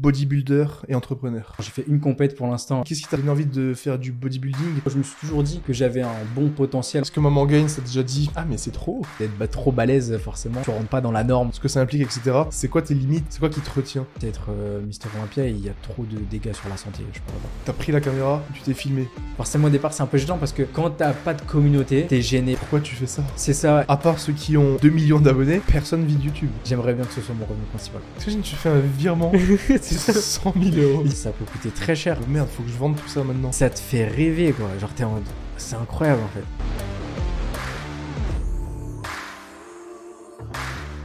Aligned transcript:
bodybuilder 0.00 0.66
et 0.86 0.94
entrepreneur. 0.94 1.56
J'ai 1.58 1.70
fait 1.70 1.84
une 1.88 1.98
compète 1.98 2.36
pour 2.36 2.46
l'instant. 2.46 2.84
Qu'est-ce 2.84 3.00
qui 3.00 3.08
t'a 3.08 3.16
donné 3.16 3.30
envie 3.30 3.46
de 3.46 3.74
faire 3.74 3.98
du 3.98 4.12
bodybuilding? 4.12 4.80
Je 4.86 4.96
me 4.96 5.02
suis 5.02 5.16
toujours 5.20 5.42
dit 5.42 5.60
que 5.66 5.72
j'avais 5.72 6.02
un 6.02 6.24
bon 6.36 6.50
potentiel. 6.50 7.02
Est-ce 7.02 7.10
que 7.10 7.18
Maman 7.18 7.46
Gain 7.46 7.66
t'a 7.66 7.82
déjà 7.82 8.04
dit 8.04 8.30
Ah, 8.36 8.44
mais 8.48 8.58
c'est 8.58 8.70
trop? 8.70 9.02
D'être 9.18 9.36
bah, 9.36 9.48
trop 9.48 9.72
balèze, 9.72 10.16
forcément. 10.18 10.60
Tu 10.62 10.70
rentres 10.70 10.86
pas 10.86 11.00
dans 11.00 11.10
la 11.10 11.24
norme. 11.24 11.50
Ce 11.52 11.58
que 11.58 11.66
ça 11.66 11.80
implique, 11.80 12.02
etc. 12.02 12.42
C'est 12.50 12.68
quoi 12.68 12.82
tes 12.82 12.94
limites? 12.94 13.24
C'est 13.28 13.40
quoi 13.40 13.48
qui 13.48 13.60
te 13.60 13.70
retient? 13.70 14.06
Être 14.22 14.50
euh, 14.50 14.80
Mister 14.82 15.08
Olympia, 15.16 15.48
il 15.48 15.64
y 15.64 15.68
a 15.68 15.74
trop 15.82 16.04
de 16.04 16.16
dégâts 16.30 16.54
sur 16.54 16.68
la 16.68 16.76
santé, 16.76 17.02
je 17.12 17.18
pas. 17.18 17.32
T'as 17.64 17.72
pris 17.72 17.90
la 17.90 18.00
caméra, 18.00 18.40
tu 18.54 18.60
t'es 18.60 18.74
filmé. 18.74 19.08
Forcément, 19.36 19.66
au 19.66 19.70
départ, 19.70 19.92
c'est 19.92 20.04
un 20.04 20.06
peu 20.06 20.18
gênant 20.18 20.38
parce 20.38 20.52
que 20.52 20.62
quand 20.62 20.90
t'as 20.90 21.12
pas 21.12 21.34
de 21.34 21.42
communauté, 21.42 22.06
t'es 22.06 22.22
gêné. 22.22 22.54
Pourquoi 22.54 22.78
tu 22.78 22.94
fais 22.94 23.08
ça? 23.08 23.24
C'est 23.34 23.52
ça. 23.52 23.84
À 23.88 23.96
part 23.96 24.20
ceux 24.20 24.32
qui 24.32 24.56
ont 24.56 24.76
2 24.80 24.90
millions 24.90 25.18
d'abonnés, 25.18 25.60
personne 25.66 26.04
vit 26.04 26.14
de 26.14 26.22
YouTube. 26.22 26.50
J'aimerais 26.64 26.94
bien 26.94 27.04
que 27.04 27.12
ce 27.12 27.20
soit 27.20 27.34
mon 27.34 27.46
revenu 27.46 27.64
principal. 27.72 28.00
T'imagines, 28.18 28.42
tu 28.42 28.54
fais 28.54 28.68
un 28.68 28.78
virement 28.78 29.32
de 29.94 30.12
100 30.12 30.54
000 30.74 30.76
euros. 30.76 31.06
Ça 31.14 31.30
peut 31.30 31.44
coûter 31.44 31.70
très 31.70 31.96
cher. 31.96 32.18
Merde, 32.28 32.48
faut 32.48 32.62
que 32.62 32.68
je 32.68 32.76
vende 32.76 32.96
tout 32.96 33.08
ça 33.08 33.24
maintenant. 33.24 33.52
Ça 33.52 33.70
te 33.70 33.78
fait 33.78 34.06
rêver, 34.06 34.52
quoi. 34.52 34.68
Genre, 34.78 34.92
t'es 34.94 35.04
en 35.04 35.12
mode. 35.12 35.24
C'est 35.56 35.76
incroyable, 35.76 36.20
en 36.22 36.28
fait. 36.28 36.44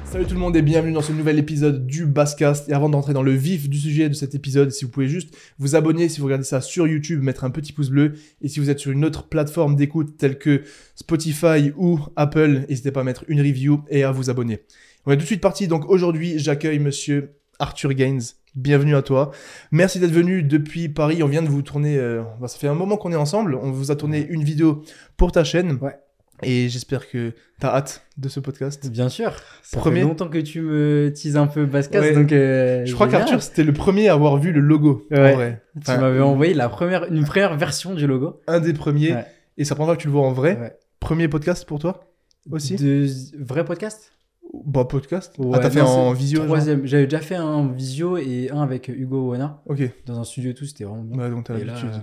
Salut 0.05 0.25
tout 0.25 0.35
le 0.35 0.41
monde 0.41 0.55
et 0.55 0.61
bienvenue 0.61 0.93
dans 0.93 1.01
ce 1.01 1.11
nouvel 1.11 1.39
épisode 1.39 1.87
du 1.87 2.05
Basscast. 2.05 2.69
Et 2.69 2.73
avant 2.73 2.89
d'entrer 2.89 3.13
dans 3.13 3.23
le 3.23 3.31
vif 3.31 3.67
du 3.67 3.79
sujet 3.79 4.09
de 4.09 4.13
cet 4.13 4.35
épisode, 4.35 4.69
si 4.71 4.85
vous 4.85 4.91
pouvez 4.91 5.07
juste 5.07 5.35
vous 5.57 5.75
abonner 5.75 6.07
si 6.07 6.19
vous 6.19 6.25
regardez 6.25 6.45
ça 6.45 6.61
sur 6.61 6.85
YouTube, 6.85 7.23
mettre 7.23 7.45
un 7.45 7.49
petit 7.49 7.73
pouce 7.73 7.89
bleu. 7.89 8.13
Et 8.41 8.47
si 8.47 8.59
vous 8.59 8.69
êtes 8.69 8.77
sur 8.77 8.91
une 8.91 9.05
autre 9.05 9.27
plateforme 9.27 9.75
d'écoute 9.75 10.17
telle 10.17 10.37
que 10.37 10.61
Spotify 10.95 11.71
ou 11.77 11.99
Apple, 12.15 12.65
n'hésitez 12.69 12.91
pas 12.91 13.01
à 13.01 13.03
mettre 13.03 13.25
une 13.27 13.39
review 13.41 13.81
et 13.89 14.03
à 14.03 14.11
vous 14.11 14.29
abonner. 14.29 14.59
On 15.05 15.11
est 15.11 15.15
tout 15.15 15.21
de 15.21 15.27
suite 15.27 15.41
parti. 15.41 15.67
Donc 15.67 15.89
aujourd'hui, 15.89 16.37
j'accueille 16.37 16.79
monsieur 16.79 17.31
Arthur 17.63 17.93
Gaines. 17.93 18.19
Bienvenue 18.55 18.93
à 18.95 19.01
toi. 19.01 19.31
Merci 19.71 19.97
d'être 19.99 20.11
venu 20.11 20.43
depuis 20.43 20.89
Paris. 20.89 21.23
On 21.23 21.27
vient 21.27 21.41
de 21.41 21.47
vous 21.47 21.61
tourner. 21.61 21.97
euh, 21.97 22.21
bah, 22.41 22.49
ça 22.49 22.57
fait 22.59 22.67
un 22.67 22.73
moment 22.75 22.97
qu'on 22.97 23.13
est 23.13 23.15
ensemble. 23.17 23.55
On 23.55 23.71
vous 23.71 23.89
a 23.89 23.95
tourné 23.95 24.27
une 24.29 24.43
vidéo 24.43 24.83
pour 25.15 25.31
ta 25.31 25.45
chaîne. 25.45 25.77
Ouais. 25.81 25.95
Et 26.43 26.67
j'espère 26.67 27.09
que 27.09 27.29
tu 27.29 27.65
as 27.65 27.73
hâte 27.73 28.05
de 28.17 28.27
ce 28.27 28.41
podcast. 28.41 28.89
Bien 28.91 29.07
sûr. 29.07 29.33
Ça 29.63 29.79
Premier- 29.79 30.01
fait 30.01 30.07
longtemps 30.07 30.27
que 30.27 30.39
tu 30.39 30.59
me 30.59 31.09
teases 31.15 31.37
un 31.37 31.47
peu 31.47 31.65
Bascas, 31.65 32.01
Ouais. 32.01 32.13
donc. 32.13 32.33
euh, 32.33 32.85
Je 32.85 32.93
crois 32.93 33.07
qu'Arthur, 33.07 33.41
c'était 33.41 33.63
le 33.63 33.71
premier 33.71 34.09
à 34.09 34.13
avoir 34.13 34.35
vu 34.37 34.51
le 34.51 34.59
logo. 34.59 35.07
en 35.11 35.15
Ouais. 35.15 35.33
vrai. 35.33 35.61
Tu 35.75 35.79
Enfin, 35.89 36.01
m'avais 36.01 36.19
envoyé 36.19 36.53
la 36.53 36.67
première, 36.67 37.05
une 37.05 37.23
première 37.23 37.55
version 37.55 37.93
du 37.95 38.05
logo. 38.07 38.41
Un 38.47 38.59
des 38.59 38.73
premiers. 38.73 39.13
Ouais. 39.13 39.25
Et 39.57 39.63
ça 39.63 39.73
prendra 39.75 39.95
que 39.95 40.01
tu 40.01 40.07
le 40.07 40.13
vois 40.13 40.27
en 40.27 40.33
vrai. 40.33 40.57
Ouais. 40.59 40.73
Premier 40.99 41.29
podcast 41.29 41.65
pour 41.65 41.79
toi 41.79 42.03
aussi? 42.51 42.75
De 42.75 43.07
vrai 43.39 43.63
podcast? 43.63 44.11
Bah, 44.53 44.85
podcast. 44.85 45.33
Ouais, 45.39 45.51
ah, 45.55 45.59
t'as 45.59 45.69
fait 45.71 45.79
non, 45.79 45.87
en 45.87 46.13
visio 46.13 46.43
Troisième. 46.45 46.85
J'avais 46.85 47.05
déjà 47.05 47.21
fait 47.21 47.35
un 47.35 47.43
en 47.45 47.67
visio 47.67 48.17
et 48.17 48.49
un 48.51 48.61
avec 48.61 48.87
Hugo 48.87 49.29
Wana 49.31 49.61
Ok. 49.65 49.81
dans 50.05 50.19
un 50.19 50.23
studio 50.23 50.51
et 50.51 50.53
tout, 50.53 50.65
c'était 50.65 50.83
vraiment 50.83 51.03
bien. 51.03 51.17
Bah, 51.17 51.29
donc 51.29 51.45
t'as 51.45 51.53
l'habitude. 51.57 51.89
euh, 51.91 51.99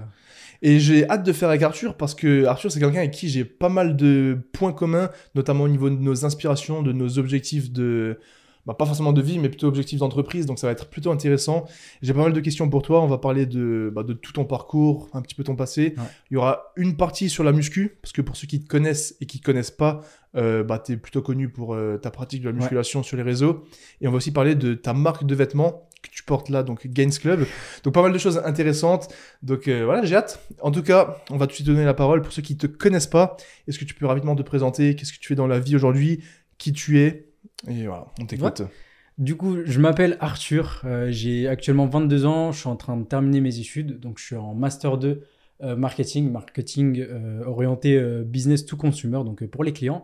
Et 0.63 0.81
j'ai 0.81 1.09
hâte 1.09 1.25
de 1.25 1.33
faire 1.33 1.49
avec 1.49 1.63
Arthur 1.63 1.97
parce 1.97 2.15
que 2.15 2.45
Arthur, 2.47 2.73
c'est 2.73 2.81
quelqu'un 2.81 2.99
avec 2.99 3.13
qui 3.13 3.29
j'ai 3.29 3.45
pas 3.45 3.69
mal 3.69 3.97
de 3.97 4.37
points 4.53 4.73
communs, 4.73 5.11
notamment 5.37 5.65
au 5.65 5.69
niveau 5.69 5.91
de 5.91 5.97
nos 5.97 6.25
inspirations, 6.25 6.83
de 6.83 6.93
nos 6.93 7.19
objectifs 7.19 7.71
de. 7.73 8.19
Bah, 8.67 8.75
pas 8.75 8.85
forcément 8.85 9.15
de 9.15 9.23
vie, 9.23 9.39
mais 9.39 9.49
plutôt 9.49 9.69
objectifs 9.69 10.01
d'entreprise. 10.01 10.45
Donc 10.45 10.59
ça 10.59 10.67
va 10.67 10.73
être 10.73 10.91
plutôt 10.91 11.11
intéressant. 11.11 11.65
J'ai 12.03 12.13
pas 12.13 12.21
mal 12.23 12.35
de 12.35 12.41
questions 12.41 12.69
pour 12.69 12.83
toi. 12.83 13.01
On 13.01 13.07
va 13.07 13.17
parler 13.17 13.47
de, 13.47 13.91
bah, 13.95 14.03
de 14.03 14.13
tout 14.13 14.33
ton 14.33 14.45
parcours, 14.45 15.09
un 15.15 15.23
petit 15.23 15.35
peu 15.35 15.45
ton 15.45 15.57
passé. 15.57 15.95
Ouais. 15.97 16.05
Il 16.31 16.35
y 16.35 16.37
aura 16.37 16.65
une 16.77 16.95
partie 16.97 17.31
sur 17.31 17.43
la 17.43 17.53
muscu, 17.53 17.97
parce 18.03 18.13
que 18.13 18.21
pour 18.21 18.37
ceux 18.37 18.47
qui 18.47 18.61
te 18.61 18.69
connaissent 18.69 19.17
et 19.23 19.27
qui 19.27 19.39
te 19.41 19.45
connaissent 19.45 19.71
pas, 19.71 20.03
euh, 20.37 20.63
bah, 20.63 20.79
tu 20.85 20.93
es 20.93 20.97
plutôt 20.97 21.23
connu 21.23 21.49
pour 21.49 21.75
euh, 21.75 21.99
ta 21.99 22.11
pratique 22.11 22.43
de 22.43 22.49
la 22.49 22.53
musculation 22.53 23.03
sur 23.03 23.17
les 23.17 23.23
réseaux. 23.23 23.65
Et 24.01 24.09
on 24.09 24.11
va 24.11 24.19
aussi 24.19 24.33
parler 24.33 24.55
de 24.55 24.75
ta 24.75 24.93
marque 24.93 25.25
de 25.25 25.35
vêtements 25.35 25.89
que 26.03 26.09
tu 26.11 26.23
portes 26.23 26.49
là, 26.49 26.63
donc 26.63 26.87
Gains 26.87 27.11
Club. 27.11 27.45
Donc 27.83 27.93
pas 27.93 28.03
mal 28.03 28.13
de 28.13 28.19
choses 28.19 28.41
intéressantes. 28.45 29.13
Donc 29.43 29.69
euh, 29.69 29.85
voilà, 29.85 30.05
j'ai 30.05 30.15
hâte. 30.15 30.41
En 30.63 30.71
tout 30.71 30.83
cas, 30.83 31.19
on 31.31 31.37
va 31.37 31.47
tout 31.47 31.51
de 31.51 31.55
suite 31.57 31.67
donner 31.67 31.85
la 31.85 31.95
parole 31.95 32.23
pour 32.23 32.33
ceux 32.33 32.43
qui 32.43 32.57
te 32.57 32.67
connaissent 32.67 33.07
pas. 33.07 33.37
Est-ce 33.69 33.79
que 33.79 33.85
tu 33.85 33.95
peux 33.95 34.07
rapidement 34.07 34.37
te 34.37 34.43
présenter? 34.43 34.95
Qu'est-ce 34.95 35.13
que 35.13 35.19
tu 35.19 35.29
fais 35.29 35.35
dans 35.35 35.47
la 35.47 35.59
vie 35.59 35.77
aujourd'hui? 35.77 36.23
Qui 36.59 36.73
tu 36.73 37.01
es? 37.01 37.27
Et 37.69 37.87
voilà, 37.87 38.07
on 38.21 38.27
t'écoute. 38.27 38.63
Du 39.19 39.37
coup, 39.37 39.59
je 39.67 39.79
m'appelle 39.81 40.17
Arthur, 40.21 40.83
j'ai 41.09 41.47
actuellement 41.47 41.87
22 41.87 42.25
ans, 42.25 42.53
je 42.53 42.61
suis 42.61 42.69
en 42.69 42.77
train 42.77 42.97
de 42.97 43.05
terminer 43.05 43.43
mes 43.43 43.59
études, 43.59 44.01
donc 44.01 44.19
je 44.19 44.25
suis 44.25 44.37
en 44.37 44.55
Master 44.55 44.97
2 44.97 45.25
euh, 45.63 45.77
Marketing, 45.77 46.31
marketing 46.31 47.01
euh, 47.01 47.45
orienté 47.45 47.97
euh, 47.97 48.25
business 48.25 48.65
to 48.65 48.77
consumer, 48.77 49.23
donc 49.25 49.45
pour 49.47 49.63
les 49.63 49.73
clients. 49.73 50.03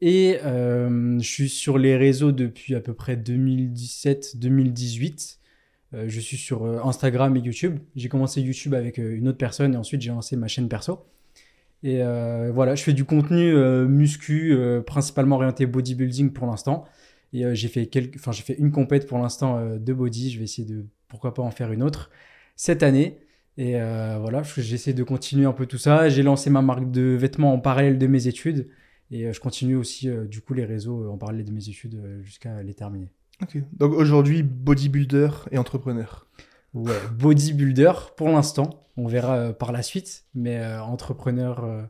Et 0.00 0.38
je 0.42 1.18
suis 1.20 1.50
sur 1.50 1.76
les 1.76 1.94
réseaux 1.94 2.32
depuis 2.32 2.74
à 2.74 2.80
peu 2.80 2.94
près 2.94 3.16
2017-2018. 3.16 5.36
Euh, 5.92 6.06
je 6.08 6.20
suis 6.20 6.38
sur 6.38 6.64
Instagram 6.86 7.36
et 7.36 7.40
YouTube. 7.40 7.80
J'ai 7.96 8.08
commencé 8.08 8.40
YouTube 8.40 8.72
avec 8.72 8.96
une 8.96 9.28
autre 9.28 9.36
personne 9.36 9.74
et 9.74 9.76
ensuite 9.76 10.00
j'ai 10.00 10.08
lancé 10.08 10.36
ma 10.36 10.48
chaîne 10.48 10.70
perso. 10.70 11.04
Et 11.82 11.98
voilà, 12.50 12.76
je 12.76 12.82
fais 12.82 12.94
du 12.94 13.04
contenu 13.04 13.52
muscu, 13.86 14.56
principalement 14.86 15.36
orienté 15.36 15.66
bodybuilding 15.66 16.32
pour 16.32 16.46
l'instant. 16.46 16.86
Et 17.34 17.44
j'ai 17.54 17.68
fait 17.68 17.90
une 18.58 18.72
compète 18.72 19.06
pour 19.06 19.18
l'instant 19.18 19.76
de 19.76 19.92
body. 19.92 20.30
Je 20.30 20.38
vais 20.38 20.44
essayer 20.44 20.66
de 20.66 20.86
pourquoi 21.08 21.34
pas 21.34 21.42
en 21.42 21.50
faire 21.50 21.72
une 21.72 21.82
autre 21.82 22.10
cette 22.56 22.82
année. 22.82 23.18
Et 23.60 23.78
euh, 23.80 24.16
voilà, 24.18 24.42
je- 24.42 24.62
j'essaie 24.62 24.94
de 24.94 25.02
continuer 25.04 25.44
un 25.44 25.52
peu 25.52 25.66
tout 25.66 25.76
ça. 25.78 26.08
J'ai 26.08 26.22
lancé 26.22 26.48
ma 26.48 26.62
marque 26.62 26.90
de 26.90 27.02
vêtements 27.02 27.52
en 27.52 27.58
parallèle 27.60 27.98
de 27.98 28.06
mes 28.06 28.26
études. 28.26 28.68
Et 29.10 29.26
euh, 29.26 29.32
je 29.34 29.40
continue 29.40 29.76
aussi 29.76 30.08
euh, 30.08 30.24
du 30.24 30.40
coup 30.40 30.54
les 30.54 30.64
réseaux 30.64 31.10
en 31.10 31.18
parallèle 31.18 31.44
de 31.44 31.52
mes 31.52 31.68
études 31.68 32.00
jusqu'à 32.22 32.62
les 32.62 32.72
terminer. 32.74 33.10
Ok. 33.42 33.58
Donc 33.78 33.92
aujourd'hui, 33.92 34.42
bodybuilder 34.42 35.28
et 35.50 35.58
entrepreneur. 35.58 36.26
Ouais, 36.72 36.92
bodybuilder 37.18 37.92
pour 38.16 38.28
l'instant. 38.28 38.84
On 38.96 39.06
verra 39.06 39.52
par 39.52 39.72
la 39.72 39.82
suite. 39.82 40.24
Mais 40.34 40.64
entrepreneur, 40.78 41.88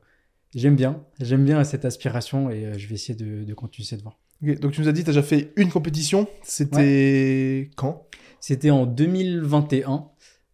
j'aime 0.55 0.75
bien. 0.77 1.03
J'aime 1.21 1.45
bien 1.45 1.63
cette 1.65 1.85
aspiration 1.85 2.51
et 2.51 2.79
je 2.79 2.89
vais 2.89 2.95
essayer 2.97 3.15
de, 3.17 3.45
de 3.45 3.55
continuer 3.55 3.87
cette 3.87 4.03
voie. 4.03 4.17
Ok, 4.43 4.59
Donc 4.61 4.73
tu 4.73 4.81
nous 4.81 4.89
as 4.89 4.93
dit, 4.93 5.05
tu 5.05 5.11
as 5.11 5.13
déjà 5.13 5.23
fait 5.23 5.53
une 5.57 5.71
compétition. 5.71 6.27
C'était 6.43 7.71
quand? 7.77 8.07
C'était 8.41 8.71
en 8.71 8.87
2021, 8.87 10.07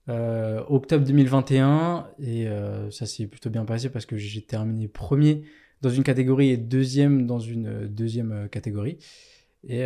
euh, 0.08 0.62
octobre 0.68 1.04
2021, 1.04 2.08
et 2.18 2.46
euh, 2.46 2.90
ça 2.90 3.06
s'est 3.06 3.26
plutôt 3.26 3.50
bien 3.50 3.64
passé 3.64 3.88
parce 3.88 4.06
que 4.06 4.16
j'ai 4.16 4.42
terminé 4.42 4.88
premier 4.88 5.42
dans 5.82 5.90
une 5.90 6.04
catégorie 6.04 6.50
et 6.50 6.56
deuxième 6.56 7.26
dans 7.26 7.40
une 7.40 7.66
euh, 7.66 7.88
deuxième 7.88 8.48
catégorie. 8.50 8.98
Et 9.68 9.84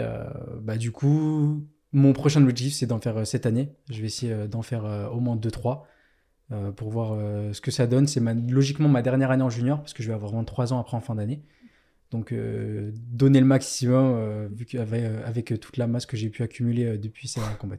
bah, 0.60 0.76
du 0.76 0.92
coup, 0.92 1.64
mon 1.92 2.12
prochain 2.12 2.42
objectif, 2.42 2.74
c'est 2.74 2.84
d'en 2.84 3.00
faire 3.00 3.26
cette 3.26 3.46
année. 3.46 3.70
Je 3.88 4.02
vais 4.02 4.08
essayer 4.08 4.46
d'en 4.46 4.60
faire 4.60 4.84
au 5.10 5.20
moins 5.20 5.36
2-3 5.36 5.84
euh, 6.52 6.72
pour 6.72 6.90
voir 6.90 7.16
ce 7.54 7.60
que 7.60 7.70
ça 7.70 7.86
donne. 7.86 8.06
C'est 8.06 8.20
logiquement 8.50 8.88
ma 8.88 9.00
dernière 9.00 9.30
année 9.30 9.42
en 9.42 9.50
junior 9.50 9.78
parce 9.78 9.94
que 9.94 10.02
je 10.02 10.08
vais 10.08 10.14
avoir 10.14 10.32
23 10.32 10.72
ans 10.72 10.80
après 10.80 10.96
en 10.96 11.00
fin 11.00 11.14
d'année. 11.14 11.42
Donc, 12.10 12.32
euh, 12.32 12.90
donner 13.12 13.38
le 13.38 13.46
maximum 13.46 14.14
euh, 14.16 14.48
vu 14.52 14.64
qu'avec 14.66 15.04
euh, 15.04 15.22
avec 15.24 15.60
toute 15.60 15.76
la 15.76 15.86
masse 15.86 16.06
que 16.06 16.16
j'ai 16.16 16.28
pu 16.28 16.42
accumuler 16.42 16.84
euh, 16.86 16.98
depuis 16.98 17.28
ces 17.28 17.40
combats. 17.60 17.76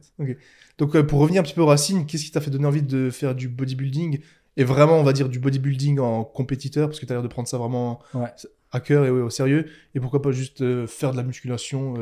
Donc 0.78 0.96
euh, 0.96 1.02
pour 1.02 1.18
revenir 1.20 1.40
un 1.40 1.44
petit 1.44 1.52
peu 1.54 1.60
aux 1.60 1.66
racines, 1.66 2.06
qu'est-ce 2.06 2.24
qui 2.24 2.30
t'a 2.30 2.40
fait 2.40 2.50
donner 2.50 2.64
envie 2.66 2.80
de 2.82 3.10
faire 3.10 3.34
du 3.34 3.48
bodybuilding 3.48 4.20
Et 4.56 4.64
vraiment, 4.64 4.98
on 4.98 5.02
va 5.02 5.12
dire 5.12 5.28
du 5.28 5.38
bodybuilding 5.38 5.98
en 5.98 6.24
compétiteur, 6.24 6.88
parce 6.88 6.98
que 6.98 7.04
tu 7.04 7.12
as 7.12 7.16
l'air 7.16 7.22
de 7.22 7.28
prendre 7.28 7.46
ça 7.46 7.58
vraiment 7.58 8.00
Ouais. 8.14 8.28
à 8.70 8.80
cœur 8.80 9.04
et 9.04 9.10
ouais, 9.10 9.20
au 9.20 9.28
sérieux. 9.28 9.66
Et 9.94 10.00
pourquoi 10.00 10.22
pas 10.22 10.30
juste 10.32 10.86
faire 10.86 11.12
de 11.12 11.18
la 11.18 11.24
musculation 11.24 11.94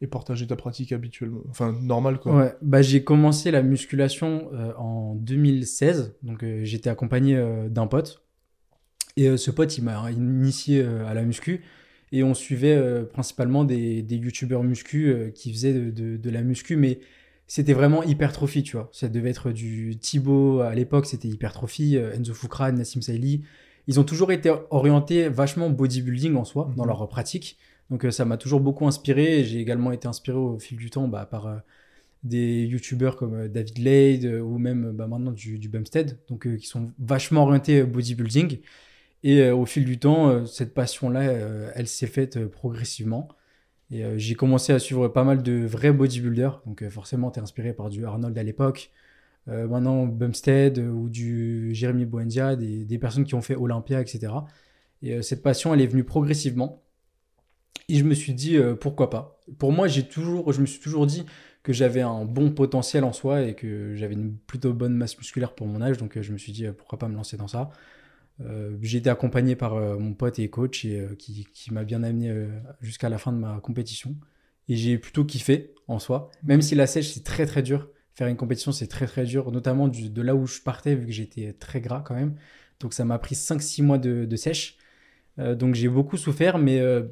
et 0.00 0.06
partager 0.06 0.46
ta 0.46 0.54
pratique 0.54 0.92
habituellement 0.92 1.42
Enfin, 1.50 1.72
normal 1.80 2.20
quoi. 2.20 2.36
Ouais, 2.36 2.54
bah, 2.62 2.80
j'ai 2.82 3.02
commencé 3.02 3.50
la 3.50 3.62
musculation 3.64 4.50
en 4.78 5.16
2016. 5.16 6.14
Donc, 6.22 6.44
j'étais 6.62 6.90
accompagné 6.90 7.40
d'un 7.70 7.88
pote. 7.88 8.21
Et 9.16 9.28
euh, 9.28 9.36
ce 9.36 9.50
pote, 9.50 9.76
il 9.78 9.84
m'a 9.84 10.10
initié 10.10 10.80
euh, 10.82 11.06
à 11.06 11.14
la 11.14 11.22
muscu. 11.22 11.62
Et 12.12 12.22
on 12.22 12.34
suivait 12.34 12.74
euh, 12.76 13.04
principalement 13.04 13.64
des, 13.64 14.02
des 14.02 14.16
youtubeurs 14.16 14.62
muscu 14.64 15.32
qui 15.34 15.52
faisaient 15.52 15.72
de, 15.74 15.90
de- 15.90 16.16
de 16.16 16.30
la 16.30 16.42
muscu. 16.42 16.76
Mais 16.76 17.00
c'était 17.46 17.72
vraiment 17.74 18.02
hypertrophie, 18.02 18.62
tu 18.62 18.76
vois. 18.76 18.88
Ça 18.92 19.08
devait 19.08 19.30
être 19.30 19.50
du 19.52 19.96
Thibaut 19.98 20.60
à 20.60 20.74
l'époque, 20.74 21.06
c'était 21.06 21.28
hypertrophie. 21.28 21.96
Enzo 21.96 22.34
Fukran, 22.34 22.72
Nassim 22.72 23.00
Saïli. 23.02 23.42
Ils 23.88 23.98
ont 24.00 24.04
toujours 24.04 24.30
été 24.32 24.52
orientés 24.70 25.28
vachement 25.28 25.68
bodybuilding 25.70 26.36
en 26.36 26.44
soi, 26.44 26.72
dans 26.76 26.84
Mhm. 26.84 26.88
leur 26.88 27.08
pratique. 27.08 27.58
Donc, 27.90 28.06
ça 28.10 28.24
m'a 28.24 28.36
toujours 28.38 28.60
beaucoup 28.60 28.86
inspiré. 28.86 29.44
J'ai 29.44 29.60
également 29.60 29.92
été 29.92 30.06
inspiré 30.08 30.38
au 30.38 30.58
fil 30.58 30.78
du 30.78 30.90
temps 30.90 31.08
bah, 31.08 31.26
par. 31.26 31.46
euh, 31.46 31.56
des 32.22 32.64
youtubeurs 32.66 33.16
comme 33.16 33.48
David 33.48 33.78
Lade 33.78 34.24
ou 34.42 34.58
même 34.58 34.92
bah, 34.92 35.06
maintenant 35.08 35.32
du, 35.32 35.58
du 35.58 35.68
Bumstead, 35.68 36.18
donc 36.28 36.46
euh, 36.46 36.56
qui 36.56 36.66
sont 36.66 36.92
vachement 36.98 37.42
orientés 37.44 37.82
bodybuilding. 37.84 38.58
Et 39.24 39.40
euh, 39.40 39.54
au 39.54 39.66
fil 39.66 39.84
du 39.84 39.98
temps, 39.98 40.28
euh, 40.28 40.46
cette 40.46 40.74
passion-là, 40.74 41.20
euh, 41.20 41.70
elle 41.74 41.86
s'est 41.86 42.06
faite 42.06 42.46
progressivement. 42.46 43.28
Et 43.90 44.18
j'ai 44.18 44.34
commencé 44.34 44.72
à 44.72 44.78
suivre 44.78 45.08
pas 45.08 45.22
mal 45.22 45.42
de 45.42 45.66
vrais 45.66 45.92
bodybuilders. 45.92 46.62
Donc 46.64 46.88
forcément, 46.88 47.30
tu 47.30 47.38
es 47.38 47.42
inspiré 47.42 47.74
par 47.74 47.90
du 47.90 48.06
Arnold 48.06 48.36
à 48.38 48.42
l'époque. 48.42 48.90
Maintenant, 49.46 50.06
Bumstead 50.06 50.78
ou 50.78 51.10
du 51.10 51.74
Jérémy 51.74 52.06
Buendia, 52.06 52.56
des, 52.56 52.98
personnes 52.98 53.26
qui 53.26 53.34
ont 53.34 53.42
fait 53.42 53.54
Olympia, 53.54 54.00
etc. 54.00 54.32
Et 55.02 55.20
cette 55.20 55.42
passion, 55.42 55.74
elle 55.74 55.82
est 55.82 55.86
venue 55.86 56.04
progressivement. 56.04 56.82
Et 57.90 57.96
je 57.96 58.04
me 58.04 58.14
suis 58.14 58.32
dit, 58.32 58.58
pourquoi 58.80 59.10
pas 59.10 59.38
Pour 59.58 59.72
moi, 59.72 59.88
j'ai 59.88 60.04
toujours, 60.04 60.50
je 60.54 60.62
me 60.62 60.66
suis 60.66 60.80
toujours 60.80 61.06
dit 61.06 61.26
que 61.62 61.74
j'avais 61.74 62.00
un 62.00 62.24
bon 62.24 62.50
potentiel 62.50 63.04
en 63.04 63.12
soi 63.12 63.42
et 63.42 63.54
que 63.54 63.94
j'avais 63.94 64.14
une 64.14 64.38
plutôt 64.38 64.72
bonne 64.72 64.94
masse 64.94 65.18
musculaire 65.18 65.54
pour 65.54 65.66
mon 65.66 65.82
âge. 65.82 65.98
Donc 65.98 66.18
je 66.18 66.32
me 66.32 66.38
suis 66.38 66.52
dit 66.52 66.64
pourquoi 66.78 66.98
pas 66.98 67.08
me 67.08 67.14
lancer 67.14 67.36
dans 67.36 67.48
ça. 67.48 67.68
J'ai 68.80 68.98
été 68.98 69.10
accompagné 69.10 69.56
par 69.56 69.74
mon 69.76 70.14
pote 70.14 70.38
et 70.38 70.48
coach 70.50 70.84
et, 70.84 71.06
qui, 71.18 71.46
qui 71.52 71.72
m'a 71.72 71.84
bien 71.84 72.02
amené 72.02 72.48
jusqu'à 72.80 73.08
la 73.08 73.18
fin 73.18 73.32
de 73.32 73.38
ma 73.38 73.60
compétition. 73.60 74.16
Et 74.68 74.76
j'ai 74.76 74.98
plutôt 74.98 75.24
kiffé 75.24 75.74
en 75.88 75.98
soi, 75.98 76.30
même 76.42 76.62
si 76.62 76.74
la 76.74 76.86
sèche 76.86 77.12
c'est 77.12 77.24
très 77.24 77.46
très 77.46 77.62
dur. 77.62 77.88
Faire 78.14 78.28
une 78.28 78.36
compétition 78.36 78.72
c'est 78.72 78.88
très 78.88 79.06
très 79.06 79.24
dur, 79.24 79.52
notamment 79.52 79.88
du, 79.88 80.10
de 80.10 80.22
là 80.22 80.34
où 80.34 80.46
je 80.46 80.60
partais 80.60 80.94
vu 80.94 81.06
que 81.06 81.12
j'étais 81.12 81.52
très 81.52 81.80
gras 81.80 82.00
quand 82.00 82.14
même. 82.14 82.36
Donc 82.80 82.94
ça 82.94 83.04
m'a 83.04 83.18
pris 83.18 83.34
5-6 83.34 83.82
mois 83.82 83.98
de, 83.98 84.24
de 84.24 84.36
sèche. 84.36 84.76
Euh, 85.38 85.54
donc 85.54 85.74
j'ai 85.74 85.88
beaucoup 85.88 86.16
souffert, 86.16 86.58
mais 86.58 86.80
euh, 86.80 87.04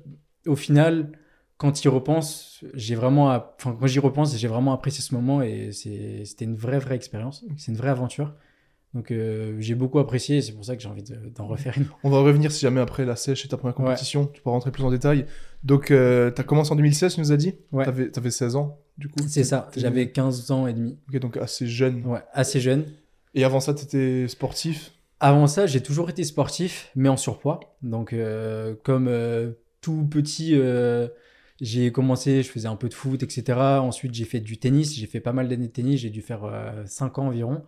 au 0.47 0.57
final, 0.57 1.13
quand 1.57 1.85
il 1.85 1.89
repense, 1.89 2.65
j'ai 2.75 2.95
vraiment, 2.95 3.29
enfin 3.29 3.77
quand 3.79 3.87
j'y 3.87 3.99
repense, 3.99 4.37
j'ai 4.37 4.49
vraiment 4.49 4.73
apprécié 4.73 5.03
ce 5.03 5.15
moment 5.15 5.43
et 5.43 5.73
c'était 5.73 6.45
une 6.45 6.57
vraie 6.57 6.79
vraie 6.79 6.97
expérience. 6.97 7.45
C'est 7.57 7.73
une 7.73 7.79
vraie 7.79 7.91
aventure. 7.91 8.35
Donc 8.93 9.11
euh, 9.13 9.55
j'ai 9.61 9.77
beaucoup 9.77 10.01
apprécié 10.01 10.43
c'est 10.43 10.51
pour 10.51 10.65
ça 10.65 10.75
que 10.75 10.83
j'ai 10.83 10.89
envie 10.89 11.05
d'en 11.35 11.47
refaire 11.47 11.79
une. 11.79 11.87
On 12.03 12.11
va 12.11 12.19
revenir 12.19 12.51
si 12.51 12.61
jamais 12.61 12.81
après 12.81 13.05
la 13.05 13.17
sèche 13.17 13.45
et 13.45 13.49
ta 13.49 13.57
première 13.57 13.75
compétition, 13.75 14.27
tu 14.27 14.41
pourras 14.43 14.55
rentrer 14.55 14.73
plus 14.73 14.83
en 14.83 14.91
détail. 14.91 15.27
Donc 15.63 15.87
tu 15.87 15.95
as 15.95 16.45
commencé 16.45 16.73
en 16.73 16.77
2016, 16.77 17.15
tu 17.15 17.21
nous 17.21 17.33
as 17.33 17.37
dit? 17.37 17.55
Ouais. 17.73 17.85
Tu 17.85 18.19
avais, 18.19 18.31
16 18.31 18.57
ans 18.57 18.79
du 18.99 19.09
coup? 19.09 19.21
C'est 19.29 19.45
ça, 19.45 19.71
j'avais 19.77 20.11
15 20.11 20.51
ans 20.51 20.67
et 20.67 20.73
demi. 20.73 20.99
Ok, 21.09 21.21
donc 21.21 21.37
assez 21.37 21.67
jeune. 21.67 22.05
Ouais, 22.05 22.21
assez 22.33 22.61
jeune. 22.61 22.85
Et 23.35 23.45
avant 23.45 23.61
ça, 23.61 23.75
tu 23.75 23.85
étais 23.85 24.29
sportif? 24.29 24.93
Avant 25.21 25.47
ça, 25.47 25.67
j'ai 25.67 25.83
toujours 25.83 26.11
été 26.11 26.25
sportif, 26.25 26.91
mais 26.97 27.09
en 27.09 27.17
surpoids. 27.17 27.61
Donc, 27.83 28.13
euh, 28.13 28.75
comme 28.83 29.07
euh, 29.09 29.53
tout 29.81 30.07
petit, 30.07 30.53
euh, 30.55 31.09
j'ai 31.61 31.93
commencé, 31.93 32.43
je 32.43 32.49
faisais 32.49 32.69
un 32.69 32.77
peu 32.77 32.89
de 32.89 32.95
foot, 32.95 33.23
etc. 33.23 33.59
Ensuite, 33.59 34.15
j'ai 34.15 34.25
fait 34.25 34.41
du 34.41 34.59
tennis. 34.59 34.97
J'ai 34.97 35.07
fait 35.07 35.21
pas 35.21 35.33
mal 35.33 35.49
d'années 35.49 35.69
de 35.69 35.73
tennis. 35.73 36.01
J'ai 36.01 36.11
dû 36.11 36.23
faire 36.23 36.51
5 36.87 37.19
ans 37.19 37.27
environ. 37.27 37.63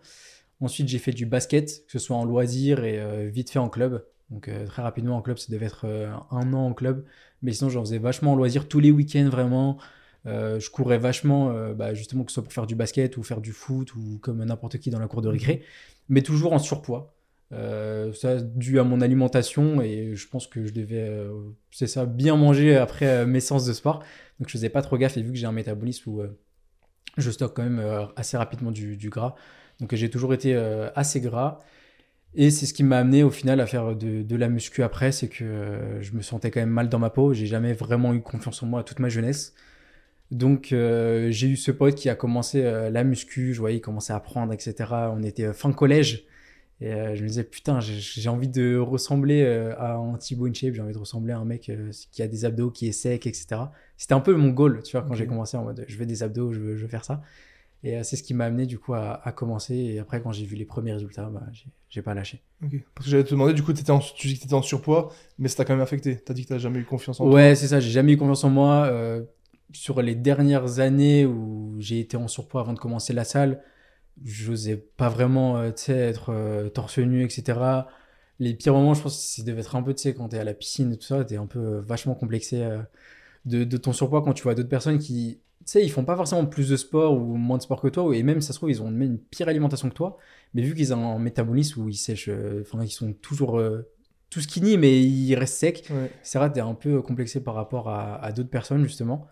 Ensuite, 0.63 0.87
j'ai 0.87 0.99
fait 0.99 1.11
du 1.11 1.25
basket, 1.25 1.85
que 1.85 1.91
ce 1.91 1.99
soit 1.99 2.15
en 2.17 2.25
loisir 2.25 2.83
et 2.83 3.29
vite 3.29 3.49
fait 3.49 3.59
en 3.59 3.69
club. 3.69 4.05
Donc, 4.29 4.49
très 4.65 4.81
rapidement 4.81 5.17
en 5.17 5.21
club, 5.21 5.37
ça 5.37 5.51
devait 5.51 5.65
être 5.65 5.85
un 6.31 6.53
an 6.53 6.67
en 6.67 6.73
club. 6.73 7.05
Mais 7.41 7.51
sinon, 7.51 7.69
j'en 7.69 7.81
faisais 7.81 7.97
vachement 7.97 8.33
en 8.33 8.35
loisir 8.35 8.67
tous 8.67 8.79
les 8.79 8.89
week-ends, 8.89 9.29
vraiment. 9.29 9.77
je 10.25 10.69
courais 10.69 10.97
vachement, 10.97 11.73
bah, 11.73 11.93
justement, 11.93 12.23
que 12.23 12.31
ce 12.31 12.35
soit 12.35 12.43
pour 12.43 12.53
faire 12.53 12.65
du 12.65 12.75
basket 12.75 13.17
ou 13.17 13.23
faire 13.23 13.41
du 13.41 13.51
foot 13.51 13.93
ou 13.95 14.19
comme 14.21 14.43
n'importe 14.43 14.77
qui 14.77 14.89
dans 14.89 14.99
la 14.99 15.07
cour 15.07 15.21
de 15.21 15.27
récré, 15.27 15.63
mais 16.09 16.21
toujours 16.21 16.53
en 16.53 16.59
surpoids. 16.59 17.13
Euh, 17.53 18.13
ça 18.13 18.39
dû 18.41 18.79
à 18.79 18.83
mon 18.83 19.01
alimentation 19.01 19.81
et 19.81 20.15
je 20.15 20.27
pense 20.27 20.47
que 20.47 20.65
je 20.65 20.73
devais, 20.73 21.07
euh, 21.07 21.31
c'est 21.71 21.87
ça, 21.87 22.05
bien 22.05 22.35
manger 22.35 22.77
après 22.77 23.05
euh, 23.05 23.25
mes 23.27 23.39
séances 23.39 23.65
de 23.65 23.73
sport. 23.73 23.99
Donc 24.39 24.47
je 24.47 24.53
faisais 24.53 24.69
pas 24.69 24.81
trop 24.81 24.97
gaffe 24.97 25.17
et 25.17 25.21
vu 25.21 25.31
que 25.31 25.37
j'ai 25.37 25.45
un 25.45 25.51
métabolisme 25.51 26.09
où 26.09 26.21
je 27.17 27.29
stocke 27.29 27.55
quand 27.55 27.63
même 27.63 28.09
assez 28.15 28.37
rapidement 28.37 28.71
du, 28.71 29.09
gras, 29.09 29.35
donc 29.79 29.93
j'ai 29.95 30.09
toujours 30.09 30.33
été 30.33 30.55
assez 30.95 31.21
gras. 31.21 31.59
Et 32.35 32.49
c'est 32.49 32.65
ce 32.65 32.73
qui 32.73 32.83
m'a 32.83 32.97
amené 32.97 33.21
au 33.23 33.29
final 33.29 33.59
à 33.59 33.67
faire 33.67 33.95
de, 33.95 34.23
de 34.23 34.35
la 34.35 34.49
muscu 34.49 34.81
après, 34.81 35.11
c'est 35.11 35.27
que 35.27 35.99
je 36.01 36.13
me 36.13 36.21
sentais 36.21 36.49
quand 36.49 36.61
même 36.61 36.69
mal 36.69 36.89
dans 36.89 36.99
ma 36.99 37.09
peau. 37.11 37.33
J'ai 37.33 37.45
jamais 37.45 37.73
vraiment 37.73 38.13
eu 38.13 38.21
confiance 38.21 38.63
en 38.63 38.67
moi 38.67 38.83
toute 38.83 38.99
ma 38.99 39.09
jeunesse. 39.09 39.53
Donc 40.31 40.67
j'ai 40.69 41.47
eu 41.47 41.55
ce 41.57 41.71
pote 41.71 41.95
qui 41.95 42.09
a 42.09 42.15
commencé 42.15 42.63
la 42.63 43.03
muscu, 43.03 43.53
je 43.53 43.59
voyais 43.59 43.77
il 43.77 43.81
commençait 43.81 44.13
à 44.13 44.15
apprendre, 44.15 44.51
etc. 44.53 44.73
On 45.15 45.21
était 45.23 45.53
fin 45.53 45.71
collège. 45.73 46.25
Et 46.83 46.91
euh, 46.91 47.15
je 47.15 47.23
me 47.23 47.27
disais, 47.29 47.45
putain, 47.45 47.79
j'ai 47.79 48.29
envie 48.29 48.49
de 48.49 48.77
ressembler 48.77 49.43
euh, 49.43 49.73
à 49.77 49.93
un 49.93 50.17
Thibaut 50.17 50.47
InShape, 50.47 50.73
j'ai 50.73 50.81
envie 50.81 50.93
de 50.93 50.97
ressembler 50.97 51.31
à 51.31 51.37
un 51.37 51.45
mec 51.45 51.69
euh, 51.69 51.91
qui 52.11 52.21
a 52.21 52.27
des 52.27 52.43
abdos, 52.43 52.71
qui 52.71 52.89
est 52.89 52.91
sec, 52.91 53.25
etc. 53.25 53.61
C'était 53.95 54.15
un 54.15 54.19
peu 54.19 54.35
mon 54.35 54.49
goal, 54.49 54.81
tu 54.83 54.97
vois, 54.97 55.05
quand 55.07 55.13
j'ai 55.13 55.25
commencé 55.25 55.55
en 55.55 55.63
mode, 55.63 55.85
je 55.87 55.97
veux 55.97 56.05
des 56.05 56.23
abdos, 56.23 56.51
je 56.51 56.59
veux, 56.59 56.87
faire 56.87 57.05
ça. 57.05 57.21
Et 57.83 58.01
c'est 58.03 58.15
ce 58.15 58.23
qui 58.23 58.33
m'a 58.33 58.45
amené, 58.45 58.65
du 58.65 58.79
coup, 58.79 58.93
à, 58.93 59.33
commencer. 59.35 59.75
Et 59.75 59.99
après, 59.99 60.21
quand 60.21 60.31
j'ai 60.31 60.45
vu 60.45 60.55
les 60.55 60.65
premiers 60.65 60.93
résultats, 60.93 61.29
bah, 61.29 61.43
j'ai 61.89 62.01
pas 62.01 62.13
lâché. 62.13 62.41
Parce 62.61 63.05
que 63.05 63.11
j'allais 63.11 63.25
te 63.25 63.31
demander, 63.31 63.53
du 63.53 63.61
coup, 63.61 63.71
étais 63.71 63.91
en, 63.91 63.99
tu 63.99 64.27
dis 64.27 64.35
que 64.35 64.39
tu 64.39 64.45
étais 64.45 64.53
en 64.53 64.61
surpoids, 64.61 65.11
mais 65.37 65.49
ça 65.49 65.57
t'a 65.57 65.65
quand 65.65 65.73
même 65.73 65.81
affecté. 65.81 66.21
Tu 66.25 66.31
as 66.31 66.35
dit 66.35 66.45
que 66.45 66.53
tu 66.53 66.59
jamais 66.59 66.79
eu 66.79 66.85
confiance 66.85 67.19
en 67.19 67.25
toi. 67.25 67.33
Ouais, 67.33 67.55
c'est 67.55 67.67
ça, 67.67 67.81
j'ai 67.81 67.91
jamais 67.91 68.13
eu 68.13 68.17
confiance 68.17 68.45
en 68.45 68.49
moi. 68.49 68.89
sur 69.73 70.01
les 70.01 70.15
dernières 70.15 70.79
années 70.79 71.25
où 71.25 71.75
j'ai 71.79 71.99
été 71.99 72.15
en 72.15 72.27
surpoids 72.27 72.61
avant 72.61 72.73
de 72.73 72.79
commencer 72.79 73.11
la 73.11 73.25
salle, 73.25 73.61
j'osais 74.23 74.77
pas 74.77 75.09
vraiment 75.09 75.57
euh, 75.57 75.71
être 75.87 76.29
euh, 76.29 76.69
torse 76.69 76.99
nu, 76.99 77.23
etc. 77.23 77.59
Les 78.39 78.53
pires 78.53 78.73
moments, 78.73 78.93
je 78.93 79.01
pense 79.01 79.15
que 79.17 79.23
ça 79.23 79.43
devait 79.43 79.61
être 79.61 79.75
un 79.75 79.83
peu, 79.83 79.93
tu 79.93 80.03
sais, 80.03 80.13
quand 80.13 80.29
t'es 80.29 80.39
à 80.39 80.43
la 80.43 80.53
piscine 80.53 80.93
et 80.93 80.97
tout 80.97 81.05
ça, 81.05 81.23
t'es 81.23 81.37
un 81.37 81.45
peu 81.45 81.59
euh, 81.59 81.81
vachement 81.81 82.15
complexé 82.15 82.67
de, 83.45 83.63
de, 83.63 83.77
ton 83.77 83.93
surpoids 83.93 84.21
quand 84.21 84.33
tu 84.33 84.43
vois 84.43 84.55
d'autres 84.55 84.69
personnes 84.69 84.99
qui, 84.99 85.39
tu 85.65 85.71
sais, 85.71 85.83
ils 85.83 85.89
font 85.89 86.05
pas 86.05 86.15
forcément 86.15 86.45
plus 86.45 86.69
de 86.69 86.77
sport 86.77 87.13
ou 87.13 87.35
moins 87.35 87.57
de 87.57 87.63
sport 87.63 87.81
que 87.81 87.87
toi, 87.87 88.15
et 88.15 88.23
même, 88.23 88.41
ça 88.41 88.53
se 88.53 88.59
trouve, 88.59 88.69
ils 88.69 88.81
ont 88.81 88.89
une 88.89 89.17
pire 89.19 89.47
alimentation 89.47 89.89
que 89.89 89.93
toi, 89.95 90.17
mais 90.53 90.61
vu 90.61 90.75
qu'ils 90.75 90.93
ont 90.93 91.15
un 91.15 91.19
métabolisme 91.19 91.81
où 91.81 91.89
ils 91.89 91.95
sèchent, 91.95 92.29
enfin, 92.61 92.83
ils 92.83 92.89
sont 92.89 93.13
toujours 93.13 93.61
tout 94.29 94.41
skinny, 94.41 94.77
mais 94.77 95.01
ils 95.01 95.35
restent 95.35 95.57
secs, 95.57 95.83
c'est 96.21 96.37
vrai, 96.39 96.51
t'es 96.51 96.59
un 96.59 96.73
peu 96.73 97.01
complexé 97.01 97.43
par 97.43 97.55
rapport 97.55 97.89
à, 97.89 98.23
à 98.23 98.31
d'autres 98.31 98.49
personnes, 98.49 98.83
justement. 98.83 99.27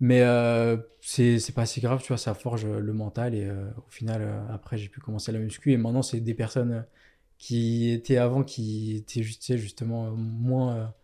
Mais 0.00 0.22
euh, 0.22 0.78
c'est 1.02 1.54
pas 1.54 1.66
si 1.66 1.80
grave, 1.80 2.00
tu 2.02 2.08
vois, 2.08 2.16
ça 2.16 2.32
forge 2.34 2.66
le 2.66 2.92
mental. 2.92 3.34
Et 3.34 3.44
euh, 3.44 3.68
au 3.86 3.90
final, 3.90 4.22
euh, 4.22 4.40
après, 4.52 4.78
j'ai 4.78 4.88
pu 4.88 5.00
commencer 5.00 5.30
la 5.30 5.38
muscu. 5.38 5.72
Et 5.72 5.76
maintenant, 5.76 6.02
c'est 6.02 6.20
des 6.20 6.34
personnes 6.34 6.86
qui 7.38 7.90
étaient 7.90 8.16
avant, 8.16 8.42
qui 8.42 8.96
étaient 8.96 9.22
juste, 9.22 9.56
justement 9.56 10.10
moins. 10.12 10.94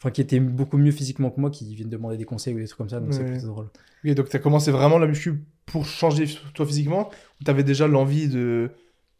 Enfin, 0.00 0.10
qui 0.10 0.22
étaient 0.22 0.40
beaucoup 0.40 0.78
mieux 0.78 0.92
physiquement 0.92 1.30
que 1.30 1.38
moi, 1.40 1.50
qui 1.50 1.74
viennent 1.74 1.90
demander 1.90 2.16
des 2.16 2.24
conseils 2.24 2.54
ou 2.54 2.58
des 2.58 2.66
trucs 2.66 2.78
comme 2.78 2.88
ça. 2.88 3.00
Donc, 3.00 3.12
c'est 3.12 3.24
plutôt 3.24 3.48
drôle. 3.48 3.68
Oui, 4.02 4.14
donc 4.14 4.30
tu 4.30 4.36
as 4.36 4.38
commencé 4.38 4.70
vraiment 4.70 4.98
la 4.98 5.06
muscu 5.06 5.44
pour 5.66 5.84
changer 5.84 6.24
toi 6.54 6.64
physiquement 6.64 7.10
Ou 7.40 7.44
tu 7.44 7.50
avais 7.50 7.64
déjà 7.64 7.86
l'envie 7.86 8.28
de. 8.28 8.70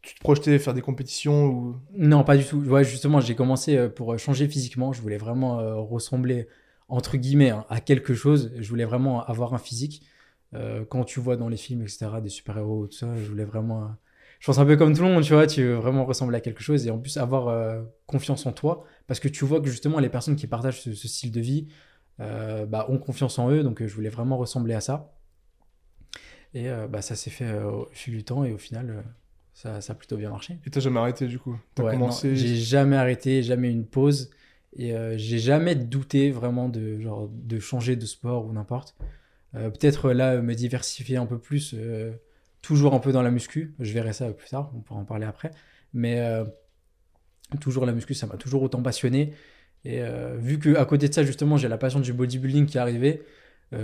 Tu 0.01 0.15
te 0.15 0.19
projetais 0.19 0.57
faire 0.57 0.73
des 0.73 0.81
compétitions 0.81 1.45
ou... 1.45 1.75
Non, 1.95 2.23
pas 2.23 2.35
du 2.35 2.43
tout. 2.43 2.57
Ouais, 2.57 2.83
justement, 2.83 3.21
j'ai 3.21 3.35
commencé 3.35 3.87
pour 3.89 4.17
changer 4.17 4.47
physiquement. 4.47 4.93
Je 4.93 5.01
voulais 5.01 5.19
vraiment 5.19 5.85
ressembler 5.85 6.47
entre 6.91 7.15
guillemets, 7.17 7.49
hein, 7.49 7.65
à 7.69 7.79
quelque 7.79 8.13
chose. 8.13 8.51
Je 8.57 8.69
voulais 8.69 8.85
vraiment 8.85 9.23
avoir 9.23 9.53
un 9.53 9.57
physique. 9.57 10.03
Euh, 10.53 10.83
quand 10.83 11.05
tu 11.05 11.21
vois 11.21 11.37
dans 11.37 11.47
les 11.47 11.57
films, 11.57 11.81
etc., 11.81 12.07
des 12.21 12.29
super-héros, 12.29 12.87
tout 12.87 12.97
ça, 12.97 13.15
je 13.15 13.27
voulais 13.27 13.45
vraiment. 13.45 13.95
Euh, 14.41 14.43
je 14.43 14.45
pense 14.47 14.57
un 14.57 14.65
peu 14.65 14.75
comme 14.75 14.95
tout 14.95 15.03
le 15.03 15.09
monde, 15.09 15.23
tu 15.23 15.33
vois, 15.33 15.47
tu 15.47 15.63
veux 15.63 15.75
vraiment 15.75 16.05
ressembler 16.05 16.37
à 16.37 16.41
quelque 16.41 16.63
chose 16.63 16.87
et 16.87 16.91
en 16.91 16.97
plus 16.97 17.17
avoir 17.17 17.47
euh, 17.47 17.81
confiance 18.07 18.45
en 18.45 18.51
toi 18.51 18.83
parce 19.07 19.19
que 19.19 19.27
tu 19.27 19.45
vois 19.45 19.61
que 19.61 19.69
justement 19.69 19.99
les 19.99 20.09
personnes 20.09 20.35
qui 20.35 20.47
partagent 20.47 20.81
ce, 20.81 20.93
style 20.93 21.31
de 21.31 21.41
vie 21.41 21.67
bah, 22.19 22.85
ont 22.89 22.99
confiance 22.99 23.39
en 23.39 23.49
eux, 23.49 23.63
donc 23.63 23.83
je 23.83 23.93
voulais 23.93 24.09
vraiment 24.09 24.37
ressembler 24.37 24.75
à 24.75 24.81
ça. 24.81 25.11
Et 26.53 26.67
bah, 26.89 27.01
ça 27.01 27.15
s'est 27.15 27.31
fait 27.31 27.51
au 27.63 27.87
fil 27.93 28.15
du 28.15 28.23
temps 28.23 28.43
et 28.43 28.51
au 28.51 28.59
final, 28.59 29.03
ça, 29.53 29.81
ça, 29.81 29.93
a 29.93 29.95
plutôt 29.95 30.17
bien 30.17 30.29
marché. 30.29 30.59
Et 30.65 30.69
t'as 30.69 30.81
jamais 30.81 30.99
arrêté 30.99 31.25
du 31.25 31.39
coup? 31.39 31.57
T'as 31.73 31.89
commencé... 31.89 32.35
J'ai 32.35 32.55
jamais 32.57 32.95
arrêté, 32.95 33.41
jamais 33.41 33.71
une 33.71 33.87
pause. 33.87 34.29
Et 34.75 34.93
euh, 34.93 35.17
j'ai 35.17 35.39
jamais 35.39 35.75
douté 35.75 36.31
vraiment 36.31 36.69
de, 36.69 36.99
genre, 36.99 37.29
de 37.29 37.59
changer 37.59 37.95
de 37.95 38.05
sport 38.05 38.45
ou 38.45 38.53
n'importe. 38.53 38.95
Euh, 39.55 39.69
peut-être 39.69 40.11
là, 40.11 40.41
me 40.41 40.55
diversifier 40.55 41.17
un 41.17 41.25
peu 41.25 41.37
plus, 41.37 41.75
euh, 41.75 42.11
toujours 42.61 42.93
un 42.93 42.99
peu 42.99 43.11
dans 43.11 43.21
la 43.21 43.31
muscu. 43.31 43.75
Je 43.79 43.93
verrai 43.93 44.13
ça 44.13 44.31
plus 44.31 44.49
tard, 44.49 44.71
on 44.75 44.81
pourra 44.81 44.99
en 44.99 45.05
parler 45.05 45.25
après. 45.25 45.51
Mais 45.93 46.23
toujours 47.59 47.85
la 47.85 47.91
muscu, 47.91 48.13
ça 48.13 48.27
m'a 48.27 48.37
toujours 48.37 48.63
autant 48.63 48.81
passionné. 48.81 49.33
Et 49.83 50.01
vu 50.37 50.59
qu'à 50.59 50.85
côté 50.85 51.09
de 51.09 51.13
ça, 51.13 51.23
justement, 51.23 51.57
j'ai 51.57 51.67
la 51.67 51.77
passion 51.77 51.99
du 51.99 52.13
bodybuilding 52.13 52.65
qui 52.65 52.77
est 52.77 52.81
arrivée, 52.81 53.23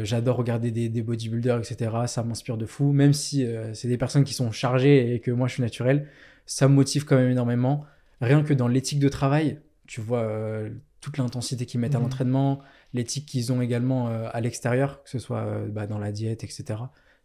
j'adore 0.03 0.37
regarder 0.37 0.71
des, 0.71 0.87
des, 0.89 1.01
bodybuilders, 1.01 1.57
etc. 1.57 1.91
Ça 2.07 2.23
m'inspire 2.23 2.57
de 2.57 2.65
fou. 2.65 2.93
Même 2.93 3.13
si 3.13 3.45
c'est 3.73 3.89
des 3.89 3.97
personnes 3.97 4.23
qui 4.23 4.33
sont 4.33 4.51
chargées 4.51 5.13
et 5.13 5.19
que 5.19 5.31
moi 5.31 5.47
je 5.47 5.55
suis 5.55 5.63
naturel, 5.63 6.07
ça 6.47 6.67
me 6.67 6.73
motive 6.73 7.05
quand 7.05 7.17
même 7.17 7.29
énormément. 7.29 7.85
Rien 8.21 8.41
que 8.41 8.53
dans 8.53 8.67
l'éthique 8.67 8.99
de 8.99 9.09
travail, 9.09 9.59
tu 9.85 10.01
vois 10.01 10.23
euh, 10.23 10.69
toute 11.01 11.17
l'intensité 11.17 11.65
qu'ils 11.65 11.79
mettent 11.79 11.95
à 11.95 11.99
mhm. 11.99 12.05
l'entraînement, 12.05 12.61
l'éthique 12.93 13.27
qu'ils 13.27 13.51
ont 13.51 13.61
également 13.61 14.09
euh, 14.09 14.29
à 14.31 14.41
l'extérieur, 14.41 15.03
que 15.03 15.09
ce 15.09 15.19
soit 15.19 15.41
euh, 15.41 15.67
bah, 15.67 15.85
dans 15.85 15.99
la 15.99 16.11
diète, 16.11 16.43
etc. 16.43 16.65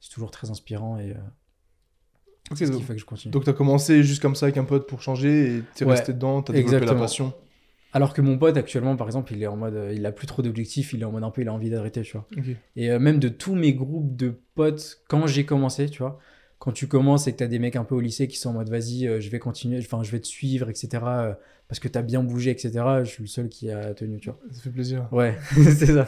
C'est 0.01 0.11
toujours 0.13 0.31
très 0.31 0.51
inspirant 0.51 0.99
et 0.99 1.15
ce 2.55 2.65
qui 2.65 2.83
fait 2.83 2.95
que 2.95 3.01
je 3.01 3.05
continue. 3.05 3.33
Donc 3.33 3.45
tu 3.45 3.51
as 3.51 3.55
commencé 3.55 4.03
juste 4.03 4.23
comme 4.23 4.35
ça 4.35 4.47
avec 4.47 4.59
un 4.59 4.65
pote 4.65 4.87
pour 4.87 5.03
changer 5.03 5.57
et 5.57 5.63
tu 5.75 5.85
es 5.85 5.87
resté 5.87 6.13
dedans, 6.13 6.43
tu 6.43 6.53
as 6.53 6.55
développé 6.55 6.87
la 6.87 6.95
passion. 6.95 7.33
Alors 7.95 8.15
que 8.15 8.23
mon 8.23 8.39
pote 8.39 8.57
actuellement, 8.57 8.97
par 8.97 9.07
exemple, 9.07 9.35
il 9.35 9.43
est 9.43 9.47
en 9.47 9.57
mode, 9.57 9.91
il 9.93 10.07
a 10.07 10.13
plus 10.13 10.27
trop 10.27 10.41
d'objectifs, 10.41 10.95
il 10.95 11.03
est 11.03 11.05
en 11.05 11.13
mode 11.13 11.25
un 11.25 11.31
peu, 11.31 11.43
il 11.43 11.49
a 11.49 11.53
envie 11.53 11.69
d'arrêter, 11.69 12.03
tu 12.03 12.13
vois. 12.13 12.27
Et 12.77 12.99
même 12.99 13.19
de 13.19 13.29
tous 13.29 13.55
mes 13.55 13.75
groupes 13.75 14.17
de 14.17 14.35
potes, 14.55 15.03
quand 15.09 15.27
j'ai 15.27 15.45
commencé, 15.45 15.89
tu 15.89 15.99
vois, 15.99 16.19
quand 16.63 16.71
tu 16.71 16.87
commences 16.87 17.27
et 17.27 17.33
que 17.33 17.39
tu 17.39 17.43
as 17.43 17.49
des 17.49 17.59
mecs 17.59 17.75
un 17.75 17.83
peu 17.83 17.97
au 17.97 18.01
lycée 18.01 18.29
qui 18.29 18.37
sont 18.37 18.51
en 18.51 18.53
mode 18.53 18.71
vas-y, 18.71 19.09
euh, 19.09 19.21
je 19.21 19.29
vais 19.31 19.41
continuer, 19.41 19.79
enfin, 19.79 20.05
je 20.05 20.13
vais 20.13 20.21
te 20.21 20.29
suivre, 20.29 20.71
etc. 20.71 21.03
Euh, 21.05 21.35
parce 21.67 21.81
que 21.81 21.89
tu 21.89 21.99
as 21.99 22.03
bien 22.03 22.23
bougé, 22.23 22.53
etc. 22.53 22.71
Je 23.03 23.11
suis 23.11 23.25
le 23.25 23.29
seul 23.29 23.49
qui 23.49 23.69
a 23.69 23.95
tenu, 23.95 24.21
tu 24.21 24.31
vois. 24.31 24.39
Ça 24.53 24.61
fait 24.61 24.71
plaisir. 24.71 25.09
Ouais, 25.11 25.37
c'est 25.55 25.87
ça. 25.87 26.07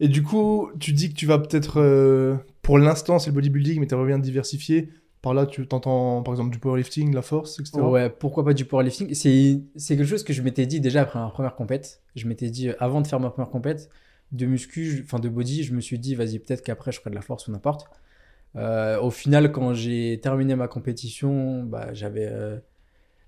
Et 0.00 0.08
du 0.08 0.22
coup, 0.22 0.70
tu 0.80 0.94
dis 0.94 1.10
que 1.10 1.14
tu 1.14 1.26
vas 1.26 1.38
peut-être, 1.38 1.82
euh, 1.82 2.36
pour 2.62 2.78
l'instant, 2.78 3.18
c'est 3.18 3.28
le 3.28 3.34
bodybuilding, 3.34 3.78
mais 3.78 3.86
tu 3.86 3.94
reviens 3.94 4.18
de 4.18 4.24
diversifier. 4.24 4.88
Par 5.24 5.32
là, 5.32 5.46
tu 5.46 5.66
t'entends 5.66 6.22
par 6.22 6.34
exemple 6.34 6.50
du 6.50 6.58
powerlifting, 6.58 7.14
la 7.14 7.22
force, 7.22 7.58
etc. 7.58 7.78
Ouais, 7.78 8.10
pourquoi 8.10 8.44
pas 8.44 8.52
du 8.52 8.66
powerlifting? 8.66 9.14
C'est 9.14 9.96
quelque 9.96 10.04
chose 10.04 10.22
que 10.22 10.34
je 10.34 10.42
m'étais 10.42 10.66
dit 10.66 10.82
déjà 10.82 11.00
après 11.00 11.18
ma 11.18 11.30
première 11.30 11.54
compète. 11.54 12.02
Je 12.14 12.28
m'étais 12.28 12.50
dit, 12.50 12.68
avant 12.78 13.00
de 13.00 13.06
faire 13.06 13.20
ma 13.20 13.30
première 13.30 13.48
compète, 13.48 13.88
de 14.32 14.44
muscu, 14.44 15.00
enfin 15.02 15.18
de 15.18 15.30
body, 15.30 15.62
je 15.62 15.72
me 15.72 15.80
suis 15.80 15.98
dit, 15.98 16.14
vas-y, 16.14 16.40
peut-être 16.40 16.62
qu'après 16.62 16.92
je 16.92 17.00
ferai 17.00 17.08
de 17.08 17.14
la 17.14 17.22
force 17.22 17.48
ou 17.48 17.52
n'importe. 17.52 17.86
Euh, 18.56 19.00
au 19.00 19.10
final, 19.10 19.50
quand 19.50 19.72
j'ai 19.72 20.20
terminé 20.22 20.56
ma 20.56 20.68
compétition, 20.68 21.62
bah, 21.62 21.94
j'avais 21.94 22.28
euh, 22.30 22.58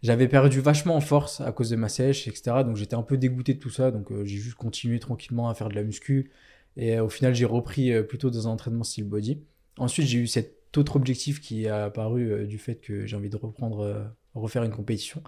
j'avais 0.03 0.29
perdu 0.29 0.61
vachement 0.61 0.97
en 0.97 1.01
force 1.01 1.41
à 1.41 1.51
cause 1.51 1.71
de 1.71 1.77
ma 1.77 1.89
sèche, 1.89 2.29
etc. 2.29 2.59
Donc 2.63 2.77
j'étais 2.77 2.95
un 2.95 3.03
peu 3.03 3.17
dégoûté 3.17 3.55
de 3.55 3.59
tout 3.59 3.71
ça. 3.71 3.91
Donc 3.91 4.13
euh, 4.13 4.23
j'ai 4.27 4.37
juste 4.37 4.57
continué 4.57 4.99
tranquillement 4.99 5.49
à 5.49 5.55
faire 5.55 5.71
de 5.71 5.75
la 5.75 5.83
muscu. 5.83 6.31
Et 6.77 7.01
au 7.01 7.09
final, 7.09 7.35
j'ai 7.35 7.47
repris 7.47 8.03
plutôt 8.05 8.29
dans 8.29 8.49
un 8.49 8.51
entraînement 8.51 8.85
style 8.85 9.05
body. 9.05 9.41
Ensuite, 9.79 10.07
j'ai 10.07 10.19
eu 10.19 10.27
cet 10.27 10.66
autre 10.79 10.97
objectif 10.97 11.41
qui 11.41 11.65
est 11.65 11.69
apparu 11.69 12.47
du 12.47 12.59
fait 12.59 12.77
que 12.77 13.07
j'ai 13.07 13.17
envie 13.17 13.31
de 13.31 13.37
reprendre, 13.37 14.13
refaire 14.35 14.63
une 14.65 14.73
compétition 14.73 15.23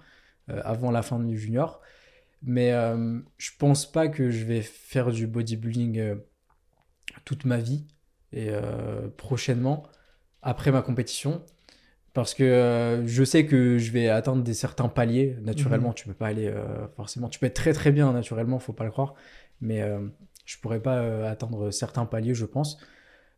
avant 0.47 0.91
la 0.91 1.01
fin 1.01 1.19
du 1.19 1.37
junior. 1.37 1.81
Mais 2.41 2.71
je 3.37 3.51
pense 3.57 3.91
pas 3.91 4.07
que 4.07 4.29
je 4.29 4.45
vais 4.45 4.61
faire 4.61 5.11
du 5.11 5.27
bodybuilding 5.27 6.17
toute 7.25 7.45
ma 7.45 7.57
vie 7.57 7.85
et 8.33 8.49
prochainement 9.17 9.83
après 10.41 10.71
ma 10.71 10.81
compétition 10.81 11.43
parce 12.13 12.33
que 12.33 12.43
euh, 12.43 13.07
je 13.07 13.23
sais 13.23 13.45
que 13.45 13.77
je 13.77 13.91
vais 13.91 14.09
atteindre 14.09 14.43
des 14.43 14.53
certains 14.53 14.89
paliers 14.89 15.37
naturellement. 15.41 15.89
Mhm. 15.89 15.95
Tu 15.95 16.07
peux 16.07 16.13
pas 16.13 16.27
aller 16.27 16.47
euh, 16.47 16.87
forcément. 16.95 17.29
Tu 17.29 17.39
peux 17.39 17.45
être 17.45 17.55
très 17.55 17.73
très 17.73 17.91
bien 17.91 18.11
naturellement, 18.11 18.59
faut 18.59 18.73
pas 18.73 18.83
le 18.83 18.91
croire, 18.91 19.13
mais 19.61 19.81
euh, 19.81 19.99
je 20.45 20.57
pourrais 20.57 20.81
pas 20.81 21.29
atteindre 21.29 21.71
certains 21.71 22.05
paliers, 22.05 22.33
je 22.33 22.45
pense. 22.45 22.79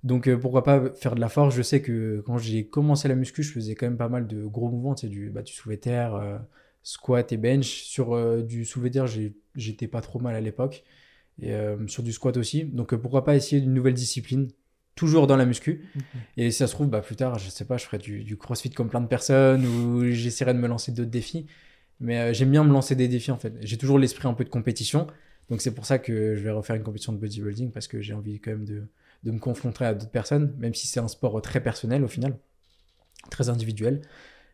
Donc 0.04 0.34
pourquoi 0.36 0.64
pas 0.64 0.92
faire 0.96 1.16
de 1.16 1.20
la 1.20 1.30
force 1.30 1.56
Je 1.56 1.62
sais 1.62 1.82
que 1.82 2.22
quand 2.26 2.38
j'ai 2.38 2.68
commencé 2.68 3.08
la 3.08 3.16
muscu, 3.16 3.44
je 3.44 3.52
faisais 3.52 3.76
quand 3.76 3.86
même 3.86 3.98
pas 3.98 4.10
mal 4.10 4.28
de 4.28 4.44
gros 4.46 4.70
mouvements, 4.70 4.96
tu 4.96 5.02
sais, 5.02 5.08
du, 5.08 5.30
bah, 5.30 5.44
du 5.44 5.54
soulevé 5.54 5.80
terre, 5.80 6.42
squat 6.84 7.32
et 7.32 7.38
bench. 7.38 7.84
Sur 7.84 8.44
du 8.44 8.66
soulevé 8.66 8.90
terre, 8.90 9.06
j'étais 9.56 9.88
pas 9.88 10.02
trop 10.02 10.20
mal 10.20 10.36
à 10.36 10.42
l'époque. 10.42 10.84
Et 11.40 11.54
sur 11.88 12.02
du 12.02 12.12
squat 12.14 12.36
aussi. 12.38 12.64
Donc 12.64 12.96
pourquoi 12.96 13.24
pas 13.24 13.36
essayer 13.36 13.62
une 13.62 13.74
nouvelle 13.74 13.94
discipline 13.94 14.48
toujours 14.96 15.28
dans 15.28 15.36
la 15.36 15.46
muscu. 15.46 15.86
Et 16.38 16.52
si 16.52 16.58
ça 16.60 16.68
se 16.68 16.74
trouve, 16.74 16.90
bah, 16.90 17.02
plus 17.02 17.16
tard, 17.16 17.40
je 17.40 17.50
sais 17.50 17.66
pas, 17.66 17.78
je 17.78 17.86
ferai 17.86 17.98
du, 17.98 18.38
crossfit 18.38 18.70
comme 18.70 18.90
plein 18.90 19.02
de 19.02 19.08
personnes 19.08 19.66
ou 19.66 20.12
j'essaierai 20.12 20.54
de 20.54 20.60
me 20.60 20.68
lancer 20.68 20.92
d'autres 20.92 21.10
défis. 21.10 21.48
Mais 22.00 22.20
euh, 22.20 22.34
j'aime 22.34 22.52
bien 22.52 22.64
me 22.64 22.72
lancer 22.72 22.96
des 22.96 23.08
défis 23.08 23.32
en 23.32 23.38
fait. 23.38 23.54
J'ai 23.62 23.78
toujours 23.78 24.00
l'esprit 24.00 24.28
un 24.28 24.34
peu 24.34 24.44
de 24.44 24.50
compétition. 24.50 25.08
Donc 25.50 25.62
c'est 25.62 25.74
pour 25.74 25.86
ça 25.86 26.00
que 26.00 26.36
je 26.36 26.42
vais 26.42 26.50
refaire 26.50 26.76
une 26.76 26.84
compétition 26.84 27.14
de 27.14 27.18
bodybuilding 27.20 27.72
parce 27.72 27.88
que 27.88 28.02
j'ai 28.02 28.14
envie 28.14 28.40
quand 28.40 28.52
même 28.52 28.66
de, 28.66 28.88
de 29.24 29.32
me 29.32 29.40
confronter 29.40 29.86
à 29.86 29.94
d'autres 29.94 30.12
personnes, 30.12 30.56
même 30.58 30.74
si 30.74 30.88
c'est 30.88 31.00
un 31.00 31.08
sport 31.08 31.42
très 31.42 31.62
personnel 31.62 32.04
au 32.04 32.08
final, 32.08 32.38
très 33.30 33.50
individuel. 33.50 34.02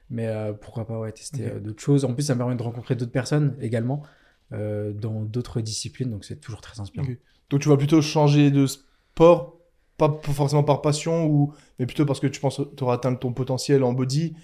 Mais 0.10 0.28
euh, 0.28 0.54
pourquoi 0.54 0.86
pas 0.88 0.98
ouais, 1.00 1.12
tester 1.12 1.50
euh, 1.50 1.60
d'autres 1.60 1.82
choses. 1.82 2.06
En 2.06 2.14
plus, 2.14 2.24
ça 2.24 2.34
me 2.34 2.40
permet 2.40 2.56
de 2.56 2.64
rencontrer 2.64 2.96
d'autres 2.96 3.12
personnes 3.12 3.56
également 3.62 4.04
dans 4.52 5.26
d'autres 5.26 5.60
disciplines. 5.60 6.10
Donc 6.10 6.24
c'est 6.24 6.40
toujours 6.40 6.62
très 6.62 6.80
inspirant. 6.80 7.06
Donc 7.50 7.60
tu 7.60 7.68
vas 7.68 7.76
plutôt 7.76 8.02
changer 8.02 8.50
de 8.50 8.66
sport 8.66 9.58
pas 9.98 10.20
forcément 10.24 10.64
par 10.64 10.82
passion, 10.82 11.26
ou... 11.26 11.54
mais 11.80 11.86
plutôt 11.86 12.06
parce 12.06 12.20
que 12.20 12.28
tu 12.28 12.40
penses 12.40 12.58
que 12.58 12.76
tu 12.76 12.84
auras 12.84 12.96
atteint 12.96 13.16
ton 13.16 13.34
potentiel 13.34 13.84
en 13.84 13.94
body. 13.94 14.36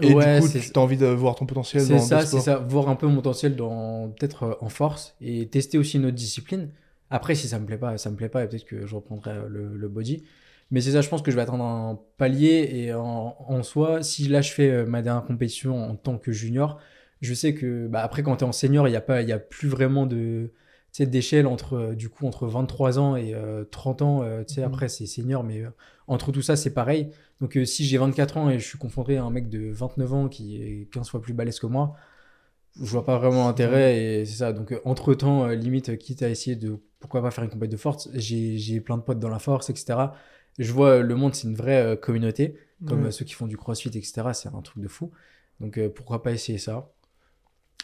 Et 0.00 0.08
du 0.08 0.14
coup, 0.14 0.48
tu 0.48 0.58
as 0.74 0.78
envie 0.78 0.96
de 0.96 1.06
voir 1.06 1.34
ton 1.34 1.46
potentiel 1.46 1.86
dans 1.86 1.98
C'est 1.98 2.06
ça, 2.06 2.26
c'est 2.26 2.40
ça. 2.40 2.56
Voir 2.56 2.88
un 2.88 2.96
peu 2.96 3.06
mon 3.06 3.16
potentiel 3.16 3.56
dans 3.56 4.08
peut-être 4.08 4.42
euh, 4.44 4.54
en 4.60 4.68
force 4.68 5.14
et 5.20 5.48
tester 5.48 5.78
aussi 5.78 5.98
une 5.98 6.06
autre 6.06 6.16
discipline. 6.16 6.70
Après, 7.12 7.34
si 7.34 7.48
ça 7.48 7.58
me 7.58 7.66
plaît 7.66 7.78
pas, 7.78 7.98
ça 7.98 8.10
me 8.10 8.16
plaît 8.16 8.28
pas, 8.28 8.44
et 8.44 8.48
peut-être 8.48 8.64
que 8.64 8.86
je 8.86 8.94
reprendrai 8.94 9.30
euh, 9.30 9.48
le, 9.48 9.88
body. 9.88 10.24
Mais 10.70 10.80
c'est 10.80 10.92
ça, 10.92 11.00
je 11.00 11.08
pense 11.08 11.22
que 11.22 11.30
je 11.30 11.36
vais 11.36 11.42
attendre 11.42 11.64
un 11.64 12.00
palier 12.16 12.70
et 12.72 12.94
en, 12.94 13.36
en 13.38 13.62
soi, 13.62 14.02
si 14.02 14.28
là 14.28 14.40
je 14.40 14.52
fais 14.52 14.70
euh, 14.70 14.86
ma 14.86 15.02
dernière 15.02 15.24
compétition 15.24 15.90
en 15.90 15.96
tant 15.96 16.18
que 16.18 16.32
junior, 16.32 16.80
je 17.20 17.34
sais 17.34 17.54
que 17.54 17.86
bah, 17.88 18.02
après 18.02 18.22
quand 18.22 18.36
tu 18.36 18.44
es 18.44 18.48
en 18.48 18.52
senior, 18.52 18.88
il 18.88 18.90
n'y 18.92 18.96
a, 18.96 19.02
pas, 19.02 19.22
y 19.22 19.32
a 19.32 19.38
plus 19.38 19.68
vraiment 19.68 20.06
de, 20.06 20.50
d'échelle 21.00 21.46
entre 21.46 21.74
euh, 21.74 21.94
du 21.94 22.08
coup 22.08 22.26
entre 22.26 22.46
23 22.46 22.98
ans 22.98 23.16
et 23.16 23.34
30 23.70 24.02
euh, 24.02 24.04
ans 24.04 24.22
euh, 24.22 24.44
tu 24.44 24.54
sais 24.54 24.60
mhm. 24.60 24.66
après 24.66 24.88
c'est 24.88 25.06
senior 25.06 25.42
mais 25.42 25.62
entre 26.06 26.32
tout 26.32 26.42
ça 26.42 26.56
c'est 26.56 26.74
pareil 26.74 27.10
donc 27.40 27.58
si 27.64 27.84
j'ai 27.84 27.98
24 27.98 28.36
ans 28.36 28.50
et 28.50 28.58
je 28.58 28.66
suis 28.66 28.78
confronté 28.78 29.16
à 29.16 29.24
un 29.24 29.30
mec 29.30 29.48
de 29.48 29.70
29 29.70 30.12
ans 30.12 30.28
qui 30.28 30.62
est 30.62 30.88
15 30.92 31.08
fois 31.08 31.22
plus 31.22 31.32
balèze 31.32 31.58
que 31.58 31.66
moi 31.66 31.94
je 32.76 32.90
vois 32.90 33.04
pas 33.04 33.18
vraiment 33.18 33.46
l'intérêt 33.46 34.20
et 34.20 34.26
c'est 34.26 34.38
ça 34.38 34.52
donc 34.52 34.74
entre 34.84 35.14
temps 35.14 35.46
limite 35.48 35.96
quitte 35.98 36.22
à 36.22 36.28
essayer 36.28 36.56
de 36.56 36.78
pourquoi 37.02 37.20
pas 37.20 37.30
faire 37.30 37.44
une 37.44 37.50
compétition 37.50 37.76
de 37.76 37.80
force? 37.80 38.08
J'ai 38.14 38.80
plein 38.80 38.96
de 38.96 39.02
potes 39.02 39.18
dans 39.18 39.28
la 39.28 39.38
force 39.38 39.68
etc 39.68 39.98
je 40.58 40.72
vois 40.72 41.00
le 41.00 41.14
monde 41.14 41.34
c'est 41.34 41.48
une 41.48 41.54
vraie 41.54 41.98
communauté 42.00 42.56
comme 42.86 43.10
ceux 43.10 43.24
qui 43.24 43.34
font 43.34 43.46
du 43.46 43.56
crossfit 43.56 43.88
etc 43.88 44.22
c'est 44.32 44.48
un 44.48 44.62
truc 44.62 44.82
de 44.82 44.88
fou 44.88 45.10
donc 45.60 45.80
pourquoi 45.94 46.22
pas 46.22 46.32
essayer 46.32 46.58
ça? 46.58 46.92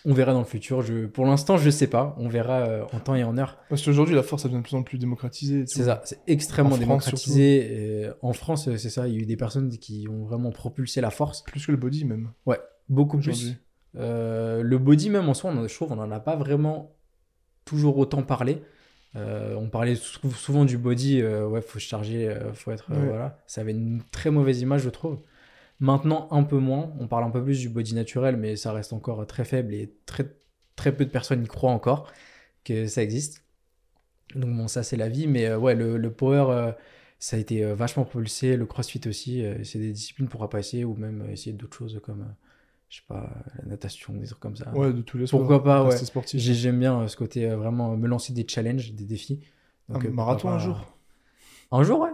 On 0.04 0.12
verra 0.12 0.32
dans 0.32 0.38
le 0.38 0.44
futur. 0.44 0.82
Je, 0.82 1.06
pour 1.06 1.26
l'instant, 1.26 1.56
je 1.56 1.70
sais 1.70 1.88
pas. 1.88 2.14
On 2.18 2.28
verra 2.28 2.60
euh, 2.60 2.84
en 2.92 3.00
temps 3.00 3.14
et 3.14 3.24
en 3.24 3.36
heure. 3.36 3.58
Parce 3.68 3.84
qu'aujourd'hui, 3.84 4.14
la 4.14 4.22
force, 4.22 4.42
ça 4.42 4.48
devient 4.48 4.60
de 4.60 4.66
plus 4.66 4.76
en 4.76 4.82
plus 4.82 4.98
démocratisée. 4.98 5.64
C'est 5.66 5.84
ça, 5.84 6.02
c'est 6.04 6.20
extrêmement 6.26 6.76
démocratisé. 6.76 8.10
en 8.22 8.32
France, 8.32 8.74
c'est 8.76 8.90
ça. 8.90 9.08
Il 9.08 9.14
y 9.14 9.16
a 9.16 9.20
eu 9.20 9.26
des 9.26 9.36
personnes 9.36 9.70
qui 9.70 10.06
ont 10.08 10.24
vraiment 10.24 10.50
propulsé 10.50 11.00
la 11.00 11.10
force. 11.10 11.42
Plus 11.42 11.66
que 11.66 11.72
le 11.72 11.78
body, 11.78 12.04
même. 12.04 12.30
Ouais, 12.46 12.60
beaucoup 12.88 13.18
plus. 13.18 13.54
Euh, 13.96 14.62
le 14.62 14.78
body, 14.78 15.10
même 15.10 15.28
en 15.28 15.34
soi, 15.34 15.50
on, 15.50 15.66
je 15.66 15.74
trouve, 15.74 15.92
on 15.92 15.96
n'en 15.96 16.10
a 16.10 16.20
pas 16.20 16.36
vraiment 16.36 16.94
toujours 17.64 17.98
autant 17.98 18.22
parlé. 18.22 18.62
Euh, 19.16 19.54
on 19.54 19.68
parlait 19.68 19.94
souvent 19.96 20.64
du 20.64 20.78
body, 20.78 21.22
ouais, 21.22 21.60
faut 21.62 21.78
charger, 21.78 22.34
faut 22.54 22.70
être, 22.70 22.86
voilà. 22.90 23.38
Ça 23.46 23.62
avait 23.62 23.72
une 23.72 24.02
très 24.10 24.30
mauvaise 24.30 24.60
image, 24.60 24.82
je 24.82 24.90
trouve. 24.90 25.20
Maintenant, 25.80 26.28
un 26.30 26.42
peu 26.42 26.58
moins. 26.58 26.92
On 26.98 27.06
parle 27.06 27.24
un 27.24 27.30
peu 27.30 27.42
plus 27.42 27.60
du 27.60 27.68
body 27.68 27.94
naturel, 27.94 28.36
mais 28.36 28.56
ça 28.56 28.72
reste 28.72 28.92
encore 28.92 29.26
très 29.26 29.44
faible 29.44 29.74
et 29.74 29.94
très, 30.06 30.26
très 30.76 30.94
peu 30.96 31.04
de 31.04 31.10
personnes 31.10 31.44
y 31.44 31.46
croient 31.46 31.70
encore 31.70 32.12
que 32.64 32.86
ça 32.86 33.02
existe. 33.02 33.44
Donc, 34.34 34.54
bon, 34.56 34.68
ça, 34.68 34.82
c'est 34.82 34.96
la 34.96 35.08
vie. 35.08 35.26
Mais 35.26 35.46
euh, 35.46 35.58
ouais, 35.58 35.74
le, 35.74 36.10
power, 36.10 36.46
euh, 36.50 36.72
ça 37.18 37.36
a 37.36 37.40
été 37.40 37.64
euh, 37.64 37.74
vachement 37.74 38.04
propulsé. 38.04 38.56
Le 38.56 38.66
crossfit 38.66 39.00
aussi, 39.06 39.44
c'est 39.64 39.78
des 39.78 39.92
disciplines 39.92 40.28
pour 40.28 40.48
pas 40.48 40.58
essayer 40.58 40.84
ou 40.84 40.94
même 40.94 41.28
essayer 41.30 41.52
d'autres 41.52 41.76
choses 41.76 42.00
comme, 42.02 42.34
je 42.88 42.96
sais 42.96 43.02
pas, 43.06 43.30
la 43.58 43.68
natation, 43.68 44.14
des 44.14 44.26
trucs 44.26 44.40
comme 44.40 44.56
ça. 44.56 44.70
Ouais, 44.74 44.92
de 44.92 45.02
tous 45.02 45.18
les 45.18 45.26
sports. 45.26 45.40
Pourquoi 45.40 45.62
pas, 45.62 45.84
ouais. 45.84 45.96
J'aime 46.34 46.78
bien 46.78 47.06
ce 47.08 47.16
côté 47.16 47.46
vraiment 47.48 47.96
me 47.96 48.08
lancer 48.08 48.32
des 48.32 48.46
challenges, 48.48 48.92
des 48.92 49.04
défis. 49.04 49.40
Donc, 49.88 50.04
un 50.04 50.10
marathon 50.10 50.50
un 50.50 50.58
jour 50.58 50.84
Un 51.70 51.82
jour, 51.82 52.00
ouais. 52.00 52.10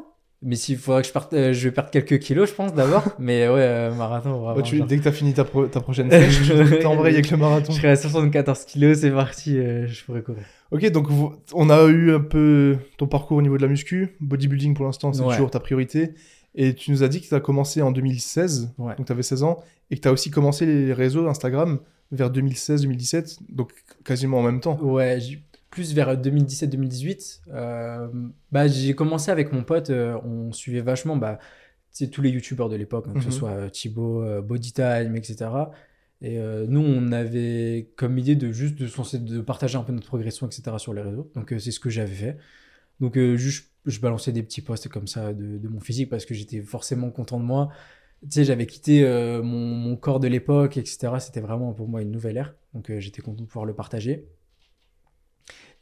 Mais 0.47 0.57
s'il 0.57 0.77
faudrait 0.77 1.01
que 1.01 1.09
je 1.09 1.13
parte, 1.13 1.33
euh, 1.33 1.55
je 1.55 1.69
vais 1.69 1.73
perdre 1.73 1.91
quelques 1.91 2.19
kilos, 2.19 2.51
je 2.51 2.55
pense 2.55 2.75
d'abord. 2.75 3.03
mais 3.19 3.49
ouais, 3.49 3.61
euh, 3.61 3.95
marathon. 3.95 4.55
dès 4.87 4.99
que 4.99 5.03
tu 5.03 5.09
as 5.09 5.13
fini 5.13 5.33
ta, 5.33 5.45
ta 5.45 5.81
prochaine 5.81 6.11
sèche, 6.11 6.43
tu 6.43 6.79
t'embrayes 6.81 7.15
avec 7.15 7.31
le 7.31 7.39
marathon. 7.39 7.73
Je 7.73 7.79
serai 7.79 7.89
à 7.89 7.97
74 7.97 8.67
kilos, 8.67 8.99
c'est 8.99 9.11
parti, 9.11 9.57
euh, 9.59 9.87
je 9.87 10.05
pourrais 10.05 10.23
courir. 10.23 10.43
Ok, 10.71 10.87
donc 10.91 11.09
on 11.55 11.71
a 11.71 11.85
eu 11.85 12.15
un 12.15 12.21
peu 12.21 12.77
ton 12.99 13.07
parcours 13.07 13.39
au 13.39 13.43
niveau 13.43 13.57
de 13.57 13.63
la 13.63 13.69
muscu. 13.69 14.17
Bodybuilding 14.21 14.75
pour 14.75 14.85
l'instant, 14.85 15.13
c'est 15.15 15.23
toujours 15.23 15.51
ta 15.51 15.61
priorité. 15.61 16.13
Et 16.55 16.75
tu 16.75 16.91
nous 16.93 17.03
as 17.03 17.09
dit 17.09 17.21
que 17.21 17.27
tu 17.27 17.35
as 17.35 17.41
commencé 17.41 17.83
en 17.83 17.91
2016, 17.91 18.75
donc 18.79 19.07
tu 19.07 19.13
avais 19.13 19.23
16 19.23 19.43
ans, 19.43 19.63
et 19.91 19.97
que 19.97 20.01
tu 20.01 20.09
as 20.09 20.13
aussi 20.13 20.31
commencé 20.31 20.67
les 20.67 20.93
réseaux 20.93 21.29
Instagram 21.29 21.81
vers 22.13 22.31
2016-2017, 22.31 23.39
donc 23.49 23.73
quasiment 24.05 24.39
en 24.39 24.43
même 24.43 24.61
temps. 24.61 24.79
Ouais, 24.81 25.19
plus 25.71 25.93
vers 25.93 26.17
2017-2018, 26.17 27.41
euh, 27.53 28.07
bah, 28.53 28.69
j'ai 28.69 28.95
commencé 28.95 29.33
avec 29.33 29.53
mon 29.53 29.65
pote, 29.65 29.91
euh, 29.91 30.17
on 30.25 30.53
suivait 30.53 30.83
vachement 30.83 31.17
bah, 31.17 31.41
tous 32.13 32.23
les 32.23 32.31
youtubeurs 32.31 32.69
de 32.69 32.77
l'époque, 32.77 33.13
que 33.13 33.21
ce 33.21 33.27
mhm. 33.27 33.33
soit 33.33 33.51
euh, 33.51 33.69
Thibaut, 33.69 34.25
Bodytime, 34.43 35.17
etc. 35.17 35.51
Et 36.23 36.39
nous, 36.39 36.81
on 36.81 37.13
avait 37.13 37.91
comme 37.97 38.17
idée 38.19 38.35
de 38.35 38.51
juste 38.51 38.77
de, 38.77 39.19
de 39.19 39.41
partager 39.43 39.77
un 39.77 39.83
peu 39.83 39.93
notre 39.93 40.07
progression, 40.07 40.47
etc. 40.47 40.77
sur 40.79 40.95
les 40.95 41.03
réseaux. 41.03 41.31
Donc 41.35 41.53
c'est 41.59 41.71
ce 41.71 41.81
que 41.81 41.91
j'avais 41.91 42.15
fait. 42.15 42.39
Donc 43.01 43.19
juste, 43.37 43.71
je 43.87 44.01
balançais 44.01 44.33
des 44.33 44.43
petits 44.43 44.63
posts 44.63 44.89
comme 44.89 45.07
ça 45.07 45.33
de, 45.33 45.69
mon 45.69 45.81
physique 45.81 46.11
parce 46.11 46.25
que 46.25 46.35
j'étais 46.35 46.61
forcément 46.61 47.11
content 47.11 47.39
de 47.39 47.45
moi. 47.45 47.71
Tu 48.23 48.31
sais, 48.31 48.45
j'avais 48.45 48.67
quitté 48.67 49.05
mon, 49.43 49.77
mon, 49.77 49.97
corps 49.97 50.21
de 50.21 50.29
l'époque, 50.29 50.77
etc. 50.77 51.15
C'était 51.19 51.41
vraiment 51.41 51.73
pour 51.73 51.89
moi 51.89 52.03
une 52.03 52.11
nouvelle 52.11 52.37
ère. 52.37 52.55
Donc 52.73 52.91
j'étais 52.99 53.23
content 53.23 53.43
de 53.43 53.49
pouvoir 53.49 53.67
le 53.67 53.75
partager. 53.75 54.29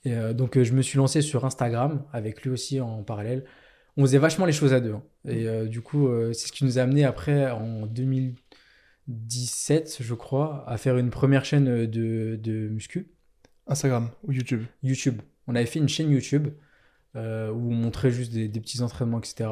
Et 0.04 0.14
euh, 0.14 0.32
donc, 0.32 0.56
euh, 0.56 0.64
je 0.64 0.72
me 0.72 0.82
suis 0.82 0.98
lancé 0.98 1.22
sur 1.22 1.44
Instagram 1.44 2.04
avec 2.12 2.42
lui 2.42 2.50
aussi 2.50 2.80
en 2.80 3.04
parallèle. 3.04 3.44
On 3.96 4.02
faisait 4.02 4.18
vachement 4.18 4.46
les 4.46 4.52
choses 4.52 4.72
à 4.72 4.80
deux. 4.80 4.94
Hein. 4.94 5.04
Et 5.26 5.46
euh, 5.46 5.66
du 5.66 5.80
coup, 5.80 6.08
c'est 6.32 6.48
ce 6.48 6.52
qui 6.52 6.64
nous 6.64 6.78
a 6.78 6.82
amené 6.82 7.04
après, 7.04 7.48
en 7.50 7.86
2017, 7.86 9.98
je 10.00 10.14
crois, 10.14 10.64
à 10.68 10.76
faire 10.78 10.96
une 10.96 11.10
première 11.10 11.44
chaîne 11.44 11.86
de, 11.86 12.36
de 12.36 12.68
muscu. 12.68 13.10
Instagram 13.66 14.10
ou 14.24 14.32
YouTube? 14.32 14.62
YouTube. 14.82 15.20
On 15.46 15.54
avait 15.54 15.66
fait 15.66 15.78
une 15.78 15.88
chaîne 15.88 16.10
YouTube 16.10 16.48
où 17.14 17.18
on 17.18 17.74
montrait 17.74 18.10
juste 18.10 18.32
des, 18.32 18.48
petits 18.48 18.82
entraînements, 18.82 19.18
etc 19.18 19.48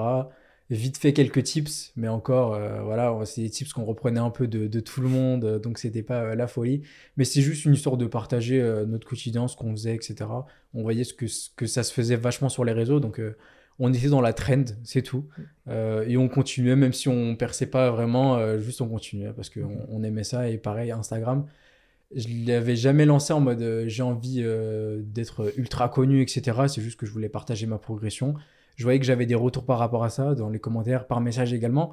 vite 0.70 0.98
fait 0.98 1.12
quelques 1.12 1.42
tips, 1.42 1.92
mais 1.96 2.08
encore, 2.08 2.54
euh, 2.54 2.82
voilà, 2.82 3.14
c'est 3.24 3.42
des 3.42 3.50
tips 3.50 3.72
qu'on 3.72 3.84
reprenait 3.84 4.20
un 4.20 4.30
peu 4.30 4.46
de, 4.46 4.80
tout 4.80 5.00
le 5.00 5.08
monde, 5.08 5.44
euh, 5.44 5.58
donc 5.58 5.78
c'était 5.78 6.02
pas 6.02 6.22
euh, 6.22 6.34
la 6.34 6.46
folie. 6.46 6.82
Mais 7.16 7.24
c'est 7.24 7.40
juste 7.40 7.64
une 7.64 7.74
histoire 7.74 7.96
de 7.96 8.06
partager 8.06 8.62
notre 8.86 9.06
quotidien, 9.06 9.48
ce 9.48 9.56
qu'on 9.56 9.72
faisait, 9.72 9.94
etc. 9.94 10.26
On 10.74 10.82
voyait 10.82 11.04
ce 11.04 11.12
que, 11.12 11.26
que 11.56 11.66
ça 11.66 11.82
se 11.82 11.92
faisait 11.92 12.16
vachement 12.16 12.48
sur 12.48 12.64
les 12.64 12.72
réseaux, 12.72 13.00
donc 13.00 13.20
on 13.78 13.92
était 13.92 14.08
dans 14.08 14.20
la 14.20 14.32
trend, 14.32 14.64
c'est 14.84 15.02
tout. 15.02 15.26
et 15.68 16.16
on 16.16 16.28
continuait, 16.28 16.76
même 16.76 16.92
si 16.92 17.08
on 17.08 17.34
perçait 17.36 17.66
pas 17.66 17.90
vraiment, 17.90 18.58
juste 18.58 18.80
on 18.80 18.88
continuait 18.88 19.32
parce 19.32 19.50
qu'on 19.50 19.86
on 19.88 20.02
aimait 20.02 20.24
ça. 20.24 20.48
Et 20.48 20.58
pareil, 20.58 20.92
Instagram, 20.92 21.46
je 22.14 22.26
l'avais 22.46 22.76
jamais 22.76 23.04
lancé 23.06 23.32
en 23.32 23.40
mode 23.40 23.84
j'ai 23.86 24.02
envie 24.02 24.44
d'être 24.98 25.52
ultra 25.56 25.88
connu, 25.88 26.22
etc. 26.22 26.58
C'est 26.68 26.82
juste 26.82 26.98
que 26.98 27.06
je 27.06 27.12
voulais 27.12 27.28
partager 27.28 27.66
ma 27.66 27.78
progression 27.78 28.34
Je 28.76 28.82
voyais 28.84 28.98
que 28.98 29.06
j'avais 29.06 29.26
des 29.26 29.34
retours 29.34 29.64
par 29.64 29.78
rapport 29.78 30.04
à 30.04 30.10
ça, 30.10 30.34
dans 30.34 30.48
les 30.50 30.58
commentaires, 30.58 31.06
par 31.06 31.20
message 31.20 31.52
également. 31.52 31.92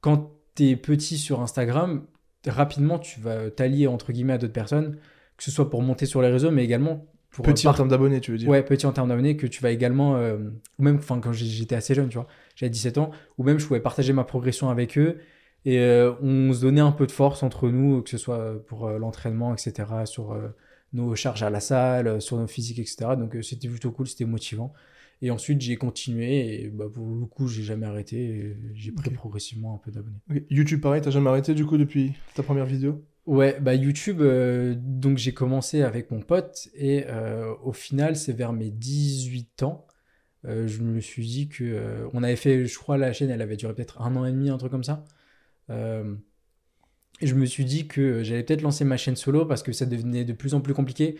Quand 0.00 0.32
tu 0.56 0.70
es 0.70 0.76
petit 0.76 1.18
sur 1.18 1.40
Instagram, 1.40 2.04
rapidement, 2.46 2.98
tu 2.98 3.20
vas 3.20 3.50
t'allier 3.50 3.86
entre 3.86 4.12
guillemets 4.12 4.34
à 4.34 4.38
d'autres 4.38 4.52
personnes, 4.52 4.96
que 5.36 5.44
ce 5.44 5.50
soit 5.50 5.70
pour 5.70 5.82
monter 5.82 6.06
sur 6.06 6.20
les 6.22 6.28
réseaux, 6.28 6.50
mais 6.50 6.64
également 6.64 7.06
pour. 7.30 7.44
Petit 7.44 7.66
en 7.66 7.74
termes 7.74 7.88
d'abonnés, 7.88 8.20
tu 8.20 8.30
veux 8.32 8.38
dire 8.38 8.48
Ouais, 8.48 8.62
petit 8.62 8.86
en 8.86 8.92
termes 8.92 9.08
d'abonnés, 9.08 9.36
que 9.36 9.46
tu 9.46 9.62
vas 9.62 9.70
également. 9.70 10.16
euh, 10.16 10.36
ou 10.78 10.82
même 10.82 10.96
enfin, 10.96 11.20
quand 11.20 11.32
j'étais 11.32 11.74
assez 11.74 11.94
jeune, 11.94 12.08
tu 12.08 12.16
vois, 12.16 12.26
j'avais 12.56 12.70
17 12.70 12.98
ans, 12.98 13.10
ou 13.38 13.44
même 13.44 13.58
je 13.58 13.66
pouvais 13.66 13.80
partager 13.80 14.12
ma 14.12 14.24
progression 14.24 14.70
avec 14.70 14.96
eux. 14.98 15.18
Et 15.64 15.78
euh, 15.78 16.12
on 16.20 16.52
se 16.52 16.60
donnait 16.60 16.80
un 16.80 16.92
peu 16.92 17.06
de 17.06 17.12
force 17.12 17.42
entre 17.42 17.68
nous, 17.70 18.02
que 18.02 18.10
ce 18.10 18.18
soit 18.18 18.64
pour 18.66 18.86
euh, 18.86 18.98
l'entraînement, 18.98 19.54
etc., 19.54 20.04
sur 20.04 20.32
euh, 20.32 20.48
nos 20.92 21.14
charges 21.14 21.42
à 21.42 21.50
la 21.50 21.60
salle, 21.60 22.20
sur 22.20 22.36
nos 22.36 22.46
physiques, 22.46 22.78
etc. 22.78 23.16
Donc 23.18 23.36
c'était 23.42 23.68
plutôt 23.68 23.90
cool, 23.90 24.06
c'était 24.06 24.26
motivant. 24.26 24.72
Et 25.22 25.30
ensuite, 25.30 25.60
j'ai 25.60 25.76
continué, 25.76 26.64
et 26.64 26.68
bah, 26.68 26.86
pour 26.92 27.06
le 27.06 27.24
coup, 27.26 27.48
j'ai 27.48 27.62
jamais 27.62 27.86
arrêté. 27.86 28.56
J'ai 28.74 28.92
pris 28.92 29.10
progressivement 29.10 29.74
un 29.74 29.78
peu 29.78 29.90
d'abonnés. 29.90 30.18
YouTube, 30.50 30.80
pareil, 30.80 31.00
t'as 31.00 31.10
jamais 31.10 31.30
arrêté 31.30 31.54
du 31.54 31.64
coup 31.64 31.78
depuis 31.78 32.12
ta 32.34 32.42
première 32.42 32.66
vidéo? 32.66 33.02
Ouais, 33.26 33.58
bah 33.58 33.74
YouTube, 33.74 34.20
euh, 34.20 34.74
donc 34.76 35.16
j'ai 35.16 35.32
commencé 35.32 35.80
avec 35.82 36.10
mon 36.10 36.20
pote 36.20 36.68
et 36.74 37.06
euh, 37.08 37.54
au 37.62 37.72
final, 37.72 38.16
c'est 38.16 38.34
vers 38.34 38.52
mes 38.52 38.70
18 38.70 39.62
ans, 39.62 39.86
euh, 40.44 40.68
je 40.68 40.82
me 40.82 41.00
suis 41.00 41.26
dit 41.26 41.48
que 41.48 42.06
on 42.12 42.22
avait 42.22 42.36
fait, 42.36 42.66
je 42.66 42.78
crois, 42.78 42.98
la 42.98 43.14
chaîne, 43.14 43.30
elle 43.30 43.40
avait 43.40 43.56
duré 43.56 43.74
peut-être 43.74 44.02
un 44.02 44.14
an 44.16 44.26
et 44.26 44.30
demi, 44.32 44.50
un 44.50 44.58
truc 44.58 44.70
comme 44.70 44.84
ça. 44.84 45.04
Euh, 45.70 46.14
je 47.22 47.34
me 47.34 47.46
suis 47.46 47.64
dit 47.64 47.86
que 47.86 48.22
j'allais 48.22 48.42
peut-être 48.42 48.62
lancer 48.62 48.84
ma 48.84 48.96
chaîne 48.96 49.16
solo 49.16 49.46
parce 49.46 49.62
que 49.62 49.72
ça 49.72 49.86
devenait 49.86 50.24
de 50.24 50.32
plus 50.32 50.54
en 50.54 50.60
plus 50.60 50.74
compliqué. 50.74 51.16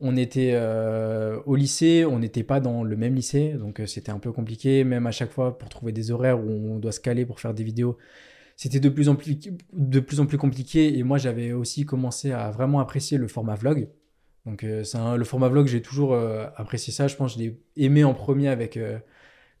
On 0.00 0.16
était 0.16 0.52
euh, 0.54 1.40
au 1.46 1.56
lycée, 1.56 2.04
on 2.04 2.20
n'était 2.20 2.44
pas 2.44 2.60
dans 2.60 2.84
le 2.84 2.96
même 2.96 3.14
lycée, 3.14 3.54
donc 3.54 3.80
euh, 3.80 3.86
c'était 3.86 4.12
un 4.12 4.20
peu 4.20 4.30
compliqué, 4.30 4.84
même 4.84 5.06
à 5.06 5.10
chaque 5.10 5.32
fois 5.32 5.58
pour 5.58 5.68
trouver 5.68 5.92
des 5.92 6.10
horaires 6.12 6.38
où 6.38 6.48
on 6.48 6.78
doit 6.78 6.92
se 6.92 7.00
caler 7.00 7.26
pour 7.26 7.40
faire 7.40 7.54
des 7.54 7.64
vidéos 7.64 7.98
c'était 8.56 8.80
de 8.80 8.88
plus 8.88 9.08
en 9.08 9.16
plus 9.16 9.38
de 9.72 10.00
plus 10.00 10.20
en 10.20 10.26
plus 10.26 10.38
compliqué. 10.38 10.98
Et 10.98 11.02
moi 11.04 11.18
j'avais 11.18 11.52
aussi 11.52 11.84
commencé 11.86 12.32
à 12.32 12.50
vraiment 12.50 12.80
apprécier 12.80 13.18
le 13.18 13.28
format 13.28 13.54
vlog. 13.54 13.88
Donc 14.46 14.64
euh, 14.64 14.84
le 15.16 15.24
format 15.24 15.48
vlog 15.48 15.66
j'ai 15.68 15.82
toujours 15.82 16.16
apprécié 16.56 16.92
ça. 16.92 17.08
Je 17.08 17.16
pense 17.16 17.34
que 17.34 17.40
je 17.40 17.44
l'ai 17.44 17.60
aimé 17.76 18.04
en 18.04 18.14
premier 18.14 18.48
avec 18.48 18.78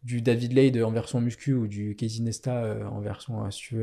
du 0.02 0.22
David 0.22 0.52
Lade 0.52 0.82
en 0.82 0.90
version 0.92 1.20
muscu 1.20 1.54
ou 1.54 1.68
du 1.68 1.94
Casey 1.96 2.22
Nesta 2.22 2.76
en 2.90 3.00
version 3.00 3.48
si 3.50 3.76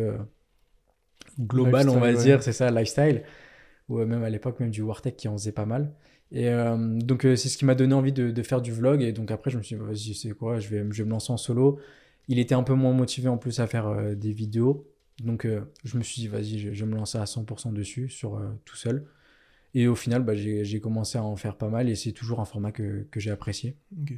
globale 1.39 1.89
on 1.89 1.99
va 1.99 2.11
ouais. 2.11 2.17
dire 2.17 2.43
c'est 2.43 2.53
ça 2.53 2.71
lifestyle 2.71 3.23
ou 3.89 3.99
euh, 3.99 4.05
même 4.05 4.23
à 4.23 4.29
l'époque 4.29 4.59
même 4.59 4.71
du 4.71 4.81
Wartech 4.81 5.15
qui 5.15 5.27
en 5.27 5.33
faisait 5.37 5.51
pas 5.51 5.65
mal 5.65 5.91
et 6.31 6.49
euh, 6.49 6.75
donc 6.77 7.25
euh, 7.25 7.35
c'est 7.35 7.49
ce 7.49 7.57
qui 7.57 7.65
m'a 7.65 7.75
donné 7.75 7.93
envie 7.93 8.11
de, 8.11 8.31
de 8.31 8.43
faire 8.43 8.61
du 8.61 8.71
vlog 8.71 9.01
et 9.01 9.11
donc 9.11 9.31
après 9.31 9.51
je 9.51 9.57
me 9.57 9.63
suis 9.63 9.75
dit 9.75 9.81
vas-y 9.81 10.13
c'est 10.15 10.31
quoi 10.31 10.59
je 10.59 10.69
vais, 10.69 10.85
je 10.91 11.03
vais 11.03 11.05
me 11.05 11.11
lancer 11.11 11.31
en 11.31 11.37
solo 11.37 11.79
il 12.27 12.39
était 12.39 12.55
un 12.55 12.63
peu 12.63 12.73
moins 12.73 12.93
motivé 12.93 13.27
en 13.27 13.37
plus 13.37 13.59
à 13.59 13.67
faire 13.67 13.87
euh, 13.87 14.15
des 14.15 14.31
vidéos 14.31 14.87
donc 15.23 15.45
euh, 15.45 15.61
je 15.83 15.97
me 15.97 16.03
suis 16.03 16.21
dit, 16.21 16.27
vas-y, 16.27 16.59
je, 16.59 16.69
vais 16.69 16.91
me 16.91 16.95
lancer 16.95 17.17
à 17.17 17.23
100% 17.23 17.73
dessus, 17.73 18.09
sur 18.09 18.41
tout 18.65 18.75
seul. 18.75 19.05
Et 19.73 19.87
au 19.87 19.95
final, 19.95 20.23
bah, 20.23 20.35
j'ai 20.35 20.79
commencé 20.79 21.17
à 21.17 21.23
en 21.23 21.35
faire 21.35 21.57
pas 21.57 21.69
mal 21.69 21.89
et 21.89 21.95
c'est 21.95 22.11
toujours 22.11 22.39
un 22.39 22.45
format 22.45 22.71
que, 22.71 23.07
que 23.11 23.19
j'ai 23.19 23.31
apprécié. 23.31 23.77
Ok. 24.01 24.13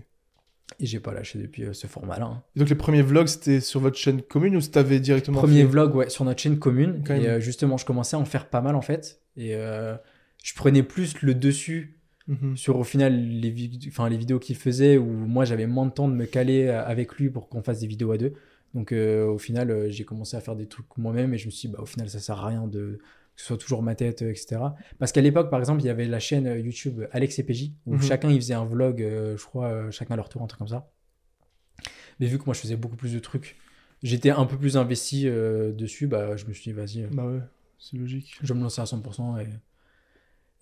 Et 0.79 0.85
j'ai 0.85 0.99
pas 0.99 1.13
lâché 1.13 1.39
depuis 1.39 1.63
euh, 1.63 1.73
ce 1.73 1.87
format-là. 1.87 2.25
hein. 2.25 2.43
Et 2.55 2.59
donc 2.59 2.69
les 2.69 2.75
premiers 2.75 3.01
vlogs, 3.01 3.27
c'était 3.27 3.61
sur 3.61 3.79
votre 3.79 3.97
chaîne 3.97 4.21
commune 4.21 4.55
ou 4.57 4.61
t'avais 4.61 4.99
directement 4.99 5.39
Premier 5.39 5.61
fait 5.61 5.67
vlog 5.67 5.95
ouais, 5.95 6.09
sur 6.09 6.25
notre 6.25 6.41
chaîne 6.41 6.59
commune. 6.59 7.03
Quand 7.05 7.13
même. 7.13 7.23
Et 7.23 7.27
euh, 7.27 7.39
justement, 7.39 7.77
je 7.77 7.85
commençais 7.85 8.15
à 8.15 8.19
en 8.19 8.25
faire 8.25 8.47
pas 8.49 8.61
mal 8.61 8.75
en 8.75 8.81
fait. 8.81 9.21
Et 9.37 9.55
euh, 9.55 9.95
je 10.43 10.53
prenais 10.53 10.83
plus 10.83 11.21
le 11.21 11.33
dessus 11.33 11.93
Mhm. 12.29 12.57
sur 12.57 12.77
au 12.77 12.83
final 12.83 13.13
les, 13.17 13.69
enfin, 13.87 14.09
les 14.09 14.17
vidéos 14.17 14.37
qu'il 14.37 14.57
faisait 14.57 14.97
où 14.97 15.05
moi 15.05 15.45
j'avais 15.45 15.65
moins 15.65 15.85
de 15.85 15.91
temps 15.91 16.09
de 16.09 16.13
me 16.13 16.25
caler 16.25 16.65
euh, 16.67 16.83
avec 16.85 17.13
lui 17.15 17.29
pour 17.29 17.47
qu'on 17.47 17.63
fasse 17.63 17.79
des 17.79 17.87
vidéos 17.87 18.11
à 18.11 18.17
deux. 18.17 18.33
Donc 18.73 18.91
euh, 18.91 19.25
au 19.25 19.37
final 19.37 19.71
euh, 19.71 19.89
j'ai 19.89 20.03
commencé 20.03 20.35
à 20.35 20.41
faire 20.41 20.57
des 20.57 20.65
trucs 20.65 20.87
moi-même 20.97 21.33
et 21.33 21.37
je 21.37 21.45
me 21.45 21.51
suis 21.51 21.69
dit 21.69 21.73
bah, 21.73 21.79
au 21.81 21.85
final 21.85 22.09
ça 22.09 22.19
sert 22.19 22.37
à 22.43 22.47
rien 22.47 22.67
de 22.67 22.99
que 23.37 23.41
ce 23.41 23.47
soit 23.47 23.57
toujours 23.57 23.81
ma 23.83 23.95
tête 23.95 24.23
euh, 24.23 24.31
etc. 24.31 24.57
Parce 24.99 25.13
qu'à 25.13 25.21
l'époque 25.21 25.49
par 25.49 25.59
exemple 25.59 25.81
il 25.81 25.85
y 25.85 25.89
avait 25.89 26.05
la 26.07 26.19
chaîne 26.19 26.47
euh, 26.47 26.59
YouTube 26.59 27.03
Alex 27.11 27.39
et 27.39 27.43
PJ 27.43 27.71
où 27.85 27.93
Mhm. 27.93 28.01
chacun 28.01 28.29
il 28.29 28.37
faisait 28.41 28.53
un 28.55 28.65
vlog 28.65 29.01
euh, 29.01 29.37
je 29.37 29.45
crois 29.45 29.67
euh, 29.67 29.91
chacun 29.91 30.15
à 30.15 30.17
leur 30.17 30.27
tour 30.27 30.41
un 30.41 30.47
truc 30.47 30.57
comme 30.59 30.67
ça. 30.67 30.89
Mais 32.19 32.25
vu 32.27 32.37
que 32.39 32.43
moi 32.45 32.53
je 32.53 32.59
faisais 32.59 32.75
beaucoup 32.75 32.95
plus 32.97 33.13
de 33.13 33.19
trucs 33.19 33.55
j'étais 34.03 34.31
un 34.31 34.45
peu 34.45 34.57
plus 34.57 34.75
investi 34.75 35.27
euh, 35.27 35.71
dessus 35.71 36.07
bah 36.07 36.35
je 36.35 36.45
me 36.45 36.53
suis 36.53 36.71
dit 36.71 36.73
vas-y 36.73 37.03
euh, 37.03 37.07
Bah 37.11 37.25
ouais, 37.25 37.39
c'est 37.79 37.95
logique. 37.97 38.37
je 38.41 38.51
vais 38.53 38.57
me 38.57 38.63
lancer 38.63 38.81
à 38.81 38.85
100% 38.85 39.39
et, 39.39 39.47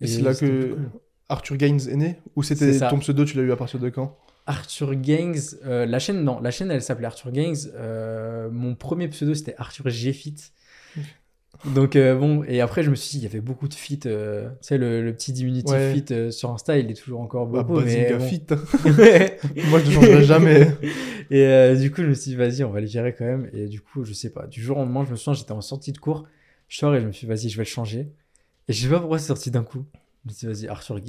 Et, 0.02 0.06
c'est 0.06 0.22
là 0.22 0.34
que 0.34 0.74
cool. 0.74 0.90
Arthur 1.28 1.56
Gaines 1.56 1.80
est 1.88 1.96
né 1.96 2.20
Ou 2.36 2.42
c'était 2.42 2.78
ton 2.78 2.98
pseudo, 2.98 3.24
tu 3.24 3.36
l'as 3.36 3.42
eu 3.42 3.52
à 3.52 3.56
partir 3.56 3.80
de 3.80 3.88
quand? 3.88 4.18
Arthur 4.46 4.92
euh, 4.92 5.86
la 5.86 5.98
chaîne, 5.98 6.22
non, 6.22 6.40
la 6.40 6.52
chaîne 6.52 6.70
elle 6.70 6.82
s'appelait 6.82 7.06
Arthur. 7.06 7.32
Euh, 7.34 8.48
mon 8.50 8.76
premier 8.76 9.08
pseudo 9.08 9.34
c'était 9.34 9.56
Arthur 9.58 9.88
G 9.88 10.12
Fit. 10.12 10.36
Donc 11.64 11.96
euh, 11.96 12.14
bon, 12.16 12.44
et 12.46 12.60
après 12.60 12.82
je 12.82 12.90
me 12.90 12.94
suis 12.94 13.10
dit, 13.12 13.18
il 13.18 13.22
y 13.24 13.26
avait 13.26 13.40
beaucoup 13.40 13.66
de 13.68 13.74
fit, 13.74 14.00
euh, 14.06 14.48
tu 14.50 14.56
sais, 14.68 14.78
le, 14.78 15.02
le 15.02 15.12
petit 15.14 15.32
diminutif 15.32 15.72
Ouais. 15.72 15.94
fit 15.94 16.04
euh, 16.12 16.30
sur 16.30 16.50
Insta, 16.50 16.78
il 16.78 16.90
est 16.90 16.94
toujours 16.94 17.20
encore 17.20 17.46
Bah, 17.46 17.62
beaucoup. 17.62 17.80
mais 17.80 18.10
Bazinga 18.10 18.18
bon. 18.18 18.24
Fit. 18.24 18.42
Moi, 19.70 19.80
je 19.80 19.86
ne 19.86 19.90
changerai 19.92 20.24
jamais. 20.24 20.68
et 21.30 21.44
euh, 21.46 21.74
du 21.76 21.90
coup, 21.90 22.02
je 22.02 22.08
me 22.08 22.14
suis 22.14 22.30
dit, 22.32 22.36
vas-y, 22.36 22.62
on 22.64 22.70
va 22.70 22.80
le 22.80 22.86
virer 22.86 23.14
quand 23.14 23.24
même. 23.24 23.48
Et 23.52 23.66
du 23.66 23.80
coup, 23.80 24.04
je 24.04 24.12
sais 24.12 24.30
pas, 24.30 24.46
du 24.46 24.62
jour 24.62 24.76
au 24.76 24.80
lendemain, 24.80 25.04
je 25.06 25.10
me 25.12 25.16
souviens, 25.16 25.32
j'étais 25.34 25.52
en 25.52 25.60
sortie 25.60 25.92
de 25.92 25.98
cours, 25.98 26.24
je 26.68 26.76
sors 26.78 26.94
et 26.94 27.00
je 27.00 27.06
me 27.06 27.12
suis 27.12 27.26
dit, 27.26 27.32
vas-y, 27.32 27.48
je 27.48 27.56
vais 27.56 27.64
le 27.64 27.68
changer. 27.68 28.08
Et 28.68 28.72
je 28.72 28.82
sais 28.82 28.90
pas 28.92 29.00
pourquoi 29.00 29.18
c'est 29.18 29.28
sorti 29.28 29.50
d'un 29.50 29.62
coup. 29.64 29.84
Je 30.24 30.30
me 30.30 30.34
suis 30.34 30.46
dit, 30.46 30.52
vas-y, 30.52 30.68
Arthur 30.68 31.00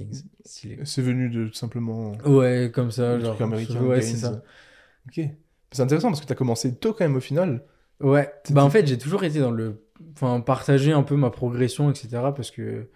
stylé. 0.46 0.80
C'est 0.84 1.02
venu 1.02 1.30
de 1.30 1.48
tout 1.48 1.54
simplement. 1.56 2.14
Ouais, 2.26 2.72
comme 2.74 2.92
ça, 2.92 3.20
genre. 3.20 3.42
américain. 3.42 3.82
Ouais, 3.82 4.00
Gaines. 4.00 4.08
c'est 4.10 4.18
ça. 4.18 4.42
Ok. 5.08 5.26
C'est 5.72 5.82
intéressant 5.82 6.10
parce 6.10 6.22
que 6.22 6.26
t'as 6.28 6.36
commencé 6.36 6.74
tôt 6.76 6.94
quand 6.94 7.04
même 7.04 7.16
au 7.18 7.22
final. 7.22 7.64
Ouais, 8.00 8.32
bah 8.52 8.64
en 8.64 8.70
fait 8.70 8.86
j'ai 8.86 9.00
toujours 9.00 9.24
été 9.24 9.40
dans 9.40 9.50
le... 9.50 9.82
Enfin, 10.14 10.42
partager 10.42 10.92
un 10.92 11.04
peu 11.04 11.16
ma 11.16 11.30
progression, 11.30 11.90
etc. 11.90 12.08
Parce 12.36 12.52
que 12.52 12.88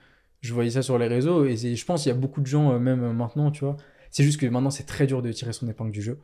je 0.42 0.54
voyais 0.54 0.72
ça 0.72 0.82
sur 0.82 0.98
les 0.98 1.08
réseaux 1.08 1.46
et 1.46 1.56
je 1.56 1.86
pense 1.86 2.04
qu'il 2.04 2.12
y 2.12 2.16
a 2.16 2.18
beaucoup 2.18 2.42
de 2.42 2.48
gens, 2.48 2.72
euh, 2.72 2.80
même 2.80 3.04
euh, 3.04 3.14
maintenant, 3.14 3.52
tu 3.52 3.64
vois. 3.64 3.78
C'est 4.10 4.24
juste 4.24 4.40
que 4.40 4.46
maintenant 4.48 4.72
c'est 4.72 4.86
très 4.86 5.08
dur 5.08 5.22
de 5.22 5.32
tirer 5.32 5.54
son 5.54 5.68
épingle 5.70 5.92
du 5.92 6.02
jeu. 6.02 6.20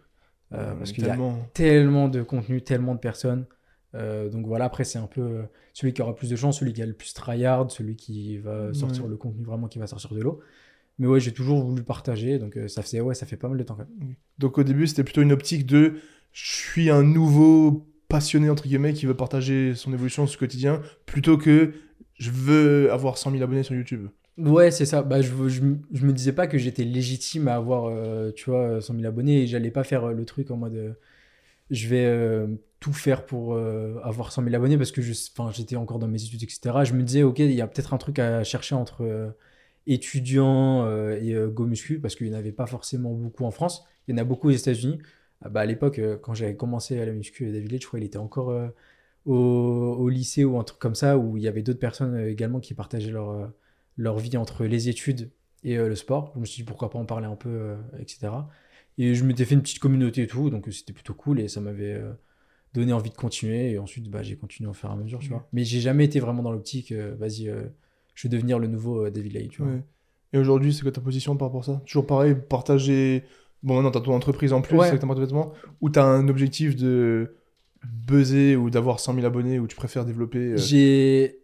Euh, 0.54 0.74
parce 0.76 0.92
qu'il 0.92 1.06
y 1.06 1.10
a 1.10 1.18
tellement. 1.54 2.08
de 2.08 2.22
contenu, 2.24 2.62
tellement 2.62 2.96
de 2.96 3.00
personnes. 3.00 3.46
Euh, 3.96 4.30
donc 4.30 4.46
voilà, 4.46 4.66
après 4.66 4.84
c'est 4.84 5.00
un 5.00 5.08
peu 5.08 5.44
celui 5.74 5.94
qui 5.94 6.02
aura 6.02 6.16
plus 6.16 6.30
de 6.30 6.36
chance, 6.36 6.60
celui 6.60 6.74
qui 6.74 6.82
a 6.82 6.86
le 6.86 6.94
plus 6.94 7.14
tryhard, 7.14 7.72
celui 7.72 7.96
qui 7.96 8.38
va 8.38 8.74
sortir 8.74 9.04
Ouais. 9.04 9.10
le 9.10 9.18
contenu 9.18 9.44
vraiment 9.44 9.68
qui 9.68 9.80
va 9.80 9.88
sortir 9.88 10.14
de 10.14 10.22
l'eau. 10.22 10.40
Mais 11.00 11.08
ouais, 11.08 11.20
j'ai 11.20 11.32
toujours 11.32 11.64
voulu 11.64 11.84
partager, 11.84 12.40
donc 12.40 12.58
ça, 12.68 12.82
faisait, 12.82 13.02
ouais, 13.02 13.14
ça 13.14 13.26
fait 13.28 13.38
pas 13.38 13.48
mal 13.48 13.58
de 13.58 13.64
temps 13.64 13.76
quand 13.76 13.88
même. 14.00 14.16
Donc 14.40 14.58
au 14.58 14.64
début, 14.64 14.88
c'était 14.88 15.04
plutôt 15.04 15.22
une 15.22 15.32
optique 15.32 15.66
de 15.66 16.00
je 16.32 16.56
suis 16.56 16.90
un 16.90 17.04
nouveau 17.04 17.86
passionné 18.08 18.50
entre 18.50 18.64
guillemets 18.68 18.94
qui 18.94 19.06
veut 19.06 19.16
partager 19.16 19.76
son 19.76 19.94
évolution, 19.94 20.28
son 20.28 20.38
quotidien, 20.38 20.82
plutôt 21.06 21.38
que 21.38 21.74
je 22.20 22.32
veux 22.32 22.92
avoir 22.92 23.18
100 23.18 23.32
000 23.32 23.44
abonnés 23.44 23.64
sur 23.64 23.76
YouTube. 23.76 24.08
Ouais, 24.38 24.70
c'est 24.70 24.86
ça. 24.86 25.02
Bah, 25.02 25.22
je, 25.22 25.32
je, 25.50 25.62
me- 25.64 26.14
disais 26.14 26.32
pas 26.32 26.46
que 26.46 26.60
j'étais 26.60 26.84
légitime 26.84 27.48
à 27.48 27.56
avoir, 27.56 27.86
euh, 27.86 28.32
tu 28.32 28.52
vois, 28.52 28.82
100 28.82 28.94
000 28.94 29.08
abonnés 29.08 29.42
et 29.44 29.48
j'allais 29.48 29.72
pas 29.72 29.84
faire 29.84 30.04
euh, 30.06 30.14
le 30.14 30.26
truc 30.26 30.52
en 30.52 30.58
mode 30.58 30.76
euh, 30.76 30.94
je 31.72 31.88
vais 31.90 32.06
euh, 32.06 32.48
tout 32.80 32.94
faire 32.94 33.26
pour 33.26 33.58
avoir 33.58 34.32
100 34.32 34.44
000 34.44 34.56
abonnés 34.56 34.78
parce 34.78 34.92
que 34.92 35.02
j'étais 35.02 35.76
encore 35.78 36.00
dans 36.00 36.08
mes 36.08 36.24
études, 36.24 36.44
etc. 36.44 36.86
Je 36.86 36.94
me 36.94 37.04
disais, 37.04 37.24
ok, 37.24 37.40
il 37.40 37.52
y 37.54 37.62
a 37.62 37.68
peut-être 37.68 37.94
un 37.94 37.98
truc 38.00 38.20
à 38.20 38.44
chercher 38.44 38.76
entre 38.76 39.36
étudiants 39.88 40.86
et 40.88 41.34
euh, 41.34 41.48
Go 41.50 41.66
Muscu 41.66 42.00
parce 42.00 42.16
qu'il 42.16 42.30
n'y 42.30 42.36
en 42.36 42.40
avait 42.40 42.52
pas 42.52 42.68
forcément 42.68 43.14
beaucoup 43.14 43.46
en 43.46 43.52
France. 43.52 43.86
Il 44.08 44.12
y 44.12 44.16
en 44.16 44.22
a 44.22 44.24
beaucoup 44.24 44.50
aux 44.50 44.52
États-Unis. 44.52 45.00
Ah 45.42 45.50
bah, 45.50 45.62
à 45.62 45.66
l'époque, 45.66 46.00
euh, 46.00 46.18
quand 46.18 46.34
j'avais 46.34 46.56
commencé 46.56 47.00
à 47.00 47.06
la 47.06 47.12
muscu, 47.12 47.52
David 47.52 47.72
Led, 47.72 47.82
je 47.82 47.88
crois 47.88 48.00
qu'il 48.00 48.08
était 48.08 48.18
encore 48.18 48.50
euh, 48.50 48.68
au, 49.26 49.34
au 50.00 50.10
lycée 50.10 50.44
ou 50.46 50.58
un 50.60 50.64
truc 50.64 50.80
comme 50.80 50.96
ça 50.96 51.18
où 51.18 51.38
il 51.38 51.44
y 51.44 51.48
avait 51.48 51.62
d'autres 51.64 51.80
personnes 51.80 52.16
euh, 52.16 52.30
également 52.32 52.60
qui 52.60 52.74
partageaient 52.74 53.12
leur. 53.12 53.52
leur 53.98 54.18
vie 54.20 54.38
entre 54.38 54.66
les 54.66 54.90
études 54.90 55.32
et 55.64 55.76
le 55.78 55.96
sport. 55.96 56.32
Je 56.36 56.40
me 56.40 56.46
suis 56.46 56.62
dit 56.64 56.68
pourquoi 56.68 56.90
pas 56.90 57.00
en 57.00 57.06
parler 57.06 57.26
un 57.26 57.36
peu, 57.36 57.76
etc. 58.00 58.30
Et 59.00 59.16
je 59.16 59.24
m'étais 59.26 59.44
fait 59.46 59.56
une 59.56 59.62
petite 59.62 59.80
communauté 59.80 60.22
et 60.24 60.28
tout, 60.28 60.50
donc 60.50 60.68
c'était 60.72 60.94
plutôt 60.94 61.14
cool 61.16 61.40
et 61.40 61.48
ça 61.48 61.62
m'avait 61.62 62.00
donné 62.74 62.94
envie 62.94 63.10
de 63.10 63.16
continuer. 63.16 63.72
Et 63.72 63.80
ensuite, 63.80 64.10
bah, 64.10 64.22
j'ai 64.22 64.38
continué 64.38 64.70
à 64.70 64.74
faire 64.74 64.92
à 64.92 64.96
mesure, 64.96 65.20
tu 65.20 65.28
Mhm. 65.30 65.34
vois. 65.34 65.48
Mais 65.54 65.64
j'ai 65.64 65.80
jamais 65.80 66.06
été 66.06 66.20
vraiment 66.20 66.44
dans 66.44 66.52
l'optique, 66.52 66.92
euh, 66.92 67.16
vas-y, 67.20 67.50
euh, 67.50 67.64
je 68.14 68.28
vais 68.28 68.32
devenir 68.32 68.60
le 68.60 68.68
nouveau 68.68 69.06
euh, 69.06 69.10
David 69.12 69.34
Lay, 69.34 69.48
tu 69.48 69.64
vois. 69.64 69.72
Ouais. 69.72 69.84
Et 70.34 70.38
aujourd'hui, 70.38 70.74
c'est 70.74 70.84
quoi 70.84 70.92
ta 70.92 71.02
position 71.02 71.36
par 71.38 71.48
rapport 71.48 71.62
à 71.62 71.66
ça? 71.66 71.82
Toujours 71.88 72.06
pareil, 72.06 72.36
partager. 72.50 73.24
Bon, 73.68 73.76
maintenant, 73.76 73.92
t'as 73.92 74.00
ton 74.00 74.14
entreprise 74.14 74.54
en 74.54 74.62
plus, 74.62 74.78
Ouais. 74.78 74.88
avec 74.88 75.02
ta 75.02 75.06
marque 75.06 75.20
de 75.20 75.26
vêtements, 75.26 75.52
ou 75.82 75.90
t'as 75.90 76.06
un 76.06 76.28
objectif 76.30 76.76
de 76.78 77.36
buzzer 77.86 78.56
ou 78.56 78.70
d'avoir 78.70 79.00
100 79.00 79.14
000 79.14 79.26
abonnés, 79.26 79.60
ou 79.60 79.68
tu 79.68 79.76
préfères 79.76 80.06
développer. 80.06 80.54
euh, 80.54 80.58
J'ai 80.58 81.40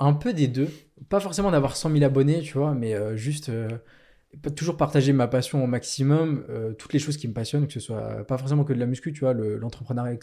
un 0.00 0.12
peu 0.12 0.32
des 0.32 0.48
deux. 0.48 0.68
Pas 1.08 1.20
forcément 1.20 1.50
d'avoir 1.50 1.76
100 1.76 1.90
000 1.92 2.02
abonnés, 2.04 2.40
tu 2.40 2.58
vois, 2.58 2.74
mais 2.74 2.94
euh, 2.94 3.16
juste 3.16 3.48
euh, 3.50 3.68
toujours 4.56 4.76
partager 4.76 5.12
ma 5.12 5.28
passion 5.28 5.62
au 5.62 5.66
maximum, 5.66 6.44
toutes 6.78 6.92
les 6.92 6.98
choses 6.98 7.16
qui 7.16 7.28
me 7.28 7.32
passionnent, 7.32 7.66
que 7.66 7.72
ce 7.72 7.80
soit 7.80 8.24
pas 8.26 8.36
forcément 8.38 8.64
que 8.64 8.72
de 8.72 8.78
la 8.80 8.86
muscu, 8.86 9.12
tu 9.12 9.20
vois, 9.20 9.32
le- 9.32 9.56
l'entrepreneuriat, 9.56 10.16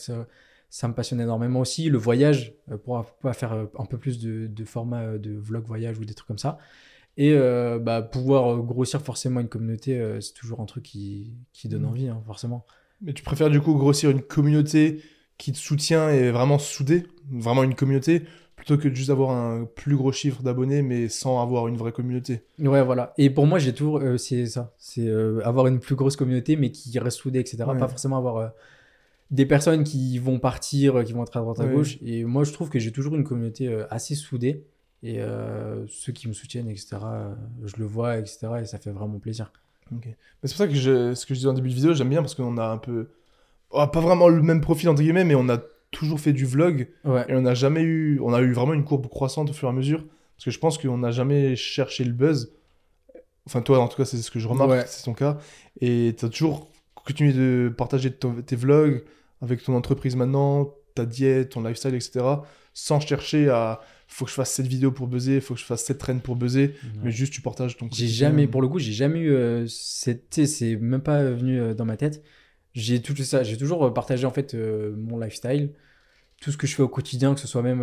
ça, 0.70 0.88
me 0.88 0.94
passionne 0.94 1.20
énormément 1.22 1.60
aussi. 1.62 1.90
Le 1.90 1.98
voyage, 1.98 2.54
pour 2.84 3.04
pouvoir 3.06 3.36
faire 3.36 3.54
un 3.54 3.86
peu 3.86 3.98
plus 3.98 4.20
de, 4.20 4.48
de 4.48 4.66
format 4.66 5.18
de 5.18 5.32
vlog 5.38 5.64
voyage 5.66 5.98
ou 5.98 6.06
des 6.06 6.14
trucs 6.14 6.28
comme 6.28 6.38
ça. 6.38 6.58
Et 7.18 7.34
euh, 7.34 7.80
bah, 7.80 8.02
pouvoir 8.04 8.54
euh, 8.54 8.58
grossir 8.62 9.02
forcément 9.02 9.40
une 9.40 9.48
communauté, 9.50 10.00
euh, 10.00 10.22
c'est 10.22 10.34
toujours 10.34 10.60
un 10.62 10.66
truc 10.66 10.84
qui, 10.84 11.34
qui 11.52 11.68
donne 11.68 11.82
Mhm. 11.82 11.88
envie, 11.90 12.08
hein, 12.10 12.22
forcément. 12.28 12.66
Mais 13.02 13.14
tu 13.14 13.24
préfères 13.24 13.50
du 13.50 13.60
coup 13.60 13.74
grossir 13.76 14.10
une 14.12 14.22
communauté 14.22 15.02
qui 15.38 15.52
te 15.52 15.58
soutient 15.58 16.10
et 16.10 16.32
vraiment 16.32 16.60
soudée, 16.60 17.06
vraiment 17.32 17.64
une 17.64 17.76
communauté, 17.76 18.24
plutôt 18.56 18.78
que 18.78 18.88
de 18.88 18.96
juste 18.96 19.10
avoir 19.12 19.32
un 19.32 19.66
plus 19.66 19.96
gros 19.96 20.12
chiffre 20.12 20.42
d'abonnés 20.42 20.82
mais 20.82 21.10
sans 21.10 21.42
avoir 21.42 21.68
une 21.68 21.78
vraie 21.78 21.92
communauté? 21.92 22.42
Ouais, 22.60 22.84
voilà. 22.84 23.14
Et 23.18 23.30
pour 23.30 23.46
moi, 23.46 23.60
j'ai 23.60 23.74
toujours, 23.74 23.98
euh, 24.00 24.18
c'est 24.18 24.46
ça, 24.48 24.74
c'est 24.78 25.08
avoir 25.44 25.68
une 25.68 25.80
plus 25.80 25.96
grosse 25.96 26.16
communauté 26.16 26.56
mais 26.56 26.72
qui 26.72 26.98
reste 27.00 27.18
soudée, 27.18 27.40
etc. 27.40 27.66
Ouais. 27.66 27.78
Pas 27.78 27.88
forcément 27.88 28.18
avoir 28.18 28.52
des 29.30 29.46
personnes 29.46 29.84
qui 29.84 30.18
vont 30.20 30.40
partir, 30.40 31.04
qui 31.04 31.14
vont 31.14 31.24
être 31.24 31.36
à 31.38 31.42
droite 31.42 31.60
à 31.60 31.66
Ouais. 31.66 31.74
gauche. 31.74 31.98
Et 32.04 32.24
moi, 32.26 32.44
je 32.44 32.52
trouve 32.52 32.70
que 32.70 32.80
j'ai 32.80 32.92
toujours 32.92 33.16
une 33.16 33.24
communauté 33.24 33.68
assez 33.90 34.16
soudée. 34.16 34.66
Et 35.04 35.22
euh, 35.22 35.86
ceux 35.88 36.12
qui 36.12 36.28
me 36.28 36.34
soutiennent, 36.34 36.70
etc., 36.70 36.98
je 37.64 37.76
le 37.78 37.86
vois, 37.86 38.18
etc. 38.18 38.48
Et 38.62 38.66
ça 38.66 38.78
fait 38.80 38.90
vraiment 38.92 39.20
plaisir. 39.20 39.52
Ok. 39.96 40.06
Mais 40.06 40.16
c'est 40.44 40.50
pour 40.50 40.58
ça 40.58 40.68
que 40.68 40.74
je, 40.76 41.14
ce 41.14 41.26
que 41.26 41.34
je 41.34 41.40
disais 41.40 41.50
en 41.50 41.54
début 41.54 41.70
de 41.70 41.74
vidéo, 41.76 41.94
j'aime 41.94 42.10
bien 42.10 42.22
parce 42.22 42.36
qu'on 42.36 42.58
a 42.58 42.66
un 42.68 42.78
peu. 42.78 43.10
oh, 43.70 43.86
pas 43.88 44.02
vraiment 44.02 44.28
le 44.28 44.42
même 44.42 44.60
profil 44.62 44.90
entre 44.90 45.02
guillemets, 45.02 45.24
mais 45.24 45.36
on 45.36 45.48
a 45.50 45.60
toujours 45.92 46.20
fait 46.20 46.34
du 46.34 46.46
vlog 46.46 46.90
Ouais. 47.06 47.26
et 47.30 47.36
on 47.36 47.42
n'a 47.42 47.54
jamais 47.54 47.82
eu. 47.82 48.20
On 48.22 48.34
a 48.34 48.42
eu 48.42 48.52
vraiment 48.54 48.74
une 48.74 48.84
courbe 48.84 49.08
croissante 49.08 49.50
au 49.50 49.54
fur 49.54 49.68
et 49.68 49.72
à 49.72 49.74
mesure. 49.74 50.04
Parce 50.36 50.46
que 50.46 50.52
je 50.52 50.60
pense 50.60 50.78
qu'on 50.78 50.98
n'a 50.98 51.12
jamais 51.12 51.56
cherché 51.56 52.04
le 52.04 52.12
buzz. 52.12 52.52
Enfin, 53.46 53.62
toi, 53.62 53.80
en 53.80 53.88
tout 53.88 53.98
cas, 53.98 54.06
c'est 54.06 54.18
ce 54.18 54.30
que 54.30 54.40
je 54.40 54.48
remarque, 54.48 54.72
Ouais. 54.72 54.84
c'est 54.88 55.04
ton 55.04 55.14
cas. 55.14 55.38
Et 55.80 56.16
tu 56.18 56.26
as 56.26 56.30
toujours 56.30 56.70
continué 56.96 57.32
de 57.34 57.74
partager 57.76 58.12
ton- 58.12 58.42
tes 58.42 58.56
vlogs 58.58 59.04
avec 59.42 59.64
ton 59.64 59.74
entreprise 59.76 60.16
maintenant, 60.16 60.74
ta 60.96 61.06
diète, 61.06 61.50
ton 61.50 61.62
lifestyle, 61.64 61.96
etc. 61.96 62.26
Sans 62.74 63.00
chercher 63.00 63.50
à. 63.50 63.80
Faut 64.10 64.24
que 64.26 64.32
je 64.32 64.36
fasse 64.36 64.52
cette 64.52 64.68
vidéo 64.68 64.92
pour 64.92 65.08
buzzer, 65.08 65.42
faut 65.42 65.54
que 65.54 65.60
je 65.60 65.66
fasse 65.66 65.84
cette 65.84 65.98
traîne 65.98 66.22
pour 66.22 66.36
buzzer. 66.36 66.74
Mais 67.04 67.12
juste, 67.12 67.34
tu 67.34 67.42
partages 67.42 67.76
ton 67.78 67.90
J'ai 67.92 68.08
jamais, 68.08 68.48
pour 68.48 68.62
le 68.62 68.68
coup, 68.70 68.80
j'ai 68.80 68.94
jamais 68.94 69.20
eu. 69.20 69.32
euh, 69.32 69.66
c'est 69.68 70.76
même 70.80 71.02
pas 71.02 71.24
venu 71.32 71.60
euh, 71.60 71.74
dans 71.74 71.86
ma 71.86 71.98
tête. 71.98 72.24
J'ai 72.74 73.02
tout 73.02 73.16
ça. 73.18 73.44
J'ai 73.44 73.58
toujours 73.58 73.86
euh, 73.86 73.92
partagé 73.94 74.26
en 74.26 74.32
fait 74.32 74.54
euh, 74.54 74.94
mon 74.98 75.18
lifestyle, 75.20 75.74
tout 76.42 76.52
ce 76.52 76.58
que 76.58 76.68
je 76.68 76.76
fais 76.76 76.84
au 76.84 76.88
quotidien, 76.88 77.34
que 77.34 77.40
ce 77.42 77.48
soit 77.48 77.62
même. 77.64 77.82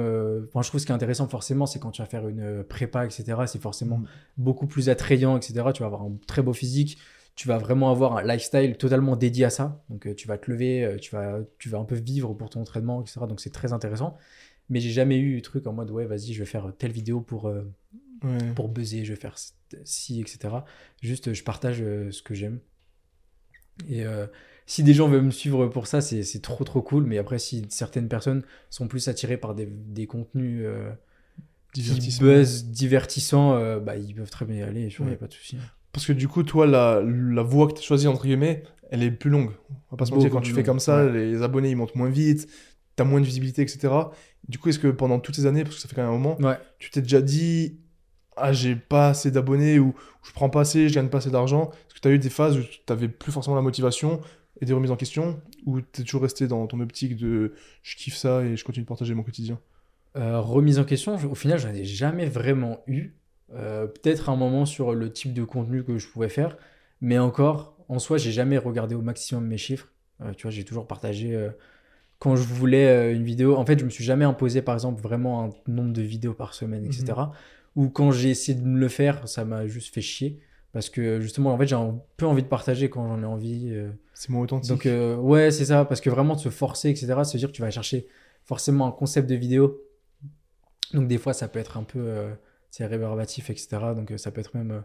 Enfin, 0.48 0.62
je 0.62 0.68
trouve 0.68 0.80
ce 0.80 0.86
qui 0.86 0.92
est 0.92 0.94
intéressant 0.94 1.28
forcément, 1.28 1.66
c'est 1.66 1.78
quand 1.78 1.90
tu 1.90 2.00
vas 2.02 2.06
faire 2.06 2.26
une 2.28 2.64
prépa, 2.64 3.04
etc. 3.04 3.24
C'est 3.46 3.60
forcément 3.60 3.98
Mm. 3.98 4.06
beaucoup 4.38 4.66
plus 4.66 4.88
attrayant, 4.88 5.36
etc. 5.36 5.54
Tu 5.74 5.80
vas 5.80 5.86
avoir 5.86 6.02
un 6.02 6.12
très 6.26 6.42
beau 6.42 6.52
physique. 6.52 6.98
Tu 7.36 7.48
vas 7.48 7.58
vraiment 7.58 7.90
avoir 7.90 8.16
un 8.16 8.22
lifestyle 8.22 8.76
totalement 8.76 9.16
dédié 9.16 9.44
à 9.46 9.50
ça. 9.50 9.82
Donc, 9.90 10.08
tu 10.16 10.28
vas 10.28 10.38
te 10.38 10.48
lever, 10.50 10.96
tu 11.00 11.14
vas, 11.16 11.40
tu 11.58 11.68
vas 11.68 11.78
un 11.78 11.84
peu 11.84 11.96
vivre 11.96 12.32
pour 12.32 12.48
ton 12.48 12.60
entraînement, 12.60 13.02
etc. 13.02 13.22
Donc, 13.28 13.40
c'est 13.40 13.50
très 13.52 13.72
intéressant. 13.72 14.16
Mais 14.70 14.80
j'ai 14.80 14.90
jamais 14.90 15.18
eu 15.18 15.36
le 15.36 15.42
truc 15.42 15.66
en 15.66 15.72
mode, 15.72 15.90
ouais, 15.90 16.06
vas-y, 16.06 16.32
je 16.32 16.38
vais 16.38 16.46
faire 16.46 16.72
telle 16.78 16.92
vidéo 16.92 17.20
pour, 17.20 17.48
euh, 17.48 17.62
Ouais. 18.22 18.38
pour 18.54 18.68
buzzer, 18.70 19.04
je 19.04 19.12
vais 19.12 19.20
faire 19.20 19.36
ci, 19.84 20.20
etc. 20.20 20.38
Juste, 21.02 21.34
je 21.34 21.42
partage 21.44 21.82
euh, 21.82 22.10
ce 22.10 22.22
que 22.22 22.32
j'aime. 22.34 22.60
Et 23.88 24.04
euh, 24.06 24.26
si 24.66 24.82
des 24.82 24.94
gens 24.94 25.08
veulent 25.08 25.24
me 25.24 25.30
suivre 25.30 25.66
pour 25.66 25.86
ça, 25.86 26.00
c'est 26.00 26.22
c'est 26.22 26.40
trop 26.40 26.64
trop 26.64 26.80
cool. 26.80 27.04
Mais 27.04 27.18
après, 27.18 27.38
si 27.38 27.66
certaines 27.68 28.08
personnes 28.08 28.42
sont 28.70 28.88
plus 28.88 29.08
attirées 29.08 29.36
par 29.36 29.54
des, 29.54 29.66
des 29.66 30.06
contenus 30.06 30.64
qui 31.72 31.82
buzz, 32.20 32.64
divertissants, 32.66 33.78
bah, 33.80 33.96
ils 33.96 34.14
peuvent 34.14 34.30
très 34.30 34.44
bien 34.46 34.56
y 34.58 34.62
aller. 34.62 34.88
Il 34.98 35.04
n'y 35.04 35.08
Ouais. 35.10 35.14
a 35.16 35.18
pas 35.18 35.26
de 35.26 35.32
souci. 35.34 35.58
Parce 35.92 36.06
que 36.06 36.12
du 36.12 36.28
coup, 36.28 36.42
toi, 36.44 36.66
la, 36.66 37.02
la 37.04 37.42
voie 37.42 37.66
que 37.68 37.74
tu 37.74 37.80
as 37.80 37.82
choisie, 37.82 38.06
entre 38.06 38.24
guillemets, 38.24 38.62
elle 38.90 39.02
est 39.02 39.10
plus 39.10 39.30
longue. 39.30 39.50
On 39.70 39.74
va 39.92 39.96
pas 39.98 40.06
se 40.06 40.12
mentir, 40.12 40.30
quand 40.30 40.40
tu 40.40 40.52
fais 40.52 40.62
comme 40.62 40.80
ça, 40.80 41.04
ouais. 41.04 41.12
les 41.12 41.42
abonnés, 41.42 41.70
ils 41.70 41.76
montent 41.76 41.94
moins 41.94 42.10
vite, 42.10 42.48
tu 42.96 43.02
as 43.02 43.04
moins 43.04 43.20
de 43.20 43.26
visibilité, 43.26 43.62
etc. 43.62 43.92
Du 44.48 44.58
coup, 44.58 44.68
est-ce 44.68 44.78
que 44.78 44.88
pendant 44.88 45.18
toutes 45.20 45.36
ces 45.36 45.46
années, 45.46 45.64
parce 45.64 45.76
que 45.76 45.82
ça 45.82 45.88
fait 45.88 45.94
quand 45.94 46.02
même 46.02 46.10
un 46.10 46.18
moment, 46.18 46.36
Ouais. 46.40 46.58
tu 46.78 46.90
t'es 46.90 47.00
déjà 47.02 47.20
dit, 47.22 47.78
ah, 48.36 48.52
j'ai 48.52 48.76
pas 48.76 49.08
assez 49.08 49.30
d'abonnés, 49.30 49.78
ou 49.78 49.94
je 50.22 50.32
prends 50.32 50.50
pas 50.50 50.60
assez, 50.60 50.88
je 50.88 50.94
gagne 50.94 51.08
pas 51.08 51.18
assez 51.18 51.30
d'argent 51.30 51.70
Est-ce 51.88 51.94
que 51.94 52.00
tu 52.00 52.08
as 52.08 52.10
eu 52.12 52.18
des 52.18 52.30
phases 52.30 52.58
où 52.58 52.62
tu 52.62 52.80
n'avais 52.88 53.08
plus 53.08 53.32
forcément 53.32 53.56
la 53.56 53.62
motivation 53.62 54.20
et 54.60 54.66
des 54.66 54.72
remises 54.72 54.90
en 54.90 54.96
question, 54.96 55.40
ou 55.66 55.80
tu 55.80 56.00
es 56.00 56.04
toujours 56.04 56.22
resté 56.22 56.46
dans 56.46 56.66
ton 56.66 56.78
optique 56.80 57.16
de 57.16 57.54
je 57.82 57.96
kiffe 57.96 58.16
ça 58.16 58.42
et 58.44 58.56
je 58.56 58.64
continue 58.64 58.84
de 58.84 58.88
partager 58.88 59.14
mon 59.14 59.22
quotidien? 59.22 59.58
Euh, 60.16 60.40
remise 60.40 60.78
en 60.78 60.84
question, 60.84 61.14
au 61.16 61.34
final, 61.34 61.58
j'en 61.58 61.70
ai 61.74 61.84
jamais 61.84 62.26
vraiment 62.26 62.80
eu. 62.86 63.14
Euh, 63.54 63.86
Peut-être 63.86 64.28
un 64.30 64.36
moment 64.36 64.64
sur 64.64 64.94
le 64.94 65.12
type 65.12 65.32
de 65.32 65.42
contenu 65.44 65.82
que 65.84 65.98
je 65.98 66.06
pouvais 66.08 66.28
faire, 66.28 66.56
mais 67.00 67.18
encore, 67.18 67.76
en 67.88 67.98
soi, 67.98 68.16
j'ai 68.18 68.30
jamais 68.32 68.58
regardé 68.58 68.94
au 68.94 69.02
maximum 69.02 69.46
mes 69.46 69.58
chiffres. 69.58 69.88
Euh, 70.22 70.32
tu 70.36 70.42
vois, 70.42 70.50
j'ai 70.52 70.64
toujours 70.64 70.86
partagé 70.86 71.34
quand 72.24 72.36
je 72.36 72.42
voulais 72.42 72.86
euh, 72.86 73.14
une 73.14 73.22
vidéo. 73.22 73.54
En 73.56 73.66
fait, 73.66 73.78
je 73.78 73.84
me 73.84 73.90
suis 73.90 74.02
jamais 74.02 74.24
imposé, 74.24 74.62
par 74.62 74.74
exemple, 74.74 75.02
vraiment 75.02 75.44
un 75.44 75.50
nombre 75.70 75.92
de 75.92 76.00
vidéos 76.00 76.32
par 76.32 76.54
semaine, 76.54 76.86
etc. 76.86 77.04
Ou 77.76 77.90
quand 77.90 78.12
j'ai 78.12 78.30
essayé 78.30 78.58
de 78.58 78.64
me 78.66 78.78
le 78.78 78.88
faire, 78.88 79.28
ça 79.28 79.44
m'a 79.44 79.66
juste 79.66 79.92
fait 79.92 80.00
chier. 80.00 80.40
Parce 80.72 80.88
que 80.88 81.20
justement, 81.20 81.52
en 81.52 81.58
fait, 81.58 81.66
j'ai 81.66 81.74
un 81.76 82.00
peu 82.16 82.24
envie 82.26 82.42
de 82.42 82.48
partager 82.48 82.88
quand 82.88 83.06
j'en 83.06 83.22
ai 83.22 83.26
envie. 83.26 83.68
euh, 83.72 83.90
C'est 84.14 84.30
moins 84.30 84.42
authentique. 84.42 84.70
donc 84.70 84.86
euh, 84.86 85.16
ouais, 85.16 85.50
c'est 85.50 85.66
ça, 85.66 85.84
parce 85.84 86.00
que 86.00 86.08
vraiment 86.08 86.34
de 86.34 86.40
se 86.40 86.48
forcer, 86.48 86.88
etc., 86.88 87.08
veut 87.08 87.38
dire 87.38 87.48
que 87.48 87.52
tu 87.52 87.60
vas 87.62 87.70
chercher 87.70 88.06
forcément 88.44 88.86
un 88.86 88.92
concept 88.92 89.28
de 89.28 89.34
vidéo. 89.34 89.82
Donc 90.94 91.06
des 91.08 91.18
fois, 91.18 91.34
ça 91.34 91.46
peut 91.46 91.58
être 91.58 91.76
un 91.76 91.84
peu 91.84 91.98
euh, 92.00 92.32
c'est 92.70 92.86
rébarbatif, 92.86 93.50
etc. 93.50 93.68
Donc 93.94 94.10
euh, 94.10 94.16
ça 94.16 94.30
peut 94.30 94.40
être 94.40 94.54
même 94.56 94.82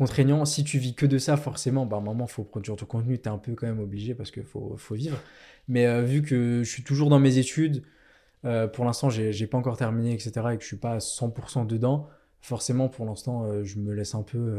contraignant. 0.00 0.46
Si 0.46 0.64
tu 0.64 0.78
vis 0.78 0.94
que 0.94 1.04
de 1.04 1.18
ça, 1.18 1.36
forcément, 1.36 1.84
bah, 1.84 1.98
à 1.98 2.00
un 2.00 2.02
moment, 2.02 2.24
il 2.26 2.32
faut 2.32 2.42
produire 2.42 2.74
ton 2.74 2.86
contenu, 2.86 3.18
tu 3.18 3.24
es 3.24 3.28
un 3.28 3.36
peu 3.36 3.54
quand 3.54 3.66
même 3.66 3.80
obligé 3.80 4.14
parce 4.14 4.30
qu'il 4.30 4.44
faut, 4.44 4.74
faut 4.78 4.94
vivre. 4.94 5.18
Mais 5.68 5.86
euh, 5.86 6.00
vu 6.00 6.22
que 6.22 6.62
je 6.64 6.70
suis 6.70 6.82
toujours 6.82 7.10
dans 7.10 7.18
mes 7.18 7.36
études, 7.36 7.82
euh, 8.46 8.66
pour 8.66 8.86
l'instant, 8.86 9.10
j'ai 9.10 9.46
pas 9.46 9.58
encore 9.58 9.76
terminé, 9.76 10.14
etc., 10.14 10.30
et 10.52 10.56
que 10.56 10.62
je 10.62 10.68
suis 10.68 10.78
pas 10.78 10.92
à 10.92 10.98
100% 10.98 11.66
dedans, 11.66 12.08
forcément, 12.40 12.88
pour 12.88 13.04
l'instant, 13.04 13.44
euh, 13.44 13.62
je 13.62 13.78
me 13.78 13.92
laisse 13.92 14.14
un 14.14 14.22
peu... 14.22 14.56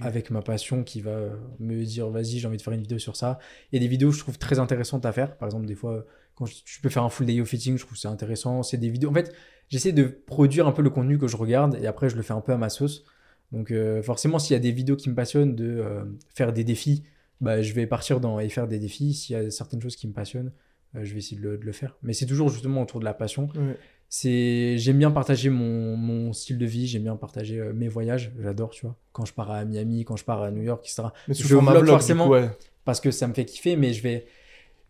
avec 0.00 0.30
ma 0.30 0.40
passion 0.40 0.84
qui 0.84 1.02
va 1.02 1.28
me 1.60 1.84
dire 1.84 2.08
vas-y 2.08 2.38
j'ai 2.40 2.48
envie 2.48 2.56
de 2.56 2.62
faire 2.62 2.72
une 2.72 2.80
vidéo 2.80 2.98
sur 2.98 3.14
ça 3.14 3.38
il 3.70 3.76
y 3.76 3.78
a 3.78 3.80
des 3.80 3.86
vidéos 3.86 4.10
que 4.10 4.16
je 4.16 4.20
trouve 4.20 4.36
très 4.36 4.58
intéressantes 4.58 5.06
à 5.06 5.12
faire 5.12 5.36
par 5.36 5.46
exemple 5.46 5.66
des 5.66 5.76
fois 5.76 6.04
quand 6.34 6.46
je, 6.46 6.56
je 6.64 6.80
peux 6.80 6.88
faire 6.88 7.04
un 7.04 7.10
full 7.10 7.26
day 7.26 7.40
of 7.40 7.46
fitting 7.46 7.76
je 7.78 7.84
trouve 7.84 7.92
que 7.92 8.00
c'est 8.00 8.08
intéressant 8.08 8.64
c'est 8.64 8.76
des 8.76 8.88
vidéos 8.88 9.10
en 9.10 9.14
fait 9.14 9.32
j'essaie 9.68 9.92
de 9.92 10.02
produire 10.02 10.66
un 10.66 10.72
peu 10.72 10.82
le 10.82 10.90
contenu 10.90 11.16
que 11.16 11.28
je 11.28 11.36
regarde 11.36 11.78
et 11.80 11.86
après 11.86 12.08
je 12.08 12.16
le 12.16 12.22
fais 12.22 12.32
un 12.32 12.40
peu 12.40 12.52
à 12.52 12.56
ma 12.56 12.70
sauce 12.70 13.04
donc 13.52 13.70
euh, 13.70 14.02
forcément 14.02 14.38
s'il 14.38 14.54
y 14.54 14.56
a 14.56 14.60
des 14.60 14.72
vidéos 14.72 14.96
qui 14.96 15.08
me 15.10 15.14
passionnent 15.14 15.54
de 15.54 15.64
euh, 15.78 16.04
faire 16.34 16.52
des 16.52 16.64
défis 16.64 17.02
bah, 17.40 17.62
je 17.62 17.72
vais 17.72 17.86
partir 17.86 18.20
dans 18.20 18.40
et 18.40 18.48
faire 18.48 18.66
des 18.68 18.78
défis 18.78 19.14
s'il 19.14 19.36
y 19.36 19.38
a 19.38 19.50
certaines 19.50 19.80
choses 19.80 19.96
qui 19.96 20.06
me 20.08 20.12
passionnent 20.12 20.52
euh, 20.96 21.00
je 21.04 21.12
vais 21.12 21.18
essayer 21.18 21.36
de 21.40 21.42
le, 21.48 21.58
de 21.58 21.64
le 21.64 21.72
faire 21.72 21.96
mais 22.02 22.12
c'est 22.12 22.26
toujours 22.26 22.48
justement 22.50 22.82
autour 22.82 23.00
de 23.00 23.04
la 23.04 23.14
passion 23.14 23.48
Ouais. 23.54 23.76
c'est 24.08 24.76
j'aime 24.78 24.98
bien 24.98 25.10
partager 25.10 25.50
mon, 25.50 25.96
mon 25.96 26.32
style 26.32 26.58
de 26.58 26.66
vie 26.66 26.86
j'aime 26.86 27.04
bien 27.04 27.16
partager 27.16 27.60
mes 27.74 27.88
voyages 27.88 28.32
j'adore 28.40 28.70
tu 28.70 28.84
vois 28.86 28.96
quand 29.12 29.24
je 29.24 29.32
pars 29.34 29.50
à 29.50 29.64
Miami 29.64 30.04
quand 30.04 30.16
je 30.16 30.24
pars 30.24 30.42
à 30.42 30.50
New 30.50 30.62
York 30.62 30.84
etc 30.84 31.08
Mais 31.28 31.34
je 31.34 31.44
vlog 31.46 31.62
vlog, 31.64 31.86
forcément. 31.86 32.24
du 32.24 32.28
coup, 32.30 32.34
ouais. 32.36 32.50
parce 32.84 33.00
que 33.00 33.10
ça 33.10 33.26
me 33.28 33.34
fait 33.34 33.44
kiffer 33.44 33.76
mais 33.76 33.92
je 33.92 34.02
vais 34.02 34.26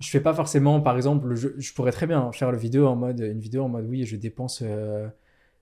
je 0.00 0.08
fais 0.08 0.20
pas 0.20 0.32
forcément 0.34 0.80
par 0.80 0.96
exemple 0.96 1.34
je, 1.34 1.48
je 1.58 1.72
pourrais 1.74 1.90
très 1.92 2.06
bien 2.06 2.30
faire 2.32 2.52
le 2.52 2.58
vidéo 2.58 2.86
en 2.86 2.94
mode 2.96 3.20
une 3.20 3.40
vidéo 3.40 3.64
en 3.64 3.68
mode 3.68 3.86
oui 3.88 4.04
je 4.06 4.16
dépense 4.16 4.62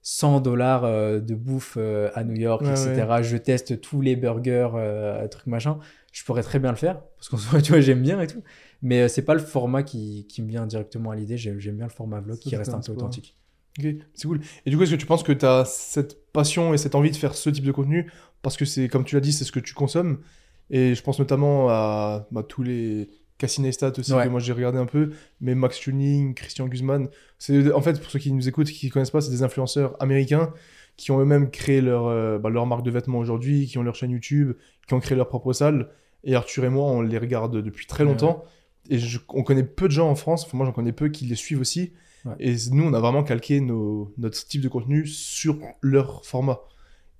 100 0.09 0.40
dollars 0.40 0.85
euh, 0.85 1.19
de 1.19 1.35
bouffe 1.35 1.75
euh, 1.79 2.11
à 2.14 2.23
New 2.23 2.37
York 2.37 2.62
Ouais, 2.62 2.71
etc 2.71 3.09
je 3.23 3.37
teste 3.37 3.81
tous 3.81 4.01
les 4.01 4.14
burgers 4.14 4.71
euh, 4.75 5.27
trucs 5.27 5.49
machin. 5.49 5.81
Je 6.12 6.23
pourrais 6.23 6.45
très 6.45 6.61
bien 6.61 6.71
le 6.71 6.77
faire 6.77 7.03
parce 7.16 7.29
soi 7.42 7.61
tu 7.61 7.73
vois 7.73 7.81
j'aime 7.81 8.03
bien 8.03 8.21
et 8.21 8.29
tout. 8.29 8.40
Mais 8.83 9.09
c'est 9.09 9.25
pas 9.25 9.35
le 9.35 9.40
format 9.40 9.83
qui, 9.83 10.29
qui 10.29 10.42
me 10.42 10.49
vient 10.49 10.64
directement 10.64 11.11
à 11.11 11.16
l'idée. 11.16 11.37
J'aime 11.37 11.59
bien 11.59 11.87
le 11.87 11.92
format 11.92 12.21
vlog 12.21 12.38
qui 12.38 12.55
reste 12.55 12.73
un 12.73 12.79
peu 12.79 12.92
authentique. 12.92 13.35
Ok, 13.81 13.87
c'est 14.14 14.29
cool. 14.29 14.40
Et 14.64 14.71
du 14.71 14.77
coup, 14.77 14.85
est-ce 14.85 14.92
que 14.92 14.97
tu 14.97 15.07
penses 15.07 15.25
que 15.25 15.33
tu 15.33 15.45
as 15.45 15.64
cette 15.64 16.31
passion 16.33 16.73
et 16.73 16.79
cette 16.79 16.95
envie 16.95 17.11
de 17.11 17.16
faire 17.16 17.35
ce 17.35 17.51
type 17.51 17.64
de 17.64 17.73
contenu? 17.73 18.11
Parce 18.42 18.57
que 18.57 18.64
c'est, 18.64 18.87
comme 18.88 19.05
tu 19.05 19.16
l'as 19.16 19.21
dit, 19.21 19.33
c'est 19.33 19.45
ce 19.45 19.51
que 19.51 19.61
tu 19.61 19.75
consommes. 19.75 20.21
Et 20.71 20.95
je 20.95 21.03
pense 21.03 21.19
notamment 21.19 21.69
à 21.69 22.29
bah, 22.31 22.45
tous 22.45 22.62
les 22.62 23.11
Cassinestat 23.38 23.92
aussi 23.99 24.12
Ouais. 24.14 24.25
que 24.25 24.29
moi 24.31 24.40
j'ai 24.40 24.53
regardé 24.53 24.79
un 24.79 24.87
peu, 24.87 25.11
mais 25.40 25.55
Max 25.55 25.79
Tuning, 25.79 26.35
Christian 26.35 26.66
Guzman. 26.68 27.09
C'est 27.38 27.70
en 27.72 27.81
fait 27.83 28.01
pour 28.01 28.11
ceux 28.11 28.18
qui 28.18 28.33
nous 28.33 28.49
écoutent, 28.49 28.68
qui 28.70 28.87
ne 28.87 28.90
connaissent 28.90 29.11
pas, 29.11 29.20
c'est 29.20 29.31
des 29.31 29.42
influenceurs 29.42 29.94
américains 30.03 30.53
qui 30.96 31.11
ont 31.11 31.20
eux-mêmes 31.20 31.51
créé 31.51 31.83
leur 31.83 32.07
euh, 32.07 32.38
bah, 32.38 32.49
leur 32.49 32.64
marque 32.66 32.83
de 32.83 32.90
vêtements 32.90 33.18
aujourd'hui, 33.18 33.66
qui 33.66 33.77
ont 33.77 33.83
leur 33.83 33.94
chaîne 33.94 34.11
YouTube, 34.11 34.53
qui 34.87 34.94
ont 34.94 35.01
créé 35.01 35.16
leur 35.16 35.29
propre 35.29 35.53
salle. 35.53 35.90
Et 36.25 36.35
Arthur 36.35 36.64
et 36.64 36.70
moi, 36.70 36.87
on 36.87 37.03
les 37.03 37.18
regarde 37.18 37.61
depuis 37.61 37.87
très 37.87 38.05
Ouais, 38.05 38.11
longtemps. 38.11 38.42
Et 38.88 38.99
je- 38.99 39.18
on 39.29 39.42
connaît 39.42 39.62
peu 39.64 39.87
de 39.88 39.92
gens 39.92 40.09
en 40.09 40.14
France, 40.14 40.44
enfin, 40.46 40.57
moi 40.57 40.64
j'en 40.66 40.72
connais 40.72 40.92
peu 40.92 41.09
qui 41.09 41.27
les 41.27 41.35
suivent 41.35 41.61
aussi. 41.61 41.92
Ouais. 42.25 42.33
Et 42.40 42.55
nous, 42.72 42.85
on 42.85 42.94
a 42.94 43.01
vraiment 43.01 43.22
calqué 43.22 43.61
nos, 43.61 44.12
notre 44.16 44.42
type 44.46 44.62
de 44.62 44.68
contenu 44.68 45.07
sur 45.07 45.59
leur 45.83 46.25
format. 46.25 46.61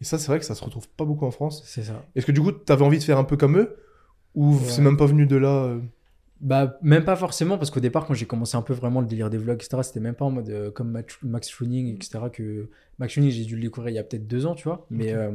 Et 0.01 0.05
ça, 0.05 0.19
c'est 0.19 0.29
vrai 0.29 0.39
que 0.39 0.45
ça 0.45 0.55
se 0.55 0.65
retrouve 0.65 0.89
pas 0.89 1.05
beaucoup 1.05 1.27
en 1.27 1.31
France. 1.31 1.63
c'est 1.67 1.83
ça 1.83 2.05
Est-ce 2.15 2.25
que 2.27 2.33
du 2.33 2.41
coup, 2.41 2.53
t'avais 2.53 2.85
envie 2.85 2.99
de 2.99 3.05
faire 3.05 3.19
un 3.19 3.25
peu 3.25 3.37
comme 3.37 3.59
eux? 3.59 3.77
Ou 4.35 4.55
Ouais. 4.55 4.61
c'est 4.67 4.83
même 4.83 4.97
pas 4.97 5.07
venu 5.07 5.27
de 5.27 5.37
là 5.37 5.65
euh, 5.65 5.81
Bah, 6.41 6.79
même 6.83 7.05
pas 7.05 7.17
forcément, 7.17 7.57
parce 7.57 7.71
qu'au 7.71 7.81
départ, 7.81 8.07
quand 8.07 8.13
j'ai 8.13 8.27
commencé 8.27 8.57
un 8.57 8.63
peu 8.63 8.75
vraiment 8.75 9.01
le 9.01 9.07
délire 9.07 9.31
des 9.31 9.39
vlogs, 9.39 9.57
etc., 9.57 9.83
c'était 9.83 10.01
même 10.01 10.15
pas 10.15 10.27
en 10.27 10.31
mode 10.31 10.51
euh, 10.51 10.71
comme 10.71 10.91
Max, 10.91 11.49
Tuning, 11.49 11.95
etc., 11.95 12.19
que 12.31 12.69
Max 12.99 13.15
Tuning, 13.15 13.31
j'ai 13.31 13.45
dû 13.45 13.57
le 13.57 13.63
découvrir 13.63 13.93
il 13.93 13.97
y 13.97 13.99
a 13.99 14.05
peut-être 14.05 14.27
deux 14.27 14.45
ans, 14.45 14.55
tu 14.55 14.65
vois, 14.65 14.87
mais 14.91 15.15
euh, 15.15 15.33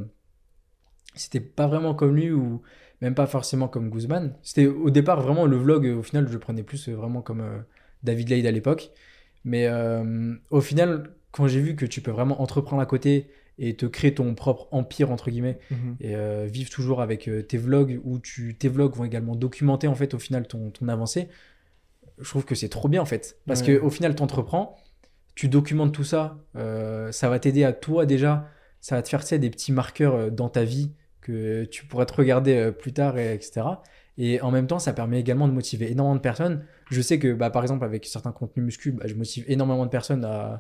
c'était 1.16 1.40
pas 1.40 1.66
vraiment 1.66 1.96
comme 1.96 2.16
lui 2.16 2.32
ou 2.32 2.62
même 3.02 3.16
pas 3.16 3.26
forcément 3.26 3.68
comme 3.68 3.90
Guzman. 3.90 4.36
C'était 4.44 4.68
au 4.68 4.92
départ 4.92 5.20
vraiment 5.22 5.48
le 5.48 5.58
vlog, 5.58 5.88
au 5.88 6.04
final, 6.04 6.28
je 6.28 6.34
le 6.34 6.40
prenais 6.40 6.64
plus 6.64 6.88
euh, 6.88 6.96
vraiment 6.96 7.24
comme 7.24 7.42
euh, 7.42 7.58
David 8.04 8.30
Lade 8.30 8.46
à 8.46 8.52
l'époque, 8.52 8.92
mais 9.44 9.68
au 10.52 10.62
final, 10.62 11.16
quand 11.32 11.48
j'ai 11.48 11.62
vu 11.62 11.76
que 11.76 11.86
tu 11.88 12.02
peux 12.02 12.12
vraiment 12.12 12.44
entreprendre 12.44 12.82
à 12.82 12.86
côté 12.86 13.32
et 13.60 13.76
te 13.76 13.86
créer 13.86 14.14
ton 14.14 14.34
propre 14.36 14.68
empire 14.72 15.12
entre 15.12 15.30
guillemets. 15.30 15.60
Mhm. 15.70 15.96
et 16.00 16.16
euh, 16.16 16.48
vivre 16.50 16.70
toujours 16.70 17.02
avec 17.02 17.28
euh, 17.28 17.42
tes 17.44 17.58
vlogs 17.58 18.00
où 18.04 18.20
tu 18.20 18.56
tes 18.56 18.70
vlogs 18.70 18.96
vont 18.96 19.04
également 19.06 19.36
documenter 19.36 19.88
en 19.88 19.96
fait 19.96 20.14
au 20.14 20.20
final 20.20 20.48
ton, 20.48 20.72
ton 20.72 20.88
avancée. 20.88 21.28
Je 22.20 22.30
trouve 22.30 22.46
que 22.46 22.56
c'est 22.56 22.70
trop 22.70 22.88
bien 22.88 23.02
en 23.02 23.06
fait. 23.06 23.38
Parce 23.48 23.62
Ouais. 23.62 23.78
que 23.78 23.80
au 23.82 23.90
final 23.90 24.16
tu 24.16 24.24
entreprends 24.24 24.76
tu 25.36 25.48
documentes 25.48 25.94
tout 25.94 26.04
ça 26.04 26.38
euh, 26.56 27.12
ça 27.12 27.30
va 27.30 27.40
t'aider 27.40 27.64
à 27.64 27.72
toi 27.74 28.06
déjà 28.06 28.48
ça 28.82 28.96
va 28.96 29.02
te 29.02 29.10
faire 29.10 29.22
tu 29.22 29.28
sais, 29.28 29.40
des 29.40 29.50
petits 29.50 29.72
marqueurs 29.72 30.32
dans 30.32 30.50
ta 30.50 30.64
vie 30.64 30.92
que 31.22 31.64
tu 31.66 31.86
pourras 31.86 32.06
te 32.06 32.14
regarder 32.14 32.72
plus 32.72 32.94
tard 32.94 33.18
et, 33.18 33.34
etc 33.34 33.62
et 34.18 34.42
en 34.42 34.52
même 34.52 34.68
temps 34.68 34.78
ça 34.80 34.92
permet 34.92 35.20
également 35.20 35.48
de 35.48 35.54
motiver 35.54 35.90
énormément 35.90 36.16
de 36.16 36.22
personnes. 36.22 36.66
Je 36.90 37.02
sais 37.02 37.18
que 37.18 37.34
bah, 37.34 37.50
par 37.50 37.62
exemple 37.64 37.86
avec 37.86 38.06
certains 38.06 38.32
contenus 38.34 38.66
muscu 38.66 38.92
bah, 38.92 39.06
je 39.08 39.14
motive 39.16 39.46
énormément 39.48 39.86
de 39.86 39.90
personnes 39.90 40.26
à 40.26 40.60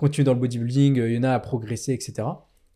continuer 0.00 0.24
dans 0.24 0.34
le 0.34 0.40
bodybuilding 0.40 0.98
euh, 0.98 1.08
il 1.10 1.16
y 1.16 1.18
en 1.18 1.22
a 1.24 1.30
à 1.32 1.38
progresser 1.40 1.92
etc 1.92 2.26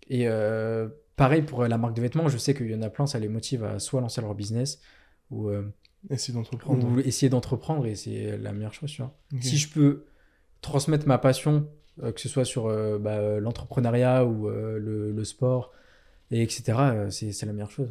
et 0.08 0.28
euh, 0.28 0.88
pareil 1.16 1.42
pour 1.42 1.62
euh, 1.62 1.68
la 1.68 1.78
marque 1.78 1.94
de 1.96 2.00
vêtements, 2.02 2.28
je 2.28 2.36
sais 2.38 2.54
qu'il 2.54 2.70
y 2.70 2.74
en 2.74 2.82
a 2.82 2.90
plein, 2.90 3.06
ça 3.06 3.18
les 3.18 3.28
motive 3.28 3.64
à 3.64 3.78
soit 3.78 4.00
lancer 4.00 4.20
leur 4.20 4.34
business 4.34 4.80
ou, 5.30 5.48
euh, 5.48 5.62
Essayer 6.10 6.34
d'entreprendre. 6.34 6.86
ou 6.86 7.00
essayer 7.00 7.30
d'entreprendre 7.30 7.86
et 7.86 7.94
c'est 7.94 8.36
la 8.36 8.52
meilleure 8.52 8.74
chose. 8.74 8.90
Tu 8.90 9.00
vois. 9.00 9.16
Si 9.40 9.56
je 9.56 9.70
peux 9.70 10.04
transmettre 10.60 11.06
ma 11.08 11.16
passion, 11.16 11.66
euh, 12.02 12.12
que 12.12 12.20
ce 12.20 12.28
soit 12.28 12.44
sur 12.44 12.64
bah, 13.00 13.40
l'entrepreneuriat 13.40 14.26
ou 14.26 14.48
le, 14.50 15.10
le 15.12 15.24
sport, 15.24 15.72
et 16.30 16.42
etc., 16.42 16.62
c'est 17.10 17.46
la 17.46 17.52
meilleure 17.54 17.70
chose. 17.70 17.90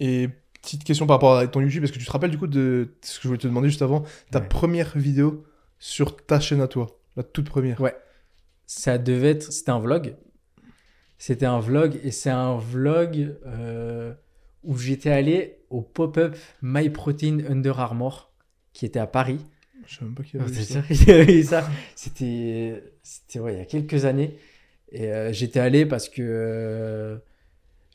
Et 0.00 0.28
petite 0.62 0.82
question 0.84 1.06
par 1.06 1.16
rapport 1.18 1.36
à 1.36 1.46
ton 1.46 1.60
YouTube, 1.60 1.84
est-ce 1.84 1.92
que 1.92 1.98
tu 1.98 2.06
te 2.06 2.10
rappelles 2.10 2.30
du 2.32 2.38
coup 2.38 2.48
de 2.48 2.88
ce 3.02 3.18
que 3.18 3.22
je 3.24 3.28
voulais 3.28 3.38
te 3.38 3.46
demander 3.46 3.68
juste 3.68 3.82
avant, 3.82 4.02
ta 4.32 4.40
Ouais. 4.40 4.48
première 4.48 4.98
vidéo 4.98 5.44
sur 5.78 6.16
ta 6.16 6.40
chaîne 6.40 6.60
à 6.60 6.66
toi, 6.66 6.98
la 7.16 7.22
toute 7.22 7.48
première 7.48 7.80
Ouais. 7.80 7.94
Ça 8.74 8.98
devait 8.98 9.30
être. 9.32 9.52
C'était 9.52 9.70
un 9.70 9.78
vlog. 9.80 10.14
C'était 11.18 11.46
un 11.46 11.60
vlog 11.60 11.98
et 12.02 12.10
c'est 12.10 12.30
un 12.30 12.56
vlog 12.56 13.36
euh, 13.46 14.12
où 14.64 14.76
j'étais 14.76 15.10
allé 15.10 15.58
au 15.70 15.80
pop-up 15.80 16.36
My 16.62 16.90
Protein 16.90 17.38
Under 17.48 17.78
Armour 17.78 18.32
qui 18.72 18.86
était 18.86 18.98
à 18.98 19.06
Paris. 19.06 19.38
Je 19.86 19.96
sais 19.98 20.04
même 20.04 20.14
pas 20.14 20.22
qui 20.22 20.36
Oh, 20.36 20.42
avait 20.42 20.50
vu 20.50 20.62
ça. 20.64 20.82
y 20.90 21.44
ça? 21.44 21.68
C'était, 21.94 22.82
c'était 23.02 23.38
ouais, 23.40 23.54
il 23.54 23.58
y 23.58 23.62
a 23.62 23.66
quelques 23.66 24.04
années. 24.04 24.36
Et 24.90 25.12
euh, 25.12 25.32
j'étais 25.32 25.60
allé 25.60 25.86
parce 25.86 26.08
que 26.08 26.22
euh, 26.22 27.18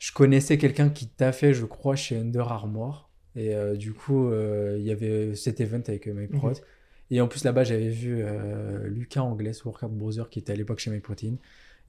je 0.00 0.12
connaissais 0.12 0.56
quelqu'un 0.58 0.88
qui 0.88 1.06
taffait, 1.08 1.52
je 1.54 1.64
crois, 1.64 1.96
chez 1.96 2.16
Under 2.16 2.50
Armour. 2.50 3.10
Et 3.36 3.54
euh, 3.54 3.76
du 3.76 3.92
coup, 3.92 4.30
il 4.32 4.82
y 4.82 4.90
avait 4.90 5.34
cet 5.34 5.60
event 5.60 5.82
avec 5.86 6.06
euh, 6.08 6.14
MyProtein. 6.14 6.62
Et 7.10 7.20
en 7.20 7.28
plus, 7.28 7.44
là-bas, 7.44 7.64
j'avais 7.64 7.88
vu 7.88 8.18
euh, 8.20 8.86
Lucas 8.88 9.22
Anglais, 9.22 9.52
Workout 9.64 9.90
Brother, 9.90 10.28
qui 10.28 10.38
était 10.38 10.52
à 10.52 10.56
l'époque 10.56 10.78
chez 10.78 10.90
MyProtein. 10.90 11.36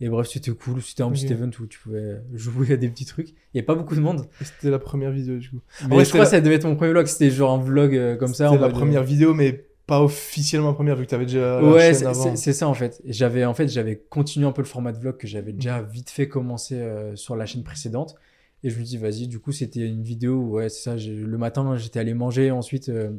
Et 0.01 0.08
bref, 0.08 0.27
c'était 0.29 0.51
cool. 0.51 0.82
C'était 0.82 1.03
un 1.03 1.12
petit 1.12 1.27
event 1.27 1.49
où 1.60 1.65
tu 1.67 1.77
pouvais 1.79 2.21
jouer 2.34 2.71
à 2.73 2.77
des 2.77 2.88
petits 2.88 3.05
trucs. 3.05 3.29
Il 3.29 3.36
n'y 3.55 3.60
a 3.60 3.63
pas 3.63 3.75
beaucoup 3.75 3.95
de 3.95 3.99
monde. 3.99 4.27
C'était 4.41 4.69
la 4.69 4.79
première 4.79 5.12
vidéo 5.12 5.38
du 5.38 5.49
coup. 5.49 5.60
Mais 5.89 5.97
ouais, 5.97 6.05
je 6.05 6.10
crois 6.10 6.23
que 6.23 6.29
ça 6.32 6.39
devait 6.39 6.55
être 6.55 6.65
mon 6.65 6.77
premier 6.77 6.91
vlog. 6.91 7.05
C'était 7.08 7.29
genre 7.29 7.51
un 7.51 7.62
vlog 7.62 7.95
euh, 7.95 8.15
comme 8.15 8.34
ça. 8.34 8.47
C'était 8.47 8.62
la 8.62 8.67
euh, 8.67 8.71
première 8.71 9.03
vidéo, 9.03 9.34
mais 9.34 9.65
pas 9.88 10.01
officiellement 10.01 10.69
la 10.69 10.73
première 10.75 10.95
vu 10.95 11.03
que 11.03 11.10
tu 11.10 11.15
avais 11.15 11.25
déjà 11.25 11.62
ouais, 11.63 11.93
c'est- 11.93 12.53
ça 12.53 12.67
en 12.69 12.73
fait. 12.73 13.01
J'avais 13.05 13.43
en 13.43 13.53
fait 13.55 13.67
j'avais 13.67 13.97
continué 13.97 14.45
un 14.47 14.51
peu 14.53 14.62
le 14.62 14.67
format 14.67 14.91
de 14.93 14.99
vlog 14.99 15.17
que 15.17 15.27
j'avais 15.27 15.51
déjà 15.51 15.82
vite 15.82 16.12
fait 16.12 16.29
commencer 16.29 16.75
euh, 16.75 17.15
sur 17.15 17.36
la 17.36 17.45
chaîne 17.45 17.63
précédente. 17.63 18.15
Et 18.63 18.69
je 18.69 18.79
me 18.79 18.84
dis 18.84 18.97
vas-y. 18.97 19.27
Du 19.27 19.39
coup 19.39 19.51
c'était 19.51 19.86
une 19.86 20.03
vidéo 20.03 20.36
où 20.36 20.49
ouais 20.51 20.69
c'est 20.69 20.84
ça. 20.84 20.95
Le 20.95 21.38
matin 21.38 21.75
j'étais 21.75 21.99
allé 21.99 22.13
manger. 22.13 22.51
Ensuite 22.51 22.88
euh, 22.88 23.10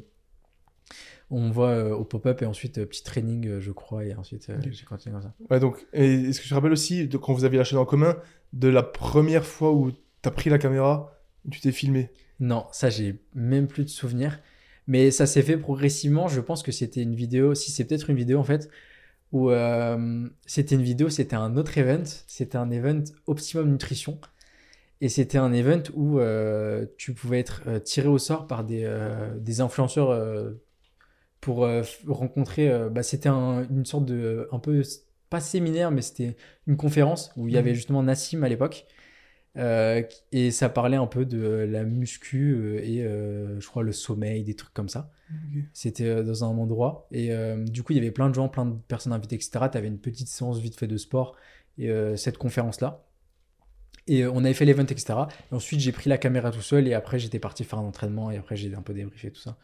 on 1.30 1.50
voit 1.50 1.68
euh, 1.68 1.94
au 1.94 2.04
pop-up 2.04 2.42
et 2.42 2.46
ensuite 2.46 2.78
euh, 2.78 2.86
petit 2.86 3.02
training 3.04 3.46
euh, 3.46 3.60
je 3.60 3.70
crois 3.72 4.04
et 4.04 4.14
ensuite 4.14 4.50
euh, 4.50 4.56
Ok. 4.58 4.68
j'ai 4.70 4.84
continué 4.84 5.14
comme 5.14 5.22
ça. 5.22 5.34
Ouais, 5.48 5.60
donc, 5.60 5.86
et 5.92 6.12
est-ce 6.14 6.38
que 6.38 6.42
tu 6.44 6.48
te 6.50 6.54
rappelles 6.54 6.72
aussi, 6.72 7.06
de, 7.06 7.16
quand 7.16 7.32
vous 7.32 7.44
aviez 7.44 7.58
la 7.58 7.64
chaîne 7.64 7.78
en 7.78 7.84
commun, 7.84 8.16
de 8.52 8.68
la 8.68 8.82
première 8.82 9.46
fois 9.46 9.72
où 9.72 9.92
t'as 10.22 10.30
pris 10.32 10.50
la 10.50 10.58
caméra, 10.58 11.16
tu 11.50 11.60
t'es 11.60 11.72
filmé? 11.72 12.10
Non 12.40 12.66
ça 12.72 12.90
j'ai 12.90 13.20
même 13.34 13.66
plus 13.66 13.84
de 13.84 13.90
souvenirs. 13.90 14.40
Mais 14.86 15.12
ça 15.12 15.26
s'est 15.26 15.42
fait 15.42 15.56
progressivement. 15.56 16.26
Je 16.26 16.40
pense 16.40 16.64
que 16.64 16.72
c'était 16.72 17.02
une 17.02 17.14
vidéo. 17.14 17.54
Si 17.54 17.70
c'est 17.70 17.84
peut-être 17.84 18.10
une 18.10 18.16
vidéo 18.16 18.40
en 18.40 18.44
fait 18.44 18.68
où 19.30 19.50
euh, 19.50 20.26
c'était 20.46 20.74
une 20.74 20.82
vidéo, 20.82 21.08
c'était 21.10 21.36
un 21.36 21.56
autre 21.56 21.78
event, 21.78 22.02
c'était 22.26 22.56
un 22.56 22.70
event 22.72 23.04
Optimum 23.26 23.70
Nutrition. 23.70 24.18
Et 25.00 25.08
c'était 25.08 25.38
un 25.38 25.52
event 25.52 25.82
où 25.94 26.18
euh, 26.18 26.86
tu 26.98 27.14
pouvais 27.14 27.38
être 27.38 27.62
euh, 27.68 27.78
tiré 27.78 28.08
au 28.08 28.18
sort 28.18 28.48
par 28.48 28.64
des, 28.64 28.84
des 29.38 29.60
influenceurs 29.60 30.10
pour 31.40 31.64
euh, 31.64 31.82
rencontrer. 32.06 32.70
euh, 32.70 32.88
bah, 32.90 33.02
c'était 33.02 33.28
un- 33.28 33.66
une 33.70 33.84
sorte 33.86 34.04
de. 34.06 34.48
un 34.52 34.58
peu. 34.58 34.82
pas 35.30 35.40
séminaire, 35.40 35.92
mais 35.92 36.02
c'était 36.02 36.36
une 36.66 36.76
conférence 36.76 37.30
où 37.36 37.46
il 37.46 37.54
y 37.54 37.56
avait 37.56 37.70
Mhm. 37.70 37.76
justement 37.76 38.02
Nassim 38.02 38.42
à 38.42 38.48
l'époque. 38.48 38.84
Euh, 39.56 40.02
et 40.32 40.50
ça 40.52 40.68
parlait 40.68 40.96
un 40.96 41.06
peu 41.06 41.24
de 41.24 41.40
la 41.68 41.84
muscu 41.84 42.52
euh, 42.54 42.80
et 42.84 43.02
euh, 43.04 43.58
je 43.60 43.66
crois 43.68 43.82
le 43.84 43.92
sommeil, 43.92 44.42
des 44.44 44.54
trucs 44.54 44.74
comme 44.74 44.88
ça. 44.88 45.10
C'était 45.72 46.06
euh, 46.06 46.22
dans 46.24 46.44
un 46.44 46.48
endroit. 46.48 47.06
Et 47.12 47.32
euh, 47.32 47.64
du 47.64 47.82
coup, 47.84 47.92
il 47.92 47.96
y 47.96 48.00
avait 48.00 48.10
plein 48.10 48.28
de 48.28 48.34
gens, 48.34 48.48
plein 48.48 48.66
de 48.66 48.74
personnes 48.88 49.12
invitées, 49.12 49.36
etc. 49.36 49.68
Tu 49.68 49.78
avais 49.78 49.88
une 49.88 49.98
petite 50.00 50.28
séance 50.28 50.58
vite 50.58 50.76
fait 50.76 50.88
de 50.88 50.96
sport 50.96 51.36
et 51.78 51.90
euh, 51.90 52.16
cette 52.16 52.38
conférence-là. 52.38 53.04
Et 54.08 54.24
euh, 54.24 54.32
on 54.32 54.44
avait 54.44 54.54
fait 54.54 54.64
l'event, 54.64 54.82
etc. 54.84 55.28
Et 55.52 55.54
ensuite, 55.54 55.80
j'ai 55.80 55.92
pris 55.92 56.08
la 56.10 56.18
caméra 56.18 56.50
tout 56.50 56.62
seul 56.62 56.88
et 56.88 56.94
après, 56.94 57.18
j'étais 57.18 57.38
parti 57.38 57.64
faire 57.64 57.78
un 57.78 57.82
entraînement 57.84 58.30
et 58.30 58.36
après, 58.36 58.56
j'ai 58.56 58.74
un 58.74 58.82
peu 58.82 58.94
débriefé 58.94 59.30
tout 59.30 59.40
ça. 59.40 59.56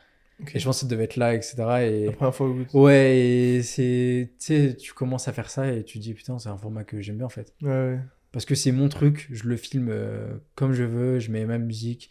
Et 0.54 0.58
je 0.58 0.64
pense 0.64 0.76
que 0.76 0.80
ça 0.82 0.86
devait 0.86 1.04
être 1.04 1.16
là, 1.16 1.34
etc. 1.34 1.54
Et... 1.82 2.06
La 2.06 2.12
première 2.12 2.34
fois 2.34 2.48
où... 2.48 2.64
Ouais, 2.74 3.18
et 3.18 3.62
c'est. 3.62 4.30
Tu 4.38 4.46
sais, 4.46 4.76
tu 4.76 4.92
commences 4.92 5.28
à 5.28 5.32
faire 5.32 5.50
ça 5.50 5.72
et 5.72 5.82
tu 5.82 5.98
te 5.98 6.02
dis, 6.02 6.14
putain, 6.14 6.38
c'est 6.38 6.48
un 6.48 6.58
format 6.58 6.84
que 6.84 7.00
j'aime 7.00 7.16
bien 7.16 7.26
en 7.26 7.30
fait. 7.30 7.54
Ouais, 7.62 7.70
ouais. 7.70 7.98
Parce 8.32 8.44
que 8.44 8.54
c'est 8.54 8.72
mon 8.72 8.88
truc, 8.88 9.28
je 9.30 9.44
le 9.44 9.56
filme 9.56 9.88
euh, 9.90 10.34
comme 10.54 10.74
je 10.74 10.84
veux, 10.84 11.18
je 11.20 11.30
mets 11.30 11.46
ma 11.46 11.56
musique, 11.56 12.10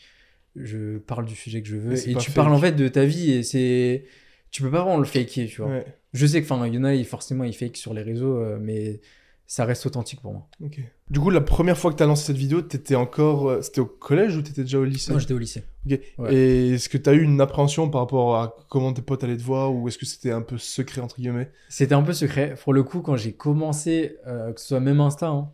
je 0.56 0.98
parle 0.98 1.26
du 1.26 1.36
sujet 1.36 1.62
que 1.62 1.68
je 1.68 1.76
veux. 1.76 1.94
Et 1.94 2.16
tu 2.16 2.32
fake. 2.32 2.34
parles 2.34 2.54
en 2.54 2.60
fait 2.60 2.72
de 2.72 2.88
ta 2.88 3.06
vie 3.06 3.32
et 3.32 3.44
c'est. 3.44 4.06
Tu 4.50 4.64
peux 4.64 4.72
pas 4.72 4.82
vraiment 4.82 4.98
le 4.98 5.06
faker, 5.06 5.48
tu 5.48 5.62
vois. 5.62 5.70
Ouais, 5.70 5.86
Je 6.14 6.26
sais 6.26 6.42
que, 6.42 6.52
enfin, 6.52 6.66
il 6.66 6.74
y 6.74 6.78
en 6.78 6.84
a, 6.84 7.04
forcément, 7.04 7.44
ils 7.44 7.54
fake 7.54 7.78
sur 7.78 7.94
les 7.94 8.02
réseaux, 8.02 8.38
euh, 8.38 8.58
mais 8.60 9.02
ça 9.48 9.64
reste 9.66 9.86
authentique 9.86 10.22
pour 10.22 10.34
moi. 10.34 10.48
ok. 10.64 10.80
Du 11.12 11.20
coup, 11.20 11.30
la 11.30 11.42
première 11.42 11.78
fois 11.78 11.92
que 11.92 11.98
t'as 11.98 12.08
lancé 12.08 12.26
cette 12.26 12.38
vidéo, 12.38 12.62
t'étais 12.64 12.96
encore... 12.96 13.48
euh, 13.48 13.62
C'était 13.62 13.80
au 13.82 13.86
collège 13.86 14.36
ou 14.36 14.42
t'étais 14.42 14.64
déjà 14.64 14.80
au 14.80 14.84
lycée? 14.86 15.12
Moi, 15.12 15.20
j'étais 15.20 15.36
au 15.36 15.38
lycée. 15.38 15.64
Ok. 15.86 16.00
Ouais. 16.18 16.34
Et 16.36 16.70
est-ce 16.74 16.90
que 16.90 16.98
t'as 16.98 17.14
eu 17.14 17.22
une 17.22 17.40
appréhension 17.40 17.88
par 17.90 18.02
rapport 18.02 18.38
à 18.38 18.56
comment 18.70 18.92
tes 18.92 19.04
potes 19.04 19.24
allaient 19.24 19.38
te 19.38 19.44
voir 19.44 19.72
ou 19.74 19.88
est-ce 19.88 20.00
que 20.00 20.06
c'était 20.08 20.32
un 20.32 20.42
peu 20.42 20.58
secret 20.58 21.02
entre 21.02 21.18
guillemets? 21.18 21.52
C'était 21.70 21.94
un 21.94 22.02
peu 22.02 22.14
secret. 22.14 22.56
Pour 22.64 22.74
le 22.74 22.82
coup, 22.84 23.02
quand 23.02 23.18
j'ai 23.18 23.34
commencé, 23.34 24.18
euh, 24.26 24.52
que 24.52 24.60
ce 24.60 24.68
soit 24.70 24.80
même 24.80 25.00
Insta, 25.00 25.28
hein, 25.28 25.52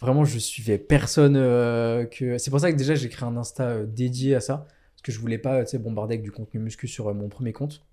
vraiment, 0.00 0.24
je 0.24 0.38
suivais 0.38 0.78
personne. 0.78 1.34
euh, 1.36 2.04
que... 2.04 2.38
C'est 2.38 2.50
pour 2.52 2.60
ça 2.60 2.70
que 2.70 2.76
déjà, 2.76 2.94
j'ai 2.94 3.08
créé 3.08 3.26
un 3.28 3.36
Insta 3.36 3.64
euh, 3.64 3.84
dédié 3.86 4.36
à 4.36 4.40
ça. 4.40 4.68
Parce 4.94 5.02
que 5.02 5.10
je 5.12 5.18
voulais 5.18 5.38
pas 5.38 5.64
tu 5.64 5.70
sais, 5.72 5.78
bombarder 5.78 6.14
avec 6.14 6.22
du 6.22 6.30
contenu 6.30 6.60
muscu 6.60 6.86
sur 6.86 7.12
mon 7.12 7.28
premier 7.28 7.52
compte. 7.52 7.84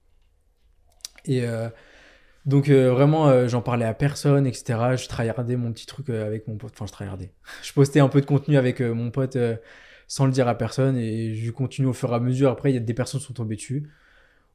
Et 1.25 1.41
donc, 2.45 2.69
euh, 2.69 2.91
vraiment, 2.91 3.27
euh, 3.27 3.47
j'en 3.47 3.61
parlais 3.61 3.85
à 3.85 3.93
personne, 3.93 4.47
etc. 4.47 4.95
Je 4.97 5.07
tryhardais 5.07 5.55
mon 5.55 5.71
petit 5.71 5.85
truc 5.85 6.09
euh, 6.09 6.25
avec 6.25 6.47
mon 6.47 6.57
pote. 6.57 6.71
Enfin, 6.73 6.87
je 6.87 6.91
tryhardais. 6.91 7.31
Je 7.63 7.71
postais 7.73 7.99
un 7.99 8.09
peu 8.09 8.21
de 8.21 8.25
contenu 8.25 8.57
avec 8.57 8.81
mon 8.81 9.11
pote 9.11 9.37
sans 10.07 10.25
le 10.25 10.31
dire 10.31 10.47
à 10.47 10.55
personne. 10.57 10.97
Et 10.97 11.35
je 11.35 11.51
continue 11.51 11.87
au 11.87 11.93
fur 11.93 12.11
et 12.11 12.15
à 12.15 12.19
mesure. 12.19 12.51
Après, 12.51 12.71
il 12.71 12.73
y 12.73 12.77
a 12.77 12.81
des 12.81 12.93
personnes 12.93 13.19
qui 13.19 13.27
sont 13.27 13.33
tombées 13.33 13.55
dessus. 13.55 13.89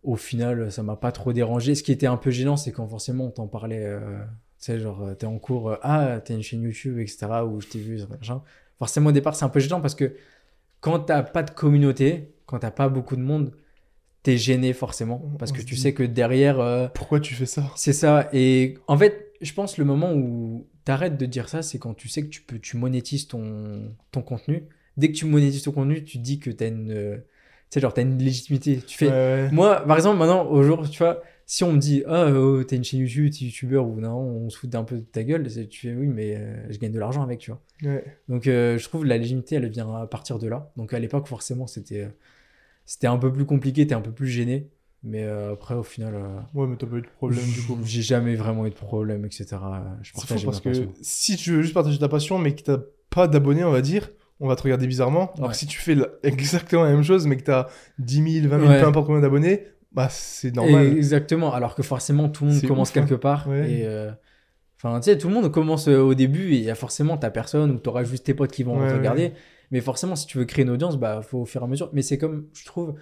Au 0.03 0.17
final, 0.17 0.71
ça 0.73 0.83
m'a 0.83 0.97
pas 0.97 1.13
trop 1.13 1.33
dérangé. 1.33 1.75
Ce 1.75 1.83
qui 1.83 1.93
était 1.93 2.07
un 2.07 2.17
peu 2.17 2.31
gênant, 2.31 2.57
c'est 2.57 2.73
quand 2.73 2.87
forcément 2.89 3.27
on 3.27 3.31
t'en 3.31 3.47
parlait. 3.47 3.85
tu 4.59 4.65
sais, 4.67 4.79
genre, 4.81 5.17
t'es 5.19 5.27
en 5.27 5.39
cours, 5.39 5.77
ah, 5.83 6.21
t'as 6.25 6.35
une 6.35 6.43
chaîne 6.43 6.63
YouTube, 6.63 6.99
etc., 6.99 7.27
où 7.47 7.61
je 7.61 7.69
t'ai 7.69 7.79
vu, 7.79 8.01
machin. 8.11 8.43
Forcément, 8.79 9.11
au 9.11 9.13
départ, 9.13 9.35
c'est 9.35 9.45
un 9.45 9.49
peu 9.49 9.61
gênant 9.61 9.81
parce 9.81 9.95
que 9.95 10.17
quand 10.81 11.01
t'as 11.01 11.23
pas 11.23 11.43
de 11.43 11.51
communauté, 11.51 12.35
quand 12.47 12.59
t'as 12.59 12.71
pas 12.71 12.89
beaucoup 12.89 13.17
de 13.17 13.23
monde, 13.23 13.53
t'es 14.27 14.39
gêné 14.39 14.73
forcément. 14.73 15.23
Parce 15.39 15.53
que 15.53 15.63
tu 15.63 15.77
sais 15.77 15.95
que 15.95 16.03
derrière, 16.03 16.59
euh, 16.59 16.89
Pourquoi 16.93 17.21
tu 17.21 17.33
fais 17.35 17.47
ça? 17.47 17.71
c'est 17.77 17.93
ça. 17.93 18.29
Et 18.33 18.75
en 18.89 18.99
fait, 18.99 19.31
je 19.41 19.53
pense 19.53 19.79
le 19.79 19.85
moment 19.85 20.13
où 20.15 20.67
t'arrêtes 20.85 21.17
de 21.17 21.27
dire 21.27 21.49
ça, 21.49 21.63
c'est 21.63 21.79
quand 21.79 21.95
tu 21.95 22.09
sais 22.09 22.23
que 22.23 22.29
tu 22.29 22.43
peux, 22.43 22.59
tu 22.59 22.77
monétises 22.77 23.29
ton, 23.29 23.95
ton 24.11 24.23
contenu. 24.23 24.65
Dès 24.97 25.13
que 25.13 25.17
tu 25.17 25.27
monétises 25.27 25.63
ton 25.63 25.71
contenu, 25.71 26.03
tu 26.03 26.19
dis 26.19 26.41
que 26.41 26.51
t'as 26.51 26.67
une, 26.67 26.91
euh, 26.91 27.19
tu 27.71 27.79
genre, 27.79 27.95
t'as 27.95 28.03
une 28.03 28.19
légitimité. 28.19 28.81
Tu 28.85 28.99
fais, 28.99 29.07
Ouais, 29.09 29.49
moi, 29.53 29.85
par 29.87 29.97
exemple, 29.97 30.19
maintenant, 30.19 30.45
au 30.51 30.61
jour, 30.65 30.91
tu 30.91 30.99
vois, 30.99 31.23
si 31.45 31.63
on 31.63 31.73
me 31.73 31.79
dit, 31.79 32.03
ah, 32.09 32.29
oh, 32.33 32.65
t'as 32.65 32.75
une 32.75 32.83
chaîne 32.83 32.99
YouTube, 32.99 33.31
t'es 33.31 33.45
youtubeur, 33.45 33.87
ou 33.87 34.01
non, 34.01 34.17
on 34.17 34.51
se 34.51 34.59
fout 34.59 34.69
d'un 34.69 34.83
peu 34.83 34.97
de 34.97 35.05
ta 35.05 35.23
gueule, 35.23 35.47
tu 35.71 35.87
fais, 35.87 35.95
oui, 35.95 36.09
mais 36.09 36.35
euh, 36.35 36.67
je 36.69 36.79
gagne 36.81 36.91
de 36.91 36.99
l'argent 36.99 37.23
avec, 37.23 37.39
tu 37.39 37.53
vois. 37.53 37.63
Ouais. 37.85 38.03
Donc, 38.29 38.49
euh, 38.49 38.77
je 38.77 38.89
trouve 38.89 39.05
la 39.05 39.19
légitimité, 39.19 39.55
elle 39.55 39.69
vient 39.69 39.95
à 39.95 40.09
partir 40.09 40.41
de 40.41 40.49
là. 40.49 40.73
Donc, 40.77 40.93
à 40.95 40.99
l'époque, 40.99 41.29
forcément, 41.29 41.69
c'était 41.69 42.01
euh, 42.01 42.09
c'était 42.87 43.07
un 43.09 43.19
peu 43.19 43.31
plus 43.33 43.45
compliqué, 43.45 43.87
t'es 43.87 43.95
un 43.95 44.01
peu 44.01 44.13
plus 44.13 44.29
gêné. 44.29 44.71
Mais 45.03 45.23
euh, 45.25 45.53
après, 45.53 45.75
au 45.75 45.83
final, 45.85 46.15
euh, 46.17 46.39
Ouais, 46.55 46.67
mais 46.67 46.77
t'as 46.77 46.87
pas 46.87 46.97
eu 46.97 47.03
de 47.03 47.07
problème 47.07 47.45
du 47.45 47.63
coup. 47.63 47.79
j'ai 47.85 48.03
jamais 48.03 48.35
vraiment 48.35 48.67
eu 48.67 48.71
de 48.71 48.75
problème, 48.75 49.25
etc. 49.25 49.47
Je 50.03 50.13
partage 50.15 50.45
parce 50.45 50.57
ma 50.57 50.63
que 50.63 50.69
passion. 50.79 50.93
si 51.03 51.37
tu 51.37 51.53
veux 51.53 51.63
juste 51.63 51.75
partager 51.75 51.99
ta 51.99 52.09
passion 52.09 52.39
mais 52.39 52.55
que 52.55 52.63
t'as 52.63 52.79
pas 53.11 53.29
d'abonnés, 53.29 53.63
on 53.63 53.71
va 53.71 53.83
dire, 53.83 54.11
on 54.41 54.49
va 54.49 54.57
te 54.57 54.63
regarder 54.63 54.87
bizarrement. 54.87 55.33
Alors 55.35 55.49
Ouais. 55.49 55.53
que 55.53 55.59
si 55.59 55.67
tu 55.67 55.79
fais 55.79 55.95
la- 55.95 56.09
exactement 56.25 56.83
la 56.85 56.91
même 56.91 57.05
chose 57.05 57.27
mais 57.27 57.37
que 57.37 57.43
t'as 57.45 57.69
10 57.99 58.41
000, 58.41 58.49
20 58.49 58.59
000, 58.59 58.71
Ouais. 58.71 58.81
peu 58.81 58.87
importe 58.89 59.07
combien 59.07 59.21
d'abonnés, 59.21 59.65
bah 59.93 60.09
c'est 60.11 60.55
normal. 60.57 60.87
Et- 60.87 60.97
exactement. 60.97 61.53
Alors 61.55 61.75
que 61.77 61.83
forcément, 61.83 62.29
tout 62.29 62.45
le 62.45 62.53
monde 62.53 62.63
commence 62.67 62.91
ouf, 62.91 62.97
hein. 62.97 63.01
quelque 63.03 63.15
part. 63.15 63.47
Ouais. 63.49 63.71
Et, 63.71 63.87
euh, 63.87 64.11
Enfin, 64.83 65.01
tu 65.01 65.05
sais, 65.11 65.17
tout 65.17 65.29
le 65.29 65.35
monde 65.35 65.51
commence 65.51 65.89
au 65.89 66.13
début 66.13 66.53
et 66.53 66.57
il 66.59 66.63
y 66.65 66.71
a 66.71 66.75
forcément 66.75 67.17
ta 67.17 67.31
personne 67.31 67.71
ou 67.71 67.79
tu 67.79 67.89
auras 67.89 68.05
juste 68.05 68.27
tes 68.27 68.35
potes 68.35 68.53
qui 68.53 68.63
vont 68.63 68.77
te 68.87 68.93
regarder. 68.93 69.33
Mais 69.71 69.81
forcément, 69.81 70.17
si 70.17 70.27
tu 70.27 70.39
veux 70.39 70.45
créer 70.45 70.65
une 70.65 70.71
audience, 70.71 70.97
bah, 70.99 71.23
faut 71.23 71.39
au 71.41 71.45
fur 71.47 71.63
et 71.63 71.65
à 71.65 71.69
mesure. 71.69 71.91
Mais 71.93 72.03
c'est 72.03 72.19
comme, 72.19 72.47
je 72.55 72.65
trouve, 72.67 72.95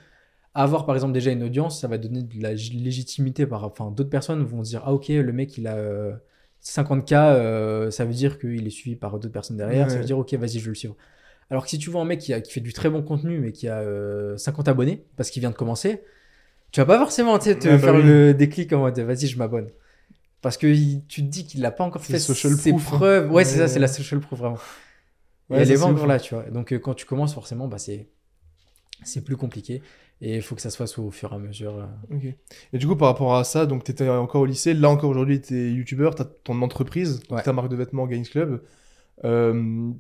avoir 0.55 0.87
par 0.87 0.95
exemple 0.97 1.13
déjà 1.13 1.33
une 1.33 1.43
audience, 1.43 1.81
ça 1.81 1.89
va 1.89 1.99
donner 1.99 2.23
de 2.23 2.43
la 2.43 2.51
légitimité 2.55 3.47
par. 3.47 3.65
Enfin, 3.65 3.91
d'autres 3.91 4.11
personnes 4.11 4.43
vont 4.45 4.65
se 4.65 4.71
dire, 4.71 4.83
ah 4.85 4.93
ok, 4.95 5.09
le 5.09 5.33
mec 5.33 5.59
il 5.59 5.67
a 5.67 5.77
euh, 5.77 6.13
50K, 6.61 7.13
euh, 7.15 7.91
ça 7.91 8.05
veut 8.05 8.15
dire 8.15 8.39
qu'il 8.39 8.67
est 8.67 8.71
suivi 8.71 8.97
par 8.97 9.13
d'autres 9.13 9.33
personnes 9.33 9.57
derrière. 9.57 9.91
Ça 9.91 9.99
veut 9.99 10.05
dire, 10.05 10.19
ok, 10.19 10.33
vas-y, 10.35 10.59
je 10.61 10.65
vais 10.65 10.69
le 10.71 10.75
suivre. 10.75 10.97
Alors 11.51 11.65
que 11.65 11.71
si 11.71 11.79
tu 11.79 11.91
vois 11.91 12.03
un 12.03 12.05
mec 12.07 12.21
qui, 12.21 12.33
a- 12.33 12.41
qui 12.41 12.53
fait 12.53 12.61
du 12.61 12.73
très 12.73 12.89
bon 12.91 13.03
contenu 13.03 13.39
mais 13.39 13.53
qui 13.53 13.69
a 13.69 13.79
euh, 13.81 14.37
50 14.39 14.69
abonnés 14.69 15.05
parce 15.17 15.31
qu'il 15.31 15.41
vient 15.41 15.51
de 15.51 15.57
commencer, 15.57 16.03
tu 16.73 16.81
vas 16.81 16.87
pas 16.87 16.99
forcément 16.99 17.39
te 17.39 17.51
bah 17.51 17.79
faire 17.79 17.95
oui. 17.97 18.03
le 18.05 18.35
déclic 18.35 18.73
en 18.73 18.81
mode 18.81 18.99
vas-y, 18.99 19.27
je 19.27 19.39
m'abonne. 19.39 19.69
Parce 20.43 20.57
que 20.59 20.67
tu 21.09 21.23
te 21.23 21.29
dis 21.29 21.47
qu'il 21.47 21.61
n'a 21.61 21.71
pas 21.71 21.85
encore 21.85 22.03
fait 22.05 22.19
social 22.19 22.53
ses 22.53 22.71
proof, 22.71 22.93
hein. 22.93 22.97
preuves. 22.97 23.33
Ouais, 23.33 23.45
c'est 23.45 23.59
ça, 23.59 23.69
c'est 23.69 23.79
la 23.79 23.89
social 23.89 24.21
proof 24.21 24.39
vraiment. 24.39 24.59
Ouais, 25.51 25.59
et 25.59 25.71
elle 25.71 25.83
encore 25.83 26.03
ouf. 26.03 26.07
là, 26.09 26.19
tu 26.21 26.35
vois. 26.35 26.45
Donc 26.45 26.73
euh, 26.73 26.79
quand 26.79 26.95
tu 26.95 27.07
commences, 27.07 27.35
forcément, 27.35 27.69
bah, 27.69 27.79
c'est 27.79 28.09
plus 29.25 29.37
compliqué. 29.37 29.83
Et 30.21 30.37
il 30.37 30.43
faut 30.43 30.55
que 30.55 30.63
ça 30.63 30.71
se 30.71 30.77
fasse 30.77 30.97
au 30.99 31.11
fur 31.11 31.33
et 31.33 31.37
à 31.37 31.39
mesure. 31.39 31.87
euh. 32.11 32.31
Et 32.73 32.79
du 32.79 32.87
coup, 32.87 32.97
par 32.97 33.09
rapport 33.09 33.35
à 33.37 33.45
ça, 33.45 33.67
donc 33.67 33.85
tu 33.85 33.91
étais 33.91 34.09
encore 34.09 34.41
au 34.43 34.47
lycée. 34.47 34.73
Là 34.73 34.89
encore 34.89 35.11
aujourd'hui, 35.11 35.41
tu 35.41 35.55
es 35.55 35.73
youtubeur, 35.73 36.15
tu 36.15 36.23
as 36.23 36.25
ton 36.25 36.63
entreprise, 36.63 37.21
Ouais. 37.31 37.43
ta 37.43 37.53
marque 37.53 37.69
de 37.69 37.77
vêtements 37.77 38.07
Gains 38.07 38.23
Club. 38.23 38.63
Euh, 39.25 39.91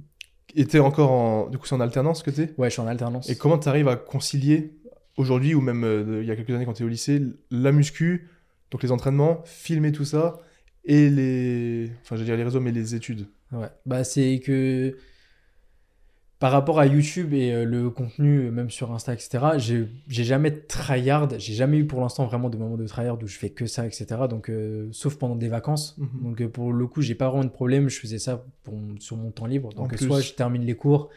et 0.54 0.66
t'es 0.66 0.78
encore 0.78 1.10
en. 1.10 1.48
Du 1.50 1.58
coup, 1.58 1.66
c'est 1.66 1.74
en 1.74 1.80
alternance 1.80 2.22
que 2.22 2.30
t'es? 2.30 2.54
Ouais, 2.56 2.68
je 2.70 2.74
suis 2.74 2.82
en 2.82 2.86
alternance. 2.86 3.28
Et 3.28 3.36
comment 3.36 3.58
tu 3.58 3.68
arrives 3.68 3.88
à 3.88 3.96
concilier 3.96 4.72
aujourd'hui 5.16 5.54
ou 5.54 5.60
même 5.60 5.84
euh, 5.84 6.20
il 6.22 6.28
y 6.28 6.30
a 6.30 6.36
quelques 6.36 6.50
années 6.50 6.64
quand 6.64 6.72
tu 6.74 6.82
es 6.84 6.86
au 6.86 6.88
lycée, 6.88 7.20
la 7.50 7.72
muscu, 7.72 8.28
donc 8.70 8.82
les 8.82 8.92
entraînements, 8.92 9.42
filmer 9.44 9.92
tout 9.92 10.04
ça 10.04 10.38
et 10.84 11.10
les. 11.10 11.90
Enfin, 12.02 12.14
je 12.16 12.20
veux 12.20 12.26
dire 12.26 12.36
les 12.36 12.44
réseaux, 12.44 12.60
mais 12.60 12.72
les 12.72 12.94
études? 12.94 13.26
Ouais, 13.52 13.68
bah 13.84 14.04
c'est 14.04 14.40
que 14.44 14.96
par 16.44 16.52
rapport 16.52 16.78
à 16.78 16.84
YouTube 16.84 17.32
et 17.32 17.54
euh, 17.54 17.64
le 17.64 17.88
contenu, 17.88 18.40
euh, 18.40 18.50
même 18.50 18.68
sur 18.68 18.92
Insta, 18.92 19.14
etc., 19.14 19.46
j'ai 19.56 20.24
jamais 20.24 20.50
tryhard, 20.50 21.30
j'ai 21.38 21.54
jamais 21.54 21.78
eu 21.78 21.86
pour 21.86 22.02
l'instant 22.02 22.26
vraiment 22.26 22.50
de 22.50 22.58
moments 22.58 22.76
de 22.76 22.86
tryhard 22.86 23.16
où 23.22 23.26
je 23.26 23.38
fais 23.38 23.48
que 23.48 23.64
ça, 23.64 23.86
etc. 23.86 24.06
Donc, 24.28 24.50
euh, 24.50 24.86
sauf 24.92 25.16
pendant 25.16 25.36
des 25.36 25.48
vacances. 25.48 25.96
Mhm. 25.96 26.08
Donc, 26.22 26.46
pour 26.48 26.74
le 26.74 26.86
coup, 26.86 27.00
j'ai 27.00 27.14
pas 27.14 27.30
vraiment 27.30 27.44
de 27.44 27.48
problème, 27.48 27.88
je 27.88 27.98
faisais 27.98 28.18
ça 28.18 28.44
pour, 28.62 28.74
sur 29.00 29.16
mon 29.16 29.30
temps 29.30 29.46
libre. 29.46 29.72
Donc, 29.72 29.96
soit 29.96 30.20
je 30.20 30.34
termine 30.34 30.66
les 30.66 30.76
cours 30.76 31.08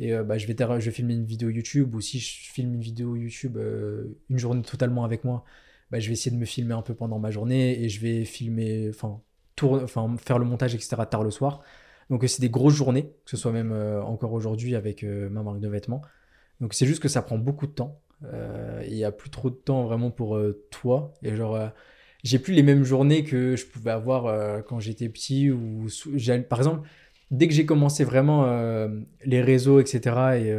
et 0.00 0.12
euh, 0.12 0.22
bah, 0.22 0.36
je, 0.36 0.46
vais 0.46 0.54
je 0.58 0.84
vais 0.84 0.90
filmer 0.90 1.14
une 1.14 1.24
vidéo 1.24 1.48
YouTube, 1.48 1.94
ou 1.94 2.02
si 2.02 2.18
je 2.18 2.52
filme 2.52 2.74
une 2.74 2.82
vidéo 2.82 3.16
YouTube 3.16 3.56
euh, 3.56 4.18
une 4.28 4.38
journée 4.38 4.60
totalement 4.60 5.04
avec 5.04 5.24
moi, 5.24 5.46
bah, 5.90 5.98
je 5.98 6.08
vais 6.08 6.12
essayer 6.12 6.30
de 6.30 6.38
me 6.38 6.44
filmer 6.44 6.74
un 6.74 6.82
peu 6.82 6.92
pendant 6.92 7.18
ma 7.18 7.30
journée 7.30 7.82
et 7.82 7.88
je 7.88 8.02
vais 8.02 8.26
filmer, 8.26 8.90
enfin 8.90 9.18
faire 10.18 10.38
le 10.38 10.44
montage, 10.44 10.74
etc. 10.74 10.96
tard 11.10 11.24
le 11.24 11.30
soir. 11.30 11.62
Donc 12.10 12.24
euh, 12.24 12.26
c'est 12.26 12.40
des 12.40 12.50
grosses 12.50 12.74
journées, 12.74 13.12
que 13.24 13.30
ce 13.30 13.36
soit 13.36 13.52
même 13.52 13.72
euh, 13.72 14.02
encore 14.02 14.32
aujourd'hui 14.32 14.74
avec 14.74 15.02
euh, 15.02 15.28
ma 15.28 15.42
marque 15.42 15.60
de 15.60 15.68
vêtements. 15.68 16.02
Donc 16.60 16.74
c'est 16.74 16.86
juste 16.86 17.02
que 17.02 17.08
ça 17.08 17.22
prend 17.22 17.38
beaucoup 17.38 17.66
de 17.66 17.72
temps. 17.72 18.00
Il 18.86 18.94
y 18.94 19.04
a 19.04 19.12
plus 19.12 19.28
trop 19.28 19.50
de 19.50 19.54
temps 19.54 19.84
vraiment 19.84 20.10
pour 20.10 20.40
toi. 20.70 21.12
Et 21.22 21.36
genre, 21.36 21.58
j'ai 22.22 22.38
plus 22.38 22.54
les 22.54 22.62
mêmes 22.62 22.82
journées 22.82 23.22
que 23.22 23.54
je 23.54 23.66
pouvais 23.66 23.90
avoir 23.90 24.64
quand 24.64 24.80
j'étais 24.80 25.10
petit. 25.10 25.50
Ou 25.50 25.88
par 26.48 26.58
exemple, 26.58 26.88
dès 27.30 27.46
que 27.48 27.52
j'ai 27.52 27.66
commencé 27.66 28.02
vraiment 28.02 28.46
les 29.26 29.42
réseaux, 29.42 29.78
etc. 29.78 30.00
et 30.38 30.56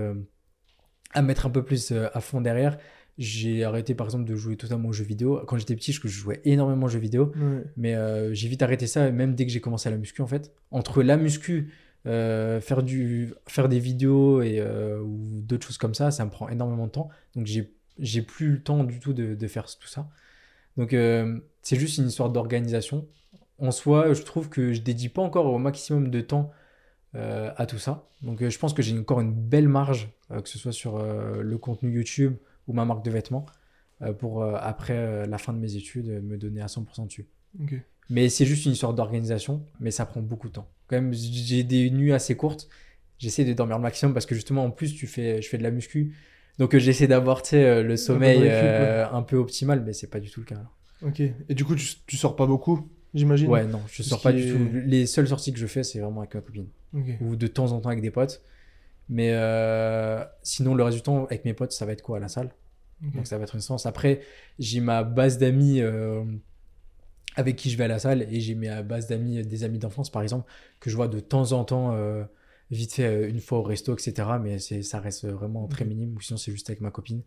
à 1.14 1.22
mettre 1.24 1.48
un 1.48 1.50
peu 1.50 1.64
plus 1.64 1.92
à 1.92 2.20
fond 2.20 2.40
derrière, 2.40 2.78
j'ai 3.18 3.64
arrêté 3.64 3.96
par 3.96 4.08
exemple 4.08 4.26
de 4.26 4.36
jouer 4.36 4.58
totalement 4.58 4.90
aux 4.90 4.94
jeux 4.94 5.06
vidéo. 5.06 5.42
Quand 5.48 5.58
j'étais 5.58 5.76
petit, 5.76 5.94
je 5.94 6.08
jouais 6.08 6.42
énormément 6.44 6.88
aux 6.88 6.90
jeux 6.90 7.00
vidéo. 7.00 7.32
Mais 7.78 7.96
euh, 7.96 8.34
j'ai 8.34 8.48
vite 8.50 8.62
arrêté 8.62 8.88
ça, 8.88 9.10
même 9.12 9.36
dès 9.36 9.46
que 9.46 9.52
j'ai 9.52 9.62
commencé 9.62 9.90
la 9.90 9.98
muscu 9.98 10.22
en 10.22 10.28
fait. 10.28 10.52
Entre 10.72 11.02
la 11.02 11.16
muscu, 11.16 11.72
euh, 12.08 12.60
faire, 12.60 12.84
du, 12.84 13.34
faire 13.48 13.70
des 13.70 13.80
vidéos 13.80 14.42
et, 14.42 14.60
euh, 14.60 15.00
ou 15.00 15.42
d'autres 15.42 15.66
choses 15.66 15.78
comme 15.78 15.96
ça, 15.96 16.12
ça 16.12 16.26
me 16.26 16.30
prend 16.30 16.50
énormément 16.50 16.88
de 16.88 16.92
temps. 16.92 17.10
Donc 17.36 17.46
j'ai, 17.46 17.74
j'ai 18.00 18.22
plus 18.22 18.50
le 18.52 18.62
temps 18.62 18.84
du 18.84 19.00
tout 19.00 19.14
de, 19.14 19.34
de 19.34 19.48
faire 19.48 19.66
tout 19.66 19.88
ça. 19.88 20.10
Donc 20.76 20.94
c'est 21.62 21.78
juste 21.78 21.98
une 22.00 22.08
histoire 22.08 22.30
d'organisation. 22.30 23.08
En 23.60 23.72
soi, 23.72 24.14
je 24.14 24.24
trouve 24.24 24.50
que 24.50 24.74
je 24.74 24.82
dédie 24.82 25.08
pas 25.08 25.22
encore 25.22 25.46
au 25.46 25.58
maximum 25.58 26.10
de 26.10 26.20
temps 26.20 26.52
à 27.14 27.66
tout 27.66 27.78
ça. 27.78 28.10
Donc 28.22 28.46
je 28.46 28.60
pense 28.60 28.74
que 28.74 28.82
j'ai 28.82 29.00
encore 29.00 29.22
une 29.22 29.32
belle 29.32 29.70
marge, 29.70 30.10
que 30.30 30.50
ce 30.50 30.60
soit 30.60 30.74
sur 30.74 31.02
le 31.02 31.58
contenu 31.58 31.94
YouTube 31.94 32.36
ou 32.68 32.74
ma 32.74 32.86
marque 32.86 33.04
de 33.04 33.12
vêtements, 33.12 33.46
euh, 34.02 34.14
pour 34.14 34.44
euh, 34.44 34.56
après 34.60 34.98
euh, 34.98 35.26
la 35.26 35.38
fin 35.38 35.54
de 35.54 35.60
mes 35.60 35.76
études 35.76 36.08
me 36.24 36.38
donner 36.38 36.62
à 36.62 36.68
100% 36.68 37.06
dessus. 37.06 37.28
Mais 38.10 38.30
c'est 38.30 38.46
juste 38.46 38.66
une 38.66 38.74
histoire 38.74 38.94
d'organisation, 38.94 39.66
mais 39.80 39.92
ça 39.92 40.06
prend 40.06 40.22
beaucoup 40.22 40.48
de 40.48 40.54
temps. 40.54 40.70
Quand 40.88 40.96
même, 40.98 41.14
j'ai 41.14 41.64
des 41.64 41.90
nuits 41.90 42.14
assez 42.14 42.36
courtes. 42.38 42.68
J'essaie 43.18 43.46
de 43.46 43.54
dormir 43.54 43.78
le 43.78 43.82
maximum 43.84 44.14
parce 44.14 44.26
que 44.26 44.36
justement, 44.36 44.64
en 44.66 44.72
plus, 44.72 44.94
tu 44.94 45.08
fais, 45.08 45.42
je 45.42 45.50
fais 45.50 45.58
de 45.58 45.64
la 45.64 45.72
muscu. 45.72 46.14
Donc, 46.60 46.76
j'essaie 46.78 47.08
d'avoir 47.08 47.42
le 47.52 47.96
sommeil 47.98 48.38
euh, 48.44 49.10
un 49.10 49.24
peu 49.24 49.38
optimal, 49.38 49.84
mais 49.84 49.94
c'est 49.94 50.08
pas 50.08 50.20
du 50.20 50.30
tout 50.30 50.42
le 50.42 50.46
cas. 50.46 50.62
Ok. 51.02 51.20
Et 51.20 51.56
du 51.56 51.66
coup, 51.66 51.76
tu, 51.76 51.86
tu 52.06 52.18
sors 52.18 52.36
pas 52.36 52.46
beaucoup, 52.46 52.88
j'imagine? 53.14 53.50
Ouais, 53.50 53.66
non, 53.66 53.82
je 53.92 54.04
sors 54.04 54.22
pas 54.22 54.32
du 54.32 54.44
est- 54.44 54.52
tout. 54.52 54.70
Les 54.86 55.06
seules 55.06 55.28
sorties 55.28 55.52
que 55.54 55.60
je 55.60 55.68
fais, 55.68 55.84
c'est 55.84 56.00
vraiment 56.00 56.22
avec 56.22 56.36
ma 56.36 56.42
copine. 56.42 56.68
Ou 57.22 57.36
de 57.36 57.48
temps 57.48 57.72
en 57.72 57.82
temps 57.82 57.90
avec 57.90 58.02
des 58.02 58.12
potes. 58.12 58.42
Mais 59.10 59.32
euh, 59.34 60.24
sinon, 60.42 60.76
le 60.76 61.00
temps, 61.00 61.26
avec 61.26 61.46
mes 61.46 61.54
potes, 61.54 61.72
ça 61.72 61.86
va 61.86 61.92
être 61.92 62.02
quoi 62.02 62.18
à 62.18 62.20
la 62.20 62.28
salle? 62.28 62.52
Donc 63.14 63.28
ça 63.28 63.38
va 63.38 63.44
être 63.44 63.54
une 63.56 63.62
séance. 63.62 63.86
Après, 63.86 64.22
j'ai 64.58 64.80
ma 64.80 65.04
base 65.04 65.38
d'amis 65.38 65.80
euh, 65.82 66.24
avec 67.36 67.56
qui 67.56 67.70
je 67.70 67.78
vais 67.78 67.84
à 67.84 67.88
la 67.88 68.00
salle 68.00 68.26
et 68.32 68.40
j'ai 68.40 68.56
ma 68.56 68.82
base 68.82 69.08
d'amis, 69.08 69.44
des 69.46 69.64
amis 69.64 69.78
d'enfance 69.78 70.10
par 70.10 70.22
exemple, 70.24 70.50
que 70.80 70.90
je 70.90 70.96
vois 70.96 71.08
de 71.08 71.20
temps 71.20 71.52
en 71.52 71.66
temps, 71.66 71.94
euh, 71.94 72.24
vite 72.72 72.94
fait, 72.94 73.06
euh, 73.06 73.30
une 73.30 73.42
fois 73.42 73.60
au 73.60 73.64
resto, 73.64 73.94
etc. 73.94 74.40
Mais 74.42 74.58
ça 74.60 75.00
reste 75.00 75.28
vraiment 75.28 75.68
très 75.68 75.86
minime. 75.86 76.16
Ou 76.16 76.22
sinon, 76.22 76.38
c'est 76.38 76.52
juste 76.52 76.70
avec 76.70 76.82
ma 76.82 76.90
copine. 76.90 77.22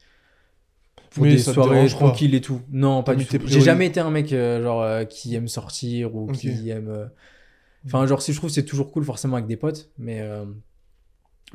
Pour 1.10 1.24
Mais 1.24 1.30
des 1.30 1.38
soirées 1.38 1.86
tranquilles 1.88 2.34
et 2.34 2.40
tout. 2.40 2.60
Non, 2.70 3.02
pas 3.02 3.14
du 3.14 3.24
tout. 3.24 3.38
J'ai 3.46 3.60
jamais 3.60 3.86
été 3.86 4.00
un 4.00 4.10
mec 4.10 4.32
euh, 4.32 4.62
genre 4.62 4.82
euh, 4.82 5.04
qui 5.04 5.34
aime 5.34 5.48
sortir 5.48 6.14
ou 6.16 6.26
qui 6.26 6.70
aime. 6.70 6.88
euh, 6.88 7.06
Enfin, 7.86 8.04
genre, 8.06 8.20
si 8.20 8.32
je 8.32 8.38
trouve 8.38 8.50
c'est 8.50 8.64
toujours 8.64 8.90
cool 8.90 9.04
forcément 9.04 9.36
avec 9.36 9.46
des 9.46 9.56
potes, 9.56 9.90
mais 9.98 10.20
euh, 10.20 10.44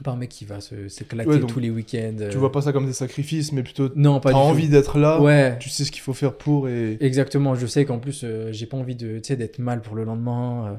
pas 0.02 0.12
un 0.12 0.16
mec 0.16 0.30
qui 0.30 0.46
va 0.46 0.60
se, 0.60 0.88
s'éclater 0.88 1.30
Ouais, 1.30 1.40
tous 1.42 1.60
les 1.60 1.70
week-ends. 1.70 2.16
euh. 2.20 2.30
Tu 2.30 2.38
vois 2.38 2.52
pas 2.52 2.62
ça 2.62 2.74
comme 2.74 2.86
des 2.88 2.94
sacrifices, 2.94 3.52
mais 3.52 3.62
plutôt 3.64 3.90
Non, 3.96 4.20
pas 4.20 4.32
tout. 4.32 4.38
envie 4.38 4.68
d'être 4.70 4.98
là, 4.98 5.22
Ouais. 5.22 5.58
tu 5.60 5.70
sais 5.70 5.84
ce 5.86 5.92
qu'il 5.92 6.02
faut 6.02 6.14
faire 6.14 6.36
pour 6.38 6.68
et. 6.68 6.98
Exactement, 7.00 7.54
je 7.56 7.68
sais 7.68 7.86
qu'en 7.86 8.00
plus, 8.00 8.24
euh, 8.24 8.52
j'ai 8.52 8.66
pas 8.66 8.78
envie 8.78 8.96
de, 8.96 9.20
d'être 9.20 9.60
mal 9.60 9.82
pour 9.82 9.96
le 9.96 10.04
lendemain. 10.04 10.68
euh. 10.74 10.78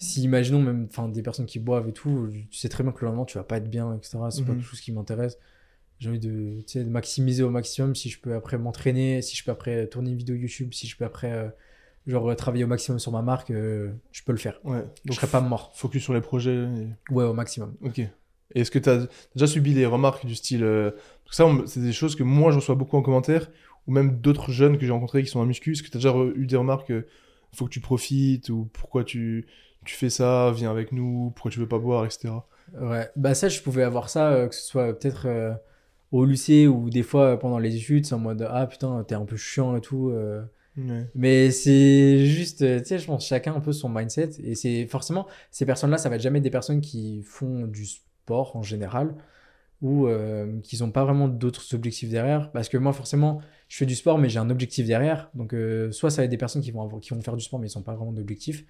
si, 0.00 0.22
imaginons, 0.22 0.60
même 0.62 0.86
enfin, 0.88 1.08
des 1.08 1.22
personnes 1.22 1.46
qui 1.46 1.58
boivent 1.58 1.88
et 1.88 1.92
tout, 1.92 2.28
tu 2.50 2.56
sais 2.58 2.68
très 2.68 2.84
bien 2.84 2.92
que 2.92 3.00
le 3.00 3.08
lendemain, 3.08 3.24
tu 3.24 3.36
vas 3.36 3.42
pas 3.44 3.56
être 3.56 3.68
bien, 3.68 3.94
etc. 3.96 4.18
C'est 4.30 4.44
pas 4.44 4.52
Mhm. 4.52 4.58
quelque 4.58 4.68
chose 4.70 4.80
qui 4.80 4.92
m'intéresse. 4.92 5.36
J'ai 5.98 6.08
envie 6.08 6.20
de, 6.20 6.58
de 6.76 6.84
maximiser 6.84 7.42
au 7.42 7.50
maximum 7.50 7.96
si 7.96 8.08
je 8.08 8.20
peux 8.20 8.34
après 8.34 8.56
m'entraîner, 8.58 9.20
si 9.22 9.36
je 9.36 9.42
peux 9.44 9.50
après 9.50 9.88
tourner 9.88 10.10
une 10.12 10.16
vidéo 10.16 10.36
YouTube, 10.36 10.72
si 10.72 10.86
je 10.86 10.96
peux 10.96 11.04
après, 11.04 11.32
euh, 11.32 11.48
genre, 12.06 12.34
travailler 12.36 12.62
au 12.62 12.68
maximum 12.68 13.00
sur 13.00 13.10
ma 13.10 13.22
marque, 13.22 13.50
euh, 13.50 13.90
je 14.12 14.22
peux 14.22 14.30
le 14.30 14.38
faire. 14.38 14.60
Ouais. 14.62 14.84
Je 15.04 15.08
Donc, 15.10 15.16
serai 15.16 15.26
pas 15.26 15.40
mort. 15.40 15.72
focus 15.74 16.04
sur 16.04 16.14
les 16.14 16.20
projets. 16.20 16.54
et- 16.54 17.12
Ouais, 17.12 17.24
au 17.24 17.34
maximum. 17.34 17.74
Ok. 17.82 18.00
Est-ce 18.54 18.70
que 18.70 18.78
tu 18.78 18.88
as 18.88 19.06
déjà 19.34 19.46
subi 19.46 19.74
les 19.74 19.86
remarques 19.86 20.24
du 20.26 20.34
style. 20.34 20.64
euh, 20.64 20.92
ça, 21.30 21.46
c'est 21.66 21.80
des 21.80 21.92
choses 21.92 22.16
que 22.16 22.22
moi, 22.22 22.50
je 22.50 22.56
reçois 22.56 22.74
beaucoup 22.74 22.96
en 22.96 23.02
commentaire, 23.02 23.50
ou 23.86 23.92
même 23.92 24.18
d'autres 24.20 24.50
jeunes 24.50 24.78
que 24.78 24.86
j'ai 24.86 24.92
rencontrés 24.92 25.22
qui 25.22 25.28
sont 25.28 25.40
en 25.40 25.46
muscu. 25.46 25.72
Est-ce 25.72 25.82
que 25.82 25.88
tu 25.88 25.96
as 25.96 26.00
déjà 26.00 26.14
eu 26.34 26.46
des 26.46 26.56
remarques 26.56 26.90
euh, 26.90 27.06
faut 27.52 27.66
que 27.66 27.70
tu 27.70 27.80
profites, 27.80 28.48
ou 28.50 28.68
pourquoi 28.72 29.04
tu, 29.04 29.46
tu 29.84 29.94
fais 29.94 30.10
ça, 30.10 30.52
viens 30.54 30.70
avec 30.70 30.92
nous, 30.92 31.32
pourquoi 31.34 31.50
tu 31.50 31.60
veux 31.60 31.68
pas 31.68 31.78
boire, 31.78 32.04
etc. 32.04 32.34
Ouais, 32.78 33.08
bah 33.16 33.34
ça, 33.34 33.48
je 33.48 33.60
pouvais 33.62 33.82
avoir 33.82 34.10
ça, 34.10 34.30
euh, 34.32 34.48
que 34.48 34.54
ce 34.54 34.62
soit 34.62 34.98
peut-être 34.98 35.26
au 36.12 36.24
lycée 36.24 36.66
ou 36.66 36.90
des 36.90 37.02
fois 37.02 37.38
pendant 37.38 37.58
les 37.58 37.76
études, 37.76 38.06
c'est 38.06 38.14
en 38.14 38.18
mode 38.18 38.46
ah 38.50 38.66
putain, 38.66 39.04
t'es 39.04 39.14
un 39.14 39.24
peu 39.24 39.36
chiant 39.36 39.76
et 39.76 39.80
tout. 39.80 40.12
Ouais. 40.76 41.06
Mais 41.14 41.50
c'est 41.50 42.26
juste, 42.26 42.58
tu 42.58 42.84
sais, 42.84 42.98
je 42.98 43.06
pense 43.06 43.26
chacun 43.26 43.54
un 43.54 43.60
peu 43.60 43.72
son 43.72 43.88
mindset. 43.88 44.30
Et 44.44 44.54
c'est 44.54 44.86
forcément, 44.86 45.26
ces 45.50 45.64
personnes-là, 45.66 45.98
ça 45.98 46.08
va 46.08 46.16
être 46.16 46.22
jamais 46.22 46.40
des 46.42 46.50
personnes 46.50 46.80
qui 46.80 47.22
font 47.22 47.66
du 47.66 47.86
sport 47.86 48.07
en 48.30 48.62
général 48.62 49.14
ou 49.80 50.06
euh, 50.06 50.60
qui 50.62 50.80
n'ont 50.80 50.90
pas 50.90 51.04
vraiment 51.04 51.28
d'autres 51.28 51.74
objectifs 51.74 52.10
derrière. 52.10 52.50
Parce 52.50 52.68
que 52.68 52.76
moi, 52.76 52.92
forcément, 52.92 53.40
je 53.68 53.76
fais 53.76 53.86
du 53.86 53.94
sport, 53.94 54.18
mais 54.18 54.28
j'ai 54.28 54.38
un 54.38 54.50
objectif 54.50 54.86
derrière. 54.86 55.30
Donc, 55.34 55.54
euh, 55.54 55.92
soit 55.92 56.10
ça 56.10 56.22
va 56.22 56.24
être 56.24 56.30
des 56.30 56.36
personnes 56.36 56.62
qui 56.62 56.70
vont, 56.72 56.82
avoir- 56.82 57.00
qui 57.00 57.10
vont 57.14 57.20
faire 57.20 57.36
du 57.36 57.44
sport, 57.44 57.60
mais 57.60 57.70
ils 57.70 57.78
n'ont 57.78 57.84
pas 57.84 57.94
vraiment 57.94 58.12
d'objectif. 58.12 58.64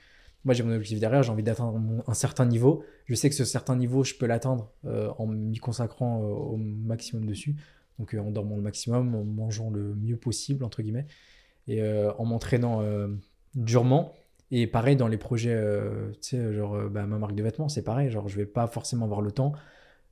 Moi, 0.45 0.55
j'ai 0.55 0.62
mon 0.62 0.72
objectif 0.72 1.01
derrière, 1.01 1.22
j'ai 1.22 1.33
envie 1.33 1.43
d'atteindre 1.43 1.80
un 2.07 2.14
certain 2.14 2.45
niveau. 2.47 2.85
Je 3.07 3.14
sais 3.14 3.28
que 3.28 3.35
ce 3.35 3.45
certain 3.45 3.74
niveau, 3.74 4.05
je 4.05 4.14
peux 4.14 4.26
l'atteindre 4.26 4.70
euh, 4.85 5.11
en 5.18 5.26
m'y 5.26 5.59
consacrant 5.59 6.20
au 6.20 6.57
maximum 6.57 7.24
dessus. 7.26 7.57
Donc, 7.99 8.14
en 8.14 8.30
dormant 8.30 8.57
le 8.57 8.62
maximum, 8.62 9.14
en 9.14 9.24
mangeant 9.24 9.70
le 9.70 9.95
mieux 9.95 10.16
possible, 10.16 10.62
entre 10.62 10.83
guillemets, 10.83 11.07
et 11.66 11.83
en 11.83 12.24
m'entraînant 12.24 12.83
durement. 13.55 14.14
Et 14.51 14.66
pareil 14.66 14.96
dans 14.96 15.09
les 15.09 15.18
projets, 15.18 15.53
euh, 15.55 16.11
tu 16.22 16.36
sais, 16.36 16.55
genre 16.55 16.74
euh, 16.74 16.88
bah, 16.88 17.05
ma 17.07 17.18
marque 17.18 17.34
de 17.34 17.42
vêtements, 17.42 17.68
c'est 17.68 17.82
pareil. 17.82 18.11
Genre, 18.11 18.28
je 18.28 18.36
vais 18.36 18.46
pas 18.46 18.66
forcément 18.66 19.05
avoir 19.05 19.20
le 19.20 19.30
temps 19.30 19.53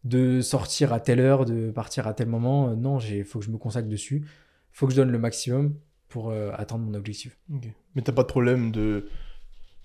de 0.04 0.40
sortir 0.40 0.92
à 0.92 1.00
telle 1.00 1.20
heure, 1.20 1.44
de 1.46 1.70
partir 1.70 2.06
à 2.06 2.14
tel 2.14 2.28
moment. 2.28 2.68
Euh, 2.70 2.74
non, 2.76 2.98
il 3.00 3.24
faut 3.24 3.38
que 3.38 3.44
je 3.44 3.50
me 3.50 3.58
consacre 3.58 3.88
dessus. 3.88 4.24
faut 4.72 4.86
que 4.86 4.92
je 4.92 4.96
donne 4.98 5.10
le 5.10 5.18
maximum 5.18 5.74
pour 6.08 6.30
euh, 6.30 6.50
atteindre 6.54 6.84
mon 6.84 6.94
objectif. 6.94 7.38
Ok. 7.52 7.64
Mais 7.94 8.02
t'as 8.02 8.12
pas 8.12 8.22
de 8.22 8.28
problème 8.28 8.70
de. 8.70 9.08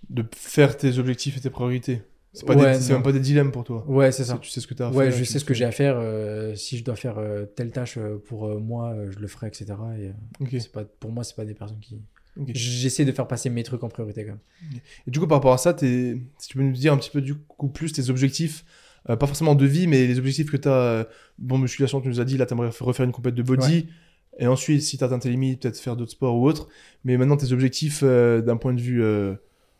de 0.09 0.25
faire 0.35 0.75
tes 0.77 0.97
objectifs 0.99 1.37
et 1.37 1.39
tes 1.39 1.49
priorités. 1.49 2.01
C'est 2.33 2.45
pas 2.45 2.55
Ouais, 2.55 2.77
des- 2.77 2.93
même 2.93 3.03
pas 3.03 3.11
des 3.11 3.19
dilemmes 3.19 3.51
pour 3.51 3.63
toi. 3.63 3.83
Ouais, 3.87 4.11
c'est 4.11 4.23
ça. 4.25 4.37
Tu 4.37 4.49
sais 4.49 4.59
ce 4.61 4.67
que 4.67 4.73
tu 4.73 4.83
as 4.83 4.87
à 4.87 4.91
Ouais, 4.91 5.05
faire. 5.09 5.13
je 5.13 5.17
tu 5.23 5.25
sais 5.25 5.39
ce 5.39 5.45
que 5.45 5.53
j'ai 5.53 5.65
à 5.65 5.71
faire. 5.71 5.95
euh, 5.97 6.55
si 6.55 6.77
je 6.77 6.83
dois 6.83 6.95
faire 6.95 7.17
euh, 7.17 7.45
telle 7.45 7.71
tâche 7.71 7.97
euh, 7.97 8.17
pour 8.25 8.47
moi, 8.59 8.95
je 9.09 9.19
le 9.19 9.27
ferai, 9.27 9.47
etc. 9.47 9.65
Et, 9.97 10.11
Ok. 10.41 10.49
c'est 10.59 10.71
pas, 10.71 10.83
pour 10.85 11.11
moi, 11.11 11.23
c'est 11.23 11.35
pas 11.35 11.45
des 11.45 11.53
personnes 11.53 11.79
qui. 11.79 12.01
J'essaie 12.47 13.05
de 13.05 13.11
faire 13.11 13.27
passer 13.27 13.49
mes 13.49 13.63
trucs 13.63 13.83
en 13.83 13.89
priorité 13.89 14.23
quand 14.23 14.31
même. 14.31 14.79
Et 15.07 15.11
du 15.11 15.19
coup, 15.19 15.27
par 15.27 15.37
rapport 15.37 15.53
à 15.53 15.57
ça, 15.57 15.75
si 15.77 16.17
tu 16.47 16.57
peux 16.57 16.63
nous 16.63 16.71
dire 16.71 16.93
un 16.93 16.97
petit 16.97 17.09
peu 17.09 17.21
du 17.21 17.35
coup 17.35 17.67
plus 17.67 17.91
tes 17.91 18.09
objectifs, 18.09 18.63
euh, 19.09 19.15
pas 19.15 19.27
forcément 19.27 19.55
de 19.55 19.65
vie, 19.65 19.87
mais 19.87 20.07
les 20.07 20.17
objectifs 20.19 20.49
que 20.51 20.57
tu 20.57 20.69
as. 20.69 21.07
bon, 21.39 21.57
musculation, 21.57 21.99
tu 22.01 22.07
nous 22.07 22.19
as 22.21 22.25
dit, 22.25 22.37
là, 22.37 22.45
tu 22.45 22.53
aimerais 22.53 22.69
refaire 22.79 23.05
une 23.05 23.11
compète 23.11 23.35
de 23.35 23.43
body. 23.43 23.87
Et 24.39 24.47
ensuite, 24.47 24.81
si 24.81 24.97
tu 24.97 25.03
atteint 25.03 25.19
tes 25.19 25.29
limites, 25.29 25.61
peut-être 25.61 25.77
faire 25.79 25.95
d'autres 25.97 26.11
sports 26.11 26.35
ou 26.37 26.47
autres. 26.47 26.67
Mais 27.03 27.17
maintenant, 27.17 27.35
tes 27.35 27.51
objectifs 27.51 27.99
euh, 28.03 28.41
d'un 28.41 28.55
point 28.57 28.73
de 28.73 28.79
vue 28.81 29.03
euh, 29.03 29.33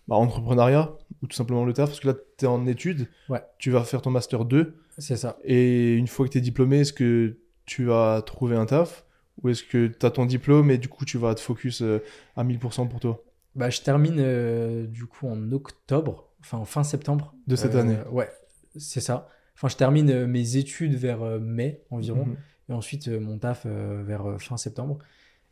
bah, 0.10 0.16
entrepreneuriat 0.18 0.92
ou 1.24 1.28
tout 1.28 1.36
simplement 1.38 1.64
le 1.64 1.72
taf, 1.74 1.90
parce 1.90 2.00
que 2.02 2.08
là, 2.08 2.16
tu 2.38 2.46
es 2.46 2.48
en 2.48 2.68
études, 2.68 3.08
Ouais. 3.30 3.40
tu 3.60 3.72
vas 3.72 3.84
faire 3.86 4.02
ton 4.02 4.10
master 4.10 4.44
2. 4.44 4.76
C'est 4.98 5.16
ça. 5.16 5.38
Et 5.46 5.94
une 5.96 6.08
fois 6.08 6.28
que 6.28 6.32
tu 6.34 6.38
es 6.40 6.42
diplômé, 6.42 6.80
est-ce 6.82 6.92
que 6.94 7.38
tu 7.66 7.86
vas 7.86 8.22
trouver 8.26 8.58
un 8.58 8.66
taf? 8.66 9.06
Ou 9.44 9.50
est-ce 9.50 9.64
que 9.64 9.88
tu 9.88 10.06
as 10.06 10.12
ton 10.12 10.26
diplôme 10.26 10.70
et 10.72 10.78
du 10.78 10.88
coup, 10.88 11.06
tu 11.06 11.18
vas 11.18 11.34
te 11.36 11.40
focus 11.42 11.82
euh, 11.82 12.00
à 12.36 12.44
1000% 12.44 12.88
pour 12.88 13.00
toi? 13.00 13.24
Bah, 13.56 13.70
je 13.70 13.82
termine 13.82 14.18
euh, 14.20 14.86
du 14.88 15.06
coup 15.06 15.28
en 15.28 15.52
octobre, 15.52 16.30
enfin 16.40 16.58
en 16.60 16.66
fin 16.66 16.84
septembre. 16.84 17.34
De 17.48 17.56
cette 17.56 17.76
Euh, 17.76 17.82
année. 17.82 17.98
Ouais, 18.12 18.30
c'est 18.78 19.02
ça. 19.02 19.28
Enfin, 19.56 19.68
je 19.68 19.76
termine 19.76 20.10
euh, 20.10 20.28
mes 20.28 20.56
études 20.58 20.96
vers 20.96 21.22
euh, 21.22 21.40
mai 21.40 21.84
environ. 21.92 22.26
Mhm. 22.26 22.38
Et 22.70 22.74
ensuite, 22.74 23.08
euh, 23.10 23.20
mon 23.20 23.38
taf 23.38 23.64
euh, 23.66 24.04
vers 24.06 24.26
euh, 24.26 24.38
fin 24.38 24.58
septembre. 24.58 25.00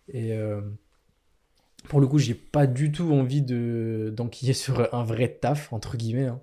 Et 0.08 0.34
euh, 0.34 0.62
pour 1.88 2.00
le 2.02 2.08
coup, 2.08 2.18
j'ai 2.20 2.34
pas 2.36 2.68
du 2.68 2.92
tout 2.92 3.12
envie 3.12 3.42
de 3.42 4.14
d'enquiller 4.16 4.54
sur 4.54 4.94
un 4.94 5.04
vrai 5.04 5.30
taf, 5.42 5.72
entre 5.74 5.98
guillemets. 5.98 6.26
hein. 6.28 6.42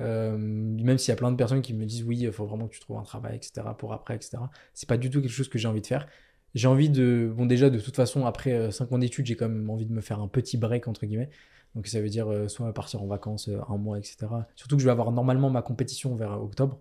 Euh, 0.00 0.36
même 0.38 0.96
s'il 0.98 1.10
y 1.10 1.12
a 1.12 1.16
plein 1.16 1.32
de 1.32 1.36
personnes 1.36 1.62
qui 1.62 1.74
me 1.74 1.84
disent 1.84 2.04
oui, 2.04 2.18
il 2.20 2.32
faut 2.32 2.46
vraiment 2.46 2.68
que 2.68 2.74
tu 2.74 2.80
trouves 2.80 2.98
un 2.98 3.02
travail, 3.02 3.36
etc. 3.36 3.74
pour 3.76 3.92
après, 3.92 4.14
etc. 4.16 4.38
C'est 4.74 4.88
pas 4.88 4.96
du 4.96 5.10
tout 5.10 5.20
quelque 5.20 5.30
chose 5.32 5.48
que 5.48 5.58
j'ai 5.58 5.68
envie 5.68 5.80
de 5.80 5.86
faire. 5.86 6.06
J'ai 6.54 6.68
envie 6.68 6.90
de. 6.90 7.32
Bon, 7.34 7.46
déjà, 7.46 7.70
de 7.70 7.78
toute 7.78 7.96
façon, 7.96 8.26
après 8.26 8.70
5 8.70 8.92
ans 8.92 8.98
d'études, 8.98 9.26
j'ai 9.26 9.36
quand 9.36 9.48
même 9.48 9.68
envie 9.70 9.86
de 9.86 9.92
me 9.92 10.00
faire 10.00 10.20
un 10.20 10.28
petit 10.28 10.56
break, 10.56 10.88
entre 10.88 11.06
guillemets. 11.06 11.30
Donc, 11.74 11.86
ça 11.86 12.00
veut 12.00 12.08
dire 12.08 12.30
euh, 12.32 12.48
soit 12.48 12.72
partir 12.72 13.02
en 13.02 13.06
vacances 13.06 13.48
euh, 13.48 13.60
un 13.68 13.76
mois, 13.76 13.98
etc. 13.98 14.26
Surtout 14.56 14.76
que 14.76 14.82
je 14.82 14.86
vais 14.86 14.92
avoir 14.92 15.12
normalement 15.12 15.50
ma 15.50 15.62
compétition 15.62 16.16
vers 16.16 16.32
euh, 16.32 16.36
octobre. 16.36 16.80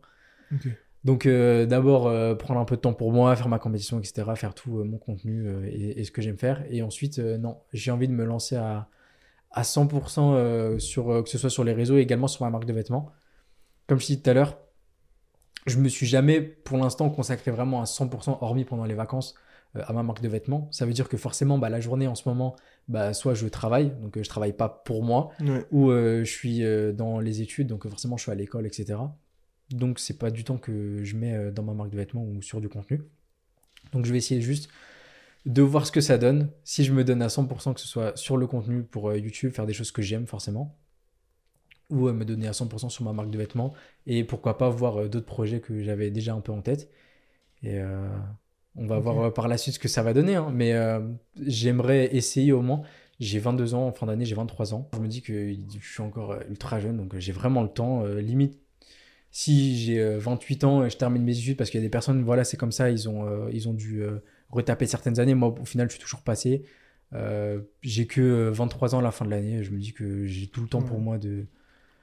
Donc 1.03 1.25
euh, 1.25 1.65
d'abord 1.65 2.07
euh, 2.07 2.35
prendre 2.35 2.59
un 2.59 2.65
peu 2.65 2.75
de 2.75 2.81
temps 2.81 2.93
pour 2.93 3.13
moi, 3.13 3.35
faire 3.35 3.47
ma 3.47 3.59
compétition, 3.59 3.99
etc., 3.99 4.29
faire 4.35 4.53
tout 4.53 4.79
euh, 4.79 4.83
mon 4.83 4.97
contenu 4.97 5.47
euh, 5.47 5.65
et, 5.65 6.01
et 6.01 6.03
ce 6.03 6.11
que 6.11 6.21
j'aime 6.21 6.37
faire. 6.37 6.65
Et 6.69 6.81
ensuite, 6.81 7.19
euh, 7.19 7.37
non, 7.37 7.59
j'ai 7.71 7.91
envie 7.91 8.09
de 8.09 8.13
me 8.13 8.25
lancer 8.25 8.55
à, 8.55 8.89
à 9.51 9.61
100% 9.61 10.33
euh, 10.35 10.79
sur, 10.79 11.09
euh, 11.09 11.23
que 11.23 11.29
ce 11.29 11.37
soit 11.37 11.49
sur 11.49 11.63
les 11.63 11.73
réseaux 11.73 11.97
et 11.97 12.01
également 12.01 12.27
sur 12.27 12.43
ma 12.43 12.49
marque 12.49 12.65
de 12.65 12.73
vêtements. 12.73 13.11
Comme 13.87 13.99
je 13.99 14.07
disais 14.07 14.19
tout 14.19 14.29
à 14.29 14.33
l'heure, 14.33 14.57
je 15.65 15.77
me 15.77 15.87
suis 15.87 16.05
jamais 16.05 16.41
pour 16.41 16.77
l'instant 16.77 17.09
consacré 17.09 17.51
vraiment 17.51 17.81
à 17.81 17.85
100%, 17.85 18.39
hormis 18.41 18.65
pendant 18.65 18.85
les 18.85 18.95
vacances, 18.95 19.35
euh, 19.35 19.39
à 19.85 19.93
ma 19.93 20.03
marque 20.03 20.21
de 20.21 20.27
vêtements. 20.27 20.67
Ça 20.71 20.85
veut 20.85 20.93
dire 20.93 21.09
que 21.09 21.17
forcément, 21.17 21.57
bah, 21.57 21.69
la 21.69 21.79
journée 21.79 22.07
en 22.07 22.15
ce 22.15 22.27
moment, 22.27 22.55
bah, 22.87 23.13
soit 23.13 23.33
je 23.33 23.47
travaille, 23.47 23.91
donc 24.01 24.17
euh, 24.17 24.23
je 24.23 24.29
travaille 24.29 24.53
pas 24.53 24.69
pour 24.69 25.03
moi, 25.03 25.29
Ouais. 25.41 25.65
ou 25.71 25.89
euh, 25.91 26.23
je 26.23 26.31
suis 26.31 26.63
euh, 26.63 26.91
dans 26.93 27.19
les 27.19 27.41
études, 27.41 27.67
donc 27.67 27.85
euh, 27.85 27.89
forcément 27.89 28.17
je 28.17 28.23
suis 28.23 28.31
à 28.31 28.35
l'école, 28.35 28.65
etc. 28.65 28.99
Donc 29.71 29.99
c'est 29.99 30.17
pas 30.17 30.31
du 30.31 30.43
temps 30.43 30.57
que 30.57 31.03
je 31.03 31.15
mets 31.17 31.33
euh, 31.35 31.51
dans 31.51 31.63
ma 31.63 31.73
marque 31.73 31.89
de 31.89 31.97
vêtements 31.97 32.23
ou 32.23 32.41
sur 32.41 32.61
du 32.61 32.69
contenu. 32.69 33.01
Donc 33.93 34.05
je 34.05 34.11
vais 34.11 34.17
essayer 34.17 34.41
juste 34.41 34.69
de 35.45 35.61
voir 35.61 35.85
ce 35.85 35.91
que 35.91 36.01
ça 36.01 36.17
donne. 36.17 36.49
Si 36.63 36.83
je 36.83 36.91
me 36.93 37.03
donne 37.03 37.21
à 37.21 37.27
100% 37.27 37.73
que 37.73 37.79
ce 37.79 37.87
soit 37.87 38.17
sur 38.17 38.37
le 38.37 38.47
contenu 38.47 38.83
pour 38.83 39.09
euh, 39.09 39.17
YouTube, 39.17 39.51
faire 39.53 39.65
des 39.65 39.73
choses 39.73 39.91
que 39.91 40.01
j'aime 40.01 40.25
forcément, 40.27 40.75
ou 41.89 42.07
euh, 42.07 42.13
me 42.13 42.25
donner 42.25 42.47
à 42.47 42.51
100% 42.51 42.89
sur 42.89 43.03
ma 43.05 43.13
marque 43.13 43.29
de 43.29 43.37
vêtements, 43.37 43.73
et 44.05 44.23
pourquoi 44.23 44.57
pas 44.57 44.69
voir 44.69 44.97
euh, 45.03 45.07
d'autres 45.07 45.25
projets 45.25 45.61
que 45.61 45.81
j'avais 45.83 46.11
déjà 46.11 46.33
un 46.33 46.41
peu 46.41 46.51
en 46.51 46.61
tête. 46.61 46.89
Et 47.63 47.79
euh, 47.79 48.07
on 48.77 48.85
va 48.85 48.99
voir 48.99 49.19
euh, 49.19 49.29
par 49.31 49.47
la 49.47 49.57
suite 49.57 49.75
ce 49.75 49.79
que 49.79 49.87
ça 49.87 50.03
va 50.03 50.13
donner. 50.13 50.35
hein. 50.35 50.51
Mais 50.53 50.73
euh, 50.73 50.99
j'aimerais 51.45 52.15
essayer 52.15 52.51
au 52.51 52.61
moins. 52.61 52.81
J'ai 53.19 53.39
22 53.39 53.73
ans, 53.73 53.87
en 53.87 53.91
fin 53.91 54.05
d'année, 54.05 54.25
j'ai 54.25 54.35
23 54.35 54.73
ans. 54.75 54.89
Je 54.93 54.99
me 54.99 55.07
dis 55.07 55.21
que 55.21 55.51
je 55.79 55.91
suis 55.91 56.01
encore 56.03 56.31
euh, 56.31 56.39
ultra 56.49 56.79
jeune, 56.79 56.97
donc 56.97 57.15
j'ai 57.17 57.31
vraiment 57.31 57.63
le 57.63 57.69
temps. 57.69 58.03
euh, 58.05 58.21
limite, 58.21 58.59
si 59.31 59.77
j'ai 59.77 59.99
euh, 59.99 60.19
28 60.19 60.63
ans 60.63 60.85
et 60.85 60.89
je 60.89 60.97
termine 60.97 61.23
mes 61.23 61.37
études, 61.37 61.57
parce 61.57 61.69
qu'il 61.69 61.79
y 61.79 61.83
a 61.83 61.85
des 61.85 61.89
personnes, 61.91 62.21
voilà, 62.23 62.43
c'est 62.43 62.57
comme 62.57 62.71
ça, 62.71 62.89
ils 62.91 63.09
ont, 63.09 63.25
euh, 63.27 63.49
ils 63.51 63.67
ont 63.67 63.73
dû 63.73 64.03
retaper 64.49 64.85
certaines 64.85 65.19
années. 65.19 65.33
Moi, 65.35 65.55
au 65.59 65.65
final, 65.65 65.87
je 65.89 65.93
suis 65.95 66.01
toujours 66.03 66.21
passé. 66.21 66.63
J'ai 67.81 68.05
que 68.07 68.21
euh, 68.21 68.51
23 68.51 68.95
ans 68.95 68.99
à 68.99 69.01
la 69.01 69.11
fin 69.11 69.25
de 69.25 69.31
l'année. 69.31 69.63
Je 69.63 69.71
me 69.71 69.79
dis 69.79 69.93
que 69.93 70.25
j'ai 70.25 70.47
tout 70.47 70.61
le 70.61 70.67
temps 70.67 70.81
pour 70.83 70.99
moi 70.99 71.17
de, 71.17 71.45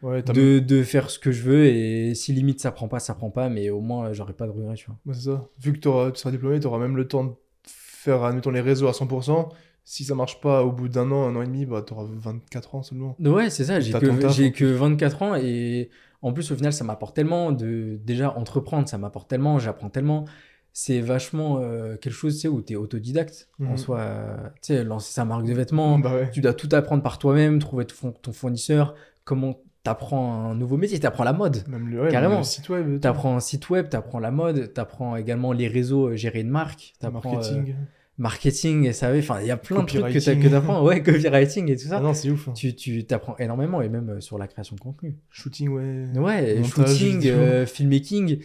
Ouais, 0.05 0.23
de, 0.23 0.59
de 0.59 0.83
faire 0.83 1.09
ce 1.11 1.19
que 1.19 1.33
je 1.33 1.43
veux. 1.43 1.65
Et 1.67 2.15
si 2.15 2.33
limite 2.33 2.61
ça 2.61 2.71
prend 2.73 2.89
pas, 2.89 2.99
ça 3.01 3.15
prend 3.15 3.31
pas. 3.31 3.49
Mais 3.49 3.71
au 3.71 3.81
moins, 3.81 4.07
euh, 4.09 4.13
j'aurai 4.13 4.33
pas 4.35 4.47
de 4.47 4.51
regrets, 4.53 4.75
tu 4.75 4.87
vois. 4.87 5.15
C'est 5.15 5.23
ça. 5.31 5.49
Vu 5.61 5.73
que 5.73 5.79
tu 5.79 6.19
seras 6.19 6.31
diplômé, 6.31 6.61
tu 6.61 6.67
auras 6.67 6.79
même 6.79 6.97
le 6.97 7.09
temps 7.09 7.25
de 7.25 7.33
faire, 7.67 8.23
admettons, 8.23 8.51
les 8.51 8.61
réseaux 8.61 8.87
à 8.89 8.93
100%. 8.93 9.49
Si 9.87 10.05
ça 10.05 10.15
marche 10.15 10.41
pas 10.41 10.63
au 10.65 10.73
bout 10.73 10.89
d'un 10.89 11.11
an, 11.11 11.27
un 11.29 11.37
an 11.37 11.43
et 11.43 11.47
demi, 11.47 11.67
bah, 11.67 11.83
tu 11.87 11.93
auras 11.93 12.07
24 12.09 12.75
ans 12.75 12.83
seulement. 12.83 13.17
Ouais, 13.21 13.51
c'est 13.51 13.65
ça. 13.65 13.81
J'ai 13.81 13.93
que, 13.93 14.29
j'ai 14.31 14.53
que 14.53 14.65
24 14.65 15.23
ans 15.23 15.35
et 15.37 15.91
en 16.23 16.33
plus, 16.33 16.51
au 16.53 16.57
final, 16.57 16.73
ça 16.73 16.85
m'apporte 16.85 17.15
tellement 17.15 17.53
de. 17.53 17.99
Déjà, 18.03 18.35
entreprendre, 18.37 18.89
ça 18.89 18.97
m'apporte 18.99 19.29
tellement, 19.29 19.59
j'apprends 19.59 19.91
tellement. 19.91 20.25
C'est 20.73 21.01
vachement 21.01 21.59
euh, 21.61 21.97
quelque 21.97 22.15
chose, 22.15 22.35
tu 22.35 22.41
sais, 22.41 22.49
où 22.49 22.61
tu 22.63 22.73
es 22.73 22.77
autodidacte 22.77 23.49
en 23.61 23.73
Mhm. 23.73 23.77
soi. 23.77 24.01
euh, 24.01 24.37
tu 24.63 24.75
sais, 24.75 24.85
lancer 24.85 25.13
sa 25.13 25.25
marque 25.25 25.45
de 25.45 25.53
vêtements, 25.53 25.99
Bah 25.99 26.15
ouais. 26.15 26.31
tu 26.33 26.41
dois 26.41 26.55
tout 26.55 26.69
apprendre 26.73 27.03
par 27.03 27.19
toi-même, 27.19 27.59
trouver 27.59 27.85
ton 27.87 28.33
fournisseur, 28.33 28.95
comment 29.25 29.61
t'apprends 29.85 30.51
un 30.51 30.55
nouveau 30.57 30.77
métier, 30.77 30.99
t'apprends 30.99 31.23
la 31.25 31.33
mode. 31.33 31.63
Même 31.69 31.87
le, 31.89 32.03
ouais, 32.03 32.09
Carrément. 32.11 32.31
même 32.35 32.39
le 32.41 32.45
site 32.45 32.69
web. 32.69 32.99
T'apprends 33.01 33.37
un 33.37 33.41
site 33.41 33.71
web, 33.71 33.89
t'apprends 33.89 34.19
la 34.19 34.33
mode, 34.33 34.73
t'apprends 34.73 35.15
également 35.15 35.53
les 35.53 35.69
réseaux, 35.69 36.09
euh, 36.09 36.17
gérer 36.17 36.41
une 36.41 36.49
marque, 36.51 36.95
t'apprends 36.99 37.35
euh, 37.35 37.37
marketing. 37.37 37.75
marketing, 38.19 38.93
SAV, 38.93 39.19
enfin, 39.19 39.41
il 39.41 39.47
y 39.47 39.51
a 39.51 39.57
plein 39.57 39.83
de 39.83 39.87
trucs 39.87 40.03
que 40.13 40.49
t'apprends. 40.49 40.83
Ouais, 40.85 41.03
copywriting 41.03 41.71
et 41.71 41.77
tout 41.77 41.89
ça. 41.89 41.99
Ah 41.99 42.01
non, 42.01 42.15
c'est 42.15 42.31
ouf. 42.31 42.49
hein. 42.49 42.53
Tu, 42.55 42.75
tu 42.75 43.05
t'apprends 43.05 43.37
énormément 43.39 43.83
et 43.83 43.89
même 43.89 44.09
euh, 44.11 44.21
sur 44.21 44.39
la 44.39 44.47
création 44.49 44.75
de 44.77 44.81
contenu. 44.81 45.17
Shooting, 45.31 45.69
ouais. 45.69 46.07
Ouais, 46.19 46.55
Montage 46.61 46.89
shooting, 46.89 47.27
euh, 47.27 47.67
filmmaking, 47.67 48.39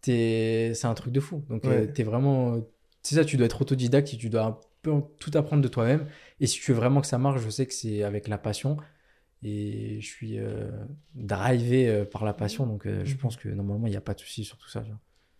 t'es- 0.00 0.72
c'est 0.74 0.86
un 0.86 0.94
truc 0.94 1.12
de 1.12 1.20
fou. 1.20 1.42
Donc, 1.48 1.64
euh, 1.64 1.86
t'es 1.86 2.02
vraiment. 2.02 2.58
C'est 3.02 3.16
ça, 3.16 3.24
tu 3.24 3.36
dois 3.36 3.46
être 3.46 3.60
autodidacte 3.60 4.14
et 4.14 4.16
tu 4.16 4.30
dois 4.30 4.42
un 4.44 4.56
peu 4.82 4.92
tout 5.18 5.30
apprendre 5.34 5.62
de 5.62 5.68
toi-même. 5.68 6.06
Et 6.40 6.46
si 6.46 6.60
tu 6.60 6.72
veux 6.72 6.76
vraiment 6.78 7.00
que 7.00 7.06
ça 7.06 7.18
marche, 7.18 7.42
je 7.42 7.50
sais 7.50 7.66
que 7.66 7.74
c'est 7.74 8.02
avec 8.02 8.28
la 8.28 8.38
passion. 8.38 8.76
Et 9.44 10.00
je 10.00 10.06
suis 10.06 10.38
euh, 10.38 10.70
drivé 11.14 11.88
euh, 11.88 12.04
par 12.04 12.24
la 12.24 12.32
passion. 12.32 12.66
Donc, 12.66 12.86
euh, 12.86 13.04
je 13.04 13.12
Mhm. 13.12 13.18
pense 13.18 13.36
que 13.36 13.48
normalement, 13.48 13.86
il 13.86 13.90
n'y 13.90 13.96
a 13.96 14.00
pas 14.00 14.14
de 14.14 14.20
souci 14.20 14.42
sur 14.44 14.56
tout 14.56 14.68
ça. 14.68 14.82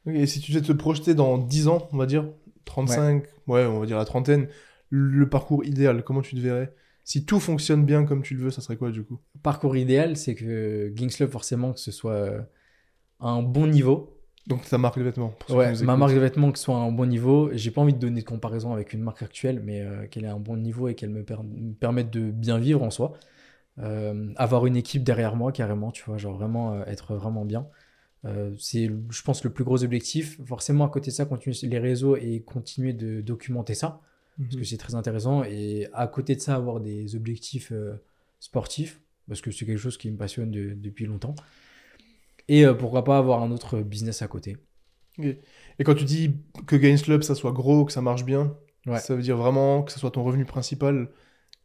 Et 0.07 0.27
si 0.27 0.41
tu 0.41 0.53
devais 0.53 0.65
te 0.65 0.73
projeter 0.73 1.15
dans 1.15 1.39
10 1.39 1.67
ans, 1.69 1.89
on 1.93 1.97
va 1.97 2.05
dire, 2.07 2.29
35, 2.67 3.25
ouais, 3.47 3.65
on 3.65 3.81
va 3.81 3.87
dire 3.87 3.97
la 3.97 4.05
trentaine, 4.05 4.49
le 4.91 5.29
parcours 5.29 5.65
idéal, 5.65 6.05
comment 6.05 6.21
tu 6.21 6.35
te 6.37 6.41
verrais? 6.41 6.75
Si 7.05 7.25
tout 7.25 7.41
fonctionne 7.41 7.85
bien 7.85 8.05
comme 8.05 8.23
tu 8.23 8.35
le 8.35 8.43
veux, 8.43 8.51
ça 8.51 8.61
serait 8.61 8.77
quoi 8.77 8.91
du 8.91 9.03
coup? 9.05 9.19
Parcours 9.43 9.77
idéal, 9.77 10.17
c'est 10.17 10.35
que 10.35 10.93
Gings 10.95 11.11
Club, 11.15 11.31
forcément, 11.31 11.73
que 11.73 11.81
ce 11.81 11.91
soit 11.91 12.47
à 13.21 13.29
un 13.29 13.43
bon 13.43 13.67
niveau. 13.67 14.21
Donc 14.47 14.69
ta 14.69 14.77
marque 14.77 14.99
de 14.99 15.05
vêtements. 15.05 15.31
pour 15.39 15.57
Ouais, 15.57 15.73
ma 15.85 15.97
marque 15.97 16.15
de 16.15 16.19
vêtements 16.21 16.53
que 16.53 16.59
ce 16.59 16.65
soit 16.65 16.77
à 16.77 16.81
un 16.81 16.93
bon 16.93 17.07
niveau. 17.07 17.51
J'ai 17.55 17.71
pas 17.71 17.81
envie 17.81 17.95
de 17.95 17.99
donner 17.99 18.21
de 18.21 18.27
comparaison 18.27 18.73
avec 18.75 18.93
une 18.93 19.01
marque 19.01 19.23
actuelle, 19.23 19.63
mais 19.65 19.83
qu'elle 20.11 20.25
ait 20.25 20.29
un 20.29 20.39
bon 20.39 20.57
niveau 20.59 20.89
et 20.89 20.95
qu'elle 20.95 21.11
me, 21.11 21.23
per- 21.25 21.43
me 21.43 21.73
permette 21.73 22.11
de 22.11 22.31
bien 22.31 22.59
vivre 22.59 22.83
en 22.83 22.91
soi. 22.91 23.15
Euh, 23.81 24.33
avoir 24.37 24.67
une 24.67 24.77
équipe 24.77 25.03
derrière 25.03 25.35
moi, 25.37 25.51
carrément, 25.51 25.91
tu 25.91 26.05
vois, 26.05 26.17
genre 26.17 26.35
vraiment 26.37 26.75
euh, 26.75 26.85
être 26.87 27.15
vraiment 27.15 27.45
bien. 27.45 27.67
Euh, 28.25 28.55
c'est, 28.59 28.89
je 29.11 29.23
pense, 29.23 29.43
le 29.45 29.51
plus 29.51 29.65
gros 29.65 29.83
objectif. 29.85 30.41
Forcément, 30.47 30.85
à 30.87 30.89
côté 30.89 31.11
de 31.11 31.17
ça, 31.17 31.25
continuer 31.27 31.57
les 31.63 31.79
réseaux 31.79 32.17
et 32.17 32.41
continuer 32.41 32.93
de 32.93 33.21
documenter 33.21 33.75
ça, 33.75 34.01
parce 34.39 34.55
Mhm. 34.55 34.61
que 34.61 34.65
c'est 34.67 34.77
très 34.79 34.95
intéressant. 34.95 35.43
Et 35.45 35.89
à 35.93 36.07
côté 36.07 36.35
de 36.37 36.41
ça, 36.41 36.55
avoir 36.55 36.81
des 36.81 37.17
objectifs 37.17 37.73
sportifs, 38.41 39.01
parce 39.29 39.41
que 39.41 39.51
c'est 39.51 39.67
quelque 39.67 39.79
chose 39.79 39.99
qui 39.99 40.11
me 40.11 40.17
passionne 40.17 40.51
de- 40.51 40.75
depuis 40.75 41.07
longtemps. 41.07 41.35
Et 42.49 42.65
pourquoi 42.79 43.05
pas 43.05 43.19
avoir 43.19 43.43
un 43.43 43.51
autre 43.51 43.81
business 43.81 44.23
à 44.23 44.29
côté. 44.29 44.57
Et 45.19 45.85
quand 45.85 45.95
tu 45.95 46.05
dis 46.05 46.35
que 46.67 46.77
Gains 46.77 46.97
Club, 46.97 47.23
ça 47.23 47.35
soit 47.35 47.53
gros, 47.53 47.85
que 47.85 47.93
ça 47.93 48.03
marche 48.03 48.25
bien, 48.25 48.55
Ouais. 48.87 48.99
ça 48.99 49.15
veut 49.15 49.23
dire 49.23 49.37
vraiment 49.37 49.83
que 49.83 49.93
ce 49.93 49.99
soit 49.99 50.11
ton 50.11 50.23
revenu 50.23 50.45
principal, 50.45 51.09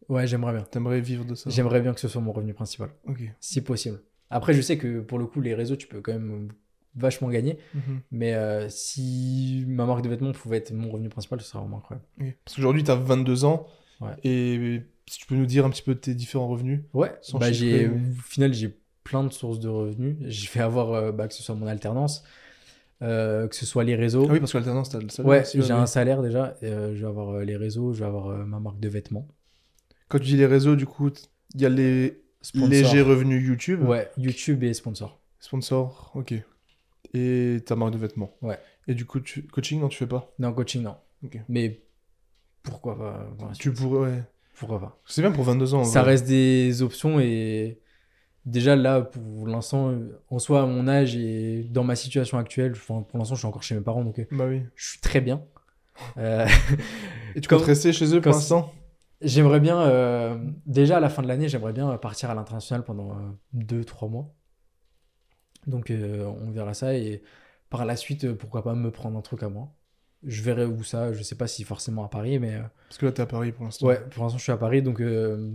Ouais, 0.10 0.28
j'aimerais 0.28 0.53
bien. 0.53 0.64
t'aimerais 0.64 0.99
vivre 1.01 1.24
de 1.24 1.36
ça 1.36 1.49
J'aimerais 1.49 1.82
bien 1.82 1.93
que 1.93 1.99
ce 1.99 2.07
soit 2.07 2.22
mon 2.22 2.32
revenu 2.32 2.53
principal, 2.53 2.89
Ok. 3.07 3.22
si 3.39 3.62
possible. 3.62 4.01
Après, 4.32 4.53
je 4.53 4.62
sais 4.62 4.78
que 4.78 4.99
pour 4.99 5.18
le 5.20 5.26
coup, 5.26 5.39
les 5.41 5.53
réseaux, 5.55 5.76
tu 5.76 5.88
peux 5.88 6.01
quand 6.01 6.14
même 6.14 6.49
vachement 6.95 7.30
gagner. 7.30 7.57
Mhm. 7.74 8.01
Mais 8.12 8.34
euh, 8.34 8.70
si 8.70 9.64
ma 9.68 9.86
marque 9.86 10.01
de 10.03 10.10
vêtements 10.10 10.32
pouvait 10.32 10.57
être 10.57 10.72
mon 10.74 10.89
revenu 10.89 11.10
principal, 11.10 11.39
ce 11.41 11.47
serait 11.47 11.60
vraiment 11.60 11.78
incroyable. 11.78 12.05
Parce 12.43 12.55
qu'aujourd'hui, 12.55 12.84
tu 12.84 12.91
as 12.91 12.95
22 12.95 13.45
ans. 13.45 13.68
Ouais. 14.01 14.12
Et 14.24 14.82
si 15.07 15.20
tu 15.20 15.26
peux 15.26 15.36
nous 15.36 15.45
dire 15.45 15.66
un 15.66 15.70
petit 15.70 15.82
peu 15.82 15.95
tes 15.95 16.14
différents 16.16 16.47
revenus 16.47 16.82
Ouais, 16.93 17.12
bah, 17.34 17.51
j'ai, 17.51 17.88
au 17.88 17.97
final, 18.24 18.53
j'ai 18.53 18.78
plein 19.03 19.24
de 19.24 19.32
sources 19.34 19.60
de 19.60 19.68
revenus. 19.68 20.18
Je 20.28 20.49
vais 20.51 20.62
avoir, 20.62 20.93
euh, 20.93 21.12
bah, 21.12 21.28
que 21.28 21.34
ce 21.34 21.43
soit 21.43 21.55
mon 21.55 21.68
alternance, 21.68 22.24
euh, 23.01 23.47
que 23.47 23.55
ce 23.55 23.66
soit 23.66 23.84
les 23.84 23.95
réseaux. 23.95 24.26
Ah 24.30 24.34
oui, 24.34 24.39
parce 24.39 24.51
que 24.51 24.57
l'alternance, 24.57 24.89
t'as 24.89 24.99
le 24.99 25.10
salaire 25.10 25.30
ouais, 25.30 25.43
j'ai 25.53 25.72
un 25.72 25.86
salaire 25.86 26.22
déjà. 26.22 26.55
je 26.62 26.68
vais 26.68 27.05
avoir 27.05 27.39
les 27.39 27.57
réseaux, 27.57 27.93
je 27.93 27.99
vais 27.99 28.05
avoir 28.05 28.45
ma 28.45 28.60
marque 28.60 28.80
de 28.80 28.89
vêtements. 28.89 29.28
Quand 30.10 30.18
tu 30.20 30.26
dis 30.26 30.38
les 30.38 30.45
réseaux, 30.45 30.76
du 30.76 30.86
coup, 30.86 31.10
il 31.55 31.62
y 31.62 31.66
a 31.66 31.70
les 31.70 32.22
sponsor. 32.41 32.68
léger 32.70 33.01
revenu 33.01 33.39
YouTube. 33.39 33.84
Ouais, 33.88 34.10
YouTube 34.18 34.64
et 34.64 34.74
sponsor. 34.74 35.20
Sponsor, 35.39 36.12
ok. 36.16 36.34
Et 37.14 37.57
ta 37.66 37.76
marque 37.76 37.93
de 37.93 37.97
vêtements. 37.97 38.36
Ouais. 38.41 38.60
Et 38.88 38.93
du 38.93 39.05
coup, 39.05 39.20
tu- 39.20 39.43
coaching, 39.47 39.80
non, 39.80 39.88
tu 39.88 39.97
fais 39.97 40.07
pas? 40.07 40.34
Non, 40.39 40.51
coaching, 40.53 40.82
non. 40.84 40.95
Ok. 41.24 41.38
Mais 41.47 41.82
pourquoi 42.64 42.97
pas 42.97 43.30
Tu 43.57 43.72
pourrais, 43.72 43.99
ouais. 44.12 44.24
Pourquoi 44.57 44.80
pas 44.80 44.99
C'est 45.05 45.22
bien 45.22 45.32
pour 45.32 45.43
22 45.45 45.74
ans. 45.74 45.84
Ça 45.86 46.01
vrai. 46.01 46.12
reste 46.12 46.28
des 46.28 46.82
options 46.82 47.20
et 47.20 47.80
déjà 48.45 48.76
là, 48.76 49.01
pour 49.01 49.47
l'instant, 49.47 49.93
en 50.30 50.39
soi, 50.39 50.64
à 50.64 50.66
mon 50.66 50.88
âge 50.88 51.16
et 51.16 51.64
dans 51.72 51.84
ma 51.84 51.95
situation 51.95 52.38
actuelle, 52.38 52.72
enfin, 52.74 53.01
pour 53.07 53.18
l'instant, 53.20 53.36
je 53.36 53.39
suis 53.39 53.47
encore 53.47 53.64
chez 53.64 53.76
mes 53.76 53.82
parents, 53.82 54.03
donc 54.03 54.20
euh, 54.20 54.26
Bah 54.32 54.45
oui. 54.47 54.62
je 54.76 54.89
suis 54.89 54.99
très 54.99 55.22
bien. 55.22 55.41
Euh, 56.18 56.45
Et 57.36 57.41
tu 57.41 57.47
Comme- 57.47 57.60
comptes 57.60 57.68
rester 57.68 57.93
chez 57.93 58.14
eux 58.16 58.22
pour 58.22 58.32
l'instant? 58.34 58.74
J'aimerais 59.22 59.59
bien, 59.59 59.82
euh, 59.82 60.38
déjà 60.65 60.97
à 60.97 60.99
la 60.99 61.09
fin 61.09 61.22
de 61.22 61.28
l'année, 61.28 61.49
j'aimerais 61.49 61.74
bien 61.74 61.97
partir 61.97 62.30
à 62.30 62.36
l'international 62.36 62.84
pendant 62.84 63.17
2-3 63.53 64.09
mois. 64.09 64.34
Donc 65.67 65.91
euh, 65.91 66.26
on 66.26 66.51
verra 66.51 66.74
ça 66.74 66.95
et 66.95 67.22
par 67.70 67.86
la 67.86 67.95
suite, 67.95 68.24
euh, 68.24 68.34
pourquoi 68.36 68.63
pas 68.63 68.74
me 68.76 68.91
prendre 68.91 69.17
un 69.17 69.22
truc 69.22 69.43
à 69.43 69.49
moi. 69.49 69.74
Je 70.24 70.41
verrai 70.41 70.65
où 70.65 70.84
ça, 70.84 71.13
je 71.13 71.22
sais 71.22 71.36
pas 71.36 71.47
si 71.47 71.63
forcément 71.63 72.03
à 72.03 72.09
Paris, 72.09 72.39
mais 72.39 72.55
euh, 72.55 72.63
Parce 72.88 72.97
que 72.97 73.05
là, 73.05 73.11
t'es 73.11 73.22
à 73.22 73.26
Paris 73.26 73.51
pour 73.51 73.65
l'instant. 73.65 73.88
ouais, 73.88 73.99
pour 74.09 74.24
l'instant 74.24 74.38
je 74.38 74.43
suis 74.43 74.51
à 74.51 74.57
Paris 74.57 74.82
donc 74.82 74.99
euh, 75.01 75.51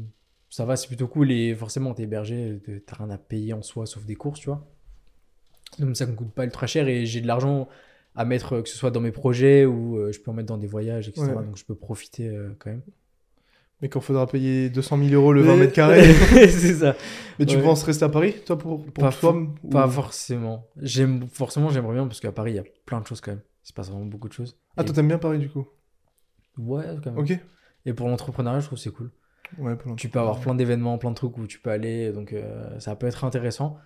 ça 0.50 0.64
va, 0.64 0.76
c'est 0.76 0.86
plutôt 0.86 1.08
cool 1.08 1.32
et 1.32 1.54
forcément 1.54 1.94
t'es 1.94 2.04
hébergé, 2.04 2.60
t'as 2.86 2.96
rien 2.96 3.10
à 3.10 3.18
payer 3.18 3.52
en 3.54 3.62
soi 3.62 3.86
sauf 3.86 4.04
des 4.04 4.14
courses, 4.14 4.40
tu 4.40 4.46
vois. 4.46 4.66
Donc 5.78 5.96
ça 5.96 6.06
me 6.06 6.12
coûte 6.12 6.32
pas 6.32 6.44
ultra 6.44 6.66
cher 6.66 6.86
et 6.88 7.06
j'ai 7.06 7.20
de 7.20 7.26
l'argent 7.26 7.68
à 8.14 8.24
mettre, 8.24 8.54
euh, 8.54 8.62
que 8.62 8.68
ce 8.68 8.76
soit 8.76 8.90
dans 8.90 9.00
mes 9.00 9.10
projets 9.10 9.64
ou 9.64 9.98
euh, 9.98 10.12
je 10.12 10.20
peux 10.20 10.30
en 10.30 10.34
mettre 10.34 10.48
dans 10.48 10.58
des 10.58 10.66
voyages, 10.66 11.08
etc. 11.08 11.26
Ouais. 11.26 11.44
Donc 11.44 11.56
je 11.56 11.64
peux 11.64 11.74
profiter 11.74 12.28
euh, 12.28 12.54
quand 12.58 12.70
même. 12.70 12.82
Mais 13.82 13.88
quand 13.88 14.00
faudra 14.00 14.26
payer 14.26 14.70
200 14.70 14.98
000 14.98 15.10
euros 15.14 15.32
le 15.32 15.42
20 15.42 15.56
mètres 15.56 15.72
carrés. 15.74 16.12
c'est 16.48 16.74
ça. 16.74 16.96
Mais 17.38 17.46
tu 17.46 17.56
Ouais. 17.56 17.62
penses 17.62 17.82
rester 17.82 18.04
à 18.04 18.08
Paris, 18.08 18.34
toi, 18.46 18.56
pour, 18.56 18.82
pour 18.84 18.92
Pas 19.04 19.10
toi 19.12 19.34
ou- 19.34 19.68
Pas 19.68 19.88
forcément. 19.88 20.66
J'aime 20.80 21.26
forcément 21.30 21.68
j'aimerais 21.70 21.94
bien 21.94 22.06
parce 22.06 22.20
qu'à 22.20 22.32
Paris 22.32 22.52
il 22.52 22.56
y 22.56 22.60
a 22.60 22.64
plein 22.86 23.00
de 23.00 23.06
choses 23.06 23.20
quand 23.20 23.32
même. 23.32 23.42
Il 23.64 23.68
se 23.68 23.72
passe 23.72 23.90
vraiment 23.90 24.06
beaucoup 24.06 24.28
de 24.28 24.32
choses. 24.32 24.56
Ah, 24.76 24.82
Et- 24.82 24.84
toi, 24.84 24.94
t'aimes 24.94 25.08
bien 25.08 25.18
Paris, 25.18 25.38
du 25.38 25.48
coup? 25.48 25.66
Ouais, 26.58 26.84
quand 27.02 27.10
même. 27.12 27.18
Ok. 27.18 27.38
Et 27.86 27.92
pour 27.92 28.08
l'entrepreneuriat, 28.08 28.60
je 28.60 28.66
trouve 28.66 28.78
que 28.78 28.82
c'est 28.82 28.90
cool. 28.92 29.10
Ouais, 29.58 29.76
pour 29.76 29.94
Tu 29.96 30.08
peux 30.08 30.18
avoir 30.18 30.40
plein 30.40 30.54
d'événements, 30.54 30.96
plein 30.98 31.10
de 31.10 31.14
trucs 31.16 31.36
où 31.36 31.46
tu 31.46 31.58
peux 31.58 31.70
aller, 31.70 32.12
donc 32.12 32.32
euh, 32.32 32.78
ça 32.80 32.94
peut 32.96 33.06
être 33.06 33.24
intéressant. 33.24 33.76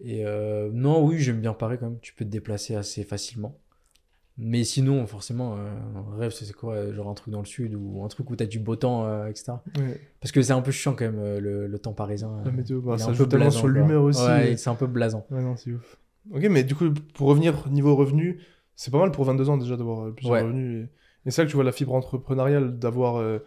Et 0.00 0.24
euh, 0.24 0.70
non, 0.72 1.04
oui, 1.04 1.18
j'aime 1.18 1.40
bien 1.40 1.52
Paris 1.54 1.76
quand 1.80 1.86
même. 1.90 1.98
Tu 2.00 2.14
peux 2.14 2.24
te 2.24 2.30
déplacer 2.30 2.76
assez 2.76 3.02
facilement. 3.04 3.58
Mais 4.40 4.62
sinon, 4.62 5.04
forcément, 5.08 5.56
euh, 5.56 5.68
un 6.14 6.16
rêve, 6.16 6.30
c'est 6.30 6.52
quoi 6.52 6.74
euh, 6.74 6.94
Genre 6.94 7.08
un 7.08 7.14
truc 7.14 7.32
dans 7.32 7.40
le 7.40 7.44
sud 7.46 7.74
ou 7.74 8.04
un 8.04 8.08
truc 8.08 8.30
où 8.30 8.36
t'as 8.36 8.46
du 8.46 8.60
beau 8.60 8.76
temps, 8.76 9.04
euh, 9.04 9.26
etc. 9.26 9.54
Ouais, 9.76 10.00
Parce 10.20 10.30
que 10.30 10.40
c'est 10.42 10.52
un 10.52 10.60
peu 10.62 10.70
chiant 10.70 10.94
quand 10.94 11.06
même, 11.06 11.18
euh, 11.18 11.40
le, 11.40 11.66
le 11.66 11.78
temps 11.80 11.92
parisien. 11.92 12.30
la 12.44 12.50
euh, 12.50 12.54
météo, 12.54 12.80
bah, 12.80 12.98
ça 12.98 13.10
un 13.10 13.12
joue 13.14 13.26
peu 13.26 13.36
blasant, 13.36 13.58
sur 13.58 13.66
l'humeur 13.68 14.04
aussi. 14.04 14.24
Ouais, 14.24 14.56
c'est 14.56 14.70
un 14.70 14.76
peu 14.76 14.86
blasant. 14.86 15.26
Ouais, 15.32 15.42
non, 15.42 15.56
c'est 15.56 15.72
ouf. 15.72 15.98
Ok, 16.30 16.46
mais 16.50 16.62
du 16.62 16.74
coup, 16.76 16.90
pour 17.14 17.26
revenir 17.28 17.68
niveau 17.68 17.96
revenu, 17.96 18.38
c'est 18.76 18.92
pas 18.92 18.98
mal 18.98 19.10
pour 19.10 19.24
22 19.24 19.48
ans 19.50 19.56
déjà 19.58 19.76
d'avoir 19.76 20.06
euh, 20.06 20.12
plusieurs 20.12 20.34
Ouais. 20.36 20.42
revenus. 20.42 20.86
Et, 21.24 21.28
et 21.28 21.30
c'est 21.32 21.42
là 21.42 21.46
que 21.46 21.50
tu 21.50 21.56
vois 21.56 21.64
la 21.64 21.72
fibre 21.72 21.94
entrepreneuriale, 21.94 22.78
d'avoir 22.78 23.16
euh, 23.16 23.40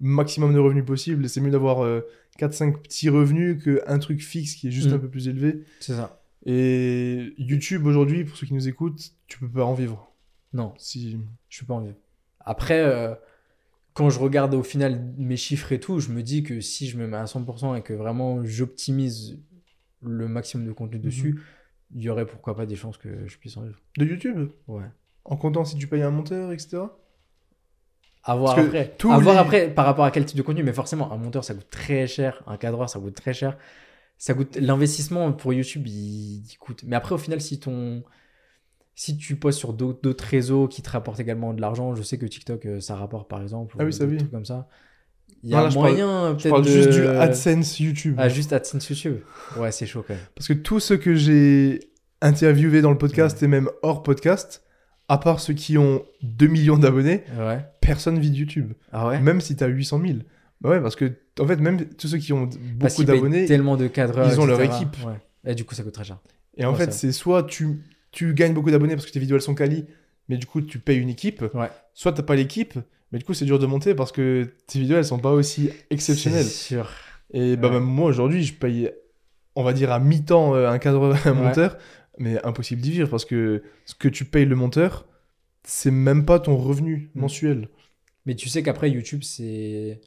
maximum 0.00 0.52
de 0.52 0.58
revenus 0.58 0.84
possible. 0.84 1.24
Et 1.24 1.28
c'est 1.28 1.40
mieux 1.40 1.50
d'avoir 1.52 1.78
4-5 2.38 2.82
petits 2.82 3.08
revenus 3.08 3.64
qu'un 3.64 3.98
truc 3.98 4.20
fixe 4.20 4.54
qui 4.56 4.68
est 4.68 4.70
juste 4.70 4.90
Mm. 4.90 4.94
un 4.94 4.98
peu 4.98 5.08
plus 5.08 5.26
élevé. 5.28 5.62
C'est 5.80 5.94
ça. 5.94 6.20
Et 6.44 7.32
YouTube 7.38 7.86
aujourd'hui, 7.86 8.24
pour 8.24 8.36
ceux 8.36 8.46
qui 8.46 8.52
nous 8.52 8.68
écoutent, 8.68 9.00
tu 9.26 9.38
peux 9.38 9.48
pas 9.48 9.64
en 9.64 9.72
vivre. 9.72 10.10
Non, 10.54 10.72
Si... 10.78 11.18
je 11.50 11.56
suis 11.56 11.66
pas 11.66 11.74
envie. 11.74 11.92
Après, 12.40 12.80
euh, 12.80 13.14
quand 13.92 14.08
je 14.10 14.18
regarde 14.18 14.54
au 14.54 14.62
final 14.62 15.12
mes 15.18 15.36
chiffres 15.36 15.72
et 15.72 15.80
tout, 15.80 15.98
je 16.00 16.10
me 16.10 16.22
dis 16.22 16.42
que 16.42 16.60
si 16.60 16.88
je 16.88 16.96
me 16.96 17.06
mets 17.06 17.16
à 17.16 17.24
100% 17.26 17.74
et 17.76 17.82
que 17.82 17.92
vraiment 17.92 18.42
j'optimise 18.44 19.38
le 20.02 20.26
maximum 20.28 20.66
de 20.66 20.72
contenu 20.72 20.98
Mhm. 20.98 21.04
dessus, 21.04 21.40
il 21.94 22.02
y 22.02 22.08
aurait 22.08 22.26
pourquoi 22.26 22.56
pas 22.56 22.66
des 22.66 22.76
chances 22.76 22.96
que 22.98 23.26
je 23.26 23.36
puisse 23.38 23.56
en 23.56 23.62
vivre. 23.62 23.80
De 23.98 24.04
YouTube 24.06 24.50
Ouais. 24.68 24.84
En 25.24 25.36
comptant 25.36 25.64
si 25.64 25.76
tu 25.76 25.86
payes 25.86 26.02
un 26.02 26.10
monteur, 26.10 26.52
etc. 26.52 26.82
À 28.26 28.36
voir 28.36 28.54
Parce 28.54 28.66
après. 28.66 28.96
À 29.10 29.18
voir 29.18 29.34
les- 29.34 29.40
après 29.40 29.70
par 29.74 29.84
rapport 29.86 30.04
à 30.04 30.10
quel 30.10 30.24
type 30.24 30.36
de 30.36 30.42
contenu, 30.42 30.62
mais 30.62 30.72
forcément, 30.72 31.12
un 31.12 31.16
monteur 31.16 31.44
ça 31.44 31.54
coûte 31.54 31.68
très 31.70 32.06
cher, 32.06 32.42
un 32.46 32.56
cadreur 32.56 32.88
ça 32.88 32.98
coûte 32.98 33.14
très 33.14 33.34
cher. 33.34 33.58
Ça 34.18 34.32
coûte 34.34 34.56
l'investissement 34.56 35.32
pour 35.32 35.52
YouTube, 35.52 35.86
il, 35.86 36.44
il 36.46 36.56
coûte. 36.58 36.84
Mais 36.86 36.96
après, 36.96 37.14
au 37.14 37.18
final, 37.18 37.40
si 37.40 37.58
ton 37.60 38.02
si 38.94 39.16
tu 39.16 39.36
postes 39.36 39.58
sur 39.58 39.72
d'autres 39.72 40.24
réseaux 40.24 40.68
qui 40.68 40.82
te 40.82 40.90
rapportent 40.90 41.20
également 41.20 41.52
de 41.54 41.60
l'argent, 41.60 41.94
je 41.94 42.02
sais 42.02 42.18
que 42.18 42.26
TikTok 42.26 42.66
euh, 42.66 42.80
ça 42.80 42.94
rapporte 42.96 43.28
par 43.28 43.42
exemple, 43.42 43.74
Ah 43.78 43.82
ou 43.82 43.86
oui, 43.86 43.92
ça 43.92 44.04
oui. 44.04 44.16
trucs 44.18 44.30
comme 44.30 44.44
ça. 44.44 44.68
Il 45.42 45.50
y 45.50 45.52
Non, 45.52 45.58
a 45.58 45.62
là, 45.64 45.68
je 45.70 45.74
parle- 45.74 45.88
moyen 45.90 46.28
Je 46.30 46.34
peut-être 46.42 46.50
parle 46.50 46.64
de... 46.64 46.70
juste 46.70 46.90
du 46.90 47.06
AdSense 47.06 47.80
YouTube. 47.80 48.14
Ah, 48.18 48.28
juste 48.28 48.52
AdSense 48.52 48.88
YouTube. 48.88 49.16
Ouais, 49.58 49.72
c'est 49.72 49.86
chaud 49.86 50.04
quand 50.06 50.14
même. 50.14 50.22
Parce 50.34 50.48
que 50.48 50.52
tous 50.54 50.80
ceux 50.80 50.96
que 50.96 51.14
j'ai 51.14 51.80
interviewés 52.22 52.80
dans 52.82 52.90
le 52.92 52.98
podcast 52.98 53.42
et 53.42 53.46
même 53.48 53.68
hors 53.82 54.02
podcast, 54.02 54.62
à 55.08 55.18
part 55.18 55.40
ceux 55.40 55.52
qui 55.52 55.76
ont 55.76 56.02
2 56.22 56.46
millions 56.46 56.78
d'abonnés, 56.78 57.24
Ouais. 57.38 57.64
personne 57.80 58.18
vit 58.18 58.30
de 58.30 58.36
YouTube. 58.36 58.72
Ah 58.92 59.06
ouais? 59.08 59.20
Même 59.20 59.40
si 59.42 59.54
tu 59.56 59.64
as 59.64 59.66
800 59.66 60.00
000. 60.06 60.18
Bah 60.62 60.70
ouais, 60.70 60.80
parce 60.80 60.96
que, 60.96 61.12
en 61.40 61.46
fait, 61.46 61.56
même 61.56 61.84
tous 61.90 62.08
ceux 62.08 62.16
qui 62.18 62.32
ont 62.32 62.48
beaucoup 62.76 63.04
d'abonnés, 63.04 63.44
tellement 63.44 63.76
de 63.76 63.86
cadreurs. 63.86 64.32
ils 64.32 64.40
ont 64.40 64.46
leur 64.46 64.62
équipe. 64.62 64.96
Ouais. 65.06 65.20
Et 65.50 65.54
du 65.54 65.64
coup, 65.64 65.74
ça 65.74 65.82
coûte 65.82 65.92
très 65.92 66.04
cher. 66.04 66.18
et 66.56 66.64
en 66.64 66.74
fait, 66.74 66.92
c'est 66.94 67.12
soit 67.12 67.42
tu, 67.42 67.82
tu 68.14 68.32
gagnes 68.34 68.54
beaucoup 68.54 68.70
d'abonnés 68.70 68.94
parce 68.94 69.06
que 69.06 69.10
tes 69.12 69.20
vidéos 69.20 69.36
elles 69.36 69.42
sont 69.42 69.54
quali, 69.54 69.84
mais 70.28 70.36
du 70.38 70.46
coup, 70.46 70.60
tu 70.62 70.78
payes 70.78 70.98
une 70.98 71.08
équipe, 71.10 71.42
Ouais. 71.54 71.68
soit 71.92 72.12
t'as 72.12 72.22
pas 72.22 72.34
l'équipe, 72.36 72.78
mais 73.12 73.18
du 73.18 73.24
coup, 73.24 73.34
c'est 73.34 73.44
dur 73.44 73.58
de 73.58 73.66
monter 73.66 73.94
parce 73.94 74.12
que 74.12 74.48
tes 74.66 74.78
vidéos 74.80 74.96
elles 74.96 75.04
sont 75.04 75.18
pas 75.18 75.32
aussi 75.32 75.70
exceptionnelles. 75.90 76.44
C'est 76.44 76.74
sûr. 76.74 76.90
Et 77.32 77.56
bah, 77.56 77.68
Ouais. 77.68 77.74
même 77.74 77.84
moi 77.84 78.08
aujourd'hui, 78.08 78.42
je 78.44 78.54
paye, 78.54 78.90
on 79.56 79.62
va 79.62 79.72
dire 79.72 79.92
à 79.92 79.98
mi-temps 80.00 80.54
euh, 80.54 80.68
un 80.68 80.78
cadre, 80.78 81.14
un 81.26 81.32
Ouais. 81.32 81.42
monteur, 81.48 81.76
mais 82.18 82.42
impossible 82.44 82.80
d'y 82.80 82.90
vivre 82.92 83.08
parce 83.10 83.24
que 83.24 83.62
ce 83.86 83.94
que 83.94 84.08
tu 84.08 84.24
payes 84.24 84.46
le 84.46 84.56
monteur, 84.56 85.06
c'est 85.64 85.90
même 85.90 86.24
pas 86.24 86.38
ton 86.40 86.56
revenu 86.56 87.10
Mm. 87.14 87.20
mensuel. 87.20 87.68
Mais 88.26 88.34
tu 88.36 88.48
sais 88.48 88.62
qu'après, 88.62 88.90
YouTube, 88.90 89.22
c'est. 89.22 90.00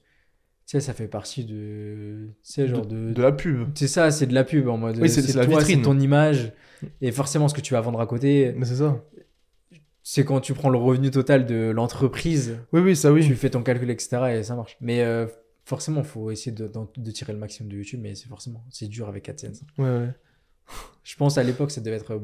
Sais, 0.70 0.82
ça 0.82 0.93
fait 0.93 1.07
partie 1.07 1.45
de. 1.45 2.28
Tu 2.43 2.68
genre 2.68 2.86
de. 2.86 3.13
De 3.13 3.22
la 3.22 3.32
pub. 3.32 3.70
C'est 3.74 3.88
ça, 3.88 4.11
c'est 4.11 4.28
de 4.28 4.34
la 4.34 4.43
pub 4.43 4.68
en 4.68 4.78
mode. 4.78 4.97
Oui, 5.01 5.09
c'est- 5.09 5.22
c'est 5.22 5.38
la 5.38 5.45
toi, 5.45 5.59
vitrine. 5.59 5.78
C'est 5.78 5.84
ton 5.86 5.97
image. 5.97 6.51
Et 7.01 7.11
forcément, 7.13 7.47
ce 7.47 7.53
que 7.55 7.61
tu 7.61 7.74
vas 7.74 7.80
vendre 7.82 8.01
à 8.01 8.05
côté, 8.05 8.53
Mais 8.57 8.65
c'est 8.65 8.76
ça. 8.76 9.01
c'est 10.03 10.26
quand 10.26 10.41
tu 10.41 10.53
prends 10.53 10.70
le 10.70 10.78
revenu 10.78 11.09
total 11.09 11.45
de 11.45 11.70
l'entreprise, 11.70 12.57
Oui, 12.74 12.82
oui, 12.82 12.95
ça 12.97 13.13
oui. 13.13 13.26
tu 13.26 13.34
fais 13.36 13.49
ton 13.49 13.63
calcul, 13.63 13.89
etc. 13.89 14.18
Et 14.39 14.43
ça 14.43 14.55
marche. 14.57 14.76
Mais 14.82 15.01
euh, 15.03 15.26
forcément, 15.63 16.01
il 16.01 16.05
faut 16.05 16.32
essayer 16.32 16.51
de, 16.51 16.70
de 16.97 17.11
tirer 17.11 17.32
le 17.32 17.39
maximum 17.39 17.72
de 17.72 17.78
YouTube. 17.78 18.01
Mais 18.03 18.13
c'est 18.15 18.28
forcément. 18.28 18.63
C'est 18.70 18.88
dur 18.89 19.07
avec 19.07 19.30
AdSense. 19.30 19.61
Ouais, 19.78 19.86
ouais. 19.86 20.09
Je 21.03 21.15
pense 21.15 21.38
à 21.38 21.43
l'époque, 21.43 21.72
ça 21.72 21.80
devait 21.80 21.95
être 21.95 22.20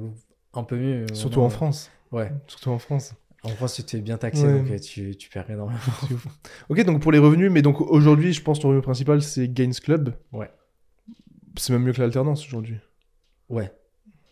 un 0.53 0.63
peu 0.63 0.75
mieux. 0.77 1.05
Surtout 1.13 1.39
en 1.39 1.49
France. 1.49 1.89
Ouais. 2.11 2.29
Surtout 2.47 2.71
en 2.71 2.77
France. 2.77 3.13
En 3.43 3.49
France, 3.49 3.83
t'es 3.85 3.99
bien 3.99 4.17
taxé, 4.17 4.45
Ouais. 4.45 4.59
donc 4.59 4.71
euh, 4.71 4.79
tu, 4.79 5.15
tu 5.17 5.29
perds 5.29 5.49
énormément. 5.51 5.79
Ok, 6.69 6.81
donc 6.85 7.01
pour 7.01 7.11
les 7.11 7.19
revenus, 7.19 7.51
mais 7.51 7.61
donc 7.61 7.81
aujourd'hui, 7.81 8.31
je 8.33 8.41
pense 8.41 8.57
que 8.57 8.61
ton 8.63 8.69
revenu 8.69 8.81
principal, 8.81 9.21
c'est 9.21 9.47
Gains 9.49 9.71
Club. 9.83 10.13
Ouais. 10.31 10.49
C'est 11.57 11.73
même 11.73 11.83
mieux 11.83 11.93
que 11.93 12.01
l'alternance 12.01 12.45
aujourd'hui. 12.47 12.77
Ouais. 13.49 13.71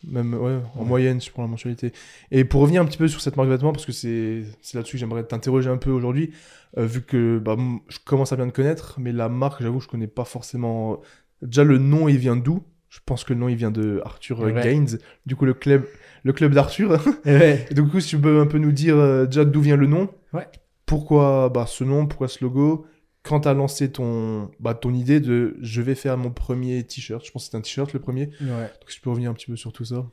Même, 0.04 0.34
ouais, 0.34 0.58
en 0.74 0.80
Ouais. 0.80 0.84
moyenne, 0.86 1.20
je 1.20 1.30
prends 1.30 1.42
la 1.42 1.48
mensualité. 1.48 1.92
Et 2.32 2.44
pour 2.44 2.60
revenir 2.62 2.82
un 2.82 2.84
petit 2.86 2.98
peu 2.98 3.06
sur 3.06 3.20
cette 3.20 3.36
marque 3.36 3.48
de 3.48 3.54
vêtements, 3.54 3.72
parce 3.72 3.86
que 3.86 3.92
c'est 3.92 4.42
c'est 4.60 4.76
là-dessus 4.76 4.94
que 4.96 4.98
j'aimerais 4.98 5.22
t'interroger 5.24 5.68
un 5.70 5.76
peu 5.76 5.90
aujourd'hui, 5.90 6.32
euh, 6.78 6.86
vu 6.86 7.02
que 7.02 7.38
bah, 7.38 7.56
je 7.88 7.98
commence 8.04 8.32
à 8.32 8.36
bien 8.36 8.48
te 8.48 8.52
connaître, 8.54 8.98
mais 8.98 9.12
la 9.12 9.28
marque, 9.28 9.62
j'avoue, 9.62 9.78
je 9.80 9.88
connais 9.88 10.08
pas 10.08 10.24
forcément. 10.24 11.00
Déjà, 11.42 11.62
le 11.64 11.78
nom, 11.78 12.08
il 12.08 12.16
vient 12.18 12.34
d'où? 12.36 12.64
Je 12.92 12.98
pense 13.06 13.24
que 13.24 13.32
le 13.32 13.38
nom, 13.38 13.48
il 13.48 13.56
vient 13.56 13.70
de 13.70 14.02
Arthur 14.04 14.40
Ouais. 14.40 14.52
Gaines, 14.52 14.98
du 15.24 15.34
coup, 15.34 15.46
le 15.46 15.54
club, 15.54 15.86
le 16.24 16.34
club 16.34 16.52
d'Arthur. 16.52 17.00
Ouais. 17.24 17.66
Du 17.72 17.82
coup, 17.88 18.00
si 18.00 18.10
tu 18.10 18.18
peux 18.18 18.38
un 18.38 18.46
peu 18.46 18.58
nous 18.58 18.70
dire 18.70 18.98
euh, 18.98 19.24
déjà 19.24 19.46
d'où 19.46 19.62
vient 19.62 19.76
le 19.76 19.86
nom 19.86 20.10
Ouais. 20.34 20.46
Pourquoi 20.84 21.48
bah, 21.48 21.64
ce 21.66 21.84
nom? 21.84 22.06
Pourquoi 22.06 22.28
ce 22.28 22.44
logo? 22.44 22.84
Quand 23.22 23.40
tu 23.40 23.48
as 23.48 23.54
lancé 23.54 23.90
ton, 23.90 24.50
bah, 24.60 24.74
ton 24.74 24.92
idée 24.92 25.20
de 25.20 25.56
je 25.62 25.80
vais 25.80 25.94
faire 25.94 26.18
mon 26.18 26.30
premier 26.30 26.84
t-shirt, 26.84 27.24
je 27.24 27.32
pense 27.32 27.44
que 27.44 27.46
c'était 27.46 27.56
un 27.56 27.62
t-shirt 27.62 27.94
le 27.94 27.98
premier. 27.98 28.26
Ouais. 28.42 28.70
Donc, 28.80 28.90
si 28.90 28.96
tu 28.96 29.00
peux 29.00 29.08
revenir 29.08 29.30
un 29.30 29.34
petit 29.34 29.46
peu 29.46 29.56
sur 29.56 29.72
tout 29.72 29.86
ça. 29.86 30.04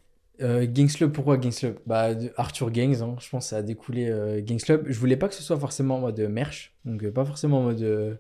Euh, 0.41 0.65
Gangs 0.65 0.93
Club, 0.93 1.11
pourquoi 1.11 1.36
Gangs 1.36 1.51
Club? 1.51 1.80
Bah, 1.86 2.11
Arthur 2.38 2.71
Gangs, 2.71 3.01
hein, 3.01 3.17
je 3.19 3.27
pense 3.27 3.43
que 3.43 3.49
ça 3.49 3.57
a 3.57 3.61
découlé 3.61 4.07
euh, 4.09 4.41
Gangs 4.41 4.61
Club. 4.61 4.86
Je 4.88 4.97
voulais 4.97 5.17
pas 5.17 5.27
que 5.27 5.36
ce 5.36 5.43
soit 5.43 5.59
forcément 5.59 5.97
en 5.97 5.99
mode 5.99 6.19
merch, 6.30 6.73
donc 6.86 7.03
euh, 7.03 7.11
pas 7.11 7.25
forcément 7.25 7.59
en 7.59 7.63
mode 7.63 8.19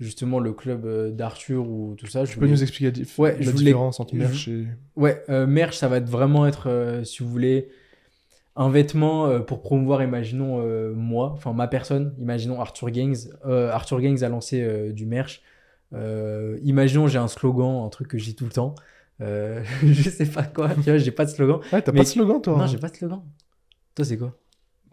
justement 0.00 0.38
le 0.40 0.52
club 0.52 0.86
euh, 0.86 1.10
d'Arthur 1.10 1.68
ou 1.68 1.94
tout 1.96 2.06
ça. 2.06 2.24
Je 2.24 2.30
Tu 2.32 2.36
peux 2.38 2.40
voulais- 2.46 2.52
nous 2.52 2.62
expliquer 2.62 2.90
la, 2.90 3.06
Ouais, 3.18 3.32
la 3.38 3.50
voulais- 3.50 3.52
différence 3.64 4.00
entre 4.00 4.16
merch 4.16 4.48
et. 4.48 4.66
Ouais, 4.96 5.22
euh, 5.28 5.46
merch, 5.46 5.76
ça 5.76 5.86
va 5.88 5.98
être 5.98 6.08
vraiment 6.08 6.46
être, 6.46 6.68
euh, 6.68 7.04
si 7.04 7.22
vous 7.22 7.28
voulez, 7.28 7.68
un 8.56 8.68
vêtement 8.70 9.26
euh, 9.26 9.38
pour 9.40 9.62
promouvoir, 9.62 10.02
imaginons 10.02 10.60
moi, 10.94 11.30
enfin 11.34 11.52
ma 11.52 11.68
personne, 11.68 12.14
imaginons 12.18 12.60
Arthur 12.60 12.90
Gangs. 12.90 13.28
Arthur 13.44 14.00
Gangs 14.00 14.22
a 14.24 14.28
lancé 14.28 14.92
du 14.92 15.06
merch. 15.06 15.42
Imaginons 16.62 17.06
j'ai 17.06 17.18
un 17.18 17.28
slogan, 17.28 17.84
un 17.84 17.88
truc 17.90 18.08
que 18.08 18.18
j'ai 18.18 18.34
tout 18.34 18.44
le 18.44 18.50
temps. 18.50 18.74
Je 19.20 20.08
sais 20.10 20.24
pas 20.26 20.44
quoi, 20.44 20.70
tu 20.74 20.80
vois, 20.80 20.96
j'ai 20.96 21.10
pas 21.10 21.26
de 21.26 21.30
slogan. 21.30 21.60
Ouais, 21.72 21.82
t'as 21.82 21.92
Mais- 21.92 21.98
pas 21.98 22.04
de 22.04 22.08
slogan 22.08 22.40
toi 22.40 22.56
Non, 22.56 22.60
hein 22.62 22.66
j'ai 22.66 22.78
pas 22.78 22.88
de 22.88 22.96
slogan. 22.96 23.22
Toi, 23.94 24.04
c'est 24.04 24.16
quoi? 24.16 24.34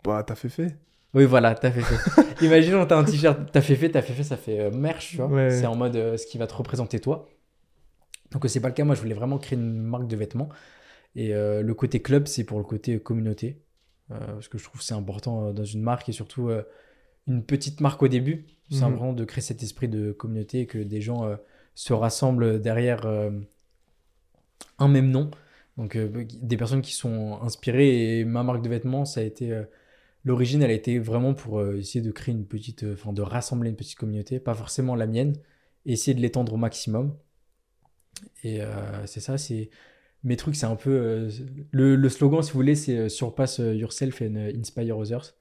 Bah, 0.03 0.21
t'as 0.25 0.35
fait 0.35 0.49
fait. 0.49 0.75
Oui, 1.13 1.25
voilà, 1.25 1.55
t'as 1.55 1.71
fait 1.71 1.81
fait. 1.81 2.21
Imaginons, 2.45 2.85
t'as 2.85 2.97
un 2.97 3.03
t-shirt, 3.03 3.39
t'as 3.51 3.61
fait 3.61 3.75
fait, 3.75 3.89
t'as 3.89 4.01
fait 4.01 4.13
fait, 4.13 4.23
ça 4.23 4.37
fait 4.37 4.59
euh, 4.59 4.71
merch, 4.71 5.11
tu 5.11 5.17
vois. 5.17 5.27
Ouais. 5.27 5.49
C'est 5.51 5.65
en 5.65 5.75
mode 5.75 5.95
euh, 5.95 6.17
ce 6.17 6.25
qui 6.27 6.37
va 6.37 6.47
te 6.47 6.53
représenter 6.53 6.99
toi. 6.99 7.27
Donc 8.31 8.45
c'est 8.49 8.59
pas 8.59 8.67
le 8.67 8.73
cas. 8.73 8.83
Moi, 8.83 8.93
je 8.95 9.01
voulais 9.01 9.13
vraiment 9.15 9.37
créer 9.37 9.57
une 9.57 9.81
marque 9.81 10.07
de 10.07 10.15
vêtements. 10.15 10.49
Et 11.15 11.33
euh, 11.33 11.61
le 11.61 11.73
côté 11.73 12.01
club, 12.01 12.27
c'est 12.27 12.43
pour 12.43 12.57
le 12.59 12.63
côté 12.65 12.99
communauté. 12.99 13.61
Euh, 14.11 14.17
parce 14.33 14.47
que 14.47 14.57
je 14.57 14.63
trouve 14.63 14.79
que 14.81 14.85
c'est 14.85 14.93
important 14.93 15.47
euh, 15.47 15.53
dans 15.53 15.63
une 15.65 15.81
marque 15.81 16.07
et 16.09 16.11
surtout 16.11 16.49
euh, 16.49 16.63
une 17.27 17.43
petite 17.43 17.81
marque 17.81 18.03
au 18.03 18.07
début. 18.07 18.45
C'est 18.69 18.83
Mhm. 18.85 19.15
de 19.15 19.23
créer 19.23 19.41
cet 19.41 19.63
esprit 19.63 19.87
de 19.87 20.11
communauté 20.11 20.61
et 20.61 20.65
que 20.67 20.77
des 20.77 20.99
gens 20.99 21.23
euh, 21.25 21.37
se 21.73 21.93
rassemblent 21.93 22.61
derrière 22.61 23.05
euh, 23.05 23.31
un 24.77 24.87
même 24.89 25.09
nom. 25.09 25.31
Donc 25.77 25.95
euh, 25.95 26.25
des 26.41 26.57
personnes 26.57 26.81
qui 26.81 26.93
sont 26.93 27.39
inspirées 27.41 28.19
et 28.19 28.25
ma 28.25 28.43
marque 28.43 28.61
de 28.61 28.69
vêtements, 28.69 29.05
ça 29.05 29.21
a 29.21 29.23
été 29.23 29.51
euh, 29.51 29.63
l'origine, 30.27 30.61
elle 30.61 30.71
a 30.71 30.73
été 30.73 30.99
vraiment 30.99 31.33
pour 31.33 31.59
euh, 31.59 31.77
essayer 31.77 32.01
de 32.01 32.11
créer 32.11 32.35
une 32.35 32.45
petite, 32.45 32.83
euh, 32.83 32.93
enfin 32.93 33.13
de 33.13 33.21
rassembler 33.21 33.69
une 33.69 33.75
petite 33.75 33.97
communauté, 33.97 34.39
pas 34.39 34.53
forcément 34.53 34.95
la 34.95 35.07
mienne, 35.07 35.33
et 35.85 35.93
essayer 35.93 36.13
de 36.13 36.21
l'étendre 36.21 36.53
au 36.53 36.57
maximum. 36.57 37.15
Et 38.43 38.61
euh, 38.61 39.05
c'est 39.05 39.21
ça, 39.21 39.37
c'est 39.37 39.69
mes 40.23 40.35
trucs, 40.35 40.55
c'est 40.55 40.65
un 40.65 40.75
peu 40.75 40.91
euh, 40.91 41.29
le, 41.71 41.95
le 41.95 42.09
slogan, 42.09 42.43
si 42.43 42.51
vous 42.51 42.57
voulez, 42.57 42.75
c'est 42.75 43.07
surpass 43.09 43.59
yourself 43.59 44.21
and 44.21 44.35
inspire 44.35 44.97
others. 44.97 45.33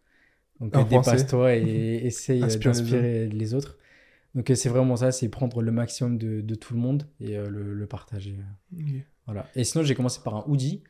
Donc 0.61 0.89
dépasse-toi 0.89 1.57
et 1.57 2.01
essaye 2.05 2.43
Inspire 2.43 2.73
les 2.73 2.79
d'inspirer 2.79 3.29
les 3.29 3.55
autres. 3.55 3.79
Donc 4.37 4.53
c'est 4.55 4.69
vraiment 4.69 4.97
ça, 4.97 5.13
c'est 5.13 5.29
prendre 5.29 5.63
le 5.63 5.73
maximum 5.73 6.19
de, 6.19 6.43
de 6.43 6.55
tout 6.55 6.75
le 6.75 6.81
monde 6.81 7.09
et 7.21 7.37
euh, 7.37 7.49
le, 7.49 7.75
le 7.75 7.87
partager. 7.87 8.37
Voilà. 9.25 9.49
Et 9.57 9.65
sinon, 9.65 9.83
j'ai 9.83 9.95
commencé 9.95 10.21
par 10.23 10.37
un 10.37 10.45
hoodie. 10.47 10.85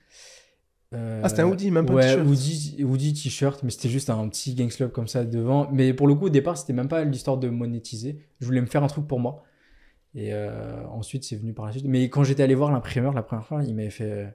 Euh, 0.95 1.21
Ah, 1.23 1.29
c'était 1.29 1.43
un 1.43 1.49
hoodie, 1.49 1.71
même 1.71 1.87
pas 1.87 1.95
ouais, 1.95 2.01
t-shirt. 2.01 2.27
hoodie, 2.27 2.77
hoodie, 2.85 3.13
t-shirt, 3.15 3.63
mais 3.63 3.71
c'était 3.71 3.89
juste 3.89 4.11
un 4.11 4.29
petit 4.29 4.55
Gangs 4.55 4.71
Club 4.71 4.93
comme 4.93 5.09
ça 5.09 5.25
devant. 5.25 5.69
Mais 5.73 5.93
pour 5.95 6.07
le 6.09 6.15
coup, 6.15 6.27
au 6.27 6.31
départ, 6.31 6.57
c'était 6.57 6.73
même 6.73 6.89
pas 6.89 7.05
l'histoire 7.05 7.39
de 7.39 7.49
monétiser. 7.49 8.19
Je 8.41 8.47
voulais 8.47 8.61
me 8.61 8.67
faire 8.67 8.83
un 8.85 8.87
truc 8.89 9.07
pour 9.07 9.21
moi. 9.21 9.45
Et 10.15 10.33
euh, 10.33 10.87
ensuite, 10.89 11.25
c'est 11.25 11.37
venu 11.37 11.53
par 11.55 11.67
la 11.67 11.73
suite. 11.73 11.87
Mais 11.87 12.09
quand 12.11 12.25
j'étais 12.25 12.43
allé 12.43 12.55
voir 12.55 12.73
l'imprimeur 12.73 13.13
la 13.15 13.23
première 13.23 13.47
fois, 13.47 13.63
il 13.65 13.75
m'avait 13.75 13.91
fait 13.91 14.11
euh, 14.11 14.27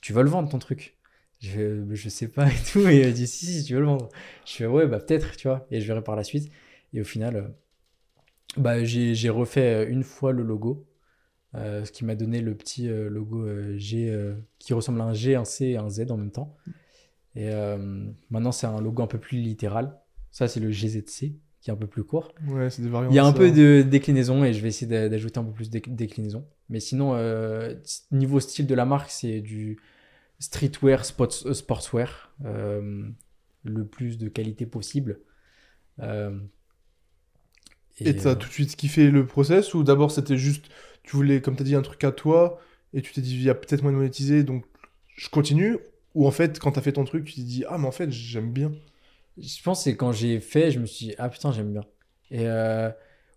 Tu 0.00 0.12
veux 0.12 0.22
le 0.22 0.30
vendre 0.30 0.48
ton 0.50 0.58
truc? 0.58 0.96
Je, 1.40 1.84
je 1.92 2.08
sais 2.08 2.28
pas 2.28 2.48
et 2.48 2.54
tout. 2.72 2.86
Et 2.88 3.00
il 3.00 3.04
a 3.06 3.12
dit 3.12 3.26
Si, 3.26 3.46
si, 3.46 3.64
tu 3.64 3.74
veux 3.74 3.80
le 3.80 3.86
vendre. 3.86 4.08
Je 4.46 4.52
fais 4.54 4.66
Ouais, 4.66 4.86
bah 4.86 5.00
peut-être, 5.00 5.36
tu 5.36 5.48
vois. 5.48 5.66
Et 5.70 5.80
je 5.80 5.86
verrai 5.86 6.02
par 6.02 6.16
la 6.16 6.24
suite. 6.24 6.50
Et 6.94 7.00
au 7.00 7.04
final, 7.04 7.54
bah, 8.56 8.84
j'ai 8.84 9.28
refait 9.30 9.86
une 9.88 10.02
fois 10.02 10.32
le 10.32 10.42
logo. 10.42 10.86
Euh, 11.56 11.84
ce 11.84 11.90
qui 11.92 12.04
m'a 12.04 12.14
donné 12.14 12.40
le 12.40 12.54
petit 12.54 12.88
euh, 12.88 13.08
logo 13.08 13.44
euh, 13.46 13.76
G 13.78 14.14
qui 14.58 14.74
ressemble 14.74 15.00
à 15.00 15.04
un 15.04 15.14
G, 15.14 15.34
un 15.34 15.44
C 15.44 15.66
et 15.66 15.76
un 15.76 15.88
Z 15.90 16.10
en 16.10 16.16
même 16.16 16.30
temps. 16.32 16.56
Et 17.34 17.50
maintenant, 18.30 18.50
c'est 18.52 18.66
un 18.66 18.80
logo 18.80 19.02
un 19.02 19.06
peu 19.06 19.18
plus 19.18 19.36
littéral. 19.38 19.98
Ça, 20.30 20.48
c'est 20.48 20.58
le 20.60 20.70
GZC 20.70 21.34
qui 21.60 21.70
est 21.70 21.72
un 21.72 21.76
peu 21.76 21.86
plus 21.86 22.02
court. 22.04 22.32
Ouais, 22.48 22.70
c'est 22.70 22.80
des 22.80 22.88
variantes. 22.88 23.12
Il 23.12 23.16
y 23.16 23.18
a 23.18 23.24
un 23.26 23.32
ça. 23.32 23.36
peu 23.38 23.50
de 23.52 23.82
déclinaison 23.82 24.42
et 24.44 24.54
je 24.54 24.60
vais 24.62 24.68
essayer 24.68 24.86
d'a- 24.86 25.08
d'ajouter 25.10 25.38
un 25.38 25.44
peu 25.44 25.52
plus 25.52 25.68
de 25.68 25.78
déc- 25.78 25.94
déclinaison. 25.94 26.46
Mais 26.70 26.80
sinon, 26.80 27.14
niveau 28.10 28.40
style 28.40 28.66
de 28.66 28.74
la 28.74 28.86
marque, 28.86 29.10
c'est 29.10 29.40
du 29.42 29.78
streetwear, 30.38 31.04
sports- 31.04 31.52
sportswear, 31.54 32.34
le 32.42 33.84
plus 33.86 34.16
de 34.16 34.28
qualité 34.28 34.64
possible. 34.64 35.20
Euh, 36.00 36.38
Et 38.04 38.16
t'as 38.16 38.30
euh, 38.30 38.34
tout 38.34 38.48
de 38.48 38.52
suite 38.52 38.76
kiffé 38.76 39.10
le 39.10 39.26
process 39.26 39.74
ou 39.74 39.82
d'abord 39.82 40.10
c'était 40.10 40.36
juste, 40.36 40.66
tu 41.02 41.16
voulais, 41.16 41.40
comme 41.40 41.56
t'as 41.56 41.64
dit, 41.64 41.74
un 41.74 41.82
truc 41.82 42.02
à 42.04 42.12
toi 42.12 42.60
et 42.94 43.02
tu 43.02 43.12
t'es 43.12 43.20
dit, 43.20 43.34
il 43.34 43.42
y 43.42 43.50
a 43.50 43.54
peut-être 43.54 43.82
moyen 43.82 43.96
de 43.96 44.02
monétiser 44.02 44.44
donc 44.44 44.64
je 45.16 45.28
continue 45.30 45.78
Ou 46.14 46.26
en 46.26 46.30
fait, 46.30 46.58
quand 46.58 46.72
t'as 46.72 46.82
fait 46.82 46.92
ton 46.92 47.04
truc, 47.04 47.24
tu 47.24 47.34
t'es 47.34 47.42
dit, 47.42 47.64
ah, 47.68 47.78
mais 47.78 47.86
en 47.86 47.92
fait, 47.92 48.10
j'aime 48.10 48.52
bien. 48.52 48.72
Je 49.38 49.62
pense 49.62 49.80
que 49.80 49.84
c'est 49.84 49.96
quand 49.96 50.12
j'ai 50.12 50.40
fait, 50.40 50.70
je 50.70 50.78
me 50.80 50.86
suis 50.86 51.06
dit, 51.08 51.14
ah 51.18 51.28
putain, 51.28 51.52
j'aime 51.52 51.72
bien. 51.72 51.84
Et 52.30 52.48
euh, 52.48 52.90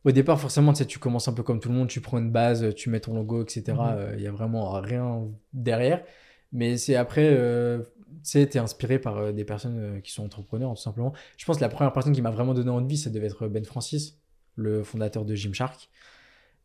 au 0.05 0.11
départ, 0.11 0.39
forcément, 0.39 0.73
tu 0.73 0.79
sais, 0.79 0.85
tu 0.85 0.99
commences 0.99 1.27
un 1.27 1.33
peu 1.33 1.43
comme 1.43 1.59
tout 1.59 1.69
le 1.69 1.75
monde, 1.75 1.89
tu 1.89 2.01
prends 2.01 2.17
une 2.19 2.31
base, 2.31 2.73
tu 2.75 2.89
mets 2.89 2.99
ton 3.01 3.13
logo, 3.15 3.43
etc. 3.43 4.13
Il 4.17 4.19
Mhm. 4.19 4.19
y 4.23 4.27
a 4.27 4.31
vraiment 4.31 4.71
rien 4.81 5.27
derrière. 5.53 6.03
Mais 6.51 6.77
c'est 6.77 6.95
après, 6.95 7.27
euh, 7.37 7.79
tu 7.81 7.85
sais, 8.23 8.47
t'es 8.47 8.59
inspiré 8.59 8.99
par 8.99 9.17
euh, 9.17 9.31
des 9.33 9.45
personnes 9.45 9.77
euh, 9.97 9.99
qui 10.01 10.11
sont 10.11 10.23
entrepreneurs, 10.25 10.73
tout 10.73 10.81
simplement. 10.81 11.13
Je 11.37 11.45
pense 11.45 11.57
que 11.57 11.61
la 11.61 11.69
première 11.69 11.93
personne 11.93 12.13
qui 12.13 12.21
m'a 12.21 12.31
vraiment 12.31 12.53
donné 12.53 12.69
envie, 12.71 12.97
ça 12.97 13.09
devait 13.09 13.27
être 13.27 13.47
Ben 13.47 13.63
Francis, 13.65 14.17
le 14.59 14.83
fondateur 14.83 15.25
de 15.25 15.35
Gymshark. 15.35 15.89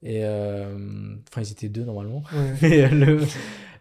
Et 0.02 0.24
euh, 0.24 1.16
enfin, 1.30 1.40
ils 1.40 1.52
étaient 1.52 1.68
deux 1.68 1.84
normalement. 1.84 2.22
Et, 2.62 2.84
euh, 2.84 2.88
le, 2.88 3.20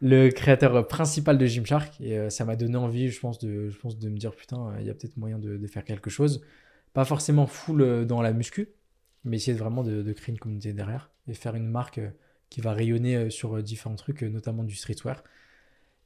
le 0.01 0.29
créateur 0.29 0.87
principal 0.87 1.37
de 1.37 1.45
Gymshark. 1.45 1.99
Et 2.01 2.17
euh, 2.17 2.29
ça 2.29 2.45
m'a 2.45 2.55
donné 2.55 2.77
envie, 2.77 3.09
je 3.09 3.19
pense, 3.19 3.39
de, 3.39 3.69
je 3.69 3.77
pense, 3.77 3.97
de 3.97 4.09
me 4.09 4.17
dire 4.17 4.33
putain, 4.35 4.73
il 4.79 4.85
y 4.85 4.89
a 4.89 4.93
peut-être 4.93 5.17
moyen 5.17 5.39
de, 5.39 5.57
de 5.57 5.67
faire 5.67 5.83
quelque 5.83 6.09
chose. 6.09 6.41
Pas 6.93 7.05
forcément 7.05 7.47
full 7.47 8.05
dans 8.05 8.21
la 8.21 8.33
muscu, 8.33 8.69
mais 9.23 9.37
essayer 9.37 9.57
vraiment 9.57 9.83
de, 9.83 10.01
de 10.01 10.13
créer 10.13 10.33
une 10.33 10.39
communauté 10.39 10.73
derrière 10.73 11.09
et 11.27 11.33
faire 11.33 11.55
une 11.55 11.67
marque 11.67 11.99
qui 12.49 12.61
va 12.61 12.71
rayonner 12.73 13.31
sur 13.31 13.61
différents 13.63 13.95
trucs, 13.95 14.21
notamment 14.21 14.63
du 14.63 14.75
streetwear. 14.75 15.23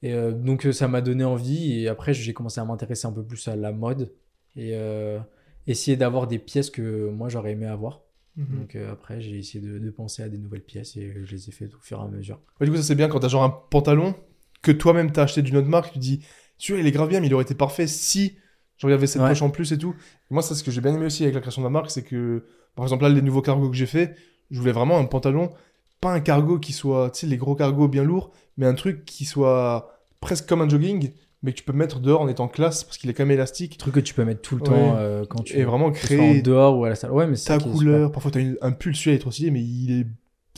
Et 0.03 0.13
euh, 0.13 0.31
donc 0.31 0.67
ça 0.71 0.87
m'a 0.87 1.01
donné 1.01 1.23
envie. 1.23 1.79
Et 1.81 1.87
après, 1.87 2.13
j'ai 2.13 2.33
commencé 2.33 2.59
à 2.59 2.65
m'intéresser 2.65 3.07
un 3.07 3.11
peu 3.11 3.23
plus 3.23 3.47
à 3.47 3.55
la 3.55 3.71
mode 3.71 4.13
et 4.55 4.71
euh, 4.73 5.19
essayer 5.67 5.97
d'avoir 5.97 6.27
des 6.27 6.39
pièces 6.39 6.69
que 6.69 7.09
moi 7.09 7.29
j'aurais 7.29 7.51
aimé 7.51 7.65
avoir. 7.65 8.01
Mhm. 8.35 8.59
Donc 8.59 8.75
euh, 8.75 8.91
après, 8.91 9.19
j'ai 9.21 9.37
essayé 9.37 9.63
de, 9.63 9.79
de 9.79 9.89
penser 9.89 10.23
à 10.23 10.29
des 10.29 10.37
nouvelles 10.37 10.63
pièces 10.63 10.95
et 10.97 11.11
je 11.25 11.31
les 11.31 11.49
ai 11.49 11.51
faites 11.51 11.73
au 11.73 11.79
fur 11.79 11.99
et 11.99 12.03
à 12.03 12.07
mesure. 12.07 12.39
Ouais, 12.59 12.65
du 12.67 12.71
coup, 12.71 12.77
ça 12.77 12.83
c'est 12.83 12.95
bien 12.95 13.07
quand 13.07 13.19
t'as 13.19 13.27
genre 13.27 13.43
un 13.43 13.49
pantalon 13.49 14.15
que 14.61 14.71
toi-même 14.71 15.11
t'as 15.11 15.23
acheté 15.23 15.41
d'une 15.41 15.57
autre 15.57 15.67
marque, 15.67 15.93
tu 15.93 15.99
te 15.99 15.99
dis, 15.99 16.25
celui-là 16.57 16.81
il 16.83 16.87
est 16.87 16.91
grave 16.91 17.09
bien, 17.09 17.19
mais 17.19 17.27
il 17.27 17.33
aurait 17.33 17.43
été 17.43 17.55
parfait 17.55 17.87
si 17.87 18.37
y 18.83 18.91
avait 18.91 19.07
cette 19.07 19.21
Ouais. 19.21 19.29
poche 19.29 19.41
en 19.41 19.49
plus 19.49 19.71
et 19.71 19.77
tout. 19.77 19.95
Moi, 20.29 20.41
ça, 20.43 20.53
ce 20.55 20.63
que 20.63 20.71
j'ai 20.71 20.81
bien 20.81 20.93
aimé 20.93 21.05
aussi 21.05 21.23
avec 21.23 21.35
la 21.35 21.41
création 21.41 21.61
de 21.61 21.65
la 21.65 21.71
marque, 21.71 21.89
c'est 21.89 22.03
que, 22.03 22.45
par 22.75 22.85
exemple, 22.85 23.03
là, 23.03 23.09
les 23.09 23.21
nouveaux 23.21 23.41
cargos 23.41 23.69
que 23.69 23.75
j'ai 23.75 23.87
fait, 23.87 24.15
je 24.51 24.59
voulais 24.59 24.71
vraiment 24.71 24.99
un 24.99 25.05
pantalon, 25.05 25.51
pas 25.99 26.13
un 26.13 26.19
cargo 26.19 26.59
qui 26.59 26.73
soit, 26.73 27.09
tu 27.11 27.21
sais, 27.21 27.27
les 27.27 27.37
gros 27.37 27.55
cargos 27.55 27.87
bien 27.87 28.03
lourds, 28.03 28.31
mais 28.57 28.65
un 28.67 28.75
truc 28.75 29.03
qui 29.05 29.25
soit 29.25 29.99
presque 30.21 30.47
comme 30.47 30.61
un 30.61 30.69
jogging, 30.69 31.11
mais 31.43 31.51
que 31.51 31.57
tu 31.57 31.63
peux 31.63 31.73
mettre 31.73 31.99
dehors 31.99 32.21
en 32.21 32.27
étant 32.27 32.47
classe 32.47 32.83
parce 32.83 32.97
qu'il 32.97 33.09
est 33.09 33.13
quand 33.13 33.23
même 33.23 33.31
élastique. 33.31 33.77
Truc 33.77 33.95
que 33.95 33.99
tu 33.99 34.13
peux 34.13 34.25
mettre 34.25 34.41
tout 34.41 34.55
le 34.55 34.61
Ouais. 34.61 34.67
temps 34.67 34.97
euh, 34.97 35.25
quand 35.25 35.43
tu 35.43 35.57
Et 35.57 35.63
vraiment 35.63 35.91
soit 35.93 36.23
en 36.23 36.33
créer 36.33 36.41
dehors 36.41 36.77
ou 36.77 36.85
à 36.85 36.89
la 36.89 36.95
salle. 36.95 37.11
Ouais, 37.11 37.27
mais 37.27 37.35
c'est 37.35 37.57
ta 37.57 37.59
couleur. 37.59 38.11
Parfois, 38.11 38.31
t'as 38.31 38.39
une- 38.39 38.57
un 38.61 38.71
pull, 38.71 38.95
celui-là 38.95 39.13
il 39.13 39.15
est 39.17 39.19
trop 39.19 39.31
stylé, 39.31 39.51
mais 39.51 39.61
il 39.63 40.01
est 40.01 40.07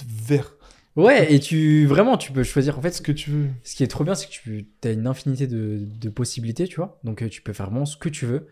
vert. 0.07 0.55
Ouais, 0.95 1.31
et 1.33 1.39
tu 1.39 1.85
vraiment 1.85 2.17
tu 2.17 2.31
peux 2.31 2.43
choisir. 2.43 2.77
En 2.77 2.81
fait, 2.81 2.91
Ce 2.91 2.97
ce, 2.97 3.01
que 3.01 3.11
tu 3.11 3.29
veux. 3.29 3.47
ce 3.63 3.75
qui 3.75 3.83
est 3.83 3.87
trop 3.87 4.03
bien, 4.03 4.15
c'est 4.15 4.27
que 4.27 4.33
tu 4.33 4.65
as 4.83 4.91
une 4.91 5.07
infinité 5.07 5.47
de, 5.47 5.79
de 5.99 6.09
possibilités, 6.09 6.67
tu 6.67 6.77
vois. 6.77 6.99
Donc 7.03 7.21
euh, 7.21 7.29
tu 7.29 7.41
peux 7.41 7.53
faire 7.53 7.67
vraiment 7.69 7.85
ce 7.85 7.95
que 7.97 8.09
tu 8.09 8.25
veux. 8.25 8.47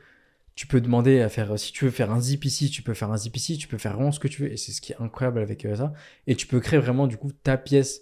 Tu 0.56 0.68
peux 0.68 0.82
demander 0.82 1.22
à 1.22 1.30
faire, 1.30 1.58
si 1.60 1.72
tu 1.74 1.86
veux 1.86 1.92
faire 1.92 2.12
un 2.12 2.20
zip 2.22 2.46
ici, 2.46 2.70
tu 2.72 2.82
peux 2.84 2.94
faire 2.96 3.12
un 3.12 3.18
zip 3.18 3.36
ici, 3.38 3.58
tu 3.58 3.68
peux 3.68 3.78
faire 3.78 3.94
vraiment 3.96 4.12
ce 4.12 4.20
que 4.20 4.28
tu 4.28 4.44
veux. 4.44 4.52
Et 4.52 4.58
c'est 4.58 4.72
ce 4.74 4.82
qui 4.82 4.94
est 4.94 4.98
incroyable 5.02 5.40
avec 5.40 5.66
euh, 5.66 5.76
ça. 5.76 5.94
Et 6.28 6.36
tu 6.36 6.48
peux 6.48 6.60
créer 6.60 6.80
vraiment, 6.80 7.08
du 7.08 7.18
coup, 7.18 7.32
ta 7.32 7.58
pièce 7.58 8.02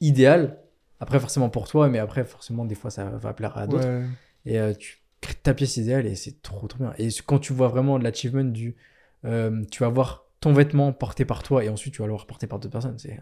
idéale. 0.00 0.58
Après, 1.00 1.20
forcément 1.20 1.48
pour 1.50 1.68
toi, 1.68 1.88
mais 1.88 1.98
après, 1.98 2.24
forcément, 2.24 2.64
des 2.64 2.74
fois, 2.74 2.90
ça 2.90 3.04
va 3.04 3.32
plaire 3.34 3.56
à 3.56 3.66
d'autres. 3.66 3.86
Ouais. 3.88 4.04
Et 4.46 4.58
euh, 4.58 4.72
tu 4.74 4.98
crées 5.20 5.34
ta 5.34 5.54
pièce 5.54 5.76
idéale 5.76 6.06
et 6.06 6.14
c'est 6.14 6.40
trop, 6.42 6.66
trop 6.68 6.78
bien. 6.78 6.92
Et 6.98 7.08
quand 7.26 7.38
tu 7.38 7.52
vois 7.52 7.68
vraiment 7.68 7.98
l'achievement 7.98 8.44
du. 8.44 8.76
euh, 9.24 9.62
tu 9.70 9.82
vas 9.82 9.88
voir 9.88 10.24
ton 10.40 10.52
vêtement 10.52 10.92
porté 10.92 11.24
par 11.24 11.42
toi 11.42 11.64
et 11.64 11.68
ensuite 11.68 11.94
tu 11.94 12.00
vas 12.02 12.06
le 12.06 12.12
voir 12.12 12.26
porté 12.26 12.46
par 12.46 12.58
d'autres 12.58 12.72
personnes. 12.72 12.98
C'est 12.98 13.20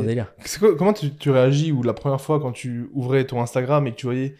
un 0.00 0.02
délire. 0.06 0.34
Quoi- 0.58 0.76
comment 0.76 0.92
tu, 0.92 1.14
tu 1.14 1.30
réagis 1.30 1.72
ou 1.72 1.82
la 1.82 1.94
première 1.94 2.20
fois 2.20 2.40
quand 2.40 2.52
tu 2.52 2.88
ouvrais 2.92 3.24
ton 3.24 3.40
Instagram 3.40 3.86
et 3.86 3.92
que 3.92 3.96
tu 3.96 4.06
voyais 4.06 4.34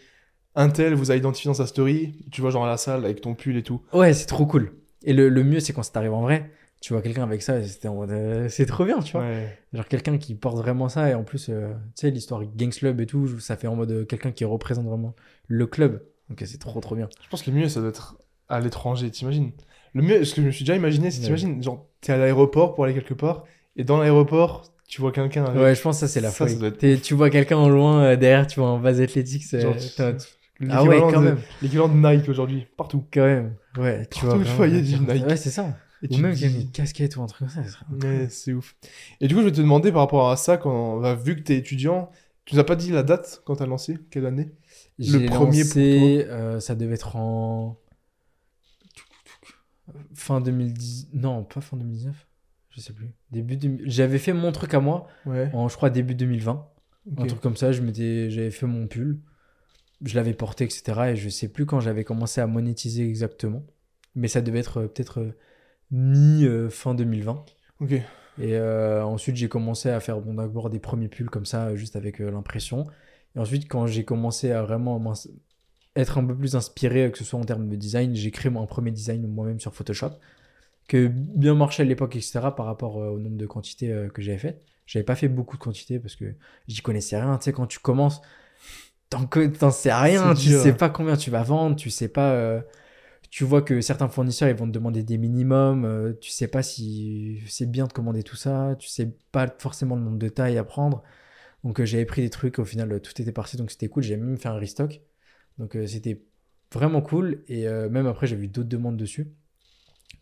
un 0.55 0.69
tel 0.69 0.93
vous 0.93 1.11
a 1.11 1.15
identifié 1.15 1.47
dans 1.49 1.53
sa 1.53 1.67
story, 1.67 2.25
tu 2.31 2.41
vois 2.41 2.49
genre 2.51 2.65
à 2.65 2.69
la 2.69 2.77
salle 2.77 3.05
avec 3.05 3.21
ton 3.21 3.35
pull 3.35 3.55
et 3.57 3.63
tout? 3.63 3.81
Ouais, 3.93 4.13
c'est 4.13 4.25
trop 4.25 4.45
cool. 4.45 4.73
Et 5.03 5.13
le, 5.13 5.29
le 5.29 5.43
mieux, 5.43 5.59
c'est 5.61 5.71
quand 5.73 5.83
ça 5.83 5.91
t'arrive 5.93 6.13
en 6.13 6.21
vrai. 6.21 6.51
Tu 6.81 6.93
vois 6.93 7.01
quelqu'un 7.01 7.23
avec 7.23 7.41
ça, 7.41 7.61
c'était 7.63 7.89
en 7.89 7.95
mode, 7.95 8.11
euh, 8.11 8.47
c'est 8.47 8.65
trop 8.65 8.85
bien, 8.85 8.99
tu 8.99 9.11
vois. 9.11 9.21
Ouais. 9.21 9.57
Genre 9.73 9.85
quelqu'un 9.87 10.17
qui 10.17 10.33
porte 10.33 10.57
vraiment 10.57 10.87
ça, 10.87 11.09
et 11.09 11.13
en 11.13 11.23
plus, 11.23 11.49
euh, 11.49 11.73
tu 11.95 12.01
sais, 12.07 12.09
l'histoire 12.11 12.41
Gangs 12.55 12.71
Club 12.73 13.01
et 13.01 13.05
tout, 13.05 13.37
ça 13.39 13.57
fait 13.57 13.67
en 13.67 13.75
mode 13.75 13.91
euh, 13.91 14.05
quelqu'un 14.05 14.31
qui 14.31 14.45
représente 14.45 14.85
vraiment 14.85 15.13
le 15.47 15.67
club. 15.67 16.03
Donc 16.29 16.41
c'est 16.45 16.57
trop, 16.57 16.79
trop 16.79 16.95
bien. 16.95 17.09
Je 17.23 17.27
pense 17.27 17.41
que 17.43 17.51
le 17.51 17.57
mieux 17.57 17.67
ça 17.67 17.81
doit 17.81 17.89
être 17.89 18.17
à 18.47 18.59
l'étranger, 18.61 19.09
t'imagines 19.11 19.51
Le 19.93 20.01
mieux, 20.03 20.23
ce 20.23 20.33
que 20.35 20.41
je 20.41 20.45
me 20.47 20.51
suis 20.51 20.63
déjà 20.63 20.75
imaginé, 20.75 21.11
c'est 21.11 21.19
Ouais. 21.19 21.25
t'imagines, 21.25 21.61
genre 21.61 21.85
t'es 22.01 22.13
à 22.13 22.17
l'aéroport 22.17 22.75
pour 22.75 22.85
aller 22.85 22.93
quelque 22.93 23.13
part 23.15 23.43
et 23.75 23.83
dans 23.83 23.97
l'aéroport 23.99 24.63
tu 24.87 25.01
vois 25.01 25.11
quelqu'un 25.11 25.45
avec 25.45 25.61
Ouais, 25.61 25.75
je 25.75 25.81
pense 25.81 25.97
que 25.97 25.99
ça, 26.01 26.07
c'est 26.07 26.21
la 26.21 26.29
Ça, 26.31 26.47
folie. 26.47 26.65
être 26.65 27.01
Tu 27.01 27.13
vois 27.13 27.29
quelqu'un 27.29 27.57
au 27.57 27.69
loin, 27.69 28.03
euh, 28.03 28.15
derrière, 28.15 28.47
tu 28.47 28.59
vois 28.59 28.69
en 28.69 28.79
base 28.79 29.01
athlétique, 29.01 29.43
c'est. 29.43 29.59
genre, 29.59 29.75
Ah 30.69 30.83
ouais, 30.83 30.99
quand 30.99 31.19
de- 31.21 31.25
même. 31.25 31.37
l'équivalent 31.61 31.89
de 31.89 31.95
Nike 32.15 32.27
aujourd'hui, 32.29 32.67
partout. 32.77 33.03
Quand 33.13 33.25
même. 33.25 33.53
Ouais, 33.77 34.05
tu 34.07 34.25
Partout 34.25 34.39
vois. 34.57 34.67
y 34.67 34.77
a 34.77 34.81
du 34.81 34.99
Nike. 34.99 35.25
Ouais, 35.27 35.35
c'est 35.35 35.51
ça. 35.51 35.75
Et 36.01 36.05
Ou 36.05 36.15
tu 36.15 36.21
même 36.21 36.33
dis- 36.33 36.45
une 36.61 36.71
casquette 36.71 37.17
ou 37.17 37.21
un 37.21 37.25
truc 37.27 37.39
comme 37.39 37.63
ça. 37.63 37.63
ça 37.69 37.79
Ouais, 37.91 38.27
c'est 38.29 38.53
ouf. 38.53 38.75
Et 39.19 39.27
du 39.27 39.35
coup, 39.35 39.41
je 39.41 39.45
vais 39.47 39.51
te 39.51 39.57
demander 39.61 39.91
par 39.91 40.01
rapport 40.01 40.29
à 40.31 40.37
ça, 40.37 40.57
quand, 40.57 40.99
bah, 41.01 41.15
vu 41.15 41.35
que 41.35 41.41
t'es 41.41 41.57
étudiant, 41.57 42.09
tu 42.45 42.55
nous 42.55 42.61
as 42.61 42.65
pas 42.65 42.75
dit 42.75 42.91
la 42.91 43.03
date 43.03 43.41
quand 43.45 43.57
t'as 43.57 43.65
lancé? 43.65 43.97
Quelle 44.09 44.25
année? 44.25 44.51
J'ai 44.97 45.25
premier 45.25 45.63
pour 45.63 45.75
lancé, 45.81 46.25
euh, 46.29 46.59
ça 46.59 46.75
devait 46.75 46.95
être 46.95 47.15
en 47.15 47.77
fin 50.13 50.41
2010. 50.41 51.09
Non, 51.13 51.43
pas 51.43 51.61
fin 51.61 51.77
2019. 51.77 52.27
Je 52.69 52.81
sais 52.81 52.93
plus. 52.93 53.09
Début 53.31 53.57
2000 53.57 53.81
J'avais 53.89 54.19
fait 54.19 54.33
mon 54.33 54.51
truc 54.51 54.73
à 54.73 54.79
moi 54.79 55.07
Ouais. 55.25 55.49
en, 55.53 55.67
je 55.67 55.75
crois, 55.75 55.89
début 55.89 56.15
2020. 56.15 56.67
Un 57.17 57.21
ok. 57.23 57.27
truc 57.27 57.41
comme 57.41 57.57
ça. 57.57 57.71
J'avais 57.71 58.51
fait 58.51 58.67
mon 58.67 58.87
pull. 58.87 59.19
Je 60.05 60.15
l'avais 60.15 60.33
porté, 60.33 60.63
etc. 60.63 61.11
Et 61.11 61.15
je 61.15 61.27
sais 61.29 61.49
plus 61.49 61.65
quand 61.65 61.79
j'avais 61.79 62.03
commencé 62.03 62.39
à 62.41 62.47
monétiser 62.47 63.07
exactement. 63.07 63.65
Mais 64.15 64.27
ça 64.27 64.41
devait 64.41 64.59
être 64.59 64.77
euh, 64.81 64.87
peut-être 64.87 65.19
euh, 65.19 65.37
mi-fin 65.91 66.93
2020. 66.95 67.45
Ok. 67.81 67.91
Et 68.37 68.55
euh, 68.55 69.03
ensuite, 69.03 69.35
j'ai 69.35 69.49
commencé 69.49 69.89
à 69.89 69.99
faire 69.99 70.21
bon, 70.21 70.35
d'abord 70.35 70.69
des 70.69 70.79
premiers 70.79 71.09
pulls 71.09 71.29
comme 71.29 71.45
ça, 71.45 71.75
juste 71.75 71.95
avec 71.95 72.21
euh, 72.21 72.31
l'impression. 72.31 72.87
Et 73.35 73.39
ensuite, 73.39 73.67
quand 73.67 73.85
j'ai 73.87 74.05
commencé 74.05 74.51
à 74.51 74.63
vraiment 74.63 75.01
être 75.95 76.17
un 76.17 76.25
peu 76.25 76.35
plus 76.35 76.55
inspiré, 76.55 77.11
que 77.11 77.17
ce 77.17 77.23
soit 77.23 77.39
en 77.39 77.43
termes 77.43 77.67
de 77.69 77.75
design, 77.75 78.15
j'ai 78.15 78.31
créé 78.31 78.49
mon 78.51 78.65
premier 78.65 78.91
design 78.91 79.27
moi-même 79.27 79.59
sur 79.59 79.73
Photoshop, 79.73 80.11
que 80.87 81.07
bien 81.07 81.55
marché 81.55 81.83
à 81.83 81.85
l'époque, 81.85 82.15
etc., 82.15 82.39
par 82.55 82.65
rapport 82.65 83.01
euh, 83.01 83.09
au 83.11 83.19
nombre 83.19 83.37
de 83.37 83.45
quantités 83.45 83.91
euh, 83.91 84.09
que 84.09 84.21
j'avais 84.21 84.37
faites. 84.37 84.63
J'avais 84.85 85.03
pas 85.05 85.15
fait 85.15 85.27
beaucoup 85.27 85.57
de 85.57 85.61
quantités 85.61 85.99
parce 85.99 86.15
que 86.15 86.25
j'y 86.67 86.81
connaissais 86.81 87.19
rien. 87.19 87.37
Tu 87.37 87.45
sais, 87.45 87.53
quand 87.53 87.67
tu 87.67 87.79
commences, 87.79 88.21
t'en 89.09 89.71
sais 89.71 89.93
rien, 89.93 90.33
tu 90.33 90.49
sais 90.49 90.73
pas 90.73 90.89
combien 90.89 91.15
tu 91.17 91.29
vas 91.31 91.43
vendre, 91.43 91.75
tu 91.75 91.89
sais 91.89 92.07
pas. 92.09 92.31
euh, 92.33 92.61
tu 93.29 93.43
vois 93.43 93.61
que 93.61 93.81
certains 93.81 94.09
fournisseurs 94.09 94.49
ils 94.49 94.55
vont 94.55 94.65
te 94.65 94.71
demander 94.71 95.03
des 95.03 95.17
minimums, 95.17 95.85
euh, 95.85 96.13
tu 96.19 96.31
sais 96.31 96.47
pas 96.47 96.63
si 96.63 97.41
c'est 97.47 97.69
bien 97.69 97.85
de 97.85 97.93
commander 97.93 98.23
tout 98.23 98.35
ça, 98.35 98.75
tu 98.79 98.87
sais 98.89 99.15
pas 99.31 99.47
forcément 99.59 99.95
le 99.95 100.01
nombre 100.01 100.17
de 100.17 100.29
tailles 100.29 100.57
à 100.57 100.63
prendre. 100.63 101.03
Donc 101.63 101.79
euh, 101.79 101.85
j'avais 101.85 102.05
pris 102.05 102.21
des 102.21 102.29
trucs, 102.29 102.59
au 102.59 102.65
final 102.65 102.99
tout 103.01 103.21
était 103.21 103.31
parti, 103.31 103.57
donc 103.57 103.71
c'était 103.71 103.87
cool. 103.87 104.03
J'ai 104.03 104.17
même 104.17 104.37
fait 104.37 104.49
un 104.49 104.57
restock, 104.57 105.01
donc 105.57 105.75
euh, 105.75 105.85
c'était 105.85 106.23
vraiment 106.73 107.01
cool. 107.01 107.43
Et 107.47 107.67
euh, 107.67 107.89
même 107.89 108.07
après 108.07 108.27
j'ai 108.27 108.35
vu 108.35 108.47
d'autres 108.47 108.69
demandes 108.69 108.97
dessus 108.97 109.27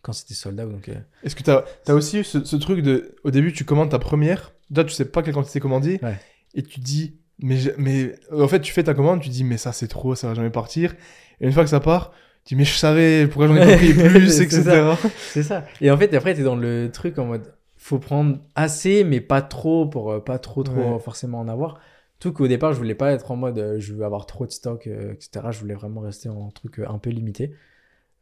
quand 0.02 0.14
c'était 0.14 0.34
sold 0.34 0.60
out. 0.60 0.70
Donc 0.70 0.90
Est-ce 1.24 1.36
que 1.36 1.44
t'as 1.44 1.64
as 1.88 1.94
aussi 1.94 2.20
eu 2.20 2.24
ce, 2.24 2.44
ce 2.44 2.56
truc 2.56 2.82
de. 2.82 3.16
Au 3.24 3.32
début, 3.32 3.54
tu 3.54 3.66
commandes 3.66 3.90
ta 3.90 4.00
première. 4.00 4.54
Déjà, 4.70 4.84
tu 4.84 4.94
sais 4.94 5.06
pas 5.06 5.22
quelle 5.24 5.34
quantité 5.34 5.60
commander. 5.60 6.00
Ouais. 6.02 6.18
Et 6.54 6.64
tu 6.64 6.80
dis. 6.80 7.20
Mais, 7.40 7.58
mais 7.78 8.16
en 8.32 8.48
fait, 8.48 8.62
tu 8.62 8.74
fais 8.74 8.84
ta 8.84 8.96
commande, 8.96 9.22
tu 9.22 9.30
dis, 9.30 9.44
mais 9.44 9.58
ça 9.58 9.72
c'est 9.72 9.88
trop, 9.88 10.16
ça 10.16 10.28
va 10.28 10.34
jamais 10.34 10.50
partir. 10.50 10.96
Et 11.40 11.46
une 11.46 11.52
fois 11.52 11.64
que 11.64 11.70
ça 11.70 11.80
part, 11.80 12.12
tu 12.12 12.18
dis, 12.48 12.56
mais 12.56 12.66
je 12.66 12.74
savais 12.76 13.28
pourquoi 13.28 13.48
j'en 13.48 13.56
ai 13.56 13.66
pas 13.66 13.76
pris 13.78 13.94
plus, 14.10 14.42
etc. 14.42 14.62
ça. 14.64 14.98
c'est 15.32 15.44
ça. 15.44 15.66
Et 15.82 15.92
en 15.92 15.98
fait 15.98 16.14
après 16.14 16.34
t'es 16.34 16.44
dans 16.44 16.56
le 16.56 16.90
truc 16.92 17.18
en 17.20 17.26
mode 17.26 17.54
faut 17.78 18.00
prendre 18.00 18.40
assez 18.56 19.04
mais 19.04 19.22
pas 19.22 19.42
trop 19.42 19.86
pour 19.86 20.12
euh, 20.12 20.20
pas 20.20 20.40
trop 20.40 20.64
trop 20.64 20.94
Ouais. 20.96 21.00
forcément 21.00 21.40
en 21.40 21.48
avoir. 21.48 21.80
Tout 22.20 22.34
qu'au 22.34 22.48
départ 22.48 22.74
je 22.74 22.78
voulais 22.78 22.96
pas 22.96 23.12
être 23.12 23.32
en 23.32 23.36
mode 23.36 23.60
euh, 23.60 23.80
je 23.80 23.94
veux 23.94 24.04
avoir 24.06 24.26
trop 24.26 24.46
de 24.46 24.52
stock 24.52 24.88
euh, 24.88 25.14
etc. 25.14 25.46
Je 25.52 25.60
voulais 25.60 25.76
vraiment 25.76 26.02
rester 26.02 26.30
en 26.30 26.50
truc 26.52 26.80
un 26.88 26.98
peu 26.98 27.10
limité. 27.10 27.54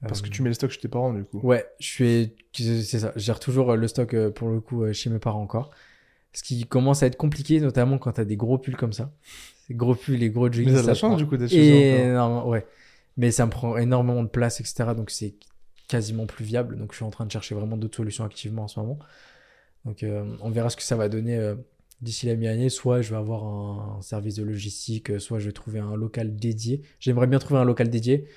Parce 0.08 0.22
que 0.22 0.30
tu 0.30 0.44
mets 0.44 0.50
les 0.50 0.56
stocks 0.56 0.70
chez 0.70 0.82
tes 0.82 0.88
parents, 0.88 1.14
du 1.14 1.24
coup. 1.24 1.40
Ouais, 1.42 1.66
je 1.80 1.88
suis, 1.88 2.34
c'est 2.54 3.00
ça. 3.00 3.12
Je 3.16 3.22
gère 3.22 3.40
toujours 3.40 3.76
le 3.76 3.88
stock 3.88 4.16
pour 4.36 4.50
le 4.50 4.60
coup 4.60 4.84
chez 4.94 5.10
mes 5.10 5.18
parents 5.18 5.42
encore. 5.42 5.72
Ce 6.32 6.44
qui 6.44 6.66
commence 6.66 7.02
à 7.02 7.08
être 7.08 7.16
compliqué, 7.18 7.60
notamment 7.60 7.98
quand 7.98 8.12
t'as 8.12 8.26
des 8.26 8.36
gros 8.36 8.60
pulls 8.60 8.76
comme 8.76 8.94
ça. 8.94 9.10
Ces 9.66 9.74
gros 9.74 9.96
pulls, 9.96 10.18
les 10.20 10.30
gros 10.30 10.52
jeans. 10.52 10.66
Mais 10.66 10.76
ça 10.76 10.94
chance, 10.94 11.00
prend 11.00 11.16
du 11.16 11.26
coup, 11.26 11.36
eux 11.38 11.46
encore. 11.46 11.58
énormément, 11.58 12.48
ouais. 12.50 12.68
Mais 13.18 13.32
ça 13.32 13.46
me 13.46 13.52
prend 13.52 13.78
énormément 13.78 14.24
de 14.24 14.28
place, 14.30 14.60
etc. 14.60 14.94
Donc 14.96 15.10
c'est 15.10 15.36
quasiment 15.88 16.26
plus 16.26 16.46
viable. 16.46 16.78
Donc 16.78 16.92
je 16.92 16.98
suis 16.98 17.06
en 17.06 17.12
train 17.12 17.26
de 17.26 17.32
chercher 17.32 17.56
vraiment 17.56 17.78
d'autres 17.78 17.96
solutions 17.98 18.26
activement 18.26 18.64
en 18.64 18.68
ce 18.68 18.80
moment. 18.80 19.00
Donc 19.86 20.04
euh, 20.04 20.36
on 20.42 20.50
verra 20.50 20.70
ce 20.70 20.76
que 20.76 20.84
ça 20.84 20.96
va 20.96 21.10
donner 21.10 21.38
euh, 21.38 21.56
d'ici 22.02 22.26
la 22.26 22.36
mi-année. 22.36 22.70
Soit 22.70 23.02
je 23.02 23.12
vais 23.12 23.16
avoir 23.18 23.44
un, 23.46 23.98
un 24.00 24.02
service 24.02 24.36
de 24.36 24.44
logistique, 24.44 25.12
euh, 25.12 25.20
soit 25.20 25.40
je 25.40 25.46
vais 25.46 25.54
trouver 25.54 25.80
un 25.80 25.96
local 25.96 26.36
dédié. 26.36 26.82
J'aimerais 27.00 27.28
bien 27.28 27.40
trouver 27.40 27.60
un 27.60 27.66
local 27.66 27.90
dédié, 27.90 28.28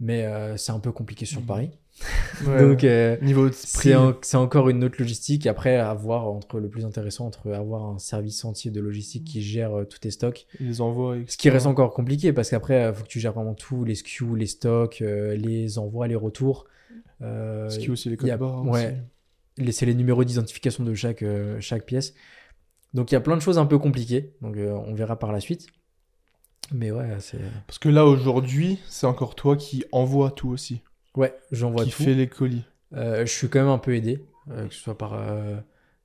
mais 0.00 0.24
euh, 0.26 0.56
c'est 0.56 0.72
un 0.72 0.80
peu 0.80 0.92
compliqué 0.92 1.26
sur 1.26 1.40
Mhm. 1.40 1.46
Paris. 1.46 1.70
Ouais. 2.46 2.60
Donc 2.60 2.84
euh, 2.84 3.18
Niveau 3.20 3.50
c'est 3.52 3.94
en- 3.94 4.14
c'est 4.22 4.38
encore 4.38 4.70
une 4.70 4.82
autre 4.84 4.96
logistique. 4.98 5.46
Après, 5.46 5.76
à 5.76 5.92
voir 5.92 6.26
entre 6.28 6.58
le 6.58 6.70
plus 6.70 6.86
intéressant 6.86 7.26
entre 7.26 7.50
avoir 7.52 7.84
un 7.84 7.98
service 7.98 8.42
entier 8.46 8.70
de 8.70 8.80
logistique 8.80 9.24
qui 9.24 9.42
gère 9.42 9.78
euh, 9.80 9.84
tous 9.84 9.98
tes 9.98 10.10
stocks. 10.10 10.46
Les 10.58 10.80
envoient. 10.80 11.16
Ce 11.26 11.36
qui 11.36 11.50
reste 11.50 11.66
encore 11.66 11.92
compliqué 11.92 12.32
parce 12.32 12.48
qu'après, 12.48 12.88
il 12.88 12.94
faut 12.94 13.02
que 13.02 13.08
tu 13.08 13.20
gères 13.20 13.34
vraiment 13.34 13.52
tout, 13.54 13.84
les 13.84 13.94
SKU, 13.94 14.36
les 14.36 14.46
stocks, 14.46 15.02
euh, 15.02 15.36
les 15.36 15.78
envois, 15.78 16.08
les 16.08 16.14
retours. 16.14 16.64
Euh, 17.20 17.68
est 17.68 17.88
aussi 17.90 18.08
les 18.08 18.16
codes 18.16 18.38
barres. 18.38 18.64
ouais. 18.66 18.96
les- 19.58 19.72
c'est 19.72 19.84
les 19.84 19.94
numéros 19.94 20.24
d'identification 20.24 20.84
de 20.84 20.94
chaque, 20.94 21.22
euh, 21.22 21.60
chaque 21.60 21.84
pièce. 21.84 22.14
Donc 22.94 23.10
il 23.12 23.14
y 23.14 23.18
a 23.18 23.20
plein 23.20 23.36
de 23.36 23.42
choses 23.42 23.58
un 23.58 23.66
peu 23.66 23.78
compliquées. 23.78 24.32
Donc 24.40 24.56
euh, 24.56 24.72
on 24.72 24.94
verra 24.94 25.18
par 25.18 25.30
la 25.32 25.40
suite. 25.40 25.66
Mais 26.72 26.90
ouais, 26.90 27.16
c'est. 27.18 27.38
Parce 27.66 27.78
que 27.78 27.88
là, 27.90 28.06
aujourd'hui, 28.06 28.78
c'est 28.88 29.06
encore 29.06 29.34
toi 29.34 29.56
qui 29.56 29.84
envoie 29.92 30.30
tout 30.30 30.48
aussi. 30.48 30.80
Ouais, 31.16 31.34
j'envoie 31.52 31.84
qui 31.84 31.90
tout. 31.90 32.02
fait 32.04 32.14
les 32.14 32.28
colis. 32.28 32.64
Euh, 32.94 33.24
je 33.26 33.30
suis 33.32 33.48
quand 33.48 33.60
même 33.60 33.68
un 33.68 33.78
peu 33.78 33.94
aidé, 33.94 34.24
euh, 34.50 34.66
que 34.66 34.74
ce 34.74 34.80
soit 34.80 34.96
par 34.98 35.14
euh, 35.14 35.56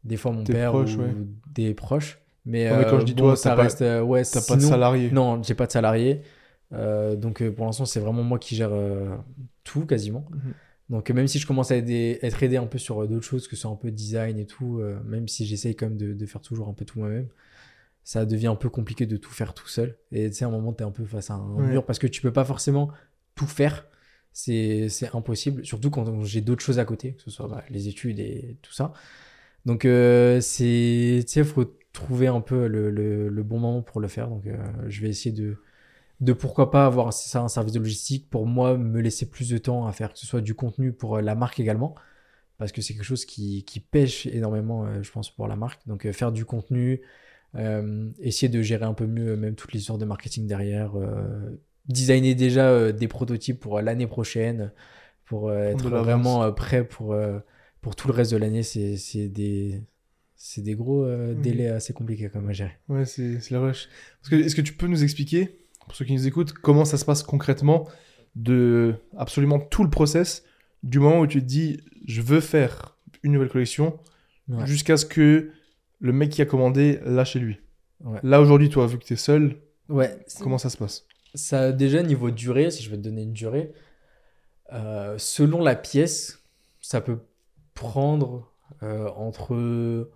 des 0.03 0.17
fois 0.17 0.31
mon 0.31 0.43
père 0.43 0.71
proches, 0.71 0.95
ou 0.95 1.01
ouais. 1.01 1.15
des 1.53 1.73
proches. 1.73 2.19
Mais, 2.45 2.69
Ouais, 2.71 2.77
mais 2.77 2.85
quand 2.89 2.99
je 2.99 3.05
dis 3.05 3.13
bon, 3.15 3.23
toi, 3.23 3.35
ça 3.35 3.55
pas- 3.55 3.63
reste. 3.63 3.81
ouais, 3.81 4.23
T'as 4.23 4.41
pas 4.41 4.55
de 4.55 4.59
sinon- 4.61 4.69
salarié. 4.71 5.09
Non, 5.11 5.41
j'ai 5.41 5.55
pas 5.55 5.65
de 5.67 5.71
salarié. 5.71 6.21
Donc 6.71 7.47
pour 7.51 7.65
l'instant, 7.65 7.85
c'est 7.85 7.99
vraiment 7.99 8.23
moi 8.23 8.37
qui 8.39 8.55
gère 8.55 8.71
tout 9.63 9.85
quasiment. 9.85 10.25
Mhm. 10.31 10.53
Donc 10.89 11.09
même 11.09 11.27
si 11.27 11.39
je 11.39 11.47
commence 11.47 11.71
à 11.71 11.77
aider- 11.77 12.19
être 12.21 12.43
aidé 12.43 12.57
un 12.57 12.67
peu 12.67 12.77
sur 12.77 13.07
d'autres 13.07 13.25
choses, 13.25 13.47
que 13.47 13.55
ce 13.55 13.63
soit 13.63 13.71
un 13.71 13.75
peu 13.75 13.89
design 13.91 14.37
et 14.37 14.45
tout, 14.45 14.79
euh, 14.79 14.99
même 15.05 15.27
si 15.27 15.45
j'essaye 15.45 15.75
quand 15.75 15.87
même 15.87 15.97
de, 15.97 16.13
de 16.13 16.25
faire 16.27 16.41
toujours 16.41 16.67
un 16.69 16.73
peu 16.73 16.85
tout 16.85 16.99
moi-même, 16.99 17.27
ça 18.03 18.25
devient 18.25 18.47
un 18.47 18.55
peu 18.55 18.69
compliqué 18.69 19.07
de 19.07 19.17
tout 19.17 19.31
faire 19.31 19.55
tout 19.55 19.67
seul. 19.67 19.97
Et 20.11 20.29
tu 20.29 20.35
sais, 20.35 20.45
à 20.45 20.47
un 20.47 20.51
moment, 20.51 20.73
t'es 20.73 20.83
un 20.83 20.91
peu 20.91 21.05
face 21.05 21.31
à 21.31 21.35
un 21.35 21.53
Ouais. 21.55 21.65
mur 21.67 21.85
parce 21.85 21.97
que 21.97 22.05
tu 22.05 22.21
peux 22.21 22.31
pas 22.33 22.45
forcément 22.45 22.89
tout 23.33 23.47
faire. 23.47 23.87
C'est 24.37 24.89
impossible, 25.13 25.65
surtout 25.65 25.89
quand 25.89 26.23
j'ai 26.25 26.41
d'autres 26.41 26.63
choses 26.63 26.77
à 26.79 26.85
côté, 26.85 27.13
que 27.13 27.21
ce 27.21 27.31
soit 27.31 27.47
bah, 27.47 27.63
les 27.69 27.87
études 27.87 28.19
et 28.19 28.57
tout 28.61 28.73
ça. 28.73 28.91
Donc 29.65 29.85
euh, 29.85 30.41
c'est, 30.41 31.23
faut 31.45 31.65
trouver 31.93 32.27
un 32.27 32.41
peu 32.41 32.67
le, 32.67 33.43
bon 33.43 33.59
moment 33.59 33.81
pour 33.81 34.01
le 34.01 34.07
faire. 34.09 34.27
Donc 34.27 34.45
euh, 34.45 34.57
je 34.87 35.01
vais 35.01 35.09
essayer 35.09 35.33
de, 35.33 35.57
de 36.19 36.33
pourquoi 36.33 36.69
pas 36.69 36.85
avoir 36.85 37.13
ça, 37.13 37.41
un 37.41 37.47
service 37.47 37.73
de 37.73 37.79
logistique 37.79 38.29
pour 38.29 38.45
moi, 38.45 38.77
me 38.77 39.01
laisser 39.01 39.29
plus 39.29 39.49
de 39.49 39.57
temps 39.57 39.87
à 39.87 39.93
faire 39.93 40.13
que 40.13 40.19
ce 40.19 40.27
soit 40.27 40.41
du 40.41 40.53
contenu 40.53 40.91
pour 40.91 41.17
euh, 41.17 41.21
la 41.21 41.35
marque 41.35 41.59
également, 41.61 41.95
parce 42.57 42.73
que 42.73 42.81
c'est 42.81 42.93
quelque 42.93 43.03
chose 43.03 43.25
qui, 43.25 43.63
pêche 43.91 44.25
énormément, 44.27 44.85
euh, 44.85 45.01
je 45.01 45.11
pense, 45.11 45.29
pour 45.33 45.47
la 45.47 45.55
marque. 45.55 45.87
Donc 45.87 46.11
faire 46.11 46.31
du 46.33 46.45
contenu, 46.45 47.01
essayer 48.19 48.49
de 48.49 48.61
gérer 48.61 48.83
un 48.83 48.93
peu 48.93 49.05
mieux 49.07 49.37
même 49.37 49.55
toutes 49.55 49.71
les 49.71 49.79
histoires 49.79 49.97
de 49.97 50.03
marketing 50.03 50.45
derrière, 50.45 50.91
designer 51.87 52.35
déjà 52.35 52.69
euh, 52.69 52.91
des 52.91 53.07
prototypes 53.07 53.59
pour 53.59 53.77
euh, 53.77 53.81
l'année 53.81 54.07
prochaine, 54.07 54.71
pour 55.25 55.49
euh, 55.49 55.71
être 55.71 55.89
vraiment 55.89 56.51
prêt 56.53 56.83
pour, 56.83 57.15
pour 57.81 57.95
tout 57.95 58.07
le 58.07 58.13
reste 58.13 58.31
de 58.31 58.37
l'année. 58.37 58.63
C'est 58.63 59.27
des, 59.27 59.81
c'est 60.35 60.61
des 60.61 60.75
gros 60.75 61.03
euh, 61.03 61.33
Mhm. 61.33 61.41
délais 61.41 61.67
assez 61.69 61.93
compliqués 61.93 62.29
à 62.33 62.51
gérer. 62.53 62.77
Ouais, 62.89 63.05
c'est 63.05 63.39
la 63.51 63.59
rush. 63.59 63.89
Est-ce 64.31 64.55
que 64.55 64.61
tu 64.61 64.73
peux 64.73 64.87
nous 64.87 65.03
expliquer, 65.03 65.59
pour 65.85 65.95
ceux 65.95 66.05
qui 66.05 66.13
nous 66.13 66.27
écoutent, 66.27 66.53
comment 66.53 66.85
ça 66.85 66.97
se 66.97 67.05
passe 67.05 67.23
concrètement 67.23 67.87
de 68.35 68.95
absolument 69.17 69.59
tout 69.59 69.83
le 69.83 69.89
process 69.89 70.43
du 70.83 70.99
moment 70.99 71.19
où 71.21 71.27
tu 71.27 71.39
te 71.41 71.45
dis 71.45 71.79
je 72.05 72.21
veux 72.21 72.41
faire 72.41 72.97
une 73.23 73.31
nouvelle 73.31 73.49
collection 73.49 73.97
Ouais. 74.47 74.67
jusqu'à 74.67 74.95
ce 74.97 75.07
que 75.07 75.49
le 75.99 76.11
mec 76.13 76.29
qui 76.29 76.39
a 76.43 76.45
commandé 76.45 76.99
l'a 77.03 77.25
chez 77.25 77.39
lui? 77.39 77.57
Ouais. 78.03 78.19
Là 78.21 78.39
aujourd'hui, 78.41 78.69
toi, 78.69 78.85
vu 78.85 78.99
que 78.99 79.03
tu 79.03 79.13
es 79.13 79.15
seul, 79.15 79.55
Ouais, 79.89 80.15
comment 80.39 80.59
ça 80.59 80.69
se 80.69 80.77
passe? 80.77 81.07
Ça, 81.35 81.71
déjà, 81.71 82.01
niveau 82.03 82.31
durée, 82.31 82.71
si 82.71 82.83
je 82.83 82.89
veux 82.89 82.97
te 82.97 83.01
donner 83.01 83.23
une 83.23 83.33
durée, 83.33 83.73
euh, 84.73 85.17
selon 85.17 85.61
la 85.61 85.75
pièce, 85.75 86.43
ça 86.81 87.01
peut 87.01 87.19
prendre 87.73 88.51
euh, 88.83 89.09
entre, 89.11 90.09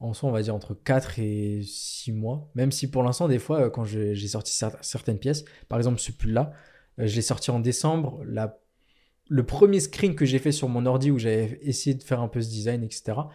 en 0.00 0.14
soi, 0.14 0.28
on 0.28 0.32
va 0.32 0.42
dire 0.42 0.54
entre 0.54 0.74
4 0.74 1.18
et 1.18 1.62
6 1.64 2.12
mois. 2.12 2.50
Même 2.54 2.72
si 2.72 2.90
pour 2.90 3.02
l'instant, 3.02 3.28
des 3.28 3.38
fois, 3.38 3.62
euh, 3.66 3.70
quand 3.70 3.84
j'ai 3.84 4.28
sorti 4.28 4.52
cer- 4.52 4.76
certaines 4.82 5.18
pièces, 5.18 5.44
par 5.68 5.78
exemple 5.78 5.98
ce 6.00 6.12
pull-là, 6.12 6.52
je 6.98 7.14
l'ai 7.16 7.22
sorti 7.22 7.50
en 7.50 7.60
décembre. 7.60 8.22
La, 8.24 8.58
le 9.28 9.44
premier 9.46 9.80
screen 9.80 10.14
que 10.16 10.26
j'ai 10.26 10.38
fait 10.38 10.52
sur 10.52 10.68
mon 10.68 10.86
ordi 10.86 11.10
où 11.10 11.18
j'avais 11.18 11.58
essayé 11.62 11.94
de 11.96 12.02
faire 12.02 12.20
un 12.20 12.28
peu 12.28 12.42
ce 12.42 12.48
design, 12.50 12.84
etc., 12.84 13.30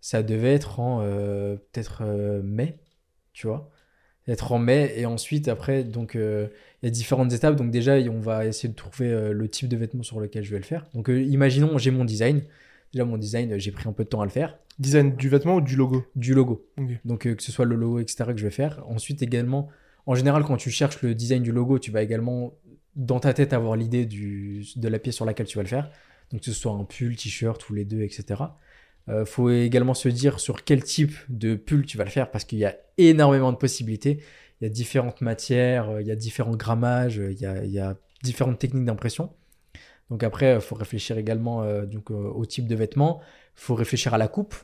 ça 0.00 0.22
devait 0.22 0.54
être 0.54 0.80
en 0.80 1.00
peut-être 1.00 2.04
mai, 2.42 2.78
tu 3.32 3.46
vois 3.48 3.70
être 4.28 4.52
en 4.52 4.58
mai 4.58 4.92
et 4.96 5.06
ensuite 5.06 5.48
après 5.48 5.84
donc 5.84 6.16
euh, 6.16 6.48
il 6.82 6.86
y 6.86 6.88
a 6.88 6.90
différentes 6.90 7.32
étapes. 7.32 7.56
Donc 7.56 7.70
déjà 7.70 7.96
on 8.10 8.20
va 8.20 8.46
essayer 8.46 8.68
de 8.68 8.74
trouver 8.74 9.10
euh, 9.10 9.32
le 9.32 9.48
type 9.48 9.68
de 9.68 9.76
vêtement 9.76 10.02
sur 10.02 10.20
lequel 10.20 10.44
je 10.44 10.50
vais 10.50 10.58
le 10.58 10.64
faire. 10.64 10.86
Donc 10.94 11.08
euh, 11.08 11.22
imaginons 11.22 11.78
j'ai 11.78 11.90
mon 11.90 12.04
design. 12.04 12.42
Déjà 12.92 13.04
mon 13.04 13.18
design 13.18 13.58
j'ai 13.58 13.70
pris 13.70 13.88
un 13.88 13.92
peu 13.92 14.04
de 14.04 14.08
temps 14.08 14.20
à 14.20 14.24
le 14.24 14.30
faire. 14.30 14.58
Design 14.78 15.16
du 15.16 15.28
vêtement 15.28 15.56
ou 15.56 15.60
du 15.60 15.76
logo? 15.76 16.04
Du 16.16 16.34
logo. 16.34 16.66
Donc 17.04 17.20
que 17.20 17.42
ce 17.42 17.52
soit 17.52 17.64
le 17.64 17.76
logo 17.76 17.98
etc 17.98 18.24
que 18.28 18.38
je 18.38 18.44
vais 18.44 18.50
faire. 18.50 18.82
Ensuite 18.88 19.22
également 19.22 19.68
en 20.06 20.14
général 20.14 20.44
quand 20.44 20.56
tu 20.56 20.70
cherches 20.70 21.02
le 21.02 21.14
design 21.14 21.42
du 21.42 21.52
logo 21.52 21.78
tu 21.78 21.90
vas 21.90 22.02
également 22.02 22.54
dans 22.94 23.20
ta 23.20 23.34
tête 23.34 23.52
avoir 23.52 23.76
l'idée 23.76 24.06
du 24.06 24.64
de 24.76 24.88
la 24.88 24.98
pièce 24.98 25.14
sur 25.14 25.24
laquelle 25.24 25.46
tu 25.46 25.56
vas 25.56 25.62
le 25.62 25.68
faire. 25.68 25.90
Donc 26.30 26.40
que 26.40 26.46
ce 26.46 26.52
soit 26.52 26.72
un 26.72 26.84
pull 26.84 27.14
t-shirt 27.14 27.68
ou 27.70 27.74
les 27.74 27.84
deux 27.84 28.02
etc 28.02 28.42
euh, 29.08 29.24
faut 29.24 29.50
également 29.50 29.94
se 29.94 30.08
dire 30.08 30.40
sur 30.40 30.64
quel 30.64 30.82
type 30.82 31.14
de 31.28 31.54
pull 31.54 31.86
tu 31.86 31.96
vas 31.96 32.04
le 32.04 32.10
faire 32.10 32.30
parce 32.30 32.44
qu'il 32.44 32.58
y 32.58 32.64
a 32.64 32.76
énormément 32.98 33.52
de 33.52 33.56
possibilités. 33.56 34.20
Il 34.60 34.64
y 34.64 34.66
a 34.66 34.70
différentes 34.70 35.20
matières, 35.20 35.90
euh, 35.90 36.00
il 36.02 36.08
y 36.08 36.10
a 36.10 36.16
différents 36.16 36.56
grammages, 36.56 37.18
euh, 37.18 37.32
il 37.32 37.40
y 37.70 37.78
a, 37.78 37.96
différentes 38.22 38.58
techniques 38.58 38.84
d'impression. 38.86 39.32
Donc 40.10 40.22
après, 40.22 40.54
il 40.54 40.60
faut 40.60 40.74
réfléchir 40.74 41.18
également 41.18 41.62
euh, 41.62 41.84
donc, 41.84 42.10
euh, 42.10 42.14
au 42.14 42.46
type 42.46 42.66
de 42.66 42.74
vêtements, 42.74 43.20
il 43.56 43.60
faut 43.60 43.74
réfléchir 43.74 44.14
à 44.14 44.18
la 44.18 44.28
coupe. 44.28 44.54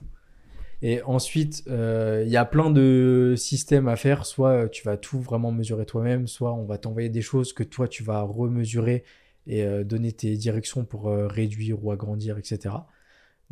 Et 0.82 1.00
ensuite, 1.02 1.62
euh, 1.68 2.24
il 2.26 2.32
y 2.32 2.36
a 2.36 2.44
plein 2.44 2.68
de 2.68 3.34
systèmes 3.36 3.86
à 3.86 3.94
faire. 3.94 4.26
Soit 4.26 4.64
euh, 4.64 4.68
tu 4.68 4.82
vas 4.82 4.96
tout 4.96 5.20
vraiment 5.20 5.52
mesurer 5.52 5.86
toi-même, 5.86 6.26
soit 6.26 6.52
on 6.52 6.64
va 6.64 6.76
t'envoyer 6.76 7.08
des 7.08 7.22
choses 7.22 7.52
que 7.52 7.62
toi 7.62 7.86
tu 7.86 8.02
vas 8.02 8.22
remesurer 8.22 9.04
et 9.46 9.64
euh, 9.64 9.84
donner 9.84 10.12
tes 10.12 10.36
directions 10.36 10.84
pour 10.84 11.08
euh, 11.08 11.28
réduire 11.28 11.84
ou 11.84 11.92
agrandir, 11.92 12.36
etc. 12.36 12.74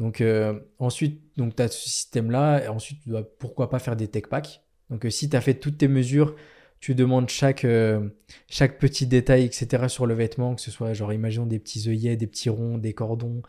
Donc 0.00 0.22
euh, 0.22 0.58
ensuite, 0.78 1.20
donc 1.36 1.54
tu 1.54 1.62
as 1.62 1.68
ce 1.68 1.88
système-là, 1.88 2.64
et 2.64 2.68
ensuite 2.68 3.02
tu 3.02 3.10
dois 3.10 3.22
pourquoi 3.38 3.68
pas 3.68 3.78
faire 3.78 3.96
des 3.96 4.08
tech 4.08 4.24
packs. 4.30 4.62
Donc 4.88 5.04
euh, 5.04 5.10
si 5.10 5.28
tu 5.28 5.36
as 5.36 5.42
fait 5.42 5.54
toutes 5.54 5.76
tes 5.76 5.88
mesures, 5.88 6.34
tu 6.80 6.94
demandes 6.94 7.28
chaque, 7.28 7.66
euh, 7.66 8.08
petit 8.48 9.06
détail, 9.06 9.44
etc. 9.44 9.88
sur 9.88 10.06
le 10.06 10.14
vêtement, 10.14 10.54
que 10.54 10.62
ce 10.62 10.70
soit 10.70 10.94
genre 10.94 11.12
imaginons 11.12 11.44
des 11.44 11.58
petits 11.58 11.86
œillets, 11.86 12.16
des 12.16 12.26
petits 12.26 12.48
ronds, 12.48 12.78
des 12.78 12.94
cordons, 12.94 13.42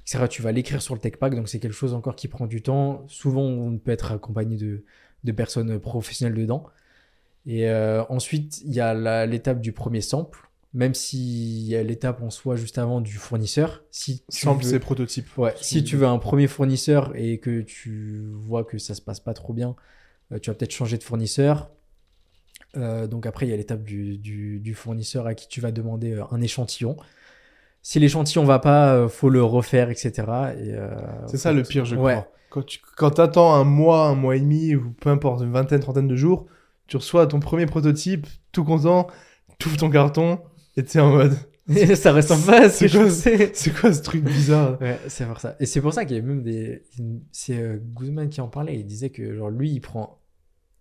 etc. 0.00 0.26
Tu 0.28 0.42
vas 0.42 0.50
l'écrire 0.50 0.82
sur 0.82 0.94
le 0.94 1.00
tech 1.00 1.18
pack, 1.18 1.36
donc 1.36 1.48
c'est 1.48 1.60
quelque 1.60 1.72
chose 1.72 1.94
encore 1.94 2.16
qui 2.16 2.26
prend 2.26 2.48
du 2.48 2.62
temps. 2.62 3.04
Souvent 3.06 3.44
on 3.44 3.78
peut 3.78 3.92
être 3.92 4.10
accompagné 4.10 4.56
de, 4.56 5.32
personnes 5.32 5.78
professionnelles 5.78 6.36
dedans. 6.36 6.64
Et 7.46 7.70
ensuite, 8.08 8.60
il 8.62 8.72
y 8.72 8.80
a 8.80 9.26
l'étape 9.26 9.60
du 9.60 9.72
premier 9.72 10.00
sample, 10.00 10.48
même 10.74 10.94
s'il 10.94 11.62
y 11.66 11.76
a 11.76 11.82
l'étape 11.82 12.22
en 12.22 12.30
soi 12.30 12.56
juste 12.56 12.78
avant 12.78 13.00
du 13.00 13.12
fournisseur. 13.14 13.82
Si 13.90 14.20
tu 14.30 14.40
Sample, 14.40 14.64
veux- 14.64 14.70
c'est 14.70 14.78
prototype. 14.80 15.26
Ouais, 15.38 15.54
si 15.60 15.84
tu 15.84 15.96
veux 15.96 16.06
un 16.06 16.18
premier 16.18 16.46
fournisseur 16.48 17.12
et 17.14 17.38
que 17.38 17.60
tu 17.60 18.26
vois 18.32 18.64
que 18.64 18.78
ça 18.78 18.94
se 18.94 19.02
passe 19.02 19.20
pas 19.20 19.34
trop 19.34 19.52
bien, 19.52 19.76
euh, 20.32 20.38
tu 20.38 20.50
vas 20.50 20.54
peut-être 20.54 20.72
changer 20.72 20.96
de 20.98 21.02
fournisseur. 21.02 21.70
Euh, 22.76 23.06
donc 23.06 23.26
après, 23.26 23.46
il 23.46 23.50
y 23.50 23.52
a 23.52 23.56
l'étape 23.56 23.82
du, 23.82 24.16
du- 24.18 24.60
du 24.60 24.74
fournisseur 24.74 25.26
à 25.26 25.34
qui 25.34 25.46
tu 25.48 25.60
vas 25.60 25.72
demander 25.72 26.12
euh, 26.14 26.24
un 26.30 26.40
échantillon. 26.40 26.96
Si 27.82 27.98
l'échantillon 27.98 28.44
va 28.44 28.58
pas, 28.58 29.08
faut 29.08 29.28
le 29.28 29.42
refaire, 29.42 29.90
etc. 29.90 30.12
Et, 30.58 30.72
euh, 30.72 30.96
C'est 31.26 31.36
ça 31.36 31.52
le 31.52 31.62
pire, 31.64 31.84
je 31.84 31.96
Ouais. 31.96 32.12
crois. 32.14 32.28
Quand 32.48 32.62
tu 32.62 32.80
quand 32.96 33.18
attends 33.18 33.54
un 33.54 33.64
mois, 33.64 34.06
un 34.06 34.14
mois 34.14 34.36
et 34.36 34.40
demi, 34.40 34.74
ou 34.76 34.92
peu 35.00 35.10
importe, 35.10 35.42
une 35.42 35.52
vingtaine, 35.52 35.80
trentaine 35.80 36.06
de 36.08 36.16
jours, 36.16 36.46
tu 36.86 36.96
reçois 36.96 37.26
ton 37.26 37.40
premier 37.40 37.66
prototype, 37.66 38.26
tout 38.52 38.62
content, 38.64 39.06
ouvres 39.66 39.76
ton 39.78 39.90
carton, 39.90 40.40
et 40.76 40.84
t'es 40.84 41.00
en 41.00 41.10
mode, 41.12 41.36
ça 41.96 42.12
ressemble 42.12 42.44
pas 42.46 42.62
à 42.64 42.68
ce 42.70 42.78
C'est 42.78 42.86
que 42.86 42.92
je 42.92 42.98
quoi 42.98 43.06
pensais. 43.06 43.50
c'est 43.54 43.70
quoi 43.72 43.92
ce 43.92 44.02
truc 44.02 44.24
bizarre 44.24 44.80
Ouais, 44.80 44.98
c'est 45.08 45.26
pour 45.26 45.38
ça. 45.40 45.56
Et 45.60 45.66
c'est 45.66 45.80
pour 45.80 45.92
ça 45.94 46.04
qu'il 46.04 46.16
y 46.16 46.18
a 46.18 46.22
même 46.22 46.42
des. 46.42 46.82
C'est 47.30 47.58
euh, 47.58 47.78
Guzman 47.94 48.28
qui 48.28 48.40
en 48.40 48.48
parlait. 48.48 48.74
Il 48.78 48.86
disait 48.86 49.10
que 49.10 49.34
genre 49.34 49.50
lui, 49.50 49.70
il 49.70 49.80
prend 49.80 50.18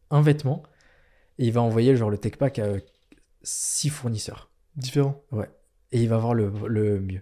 un 0.10 0.22
vêtement 0.22 0.64
et 1.39 1.46
il 1.46 1.52
va 1.54 1.62
envoyer 1.62 1.96
genre 1.96 2.10
le 2.10 2.18
tech 2.18 2.34
pack 2.38 2.60
à 2.60 2.64
euh, 2.66 2.80
six 3.44 3.89
fournisseurs. 3.89 4.50
Différent. 4.76 5.22
Et 5.92 6.02
il 6.02 6.08
va 6.10 6.18
voir 6.18 6.34
le, 6.34 6.52
le 6.68 7.00
mieux. 7.02 7.22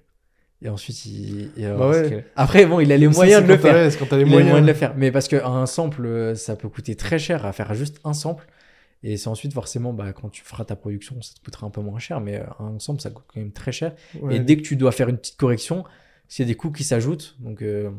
Et 0.62 0.70
ensuite, 0.70 1.06
il. 1.06 1.52
Bah 1.58 1.90
ouais. 1.90 2.10
que- 2.10 2.24
Après, 2.36 2.66
bon, 2.66 2.80
il 2.82 2.92
a 2.92 2.98
les 2.98 3.06
Ça, 3.12 3.18
moyens 3.18 3.44
de 3.44 3.48
le 3.48 3.58
faire. 3.58 3.74
ouais, 3.74 3.90
quand 3.98 4.12
les 4.16 4.22
Il 4.22 4.24
a 4.24 4.26
les 4.26 4.30
moyens 4.30 4.50
moyens. 4.50 4.62
de 4.68 4.72
le 4.72 4.78
faire. 4.78 4.94
Mais 4.98 5.12
parce 5.12 5.28
qu'un 5.28 5.66
sample, 5.66 6.06
euh, 6.06 6.36
ça 6.36 6.56
peut 6.56 6.70
coûter 6.70 6.96
très 6.96 7.18
cher 7.18 7.46
à 7.46 7.52
faire 7.54 7.74
juste 7.74 8.00
un 8.04 8.14
sample. 8.14 8.46
Et 9.04 9.16
c'est 9.18 9.30
ensuite, 9.30 9.54
forcément, 9.54 9.94
bah, 9.94 10.12
quand 10.14 10.30
tu 10.30 10.44
feras 10.44 10.66
ta 10.66 10.76
production, 10.76 11.22
ça 11.22 11.34
te 11.34 11.40
coûtera 11.44 11.66
un 11.66 11.70
peu 11.70 11.82
moins 11.82 12.00
cher. 12.00 12.20
Mais 12.20 12.38
euh, 12.40 12.46
un 12.60 12.80
sample, 12.80 13.02
ça 13.02 13.10
coûte 13.10 13.26
quand 13.28 13.40
même 13.40 13.52
très 13.54 13.72
cher. 13.72 13.96
Ouais. 14.22 14.36
Et 14.36 14.40
dès 14.40 14.58
que 14.58 14.62
tu 14.62 14.76
dois 14.76 14.92
faire 14.92 15.08
une 15.08 15.18
petite 15.18 15.38
correction, 15.38 15.86
c'est 16.28 16.44
des 16.46 16.56
coûts 16.56 16.72
qui 16.72 16.84
s'ajoutent. 16.84 17.38
Donc, 17.40 17.62
euh, 17.62 17.92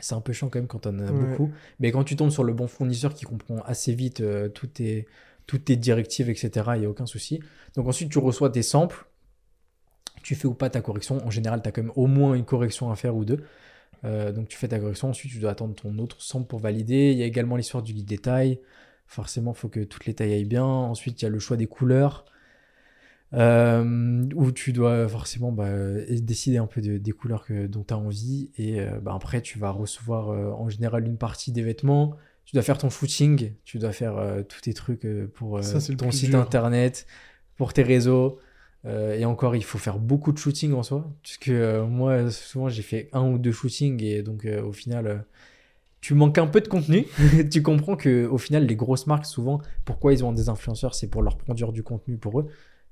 c'est 0.00 0.14
un 0.14 0.20
peu 0.20 0.32
chiant 0.32 0.48
quand 0.48 0.58
même 0.58 0.66
quand 0.66 0.86
on 0.86 0.98
en 0.98 1.06
a 1.06 1.12
Ouais. 1.12 1.30
beaucoup. 1.30 1.52
Mais 1.78 1.92
quand 1.92 2.02
tu 2.02 2.16
tombes 2.16 2.30
sur 2.30 2.42
le 2.44 2.52
bon 2.52 2.66
fournisseur 2.66 3.14
qui 3.14 3.24
comprend 3.24 3.58
assez 3.64 3.94
vite 3.94 4.20
euh, 4.20 4.48
toutes, 4.48 4.74
tes, 4.74 5.06
toutes 5.46 5.66
tes 5.66 5.76
directives, 5.76 6.28
etc., 6.28 6.50
il 6.74 6.80
n'y 6.80 6.86
a 6.86 6.90
aucun 6.90 7.06
souci. 7.06 7.40
Donc, 7.76 7.86
ensuite, 7.86 8.10
tu 8.10 8.18
reçois 8.18 8.50
tes 8.50 8.62
samples. 8.62 9.06
Tu 10.24 10.34
fais 10.34 10.46
ou 10.48 10.54
pas 10.54 10.68
ta 10.70 10.80
correction. 10.80 11.24
En 11.24 11.30
général, 11.30 11.62
tu 11.62 11.68
as 11.68 11.72
quand 11.72 11.82
même 11.82 11.92
au 11.96 12.06
moins 12.08 12.34
une 12.34 12.44
correction 12.44 12.90
à 12.90 12.96
faire 12.96 13.14
ou 13.16 13.24
deux. 13.24 13.44
Euh, 14.04 14.32
donc, 14.32 14.48
tu 14.48 14.58
fais 14.58 14.66
ta 14.68 14.80
correction. 14.80 15.10
Ensuite, 15.10 15.30
tu 15.30 15.38
dois 15.38 15.52
attendre 15.52 15.74
ton 15.76 15.96
autre 15.98 16.20
sample 16.20 16.48
pour 16.48 16.58
valider. 16.58 17.12
Il 17.12 17.18
y 17.18 17.22
a 17.22 17.26
également 17.26 17.54
l'histoire 17.56 17.84
du 17.84 17.92
guide 17.92 18.06
des 18.06 18.18
tailles. 18.18 18.58
Forcément, 19.12 19.52
il 19.52 19.58
faut 19.58 19.68
que 19.68 19.80
toutes 19.84 20.06
les 20.06 20.14
tailles 20.14 20.32
aillent 20.32 20.44
bien. 20.46 20.64
Ensuite, 20.64 21.20
il 21.20 21.24
y 21.24 21.28
a 21.28 21.30
le 21.30 21.38
choix 21.38 21.56
des 21.58 21.66
couleurs. 21.66 22.24
Euh, 23.34 24.24
où 24.34 24.52
tu 24.52 24.72
dois 24.74 25.08
forcément 25.08 25.52
bah, 25.52 25.70
décider 26.20 26.58
un 26.58 26.66
peu 26.66 26.82
de- 26.82 26.98
des 26.98 27.12
couleurs 27.12 27.44
que, 27.46 27.66
dont 27.66 27.82
tu 27.82 27.94
as 27.94 27.98
envie. 27.98 28.50
Et 28.58 28.80
euh, 28.80 29.00
bah, 29.00 29.12
après, 29.14 29.40
tu 29.40 29.58
vas 29.58 29.70
recevoir 29.70 30.28
euh, 30.30 30.50
en 30.50 30.68
général 30.68 31.06
une 31.06 31.16
partie 31.16 31.50
des 31.52 31.62
vêtements. 31.62 32.16
Tu 32.44 32.54
dois 32.56 32.62
faire 32.62 32.76
ton 32.78 32.90
shooting. 32.90 33.52
Tu 33.64 33.78
dois 33.78 33.92
faire 33.92 34.14
tous 34.48 34.60
tes 34.62 34.74
trucs 34.74 35.06
pour 35.34 35.62
Ça, 35.62 35.78
ton 35.94 36.10
site 36.10 36.30
dur. 36.30 36.40
internet, 36.40 37.06
pour 37.56 37.72
tes 37.72 37.82
réseaux. 37.82 38.38
Et 38.84 39.24
encore, 39.24 39.54
il 39.56 39.62
faut 39.62 39.78
faire 39.78 39.98
beaucoup 39.98 40.32
de 40.32 40.38
shooting 40.38 40.72
en 40.72 40.82
soi. 40.82 41.10
Puisque 41.22 41.48
euh, 41.48 41.86
moi, 41.86 42.30
souvent, 42.30 42.68
j'ai 42.68 42.82
fait 42.82 43.08
un 43.12 43.22
ou 43.30 43.38
deux 43.38 43.52
shootings. 43.52 44.02
Et 44.02 44.22
donc, 44.22 44.44
au 44.44 44.72
final, 44.72 45.24
tu 46.02 46.14
manques 46.14 46.38
un 46.38 46.46
peu 46.48 46.60
de 46.60 46.68
contenu. 46.68 47.06
tu 47.50 47.62
comprends 47.62 47.96
que 47.96 48.26
au 48.26 48.38
final, 48.38 48.66
les 48.66 48.76
grosses 48.76 49.06
marques, 49.06 49.26
souvent, 49.26 49.60
pourquoi 49.86 50.12
ils 50.12 50.24
ont 50.24 50.32
des 50.32 50.50
influenceurs 50.50 50.94
C'est 50.94 51.08
pour 51.08 51.22
leur 51.22 51.38
produire 51.38 51.72
du 51.72 51.82
contenu 51.82 52.18
pour 52.18 52.40
eux. 52.40 52.48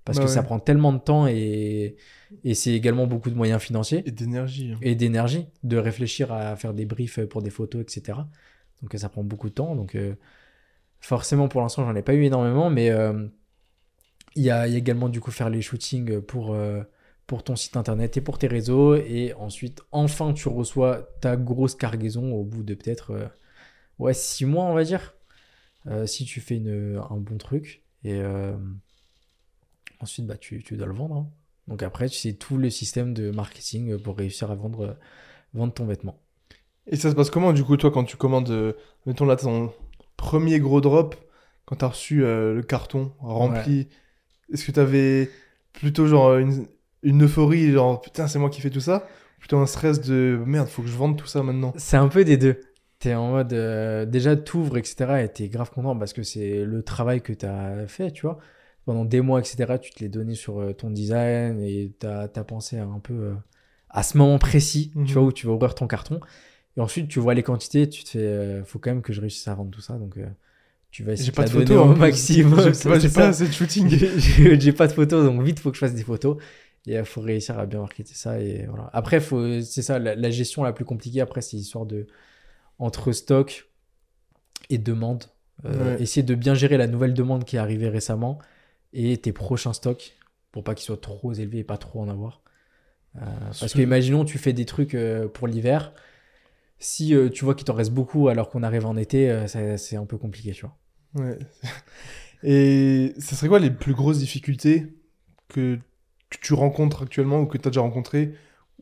Parce 0.06 0.18
Bah 0.18 0.24
que 0.24 0.30
ça 0.30 0.42
prend 0.42 0.58
tellement 0.60 0.92
de 0.94 0.98
temps 0.98 1.26
et, 1.28 1.96
et 2.44 2.54
c'est 2.54 2.72
également 2.72 3.06
beaucoup 3.06 3.30
de 3.30 3.34
moyens 3.36 3.60
financiers 3.62 4.02
Et 4.06 4.12
d'énergie. 4.12 4.72
hein. 4.72 4.78
et 4.80 4.94
d'énergie 4.94 5.46
de 5.62 5.76
réfléchir 5.76 6.32
à 6.32 6.56
faire 6.56 6.72
des 6.74 6.86
briefs 6.86 7.20
pour 7.26 7.42
des 7.42 7.50
photos, 7.50 7.82
etc. 7.82 8.26
Donc 8.82 8.94
ça 8.98 9.10
prend 9.10 9.22
beaucoup 9.24 9.50
de 9.50 9.54
temps. 9.54 9.76
Donc 9.76 9.94
euh, 9.96 10.14
forcément, 11.00 11.48
pour 11.48 11.60
l'instant, 11.62 11.84
j'en 11.84 11.94
ai 11.96 12.02
pas 12.02 12.14
eu 12.14 12.24
énormément, 12.24 12.70
mais 12.70 12.90
euh, 12.90 13.28
il 14.36 14.42
y, 14.44 14.50
a, 14.50 14.66
il 14.68 14.72
y 14.72 14.76
a 14.76 14.78
également 14.78 15.08
du 15.08 15.20
coup 15.20 15.30
faire 15.30 15.50
les 15.50 15.62
shootings 15.62 16.20
pour, 16.20 16.54
euh, 16.54 16.82
pour 17.30 17.44
ton 17.44 17.54
site 17.54 17.76
internet 17.76 18.16
et 18.16 18.20
pour 18.20 18.38
tes 18.38 18.48
réseaux. 18.48 18.96
Et 18.96 19.34
ensuite, 19.34 19.82
enfin, 19.92 20.32
tu 20.32 20.48
reçois 20.48 21.08
ta 21.20 21.36
grosse 21.36 21.76
cargaison 21.76 22.32
au 22.32 22.42
bout 22.42 22.64
de 22.64 22.74
peut-être 22.74 23.12
euh, 23.12 23.28
ouais, 24.00 24.14
six 24.14 24.44
mois, 24.46 24.64
on 24.64 24.74
va 24.74 24.82
dire, 24.82 25.14
euh, 25.86 26.06
si 26.06 26.24
tu 26.24 26.40
fais 26.40 26.56
une, 26.56 27.00
un 27.08 27.16
bon 27.18 27.38
truc. 27.38 27.84
Et 28.02 28.14
euh, 28.14 28.56
ensuite, 30.00 30.26
bah, 30.26 30.38
tu, 30.38 30.60
tu 30.64 30.76
dois 30.76 30.88
le 30.88 30.92
vendre. 30.92 31.14
hein. 31.18 31.30
Donc 31.68 31.84
après, 31.84 32.08
c'est 32.08 32.32
tout 32.32 32.56
le 32.56 32.68
système 32.68 33.14
de 33.14 33.30
marketing 33.30 33.96
pour 33.96 34.16
réussir 34.16 34.50
à 34.50 34.56
vendre, 34.56 34.80
euh, 34.80 34.94
vendre 35.54 35.72
ton 35.72 35.86
vêtement. 35.86 36.18
Et 36.88 36.96
ça 36.96 37.10
se 37.10 37.14
passe 37.14 37.30
comment, 37.30 37.52
du 37.52 37.62
coup, 37.62 37.76
toi, 37.76 37.92
quand 37.92 38.02
tu 38.02 38.16
commandes, 38.16 38.74
mettons 39.06 39.24
là, 39.24 39.36
ton 39.36 39.72
premier 40.16 40.58
gros 40.58 40.80
drop, 40.80 41.14
quand 41.64 41.76
t'as 41.76 41.86
reçu 41.90 42.24
euh, 42.24 42.54
le 42.54 42.62
carton 42.64 43.12
rempli, 43.20 43.86
est-ce 44.52 44.64
que 44.64 44.72
t'avais 44.72 45.30
plutôt 45.72 46.08
genre 46.08 46.34
une, 46.34 46.66
une 47.02 47.24
euphorie, 47.24 47.72
genre 47.72 48.00
putain, 48.00 48.28
c'est 48.28 48.38
moi 48.38 48.50
qui 48.50 48.60
fais 48.60 48.70
tout 48.70 48.80
ça 48.80 49.06
ou 49.06 49.40
Plutôt 49.40 49.56
un 49.58 49.66
stress 49.66 50.00
de 50.02 50.38
merde, 50.44 50.68
faut 50.68 50.82
que 50.82 50.88
je 50.88 50.96
vende 50.96 51.16
tout 51.16 51.26
ça 51.26 51.42
maintenant 51.42 51.72
C'est 51.78 51.96
un 51.96 52.08
peu 52.08 52.24
des 52.24 52.36
deux. 52.36 52.60
T'es 52.98 53.14
en 53.14 53.30
mode, 53.30 53.54
euh, 53.54 54.04
déjà, 54.04 54.36
t'ouvres, 54.36 54.76
etc. 54.76 55.22
Et 55.24 55.28
t'es 55.28 55.48
grave 55.48 55.70
content 55.70 55.96
parce 55.96 56.12
que 56.12 56.22
c'est 56.22 56.64
le 56.64 56.82
travail 56.82 57.22
que 57.22 57.32
t'as 57.32 57.86
fait, 57.86 58.10
tu 58.10 58.26
vois. 58.26 58.38
Pendant 58.84 59.06
des 59.06 59.22
mois, 59.22 59.40
etc., 59.40 59.78
tu 59.80 59.90
te 59.92 60.00
l'es 60.00 60.10
donné 60.10 60.34
sur 60.34 60.60
euh, 60.60 60.74
ton 60.74 60.90
design 60.90 61.58
et 61.62 61.92
t'as 61.98 62.24
as 62.24 62.44
pensé 62.44 62.76
à 62.76 62.84
un 62.84 62.98
peu 62.98 63.14
euh, 63.14 63.34
à 63.88 64.02
ce 64.02 64.18
moment 64.18 64.38
précis, 64.38 64.92
Mhm. 64.94 65.06
tu 65.06 65.14
vois, 65.14 65.22
où 65.22 65.32
tu 65.32 65.46
vas 65.46 65.54
ouvrir 65.54 65.74
ton 65.74 65.86
carton. 65.86 66.20
Et 66.76 66.80
ensuite, 66.80 67.08
tu 67.08 67.18
vois 67.18 67.32
les 67.32 67.42
quantités, 67.42 67.88
tu 67.88 68.04
te 68.04 68.10
fais, 68.10 68.18
euh, 68.18 68.62
faut 68.64 68.78
quand 68.78 68.90
même 68.90 69.00
que 69.02 69.14
je 69.14 69.22
réussisse 69.22 69.48
à 69.48 69.54
vendre 69.54 69.70
tout 69.70 69.80
ça. 69.80 69.94
Donc, 69.94 70.18
tu 70.90 71.04
vas 71.04 71.12
essayer 71.12 71.30
de 71.30 71.36
pas 71.36 71.44
de 71.44 71.50
photos 71.50 71.78
au 71.78 71.94
maximum. 71.94 72.60
J'ai 72.74 73.08
pas, 73.08 73.20
pas 73.20 73.28
assez 73.28 73.46
de 73.46 73.52
shooting. 73.52 73.88
J'ai 74.18 74.60
j'ai 74.60 74.72
pas 74.72 74.88
de 74.88 74.92
photos, 74.92 75.24
donc 75.24 75.42
vite, 75.42 75.60
faut 75.60 75.70
que 75.70 75.76
je 75.76 75.80
fasse 75.80 75.94
des 75.94 76.02
photos. 76.02 76.36
Et 76.86 76.94
il 76.94 77.04
faut 77.04 77.20
réussir 77.20 77.58
à 77.58 77.66
bien 77.66 77.80
marketer 77.80 78.14
ça. 78.14 78.40
Et 78.40 78.66
voilà. 78.66 78.88
Après, 78.92 79.20
faut- 79.20 79.60
c'est 79.60 79.82
ça, 79.82 79.98
la, 79.98 80.14
la 80.14 80.30
gestion 80.30 80.62
la 80.62 80.72
plus 80.72 80.84
compliquée, 80.84 81.20
après, 81.20 81.42
c'est 81.42 81.56
l'histoire 81.56 81.86
de 81.86 82.06
entre 82.78 83.12
stock 83.12 83.70
et 84.70 84.78
demande. 84.78 85.24
Euh, 85.66 85.96
Ouais. 85.96 86.02
Essayer 86.02 86.22
de 86.22 86.34
bien 86.34 86.54
gérer 86.54 86.78
la 86.78 86.86
nouvelle 86.86 87.12
demande 87.12 87.44
qui 87.44 87.56
est 87.56 87.58
arrivée 87.58 87.88
récemment 87.90 88.38
et 88.94 89.16
tes 89.18 89.32
prochains 89.32 89.74
stocks 89.74 90.16
pour 90.52 90.64
pas 90.64 90.74
qu'ils 90.74 90.86
soient 90.86 90.96
trop 90.96 91.32
élevés 91.34 91.58
et 91.58 91.64
pas 91.64 91.76
trop 91.76 92.00
en 92.00 92.08
avoir. 92.08 92.40
Euh, 93.16 93.20
parce 93.60 93.74
que, 93.74 93.80
imaginons, 93.80 94.24
tu 94.24 94.38
fais 94.38 94.52
des 94.54 94.64
trucs 94.64 94.94
euh, 94.94 95.28
pour 95.28 95.48
l'hiver. 95.48 95.92
Si 96.78 97.14
tu 97.34 97.44
vois 97.44 97.54
qu'il 97.54 97.66
t'en 97.66 97.74
reste 97.74 97.90
beaucoup 97.92 98.28
alors 98.28 98.48
qu'on 98.48 98.62
arrive 98.62 98.86
en 98.86 98.96
été, 98.96 99.44
c'est 99.76 99.96
un 99.96 100.06
peu 100.06 100.16
compliqué, 100.16 100.52
tu 100.52 100.64
vois. 100.64 100.78
Ouais. 101.26 101.38
Et 102.42 103.12
ça 103.18 103.36
serait 103.36 103.48
quoi 103.48 103.58
les 103.58 103.70
plus 103.70 103.92
grosses 103.92 104.18
difficultés 104.18 104.94
que 105.48 105.78
que 106.30 106.38
tu 106.40 106.54
rencontres 106.54 107.02
actuellement 107.02 107.40
ou 107.40 107.46
que 107.46 107.58
tu 107.58 107.68
as 107.68 107.70
déjà 107.70 107.80
rencontrées 107.82 108.32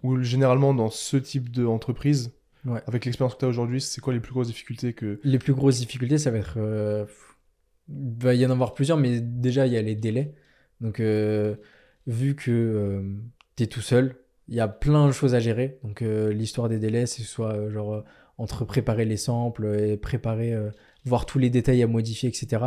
ou 0.02 0.20
généralement 0.22 0.74
dans 0.74 0.90
ce 0.90 1.16
type 1.16 1.50
d'entreprise 1.50 2.32
Ouais. 2.66 2.80
avec 2.86 3.04
l'expérience 3.04 3.34
que 3.34 3.38
tu 3.40 3.44
as 3.44 3.48
aujourd'hui, 3.48 3.80
c'est 3.80 4.00
quoi 4.00 4.12
les 4.12 4.20
plus 4.20 4.32
grosses 4.32 4.48
difficultés 4.48 4.92
que 4.92 5.20
Les 5.24 5.38
plus 5.38 5.54
grosses 5.54 5.78
difficultés, 5.78 6.18
ça 6.18 6.30
va 6.30 6.38
être. 6.38 6.54
euh, 6.58 7.06
va 7.88 8.34
y 8.34 8.44
en 8.44 8.50
avoir 8.50 8.74
plusieurs, 8.74 8.98
mais 8.98 9.20
déjà, 9.20 9.66
il 9.66 9.72
y 9.72 9.76
a 9.76 9.82
les 9.82 9.94
délais. 9.94 10.34
Donc, 10.80 11.00
euh, 11.00 11.56
vu 12.06 12.34
que 12.34 13.02
tu 13.56 13.62
es 13.62 13.66
tout 13.66 13.80
seul, 13.80 14.16
il 14.48 14.54
y 14.56 14.60
a 14.60 14.68
plein 14.68 15.06
de 15.06 15.12
choses 15.12 15.34
à 15.34 15.40
gérer. 15.40 15.78
Donc, 15.84 16.02
euh, 16.02 16.32
l'histoire 16.32 16.68
des 16.68 16.78
délais, 16.78 17.06
c'est 17.06 17.22
soit 17.22 17.54
euh, 17.54 17.70
genre 17.70 17.94
euh, 17.94 18.04
entre 18.38 18.64
préparer 18.64 19.04
les 19.04 19.16
samples 19.16 19.74
et 19.78 19.96
préparer, 19.96 20.52
euh, 20.52 20.70
voir 21.04 21.24
tous 21.26 21.38
les 21.38 21.50
détails 21.50 21.82
à 21.82 21.86
modifier, 21.86 22.28
etc. 22.28 22.62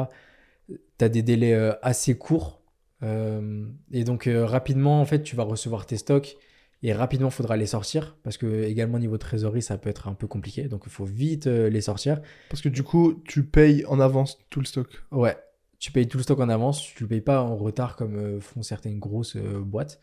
Tu 0.70 1.06
as 1.06 1.10
des 1.10 1.22
délais 1.22 1.54
euh, 1.54 1.74
assez 1.82 2.18
courts. 2.18 2.61
Euh, 3.04 3.66
et 3.92 4.04
donc, 4.04 4.28
euh, 4.28 4.46
rapidement, 4.46 5.02
en 5.02 5.06
fait, 5.06 5.24
tu 5.24 5.36
vas 5.36 5.44
recevoir 5.44 5.86
tes 5.86 5.98
stocks 5.98 6.38
et 6.84 6.94
rapidement, 6.94 7.28
il 7.28 7.34
faudra 7.34 7.58
les 7.58 7.68
sortir 7.68 8.18
parce 8.24 8.38
que, 8.38 8.64
également, 8.64 8.98
niveau 8.98 9.18
trésorerie, 9.18 9.62
ça 9.62 9.78
peut 9.78 9.90
être 9.90 10.08
un 10.08 10.14
peu 10.14 10.28
compliqué. 10.28 10.64
Donc, 10.64 10.84
il 10.86 10.92
faut 10.92 11.06
vite 11.06 11.48
euh, 11.48 11.70
les 11.70 11.82
sortir. 11.82 12.22
parce 12.50 12.62
que 12.62 12.70
du 12.70 12.84
coup, 12.84 13.22
tu 13.26 13.44
payes 13.44 13.86
en 13.86 14.00
avance 14.00 14.40
tout 14.50 14.60
le 14.60 14.66
stock. 14.66 15.04
Ouais, 15.12 15.38
tu 15.78 15.92
payes 15.92 16.08
tout 16.08 16.18
le 16.18 16.24
stock 16.24 16.40
en 16.40 16.50
avance, 16.50 16.82
tu 16.82 17.04
le 17.04 17.10
payes 17.10 17.22
pas 17.22 17.42
en 17.42 17.56
retard 17.56 17.96
comme 17.96 18.16
euh, 18.16 18.40
font 18.40 18.64
certaines 18.64 19.00
grosses 19.00 19.36
euh, 19.36 19.60
boîtes. 19.60 20.00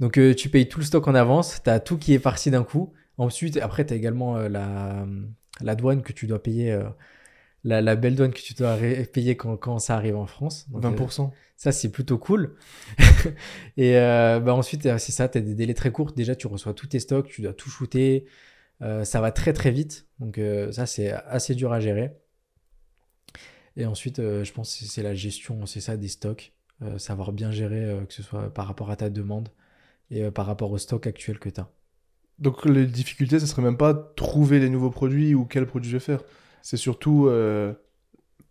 Donc, 0.00 0.18
tu 0.36 0.48
payes 0.48 0.68
tout 0.68 0.80
le 0.80 0.84
stock 0.84 1.06
en 1.06 1.14
avance, 1.14 1.62
tu 1.62 1.70
as 1.70 1.78
tout 1.78 1.96
qui 1.98 2.14
est 2.14 2.18
parti 2.18 2.50
d'un 2.50 2.64
coup. 2.64 2.92
Ensuite, 3.16 3.56
après, 3.58 3.86
tu 3.86 3.94
as 3.94 3.96
également 3.96 4.36
la, 4.38 5.06
la 5.60 5.74
douane 5.76 6.02
que 6.02 6.12
tu 6.12 6.26
dois 6.26 6.42
payer, 6.42 6.76
la, 7.64 7.80
la 7.80 7.96
belle 7.96 8.14
douane 8.14 8.32
que 8.32 8.40
tu 8.40 8.54
dois 8.54 8.76
payer 9.12 9.36
quand, 9.36 9.56
quand 9.56 9.78
ça 9.78 9.96
arrive 9.96 10.16
en 10.16 10.26
France. 10.26 10.68
Donc, 10.70 10.84
euh, 10.84 10.90
20%. 10.90 11.30
ça, 11.56 11.72
c'est 11.72 11.90
plutôt 11.90 12.18
cool. 12.18 12.56
et 13.76 13.96
euh, 13.96 14.38
bah, 14.40 14.54
ensuite, 14.54 14.86
euh, 14.86 14.98
c'est 14.98 15.12
ça, 15.12 15.28
tu 15.28 15.38
as 15.38 15.40
des 15.40 15.54
délais 15.54 15.74
très 15.74 15.90
courts. 15.90 16.12
Déjà, 16.12 16.34
tu 16.36 16.46
reçois 16.46 16.74
tous 16.74 16.86
tes 16.88 17.00
stocks, 17.00 17.28
tu 17.28 17.42
dois 17.42 17.54
tout 17.54 17.70
shooter. 17.70 18.26
Euh, 18.82 19.04
ça 19.04 19.20
va 19.20 19.32
très 19.32 19.52
très 19.52 19.70
vite. 19.70 20.06
Donc 20.18 20.38
ça, 20.72 20.86
c'est 20.86 21.10
assez 21.12 21.54
dur 21.54 21.72
à 21.72 21.80
gérer. 21.80 22.12
Et 23.76 23.86
ensuite, 23.86 24.18
je 24.18 24.52
pense 24.52 24.76
que 24.78 24.84
c'est- 24.84 25.02
la 25.02 25.14
gestion, 25.14 25.66
c'est 25.66 25.80
ça, 25.80 25.96
des 25.96 26.08
stocks. 26.08 26.52
Savoir 26.98 27.32
bien 27.32 27.50
gérer, 27.50 27.98
que 28.06 28.12
ce 28.14 28.22
soit 28.22 28.52
par 28.52 28.66
rapport 28.66 28.90
à 28.90 28.96
ta 28.96 29.08
demande 29.08 29.48
et 30.10 30.30
par 30.30 30.44
rapport 30.46 30.70
au 30.70 30.78
stock 30.78 31.06
actuel 31.06 31.38
que 31.38 31.48
tu 31.48 31.60
as. 31.60 31.70
Donc 32.38 32.64
les 32.66 32.84
difficultés, 32.86 33.38
ce 33.40 33.46
serait 33.46 33.62
même 33.62 33.76
pas 33.76 33.94
trouver 34.16 34.58
les 34.58 34.68
nouveaux 34.68 34.90
produits 34.90 35.34
ou 35.34 35.44
quels 35.44 35.66
produits 35.66 35.90
je 35.90 35.96
vais 35.96 36.04
faire. 36.04 36.22
C'est 36.64 36.76
surtout 36.76 37.28
euh, 37.28 37.74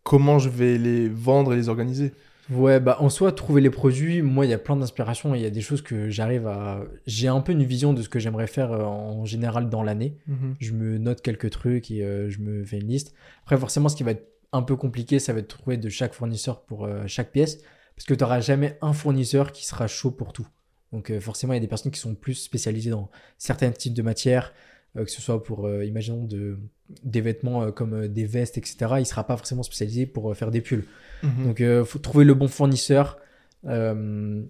comment 0.03 0.37
je 0.37 0.47
vais 0.47 0.77
les 0.77 1.09
vendre 1.09 1.51
et 1.51 1.55
les 1.55 1.67
organiser. 1.67 2.13
Ouais, 2.51 2.79
bah 2.79 2.97
en 2.99 3.09
soi, 3.09 3.31
trouver 3.31 3.61
les 3.61 3.69
produits, 3.69 4.21
moi, 4.21 4.45
il 4.45 4.49
y 4.49 4.53
a 4.53 4.57
plein 4.57 4.75
d'inspirations 4.75 5.33
et 5.33 5.39
il 5.39 5.41
y 5.41 5.47
a 5.47 5.49
des 5.49 5.61
choses 5.61 5.81
que 5.81 6.09
j'arrive 6.09 6.45
à. 6.45 6.83
J'ai 7.07 7.27
un 7.27 7.41
peu 7.41 7.53
une 7.53 7.63
vision 7.63 7.91
de 7.91 8.01
ce 8.01 8.09
que 8.09 8.19
j'aimerais 8.19 8.47
faire 8.47 8.71
euh, 8.71 8.83
en 8.83 9.25
général 9.25 9.69
dans 9.69 9.81
l'année. 9.81 10.17
Je 10.59 10.73
me 10.73 10.97
note 10.99 11.21
quelques 11.21 11.49
trucs 11.49 11.89
et 11.89 12.03
euh, 12.03 12.29
je 12.29 12.39
me 12.39 12.63
fais 12.63 12.79
une 12.79 12.87
liste. 12.87 13.13
Après, 13.43 13.57
forcément, 13.57 13.89
ce 13.89 13.95
qui 13.95 14.03
va 14.03 14.11
être 14.11 14.29
un 14.51 14.61
peu 14.61 14.75
compliqué, 14.75 15.17
ça 15.17 15.33
va 15.33 15.39
être 15.39 15.49
de 15.49 15.57
trouver 15.57 15.77
de 15.77 15.89
chaque 15.89 16.13
fournisseur 16.13 16.61
pour 16.61 16.85
euh, 16.85 17.03
chaque 17.07 17.31
pièce. 17.31 17.57
Parce 17.95 18.05
que 18.05 18.13
tu 18.13 18.23
n'auras 18.23 18.41
jamais 18.41 18.77
un 18.81 18.93
fournisseur 18.93 19.51
qui 19.51 19.65
sera 19.65 19.87
chaud 19.87 20.11
pour 20.11 20.33
tout. 20.33 20.47
Donc, 20.93 21.09
euh, 21.09 21.19
forcément, 21.19 21.53
il 21.53 21.55
y 21.55 21.57
a 21.57 21.61
des 21.61 21.67
personnes 21.67 21.91
qui 21.91 21.99
sont 21.99 22.13
plus 22.13 22.35
spécialisées 22.35 22.91
dans 22.91 23.09
certains 23.39 23.71
types 23.71 23.95
de 23.95 24.03
matières, 24.03 24.53
que 24.95 25.09
ce 25.09 25.21
soit 25.21 25.41
pour, 25.43 25.65
euh, 25.65 25.85
imaginons, 25.85 26.25
de, 26.25 26.59
des 27.03 27.21
vêtements 27.21 27.63
euh, 27.63 27.71
comme 27.71 27.93
euh, 27.93 28.07
des 28.07 28.25
vestes, 28.25 28.57
etc. 28.57 28.75
Il 28.91 28.99
ne 28.99 29.03
sera 29.03 29.25
pas 29.25 29.37
forcément 29.37 29.63
spécialisé 29.63 30.05
pour 30.05 30.31
euh, 30.31 30.33
faire 30.33 30.51
des 30.51 30.61
pulls. 30.61 30.85
Mhm. 31.23 31.43
Donc, 31.45 31.59
il 31.59 31.83
faut 31.85 31.99
trouver 31.99 32.25
le 32.25 32.33
bon 32.33 32.47
fournisseur, 32.47 33.17
euh, 33.65 34.43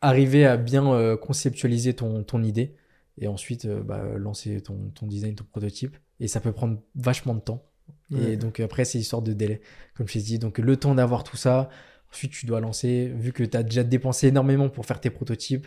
arriver 0.00 0.44
à 0.44 0.56
bien 0.56 0.92
euh, 0.92 1.16
conceptualiser 1.16 1.94
ton, 1.94 2.24
ton 2.24 2.42
idée 2.42 2.74
et 3.18 3.28
ensuite 3.28 3.64
euh, 3.64 3.82
bah, 3.82 4.02
lancer 4.16 4.60
ton, 4.60 4.90
ton 4.94 5.06
design, 5.06 5.34
ton 5.34 5.44
prototype. 5.44 5.96
Et 6.20 6.28
ça 6.28 6.40
peut 6.40 6.52
prendre 6.52 6.80
vachement 6.94 7.34
de 7.34 7.40
temps. 7.40 7.64
Et 8.16 8.36
donc, 8.36 8.60
après, 8.60 8.84
c'est 8.84 8.98
histoire 8.98 9.22
de 9.22 9.32
délai, 9.32 9.60
comme 9.96 10.06
je 10.06 10.12
t'ai 10.12 10.20
dit. 10.20 10.38
Donc, 10.38 10.58
le 10.58 10.76
temps 10.76 10.94
d'avoir 10.94 11.24
tout 11.24 11.36
ça. 11.36 11.68
Ensuite, 12.12 12.30
tu 12.30 12.46
dois 12.46 12.60
lancer, 12.60 13.12
vu 13.16 13.32
que 13.32 13.42
tu 13.42 13.56
as 13.56 13.64
déjà 13.64 13.82
dépensé 13.82 14.28
énormément 14.28 14.68
pour 14.68 14.86
faire 14.86 15.00
tes 15.00 15.10
prototypes, 15.10 15.66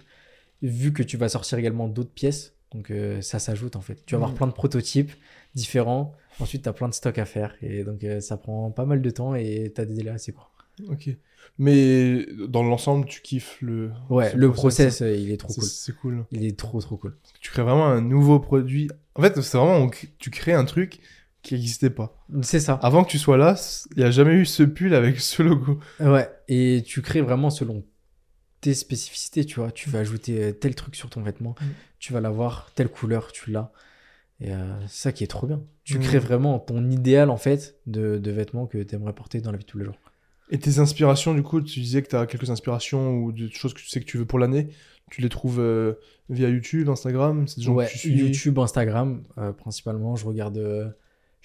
vu 0.62 0.94
que 0.94 1.04
tu 1.04 1.18
vas 1.18 1.28
sortir 1.28 1.58
également 1.58 1.90
d'autres 1.90 2.14
pièces. 2.14 2.57
Donc, 2.74 2.91
euh, 2.91 3.22
ça 3.22 3.39
s'ajoute 3.39 3.76
en 3.76 3.82
fait. 3.82 4.03
Tu 4.05 4.13
vas 4.13 4.18
avoir 4.18 4.32
Mhm. 4.32 4.38
plein 4.38 4.47
de 4.47 4.51
prototypes 4.53 5.11
différents. 5.55 6.13
Ensuite, 6.39 6.63
tu 6.63 6.70
as 6.70 6.74
plein 6.74 6.89
de 6.89 6.93
stocks 6.93 7.18
à 7.18 7.26
faire. 7.26 7.55
Et 7.61 7.84
donc, 7.84 8.03
euh, 8.03 8.20
ça 8.20 8.38
prend 8.38 8.72
pas 8.72 8.86
mal 8.86 9.01
de 9.01 9.09
temps 9.09 9.36
et 9.36 9.72
tu 9.74 9.82
as 9.82 9.86
des 9.86 9.93
délais 9.93 10.11
assez 10.11 10.32
courts. 10.34 10.51
Ok. 10.89 11.09
Mais 11.57 12.26
dans 12.49 12.61
l'ensemble, 12.61 13.05
tu 13.07 13.22
kiffes 13.22 13.57
le. 13.61 13.91
Ouais, 14.09 14.32
le 14.36 14.51
process, 14.51 15.01
euh, 15.01 15.15
il 15.15 15.32
est 15.32 15.38
trop 15.38 15.53
cool. 15.53 15.63
c'est 15.63 15.95
cool. 15.95 16.26
Il 16.32 16.45
est 16.45 16.57
trop, 16.59 16.80
trop 16.82 16.97
cool. 16.97 17.18
Tu 17.39 17.49
crées 17.51 17.63
vraiment 17.63 17.88
un 17.88 18.01
nouveau 18.01 18.39
produit. 18.39 18.89
En 19.15 19.22
fait, 19.22 19.41
c'est 19.41 19.57
vraiment, 19.57 19.89
tu 20.20 20.30
crées 20.30 20.53
un 20.53 20.65
truc 20.65 20.99
qui 21.41 21.55
n'existait 21.55 21.89
pas. 21.89 22.22
C'est 22.41 22.59
ça. 22.59 22.74
Avant 22.84 23.03
que 23.03 23.09
tu 23.09 23.18
sois 23.18 23.38
là, 23.38 23.55
il 23.95 23.99
n'y 23.99 24.03
a 24.03 24.11
jamais 24.11 24.34
eu 24.34 24.45
ce 24.45 24.61
pull 24.63 24.93
avec 24.93 25.20
ce 25.20 25.41
logo. 25.41 25.80
Ouais. 25.99 26.30
Et 26.47 26.84
tu 26.86 27.01
crées 27.01 27.22
vraiment 27.22 27.49
selon 27.49 27.84
tes 28.62 28.74
spécificités, 28.74 29.45
tu 29.45 29.60
vois. 29.60 29.72
Tu 29.72 29.89
vas 29.89 29.99
ajouter 29.99 30.43
euh, 30.43 30.51
tel 30.51 30.76
truc 30.76 30.95
sur 30.95 31.10
ton 31.10 31.22
vêtement. 31.22 31.55
Mm. 31.60 31.66
Tu 31.99 32.14
vas 32.14 32.22
l'avoir, 32.22 32.72
telle 32.76 32.89
couleur, 32.89 33.32
tu 33.32 33.51
l'as. 33.51 33.72
Et 34.39 34.51
euh, 34.51 34.80
c'est 34.88 35.01
ça 35.03 35.12
qui 35.12 35.24
est 35.24 35.28
trop 35.28 35.47
bien. 35.47 35.62
Tu 35.84 35.97
Mm. 35.97 36.01
crées 36.01 36.20
vraiment 36.20 36.60
ton 36.60 36.89
idéal, 36.89 37.30
en 37.30 37.38
fait, 37.38 37.76
de, 37.88 38.18
de 38.18 38.32
vêtements 38.32 38.68
que 38.68 38.78
tu 38.82 38.95
aimerais 38.95 39.14
porter 39.14 39.41
dans 39.41 39.51
la 39.51 39.58
vie 39.58 39.64
de 39.64 39.70
tous 39.70 39.78
les 39.80 39.86
jours. 39.86 39.97
Et 40.49 40.60
tes 40.60 40.80
inspirations, 40.80 41.34
du 41.34 41.43
coup, 41.43 41.60
tu 41.62 41.80
disais 41.82 42.01
que 42.01 42.08
tu 42.10 42.16
as 42.16 42.26
quelques 42.26 42.49
inspirations 42.49 43.16
ou 43.18 43.32
des 43.32 43.49
choses 43.51 43.74
que 43.74 43.80
tu 43.82 43.88
sais 43.88 43.99
que 43.99 44.05
tu 44.05 44.18
veux 44.18 44.26
pour 44.26 44.39
l'année. 44.39 44.70
Tu 45.12 45.22
les 45.22 45.30
trouves 45.30 45.60
euh, 45.60 45.93
via 46.30 46.49
YouTube, 46.49 46.88
Instagram 46.89 47.47
C'est 47.47 47.58
des 47.58 47.64
gens 47.64 47.74
ouais, 47.74 47.86
que 47.88 47.91
tu 47.91 47.97
suis 47.97 48.14
YouTube, 48.18 48.58
Instagram, 48.60 49.24
euh, 49.38 49.51
principalement. 49.53 50.16
Je 50.16 50.26
regarde. 50.26 50.95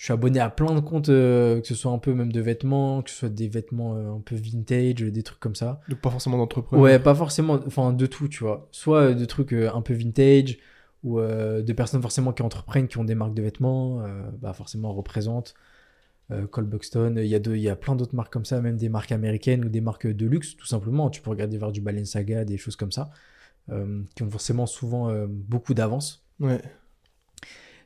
Je 0.03 0.07
suis 0.07 0.12
abonné 0.12 0.40
à 0.40 0.50
plein 0.50 0.74
de 0.74 0.80
comptes, 0.80 1.11
euh, 1.11 1.61
que 1.61 1.66
ce 1.68 1.76
soit 1.76 1.92
un 1.92 1.98
peu 1.98 2.12
même 2.12 2.32
de 2.32 2.40
vêtements, 2.40 3.03
que 3.03 3.11
ce 3.11 3.18
soit 3.18 3.28
des 3.28 3.46
vêtements 3.46 3.94
euh, 3.94 4.16
un 4.16 4.18
peu 4.18 4.34
vintage, 4.34 4.96
des 4.96 5.22
trucs 5.22 5.38
comme 5.38 5.55
ça. 5.55 5.80
Donc 5.88 6.00
pas 6.00 6.11
forcément 6.11 6.38
d'entrepreneur. 6.38 6.82
Ouais, 6.82 6.98
pas 6.98 7.14
forcément, 7.14 7.61
enfin 7.68 7.92
de 7.92 8.07
tout, 8.07 8.26
tu 8.26 8.42
vois. 8.42 8.66
Soit 8.72 9.11
euh, 9.11 9.14
de 9.14 9.24
trucs 9.24 9.53
euh, 9.53 9.70
un 9.72 9.80
peu 9.80 9.94
vintage, 9.94 10.59
ou 11.05 11.20
de 11.20 11.72
personnes 11.72 12.03
forcément 12.03 12.32
qui 12.32 12.42
entreprennent, 12.42 12.88
qui 12.88 12.98
ont 12.98 13.05
des 13.05 13.14
marques 13.14 13.34
de 13.34 13.42
vêtements, 13.42 14.03
bah 14.40 14.53
forcément 14.53 14.92
représentent. 14.92 15.55
Euh, 16.32 16.48
Cole 16.48 16.66
Buxton, 16.66 17.14
il 17.18 17.26
y, 17.26 17.36
a 17.36 17.38
deux- 17.38 17.55
il 17.55 17.62
y 17.62 17.68
a 17.68 17.76
plein 17.76 17.94
d'autres 17.94 18.16
marques 18.16 18.32
comme 18.32 18.44
ça, 18.44 18.61
même 18.61 18.76
des 18.76 18.88
marques 18.88 19.12
américaines 19.12 19.64
ou 19.64 19.68
des 19.68 19.80
marques 19.80 20.09
de 20.09 20.26
luxe, 20.26 20.57
tout 20.57 20.66
simplement. 20.66 21.11
Tu 21.11 21.20
peux 21.20 21.30
regarder 21.30 21.59
vers 21.59 21.70
du 21.70 21.80
Balenciaga, 21.80 22.44
des 22.44 22.57
choses 22.57 22.74
comme 22.74 22.90
ça, 22.90 23.11
qui 23.68 24.22
ont 24.24 24.30
forcément 24.30 24.66
souvent 24.66 25.12
beaucoup 25.28 25.74
d'avance. 25.74 26.24
Ouais. 26.40 26.61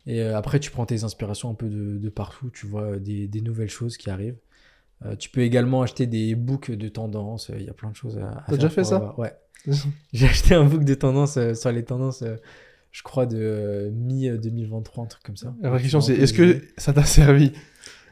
Et 0.06 0.22
euh, 0.22 0.36
après, 0.36 0.60
tu 0.60 0.70
prends 0.70 0.86
tes 0.86 1.04
inspirations 1.04 1.50
un 1.50 1.54
peu 1.54 1.68
de, 1.68 1.98
de 1.98 2.08
partout, 2.08 2.50
tu 2.50 2.66
vois 2.66 2.82
euh, 2.82 2.98
des, 2.98 3.26
des 3.26 3.40
nouvelles 3.40 3.68
choses 3.70 3.96
qui 3.96 4.08
arrivent. 4.10 4.38
Euh, 5.04 5.14
tu 5.16 5.28
peux 5.30 5.42
également 5.42 5.82
acheter 5.82 6.06
des 6.06 6.34
books 6.34 6.70
de 6.70 6.88
tendance, 6.88 7.50
il 7.54 7.64
y 7.64 7.68
a 7.68 7.74
plein 7.74 7.90
de 7.90 7.96
choses 7.96 8.16
à, 8.18 8.28
à 8.30 8.44
T'as 8.48 8.54
déjà 8.56 8.68
fait 8.70 8.84
ça 8.84 8.96
avoir- 8.96 9.18
Ouais. 9.18 9.34
J'ai 10.12 10.26
acheté 10.26 10.54
un 10.54 10.64
book 10.64 10.84
de 10.84 10.94
tendance 10.94 11.36
euh, 11.36 11.54
sur 11.54 11.72
les 11.72 11.84
tendances, 11.84 12.22
euh, 12.22 12.36
je 12.92 13.02
crois, 13.02 13.26
de 13.26 13.36
euh, 13.38 13.90
mi-2023, 13.90 15.02
un 15.02 15.06
truc 15.06 15.22
comme 15.24 15.36
ça. 15.36 15.54
La 15.60 15.70
vraie 15.70 15.82
question, 15.82 16.00
c'est 16.00 16.14
est-ce 16.14 16.32
que 16.32 16.62
ça 16.78 16.92
t'a 16.92 17.04
servi? 17.04 17.46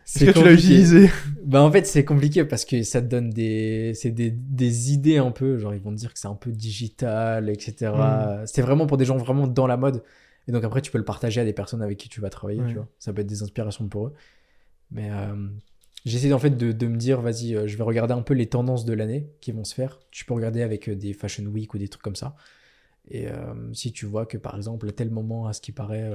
Est-ce 0.07 0.25
que 0.27 0.31
tu 0.33 0.45
l'as 0.45 0.53
utilisé? 0.53 1.11
Bah 1.47 1.63
en 1.63 1.73
fait 1.73 1.87
c'est 1.87 2.05
compliqué 2.05 2.45
parce 2.45 2.67
que 2.67 2.83
ça 2.83 3.01
te 3.01 3.07
donne 3.07 3.31
des 3.31 3.93
c'est 3.95 4.11
des, 4.11 4.31
des 4.31 4.93
idées 4.93 5.17
un 5.17 5.31
peu 5.31 5.57
genre 5.57 5.73
ils 5.75 5.81
vont 5.81 5.93
te 5.93 5.97
dire 5.97 6.13
que 6.13 6.19
c'est 6.19 6.29
un 6.29 6.35
peu 6.35 6.53
digital 6.53 7.49
etc. 7.49 7.93
Mm. 7.97 8.43
C'est 8.47 8.61
vraiment 8.61 8.87
pour 8.87 8.99
des 8.99 9.07
gens 9.07 9.17
vraiment 9.17 9.47
dans 9.47 9.67
la 9.67 9.79
mode 9.79 10.03
et 10.49 10.53
donc 10.53 10.65
après 10.65 10.81
tu 10.83 10.91
peux 10.91 10.99
le 10.99 11.05
partager 11.05 11.41
à 11.41 11.45
des 11.45 11.53
personnes 11.53 11.83
avec 11.83 11.99
qui 11.99 12.09
tu 12.09 12.21
vas 12.21 12.31
travailler 12.31 12.61
Ouais. 12.61 12.69
tu 12.69 12.75
vois 12.75 12.89
ça 12.99 13.13
peut 13.13 13.21
être 13.23 13.27
des 13.27 13.43
inspirations 13.43 13.89
pour 13.89 14.09
eux 14.09 14.13
mais 14.91 15.11
euh, 15.11 15.35
j'essaie 16.05 16.33
en 16.33 16.39
fait 16.39 16.51
de, 16.57 16.73
de 16.73 16.87
me 16.87 16.97
dire 16.97 17.21
vas-y 17.21 17.55
euh, 17.57 17.67
je 17.67 17.77
vais 17.77 17.83
regarder 17.85 18.13
un 18.15 18.23
peu 18.23 18.35
les 18.35 18.47
tendances 18.47 18.85
de 18.85 18.93
l'année 18.93 19.29
qui 19.41 19.53
vont 19.53 19.65
se 19.65 19.75
faire 19.75 20.01
tu 20.11 20.25
peux 20.25 20.35
regarder 20.35 20.63
avec 20.63 20.89
euh, 20.89 20.95
des 20.97 21.13
fashion 21.15 21.45
week 21.47 21.73
ou 21.75 21.79
des 21.79 21.89
trucs 21.89 22.03
comme 22.03 22.17
ça 22.17 22.37
et 23.09 23.29
euh, 23.29 23.55
si 23.73 23.93
tu 23.93 24.07
vois 24.07 24.27
que 24.27 24.37
par 24.39 24.57
exemple 24.57 24.89
à 24.89 24.93
tel 24.93 25.11
moment 25.11 25.47
à 25.47 25.53
ce 25.53 25.61
qui 25.61 25.73
paraît 25.73 26.11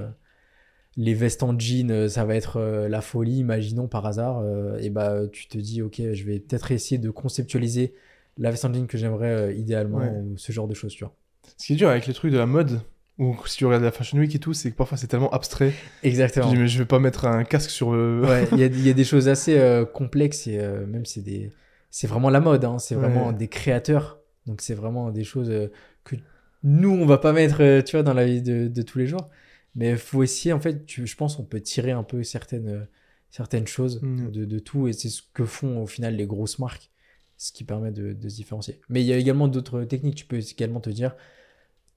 les 0.98 1.14
vestes 1.14 1.44
en 1.44 1.58
jean, 1.58 2.10
ça 2.10 2.26
va 2.26 2.36
être 2.36 2.60
la 2.90 3.00
folie, 3.02 3.38
imaginons 3.38 3.88
par 3.88 4.06
hasard, 4.08 4.44
et 4.80 4.90
bah 4.90 5.28
tu 5.32 5.48
te 5.48 5.58
dis 5.60 5.84
ok, 5.84 6.02
je 6.14 6.24
vais 6.26 6.40
peut-être 6.40 6.72
essayer 6.72 6.98
de 6.98 7.10
conceptualiser 7.12 7.94
la 8.40 8.50
veste 8.50 8.66
en 8.66 8.74
jean 8.74 8.88
que 8.88 8.98
j'aimerais 8.98 9.56
idéalement 9.56 10.00
Ouais. 10.00 10.10
ou 10.10 10.36
ce 10.38 10.52
genre 10.52 10.68
de 10.68 10.74
choses, 10.74 10.94
tu 10.94 11.04
vois. 11.04 11.16
Ce 11.58 11.68
qui 11.68 11.74
est 11.74 11.76
dur 11.76 11.90
avec 11.90 12.08
les 12.08 12.14
trucs 12.14 12.32
de 12.34 12.38
la 12.40 12.48
mode, 12.48 12.82
ou 13.20 13.36
si 13.46 13.58
tu 13.58 13.66
regardes 13.66 13.84
la 13.84 13.92
Fashion 13.92 14.18
Week 14.18 14.34
et 14.34 14.40
tout, 14.40 14.54
c'est 14.54 14.72
que 14.72 14.76
parfois 14.76 14.98
c'est 14.98 15.08
tellement 15.08 15.30
abstrait. 15.32 15.74
Exactement. 16.04 16.50
dis, 16.52 16.58
mais 16.58 16.68
je 16.68 16.80
vais 16.80 16.86
pas 16.86 16.98
mettre 17.00 17.26
un 17.26 17.44
casque 17.44 17.70
sur 17.70 17.92
le. 17.94 18.22
Ouais, 18.26 18.48
il 18.54 18.58
y, 18.60 18.64
a- 18.64 18.68
il 18.68 18.88
y 18.88 18.90
a 18.90 18.94
des 18.94 19.04
choses 19.04 19.28
assez 19.28 19.60
euh, 19.60 19.86
complexes 20.00 20.48
et 20.48 20.58
euh, 20.60 20.86
même 20.88 21.06
c'est 21.06 21.22
des, 21.22 21.52
c'est 21.92 22.08
vraiment 22.08 22.30
la 22.32 22.40
mode, 22.40 22.66
hein, 22.66 22.80
c'est 22.80 22.96
vraiment 22.96 23.28
Ouais. 23.28 23.34
des 23.34 23.48
créateurs, 23.48 24.20
donc 24.48 24.62
c'est 24.62 24.74
vraiment 24.74 25.12
des 25.12 25.24
choses 25.24 25.50
euh, 25.52 25.68
que 26.04 26.16
nous 26.64 26.92
on 26.92 27.06
va 27.06 27.18
pas 27.20 27.34
mettre, 27.34 27.82
tu 27.82 27.92
vois, 27.98 28.04
dans 28.04 28.14
la 28.16 28.26
vie 28.26 28.42
de, 28.42 28.68
de 28.68 28.82
tous 28.82 28.98
les 29.00 29.06
jours, 29.08 29.30
mais 29.76 29.96
faut 29.98 30.24
essayer 30.24 30.54
en 30.54 30.60
fait, 30.60 30.86
tu- 30.86 31.06
je 31.06 31.16
pense 31.16 31.38
on 31.40 31.44
peut 31.44 31.62
tirer 31.62 31.92
un 31.92 32.04
peu 32.04 32.24
certaines, 32.24 32.88
certaines 33.30 33.68
choses 33.68 34.02
Mm. 34.02 34.32
de, 34.32 34.46
de 34.46 34.60
tout 34.60 34.88
et 34.88 34.94
c'est 34.94 35.10
ce 35.10 35.22
que 35.34 35.46
font 35.46 35.82
au 35.84 35.88
final 35.88 36.16
les 36.16 36.26
grosses 36.26 36.58
marques, 36.60 36.90
ce 37.38 37.52
qui 37.52 37.64
permet 37.64 37.92
de, 37.92 38.14
de 38.14 38.30
se 38.30 38.36
différencier. 38.36 38.80
Mais 38.90 39.02
il 39.02 39.08
y 39.08 39.14
a 39.14 39.18
également 39.18 39.48
d'autres 39.48 39.84
techniques, 39.84 40.16
tu 40.16 40.26
peux 40.26 40.38
également 40.40 40.80
te 40.82 40.90
dire 40.90 41.16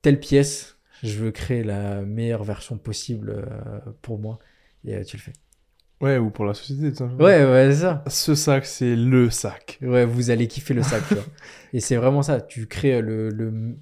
telle 0.03 0.19
pièce, 0.21 0.77
je 1.03 1.19
veux 1.19 1.31
créer 1.31 1.65
la 1.65 2.03
meilleure 2.03 2.45
version 2.45 2.79
possible 2.79 3.31
euh, 3.31 3.81
pour 4.03 4.19
moi 4.19 4.39
et 4.85 4.95
euh, 4.97 5.05
tu 5.05 5.17
le 5.17 5.23
fais. 5.23 5.33
Ouais, 6.01 6.19
ou 6.19 6.31
pour 6.31 6.45
la 6.45 6.55
société, 6.55 6.91
tout 6.91 6.97
simplement. 6.99 7.23
Ouais, 7.23 7.45
ouais, 7.45 7.71
c'est 7.73 7.83
ça. 7.83 8.03
Ce 8.09 8.35
sac, 8.35 8.67
c'est 8.67 8.97
le 8.97 9.31
sac. 9.31 9.79
Ouais, 9.83 10.05
vous 10.05 10.31
allez 10.31 10.49
kiffer 10.49 10.75
le 10.75 10.83
sac, 10.83 11.07
tu 11.07 11.15
vois. 11.15 11.25
Et 11.73 11.81
c'est 11.81 11.97
vraiment 11.97 12.23
ça. 12.23 12.41
Tu 12.41 12.67
crées 12.67 13.01
le. 13.01 13.29
le... 13.29 13.77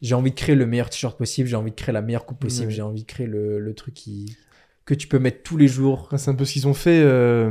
J'ai 0.00 0.14
envie 0.14 0.30
de 0.30 0.36
créer 0.36 0.54
le 0.54 0.66
meilleur 0.66 0.90
t-shirt 0.90 1.18
possible, 1.18 1.48
j'ai 1.48 1.56
envie 1.56 1.70
de 1.72 1.76
créer 1.76 1.92
la 1.92 2.02
meilleure 2.02 2.26
coupe 2.26 2.38
possible, 2.38 2.70
j'ai 2.70 2.82
envie 2.82 3.02
de 3.02 3.06
créer 3.06 3.26
le, 3.26 3.58
le 3.58 3.74
truc 3.74 3.94
qui... 3.94 4.36
que 4.84 4.94
tu 4.94 5.08
peux 5.08 5.18
mettre 5.18 5.42
tous 5.42 5.56
les 5.56 5.68
jours. 5.68 6.08
Ouais, 6.12 6.18
C'est 6.18 6.30
un 6.30 6.34
peu 6.34 6.44
ce 6.44 6.52
qu'ils 6.52 6.68
ont 6.68 6.74
fait 6.74 7.00
euh, 7.02 7.50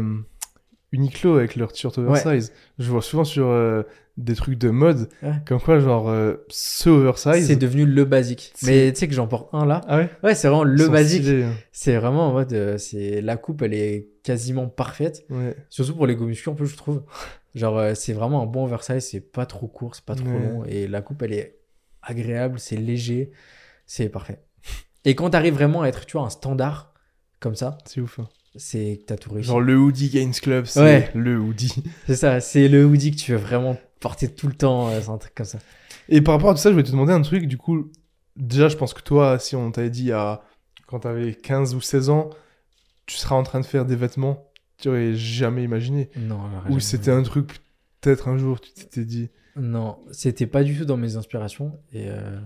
Uniqlo 0.95 1.37
avec 1.37 1.55
leur 1.55 1.71
t-shirt 1.71 1.97
oversize. 1.97 2.51
Je 2.79 2.89
vois 2.89 3.01
souvent 3.01 3.23
sur 3.23 3.47
euh, 3.47 3.83
des 4.17 4.33
trucs 4.35 4.57
de 4.57 4.69
mode, 4.69 5.09
Ouais. 5.21 5.33
comme 5.45 5.59
quoi, 5.59 5.79
genre, 5.79 6.09
euh, 6.09 6.35
ce 6.49 6.89
oversize. 6.89 7.45
C'est 7.47 7.55
devenu 7.57 7.85
le 7.85 8.05
basique. 8.05 8.53
Mais 8.63 8.91
tu 8.93 8.99
sais 8.99 9.07
que 9.07 9.13
j'en 9.13 9.27
porte 9.27 9.49
un 9.53 9.65
là. 9.65 9.81
Ah 9.87 9.97
ouais? 9.97 10.09
Ouais, 10.23 10.35
c'est 10.35 10.47
vraiment 10.47 10.63
le 10.63 10.87
basique. 10.87 11.25
hein. 11.27 11.51
C'est 11.71 11.97
vraiment 11.97 12.29
en 12.29 12.31
mode. 12.33 12.53
euh, 12.53 12.77
c'est 12.77 13.21
La 13.21 13.35
coupe, 13.37 13.61
elle 13.61 13.73
est 13.73 14.07
quasiment 14.23 14.67
parfaite. 14.67 15.25
Ouais. 15.29 15.55
Surtout 15.69 15.95
pour 15.95 16.07
les 16.07 16.15
go 16.15 16.25
muscu, 16.25 16.47
en 16.49 16.55
plus, 16.55 16.67
je 16.67 16.77
trouve. 16.77 17.03
Genre, 17.55 17.81
c'est 17.95 18.13
vraiment 18.13 18.41
un 18.41 18.45
bon 18.45 18.65
oversize, 18.65 19.05
c'est 19.05 19.19
pas 19.21 19.45
trop 19.45 19.67
court, 19.67 19.95
c'est 19.95 20.03
pas 20.05 20.15
trop 20.15 20.27
long. 20.27 20.63
Et 20.65 20.87
la 20.87 21.01
coupe, 21.01 21.21
elle 21.21 21.33
est 21.33 21.57
agréable, 22.01 22.59
c'est 22.59 22.75
léger, 22.75 23.31
c'est 23.85 24.09
parfait. 24.09 24.39
Et 25.05 25.15
quand 25.15 25.29
t'arrives 25.29 25.53
vraiment 25.53 25.83
à 25.83 25.87
être, 25.87 26.05
tu 26.05 26.17
vois, 26.17 26.25
un 26.25 26.29
standard 26.29 26.93
comme 27.39 27.55
ça, 27.55 27.77
C'est 27.85 28.01
ouf. 28.01 28.19
hein. 28.19 28.27
C'est 28.57 28.97
que 29.01 29.05
t'as 29.05 29.17
tout 29.17 29.31
réussi. 29.33 29.47
Genre 29.49 29.61
le 29.61 29.77
Hoodie 29.77 30.09
Gains 30.09 30.31
Club, 30.31 30.65
c'est 30.65 30.81
Ouais. 30.81 31.11
le 31.15 31.37
Hoodie. 31.39 31.73
C'est 32.07 32.15
ça, 32.15 32.39
c'est 32.39 32.67
le 32.67 32.85
hoodie 32.85 33.11
que 33.11 33.17
tu 33.17 33.31
veux 33.31 33.37
vraiment 33.37 33.77
porter 33.99 34.27
tout 34.29 34.47
le 34.47 34.53
temps, 34.53 34.89
euh, 34.89 34.99
c'est 35.01 35.09
un 35.09 35.17
truc 35.17 35.33
comme 35.35 35.45
ça. 35.45 35.57
Et 36.09 36.21
par 36.21 36.35
rapport 36.35 36.51
à 36.51 36.53
tout 36.53 36.59
ça, 36.59 36.69
je 36.69 36.73
voulais 36.73 36.83
te 36.85 36.91
demander 36.91 37.13
un 37.13 37.21
truc. 37.21 37.47
Du 37.47 37.57
coup, 37.57 37.91
déjà, 38.35 38.67
je 38.69 38.77
pense 38.77 38.93
que 38.93 39.01
toi, 39.01 39.39
si 39.39 39.55
on 39.55 39.71
t'avait 39.71 39.89
dit 39.89 40.11
à... 40.11 40.43
quand 40.87 40.99
t'avais 40.99 41.33
15 41.33 41.73
ou 41.75 41.81
16 41.81 42.09
ans, 42.09 42.29
tu 43.07 43.17
seras 43.17 43.35
en 43.35 43.43
train 43.43 43.59
de 43.59 43.65
faire 43.65 43.85
des 43.85 43.95
vêtements, 43.95 44.51
tu 44.77 44.89
aurais 44.89 45.15
jamais 45.15 45.63
imaginé. 45.63 46.09
Non, 46.17 46.39
Ou 46.69 46.79
c'était 46.79 47.11
un 47.11 47.23
truc, 47.23 47.47
peut-être 48.01 48.27
un 48.27 48.37
jour, 48.37 48.61
tu 48.61 48.71
t'étais 48.73 49.05
dit. 49.05 49.29
Non, 49.55 49.97
c'était 50.11 50.47
pas 50.47 50.63
du 50.63 50.77
tout 50.77 50.85
dans 50.85 50.97
mes 50.97 51.15
inspirations 51.15 51.79
et 51.93 52.05
euh, 52.09 52.39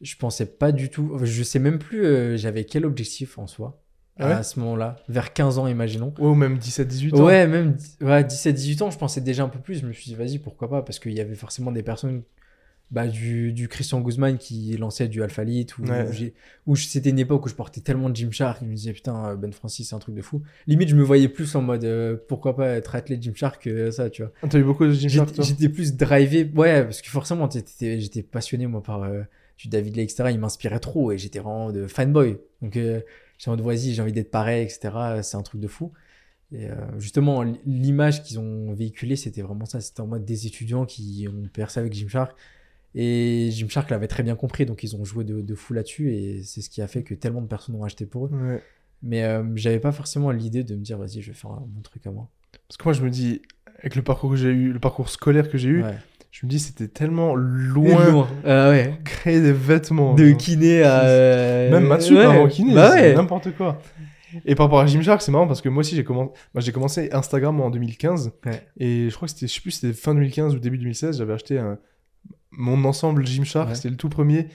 je 0.00 0.16
pensais 0.16 0.46
pas 0.46 0.72
du 0.72 0.90
tout. 0.90 1.16
Je 1.22 1.42
sais 1.42 1.58
même 1.60 1.78
plus 1.78 2.04
euh, 2.04 2.36
j'avais 2.36 2.64
quel 2.64 2.84
objectif 2.84 3.38
en 3.38 3.46
soi 3.46 3.80
ouais 4.26 4.32
à 4.32 4.42
ce 4.42 4.58
moment-là, 4.60 4.96
vers 5.08 5.32
15 5.32 5.58
ans, 5.58 5.66
imaginons. 5.66 6.12
Ouais, 6.18 6.26
ou 6.28 6.34
même 6.34 6.58
17-18 6.58 7.14
ans. 7.14 7.24
Ouais, 7.24 7.46
même 7.46 7.76
ouais, 8.00 8.22
17-18 8.24 8.82
ans, 8.82 8.90
je 8.90 8.98
pensais 8.98 9.20
déjà 9.20 9.44
un 9.44 9.48
peu 9.48 9.58
plus. 9.60 9.80
Je 9.80 9.86
me 9.86 9.92
suis 9.92 10.04
dit, 10.06 10.14
vas-y, 10.14 10.38
pourquoi 10.38 10.68
pas? 10.68 10.82
Parce 10.82 10.98
qu'il 10.98 11.12
y 11.12 11.20
avait 11.20 11.34
forcément 11.34 11.70
des 11.72 11.82
personnes, 11.82 12.22
bah, 12.90 13.06
du, 13.06 13.52
du 13.52 13.68
Christian 13.68 14.00
Guzman 14.00 14.38
qui 14.38 14.74
lançait 14.78 15.08
du 15.08 15.22
Alpha 15.22 15.42
Elite, 15.42 15.76
ou 15.76 15.82
Ouais. 15.84 16.32
où 16.66 16.74
c'était 16.74 17.10
une 17.10 17.18
époque 17.18 17.44
où 17.44 17.48
je 17.50 17.54
portais 17.54 17.82
tellement 17.82 18.08
de 18.08 18.16
Gymshark, 18.16 18.60
je 18.62 18.66
me 18.66 18.74
disais, 18.74 18.92
putain, 18.94 19.34
Ben 19.36 19.52
Francis, 19.52 19.90
c'est 19.90 19.94
un 19.94 19.98
truc 19.98 20.14
de 20.14 20.22
fou. 20.22 20.40
Limite, 20.66 20.88
je 20.88 20.96
me 20.96 21.02
voyais 21.02 21.28
plus 21.28 21.54
en 21.54 21.60
mode, 21.60 21.84
euh, 21.84 22.16
pourquoi 22.28 22.56
pas 22.56 22.66
être 22.68 22.94
athlète 22.94 23.22
Gymshark 23.22 23.62
que 23.62 23.90
ça, 23.90 24.08
tu 24.08 24.22
vois. 24.22 24.32
Ah, 24.42 24.46
T'as 24.48 24.58
eu 24.58 24.64
beaucoup 24.64 24.86
de 24.86 24.92
Gymshark, 24.92 25.28
J'étais 25.28 25.36
toi? 25.36 25.44
j'étais 25.44 25.68
plus 25.68 25.96
drivé, 25.96 26.50
ouais, 26.56 26.84
parce 26.84 27.02
que 27.02 27.08
forcément, 27.10 27.46
j'étais 27.50 28.22
passionné, 28.22 28.66
moi, 28.66 28.82
par 28.82 29.02
euh, 29.02 29.20
du 29.58 29.68
David 29.68 29.96
Lay, 29.96 30.04
etc. 30.04 30.24
Il 30.30 30.38
m'inspirait 30.38 30.78
trop 30.80 31.12
et 31.12 31.18
j'étais 31.18 31.40
vraiment 31.40 31.70
de 31.72 31.86
fanboy. 31.86 32.38
Donc, 32.62 32.76
euh, 32.78 33.00
j'étais 33.38 33.48
en 33.48 33.52
mode, 33.52 33.64
vas-y, 33.64 33.94
j'ai 33.94 34.02
envie 34.02 34.12
d'être 34.12 34.30
pareil, 34.30 34.64
etc. 34.64 34.90
C'est 35.22 35.36
un 35.36 35.42
truc 35.42 35.60
de 35.60 35.68
fou. 35.68 35.92
Et 36.50 36.66
euh, 36.66 36.74
justement, 36.98 37.42
l'image 37.66 38.22
qu'ils 38.22 38.38
ont 38.38 38.72
véhiculée, 38.72 39.16
c'était 39.16 39.42
vraiment 39.42 39.64
ça. 39.64 39.80
C'était 39.80 40.00
en 40.00 40.06
mode 40.06 40.24
des 40.24 40.46
étudiants 40.46 40.86
qui 40.86 41.26
ont 41.32 41.48
percé 41.52 41.80
avec 41.80 41.92
Gymshark. 41.92 42.36
Et 42.94 43.50
Gymshark 43.52 43.90
l'avait 43.90 44.08
très 44.08 44.22
bien 44.22 44.34
compris, 44.34 44.64
donc 44.64 44.82
ils 44.82 44.96
ont 44.96 45.04
joué 45.04 45.24
de, 45.24 45.40
de 45.42 45.54
fou 45.54 45.74
là-dessus. 45.74 46.12
Et 46.12 46.42
c'est 46.42 46.62
ce 46.62 46.70
qui 46.70 46.82
a 46.82 46.88
fait 46.88 47.02
que 47.02 47.14
tellement 47.14 47.42
de 47.42 47.46
personnes 47.46 47.74
ont 47.76 47.84
acheté 47.84 48.06
pour 48.06 48.26
eux. 48.26 48.30
Ouais. 48.32 48.62
Mais 49.02 49.24
euh, 49.24 49.44
j'avais 49.54 49.78
pas 49.78 49.92
forcément 49.92 50.30
l'idée 50.30 50.64
de 50.64 50.74
me 50.74 50.80
dire, 50.82 50.98
vas-y, 50.98 51.20
je 51.22 51.30
vais 51.30 51.36
faire 51.36 51.50
mon 51.50 51.80
truc 51.82 52.06
à 52.06 52.10
moi. 52.10 52.28
Parce 52.66 52.76
que 52.78 52.84
moi, 52.84 52.92
je 52.94 53.02
me 53.02 53.10
dis, 53.10 53.42
avec 53.78 53.94
le 53.94 54.02
parcours 54.02 54.30
que 54.30 54.36
j'ai 54.36 54.48
eu, 54.48 54.72
le 54.72 54.80
parcours 54.80 55.08
scolaire 55.10 55.48
que 55.48 55.58
j'ai 55.58 55.68
eu, 55.68 55.82
Ouais. 55.84 55.94
Je 56.30 56.44
me 56.46 56.50
dis, 56.50 56.58
c'était 56.58 56.88
tellement 56.88 57.34
loin, 57.34 58.10
Loin. 58.10 58.28
Ah 58.44 58.68
ouais. 58.70 58.98
créer 59.04 59.40
des 59.40 59.52
vêtements. 59.52 60.14
De 60.14 60.28
genre. 60.28 60.36
kiné 60.36 60.82
à. 60.82 61.00
euh, 61.04 61.70
Même 61.70 61.86
Mathieu, 61.86 62.16
ouais. 62.18 62.24
avant 62.24 62.46
kiné, 62.48 62.74
Bah 62.74 62.90
c'est 62.92 63.00
ouais. 63.00 63.14
n'importe 63.14 63.56
quoi. 63.56 63.80
Et 64.44 64.54
par 64.54 64.66
rapport 64.66 64.80
à 64.80 64.86
Gymshark, 64.86 65.22
c'est 65.22 65.32
marrant 65.32 65.46
parce 65.46 65.62
que 65.62 65.70
moi 65.70 65.80
aussi, 65.80 65.96
j'ai 65.96 66.04
commencé, 66.04 66.32
j'ai 66.56 66.72
commencé 66.72 67.08
Instagram 67.12 67.60
en 67.62 67.70
2015. 67.70 68.32
Ouais. 68.44 68.62
Et 68.78 69.08
je 69.08 69.14
crois 69.16 69.26
que 69.26 69.32
c'était, 69.32 69.46
je 69.46 69.54
sais 69.54 69.60
plus, 69.62 69.70
si 69.70 69.80
c'était 69.80 69.94
fin 69.94 70.14
2015 70.14 70.54
ou 70.54 70.58
début 70.58 70.76
2016, 70.78 71.16
j'avais 71.18 71.32
acheté 71.32 71.58
un- 71.58 71.78
mon 72.50 72.84
ensemble 72.84 73.26
Gymshark, 73.26 73.70
Ouais. 73.70 73.74
c'était 73.74 73.88
le 73.90 73.96
tout 73.96 74.10
premier. 74.10 74.48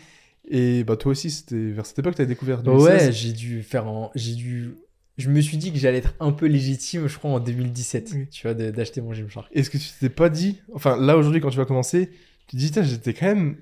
Et 0.48 0.84
bah, 0.84 0.96
toi 0.98 1.12
aussi, 1.14 1.32
c'était 1.32 1.72
vers 1.72 1.86
cette 1.86 1.98
époque 2.00 2.14
que 2.14 2.18
t'as 2.18 2.26
découvert 2.26 2.60
Ouais, 2.60 2.64
2016. 2.66 3.16
j'ai 3.16 3.32
dû 3.32 3.64
faire 3.64 3.88
en. 3.88 4.12
J'ai 4.14 4.36
dû. 4.36 4.76
Je 5.18 5.30
me 5.30 5.42
suis 5.42 5.58
dit 5.58 5.72
que 5.72 5.78
j'allais 5.78 6.00
être 6.00 6.16
un 6.20 6.32
peu 6.32 6.48
légitime, 6.48 7.08
je 7.08 7.18
crois, 7.18 7.30
en 7.32 7.40
2017, 7.40 8.12
Oui. 8.16 8.28
tu 8.32 8.48
vois, 8.48 8.54
d'acheter 8.56 9.00
mon 9.02 9.14
Gymshark. 9.14 9.48
Est-ce 9.54 9.70
que 9.70 9.78
tu 9.78 9.90
t'es 10.00 10.10
pas 10.10 10.30
dit, 10.30 10.60
enfin 10.74 10.98
là 11.00 11.18
aujourd'hui 11.18 11.40
quand 11.40 11.50
tu 11.52 11.58
vas 11.58 11.66
commencer, 11.66 12.10
tu 12.48 12.56
te 12.58 12.58
dis, 12.58 12.72
j'étais 12.84 13.14
quand 13.14 13.28
même 13.28 13.58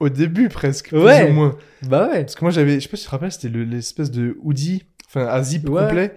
au 0.00 0.08
début 0.08 0.48
presque, 0.48 0.88
plus 0.88 0.98
Ouais. 0.98 1.30
ou 1.30 1.34
moins. 1.34 1.56
Bah 1.82 2.08
ouais. 2.08 2.20
Parce 2.22 2.34
que 2.34 2.44
moi 2.44 2.50
j'avais, 2.50 2.74
je 2.74 2.80
sais 2.80 2.88
pas 2.88 2.96
si 2.96 3.02
tu 3.04 3.06
te 3.06 3.10
rappelles, 3.12 3.30
c'était 3.32 3.48
le- 3.48 3.62
l'espèce 3.64 4.10
de 4.10 4.36
hoodie, 4.42 4.82
enfin 5.06 5.26
à 5.26 5.40
zip 5.42 5.68
Ouais. 5.68 5.82
complet, 5.84 6.14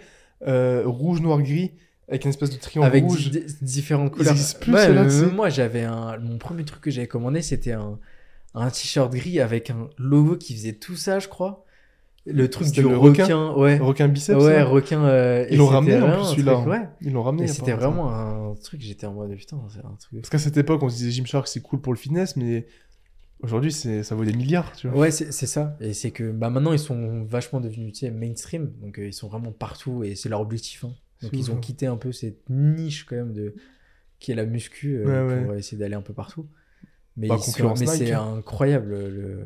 euh, 0.47 0.81
rouge, 0.85 1.21
noir, 1.21 1.39
gris, 1.43 1.71
avec 2.09 2.23
une 2.23 2.29
espèce 2.31 2.49
de 2.49 2.57
triangle 2.57 2.87
Avec 2.87 3.03
rouge. 3.03 3.29
di- 3.29 3.43
différentes 3.61 4.11
couleurs. 4.11 4.33
plus, 4.59 4.73
Ouais, 4.73 5.31
moi, 5.31 5.49
j'avais 5.49 5.83
un. 5.83 6.17
Mon 6.17 6.37
premier 6.39 6.65
truc 6.65 6.81
que 6.81 6.89
j'avais 6.91 7.07
commandé, 7.07 7.41
c'était 7.43 7.73
un, 7.73 7.99
un 8.55 8.69
t-shirt 8.71 9.13
gris 9.13 9.39
avec 9.39 9.69
un 9.69 9.89
logo 9.99 10.35
qui 10.37 10.55
faisait 10.55 10.73
tout 10.73 10.95
ça, 10.95 11.19
je 11.19 11.27
crois. 11.27 11.65
Le 12.25 12.49
truc 12.49 12.69
du 12.71 12.85
requin. 12.85 13.23
requin 13.23 13.53
Ouais. 13.55 13.77
Requin 13.79 14.07
biceps. 14.07 14.43
Ouais, 14.43 14.61
requin. 14.61 15.03
euh, 15.05 15.45
et 15.49 15.53
Ils 15.53 15.57
l'ont 15.57 15.65
ramené 15.67 15.99
en 15.99 16.17
plus 16.17 16.25
celui-là. 16.29 16.53
truc, 16.53 16.67
Ouais. 16.67 16.77
hein. 16.77 16.89
Ils 17.01 17.11
l'ont 17.13 17.23
ramené. 17.23 17.47
C'était 17.47 17.73
vraiment 17.73 18.11
un 18.13 18.53
truc, 18.55 18.79
j'étais 18.81 19.07
en 19.07 19.13
mode 19.13 19.35
putain, 19.35 19.57
c'est 19.69 19.79
un 19.79 19.95
truc 19.99 20.21
Parce 20.21 20.29
qu'à 20.29 20.37
cette 20.37 20.57
époque, 20.57 20.83
on 20.83 20.89
se 20.89 20.97
disait 20.97 21.11
Gymshark 21.11 21.47
c'est 21.47 21.61
cool 21.61 21.81
pour 21.81 21.93
le 21.93 21.97
fitness, 21.97 22.35
mais 22.35 22.67
aujourd'hui 23.41 23.71
c'est 23.71 24.03
ça 24.03 24.13
vaut 24.13 24.23
des 24.25 24.33
milliards, 24.33 24.71
tu 24.75 24.87
vois. 24.87 24.99
Ouais, 24.99 25.11
c'est 25.11 25.31
c'est 25.31 25.47
ça. 25.47 25.75
Et 25.81 25.93
c'est 25.93 26.11
que 26.11 26.31
bah, 26.31 26.49
maintenant, 26.51 26.73
ils 26.73 26.79
sont 26.79 27.23
vachement 27.23 27.59
devenus 27.59 27.93
tu 27.93 27.99
sais, 28.05 28.11
mainstream. 28.11 28.71
Donc, 28.81 28.99
euh, 28.99 29.07
ils 29.07 29.13
sont 29.13 29.27
vraiment 29.27 29.51
partout 29.51 30.03
et 30.03 30.13
c'est 30.15 30.29
leur 30.29 30.41
objectif. 30.41 30.83
hein. 30.83 30.93
Donc, 31.23 31.31
C'est 31.33 31.37
ils 31.39 31.51
ont 31.51 31.55
hein. 31.55 31.59
quitté 31.59 31.87
un 31.87 31.97
peu 31.97 32.11
cette 32.11 32.49
niche 32.49 33.05
quand 33.05 33.15
même 33.15 33.33
de 33.33 33.55
qui 34.19 34.31
est 34.31 34.35
la 34.35 34.45
muscu 34.45 34.95
euh, 34.97 35.05
Ouais, 35.27 35.33
ouais. 35.33 35.43
pour 35.45 35.53
essayer 35.55 35.77
d'aller 35.79 35.95
un 35.95 36.01
peu 36.01 36.13
partout. 36.13 36.45
Mais, 37.17 37.27
Bah, 37.27 37.37
sont- 37.39 37.73
mais 37.79 37.85
c'est 37.87 38.11
hein. 38.11 38.35
incroyable. 38.37 38.91
le- 38.91 39.43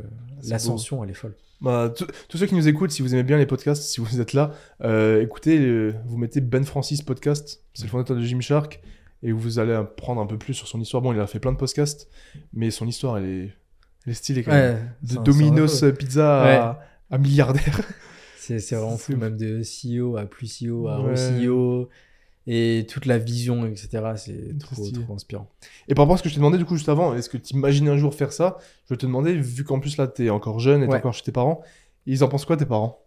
L'ascension, 0.47 1.03
elle 1.03 1.09
est 1.11 1.13
folle. 1.13 1.35
Bah, 1.61 1.93
tous 2.29 2.37
ceux 2.37 2.45
qui 2.45 2.55
nous 2.55 2.67
écoutent, 2.67 2.91
si 2.91 3.01
vous 3.01 3.13
aimez 3.13 3.23
bien 3.23 3.37
les 3.37 3.45
podcasts, 3.45 3.83
si 3.83 4.01
vous 4.01 4.19
êtes 4.19 4.33
là, 4.33 4.51
euh, 4.83 5.21
écoutez, 5.21 5.57
euh, 5.59 5.93
vous 6.05 6.17
mettez 6.17 6.41
Ben 6.41 6.63
Francis 6.63 7.01
Podcast, 7.01 7.63
c'est 7.73 7.83
le 7.83 7.89
fondateur 7.89 8.17
de 8.17 8.21
Gymshark, 8.21 8.81
et 9.23 9.31
vous 9.31 9.57
allez 9.59 9.73
apprendre 9.73 10.21
un 10.21 10.25
peu 10.27 10.37
plus 10.37 10.53
sur 10.53 10.67
son 10.67 10.79
histoire. 10.81 11.01
Bon, 11.01 11.13
il 11.13 11.19
a 11.19 11.27
fait 11.27 11.39
plein 11.39 11.53
de 11.53 11.57
podcasts, 11.57 12.09
mais 12.53 12.71
son 12.71 12.87
histoire, 12.87 13.17
elle 13.17 13.25
est, 13.25 13.53
elle 14.05 14.11
est 14.11 14.13
stylée 14.13 14.43
quand 14.43 14.51
même. 14.51 14.75
Ouais, 14.75 15.17
De 15.17 15.23
Domino's 15.23 15.83
Pizza 15.97 16.43
à, 16.69 16.79
à 17.09 17.17
milliardaire. 17.17 17.81
C'est 18.37 18.57
vraiment 18.71 18.97
fou, 18.97 19.15
même 19.15 19.37
de 19.37 19.61
CEO 19.63 20.17
à 20.17 20.25
plus 20.25 20.61
CEO 20.61 20.87
à 20.87 21.01
Ouais. 21.01 21.15
CEO 21.15 21.89
et 22.47 22.85
toute 22.89 23.05
la 23.05 23.17
vision, 23.17 23.65
etc. 23.65 23.89
C'est 24.17 24.57
Trop 24.59 24.75
trop, 24.91 25.13
inspirant. 25.15 25.49
Et 25.87 25.95
par 25.95 26.03
rapport 26.05 26.15
à 26.15 26.17
ce 26.17 26.23
que 26.23 26.29
je 26.29 26.33
t'ai 26.35 26.39
demandé 26.39 26.57
du 26.57 26.65
coup 26.65 26.75
juste 26.75 26.89
avant, 26.89 27.15
est-ce 27.15 27.29
que 27.29 27.37
tu 27.37 27.53
imagines 27.55 27.87
un 27.89 27.97
jour 27.97 28.13
faire 28.13 28.31
ça? 28.33 28.57
Je 28.87 28.93
vais 28.93 28.97
te 28.97 29.05
demander, 29.05 29.33
vu 29.33 29.63
qu'en 29.63 29.79
plus 29.79 29.97
là 29.97 30.07
t'es 30.07 30.29
encore 30.29 30.59
jeune 30.59 30.83
et 30.83 30.85
t'es 30.87 30.91
Ouais. 30.93 30.97
encore 30.99 31.13
chez 31.13 31.23
tes 31.23 31.31
parents, 31.31 31.61
ils 32.05 32.23
en 32.23 32.27
pensent 32.27 32.45
quoi 32.45 32.57
tes 32.57 32.65
parents? 32.65 32.99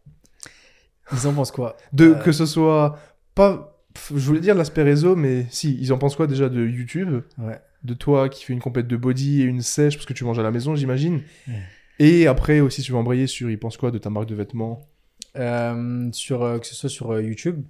Ils 1.13 1.27
en 1.27 1.33
pensent 1.33 1.53
quoi? 1.53 1.77
De 1.93 2.07
Euh, 2.11 2.15
que 2.17 2.33
ce 2.33 2.47
soit 2.47 2.99
pas, 3.35 3.81
je 4.11 4.19
voulais 4.27 4.41
dire 4.41 4.55
l'aspect 4.55 4.83
réseau, 4.83 5.17
mais 5.17 5.47
si, 5.51 5.77
ils 5.81 5.93
en 5.93 5.99
pensent 5.99 6.17
quoi 6.17 6.27
déjà 6.27 6.49
de 6.49 6.67
YouTube? 6.67 7.23
Ouais. 7.39 7.61
de 7.85 7.95
toi 7.95 8.29
qui 8.29 8.45
fais 8.45 8.53
une 8.53 8.61
compète 8.61 8.89
de 8.89 8.97
body 8.97 9.43
et 9.43 9.45
une 9.45 9.63
sèche 9.63 9.95
parce 9.95 10.05
que 10.05 10.13
tu 10.13 10.25
manges 10.25 10.41
à 10.41 10.43
la 10.43 10.51
maison, 10.51 10.75
j'imagine. 10.75 11.23
Ouais. 11.47 11.63
Et 12.01 12.27
après 12.27 12.59
aussi, 12.59 12.83
tu 12.83 12.91
vas 12.91 12.99
embrayer 12.99 13.29
sur, 13.29 13.49
ils 13.51 13.59
pensent 13.59 13.77
quoi 13.77 13.93
de 13.93 13.99
ta 13.99 14.11
marque 14.11 14.27
de 14.29 14.35
vêtements? 14.35 14.89
Euh, 15.37 16.09
sur, 16.13 16.43
euh, 16.43 16.59
que 16.59 16.67
ce 16.67 16.75
soit 16.75 16.89
sur 16.91 17.21
YouTube. 17.21 17.63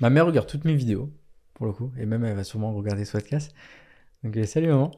Ma 0.00 0.10
mère 0.10 0.26
regarde 0.26 0.46
toutes 0.46 0.64
mes 0.64 0.74
vidéos, 0.74 1.10
pour 1.54 1.66
le 1.66 1.72
coup, 1.72 1.90
et 1.98 2.06
même 2.06 2.24
elle 2.24 2.36
va 2.36 2.44
sûrement 2.44 2.72
regarder 2.74 3.04
ce 3.04 3.12
podcast. 3.12 3.54
Donc, 4.24 4.36
euh, 4.36 4.44
salut 4.44 4.68
maman. 4.68 4.90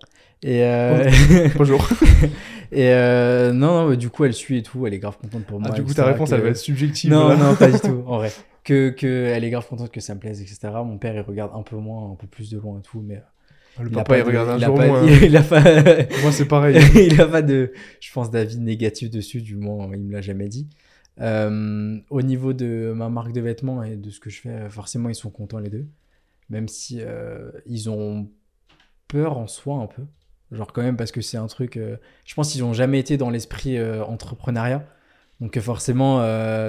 Et, 0.43 0.63
euh, 0.65 1.11
Bonjour. 1.57 1.89
et 2.73 2.91
euh, 2.93 3.53
non, 3.53 3.89
non, 3.91 3.95
du 3.97 4.09
coup, 4.11 4.25
elle 4.25 4.33
suit 4.35 4.59
et 4.59 4.63
tout, 4.63 4.87
elle 4.87 4.95
est 4.95 4.99
grave 4.99 5.19
contente 5.19 5.45
pour 5.45 5.61
moi. 5.61 5.71
Ah, 5.73 5.75
du 5.75 5.83
coup, 5.85 5.93
ta 5.95 6.05
réponse, 6.07 6.31
que- 6.31 6.35
elle 6.35 6.41
va 6.43 6.49
être 6.51 6.57
subjective. 6.57 7.11
Non, 7.11 7.29
là. 7.29 7.37
non, 7.37 7.55
pas 7.55 7.71
du 7.71 7.79
tout, 7.81 8.03
en 8.07 8.19
vrai. 8.19 8.33
Que, 8.65 8.91
que 8.91 9.07
elle 9.35 9.45
est 9.45 9.51
grave 9.51 9.67
contente 9.67 9.91
que 9.91 10.01
ça 10.01 10.15
me 10.15 10.21
plaise, 10.21 10.41
etc. 10.41 10.59
Mon 10.85 10.99
père, 10.99 11.15
il 11.15 11.21
regarde 11.21 11.53
un 11.55 11.63
peu 11.63 11.77
moins, 11.77 12.13
un 12.13 12.15
peu 12.17 12.27
plus 12.27 12.51
de 12.51 12.59
loin 12.59 12.79
et 12.79 12.83
tout, 12.83 13.01
mais. 13.07 13.21
Le 13.81 13.87
il 13.89 13.95
a 13.95 14.03
papa, 14.03 14.15
pas 14.15 14.19
il 14.19 14.23
de- 14.23 14.27
regarde 14.27 14.49
un 14.51 14.59
il 14.59 14.65
jour 14.65 14.75
pas- 14.75 14.87
moins. 14.87 15.07
Il 15.23 15.37
a 15.37 15.43
pas. 15.43 15.61
Moi, 16.23 16.33
c'est 16.33 16.47
pareil. 16.47 16.77
il 16.97 17.21
a 17.21 17.27
pas 17.27 17.43
de, 17.43 17.73
je 18.01 18.13
pense, 18.13 18.31
d'avis 18.31 18.59
négatif 18.59 19.11
dessus, 19.11 19.41
du 19.43 19.55
moins, 19.57 19.89
il 19.95 20.01
me 20.01 20.13
l'a 20.13 20.21
jamais 20.21 20.49
dit. 20.49 20.69
Euh, 21.21 21.99
au 22.11 22.23
niveau 22.23 22.53
de 22.53 22.93
ma 22.95 23.09
marque 23.09 23.33
de 23.33 23.41
vêtements 23.41 23.83
et 23.83 23.97
de 23.97 24.11
ce 24.11 24.21
que 24.21 24.31
je 24.31 24.41
fais, 24.41 24.69
forcément, 24.71 25.09
ils 25.09 25.15
sont 25.15 25.31
contents 25.31 25.59
les 25.59 25.71
deux. 25.71 25.87
Même 26.51 26.69
si 26.69 26.99
euh, 27.01 27.51
ils 27.67 27.91
ont 27.91 28.31
peur 29.09 29.39
en 29.39 29.47
soi 29.47 29.77
un 29.79 29.87
peu. 29.87 30.03
Genre, 30.53 30.73
quand 30.73 30.83
même, 30.83 30.97
parce 30.97 31.13
que 31.13 31.21
c'est 31.21 31.37
un 31.37 31.47
truc. 31.47 31.77
euh, 31.77 31.97
je 32.25 32.35
pense 32.35 32.53
qu'ils 32.53 32.63
n'ont 32.63 32.73
jamais 32.75 32.99
été 33.01 33.17
dans 33.17 33.31
l'esprit 33.31 33.81
entrepreneuriat. 33.83 34.87
Donc, 35.41 35.59
forcément, 35.61 36.19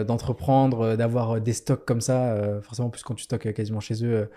d'entreprendre, 0.03 0.95
d'avoir 0.95 1.41
des 1.41 1.53
stocks 1.53 1.85
comme 1.85 2.01
ça, 2.01 2.61
forcément, 2.61 2.89
plus 2.89 3.03
quand 3.03 3.15
tu 3.15 3.23
stockes 3.23 3.51
quasiment 3.53 3.79
chez 3.79 4.03
eux. 4.05 4.29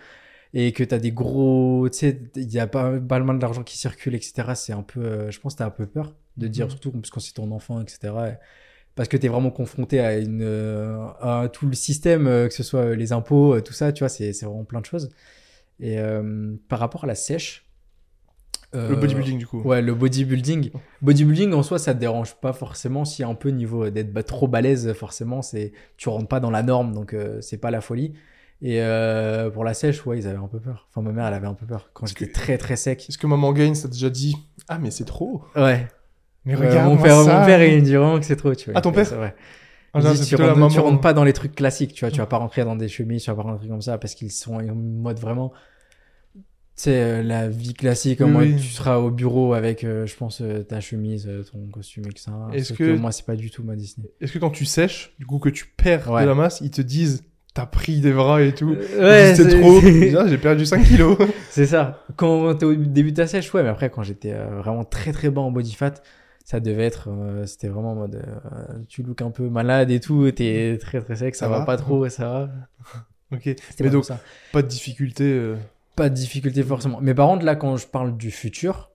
et 0.54 0.72
que 0.72 0.84
tu 0.84 0.94
as 0.94 0.98
des 1.00 1.12
gros. 1.12 1.88
Tu 1.90 1.98
sais, 1.98 2.20
il 2.36 2.50
y 2.52 2.58
a 2.60 2.66
pas, 2.66 2.98
pas 3.00 3.20
mal 3.20 3.38
d'argent 3.38 3.62
qui 3.64 3.78
circule, 3.78 4.14
etc. 4.14 4.54
C'est 4.54 4.72
un 4.74 4.82
peu. 4.82 5.00
euh, 5.04 5.30
je 5.30 5.40
pense 5.40 5.54
que 5.54 5.58
tu 5.58 5.62
as 5.64 5.66
un 5.66 5.70
peu 5.70 5.86
peur 5.86 6.14
de 6.38 6.46
dire, 6.48 6.66
Mhm. 6.66 6.70
surtout 6.72 6.92
parce 6.92 7.10
quand 7.10 7.20
c'est 7.20 7.34
ton 7.34 7.50
enfant, 7.52 7.80
etc. 7.82 8.14
parce 8.94 9.08
que 9.08 9.16
tu 9.16 9.26
es 9.26 9.28
vraiment 9.28 9.50
confronté 9.50 10.00
à, 10.00 10.18
une, 10.18 10.42
euh, 10.42 11.06
à 11.20 11.48
tout 11.52 11.66
le 11.66 11.74
système, 11.74 12.26
euh, 12.26 12.48
que 12.48 12.54
ce 12.54 12.62
soit 12.62 12.94
les 12.94 13.12
impôts, 13.12 13.54
euh, 13.54 13.60
tout 13.60 13.72
ça, 13.72 13.92
tu 13.92 14.00
vois, 14.00 14.08
c'est 14.08 14.32
vraiment 14.42 14.64
plein 14.64 14.80
de 14.80 14.86
choses. 14.86 15.08
Et 15.80 15.98
euh, 15.98 16.54
par 16.68 16.78
rapport 16.78 17.04
à 17.04 17.06
la 17.06 17.14
sèche. 17.14 17.66
Le 18.74 18.80
euh, 18.80 18.96
bodybuilding, 18.96 19.38
du 19.38 19.46
coup. 19.46 19.60
Ouais, 19.62 19.82
le 19.82 19.94
bodybuilding. 19.94 20.70
Bodybuilding 21.02 21.52
en 21.52 21.62
soi, 21.62 21.78
ça 21.78 21.94
te 21.94 22.00
dérange 22.00 22.34
pas 22.36 22.52
forcément 22.52 23.04
si 23.04 23.22
un 23.22 23.34
peu 23.34 23.50
niveau 23.50 23.90
d'être 23.90 24.12
ba- 24.12 24.22
trop 24.22 24.48
balèze, 24.48 24.92
forcément, 24.94 25.42
c'est 25.42 25.72
tu 25.96 26.08
rentres 26.08 26.28
pas 26.28 26.40
dans 26.40 26.50
la 26.50 26.62
norme, 26.62 26.94
donc 26.94 27.12
euh, 27.12 27.40
c'est 27.40 27.58
pas 27.58 27.70
la 27.70 27.80
folie. 27.80 28.14
Et 28.64 28.80
euh, 28.80 29.50
pour 29.50 29.64
la 29.64 29.74
sèche, 29.74 30.06
ouais, 30.06 30.18
ils 30.18 30.28
avaient 30.28 30.38
un 30.38 30.46
peu 30.46 30.60
peur. 30.60 30.88
Enfin, 30.90 31.02
ma 31.02 31.10
mère, 31.10 31.26
elle 31.26 31.34
avait 31.34 31.48
un 31.48 31.54
peu 31.54 31.66
peur 31.66 31.90
quand 31.92 32.06
j'étais 32.06 32.30
très 32.30 32.58
très 32.58 32.76
sec. 32.76 33.04
Est-ce 33.08 33.18
que 33.18 33.26
Maman 33.26 33.52
Gain, 33.52 33.74
ça 33.74 33.88
déjà 33.88 34.08
dit 34.08 34.36
Ah, 34.68 34.78
mais 34.78 34.90
c'est 34.92 35.04
trop 35.04 35.42
Ouais. 35.56 35.88
Mais 36.44 36.56
Ouais, 36.56 36.68
regarde, 36.68 36.88
mon, 36.90 36.96
père, 37.00 37.16
mon 37.18 37.24
père, 37.46 37.62
il 37.64 37.76
me 37.76 37.82
dit 37.82 37.94
vraiment 37.94 38.18
que 38.18 38.24
c'est 38.24 38.36
trop, 38.36 38.54
tu 38.54 38.70
vois. 38.70 38.78
Ah, 38.78 38.80
ton 38.80 38.92
père. 38.92 39.06
En 39.94 40.00
général, 40.00 40.16
disent, 40.16 40.28
c'est 40.28 40.36
tu, 40.36 40.42
rentres, 40.42 40.72
tu 40.74 40.80
rentres 40.80 41.00
pas 41.00 41.12
dans 41.12 41.22
les 41.24 41.32
trucs 41.34 41.54
classiques, 41.54 41.92
tu 41.92 42.04
vois. 42.04 42.10
Tu 42.10 42.18
vas 42.18 42.26
pas 42.26 42.38
rentrer 42.38 42.64
dans 42.64 42.76
des 42.76 42.88
chemises, 42.88 43.24
tu 43.24 43.30
vas 43.30 43.36
pas 43.36 43.42
rentrer 43.42 43.68
comme 43.68 43.82
ça 43.82 43.98
parce 43.98 44.14
qu'ils 44.14 44.32
sont 44.32 44.54
en 44.54 44.74
mode 44.74 45.18
vraiment. 45.18 45.52
C'est 46.74 46.96
euh, 47.02 47.22
la 47.22 47.48
vie 47.48 47.74
classique, 47.74 48.22
en 48.22 48.26
Oui, 48.26 48.30
mode 48.32 48.42
oui. 48.48 48.56
tu 48.56 48.68
seras 48.68 48.96
au 48.96 49.10
bureau 49.10 49.52
avec, 49.52 49.84
euh, 49.84 50.06
je 50.06 50.16
pense, 50.16 50.40
euh, 50.40 50.62
ta 50.62 50.80
chemise, 50.80 51.28
euh, 51.28 51.44
ton 51.44 51.58
costume, 51.70 52.04
etc. 52.06 52.30
Est-ce 52.54 52.68
Sauf 52.70 52.78
que- 52.78 52.96
moi, 52.96 53.12
c'est 53.12 53.26
pas 53.26 53.36
du 53.36 53.50
tout 53.50 53.62
ma 53.62 53.76
Disney. 53.76 54.08
Est-ce 54.22 54.32
que 54.32 54.38
quand 54.38 54.50
tu 54.50 54.64
sèches, 54.64 55.14
du 55.18 55.26
coup, 55.26 55.38
que 55.38 55.50
tu 55.50 55.66
perds 55.76 56.10
Ouais. 56.10 56.22
de 56.22 56.26
la 56.28 56.34
masse, 56.34 56.60
ils 56.62 56.70
te 56.70 56.80
disent 56.80 57.22
t'as 57.54 57.66
pris 57.66 58.00
des 58.00 58.12
bras 58.12 58.40
et 58.42 58.54
tout 58.54 58.74
Ouais, 58.98 59.34
c'est- 59.36 59.60
trop. 59.60 59.80
Déjà, 59.82 60.26
j'ai 60.26 60.38
perdu 60.38 60.64
5 60.64 60.82
kilos. 60.84 61.18
C'est 61.50 61.66
ça. 61.66 62.02
Quand 62.16 62.54
t'es 62.54 62.64
au 62.64 62.74
début 62.74 63.12
de 63.12 63.16
ta 63.16 63.26
sèche, 63.26 63.52
ouais, 63.52 63.62
mais 63.62 63.68
après, 63.68 63.90
quand 63.90 64.02
j'étais 64.02 64.32
euh, 64.32 64.56
vraiment 64.58 64.84
très 64.84 65.12
très 65.12 65.28
bas 65.28 65.42
en 65.42 65.50
body 65.52 65.74
fat, 65.74 65.92
ça 66.44 66.60
devait 66.60 66.84
être. 66.84 67.08
euh, 67.10 67.46
C'était 67.46 67.68
vraiment 67.68 67.92
en 67.92 67.96
mode. 67.96 68.16
euh, 68.16 68.78
tu 68.88 69.02
look 69.02 69.22
un 69.22 69.30
peu 69.30 69.48
malade 69.48 69.90
et 69.90 70.00
tout, 70.00 70.30
t'es 70.32 70.78
très 70.80 71.00
très 71.00 71.16
sec, 71.16 71.34
ça, 71.34 71.46
Ça 71.46 71.48
va, 71.50 71.60
va 71.60 71.64
pas 71.64 71.76
trop, 71.78 72.08
ça 72.08 72.28
va. 72.28 72.50
ok. 73.36 73.54
Mais 73.80 73.90
donc- 73.90 74.04
ça. 74.04 74.20
Pas 74.52 74.62
de 74.62 74.68
difficulté. 74.68 75.24
euh, 75.24 75.56
Pas 75.96 76.08
de 76.08 76.14
difficulté 76.14 76.62
forcément. 76.62 77.00
Mais 77.00 77.14
par 77.14 77.28
contre, 77.28 77.44
là, 77.44 77.54
quand 77.56 77.76
je 77.76 77.86
parle 77.86 78.16
du 78.16 78.30
futur, 78.30 78.90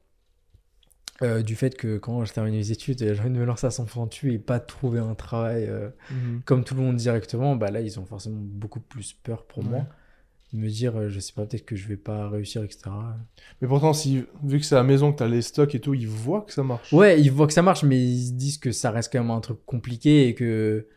du 1.44 1.56
fait 1.56 1.76
que 1.76 1.98
quand 1.98 2.24
je 2.26 2.32
termine 2.34 2.54
les 2.54 2.72
études, 2.72 3.00
j'ai 3.00 3.20
envie 3.20 3.32
de 3.32 3.40
me 3.40 3.44
lancer 3.46 3.66
à 3.66 3.72
100% 3.72 4.08
dessus 4.08 4.34
et 4.34 4.38
pas 4.38 4.60
trouver 4.60 5.00
un 5.00 5.16
travail 5.16 5.68
mhm. 6.12 6.42
comme 6.46 6.64
tout 6.64 6.76
le 6.76 6.82
monde 6.82 6.96
directement, 6.96 7.56
bah 7.56 7.72
là, 7.72 7.82
ils 7.82 8.00
ont 8.00 8.06
forcément 8.06 8.38
beaucoup 8.40 8.80
plus 8.80 9.14
peur 9.14 9.46
pour 9.48 9.64
Ouais. 9.64 9.70
moi. 9.70 9.86
De 10.54 10.60
me 10.60 10.70
dire, 10.70 10.96
euh, 10.98 11.10
je 11.10 11.20
sais 11.20 11.34
pas, 11.34 11.46
peut-être 11.46 11.66
que 11.66 11.76
je 11.76 11.88
vais 11.88 11.98
pas 11.98 12.30
réussir, 12.30 12.64
etc. 12.64 12.90
Mais 13.62 13.68
pourtant, 13.68 13.92
si, 13.92 14.24
vu 14.44 14.60
que 14.60 14.66
c'est 14.66 14.76
à 14.76 14.80
la 14.80 14.84
maison, 14.86 15.12
que 15.12 15.18
t'as 15.18 15.28
les 15.28 15.42
stocks 15.42 15.76
et 15.76 15.82
tout, 15.82 15.94
ils 15.94 16.08
voient 16.08 16.42
que 16.42 16.54
ça 16.54 16.64
marche. 16.64 16.94
Ouais, 16.94 17.20
ils 17.20 17.32
voient 17.32 17.48
que 17.48 17.54
ça 17.54 17.62
marche, 17.62 17.84
mais 17.84 18.00
ils 18.00 18.28
se 18.28 18.32
disent 18.32 18.58
que 18.58 18.72
ça 18.72 18.92
reste 18.92 19.12
quand 19.12 19.20
même 19.20 19.32
un 19.32 19.42
truc 19.42 19.58
compliqué 19.66 20.28
et 20.30 20.36
que 20.36 20.88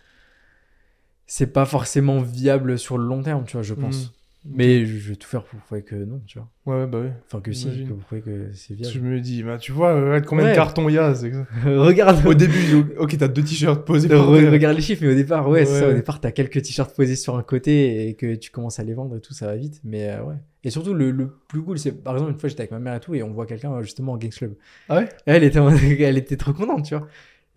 c'est 1.26 1.52
pas 1.52 1.66
forcément 1.66 2.20
viable 2.20 2.78
sur 2.78 2.96
le 2.96 3.04
long 3.04 3.22
terme, 3.22 3.44
tu 3.44 3.52
vois, 3.54 3.62
je 3.62 3.74
pense. 3.74 4.04
Mhm. 4.04 4.10
Mais 4.46 4.86
je 4.86 5.10
vais 5.10 5.16
tout 5.16 5.28
faire 5.28 5.44
pour 5.44 5.60
prouver 5.60 5.82
que 5.82 5.94
non, 5.94 6.22
tu 6.26 6.38
vois. 6.38 6.48
Ouais, 6.64 6.86
bah 6.86 7.00
ouais. 7.00 7.12
Enfin, 7.26 7.42
que 7.42 7.52
si, 7.52 7.66
que 7.84 7.88
pour 7.92 7.98
prouver 7.98 8.22
que 8.22 8.50
c'est 8.54 8.72
que 8.74 8.78
viable. 8.80 8.94
je 8.94 9.00
me 9.00 9.20
dis, 9.20 9.42
bah, 9.42 9.58
tu 9.58 9.70
vois, 9.70 9.94
regarde 9.94 10.24
combien 10.24 10.46
Ouais. 10.46 10.50
de 10.52 10.56
cartons 10.56 10.88
il 10.88 10.94
y 10.94 10.98
a. 10.98 11.12
que- 11.12 11.76
regarde, 11.78 12.26
Au 12.26 12.32
début, 12.32 12.94
ok, 12.98 13.18
t'as 13.18 13.28
deux 13.28 13.42
t-shirts 13.42 13.84
posés 13.84 14.08
Re- 14.08 14.48
regarde 14.50 14.76
les 14.76 14.82
chiffres, 14.82 15.02
mais 15.04 15.12
au 15.12 15.14
départ, 15.14 15.46
ouais, 15.48 15.66
c'est 15.66 15.80
ça. 15.80 15.88
Au 15.90 15.92
départ, 15.92 16.20
t'as 16.20 16.30
quelques 16.32 16.62
t-shirts 16.62 16.96
posés 16.96 17.16
sur 17.16 17.36
un 17.36 17.42
côté 17.42 18.08
et 18.08 18.14
que 18.14 18.34
tu 18.34 18.50
commences 18.50 18.80
à 18.80 18.84
les 18.84 18.94
vendre 18.94 19.14
et 19.16 19.20
tout, 19.20 19.34
ça 19.34 19.44
va 19.46 19.56
vite. 19.56 19.80
Mais 19.84 20.08
euh, 20.08 20.22
ouais. 20.24 20.36
Et 20.64 20.70
surtout, 20.70 20.94
le, 20.94 21.10
le 21.10 21.28
plus 21.48 21.62
cool, 21.62 21.78
c'est 21.78 21.92
par 21.92 22.14
exemple, 22.14 22.32
une 22.32 22.38
fois, 22.38 22.48
j'étais 22.48 22.62
avec 22.62 22.70
ma 22.70 22.78
mère 22.78 22.94
et 22.94 23.00
tout, 23.00 23.14
et 23.14 23.22
on 23.22 23.32
voit 23.32 23.44
quelqu'un 23.46 23.72
euh, 23.74 23.82
justement 23.82 24.12
en 24.12 24.16
Gangs 24.16 24.30
Club. 24.30 24.54
Ah 24.88 24.96
ouais? 25.00 25.08
Elle 25.26 25.44
était, 25.44 25.58
elle 26.00 26.16
était 26.16 26.36
trop 26.38 26.54
contente, 26.54 26.86
tu 26.86 26.94
vois. 26.96 27.06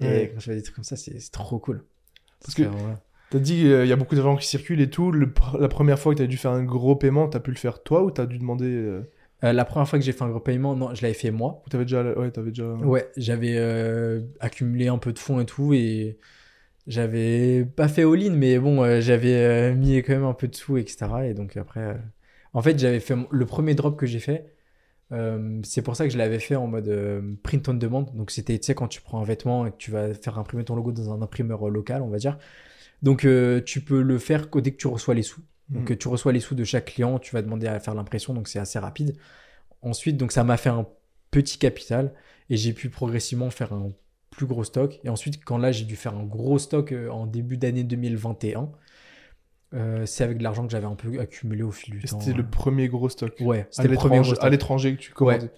Et 0.02 0.06
Ouais. 0.06 0.32
quand 0.34 0.40
je 0.42 0.46
fais 0.48 0.56
des 0.56 0.62
trucs 0.64 0.76
comme 0.76 0.84
ça, 0.84 0.98
c'est 0.98 1.18
trop 1.32 1.60
cool. 1.60 1.84
Parce 2.44 2.56
que- 2.56 2.64
C'est, 2.64 2.70
ouais. 2.70 2.96
T'as 3.34 3.40
dit 3.40 3.62
qu'il 3.62 3.88
y 3.88 3.92
a 3.92 3.96
beaucoup 3.96 4.14
d'argent 4.16 4.36
qui 4.36 4.48
circule 4.48 4.80
et 4.80 4.90
tout. 4.92 5.12
Le 5.12 5.34
la 5.60 5.68
première 5.68 5.98
fois 5.98 6.14
que 6.14 6.20
t'as 6.20 6.28
dû 6.28 6.38
faire 6.38 6.52
un 6.52 6.64
gros 6.64 6.96
paiement, 6.96 7.28
t'as 7.28 7.40
pu 7.40 7.50
le 7.50 7.58
faire 7.58 7.82
toi 7.82 8.04
ou 8.04 8.12
t'as 8.12 8.26
dû 8.28 8.38
demander. 8.38 8.66
euh, 8.68 9.02
Euh, 9.44 9.52
la 9.54 9.66
première 9.66 9.90
fois 9.90 10.00
que 10.00 10.06
j'ai 10.06 10.12
fait 10.14 10.24
un 10.24 10.30
gros 10.30 10.40
paiement, 10.40 10.76
non, 10.76 10.94
je 10.94 11.02
l'avais 11.02 11.14
fait 11.16 11.32
moi. 11.32 11.62
Ou 11.66 11.70
t'avais 11.70 11.84
déjà. 11.86 12.04
Ouais, 12.14 12.32
t'avais 12.32 12.52
déjà. 12.52 12.64
Ouais, 12.66 13.10
j'avais 13.18 13.56
euh, 13.58 14.22
accumulé 14.40 14.88
un 14.88 14.98
peu 15.00 15.12
de 15.14 15.20
fonds 15.20 15.40
et 15.42 15.46
tout, 15.46 15.74
et 15.74 16.18
j'avais 16.88 17.66
pas 17.66 17.88
fait 17.88 18.04
all-in, 18.04 18.32
mais 18.36 18.60
bon, 18.60 18.84
euh, 18.84 19.02
j'avais 19.02 19.36
euh, 19.36 19.74
mis 19.76 19.98
quand 20.04 20.14
même 20.14 20.24
un 20.26 20.34
peu 20.34 20.48
de 20.48 20.56
sous, 20.56 20.78
etc. 20.78 21.28
Et 21.28 21.34
donc 21.34 21.58
après, 21.58 21.82
euh, 21.82 21.94
en 22.54 22.62
fait, 22.62 22.78
j'avais 22.80 23.00
fait 23.02 23.16
mon- 23.16 23.28
le 23.32 23.46
premier 23.46 23.76
drop 23.76 23.98
que 23.98 24.06
j'ai 24.06 24.20
fait. 24.20 24.54
euh, 25.14 25.60
c'est 25.64 25.82
pour 25.84 25.96
ça 25.96 26.06
que 26.08 26.14
je 26.14 26.18
l'avais 26.18 26.40
fait 26.40 26.56
en 26.56 26.68
mode 26.68 26.88
euh, 26.90 27.22
print 27.44 27.68
on 27.70 27.74
demand. 27.76 28.04
Donc 28.16 28.32
c'était, 28.32 28.58
tu 28.60 28.66
sais, 28.68 28.76
quand 28.76 28.88
tu 28.90 29.02
prends 29.02 29.22
un 29.22 29.26
vêtement 29.26 29.66
et 29.68 29.72
que 29.72 29.78
tu 29.78 29.92
vas 29.92 30.14
faire 30.16 30.40
imprimer 30.40 30.64
ton 30.66 30.76
logo 30.76 30.92
dans 30.92 31.14
un 31.14 31.22
imprimeur 31.22 31.68
euh, 31.68 31.72
local, 31.72 32.02
on 32.04 32.10
va 32.10 32.18
dire. 32.18 32.38
Donc 33.04 33.26
euh, 33.26 33.62
tu 33.62 33.82
peux 33.82 34.02
le 34.02 34.18
faire 34.18 34.48
dès 34.48 34.72
que 34.72 34.78
tu 34.78 34.88
reçois 34.88 35.14
les 35.14 35.22
sous. 35.24 35.42
Donc 35.70 35.90
Mhm. 35.90 35.94
euh, 35.94 35.98
tu 35.98 36.08
reçois 36.08 36.32
les 36.34 36.40
sous 36.40 36.56
de 36.56 36.64
chaque 36.64 36.86
client, 36.86 37.20
tu 37.20 37.34
vas 37.36 37.42
demander 37.42 37.68
à 37.68 37.80
faire 37.80 37.94
l'impression, 37.96 38.34
donc 38.34 38.48
c'est 38.48 38.60
assez 38.60 38.80
rapide. 38.80 39.16
Ensuite, 39.82 40.18
donc 40.18 40.32
ça 40.32 40.44
m'a 40.44 40.58
fait 40.58 40.70
un 40.70 40.88
petit 41.32 41.58
capital 41.58 42.14
et 42.50 42.58
j'ai 42.58 42.74
pu 42.74 42.90
progressivement 42.90 43.50
faire 43.50 43.74
un 43.74 43.92
plus 44.32 44.46
gros 44.46 44.64
stock. 44.64 45.00
Et 45.04 45.10
ensuite, 45.10 45.44
quand 45.44 45.58
là 45.58 45.72
j'ai 45.72 45.86
dû 45.86 45.96
faire 45.96 46.16
un 46.16 46.24
gros 46.24 46.58
stock 46.58 46.92
euh, 46.92 47.10
en 47.10 47.28
début 47.28 47.58
d'année 47.58 47.84
2021, 47.84 48.72
euh, 49.74 50.06
c'est 50.06 50.24
avec 50.24 50.38
de 50.38 50.44
l'argent 50.44 50.66
que 50.66 50.72
j'avais 50.72 50.86
un 50.86 50.96
peu 50.96 51.20
accumulé 51.20 51.64
au 51.64 51.72
fil 51.72 51.96
du 51.96 52.00
Et 52.06 52.08
temps. 52.08 52.20
c'était 52.20 52.36
le 52.38 52.46
premier 52.48 52.88
gros 52.88 53.10
stock. 53.10 53.34
Ouais, 53.40 53.68
c'était 53.72 53.88
le 53.88 53.96
premier 53.96 54.22
à 54.40 54.50
l'étranger 54.50 54.96
que 54.96 55.02
tu 55.02 55.12
commandais. 55.12 55.50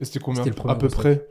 Et 0.00 0.04
c'était 0.04 0.18
combien 0.18 0.44
le 0.44 0.52
À 0.68 0.74
peu 0.74 0.88
près 0.88 1.26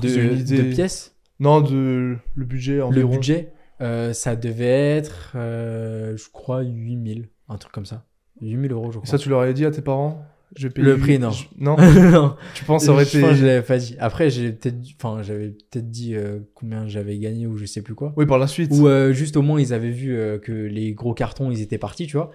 de, 0.00 0.08
j'ai 0.08 0.24
une 0.32 0.38
idée. 0.38 0.62
de 0.62 0.72
pièces. 0.74 1.16
Non, 1.40 1.60
de 1.60 2.16
le 2.36 2.44
budget 2.44 2.76
Le 2.76 2.84
environ. 2.84 3.10
budget, 3.14 3.52
euh, 3.80 4.12
ça 4.12 4.36
devait 4.36 4.96
être, 4.96 5.32
euh, 5.34 6.16
je 6.16 6.24
crois, 6.32 6.62
8000, 6.62 7.28
un 7.48 7.56
truc 7.56 7.72
comme 7.72 7.86
ça. 7.86 8.04
8000 8.40 8.72
euros, 8.72 8.90
je 8.92 8.98
crois. 8.98 9.06
ça, 9.10 9.18
tu 9.18 9.28
leur 9.28 9.40
avais 9.40 9.54
dit 9.54 9.64
à 9.64 9.70
tes 9.70 9.82
parents? 9.82 10.24
Je 10.56 10.68
payer. 10.68 10.86
Le 10.86 10.96
prix, 10.98 11.18
non. 11.18 11.30
je- 11.30 11.46
Non? 11.58 11.76
Non, 12.12 12.36
Tu 12.54 12.64
penses 12.64 12.84
ça 12.84 12.92
aurait 12.92 13.04
je 13.04 13.10
été. 13.10 13.20
pense 13.20 13.30
que 13.30 13.36
je 13.36 13.46
l'avais 13.46 13.62
pas 13.62 13.76
dit. 13.78 13.96
Après, 13.98 14.30
j'ai 14.30 14.52
peut-être, 14.52 14.76
enfin, 15.02 15.22
j'avais 15.22 15.48
peut-être 15.48 15.90
dit 15.90 16.14
euh, 16.14 16.38
combien 16.54 16.86
j'avais 16.86 17.18
gagné 17.18 17.46
ou 17.48 17.56
je 17.56 17.64
sais 17.64 17.82
plus 17.82 17.94
quoi. 17.96 18.12
Oui, 18.16 18.24
par 18.26 18.38
la 18.38 18.46
suite. 18.46 18.70
Ou 18.72 18.86
juste 19.12 19.36
au 19.36 19.42
moins 19.42 19.60
ils 19.60 19.74
avaient 19.74 19.90
vu 19.90 20.16
que 20.42 20.52
les 20.52 20.92
gros 20.92 21.12
cartons 21.14 21.50
ils 21.50 21.60
étaient 21.60 21.78
partis, 21.78 22.06
tu 22.06 22.16
vois. 22.16 22.30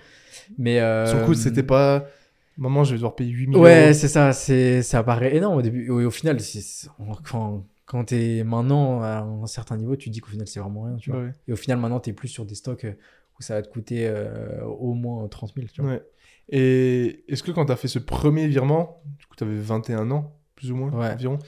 Mais 0.57 0.79
Sur 1.07 1.19
le 1.19 1.25
coup, 1.25 1.33
c'était 1.33 1.63
pas. 1.63 2.05
Maman, 2.57 2.83
je 2.83 2.91
vais 2.91 2.97
devoir 2.97 3.15
payer 3.15 3.31
8000 3.31 3.57
Ouais, 3.57 3.83
euros. 3.85 3.93
c'est 3.93 4.09
ça. 4.09 4.33
C'est 4.33 4.81
ça 4.81 5.01
paraît 5.01 5.33
énorme 5.37 5.55
au 5.57 5.61
début. 5.61 5.85
Et 5.85 5.89
au 5.89 6.11
final, 6.11 6.41
c'est 6.41 6.59
c'est- 6.59 6.89
quand 7.89 7.97
quand 7.99 8.03
t'es 8.05 8.43
maintenant 8.43 9.01
à 9.01 9.21
un 9.21 9.47
certain 9.47 9.75
niveau, 9.75 9.95
tu 9.95 10.09
te 10.09 10.13
dis 10.13 10.19
qu'au 10.19 10.29
final 10.29 10.47
c'est 10.47 10.59
vraiment 10.59 10.83
rien, 10.83 10.95
tu 10.97 11.09
vois. 11.09 11.21
Ouais. 11.21 11.31
Et 11.47 11.53
au 11.53 11.55
final, 11.55 11.79
maintenant 11.79 11.99
t'es 11.99 12.13
plus 12.13 12.27
sur 12.27 12.45
des 12.45 12.53
stocks 12.53 12.85
euh, 12.85 12.93
où 13.39 13.41
ça 13.41 13.55
va 13.55 13.63
te 13.63 13.67
coûter 13.69 14.05
euh, 14.07 14.63
au 14.63 14.93
moins 14.93 15.27
30 15.27 15.53
000, 15.55 15.67
tu 15.73 15.81
vois. 15.81 15.93
Ouais. 15.93 16.03
Et 16.49 17.23
est-ce 17.27 17.41
que 17.41 17.49
quand 17.51 17.65
t'as 17.65 17.75
fait 17.75 17.87
ce 17.87 17.97
premier 17.97 18.47
virement, 18.47 19.01
du 19.17 19.25
coup, 19.25 19.35
t'avais 19.35 19.57
21 19.57 20.11
ans, 20.11 20.35
plus 20.55 20.71
ou 20.71 20.75
moins, 20.75 20.91
Ouais. 20.91 21.13
environ, 21.13 21.39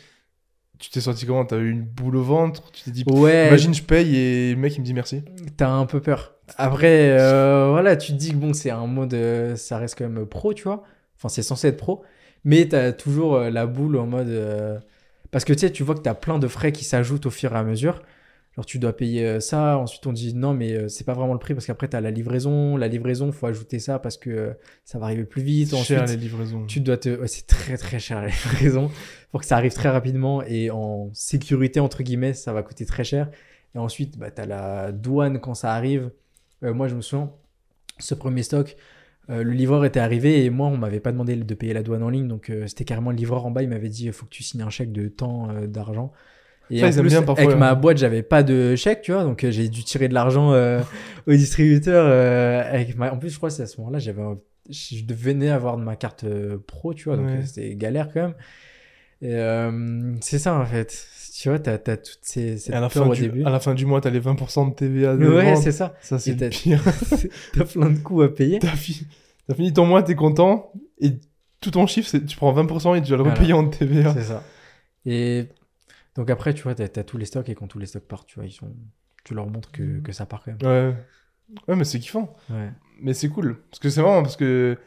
tu 0.79 0.89
t'es 0.89 0.99
senti 0.99 1.27
comment? 1.27 1.45
T'as 1.45 1.59
eu 1.59 1.69
une 1.69 1.83
boule 1.83 2.15
au 2.15 2.23
ventre? 2.23 2.71
Tu 2.71 2.83
t'es 2.85 2.91
dit, 2.91 3.03
Ouais. 3.07 3.47
imagine, 3.47 3.73
je 3.75 3.83
paye 3.83 4.15
et 4.15 4.55
le 4.55 4.59
mec, 4.59 4.75
il 4.75 4.79
me 4.79 4.85
dit 4.85 4.95
merci. 4.95 5.23
T'as 5.57 5.69
un 5.69 5.85
peu 5.85 6.01
peur. 6.01 6.33
Après, 6.57 7.19
euh, 7.19 7.69
voilà, 7.69 7.95
tu 7.95 8.13
te 8.13 8.17
dis 8.17 8.31
que 8.31 8.37
bon, 8.37 8.53
c'est 8.53 8.71
un 8.71 8.87
mode, 8.87 9.13
euh, 9.13 9.55
ça 9.55 9.77
reste 9.77 9.95
quand 9.95 10.09
même 10.09 10.25
pro, 10.25 10.55
tu 10.55 10.63
vois. 10.63 10.81
Enfin, 11.17 11.29
c'est 11.29 11.43
censé 11.43 11.67
être 11.67 11.77
pro, 11.77 12.01
mais 12.43 12.67
t'as 12.67 12.93
toujours 12.93 13.37
la 13.39 13.67
boule 13.67 13.97
en 13.97 14.07
mode. 14.07 14.81
Parce 15.31 15.45
que 15.45 15.53
tu 15.53 15.59
sais, 15.59 15.71
tu 15.71 15.83
vois 15.83 15.95
que 15.95 16.01
t'as 16.01 16.13
plein 16.13 16.39
de 16.39 16.47
frais 16.47 16.71
qui 16.71 16.83
s'ajoutent 16.83 17.25
au 17.25 17.29
fur 17.29 17.53
et 17.53 17.57
à 17.57 17.63
mesure. 17.63 18.01
Genre, 18.55 18.65
tu 18.65 18.79
dois 18.79 18.91
payer 18.91 19.25
euh, 19.25 19.39
ça, 19.39 19.77
ensuite 19.77 20.05
on 20.05 20.11
dit 20.11 20.33
non, 20.33 20.53
mais 20.53 20.73
euh, 20.73 20.87
c'est 20.89 21.05
pas 21.05 21.13
vraiment 21.13 21.31
le 21.31 21.39
prix 21.39 21.53
parce 21.53 21.65
qu'après 21.65 21.87
t'as 21.87 22.01
la 22.01 22.11
livraison. 22.11 22.75
La 22.75 22.89
livraison, 22.89 23.31
faut 23.31 23.47
ajouter 23.47 23.79
ça 23.79 23.97
parce 23.97 24.17
que 24.17 24.29
euh, 24.29 24.53
ça 24.83 24.99
va 24.99 25.05
arriver 25.05 25.23
plus 25.23 25.41
vite. 25.41 25.69
C'est 25.69 25.83
cher 25.83 26.05
les 26.05 26.17
livraisons. 26.17 26.65
tu 26.65 26.81
dois 26.81 26.97
te. 26.97 27.17
ouais, 27.17 27.29
c'est 27.29 27.47
très 27.47 27.77
très 27.77 27.99
cher 27.99 28.21
la 28.21 28.27
livraison. 28.27 28.91
Pour 29.31 29.39
que 29.39 29.45
ça 29.45 29.55
arrive 29.55 29.73
très 29.73 29.87
rapidement 29.87 30.43
et 30.43 30.69
en 30.69 31.09
sécurité, 31.13 31.79
entre 31.79 32.03
guillemets, 32.03 32.33
ça 32.33 32.51
va 32.51 32.61
coûter 32.61 32.85
très 32.85 33.05
cher. 33.05 33.29
Et 33.73 33.77
ensuite, 33.77 34.17
bah, 34.17 34.31
tu 34.31 34.41
as 34.41 34.45
la 34.45 34.91
douane 34.91 35.39
quand 35.39 35.53
ça 35.53 35.73
arrive. 35.73 36.11
Euh, 36.63 36.73
moi, 36.73 36.87
je 36.87 36.95
me 36.95 37.01
souviens, 37.01 37.31
ce 37.99 38.13
premier 38.15 38.43
stock, 38.43 38.75
euh, 39.31 39.43
le 39.43 39.51
livreur 39.51 39.85
était 39.85 39.99
arrivé 39.99 40.43
et 40.45 40.49
moi, 40.49 40.67
on 40.67 40.77
m'avait 40.77 40.99
pas 40.99 41.11
demandé 41.11 41.35
de 41.35 41.53
payer 41.55 41.73
la 41.73 41.81
douane 41.83 42.03
en 42.03 42.09
ligne. 42.09 42.27
Donc, 42.27 42.49
euh, 42.49 42.67
c'était 42.67 42.83
carrément 42.85 43.11
le 43.11 43.15
livreur 43.17 43.45
en 43.45 43.51
bas. 43.51 43.63
Il 43.63 43.69
m'avait 43.69 43.89
dit 43.89 44.05
il 44.05 44.13
faut 44.13 44.25
que 44.25 44.31
tu 44.31 44.43
signes 44.43 44.61
un 44.61 44.69
chèque 44.69 44.91
de 44.91 45.07
temps 45.07 45.49
euh, 45.49 45.67
d'argent. 45.67 46.11
Et 46.69 46.79
Ça, 46.79 46.87
en 46.87 46.91
plus, 46.91 47.09
bien 47.09 47.23
parfois, 47.23 47.43
avec 47.43 47.55
hein. 47.55 47.59
ma 47.59 47.75
boîte, 47.75 47.97
j'avais 47.97 48.23
pas 48.23 48.43
de 48.43 48.75
chèque, 48.75 49.01
tu 49.01 49.11
vois. 49.11 49.23
Donc, 49.23 49.43
euh, 49.43 49.51
j'ai 49.51 49.67
dû 49.67 49.83
tirer 49.83 50.07
de 50.07 50.13
l'argent 50.13 50.53
euh, 50.53 50.81
au 51.27 51.31
distributeur. 51.31 52.05
euh, 52.07 52.61
avec 52.73 52.95
ma... 52.97 53.11
En 53.11 53.17
plus, 53.17 53.29
je 53.29 53.37
crois 53.37 53.49
que 53.49 53.55
c'est 53.55 53.63
à 53.63 53.67
ce 53.67 53.77
moment-là, 53.81 53.99
j'avais 53.99 54.21
je 54.69 55.03
devenais 55.03 55.49
avoir 55.49 55.75
de 55.77 55.83
ma 55.83 55.95
carte 55.95 56.23
euh, 56.23 56.57
pro, 56.65 56.93
tu 56.93 57.05
vois. 57.05 57.17
Donc, 57.17 57.25
Ouais. 57.25 57.37
euh, 57.39 57.45
c'était 57.45 57.75
galère 57.75 58.09
quand 58.13 58.21
même. 58.21 58.35
Et 59.23 59.35
euh, 59.35 60.13
c'est 60.21 60.39
ça 60.39 60.55
en 60.55 60.65
fait. 60.65 61.07
Tu 61.41 61.49
vois, 61.49 61.57
t'as 61.59 61.73
as 61.73 61.97
toutes 61.97 62.19
ces, 62.21 62.57
cette 62.59 62.75
à 62.75 62.79
la, 62.79 62.89
peur 62.89 63.05
fin 63.05 63.09
au 63.09 63.15
du, 63.15 63.21
début. 63.21 63.43
à 63.43 63.49
la 63.49 63.59
fin 63.59 63.73
du 63.73 63.85
mois, 63.87 63.99
t'as 63.99 64.11
les 64.11 64.19
20% 64.19 64.69
de 64.69 64.75
TVA. 64.75 65.15
De 65.15 65.27
Ouais, 65.27 65.55
c'est 65.55 65.71
ça. 65.71 65.95
Ça, 66.01 66.19
c'est 66.19 66.35
t'as- 66.35 66.49
pire. 66.49 66.83
T'as 67.53 67.65
plein 67.65 67.89
de 67.89 67.97
coûts 67.97 68.21
à 68.21 68.33
payer. 68.33 68.59
T'as 68.59 68.67
fi- 68.75 69.07
t'as 69.47 69.55
fini 69.55 69.73
ton 69.73 69.85
mois, 69.87 70.03
t'es 70.03 70.13
content, 70.15 70.71
et 70.99 71.13
tout 71.59 71.71
ton 71.71 71.87
chiffre, 71.87 72.07
c'est- 72.09 72.25
tu 72.25 72.37
prends 72.37 72.53
20% 72.53 72.95
et 72.95 73.01
tu 73.01 73.07
dois 73.09 73.17
le 73.17 73.23
Voilà. 73.23 73.35
repayer 73.35 73.53
en 73.53 73.67
TVA. 73.67 74.13
C'est 74.13 74.23
ça. 74.23 74.43
Et 75.05 75.47
donc 76.15 76.29
après, 76.29 76.53
tu 76.53 76.61
vois, 76.63 76.75
t'as 76.75 76.83
as 76.83 77.03
tous 77.03 77.17
les 77.17 77.25
stocks 77.25 77.49
et 77.49 77.55
quand 77.55 77.67
tous 77.67 77.79
les 77.79 77.87
stocks 77.87 78.03
partent, 78.07 78.27
tu 78.27 78.35
vois, 78.35 78.45
ils 78.45 78.51
sont... 78.51 78.71
tu 79.23 79.33
leur 79.33 79.47
montres 79.47 79.71
que, 79.71 79.99
que 80.01 80.11
ça 80.11 80.25
part 80.27 80.43
quand 80.45 80.51
même. 80.63 80.91
Ouais. 80.91 80.95
Ouais, 81.67 81.75
mais 81.75 81.85
c'est 81.85 81.99
kiffant. 81.99 82.35
Ouais. 82.51 82.69
Mais 83.01 83.13
c'est 83.15 83.29
cool. 83.29 83.57
Parce 83.71 83.79
que 83.79 83.89
c'est 83.89 84.01
vraiment 84.01 84.21
parce 84.21 84.37
que. 84.37 84.77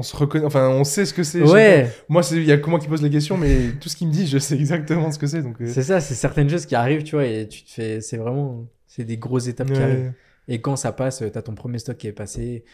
On 0.00 0.02
se 0.02 0.16
reconnaît, 0.16 0.46
enfin, 0.46 0.70
on 0.70 0.82
sait 0.82 1.04
ce 1.04 1.12
que 1.12 1.22
c'est. 1.22 1.42
Ouais, 1.42 1.90
Moi, 2.08 2.22
c'est- 2.22 2.36
il 2.36 2.44
y 2.44 2.52
a 2.52 2.56
que 2.56 2.70
moi 2.70 2.78
qui 2.80 2.88
pose 2.88 3.02
les 3.02 3.10
questions, 3.10 3.36
mais 3.36 3.72
tout 3.78 3.90
ce 3.90 3.96
qu'il 3.96 4.08
me 4.08 4.12
dit, 4.12 4.26
je 4.26 4.38
sais 4.38 4.54
exactement 4.54 5.12
ce 5.12 5.18
que 5.18 5.26
c'est. 5.26 5.42
Donc, 5.42 5.60
euh, 5.60 5.66
c'est 5.70 5.82
ça, 5.82 6.00
c'est 6.00 6.14
certaines 6.14 6.48
choses 6.48 6.64
qui 6.64 6.74
arrivent, 6.74 7.02
tu 7.02 7.16
vois, 7.16 7.26
et 7.26 7.46
tu 7.46 7.62
te 7.64 7.70
fais. 7.70 8.00
C'est 8.00 8.16
vraiment. 8.16 8.66
C'est 8.86 9.04
des 9.04 9.18
grosses 9.18 9.46
étapes 9.46 9.70
qui 9.70 9.78
arrivent. 9.78 10.12
Et 10.48 10.60
quand 10.62 10.76
ça 10.76 10.92
passe, 10.92 11.22
t'as 11.32 11.42
ton 11.42 11.54
premier 11.54 11.78
stock 11.78 11.98
qui 11.98 12.06
est 12.08 12.12
passé 12.12 12.64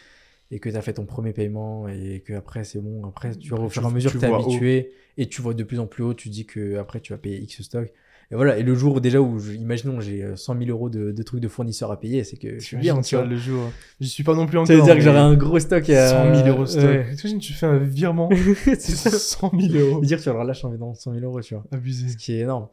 et 0.49 0.59
que 0.59 0.69
t'as 0.69 0.79
fait 0.81 0.93
ton 0.93 1.05
premier 1.05 1.33
paiement 1.33 1.89
et 1.89 2.23
que 2.25 2.31
après 2.33 2.63
c'est 2.63 2.79
bon. 2.79 3.05
Après, 3.05 3.35
tu 3.35 3.49
vois, 3.49 3.59
au 3.59 3.67
Tu- 3.67 3.73
fur 3.73 3.83
et 3.83 3.85
à 3.87 3.89
mesure 3.89 4.17
t'es 4.17 4.29
haut. 4.29 4.35
habitué 4.35 4.93
et 5.17 5.27
tu 5.27 5.41
vois 5.41 5.53
de 5.53 5.63
plus 5.63 5.79
en 5.81 5.85
plus 5.87 6.03
haut, 6.03 6.13
tu 6.13 6.29
dis 6.29 6.45
que 6.45 6.77
après 6.77 7.01
tu 7.01 7.11
vas 7.11 7.19
payer 7.19 7.37
X 7.41 7.61
stock. 7.63 7.91
Et 8.31 8.35
voilà. 8.35 8.57
Et 8.57 8.63
le 8.63 8.75
jour 8.75 8.99
déjà 9.01 9.21
où, 9.21 9.39
je- 9.39 9.53
imaginons, 9.53 10.01
j'ai 10.01 10.21
euh, 10.23 10.35
100 10.35 10.57
000 10.59 10.69
euros 10.69 10.89
de, 10.89 11.11
de 11.11 11.23
trucs 11.23 11.39
de 11.39 11.47
fournisseurs 11.47 11.91
à 11.91 11.99
payer, 11.99 12.23
c'est 12.25 12.35
que 12.37 12.59
je 12.59 12.65
suis 12.65 12.75
bien, 12.77 12.99
tu 13.01 13.15
vois. 13.15 13.23
le 13.25 13.37
jour. 13.37 13.71
J'y 14.01 14.09
suis 14.09 14.23
pas 14.23 14.35
non 14.35 14.45
plus 14.47 14.57
encore. 14.57 14.67
Ça 14.67 14.73
veut 14.75 14.81
dire 14.81 14.93
que 14.93 14.97
mais 14.99 15.05
j'aurai 15.05 15.17
un 15.19 15.35
gros 15.35 15.59
stock 15.59 15.89
à 15.89 16.07
100 16.09 16.35
000 16.35 16.47
euros 16.49 16.65
stock. 16.65 16.83
Ouais. 16.83 17.15
Tu 17.39 17.53
fais 17.53 17.65
un 17.65 17.77
virement. 17.77 18.29
c'est 18.65 18.79
c'est 18.79 19.09
ça. 19.09 19.11
100 19.17 19.51
000 19.57 19.73
euros. 19.79 20.01
dire 20.01 20.17
que 20.17 20.23
tu 20.23 20.29
leur 20.29 20.43
lâches 20.43 20.65
en 20.65 20.69
dans 20.71 20.93
100 20.93 21.13
000 21.13 21.25
euros, 21.25 21.41
tu 21.41 21.53
vois. 21.55 21.63
Abusé. 21.71 22.09
Ce 22.09 22.17
qui 22.17 22.33
est 22.33 22.39
énorme. 22.39 22.67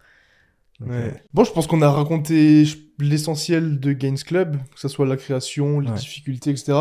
Donc, 0.81 0.89
Ouais. 0.91 0.97
euh, 0.97 1.11
Bon, 1.33 1.45
je 1.45 1.53
pense 1.53 1.69
qu'on 1.69 1.83
a 1.83 1.89
raconté 1.91 2.65
je- 2.65 2.77
l'essentiel 2.99 3.79
de 3.79 3.93
Gains 3.93 4.17
Club, 4.27 4.57
que 4.75 4.81
ce 4.81 4.89
soit 4.89 5.07
la 5.07 5.17
création, 5.17 5.79
les 5.79 5.89
Ouais. 5.91 5.97
difficultés, 5.97 6.51
etc. 6.51 6.73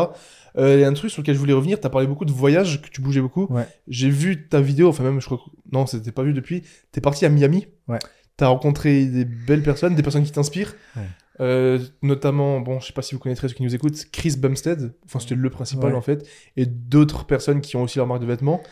Euh, 0.58 0.74
Il 0.76 0.80
y 0.80 0.84
a 0.84 0.88
un 0.88 0.92
truc 0.94 1.12
sur 1.12 1.22
lequel 1.22 1.34
je 1.36 1.40
voulais 1.40 1.52
revenir. 1.52 1.78
Tu 1.80 1.86
as 1.86 1.90
parlé 1.90 2.08
beaucoup 2.08 2.24
de 2.24 2.32
voyages, 2.32 2.82
que 2.82 2.88
tu 2.88 3.00
bougeais 3.00 3.20
beaucoup. 3.20 3.46
Ouais. 3.50 3.66
J'ai 3.86 4.10
vu 4.10 4.48
ta 4.48 4.60
vidéo, 4.60 4.88
enfin 4.88 5.04
même, 5.04 5.20
je 5.20 5.26
crois 5.26 5.38
que... 5.38 5.44
Non, 5.72 5.86
c'était 5.86 6.10
pas 6.12 6.24
vu 6.24 6.32
depuis. 6.32 6.62
Tu 6.62 6.98
es 6.98 7.00
parti 7.00 7.24
à 7.24 7.28
Miami. 7.28 7.66
Ouais. 7.86 7.98
Tu 8.38 8.44
as 8.44 8.48
rencontré 8.48 9.06
des 9.06 9.24
belles 9.24 9.62
personnes, 9.62 9.94
des 9.94 10.02
personnes 10.02 10.24
qui 10.24 10.32
t'inspirent. 10.32 10.74
Ouais. 10.96 11.02
Euh, 11.40 11.78
notamment, 12.02 12.60
bon, 12.60 12.78
je 12.80 12.86
sais 12.86 12.92
pas 12.92 13.02
si 13.02 13.14
vous 13.14 13.20
connaîtrez 13.20 13.48
ceux 13.48 13.54
qui 13.54 13.62
nous 13.64 13.74
écoutent, 13.74 14.04
Chris 14.12 14.36
Bumstead, 14.38 14.92
enfin 15.04 15.18
c'était 15.18 15.34
le 15.34 15.50
principal 15.50 15.90
Ouais. 15.90 15.96
en 15.96 16.00
fait, 16.00 16.28
et 16.56 16.64
d'autres 16.64 17.26
personnes 17.26 17.60
qui 17.60 17.74
ont 17.76 17.82
aussi 17.82 17.98
leur 17.98 18.06
marque 18.06 18.20
de 18.22 18.26
vêtements. 18.26 18.62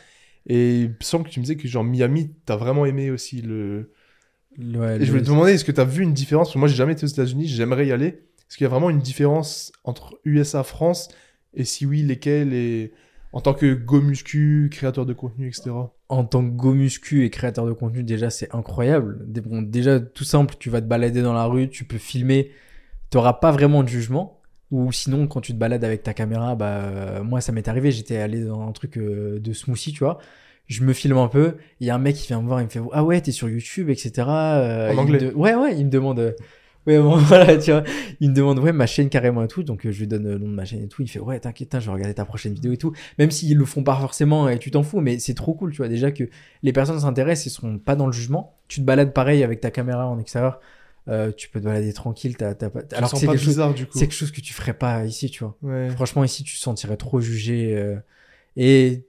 Et 0.46 0.82
il 0.82 0.88
me 0.90 0.94
semble 1.00 1.24
que 1.26 1.30
tu 1.30 1.40
me 1.40 1.44
disais 1.44 1.56
que 1.56 1.66
genre 1.66 1.82
Miami, 1.84 2.30
t'as 2.46 2.56
vraiment 2.56 2.86
aimé 2.86 3.10
aussi 3.10 3.42
le, 3.42 3.90
ouais, 4.58 4.96
et 4.96 4.98
le- 5.00 5.04
je 5.04 5.10
voulais 5.10 5.22
te 5.22 5.28
demander, 5.28 5.52
est-ce 5.52 5.64
que 5.64 5.72
tu 5.72 5.80
as 5.80 5.84
vu 5.84 6.02
une 6.04 6.12
différence? 6.12 6.48
Parce 6.48 6.54
que 6.54 6.58
moi, 6.60 6.68
j'ai 6.68 6.76
jamais 6.76 6.92
été 6.92 7.04
aux 7.04 7.08
États-Unis, 7.08 7.48
j'aimerais 7.48 7.86
y 7.86 7.92
aller. 7.92 8.06
Est-ce 8.06 8.56
qu'il 8.56 8.64
y 8.64 8.66
a 8.66 8.70
vraiment 8.70 8.90
une 8.90 9.00
différence 9.00 9.72
entre 9.84 10.20
USA, 10.24 10.62
France? 10.62 11.08
Et 11.54 11.64
si 11.64 11.84
oui, 11.86 12.02
lesquelles? 12.02 12.52
Et 12.52 12.92
en 13.32 13.40
tant 13.40 13.54
que 13.54 13.72
go 13.74 14.00
muscu, 14.00 14.68
créateur 14.70 15.06
de 15.06 15.12
contenu, 15.14 15.48
etc. 15.48 15.70
en 16.08 16.24
tant 16.24 16.44
que 16.44 16.50
go 16.54 16.74
muscu 16.74 17.24
et 17.24 17.30
créateur 17.30 17.66
de 17.66 17.72
contenu, 17.72 18.02
déjà, 18.02 18.28
c'est 18.30 18.54
incroyable. 18.54 19.24
Bon, 19.46 19.62
déjà, 19.62 20.00
tout 20.00 20.24
simple, 20.24 20.54
tu 20.58 20.68
vas 20.70 20.80
te 20.82 20.86
balader 20.86 21.22
dans 21.22 21.32
la 21.32 21.44
rue, 21.46 21.70
tu 21.70 21.84
peux 21.84 21.98
filmer, 21.98 22.50
tu 23.10 23.16
n'auras 23.16 23.34
pas 23.34 23.50
vraiment 23.50 23.82
de 23.82 23.88
jugement. 23.88 24.38
Ou 24.70 24.90
sinon, 24.92 25.26
quand 25.26 25.40
tu 25.42 25.52
te 25.52 25.58
balades 25.58 25.84
avec 25.84 26.02
ta 26.02 26.14
caméra, 26.14 26.54
bah, 26.54 26.66
euh, 26.84 27.22
moi, 27.22 27.40
ça 27.42 27.52
m'est 27.52 27.68
arrivé, 27.68 27.90
j'étais 27.92 28.16
allé 28.16 28.42
dans 28.44 28.66
un 28.66 28.72
truc 28.72 28.96
euh, 28.96 29.38
de 29.38 29.52
smoothie, 29.52 29.92
tu 29.92 29.98
vois. 30.04 30.18
Je 30.66 30.82
me 30.82 30.92
filme 30.94 31.18
un 31.18 31.28
peu, 31.28 31.56
il 31.80 31.86
y 31.86 31.90
a 31.90 31.94
un 31.94 31.98
mec 31.98 32.16
qui 32.16 32.28
vient 32.28 32.40
me 32.40 32.46
voir, 32.46 32.60
il 32.60 32.64
me 32.64 32.70
fait 32.70 32.80
Ah 32.92 33.04
ouais, 33.04 33.20
t'es 33.20 33.32
sur 33.32 33.48
YouTube, 33.50 33.90
etc. 33.90 34.28
Euh, 34.28 34.92
En 34.92 34.98
anglais. 34.98 35.18
de- 35.18 35.32
Ouais, 35.34 35.54
ouais, 35.54 35.76
il 35.78 35.84
me 35.86 35.90
demande. 35.90 36.34
Euh, 36.88 36.90
Ouais, 36.98 36.98
bon, 37.02 37.16
voilà, 37.18 37.56
tu 37.58 37.70
vois. 37.70 37.84
Il 38.20 38.30
me 38.30 38.34
demande, 38.34 38.58
ouais, 38.58 38.72
ma 38.72 38.86
chaîne 38.86 39.08
carrément 39.08 39.42
et 39.44 39.48
tout. 39.48 39.62
Donc, 39.62 39.86
euh, 39.86 39.92
je 39.92 40.00
lui 40.00 40.06
donne 40.06 40.24
le 40.24 40.38
nom 40.38 40.48
de 40.48 40.54
ma 40.54 40.64
chaîne 40.64 40.82
et 40.82 40.88
tout. 40.88 41.02
Il 41.02 41.08
fait, 41.08 41.18
ouais, 41.20 41.38
t'inquiète, 41.40 41.76
je 41.78 41.86
vais 41.86 41.92
regarder 41.92 42.14
ta 42.14 42.24
prochaine 42.24 42.54
vidéo 42.54 42.72
et 42.72 42.76
tout. 42.76 42.92
Même 43.18 43.30
s'ils 43.30 43.56
le 43.56 43.64
font 43.64 43.82
pas 43.84 43.96
forcément 43.96 44.48
et 44.48 44.58
tu 44.58 44.70
t'en 44.70 44.82
fous, 44.82 45.00
mais 45.00 45.18
c'est 45.18 45.34
trop 45.34 45.54
cool, 45.54 45.70
tu 45.72 45.78
vois. 45.78 45.88
Déjà 45.88 46.10
que 46.10 46.24
les 46.62 46.72
personnes 46.72 47.00
s'intéressent 47.00 47.46
et 47.46 47.50
sont 47.50 47.78
pas 47.78 47.96
dans 47.96 48.06
le 48.06 48.12
jugement. 48.12 48.56
Tu 48.68 48.80
te 48.80 48.84
balades 48.86 49.12
pareil 49.12 49.42
avec 49.44 49.60
ta 49.60 49.70
caméra 49.70 50.08
en 50.08 50.18
extérieur. 50.18 50.60
euh, 51.08 51.32
tu 51.32 51.48
peux 51.48 51.60
te 51.60 51.64
balader 51.64 51.92
tranquille. 51.92 52.36
T'as, 52.36 52.54
t'as 52.54 52.70
pas... 52.70 52.82
Tu 52.82 52.94
Alors 52.94 53.10
te 53.10 53.14
que 53.14 53.16
sens 53.16 53.20
c'est 53.20 53.26
pas 53.26 53.32
quelque, 53.32 53.40
chose, 53.42 53.48
bizarre 53.54 53.74
du 53.74 53.86
coup. 53.86 53.98
c'est 53.98 54.06
quelque 54.06 54.14
chose 54.16 54.30
que 54.32 54.40
tu 54.40 54.52
ferais 54.54 54.74
pas 54.74 55.04
ici, 55.04 55.30
tu 55.30 55.44
vois. 55.44 55.56
Ouais. 55.62 55.90
Franchement, 55.90 56.24
ici, 56.24 56.44
tu 56.44 56.54
te 56.56 56.60
sentirais 56.60 56.96
trop 56.96 57.20
jugé. 57.20 57.76
euh, 57.76 57.96
et 58.56 59.06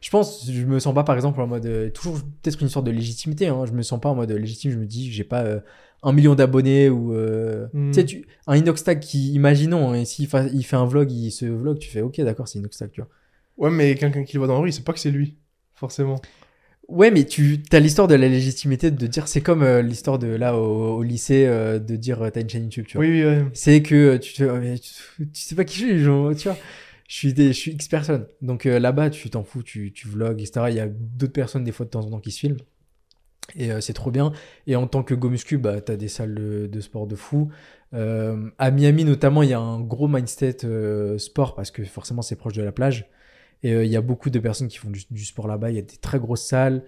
je 0.00 0.10
pense, 0.10 0.50
je 0.50 0.64
me 0.64 0.78
sens 0.78 0.94
pas, 0.94 1.04
par 1.04 1.14
exemple, 1.14 1.40
en 1.40 1.46
mode. 1.46 1.66
euh, 1.66 1.90
toujours 1.90 2.20
peut-être 2.42 2.60
une 2.62 2.68
sorte 2.68 2.86
de 2.86 2.90
légitimité. 2.90 3.48
Hein, 3.48 3.64
je 3.66 3.72
me 3.72 3.82
sens 3.82 4.00
pas 4.00 4.08
en 4.08 4.14
mode 4.14 4.30
légitime. 4.30 4.70
Je 4.70 4.78
me 4.78 4.86
dis, 4.86 5.12
j'ai 5.12 5.24
pas 5.24 5.42
euh, 5.44 5.60
un 6.06 6.12
million 6.14 6.34
d'abonnés 6.34 6.88
ou. 6.88 7.12
euh, 7.14 7.66
Hmm. 7.74 7.90
Tu 7.92 8.00
sais, 8.08 8.22
un 8.46 8.56
Inoxtag 8.56 9.00
qui, 9.00 9.32
imaginons, 9.34 9.92
hein, 9.92 10.04
s'il 10.06 10.26
fa- 10.28 10.46
il 10.46 10.64
fait 10.64 10.76
un 10.76 10.86
vlog, 10.86 11.10
il 11.12 11.30
se 11.30 11.44
vlog, 11.46 11.78
tu 11.78 11.90
fais, 11.90 12.00
ok, 12.00 12.20
d'accord, 12.22 12.48
c'est 12.48 12.58
Inoxtag, 12.58 12.90
tu 12.92 13.00
vois. 13.02 13.10
Ouais, 13.58 13.70
mais 13.70 13.94
quelqu'un 13.94 14.22
qui 14.24 14.34
le 14.34 14.38
voit 14.40 14.46
dans 14.46 14.54
la 14.54 14.60
rue, 14.60 14.70
il 14.70 14.72
sait 14.72 14.82
pas 14.82 14.92
que 14.94 14.98
c'est 15.00 15.10
lui, 15.10 15.36
forcément. 15.74 16.20
Ouais, 16.88 17.10
mais 17.10 17.24
tu 17.24 17.60
as 17.72 17.80
l'histoire 17.80 18.06
de 18.06 18.14
la 18.14 18.28
légitimité 18.28 18.92
de 18.92 19.06
dire, 19.08 19.26
c'est 19.26 19.40
comme 19.40 19.64
euh, 19.64 19.82
l'histoire 19.82 20.20
de 20.20 20.28
là 20.28 20.56
au, 20.56 20.98
au 20.98 21.02
lycée 21.02 21.44
euh, 21.46 21.80
de 21.80 21.96
dire 21.96 22.22
euh, 22.22 22.30
t'as 22.30 22.42
une 22.42 22.48
chaîne 22.48 22.62
YouTube, 22.64 22.86
tu 22.86 22.96
vois. 22.96 23.04
Oui, 23.04 23.10
oui, 23.12 23.24
ouais. 23.24 23.44
C'est 23.54 23.82
que 23.82 24.16
tu 24.18 24.34
te 24.34 24.44
oh, 24.44 24.60
tu, 24.80 25.26
tu 25.32 25.40
sais 25.40 25.56
pas 25.56 25.64
qui 25.64 25.80
je 25.80 25.84
suis, 25.86 25.98
genre, 26.04 26.32
tu 26.36 26.46
vois. 26.48 26.56
Je 27.08 27.14
suis, 27.16 27.32
des, 27.34 27.48
je 27.48 27.58
suis 27.58 27.70
X 27.72 27.88
personnes. 27.88 28.26
Donc 28.40 28.66
euh, 28.66 28.78
là-bas, 28.78 29.10
tu 29.10 29.28
t'en 29.30 29.42
fous, 29.42 29.64
tu, 29.64 29.92
tu 29.92 30.06
vlogs, 30.06 30.40
etc. 30.40 30.70
Il 30.70 30.76
y 30.76 30.80
a 30.80 30.86
d'autres 30.88 31.32
personnes, 31.32 31.64
des 31.64 31.72
fois, 31.72 31.86
de 31.86 31.90
temps 31.90 32.04
en 32.06 32.10
temps, 32.10 32.20
qui 32.20 32.30
se 32.30 32.38
filment. 32.38 32.58
Et 33.54 33.70
euh, 33.70 33.80
c'est 33.80 33.92
trop 33.92 34.10
bien. 34.10 34.32
Et 34.66 34.76
en 34.76 34.86
tant 34.86 35.02
que 35.02 35.14
go 35.14 35.28
muscu, 35.28 35.56
bah, 35.58 35.80
tu 35.80 35.92
as 35.92 35.96
des 35.96 36.08
salles 36.08 36.34
de, 36.34 36.66
de 36.66 36.80
sport 36.80 37.06
de 37.06 37.14
fou. 37.14 37.48
Euh, 37.94 38.50
à 38.58 38.70
Miami, 38.70 39.04
notamment, 39.04 39.42
il 39.42 39.50
y 39.50 39.54
a 39.54 39.60
un 39.60 39.80
gros 39.80 40.08
mindset 40.08 40.64
euh, 40.64 41.16
sport 41.18 41.54
parce 41.54 41.70
que 41.70 41.84
forcément, 41.84 42.22
c'est 42.22 42.36
proche 42.36 42.54
de 42.54 42.62
la 42.62 42.72
plage. 42.72 43.08
Et 43.62 43.72
euh, 43.72 43.84
il 43.84 43.90
y 43.90 43.96
a 43.96 44.00
beaucoup 44.02 44.28
de 44.30 44.38
personnes 44.38 44.68
qui 44.68 44.78
font 44.78 44.90
du, 44.90 45.04
du 45.10 45.24
sport 45.24 45.46
là-bas. 45.48 45.70
Il 45.70 45.76
y 45.76 45.78
a 45.78 45.82
des 45.82 45.96
très 45.96 46.18
grosses 46.18 46.44
salles. 46.44 46.82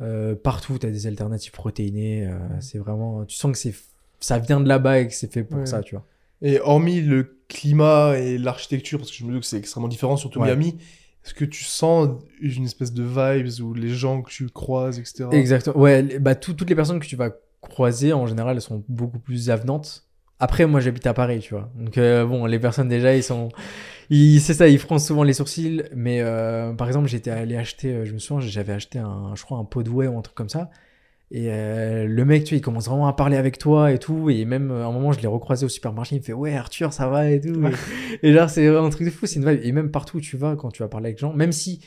Euh, 0.00 0.34
partout, 0.34 0.78
tu 0.78 0.86
as 0.86 0.90
des 0.90 1.06
alternatives 1.06 1.52
protéinées. 1.52 2.26
Euh, 2.26 2.38
c'est 2.60 2.78
vraiment. 2.78 3.24
Tu 3.24 3.36
sens 3.36 3.52
que 3.52 3.58
c'est, 3.58 3.74
ça 4.20 4.38
vient 4.38 4.60
de 4.60 4.68
là-bas 4.68 5.00
et 5.00 5.08
que 5.08 5.14
c'est 5.14 5.32
fait 5.32 5.42
pour 5.44 5.60
Ouais. 5.60 5.66
ça, 5.66 5.82
tu 5.82 5.94
vois. 5.94 6.04
Et 6.42 6.58
hormis 6.60 7.00
le 7.00 7.38
climat 7.48 8.18
et 8.18 8.36
l'architecture, 8.36 8.98
parce 8.98 9.10
que 9.10 9.16
je 9.16 9.24
me 9.24 9.34
dis 9.34 9.40
que 9.40 9.46
c'est 9.46 9.58
extrêmement 9.58 9.88
différent, 9.88 10.16
surtout 10.16 10.40
Ouais. 10.40 10.46
Miami, 10.48 10.76
est-ce 11.24 11.34
que 11.34 11.44
tu 11.44 11.64
sens 11.64 12.08
une 12.40 12.64
espèce 12.64 12.92
de 12.92 13.02
vibes 13.04 13.48
où 13.62 13.74
les 13.74 13.90
gens 13.90 14.22
que 14.22 14.30
tu 14.30 14.48
croises, 14.48 14.98
etc. 14.98 15.28
Exactement. 15.32 15.76
Ouais, 15.78 16.02
bah, 16.18 16.34
tout- 16.34 16.54
toutes 16.54 16.68
les 16.68 16.76
personnes 16.76 16.98
que 17.00 17.06
tu 17.06 17.16
vas 17.16 17.30
croiser, 17.60 18.12
en 18.12 18.26
général, 18.26 18.56
elles 18.56 18.62
sont 18.62 18.84
beaucoup 18.88 19.18
plus 19.20 19.50
avenantes. 19.50 20.04
Après, 20.40 20.66
moi, 20.66 20.80
j'habite 20.80 21.06
à 21.06 21.14
Paris, 21.14 21.38
tu 21.38 21.54
vois. 21.54 21.70
Donc, 21.76 21.96
euh, 21.98 22.26
bon, 22.26 22.46
les 22.46 22.58
personnes, 22.58 22.88
déjà, 22.88 23.14
ils 23.14 23.22
sont. 23.22 23.50
C'est 24.10 24.54
ça, 24.54 24.66
ils 24.68 24.78
froncent 24.78 25.06
souvent 25.06 25.22
les 25.22 25.32
sourcils. 25.32 25.84
Mais, 25.94 26.20
euh, 26.20 26.72
par 26.74 26.88
exemple, 26.88 27.06
j'étais 27.08 27.30
allé 27.30 27.56
acheter, 27.56 27.94
euh, 27.94 28.04
je 28.04 28.12
me 28.12 28.18
souviens, 28.18 28.46
j'avais 28.46 28.72
acheté 28.72 28.98
un, 28.98 29.34
je 29.36 29.42
crois, 29.44 29.58
un 29.58 29.64
pot 29.64 29.82
de 29.84 29.90
whey 29.90 30.08
ou 30.08 30.18
un 30.18 30.22
truc 30.22 30.34
comme 30.34 30.48
ça. 30.48 30.70
Et 31.34 31.46
euh, 31.48 32.06
le 32.06 32.24
mec, 32.26 32.44
tu 32.44 32.50
vois, 32.50 32.58
il 32.58 32.60
commence 32.60 32.88
vraiment 32.88 33.08
à 33.08 33.14
parler 33.14 33.38
avec 33.38 33.56
toi 33.56 33.90
et 33.90 33.98
tout. 33.98 34.28
Et 34.28 34.44
même, 34.44 34.70
euh, 34.70 34.84
à 34.84 34.88
un 34.88 34.92
moment, 34.92 35.12
je 35.12 35.20
l'ai 35.20 35.26
recroisé 35.26 35.64
au 35.64 35.68
supermarché. 35.70 36.16
Il 36.16 36.18
me 36.18 36.24
fait, 36.24 36.34
ouais, 36.34 36.54
Arthur, 36.54 36.92
ça 36.92 37.08
va 37.08 37.30
et 37.30 37.40
tout. 37.40 37.58
Et, 38.22 38.28
et 38.28 38.32
genre, 38.34 38.50
c'est 38.50 38.68
un 38.68 38.90
truc 38.90 39.06
de 39.06 39.10
fou. 39.10 39.24
C'est 39.24 39.40
une 39.40 39.48
vibe. 39.48 39.60
Et 39.62 39.72
même 39.72 39.90
partout 39.90 40.18
où 40.18 40.20
tu 40.20 40.36
vas, 40.36 40.56
quand 40.56 40.70
tu 40.70 40.82
vas 40.82 40.88
parler 40.88 41.06
avec 41.06 41.18
gens, 41.18 41.32
même 41.32 41.50
si 41.50 41.80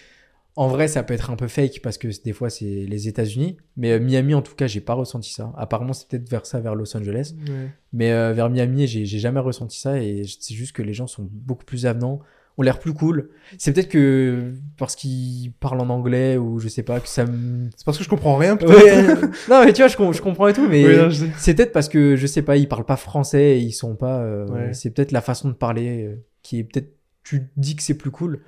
en 0.56 0.68
vrai, 0.68 0.88
ça 0.88 1.04
peut 1.04 1.14
être 1.14 1.30
un 1.30 1.36
peu 1.36 1.48
fake 1.48 1.82
parce 1.84 2.00
que 2.00 2.08
des 2.24 2.34
fois, 2.34 2.50
c'est 2.50 2.66
les 2.66 3.08
États-Unis. 3.08 3.58
Mais 3.78 3.92
euh, 3.92 4.00
Miami, 4.00 4.34
en 4.34 4.42
tout 4.42 4.56
cas, 4.56 4.66
j'ai 4.66 4.82
pas 4.82 4.96
ressenti 4.96 5.32
ça. 5.32 5.54
Apparemment, 5.58 5.94
c'est 5.94 6.08
peut-être 6.08 6.28
vers 6.28 6.48
ça, 6.48 6.60
vers 6.60 6.74
Los 6.74 6.98
Angeles. 6.98 7.36
Ouais. 7.48 7.70
Mais 7.94 8.10
vers 8.34 8.50
Miami, 8.50 8.88
j'ai 8.88 9.06
jamais 9.06 9.42
ressenti 9.42 9.80
ça. 9.80 10.02
Et 10.02 10.24
c'est 10.24 10.56
juste 10.56 10.72
que 10.72 10.82
les 10.82 10.94
gens 10.94 11.06
sont 11.06 11.30
beaucoup 11.30 11.66
plus 11.66 11.86
avenants, 11.86 12.20
ont 12.58 12.62
l'air 12.64 12.80
plus 12.80 12.94
cool. 12.94 13.30
C'est 13.58 13.74
peut-être 13.74 13.90
que 13.90 14.54
parce 14.78 14.96
qu'ils 14.96 15.52
parlent 15.60 15.82
en 15.82 15.90
anglais 15.90 16.38
ou 16.38 16.60
je 16.60 16.68
sais 16.70 16.84
pas, 16.84 17.00
que 17.00 17.08
ça 17.08 17.26
me. 17.26 17.70
C'est 17.76 17.86
parce 17.86 17.98
que 17.98 18.04
je 18.04 18.10
comprends 18.10 18.38
rien. 18.38 18.58
Ouais. 18.58 19.04
non, 19.50 19.66
mais 19.66 19.74
tu 19.74 19.82
vois, 19.82 19.88
je, 19.88 19.98
com- 19.98 20.14
je 20.14 20.22
comprends 20.22 20.48
et 20.48 20.54
tout, 20.54 20.68
mais. 20.68 20.86
Oui. 21.08 21.16
C'est 21.38 21.54
peut-être 21.54 21.72
parce 21.74 21.90
que 21.90 22.16
je 22.16 22.28
sais 22.28 22.42
pas, 22.42 22.58
ils 22.58 22.68
parlent 22.68 22.86
pas 22.86 22.96
français 22.98 23.58
et 23.58 23.60
ils 23.60 23.72
sont 23.74 23.96
pas. 23.96 24.20
euh, 24.22 24.48
Ouais. 24.48 24.74
C'est 24.74 24.92
peut-être 24.92 25.12
la 25.12 25.22
façon 25.22 25.50
de 25.50 25.54
parler 25.54 26.06
euh, 26.06 26.16
qui 26.42 26.60
est 26.60 26.64
peut-être. 26.64 26.94
Tu 27.24 27.50
dis 27.58 27.76
que 27.76 27.84
c'est 27.84 27.98
plus 27.98 28.12
cool. 28.12 28.42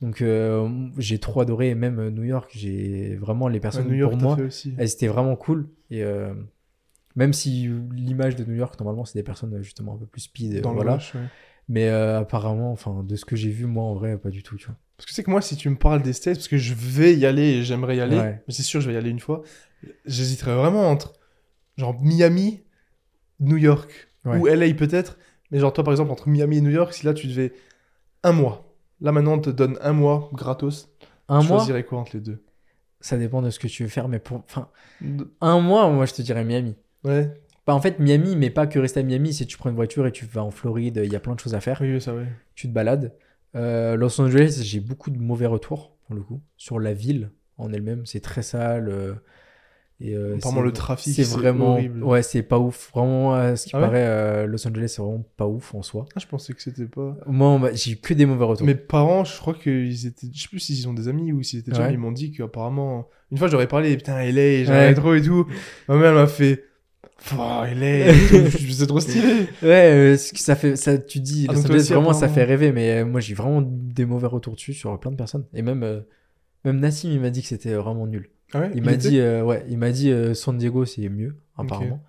Donc 0.00 0.22
euh, 0.22 0.68
j'ai 0.98 1.18
trop 1.18 1.40
adoré, 1.40 1.70
et 1.70 1.74
même 1.74 2.10
New 2.10 2.22
York, 2.22 2.50
j'ai 2.54 3.16
vraiment 3.16 3.48
les 3.48 3.58
personnes 3.58 3.88
New 3.88 3.94
York, 3.94 4.12
pour 4.12 4.22
moi, 4.22 4.36
aussi. 4.46 4.72
elles 4.78 4.92
étaient 4.92 5.08
vraiment 5.08 5.34
cool. 5.34 5.66
Et 5.90 6.04
même 7.16 7.32
si 7.32 7.68
l'image 7.96 8.36
de 8.36 8.44
New 8.44 8.54
York, 8.54 8.78
normalement, 8.78 9.04
c'est 9.04 9.18
des 9.18 9.24
personnes 9.24 9.58
justement 9.62 9.94
un 9.94 9.98
peu 9.98 10.06
plus 10.06 10.20
speed, 10.20 10.60
Dans 10.60 10.72
le 10.72 10.88
rush, 10.88 11.14
ouais. 11.14 11.20
Mais 11.68 11.88
euh, 11.88 12.20
apparemment, 12.20 12.72
enfin, 12.72 13.02
de 13.04 13.16
ce 13.16 13.24
que 13.24 13.36
j'ai 13.36 13.50
vu, 13.50 13.66
moi, 13.66 13.84
en 13.84 13.94
vrai, 13.94 14.16
pas 14.18 14.30
du 14.30 14.42
tout, 14.42 14.56
tu 14.56 14.66
vois. 14.66 14.76
Parce 14.96 15.06
que 15.06 15.12
c'est 15.14 15.22
que 15.22 15.30
moi, 15.30 15.42
si 15.42 15.56
tu 15.56 15.68
me 15.70 15.76
parles 15.76 16.02
des 16.02 16.12
States, 16.12 16.36
parce 16.36 16.48
que 16.48 16.56
je 16.58 16.74
vais 16.74 17.14
y 17.14 17.26
aller 17.26 17.42
et 17.42 17.62
j'aimerais 17.62 17.96
y 17.96 18.00
aller, 18.00 18.18
Ouais. 18.18 18.42
mais 18.48 18.54
c'est 18.54 18.62
sûr, 18.62 18.80
je 18.80 18.88
vais 18.88 18.94
y 18.94 18.96
aller 18.96 19.10
une 19.10 19.20
fois, 19.20 19.42
j'hésiterais 20.06 20.54
vraiment 20.56 20.90
entre 20.90 21.12
genre 21.76 22.00
Miami, 22.02 22.62
New 23.40 23.56
York 23.56 24.08
Ouais. 24.24 24.38
ou 24.38 24.48
LA 24.48 24.74
peut-être. 24.74 25.18
Mais 25.50 25.58
genre, 25.60 25.72
toi, 25.72 25.84
par 25.84 25.92
exemple, 25.92 26.10
entre 26.10 26.28
Miami 26.28 26.58
et 26.58 26.60
New 26.60 26.70
York, 26.70 26.92
si 26.92 27.06
là, 27.06 27.14
tu 27.14 27.26
devais 27.28 27.52
un 28.24 28.32
mois, 28.32 28.74
là 29.00 29.12
maintenant, 29.12 29.34
on 29.34 29.40
te 29.40 29.50
donne 29.50 29.78
un 29.80 29.92
mois 29.92 30.30
gratos, 30.32 30.88
Un 31.28 31.40
tu 31.40 31.46
mois, 31.48 31.58
choisirais 31.58 31.84
quoi 31.84 31.98
entre 32.00 32.16
les 32.16 32.20
deux? 32.20 32.42
Ça 33.00 33.16
dépend 33.16 33.42
de 33.42 33.50
ce 33.50 33.58
que 33.60 33.68
tu 33.68 33.84
veux 33.84 33.88
faire, 33.88 34.08
mais 34.08 34.18
pour. 34.18 34.38
Enfin, 34.38 34.68
un 35.40 35.60
mois, 35.60 35.88
moi, 35.90 36.04
je 36.06 36.14
te 36.14 36.22
dirais 36.22 36.44
Miami. 36.44 36.74
Ouais, 37.04 37.40
Bah, 37.68 37.74
en 37.74 37.80
fait, 37.82 37.98
Miami, 37.98 38.34
mais 38.34 38.48
pas 38.48 38.66
que 38.66 38.78
rester 38.78 39.00
à 39.00 39.02
Miami, 39.02 39.34
c'est 39.34 39.44
tu 39.44 39.58
prends 39.58 39.68
une 39.68 39.76
voiture 39.76 40.06
et 40.06 40.10
tu 40.10 40.24
vas 40.24 40.42
en 40.42 40.50
Floride, 40.50 41.02
il 41.04 41.12
y 41.12 41.16
a 41.16 41.20
plein 41.20 41.34
de 41.34 41.40
choses 41.40 41.54
à 41.54 41.60
faire. 41.60 41.78
oui, 41.82 41.92
oui, 41.92 42.00
ça, 42.00 42.14
ouais. 42.14 42.24
tu 42.54 42.66
te 42.66 42.72
balades. 42.72 43.12
Euh, 43.56 43.94
Los 43.94 44.18
Angeles, 44.20 44.60
j'ai 44.62 44.80
beaucoup 44.80 45.10
de 45.10 45.18
mauvais 45.18 45.44
retours, 45.46 45.94
pour 46.06 46.14
le 46.16 46.22
coup, 46.22 46.40
sur 46.56 46.80
la 46.80 46.94
ville 46.94 47.30
en 47.58 47.70
elle-même. 47.72 48.06
C'est 48.06 48.20
très 48.20 48.40
sale. 48.42 48.88
euh, 48.88 49.12
et, 50.00 50.14
euh, 50.14 50.36
Apparemment, 50.36 50.60
le 50.62 50.72
trafic, 50.72 51.12
c'est 51.14 51.24
vraiment. 51.24 51.72
horrible. 51.72 52.02
Ouais, 52.04 52.22
c'est 52.22 52.42
pas 52.42 52.58
ouf. 52.58 52.90
Vraiment, 52.94 53.34
à 53.34 53.54
ce 53.56 53.66
qui 53.66 53.72
Ah 53.74 53.80
paraît, 53.80 54.46
Los 54.46 54.66
Angeles, 54.66 54.92
c'est 54.96 55.02
vraiment 55.02 55.24
pas 55.36 55.46
ouf 55.46 55.74
en 55.74 55.82
soi. 55.82 56.06
Ah, 56.16 56.20
je 56.20 56.26
pensais 56.26 56.54
que 56.54 56.62
c'était 56.62 56.86
pas. 56.86 57.16
Moi, 57.26 57.70
j'ai 57.74 57.92
eu 57.92 57.96
que 57.96 58.14
des 58.14 58.24
mauvais 58.24 58.44
retours. 58.46 58.64
Mes 58.66 58.76
parents, 58.76 59.24
je 59.24 59.36
crois 59.38 59.52
qu'ils 59.54 60.06
étaient. 60.06 60.28
Je 60.32 60.40
sais 60.40 60.48
plus 60.48 60.60
s'ils 60.60 60.88
ont 60.88 60.94
des 60.94 61.08
amis 61.08 61.32
ou 61.32 61.42
s'ils 61.42 61.58
étaient 61.58 61.72
déjà, 61.72 61.82
Ouais. 61.88 61.92
ils 61.92 61.98
m'ont 61.98 62.12
dit 62.12 62.30
qu'apparemment. 62.32 63.08
Une 63.30 63.36
fois, 63.38 63.48
j'aurais 63.48 63.66
parlé, 63.68 63.94
putain, 63.96 64.18
LA, 64.22 64.64
j'aimerais 64.64 64.88
Ouais. 64.88 64.94
trop 64.94 65.14
et 65.14 65.20
tout. 65.22 65.46
Ma 65.88 65.96
mère 65.96 66.14
m'a 66.14 66.26
fait. 66.28 66.64
Oh, 67.36 67.64
et 67.66 68.12
tout. 68.28 68.72
c'est 68.72 68.86
trop 68.86 69.00
stylé. 69.00 69.48
Ouais, 69.62 70.14
euh, 70.14 70.16
ça 70.16 70.54
fait, 70.56 70.76
ça, 70.76 70.98
tu 70.98 71.20
dis, 71.20 71.46
Ah, 71.48 71.52
aussi, 71.52 71.92
vraiment, 71.92 72.12
ça 72.12 72.28
fait 72.28 72.44
rêver, 72.44 72.72
mais 72.72 73.00
euh, 73.00 73.04
moi, 73.04 73.20
j'ai 73.20 73.34
vraiment 73.34 73.60
des 73.62 74.04
mauvais 74.04 74.28
retours 74.28 74.54
dessus 74.54 74.72
sur 74.72 74.98
plein 75.00 75.10
de 75.10 75.16
personnes. 75.16 75.44
Et 75.52 75.62
même, 75.62 75.82
euh, 75.82 76.00
même 76.64 76.78
Nassim, 76.80 77.10
il 77.10 77.20
m'a 77.20 77.30
dit 77.30 77.42
que 77.42 77.48
c'était 77.48 77.74
vraiment 77.74 78.06
nul. 78.06 78.30
Ah 78.52 78.60
ouais, 78.60 78.70
Il 78.74 78.82
m'a 78.82 78.96
dit, 78.96 79.18
euh, 79.18 79.42
ouais, 79.42 79.64
il 79.68 79.78
m'a 79.78 79.90
dit 79.90 80.10
euh, 80.10 80.32
San 80.32 80.56
Diego, 80.56 80.84
c'est 80.84 81.08
mieux, 81.08 81.36
apparemment. 81.56 82.02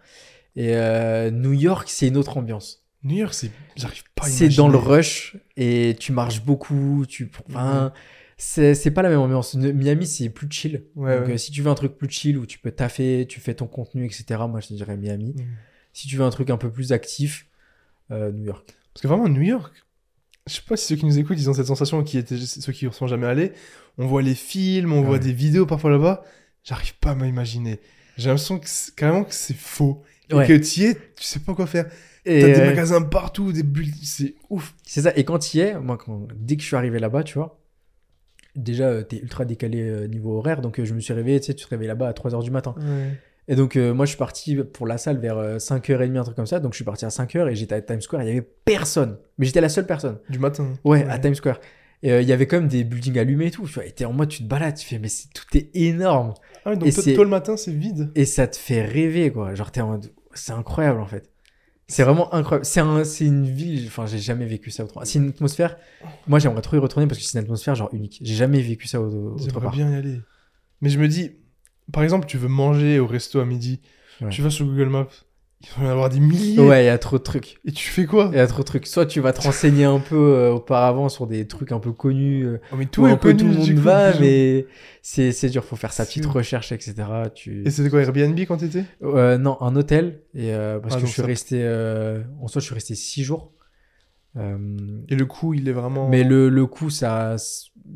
Et 0.56 0.76
euh, 0.76 1.32
New 1.32 1.54
York, 1.54 1.90
c'est 1.90 2.08
une 2.08 2.18
autre 2.18 2.38
ambiance. 2.38 2.84
New 3.04 3.18
York, 3.18 3.34
c'est. 3.34 3.52
J'arrive 3.76 4.04
pas 4.16 4.26
à 4.26 4.30
C'est 4.30 4.50
dans 4.50 4.68
le 4.68 4.78
rush 4.78 5.38
et 5.58 5.96
tu 6.00 6.12
marches 6.12 6.44
beaucoup. 6.44 7.06
Tu... 7.08 7.32
Enfin, 7.50 7.94
c'est 8.42 8.92
pas 8.92 9.02
la 9.02 9.10
même 9.10 9.20
ambiance. 9.20 9.54
Miami, 9.56 10.08
c'est 10.08 10.30
plus 10.30 10.48
chill. 10.50 10.84
Ouais, 10.96 11.18
Donc, 11.18 11.28
ouais. 11.28 11.34
euh, 11.34 11.38
si 11.38 11.52
tu 11.52 11.62
veux 11.62 11.70
un 11.70 11.76
truc 11.76 11.98
plus 11.98 12.10
chill 12.10 12.38
où 12.38 12.46
tu 12.46 12.58
peux 12.58 12.72
taffer, 12.72 13.26
tu 13.28 13.40
fais 13.40 13.54
ton 13.54 13.68
contenu, 13.68 14.06
etc., 14.06 14.42
moi, 14.50 14.60
je 14.62 14.68
te 14.70 14.74
dirais 14.74 14.96
Miami. 14.98 15.34
Mhm. 15.38 15.46
Si 15.94 16.08
tu 16.08 16.16
veux 16.16 16.24
un 16.24 16.30
truc 16.30 16.50
un 16.50 16.58
peu 16.58 16.72
plus 16.72 16.92
actif, 16.94 17.48
euh, 18.12 18.32
New 18.32 18.46
York. 18.46 18.66
Parce 18.94 19.02
que 19.02 19.08
vraiment, 19.08 19.28
New 19.28 19.42
York, 19.42 19.74
je 20.48 20.54
sais 20.54 20.62
pas 20.68 20.78
si 20.78 20.86
ceux 20.88 20.96
qui 20.96 21.06
nous 21.06 21.20
écoutent, 21.20 21.38
ils 21.40 21.50
ont 21.50 21.54
cette 21.54 21.66
sensation 21.68 22.02
qui 22.04 22.18
étaient 22.18 22.38
ceux 22.38 22.72
qui 22.72 22.86
ne 22.86 22.92
sont 22.92 23.08
jamais 23.08 23.28
allés. 23.28 23.52
On 23.98 24.08
voit 24.08 24.22
les 24.22 24.36
films, 24.36 24.94
on 24.94 25.02
Ouais. 25.02 25.06
voit 25.06 25.20
des 25.20 25.34
vidéos 25.34 25.66
parfois 25.66 25.92
là-bas. 25.92 26.24
J'arrive 26.64 26.96
pas 27.00 27.12
à 27.12 27.16
m'imaginer. 27.16 27.80
J'ai 28.18 28.28
l'impression 28.30 28.58
que 28.60 28.68
c'est- 28.70 28.96
carrément 28.96 29.24
que 29.26 29.34
c'est 29.34 29.56
faux. 29.56 30.02
Et 30.30 30.34
Ouais. 30.36 30.48
que 30.48 30.54
tu 30.54 30.82
y 30.82 30.84
es, 30.86 30.94
tu 30.96 31.24
sais 31.24 31.40
pas 31.40 31.54
quoi 31.56 31.66
faire. 31.68 31.90
Et 32.26 32.42
T'as 32.42 32.48
des 32.48 32.60
euh, 32.60 32.66
magasins 32.68 33.02
partout, 33.02 33.52
des 33.52 33.64
bulles, 33.64 33.92
c'est 34.04 34.36
ouf. 34.50 34.76
c'est 34.86 35.02
ça. 35.02 35.12
Et 35.16 35.24
quand 35.24 35.40
tu 35.40 35.58
y 35.58 35.62
es, 35.62 35.80
moi, 35.80 35.98
quand, 35.98 36.28
dès 36.36 36.56
que 36.56 36.62
je 36.62 36.68
suis 36.68 36.76
arrivé 36.76 37.00
là-bas, 37.00 37.24
tu 37.24 37.36
vois, 37.36 37.60
déjà, 38.64 38.86
euh, 38.90 39.04
t'es 39.04 39.18
ultra 39.18 39.46
décalé 39.46 39.82
euh, 39.82 40.08
niveau 40.08 40.38
horaire. 40.38 40.62
Donc, 40.62 40.80
euh, 40.80 40.86
je 40.86 40.94
me 40.94 41.00
suis 41.00 41.14
réveillé, 41.14 41.40
tu 41.40 41.48
sais, 41.48 41.54
tu 41.54 41.66
te 41.66 41.70
réveilles 41.70 41.88
là-bas 41.88 42.08
à 42.08 42.14
3h 42.14 42.44
du 42.44 42.52
matin. 42.52 42.76
Et 43.48 43.56
donc, 43.56 43.76
euh, 43.78 43.94
moi, 43.96 44.06
je 44.06 44.10
suis 44.10 44.18
parti 44.18 44.56
pour 44.58 44.86
la 44.86 44.98
salle 45.00 45.18
vers 45.18 45.38
euh, 45.38 45.58
5h30, 45.58 46.18
un 46.18 46.24
truc 46.24 46.36
comme 46.36 46.46
ça. 46.46 46.60
Donc, 46.60 46.74
je 46.74 46.78
suis 46.78 46.86
parti 46.86 47.06
à 47.06 47.10
5h 47.10 47.50
et 47.50 47.56
j'étais 47.56 47.74
à 47.76 47.82
Times 47.82 48.02
Square. 48.02 48.22
Il 48.24 48.28
y 48.28 48.32
avait 48.32 48.48
personne. 48.66 49.18
Mais 49.40 49.46
j'étais 49.48 49.62
la 49.62 49.70
seule 49.70 49.88
personne. 49.88 50.20
Du 50.30 50.38
matin. 50.38 50.68
Ouais, 50.84 51.04
à 51.10 51.18
Times 51.18 51.34
Square. 51.36 51.60
Et 52.04 52.12
euh, 52.14 52.22
il 52.22 52.28
y 52.30 52.32
avait 52.32 52.46
quand 52.48 52.58
même 52.60 52.68
des 52.70 52.84
buildings 52.84 53.18
allumés 53.18 53.48
et 53.48 53.52
tout. 53.52 53.66
Tu 53.66 53.74
vois, 53.74 53.86
et 53.86 53.92
t'es 53.92 54.06
en 54.06 54.14
mode, 54.14 54.30
tu 54.30 54.44
te 54.44 54.48
balades, 54.48 54.76
tu 54.76 54.86
fais, 54.88 55.00
mais 55.00 55.08
c'est- 55.10 55.30
tout 55.34 55.46
est 55.58 55.70
énorme. 55.76 56.34
Ah, 56.64 56.76
donc 56.76 56.88
Et 56.88 56.92
toi, 56.94 57.04
c'est- 57.04 57.14
toi, 57.16 57.24
le 57.24 57.30
matin, 57.30 57.58
c'est 57.58 57.74
vide. 57.74 58.12
Et 58.16 58.26
ça 58.26 58.48
te 58.48 58.56
fait 58.56 58.84
rêver, 58.86 59.32
quoi. 59.32 59.56
Genre, 59.56 59.72
t'es 59.72 59.82
en 59.82 59.90
mode, 59.90 60.12
c'est 60.34 60.54
incroyable, 60.54 61.02
en 61.02 61.08
fait. 61.08 61.30
C'est 61.90 62.04
vraiment 62.04 62.32
incroyable. 62.34 62.66
C'est 62.66 62.80
un, 62.80 63.04
c'est 63.04 63.26
une 63.26 63.46
ville, 63.50 63.88
enfin, 63.88 64.06
j'ai 64.06 64.20
jamais 64.20 64.46
vécu 64.46 64.70
ça 64.70 64.84
autrement. 64.84 65.04
C'est 65.06 65.18
une 65.20 65.30
atmosphère. 65.30 65.76
Moi, 66.28 66.38
j'aimerais 66.40 66.62
trop 66.62 66.76
y 66.78 66.80
retourner 66.80 67.08
parce 67.08 67.20
que 67.20 67.26
c'est 67.26 67.38
une 67.40 67.44
atmosphère, 67.44 67.74
genre, 67.76 67.90
unique. 67.94 68.20
J'ai 68.22 68.36
jamais 68.36 68.62
vécu 68.62 68.88
ça 68.88 69.02
au- 69.02 69.34
autre 69.34 69.60
part. 69.60 69.72
bien 69.72 69.92
y 69.92 69.96
aller. 69.96 70.22
Mais 70.82 70.90
je 70.90 71.00
me 71.00 71.08
dis, 71.08 71.32
par 71.92 72.04
exemple, 72.04 72.28
tu 72.28 72.38
veux 72.38 72.48
manger 72.48 73.00
au 73.00 73.08
resto 73.08 73.40
à 73.40 73.46
midi. 73.46 73.82
Ouais. 74.22 74.30
Tu 74.30 74.42
vas 74.44 74.50
sur 74.52 74.66
Google 74.66 74.90
Maps. 74.90 75.08
Il 75.62 75.68
va 75.78 75.84
y 75.84 75.88
en 75.88 75.92
avoir 75.92 76.10
des 76.10 76.22
milliers. 76.22 76.58
Ouais, 76.60 76.84
il 76.84 76.86
y 76.86 76.90
a 76.90 76.98
trop 76.98 77.18
de 77.18 77.24
trucs. 77.24 77.60
Et 77.66 77.72
tu 77.74 77.90
fais 77.90 78.06
quoi? 78.06 78.30
Il 78.32 78.38
y 78.38 78.40
a 78.40 78.48
trop 78.48 78.60
de 78.60 78.66
trucs. 78.66 78.88
Soit 78.88 79.06
tu 79.06 79.20
vas 79.20 79.34
te 79.34 79.42
renseigner 79.42 79.84
un 79.84 80.00
peu 80.00 80.16
euh, 80.16 80.52
auparavant 80.54 81.10
sur 81.10 81.28
des 81.28 81.46
trucs 81.48 81.74
un 81.74 81.80
peu 81.80 81.92
connus. 81.92 82.46
euh, 82.46 82.58
Oh, 82.72 82.76
mais 82.78 82.86
où 82.86 82.88
tout 82.88 83.06
est 83.08 83.12
un 83.12 83.18
peu 83.18 83.34
connu, 83.34 83.40
tout 83.40 83.46
le 83.50 83.54
monde 83.76 83.80
va, 83.84 84.18
mais 84.20 84.68
c'est 85.02 85.34
c'est 85.34 85.50
dur. 85.50 85.66
Faut 85.66 85.76
faire 85.76 85.92
sa 85.92 86.06
petite 86.06 86.26
recherche, 86.28 86.72
etc. 86.72 86.94
Tu... 87.36 87.64
Et 87.68 87.72
c'était 87.72 87.90
quoi, 87.90 88.02
Airbnb 88.02 88.40
quand 88.48 88.56
t'étais? 88.58 88.86
Euh, 89.04 89.38
non, 89.38 89.62
un 89.62 89.76
hôtel. 89.76 90.22
Et 90.34 90.54
parce 90.82 90.96
Ah, 90.96 91.02
que 91.02 91.06
je 91.06 91.12
suis 91.12 91.22
ça- 91.22 91.28
resté. 91.28 91.68
En 92.42 92.48
soi, 92.48 92.62
je 92.62 92.66
suis 92.66 92.74
resté 92.76 92.96
six 92.96 93.24
jours. 93.24 93.52
Et 94.38 95.16
le 95.16 95.26
coût, 95.26 95.54
il 95.54 95.68
est 95.68 95.74
vraiment. 95.74 96.08
Mais 96.08 96.24
le, 96.24 96.48
le 96.48 96.66
coût, 96.68 96.90
ça, 96.90 97.36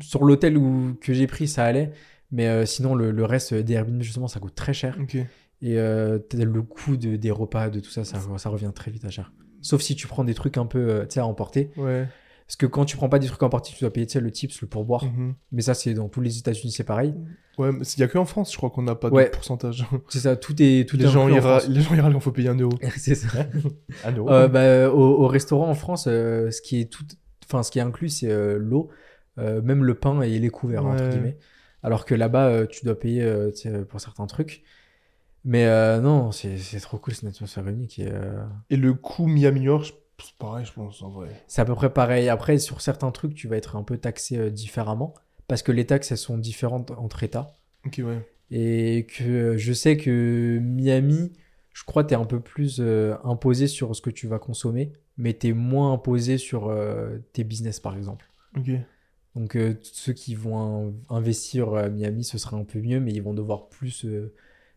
sur 0.00 0.24
l'hôtel 0.24 0.58
où, 0.58 0.94
que 1.00 1.14
j'ai 1.14 1.26
pris, 1.26 1.48
ça 1.48 1.64
allait. 1.64 1.92
Mais 2.30 2.66
sinon, 2.66 2.94
le, 2.94 3.10
le 3.10 3.24
reste 3.24 3.54
des 3.54 3.72
Airbnb, 3.74 4.02
justement, 4.02 4.28
ça 4.28 4.38
coûte 4.40 4.54
très 4.54 4.74
cher. 4.74 4.98
Ok. 5.00 5.16
Et 5.62 5.78
euh, 5.78 6.18
le 6.34 6.62
coût 6.62 6.96
de, 6.96 7.16
des 7.16 7.30
repas, 7.30 7.70
de 7.70 7.80
tout 7.80 7.90
ça, 7.90 8.04
ça, 8.04 8.18
ça 8.36 8.48
revient 8.48 8.72
très 8.74 8.90
vite 8.90 9.04
à 9.04 9.10
cher. 9.10 9.32
Sauf 9.62 9.80
si 9.80 9.96
tu 9.96 10.06
prends 10.06 10.24
des 10.24 10.34
trucs 10.34 10.58
un 10.58 10.66
peu, 10.66 10.78
euh, 10.90 11.02
tu 11.06 11.14
sais, 11.14 11.20
à 11.20 11.26
emporter. 11.26 11.70
Ouais. 11.76 12.06
Parce 12.46 12.56
que 12.56 12.66
quand 12.66 12.84
tu 12.84 12.98
prends 12.98 13.08
pas 13.08 13.18
des 13.18 13.26
trucs 13.26 13.42
à 13.42 13.46
emporter, 13.46 13.72
tu 13.72 13.80
dois 13.80 13.90
payer, 13.90 14.06
le 14.20 14.30
tips, 14.30 14.60
le 14.60 14.68
pourboire. 14.68 15.04
Mhm. 15.06 15.34
Mais 15.52 15.62
ça, 15.62 15.72
c'est 15.72 15.94
dans 15.94 16.10
tous 16.10 16.20
les 16.20 16.36
États-Unis, 16.38 16.72
c'est 16.72 16.84
pareil. 16.84 17.14
Ouais, 17.56 17.72
mais 17.72 17.80
il 17.84 18.00
y 18.00 18.02
a 18.02 18.08
que 18.08 18.18
en 18.18 18.26
France, 18.26 18.52
je 18.52 18.56
crois 18.58 18.68
qu'on 18.68 18.82
n'a 18.82 18.94
pas 18.94 19.08
Ouais. 19.08 19.24
de 19.24 19.30
pourcentage. 19.30 19.86
C'est 20.10 20.18
ça, 20.18 20.36
tout 20.36 20.54
est 20.60 20.86
tout 20.86 20.98
les, 20.98 21.06
est 21.06 21.08
gens 21.08 21.24
en 21.24 21.28
ira... 21.30 21.60
Les 21.68 21.80
gens 21.80 21.94
ira 21.94 22.12
quand 22.12 22.20
faut 22.20 22.32
payer 22.32 22.48
un 22.50 22.56
euro. 22.58 22.76
c'est 22.98 23.14
ça. 23.14 23.46
Un 24.04 24.12
euro 24.12 24.28
Euh, 24.28 24.48
bah, 24.48 24.90
au, 24.92 25.22
au 25.22 25.28
restaurant 25.28 25.70
en 25.70 25.74
France, 25.74 26.06
euh, 26.08 26.50
ce 26.50 26.60
qui 26.60 26.80
est 26.80 26.92
tout, 26.92 27.04
enfin 27.46 27.62
ce 27.62 27.70
qui 27.70 27.78
est 27.78 27.82
inclus, 27.82 28.08
c'est 28.10 28.30
euh, 28.30 28.58
l'eau, 28.58 28.90
même 29.38 29.82
le 29.82 29.94
pain 29.94 30.20
et 30.20 30.38
les 30.38 30.50
couverts 30.50 30.84
entre 30.84 31.08
guillemets. 31.08 31.38
Alors 31.82 32.04
que 32.04 32.14
là-bas, 32.14 32.66
tu 32.66 32.84
dois 32.84 32.98
payer 32.98 33.26
pour 33.88 34.00
certains 34.00 34.26
trucs. 34.26 34.62
Mais 35.44 35.66
euh, 35.66 36.00
non, 36.00 36.32
c'est 36.32 36.56
trop 36.80 36.98
cool, 36.98 37.14
c'est 37.14 37.22
une 37.22 37.28
atmosphère 37.28 37.66
unique. 37.68 37.98
et, 37.98 38.08
euh, 38.10 38.42
Et 38.70 38.76
le 38.76 38.94
coût 38.94 39.26
Miami-New 39.26 39.66
York, 39.66 39.94
c'est 40.22 40.34
pareil, 40.38 40.64
je 40.64 40.72
pense, 40.72 41.02
en 41.02 41.10
vrai. 41.10 41.28
c'est 41.46 41.60
à 41.60 41.64
peu 41.64 41.74
près 41.74 41.92
pareil. 41.92 42.28
Après, 42.28 42.58
sur 42.58 42.80
certains 42.80 43.10
trucs, 43.10 43.34
tu 43.34 43.46
vas 43.48 43.56
être 43.56 43.76
un 43.76 43.82
peu 43.82 43.98
taxé 43.98 44.38
euh, 44.38 44.50
différemment 44.50 45.14
parce 45.46 45.62
que 45.62 45.72
les 45.72 45.84
taxes 45.86 46.10
elles 46.12 46.18
sont 46.18 46.38
différentes 46.38 46.90
entre 46.92 47.22
États. 47.22 47.52
Ok, 47.84 48.00
ouais. 48.02 48.26
Et 48.50 49.06
que 49.06 49.56
je 49.58 49.72
sais 49.72 49.96
que 49.98 50.58
Miami, 50.62 51.32
je 51.74 51.84
crois, 51.84 52.04
t'es 52.04 52.14
un 52.14 52.24
peu 52.24 52.40
plus 52.40 52.80
imposé 53.24 53.66
sur 53.66 53.94
ce 53.96 54.00
que 54.00 54.10
tu 54.10 54.26
vas 54.28 54.38
consommer, 54.38 54.92
mais 55.18 55.32
t'es 55.34 55.52
moins 55.52 55.92
imposé 55.92 56.38
sur 56.38 56.72
tes 57.32 57.42
business, 57.44 57.80
par 57.80 57.96
exemple. 57.96 58.30
Ok. 58.56 58.70
Donc, 59.34 59.58
ceux 59.82 60.12
qui 60.12 60.34
vont 60.34 60.88
in- 61.10 61.16
investir 61.16 61.74
à 61.74 61.88
Miami, 61.88 62.22
ce 62.22 62.38
sera 62.38 62.56
un 62.56 62.64
peu 62.64 62.80
mieux, 62.80 63.00
mais 63.00 63.12
ils 63.12 63.22
vont 63.22 63.34
devoir 63.34 63.68
plus 63.68 64.06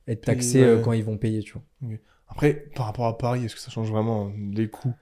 être 0.08 0.22
taxés 0.22 0.64
euh, 0.64 0.78
ouais. 0.78 0.82
quand 0.82 0.94
ils 0.94 1.04
vont 1.04 1.18
payer, 1.18 1.42
tu 1.42 1.54
vois. 1.54 1.98
Après, 2.30 2.66
par 2.76 2.86
rapport 2.86 3.06
à 3.06 3.18
Paris, 3.18 3.46
est-ce 3.46 3.56
que 3.56 3.62
ça 3.62 3.72
change 3.72 3.90
vraiment 3.90 4.32
les 4.52 4.70
coûts? 4.70 4.94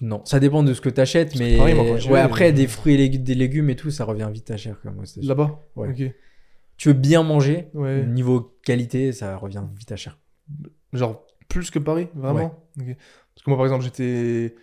Non, 0.00 0.22
ça 0.24 0.40
dépend 0.40 0.62
de 0.62 0.74
ce 0.74 0.80
que 0.80 0.88
t'achètes, 0.88 1.36
mais 1.38 1.56
Paris, 1.56 1.74
moi, 1.74 1.84
quand 1.86 1.96
j'y 1.98 2.08
ouais, 2.08 2.14
vais, 2.14 2.20
après, 2.20 2.48
euh, 2.50 2.52
des 2.52 2.66
fruits 2.66 3.00
et 3.00 3.08
des 3.08 3.34
légumes 3.34 3.70
et 3.70 3.76
tout, 3.76 3.90
ça 3.90 4.04
revient 4.04 4.28
vite 4.32 4.50
à 4.50 4.56
cher 4.56 4.78
quand 4.82 4.90
même. 4.90 5.04
Là-bas? 5.22 5.60
Ouais. 5.76 5.88
Ok. 5.88 6.14
Tu 6.76 6.88
veux 6.88 6.94
bien 6.94 7.22
manger, 7.22 7.68
Ouais. 7.74 8.04
niveau 8.04 8.52
qualité, 8.64 9.12
ça 9.12 9.36
revient 9.36 9.62
vite 9.78 9.92
à 9.92 9.96
cher. 9.96 10.18
Genre, 10.92 11.24
plus 11.48 11.70
que 11.70 11.78
Paris, 11.78 12.08
vraiment? 12.14 12.64
Ok. 12.80 12.96
Parce 13.34 13.44
que 13.44 13.50
moi, 13.50 13.56
par 13.56 13.66
exemple, 13.66 13.84
j'étais. 13.84 14.54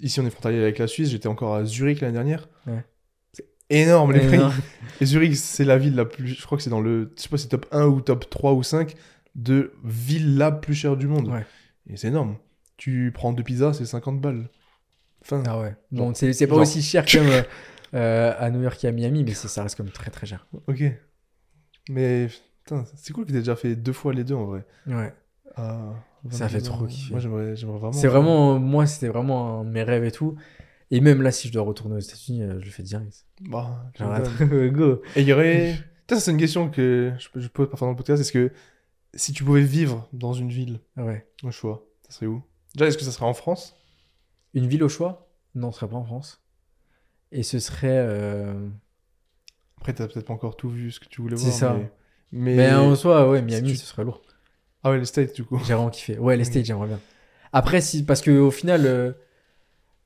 Ici, 0.00 0.20
on 0.20 0.26
est 0.26 0.30
frontalier 0.30 0.58
avec 0.58 0.78
la 0.78 0.86
Suisse, 0.86 1.10
j'étais 1.10 1.28
encore 1.28 1.54
à 1.54 1.64
Zurich 1.64 2.00
l'année 2.00 2.12
dernière. 2.12 2.48
Ouais. 2.66 2.84
Énorme 3.70 4.12
les 4.12 4.20
prix. 4.26 4.38
Et 5.00 5.04
Zurich, 5.06 5.36
c'est 5.36 5.64
la 5.64 5.76
ville 5.78 5.94
la 5.94 6.04
plus. 6.04 6.28
Je 6.28 6.44
crois 6.46 6.56
que 6.56 6.62
c'est 6.64 6.70
dans 6.70 6.80
le. 6.80 7.12
Je 7.16 7.22
sais 7.22 7.28
pas 7.28 7.36
si 7.36 7.44
c'est 7.44 7.48
top 7.48 7.66
1 7.72 7.86
ou 7.86 8.00
top 8.00 8.28
3 8.30 8.52
ou 8.54 8.62
5 8.62 8.94
de 9.34 9.72
ville 9.84 10.36
la 10.38 10.52
plus 10.52 10.74
chère 10.74 10.96
du 10.96 11.06
monde. 11.08 11.28
Ouais. 11.28 11.44
Et 11.88 11.96
c'est 11.96 12.08
énorme. 12.08 12.36
Tu 12.76 13.10
prends 13.14 13.32
deux 13.32 13.42
pizzas, 13.42 13.72
c'est 13.72 13.84
50 13.86 14.20
balles. 14.20 14.48
Enfin, 15.22 15.42
Ah 15.46 15.58
ouais. 15.60 15.74
Bon, 15.90 16.12
c'est 16.14 16.30
pas 16.46 16.54
genre- 16.54 16.58
aussi 16.62 16.80
cher 16.82 17.04
que 17.04 17.18
euh, 17.18 17.42
euh, 17.94 18.32
à 18.38 18.50
New 18.50 18.62
York 18.62 18.82
et 18.84 18.88
à 18.88 18.92
Miami, 18.92 19.24
mais 19.24 19.34
ça 19.34 19.62
reste 19.62 19.78
même 19.80 19.90
très 19.90 20.10
très 20.10 20.26
cher. 20.26 20.46
ok. 20.68 20.82
Mais 21.88 22.28
putain, 22.64 22.84
c'est 22.96 23.12
cool 23.12 23.24
que 23.26 23.32
t'aies 23.32 23.38
déjà 23.38 23.56
fait 23.56 23.76
deux 23.76 23.92
fois 23.92 24.12
les 24.12 24.24
deux 24.24 24.34
en 24.34 24.44
vrai. 24.44 24.64
Ouais. 24.86 25.12
Ah, 25.56 25.92
Ça 26.30 26.48
fait 26.48 26.58
22 26.58 26.68
ans. 26.70 26.76
trop 26.76 26.86
kiffer. 26.86 27.10
Moi, 27.12 27.20
j'aimerais 27.20 27.54
vraiment. 27.78 27.92
C'est 27.92 28.08
vraiment, 28.08 28.58
moi, 28.58 28.86
c'était 28.86 29.08
vraiment 29.08 29.60
un 29.60 29.64
mes 29.64 29.82
rêves 29.82 30.04
et 30.04 30.12
tout. 30.12 30.36
Et 30.90 31.00
même 31.00 31.22
là, 31.22 31.32
si 31.32 31.48
je 31.48 31.52
dois 31.52 31.62
retourner 31.62 31.96
aux 31.96 32.00
États-Unis, 32.00 32.42
euh, 32.42 32.60
je 32.60 32.64
le 32.64 32.70
fais 32.70 32.82
direct. 32.82 33.26
Bah, 33.40 33.84
tu 33.94 34.02
Genre, 34.02 34.20
go. 34.72 35.02
Et 35.16 35.22
il 35.22 35.26
y 35.28 35.32
aurait. 35.32 35.76
Ça, 36.08 36.20
c'est 36.20 36.30
une 36.30 36.36
question 36.38 36.70
que 36.70 37.12
je, 37.18 37.48
pose 37.48 37.68
parfois 37.68 37.86
dans 37.86 37.92
le 37.92 37.96
podcast. 37.96 38.20
Est-ce 38.20 38.30
que 38.32 38.52
si 39.14 39.32
tu 39.32 39.42
pouvais 39.42 39.62
vivre 39.62 40.08
dans 40.12 40.32
une 40.32 40.50
ville, 40.50 40.80
Ouais. 40.96 41.26
au 41.42 41.50
choix, 41.50 41.84
ça 42.08 42.12
serait 42.14 42.26
où? 42.26 42.42
Déjà, 42.74 42.86
est-ce 42.86 42.98
que 42.98 43.04
ça 43.04 43.10
serait 43.10 43.26
en 43.26 43.34
France? 43.34 43.74
Une 44.54 44.68
ville 44.68 44.84
au 44.84 44.88
choix? 44.88 45.28
Non, 45.56 45.72
ce 45.72 45.78
serait 45.80 45.88
pas 45.90 45.96
en 45.96 46.04
France. 46.04 46.40
Et 47.32 47.42
ce 47.42 47.58
serait. 47.58 47.88
euh, 47.90 48.68
Après, 49.78 49.92
t'as 49.92 50.06
peut-être 50.06 50.26
pas 50.26 50.34
encore 50.34 50.56
tout 50.56 50.68
vu 50.70 50.92
ce 50.92 51.00
que 51.00 51.08
tu 51.08 51.20
voulais 51.20 51.36
C'est 51.36 51.46
voir. 51.48 51.58
ça. 51.58 51.74
Mais, 51.74 51.90
mais- 52.30 52.56
Mais 52.56 52.74
en 52.74 52.94
soi, 52.94 53.28
ouais, 53.28 53.42
Miami, 53.42 53.70
tu- 53.72 53.76
ce 53.76 53.86
serait 53.86 54.04
lourd. 54.04 54.22
Ah 54.84 54.90
ouais, 54.90 54.98
les 54.98 55.04
States, 55.04 55.34
du 55.34 55.42
coup. 55.44 55.58
J'ai 55.66 55.74
vraiment 55.74 55.90
kiffé. 55.90 56.16
Ouais, 56.18 56.36
les. 56.36 56.44
States, 56.50 56.64
j'aimerais 56.64 56.86
bien. 56.88 57.00
Après, 57.52 57.80
si, 57.80 58.04
parce 58.04 58.20
que 58.22 58.30
au 58.30 58.50
final, 58.52 58.86
euh, 58.86 59.12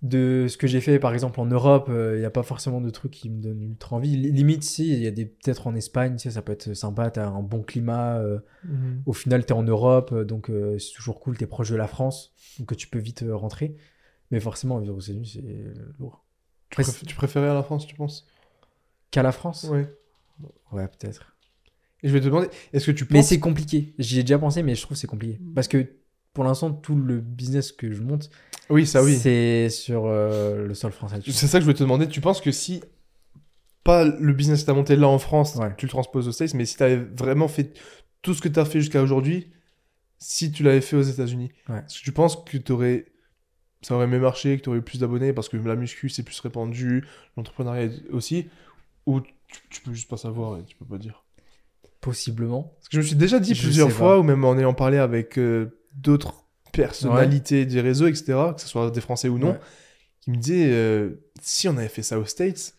de 0.03 0.47
ce 0.49 0.57
que 0.57 0.67
j'ai 0.67 0.81
fait, 0.81 0.99
par 0.99 1.13
exemple, 1.13 1.41
en 1.41 1.47
Europe, 1.47 1.91
il 1.91 2.19
n'y 2.19 2.25
a 2.25 2.31
pas 2.31 2.43
forcément 2.43 2.81
de 2.81 2.89
trucs 2.91 3.13
qui 3.13 3.29
me 3.31 3.41
donnent 3.43 3.63
ultra 3.63 3.97
envie. 3.97 4.17
Li- 4.17 4.33
Limite, 4.33 4.63
si, 4.65 4.93
il 4.93 4.99
y 5.03 5.07
a 5.07 5.11
des 5.11 5.27
peut-être 5.27 5.67
en 5.67 5.75
Espagne, 5.75 6.15
tu 6.17 6.21
sais, 6.25 6.31
ça 6.31 6.43
peut 6.43 6.53
être 6.53 6.73
sympa, 6.75 7.11
t'as 7.11 7.27
un 7.29 7.43
bon 7.43 7.63
climat. 7.63 8.19
euh, 8.19 8.39
Mhm. 8.65 9.03
au 9.07 9.13
final, 9.13 9.45
t'es 9.47 9.53
en 9.55 9.63
Europe, 9.63 10.13
euh, 10.13 10.25
donc 10.25 10.51
euh, 10.51 10.79
c'est 10.79 10.93
toujours 10.95 11.21
cool, 11.21 11.37
t'es 11.39 11.47
proche 11.47 11.71
de 11.71 11.77
la 11.77 11.87
France, 11.89 12.35
donc 12.59 12.73
euh, 12.73 12.77
tu 12.77 12.89
peux 12.89 12.99
vite 12.99 13.23
euh, 13.25 13.35
rentrer. 13.37 13.77
Mais 14.31 14.41
forcément, 14.41 14.79
vivre 14.79 14.97
aux 14.97 15.01
États-Unis, 15.01 15.31
c'est 15.35 15.45
euh, 15.45 15.75
lourd. 15.99 16.25
Tu, 16.71 16.81
préf- 16.83 17.05
tu 17.07 17.15
préférais 17.17 17.49
à 17.49 17.55
la 17.55 17.63
France, 17.63 17.87
tu 17.87 17.95
penses? 17.97 18.27
Qu'à 19.11 19.23
la 19.23 19.33
France? 19.33 19.65
Ouais. 19.71 19.93
Ouais, 20.73 20.87
peut-être. 20.89 21.37
Et 22.03 22.09
je 22.09 22.13
vais 22.15 22.21
te 22.21 22.27
demander, 22.27 22.49
est-ce 22.73 22.87
que 22.87 22.93
tu 22.93 23.07
Mais 23.11 23.19
penses. 23.21 23.27
c'est 23.27 23.41
compliqué. 23.41 23.95
J'y 23.99 24.21
ai 24.21 24.23
déjà 24.23 24.39
pensé, 24.39 24.63
mais 24.63 24.75
je 24.75 24.83
trouve 24.83 24.97
que 24.97 25.01
c'est 25.01 25.07
compliqué. 25.07 25.39
Parce 25.55 25.69
que 25.69 25.87
pour 26.33 26.45
l'instant, 26.45 26.71
tout 26.73 26.97
le 26.97 27.21
business 27.21 27.73
que 27.73 27.93
je 27.93 28.03
monte, 28.03 28.31
Oui, 28.69 28.87
ça 28.87 29.03
oui. 29.03 29.17
c'est 29.17 29.69
sur 29.69 30.07
euh, 30.07 30.67
le 30.67 30.75
sol 30.75 30.93
français. 30.93 31.19
tu. 31.21 31.33
C'est 31.33 31.47
ça 31.47 31.59
que 31.59 31.63
je 31.63 31.65
voulais 31.65 31.75
te 31.79 31.83
demander. 31.83 32.09
Tu 32.09 32.21
penses 32.21 32.41
que 32.41 32.53
si. 32.53 32.83
Pas 33.83 34.05
le 34.05 34.33
business 34.35 34.61
que 34.61 34.67
t'as 34.67 34.75
monté 34.75 34.95
là 34.95 35.09
en 35.09 35.19
France, 35.19 35.57
Ouais. 35.57 35.75
tu 35.79 35.87
le 35.87 35.91
transposes 35.91 36.29
aux 36.29 36.33
States, 36.33 36.53
mais 36.53 36.67
si 36.67 36.77
t'avais 36.77 36.97
vraiment 36.99 37.49
fait 37.49 37.73
tout 38.21 38.35
ce 38.35 38.43
que 38.43 38.49
t'as 38.49 38.67
fait 38.67 38.81
jusqu'à 38.81 39.03
aujourd'hui, 39.03 39.51
si 40.19 40.53
tu 40.53 40.63
l'avais 40.63 40.83
fait 40.83 40.97
aux 40.97 41.03
États-Unis, 41.03 41.51
Ouais. 41.69 41.79
est-ce 41.79 41.99
que 42.01 42.05
tu 42.05 42.13
penses 42.13 42.37
que 42.45 42.59
t'aurais. 42.59 43.07
Ça 43.83 43.95
aurait 43.95 44.07
mieux 44.07 44.21
marché, 44.21 44.59
que 44.59 44.63
t'aurais 44.63 44.79
eu 44.79 44.83
plus 44.83 44.99
d'abonnés 45.01 45.33
parce 45.33 45.49
que 45.49 45.57
la 45.57 45.75
muscu 45.75 46.11
c'est 46.11 46.23
plus 46.23 46.39
répandu, 46.41 47.07
l'entrepreneuriat 47.39 47.89
aussi, 48.13 48.51
ou 49.07 49.23
tu, 49.23 49.33
tu 49.71 49.81
peux 49.81 49.95
juste 49.95 50.11
pas 50.11 50.19
savoir 50.19 50.59
et 50.59 50.65
tu 50.65 50.77
peux 50.77 50.85
pas 50.85 50.99
dire? 50.99 51.25
Possiblement. 52.03 52.75
Parce 52.77 52.89
que 52.89 52.97
je 52.97 52.99
me 52.99 53.03
suis 53.07 53.17
déjà 53.17 53.41
dit 53.41 53.55
Je 53.55 53.63
plusieurs 53.63 53.91
fois, 53.91 54.11
pas. 54.11 54.19
ou 54.19 54.23
même 54.23 54.45
en 54.45 54.59
ayant 54.59 54.75
parlé 54.75 54.99
avec 54.99 55.39
euh, 55.39 55.80
d'autres 55.95 56.45
personnalités 56.73 57.67
des 57.67 57.81
réseaux, 57.81 58.07
etc., 58.07 58.25
que 58.55 58.61
ce 58.61 58.69
soit 58.69 58.91
des 58.91 59.01
Français 59.01 59.29
ou 59.29 59.39
non, 59.39 59.53
Ouais. 59.53 59.59
qui 60.21 60.31
me 60.31 60.37
disaient 60.37 60.71
euh, 60.71 61.23
si 61.41 61.69
on 61.69 61.77
avait 61.77 61.89
fait 61.89 62.03
ça 62.03 62.19
aux 62.19 62.25
States, 62.25 62.75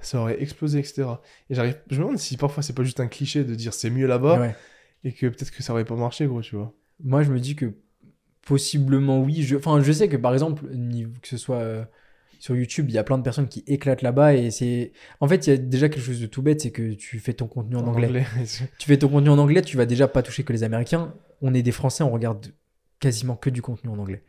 ça 0.00 0.20
aurait 0.20 0.42
explosé, 0.42 0.78
etc. 0.78 1.04
Et 1.50 1.54
j'arrive, 1.54 1.76
je 1.90 1.96
me 1.96 2.02
demande 2.02 2.18
si 2.18 2.36
parfois 2.36 2.62
c'est 2.62 2.72
pas 2.72 2.82
juste 2.84 3.00
un 3.00 3.06
cliché 3.08 3.44
de 3.44 3.54
dire 3.54 3.72
c'est 3.74 3.90
mieux 3.90 4.06
là-bas 4.06 4.40
Ouais. 4.40 4.56
et 5.04 5.12
que 5.12 5.26
peut-être 5.26 5.50
que 5.50 5.62
ça 5.62 5.72
aurait 5.72 5.84
pas 5.84 5.94
marché, 5.96 6.26
gros, 6.26 6.40
tu 6.42 6.56
vois. 6.56 6.72
Moi, 7.02 7.22
je 7.22 7.32
me 7.32 7.40
dis 7.40 7.56
que 7.56 7.74
possiblement 8.46 9.20
oui. 9.22 9.42
Je... 9.42 9.56
Enfin, 9.56 9.80
je 9.82 9.92
sais 9.92 10.08
que 10.08 10.16
par 10.16 10.32
exemple, 10.32 10.64
que 11.20 11.28
ce 11.28 11.36
soit 11.36 11.56
euh, 11.58 11.84
sur 12.42 12.56
YouTube, 12.56 12.86
il 12.88 12.92
y 12.92 12.98
a 12.98 13.04
plein 13.04 13.18
de 13.18 13.22
personnes 13.22 13.46
qui 13.46 13.62
éclatent 13.68 14.02
là-bas 14.02 14.34
et 14.34 14.50
c'est. 14.50 14.90
En 15.20 15.28
fait, 15.28 15.46
il 15.46 15.50
y 15.50 15.52
a 15.52 15.56
déjà 15.56 15.88
quelque 15.88 16.02
chose 16.02 16.20
de 16.20 16.26
tout 16.26 16.42
bête, 16.42 16.60
c'est 16.60 16.72
que 16.72 16.94
tu 16.94 17.20
fais 17.20 17.34
ton 17.34 17.46
contenu 17.46 17.76
en, 17.76 17.86
anglais. 17.86 18.24
Tu 18.80 18.88
fais 18.88 18.96
ton 18.96 19.06
contenu 19.06 19.28
en 19.28 19.38
anglais, 19.38 19.62
tu 19.62 19.76
vas 19.76 19.86
déjà 19.86 20.08
pas 20.08 20.22
toucher 20.24 20.42
que 20.42 20.52
les 20.52 20.64
Américains. 20.64 21.14
On 21.40 21.54
est 21.54 21.62
des 21.62 21.70
Français, 21.70 22.02
on 22.02 22.10
regarde 22.10 22.48
quasiment 22.98 23.36
que 23.36 23.48
du 23.48 23.62
contenu 23.62 23.90
en 23.90 23.98
anglais. 24.00 24.24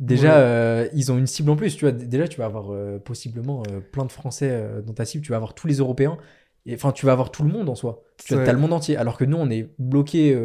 Déjà, 0.00 0.30
Ouais. 0.38 0.42
euh, 0.42 0.88
ils 0.92 1.12
ont 1.12 1.16
une 1.16 1.28
cible 1.28 1.50
en 1.50 1.56
plus. 1.56 1.76
Tu 1.76 1.84
vois, 1.84 1.92
déjà, 1.92 2.26
tu 2.26 2.38
vas 2.38 2.46
avoir 2.46 2.72
euh, 2.72 2.98
possiblement 2.98 3.62
euh, 3.70 3.78
plein 3.78 4.04
de 4.06 4.10
Français 4.10 4.68
dans 4.84 4.92
ta 4.92 5.04
cible. 5.04 5.22
Tu 5.24 5.30
vas 5.30 5.36
avoir 5.36 5.54
tous 5.54 5.68
les 5.68 5.76
Européens. 5.76 6.18
Et 6.66 6.74
enfin, 6.74 6.90
tu 6.90 7.06
vas 7.06 7.12
avoir 7.12 7.30
tout 7.30 7.44
le 7.44 7.48
monde 7.48 7.68
en 7.68 7.76
soi. 7.76 8.02
Tu 8.26 8.34
Ouais. 8.34 8.48
as 8.48 8.52
le 8.52 8.58
monde 8.58 8.72
entier. 8.72 8.96
Alors 8.96 9.16
que 9.16 9.24
nous, 9.24 9.36
on 9.36 9.50
est 9.50 9.68
bloqué 9.78 10.36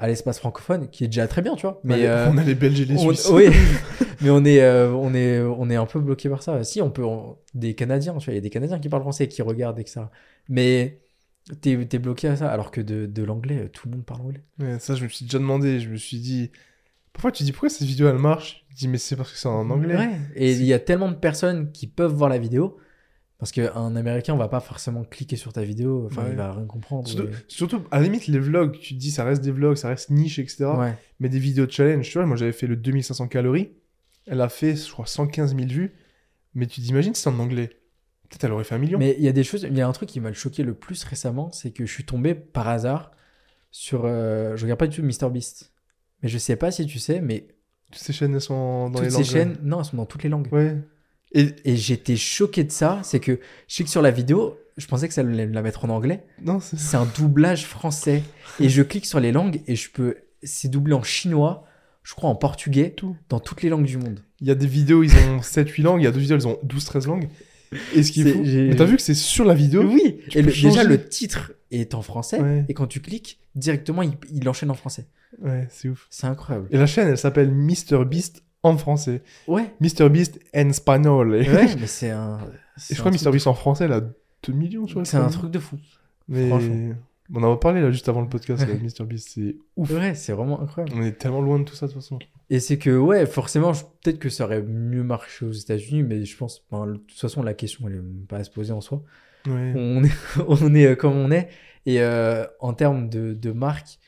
à 0.00 0.08
l'espace 0.08 0.38
francophone, 0.38 0.88
qui 0.88 1.04
est 1.04 1.08
déjà 1.08 1.28
très 1.28 1.42
bien, 1.42 1.54
tu 1.54 1.62
vois. 1.62 1.80
Mais 1.84 2.06
euh, 2.06 2.28
on 2.30 2.38
a 2.38 2.42
les 2.42 2.54
Belges 2.56 2.80
et 2.80 2.84
les 2.86 2.96
on- 2.96 3.12
Suisses. 3.12 3.28
oui, 3.32 3.46
mais 4.22 4.30
on 4.30 4.44
est, 4.44 4.62
euh, 4.62 4.90
on 4.92 5.14
est, 5.14 5.40
on 5.40 5.68
est 5.70 5.76
un 5.76 5.86
peu 5.86 6.00
bloqué 6.00 6.28
par 6.28 6.42
ça. 6.42 6.64
Si, 6.64 6.80
on 6.80 6.90
peut, 6.90 7.04
on- 7.04 7.36
des 7.54 7.74
Canadiens, 7.74 8.14
tu 8.16 8.24
vois, 8.24 8.32
il 8.32 8.36
y 8.36 8.38
a 8.38 8.42
des 8.42 8.50
Canadiens 8.50 8.78
qui 8.80 8.88
parlent 8.88 9.02
français, 9.02 9.28
qui 9.28 9.42
regardent, 9.42 9.78
etc. 9.78 10.00
Mais 10.48 11.02
t'es, 11.60 11.72
es 11.72 11.98
bloqué 11.98 12.28
à 12.28 12.36
ça, 12.36 12.50
alors 12.50 12.70
que 12.70 12.80
de, 12.80 13.06
de 13.06 13.22
l'anglais, 13.22 13.68
tout 13.68 13.88
le 13.88 13.96
monde 13.96 14.04
parle 14.06 14.22
anglais. 14.22 14.42
Ouais, 14.58 14.78
ça, 14.78 14.94
je 14.94 15.04
me 15.04 15.08
suis 15.08 15.26
déjà 15.26 15.38
demandé. 15.38 15.78
Je 15.80 15.90
me 15.90 15.96
suis 15.96 16.18
dit. 16.18 16.50
Parfois, 17.12 17.32
tu 17.32 17.42
dis 17.42 17.52
pourquoi 17.52 17.68
cette 17.68 17.86
vidéo 17.86 18.08
elle 18.08 18.18
marche? 18.18 18.64
Je 18.70 18.76
dis, 18.76 18.88
mais 18.88 18.98
c'est 18.98 19.16
parce 19.16 19.32
que 19.32 19.36
c'est 19.38 19.48
en 19.48 19.68
anglais. 19.68 19.96
Ouais. 19.96 20.10
Et 20.36 20.52
il 20.52 20.64
y 20.64 20.72
a 20.72 20.78
tellement 20.78 21.10
de 21.10 21.16
personnes 21.16 21.72
qui 21.72 21.86
peuvent 21.86 22.14
voir 22.14 22.30
la 22.30 22.38
vidéo. 22.38 22.78
Parce 23.40 23.52
qu'un 23.52 23.96
Américain 23.96 24.36
va 24.36 24.48
pas 24.48 24.60
forcément 24.60 25.02
cliquer 25.02 25.36
sur 25.36 25.52
ta 25.52 25.62
vidéo, 25.64 26.04
enfin 26.06 26.24
Ouais. 26.24 26.30
il 26.30 26.36
va 26.36 26.52
rien 26.52 26.66
comprendre. 26.66 27.08
Surtout, 27.48 27.82
à 27.90 27.96
la 27.98 28.04
limite, 28.04 28.26
les 28.26 28.38
vlogs, 28.38 28.78
tu 28.78 28.94
te 28.94 28.98
dis, 29.00 29.10
ça 29.10 29.24
reste 29.24 29.42
des 29.42 29.50
vlogs, 29.50 29.76
ça 29.76 29.88
reste 29.88 30.10
niche, 30.10 30.38
etc. 30.38 30.66
Ouais. 30.78 30.94
Mais 31.20 31.28
des 31.30 31.38
vidéos 31.38 31.66
challenge, 31.68 32.06
tu 32.08 32.18
vois, 32.18 32.26
moi 32.26 32.36
j'avais 32.36 32.52
fait 32.52 32.66
le 32.66 32.76
2500 32.76 33.28
calories. 33.28 33.70
Elle 34.26 34.42
a 34.42 34.48
fait, 34.50 34.76
je 34.76 34.92
crois, 34.92 35.06
115 35.06 35.56
000 35.56 35.68
vues. 35.68 35.94
Mais 36.54 36.66
tu 36.66 36.80
t'imagines 36.82 37.14
si 37.14 37.22
c'est 37.22 37.30
en 37.30 37.38
anglais? 37.38 37.68
Peut-être 38.28 38.44
elle 38.44 38.52
aurait 38.52 38.64
fait 38.64 38.74
un 38.74 38.78
million. 38.78 38.98
Mais 38.98 39.16
il 39.18 39.24
y 39.24 39.28
a 39.28 39.32
des 39.32 39.42
choses, 39.42 39.66
il 39.68 39.76
y 39.76 39.80
a 39.80 39.88
un 39.88 39.92
truc 39.92 40.08
qui 40.10 40.20
m'a 40.20 40.32
choqué 40.34 40.62
le 40.62 40.74
plus 40.74 41.02
récemment, 41.04 41.50
c'est 41.50 41.70
que 41.70 41.86
je 41.86 41.92
suis 41.92 42.04
tombé 42.04 42.34
par 42.34 42.68
hasard 42.68 43.10
sur. 43.70 44.02
euh, 44.04 44.54
je 44.56 44.62
regarde 44.64 44.78
pas 44.78 44.86
du 44.86 44.96
tout 44.96 45.02
MrBeast. 45.02 45.72
Mais 46.22 46.28
je 46.28 46.36
sais 46.38 46.56
pas 46.56 46.70
si 46.70 46.84
tu 46.86 46.98
sais, 46.98 47.20
mais 47.22 47.48
Toutes 47.90 48.02
ces 48.02 48.12
chaînes, 48.12 48.34
elles 48.34 48.40
sont 48.42 48.90
dans 48.90 48.98
toutes 48.98 49.04
les 49.04 49.10
ces 49.10 49.16
langues. 49.16 49.24
chaînes, 49.24 49.56
non, 49.62 49.78
elles 49.78 49.84
sont 49.86 49.96
dans 49.96 50.06
toutes 50.06 50.22
les 50.22 50.28
langues. 50.28 50.46
Ouais. 50.52 50.76
Et 51.32 51.54
Et 51.64 51.76
j'étais 51.76 52.16
choqué 52.16 52.64
de 52.64 52.72
ça. 52.72 53.00
C'est 53.04 53.20
que 53.20 53.38
je 53.68 53.74
sais 53.74 53.84
que 53.84 53.90
sur 53.90 54.02
la 54.02 54.10
vidéo, 54.10 54.58
je 54.76 54.86
pensais 54.86 55.06
que 55.08 55.14
ça 55.14 55.20
allait 55.20 55.46
la 55.46 55.62
mettre 55.62 55.84
en 55.84 55.88
anglais. 55.90 56.24
non, 56.42 56.60
c'est 56.60 56.78
C'est 56.78 56.96
un 56.96 57.06
doublage 57.18 57.66
français. 57.66 58.22
Et 58.58 58.68
je 58.68 58.82
clique 58.82 59.06
sur 59.06 59.20
les 59.20 59.32
langues 59.32 59.60
et 59.66 59.76
je 59.76 59.90
peux. 59.90 60.16
C'est 60.42 60.68
doublé 60.68 60.94
en 60.94 61.02
chinois, 61.02 61.64
je 62.02 62.14
crois 62.14 62.30
en 62.30 62.34
portugais, 62.34 62.90
tout. 62.90 63.16
dans 63.28 63.40
toutes 63.40 63.62
les 63.62 63.68
langues 63.68 63.84
du 63.84 63.98
monde. 63.98 64.20
Il 64.40 64.48
y 64.48 64.50
a 64.50 64.54
des 64.54 64.66
vidéos, 64.66 65.02
ils 65.02 65.14
ont 65.14 65.40
7-8 65.40 65.82
langues. 65.82 66.00
Il 66.00 66.04
y 66.04 66.06
a 66.06 66.10
d'autres 66.10 66.22
vidéos, 66.22 66.38
ils 66.38 66.46
ont 66.48 66.58
12-13 66.66 67.06
langues. 67.06 67.28
Et 67.94 68.02
ce 68.02 68.10
qui 68.10 68.22
est 68.22 68.32
fou. 68.32 68.42
Mais 68.42 68.74
t'as 68.74 68.84
vu 68.86 68.96
que 68.96 69.02
c'est 69.02 69.14
sur 69.14 69.44
la 69.44 69.54
vidéo 69.54 69.84
Oui, 69.84 70.18
et 70.34 70.42
le- 70.42 70.50
déjà 70.50 70.82
le 70.82 71.06
titre 71.08 71.52
est 71.70 71.94
en 71.94 72.02
français. 72.02 72.40
Ouais. 72.40 72.64
Et 72.68 72.74
quand 72.74 72.86
tu 72.88 73.00
cliques, 73.00 73.38
directement, 73.54 74.02
il, 74.02 74.12
il 74.32 74.48
enchaîne 74.48 74.70
en 74.70 74.74
français. 74.74 75.06
Ouais, 75.40 75.68
c'est 75.70 75.88
ouf. 75.88 76.08
C'est 76.10 76.26
incroyable. 76.26 76.66
Et 76.72 76.78
la 76.78 76.86
chaîne, 76.86 77.06
elle 77.06 77.18
s'appelle 77.18 77.52
Mr 77.52 78.04
Beast 78.06 78.42
en 78.62 78.76
français. 78.76 79.22
Ouais, 79.46 79.72
Mr 79.80 80.08
Beast 80.10 80.38
en 80.54 80.68
espagnol. 80.68 81.34
Et, 81.36 81.48
ouais, 81.50 81.74
mais 81.80 81.86
c'est 81.86 82.10
un. 82.10 82.38
et 82.90 82.94
je 82.94 83.00
crois 83.00 83.10
Mr 83.10 83.30
Beast 83.30 83.46
en 83.46 83.54
français, 83.54 83.90
a 83.90 84.00
2 84.00 84.52
millions, 84.52 84.86
tu 84.86 84.94
vois. 84.94 85.04
C'est 85.04 85.16
un 85.16 85.28
truc 85.28 85.50
de 85.50 85.58
fou. 85.58 85.76
Mais 86.28 86.48
franchement. 86.48 86.94
on 87.34 87.42
en 87.42 87.52
a 87.52 87.56
parlé 87.56 87.80
là 87.80 87.90
juste 87.90 88.08
avant 88.08 88.20
le 88.22 88.28
podcast, 88.28 88.60
là, 88.68 88.74
Mr 88.74 89.04
Beast, 89.06 89.30
c'est 89.34 89.56
ouf. 89.76 89.90
Ouais, 89.90 90.14
c'est 90.14 90.32
vraiment 90.32 90.60
incroyable. 90.60 90.92
On 90.96 91.02
est 91.02 91.12
tellement 91.12 91.40
loin 91.40 91.58
de 91.58 91.64
tout 91.64 91.74
ça 91.74 91.86
de 91.86 91.92
toute 91.92 92.00
façon. 92.02 92.18
Et 92.50 92.58
c'est 92.58 92.78
que, 92.78 92.90
ouais, 92.98 93.26
forcément, 93.26 93.72
je- 93.72 93.84
peut-être 94.02 94.18
que 94.18 94.28
ça 94.28 94.44
aurait 94.44 94.62
mieux 94.62 95.04
marché 95.04 95.46
aux 95.46 95.52
États-Unis, 95.52 96.02
mais 96.02 96.24
je 96.24 96.36
pense, 96.36 96.64
de 96.72 96.94
toute 96.96 97.18
façon, 97.18 97.42
la 97.44 97.54
question, 97.54 97.86
elle 97.88 97.94
est 97.94 98.26
pas 98.28 98.38
à 98.38 98.44
se 98.44 98.50
poser 98.50 98.72
en 98.72 98.80
soi. 98.80 99.02
Ouais. 99.46 99.72
On 99.76 100.02
est, 100.02 100.10
on 100.48 100.74
est 100.74 100.86
euh, 100.86 100.96
comme 100.96 101.12
on 101.16 101.30
est. 101.30 101.48
Et 101.86 102.02
euh, 102.02 102.44
en 102.58 102.74
termes 102.74 103.08
de, 103.08 103.32
de 103.34 103.52
marque, 103.52 103.99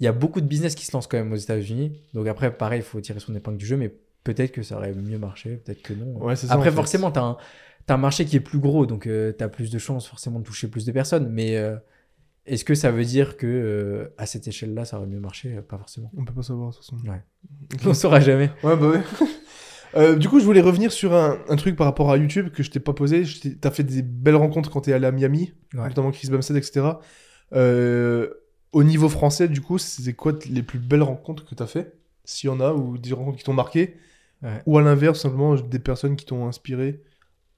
il 0.00 0.04
y 0.04 0.06
a 0.08 0.12
beaucoup 0.12 0.40
de 0.40 0.46
business 0.46 0.74
qui 0.74 0.84
se 0.84 0.92
lancent 0.92 1.06
quand 1.06 1.16
même 1.18 1.32
aux 1.32 1.36
États-Unis. 1.36 2.00
Donc 2.14 2.26
après, 2.26 2.56
pareil, 2.56 2.80
il 2.80 2.84
faut 2.84 3.00
tirer 3.00 3.20
son 3.20 3.34
épingle 3.34 3.58
du 3.58 3.66
jeu, 3.66 3.76
mais 3.76 3.94
peut-être 4.24 4.52
que 4.52 4.62
ça 4.62 4.76
aurait 4.76 4.92
mieux 4.94 5.18
marché, 5.18 5.56
peut-être 5.56 5.82
que 5.82 5.94
non. 5.94 6.22
Ouais, 6.22 6.36
ça, 6.36 6.46
Après, 6.52 6.68
en 6.68 6.70
fait. 6.72 6.76
forcément, 6.76 7.10
tu 7.12 7.18
as, 7.20 7.36
un 7.88 7.96
marché 7.96 8.24
qui 8.24 8.36
est 8.36 8.40
plus 8.40 8.58
gros, 8.58 8.86
donc 8.86 9.02
tu 9.04 9.42
as 9.44 9.48
plus 9.48 9.70
de 9.70 9.78
chances 9.78 10.08
forcément 10.08 10.38
de 10.40 10.44
toucher 10.44 10.68
plus 10.68 10.84
de 10.84 10.92
personnes. 10.92 11.28
Mais 11.30 11.56
euh, 11.56 11.76
est-ce 12.46 12.64
que 12.64 12.74
ça 12.74 12.90
veut 12.90 13.04
dire 13.04 13.36
que 13.36 13.46
euh, 13.46 14.14
à 14.18 14.26
cette 14.26 14.48
échelle-là, 14.48 14.84
ça 14.84 14.98
aurait 14.98 15.06
mieux 15.06 15.20
marché? 15.20 15.60
Pas 15.68 15.78
forcément. 15.78 16.10
On 16.16 16.24
peut 16.24 16.32
pas 16.34 16.42
savoir 16.42 16.70
de 16.70 16.74
toute 16.74 16.84
façon. 16.84 16.96
Ouais. 17.06 17.22
On 17.86 17.94
saura 17.94 18.20
jamais. 18.20 18.50
Ouais, 18.62 18.76
bah 18.76 18.88
ouais. 18.88 19.00
Euh, 19.96 20.16
du 20.16 20.28
coup, 20.28 20.40
je 20.40 20.44
voulais 20.44 20.60
revenir 20.60 20.90
sur 20.90 21.14
un, 21.14 21.38
un 21.48 21.54
truc 21.54 21.76
par 21.76 21.86
rapport 21.86 22.10
à 22.10 22.16
YouTube 22.16 22.48
que 22.50 22.64
je 22.64 22.70
t'ai 22.72 22.80
pas 22.80 22.92
posé. 22.94 23.22
T'as 23.60 23.70
fait 23.70 23.84
des 23.84 24.02
belles 24.02 24.34
rencontres 24.34 24.68
quand 24.68 24.80
t'es 24.80 24.92
allé 24.92 25.06
à 25.06 25.12
Miami, 25.12 25.52
Ouais. 25.72 25.86
notamment 25.86 26.10
Chris 26.10 26.26
Bumstead, 26.30 26.56
etc. 26.56 26.84
Euh, 27.52 28.28
au 28.74 28.84
niveau 28.84 29.08
français, 29.08 29.48
du 29.48 29.60
coup, 29.62 29.78
c'est 29.78 30.12
quoi 30.14 30.32
les 30.50 30.62
plus 30.62 30.78
belles 30.78 31.02
rencontres 31.02 31.44
que 31.46 31.54
t'as 31.54 31.66
fait? 31.66 31.94
S'il 32.24 32.48
y 32.48 32.52
en 32.52 32.60
a, 32.60 32.72
ou 32.72 32.98
des 32.98 33.12
rencontres 33.14 33.38
qui 33.38 33.44
t'ont 33.44 33.52
marqué? 33.54 33.96
Ouais. 34.42 34.62
Ou 34.66 34.76
à 34.78 34.82
l'inverse, 34.82 35.20
simplement 35.20 35.54
des 35.54 35.78
personnes 35.78 36.16
qui 36.16 36.26
t'ont 36.26 36.46
inspiré 36.46 37.02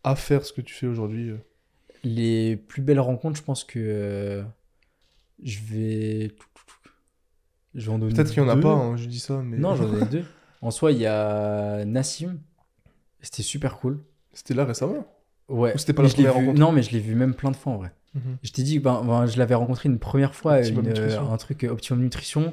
à 0.05 0.14
faire 0.14 0.44
ce 0.44 0.52
que 0.52 0.60
tu 0.60 0.72
fais 0.74 0.86
aujourd'hui 0.86 1.30
euh? 1.30 1.38
Les 2.05 2.56
plus 2.56 2.82
belles 2.82 3.01
rencontres, 3.01 3.36
je 3.36 3.43
pense 3.43 3.64
que 3.64 3.78
euh, 3.80 4.43
je 5.43 5.59
vais. 5.68 6.32
Je 7.74 7.90
Peut-être 7.90 8.30
qu'il 8.30 8.43
y 8.43 8.47
en 8.47 8.48
a 8.48 8.56
pas, 8.56 8.72
hein, 8.72 8.97
je 8.97 9.06
dis 9.06 9.18
ça, 9.20 9.43
mais. 9.43 9.59
Non, 9.59 9.74
j'en 9.76 9.93
ai 10.01 10.05
deux. 10.06 10.24
En 10.62 10.70
soi, 10.70 10.93
il 10.93 10.98
y 10.98 11.06
a 11.06 11.84
Nassim. 11.84 12.38
C'était 13.20 13.43
super 13.43 13.78
cool. 13.78 14.02
C'était 14.32 14.55
là 14.55 14.64
récemment? 14.64 15.06
Ouais. 15.48 15.74
Ou 15.74 15.78
c'était 15.78 15.93
pas 15.93 16.02
Mais 16.02 16.09
la 16.09 16.14
première 16.14 16.32
vu- 16.32 16.38
rencontre? 16.40 16.60
Non, 16.60 16.72
mais 16.72 16.82
je 16.82 16.93
l'ai 16.93 17.01
vu 17.01 17.14
même 17.14 17.34
plein 17.34 17.51
de 17.51 17.56
fois 17.56 17.72
en 17.72 17.76
vrai. 17.76 17.93
Je 18.43 18.51
t'ai 18.52 18.62
dit, 18.62 18.78
ben, 18.78 19.02
ben, 19.05 19.26
je 19.26 19.38
l'avais 19.38 19.55
rencontré 19.55 19.88
une 19.88 19.98
première 19.98 20.34
fois, 20.34 20.60
une, 20.66 20.82
Nutrition. 20.82 21.32
un 21.32 21.36
truc 21.36 21.64
euh, 21.64 21.70
Optimum 21.70 22.02
Nutrition. 22.02 22.52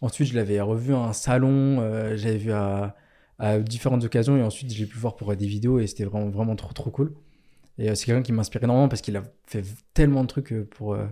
Ensuite, 0.00 0.28
je 0.28 0.34
l'avais 0.34 0.60
revu 0.60 0.94
à 0.94 0.98
un 0.98 1.12
salon, 1.12 1.80
euh, 1.80 2.16
j'avais 2.16 2.36
vu 2.38 2.52
à, 2.52 2.96
à 3.38 3.58
différentes 3.58 4.04
occasions, 4.04 4.36
et 4.36 4.42
ensuite, 4.42 4.72
je 4.72 4.78
l'ai 4.80 4.86
pu 4.86 4.98
voir 4.98 5.16
pour 5.16 5.34
des 5.34 5.46
vidéos, 5.46 5.80
et 5.80 5.86
c'était 5.86 6.04
vraiment, 6.04 6.28
vraiment 6.30 6.56
trop, 6.56 6.72
trop 6.72 6.90
cool. 6.90 7.14
Et 7.78 7.90
euh, 7.90 7.94
c'est 7.94 8.06
quelqu'un 8.06 8.22
qui 8.22 8.32
m'inspire 8.32 8.62
énormément 8.64 8.88
parce 8.88 9.02
qu'il 9.02 9.16
a 9.16 9.22
fait 9.46 9.64
tellement 9.94 10.22
de 10.22 10.28
trucs 10.28 10.52
euh, 10.52 10.66
pour, 10.70 10.94
euh, 10.94 11.06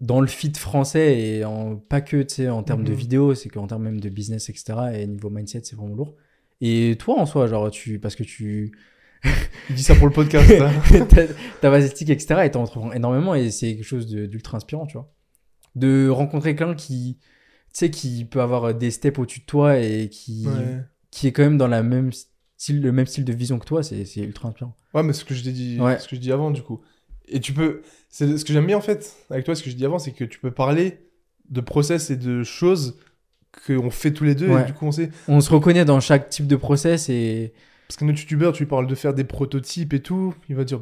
dans 0.00 0.20
le 0.20 0.26
feed 0.26 0.56
français, 0.56 1.18
et 1.20 1.44
en, 1.44 1.76
pas 1.76 2.00
que 2.00 2.48
en 2.50 2.62
termes 2.62 2.84
de 2.84 2.92
Mhm. 2.92 2.98
vidéos, 2.98 3.34
c'est 3.34 3.48
qu'en 3.48 3.66
termes 3.66 3.84
même 3.84 4.00
de 4.00 4.08
business, 4.08 4.48
etc. 4.48 4.94
Et 4.98 5.06
niveau 5.06 5.30
mindset, 5.30 5.62
c'est 5.64 5.76
vraiment 5.76 5.94
lourd. 5.94 6.14
Et 6.60 6.96
toi, 6.98 7.18
en 7.18 7.26
soi, 7.26 7.46
genre, 7.46 7.70
tu, 7.70 7.98
parce 7.98 8.16
que 8.16 8.22
tu, 8.24 8.72
Il 9.70 9.76
dit 9.76 9.82
ça 9.82 9.94
pour 9.94 10.06
le 10.06 10.12
podcast. 10.12 10.52
ta, 11.60 11.78
esthétique, 11.78 12.10
etc. 12.10 12.42
Et 12.44 12.50
t'en 12.50 12.64
énormément 12.92 13.34
et 13.34 13.50
c'est 13.50 13.74
quelque 13.76 13.84
chose 13.86 14.06
d'ultra 14.06 14.56
inspirant, 14.58 14.86
tu 14.86 14.94
vois. 14.98 15.10
De 15.74 16.08
rencontrer 16.08 16.54
quelqu'un 16.54 16.74
qui, 16.74 17.18
tu 17.20 17.24
sais, 17.72 17.90
qui 17.90 18.24
peut 18.24 18.40
avoir 18.40 18.74
des 18.74 18.90
steps 18.90 19.18
au-dessus 19.18 19.40
de 19.40 19.46
toi 19.46 19.78
et 19.78 20.08
qui, 20.08 20.46
Ouais. 20.46 20.80
qui 21.10 21.26
est 21.26 21.32
quand 21.32 21.42
même 21.42 21.58
dans 21.58 21.66
la 21.68 21.82
même 21.82 22.10
style, 22.56 22.80
le 22.82 22.92
même 22.92 23.06
style 23.06 23.24
de 23.24 23.32
vision 23.32 23.58
que 23.58 23.64
toi, 23.64 23.82
c'est 23.82 24.04
c'est 24.04 24.20
ultra 24.20 24.48
inspirant. 24.48 24.76
Ouais, 24.92 25.02
mais 25.02 25.12
ce 25.12 25.24
que 25.24 25.34
je 25.34 25.42
t'ai 25.42 25.52
dit, 25.52 25.80
Ouais. 25.80 25.98
ce 25.98 26.06
que 26.08 26.14
je 26.16 26.20
dis 26.20 26.30
avant, 26.32 26.50
du 26.50 26.62
coup. 26.62 26.80
Et 27.26 27.40
tu 27.40 27.52
peux, 27.54 27.80
c'est 28.10 28.36
ce 28.36 28.44
que 28.44 28.52
j'aime 28.52 28.66
bien 28.66 28.76
en 28.76 28.82
fait 28.82 29.14
avec 29.30 29.44
toi, 29.46 29.54
ce 29.54 29.62
que 29.62 29.70
je 29.70 29.76
dis 29.76 29.84
avant, 29.86 29.98
c'est 29.98 30.12
que 30.12 30.24
tu 30.24 30.38
peux 30.38 30.50
parler 30.50 30.98
de 31.48 31.60
process 31.62 32.10
et 32.10 32.16
de 32.16 32.42
choses 32.42 32.98
qu'on 33.66 33.90
fait 33.90 34.12
tous 34.12 34.24
les 34.24 34.34
deux. 34.34 34.48
Ouais. 34.48 34.62
Et 34.62 34.66
du 34.66 34.74
coup, 34.74 34.84
on 34.86 34.92
sait. 34.92 35.10
On 35.26 35.40
se 35.40 35.50
reconnaît 35.50 35.84
dans 35.86 36.00
chaque 36.00 36.28
type 36.28 36.46
de 36.46 36.56
process 36.56 37.08
et 37.08 37.52
Parce 37.88 37.96
qu'un 37.96 38.08
autre 38.08 38.18
youtubeur, 38.20 38.52
tu 38.52 38.62
lui 38.64 38.68
parles 38.68 38.86
de 38.86 38.94
faire 38.94 39.14
des 39.14 39.24
prototypes 39.24 39.92
et 39.92 40.00
tout, 40.00 40.34
il 40.48 40.56
va 40.56 40.64
dire, 40.64 40.80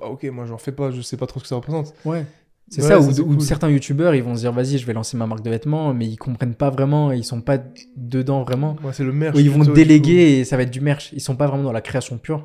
bah 0.00 0.06
ok, 0.08 0.24
moi 0.24 0.44
j'en 0.46 0.58
fais 0.58 0.72
pas, 0.72 0.90
je 0.90 1.00
sais 1.00 1.16
pas 1.16 1.26
trop 1.26 1.38
ce 1.40 1.44
que 1.44 1.48
ça 1.48 1.56
représente. 1.56 1.94
ouais. 2.04 2.24
C'est 2.68 2.80
Ouais, 2.82 2.88
ça, 3.12 3.22
cool. 3.22 3.40
certains 3.42 3.68
youtubeurs 3.68 4.14
ils 4.14 4.22
vont 4.22 4.34
se 4.34 4.40
dire 4.40 4.52
vas-y 4.52 4.78
je 4.78 4.86
vais 4.86 4.92
lancer 4.94 5.16
ma 5.18 5.26
marque 5.26 5.42
de 5.42 5.50
vêtements 5.50 5.92
mais 5.92 6.06
ils 6.06 6.16
comprennent 6.16 6.54
pas 6.54 6.70
vraiment, 6.70 7.10
ils 7.12 7.24
sont 7.24 7.42
pas 7.42 7.58
dedans 7.96 8.44
vraiment. 8.44 8.76
Moi, 8.80 8.92
c'est 8.94 9.04
le 9.04 9.12
merch. 9.12 9.36
Ou 9.36 9.40
ils 9.40 9.50
vont 9.50 9.64
déléguer 9.64 10.38
et 10.38 10.44
ça 10.44 10.56
va 10.56 10.62
être 10.62 10.70
du 10.70 10.80
merch. 10.80 11.10
Ils 11.12 11.20
sont 11.20 11.36
pas 11.36 11.46
vraiment 11.48 11.64
dans 11.64 11.72
la 11.72 11.82
création 11.82 12.16
pure. 12.18 12.44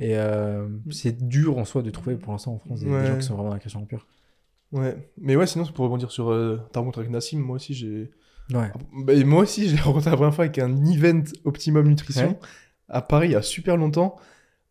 Et 0.00 0.16
euh, 0.16 0.66
c'est 0.90 1.28
dur 1.28 1.58
en 1.58 1.64
soi 1.64 1.82
de 1.82 1.90
trouver 1.90 2.16
pour 2.16 2.32
l'instant 2.32 2.54
en 2.54 2.58
France 2.58 2.80
des, 2.80 2.86
des 2.86 2.92
Ouais. 2.92 3.06
gens 3.06 3.16
qui 3.18 3.22
sont 3.22 3.34
vraiment 3.34 3.50
dans 3.50 3.54
la 3.54 3.60
création 3.60 3.84
pure. 3.84 4.06
Ouais. 4.72 4.96
Mais 5.20 5.36
ouais, 5.36 5.46
sinon, 5.46 5.64
c'est 5.64 5.72
pour 5.72 5.84
rebondir 5.84 6.10
sur 6.10 6.30
euh, 6.32 6.60
ta 6.72 6.80
rencontre 6.80 6.98
avec 7.00 7.10
Nassim, 7.12 7.38
moi 7.38 7.56
aussi 7.56 7.74
j'ai. 7.74 8.10
Ouais. 8.52 8.70
Bah, 9.04 9.12
et 9.12 9.22
moi 9.22 9.42
aussi, 9.42 9.68
je 9.68 9.76
l'ai 9.76 9.82
rencontré 9.82 10.10
la 10.10 10.16
première 10.16 10.34
fois 10.34 10.44
avec 10.46 10.58
un 10.58 10.74
event 10.86 11.22
Optimum 11.44 11.86
Nutrition 11.86 12.28
Ouais. 12.28 12.38
À 12.88 13.02
Paris 13.02 13.28
il 13.28 13.32
y 13.32 13.36
a 13.36 13.42
super 13.42 13.76
longtemps. 13.76 14.16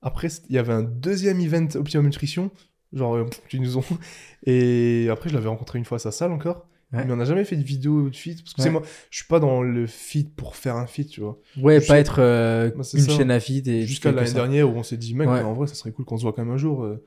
Après, 0.01 0.27
il 0.49 0.55
y 0.55 0.59
avait 0.59 0.73
un 0.73 0.83
deuxième 0.83 1.39
event 1.39 1.67
Optimum 1.75 2.05
Nutrition 2.05 2.51
Genre, 2.93 3.15
euh, 3.17 3.25
tu 3.49 3.59
nous 3.59 3.77
ont. 3.77 3.83
Et 4.45 5.07
après, 5.11 5.29
je 5.29 5.35
l'avais 5.35 5.49
rencontré 5.49 5.77
une 5.77 5.83
fois 5.85 5.97
à 5.97 5.99
sa 5.99 6.11
salle 6.11 6.31
encore. 6.31 6.65
Ouais. 6.93 7.03
Mais 7.03 7.11
on 7.11 7.17
n'a 7.17 7.25
jamais 7.25 7.43
fait 7.43 7.57
de 7.57 7.63
vidéo 7.63 8.09
de 8.09 8.15
feat. 8.15 8.41
Parce 8.43 8.53
que 8.53 8.61
c'est 8.61 8.69
Ouais. 8.69 8.73
moi, 8.73 8.81
je 9.09 9.17
suis 9.17 9.27
pas 9.27 9.39
dans 9.41 9.61
le 9.61 9.87
feat 9.87 10.33
pour 10.33 10.55
faire 10.55 10.77
un 10.77 10.87
feat, 10.87 11.09
tu 11.09 11.19
vois. 11.19 11.37
Ouais, 11.61 11.81
Je 11.81 11.87
pas 11.87 11.95
sais- 11.95 11.99
être 11.99 12.19
euh, 12.21 12.71
Bah, 12.75 12.83
c'est 12.83 12.97
une 12.99 13.03
ça. 13.03 13.11
chaîne 13.17 13.29
à 13.31 13.41
feed 13.41 13.67
et 13.67 13.81
Jusqu'à 13.85 14.11
l'année 14.13 14.31
dernière 14.31 14.69
où 14.69 14.73
on 14.77 14.83
s'est 14.83 14.95
dit, 14.95 15.13
mec, 15.15 15.27
Ouais. 15.27 15.41
en 15.41 15.53
vrai, 15.53 15.67
ça 15.67 15.75
serait 15.75 15.91
cool 15.91 16.05
qu'on 16.05 16.15
se 16.17 16.21
voit 16.23 16.31
quand 16.31 16.45
même 16.45 16.53
un 16.53 16.57
jour. 16.57 16.83
euh. 16.85 17.03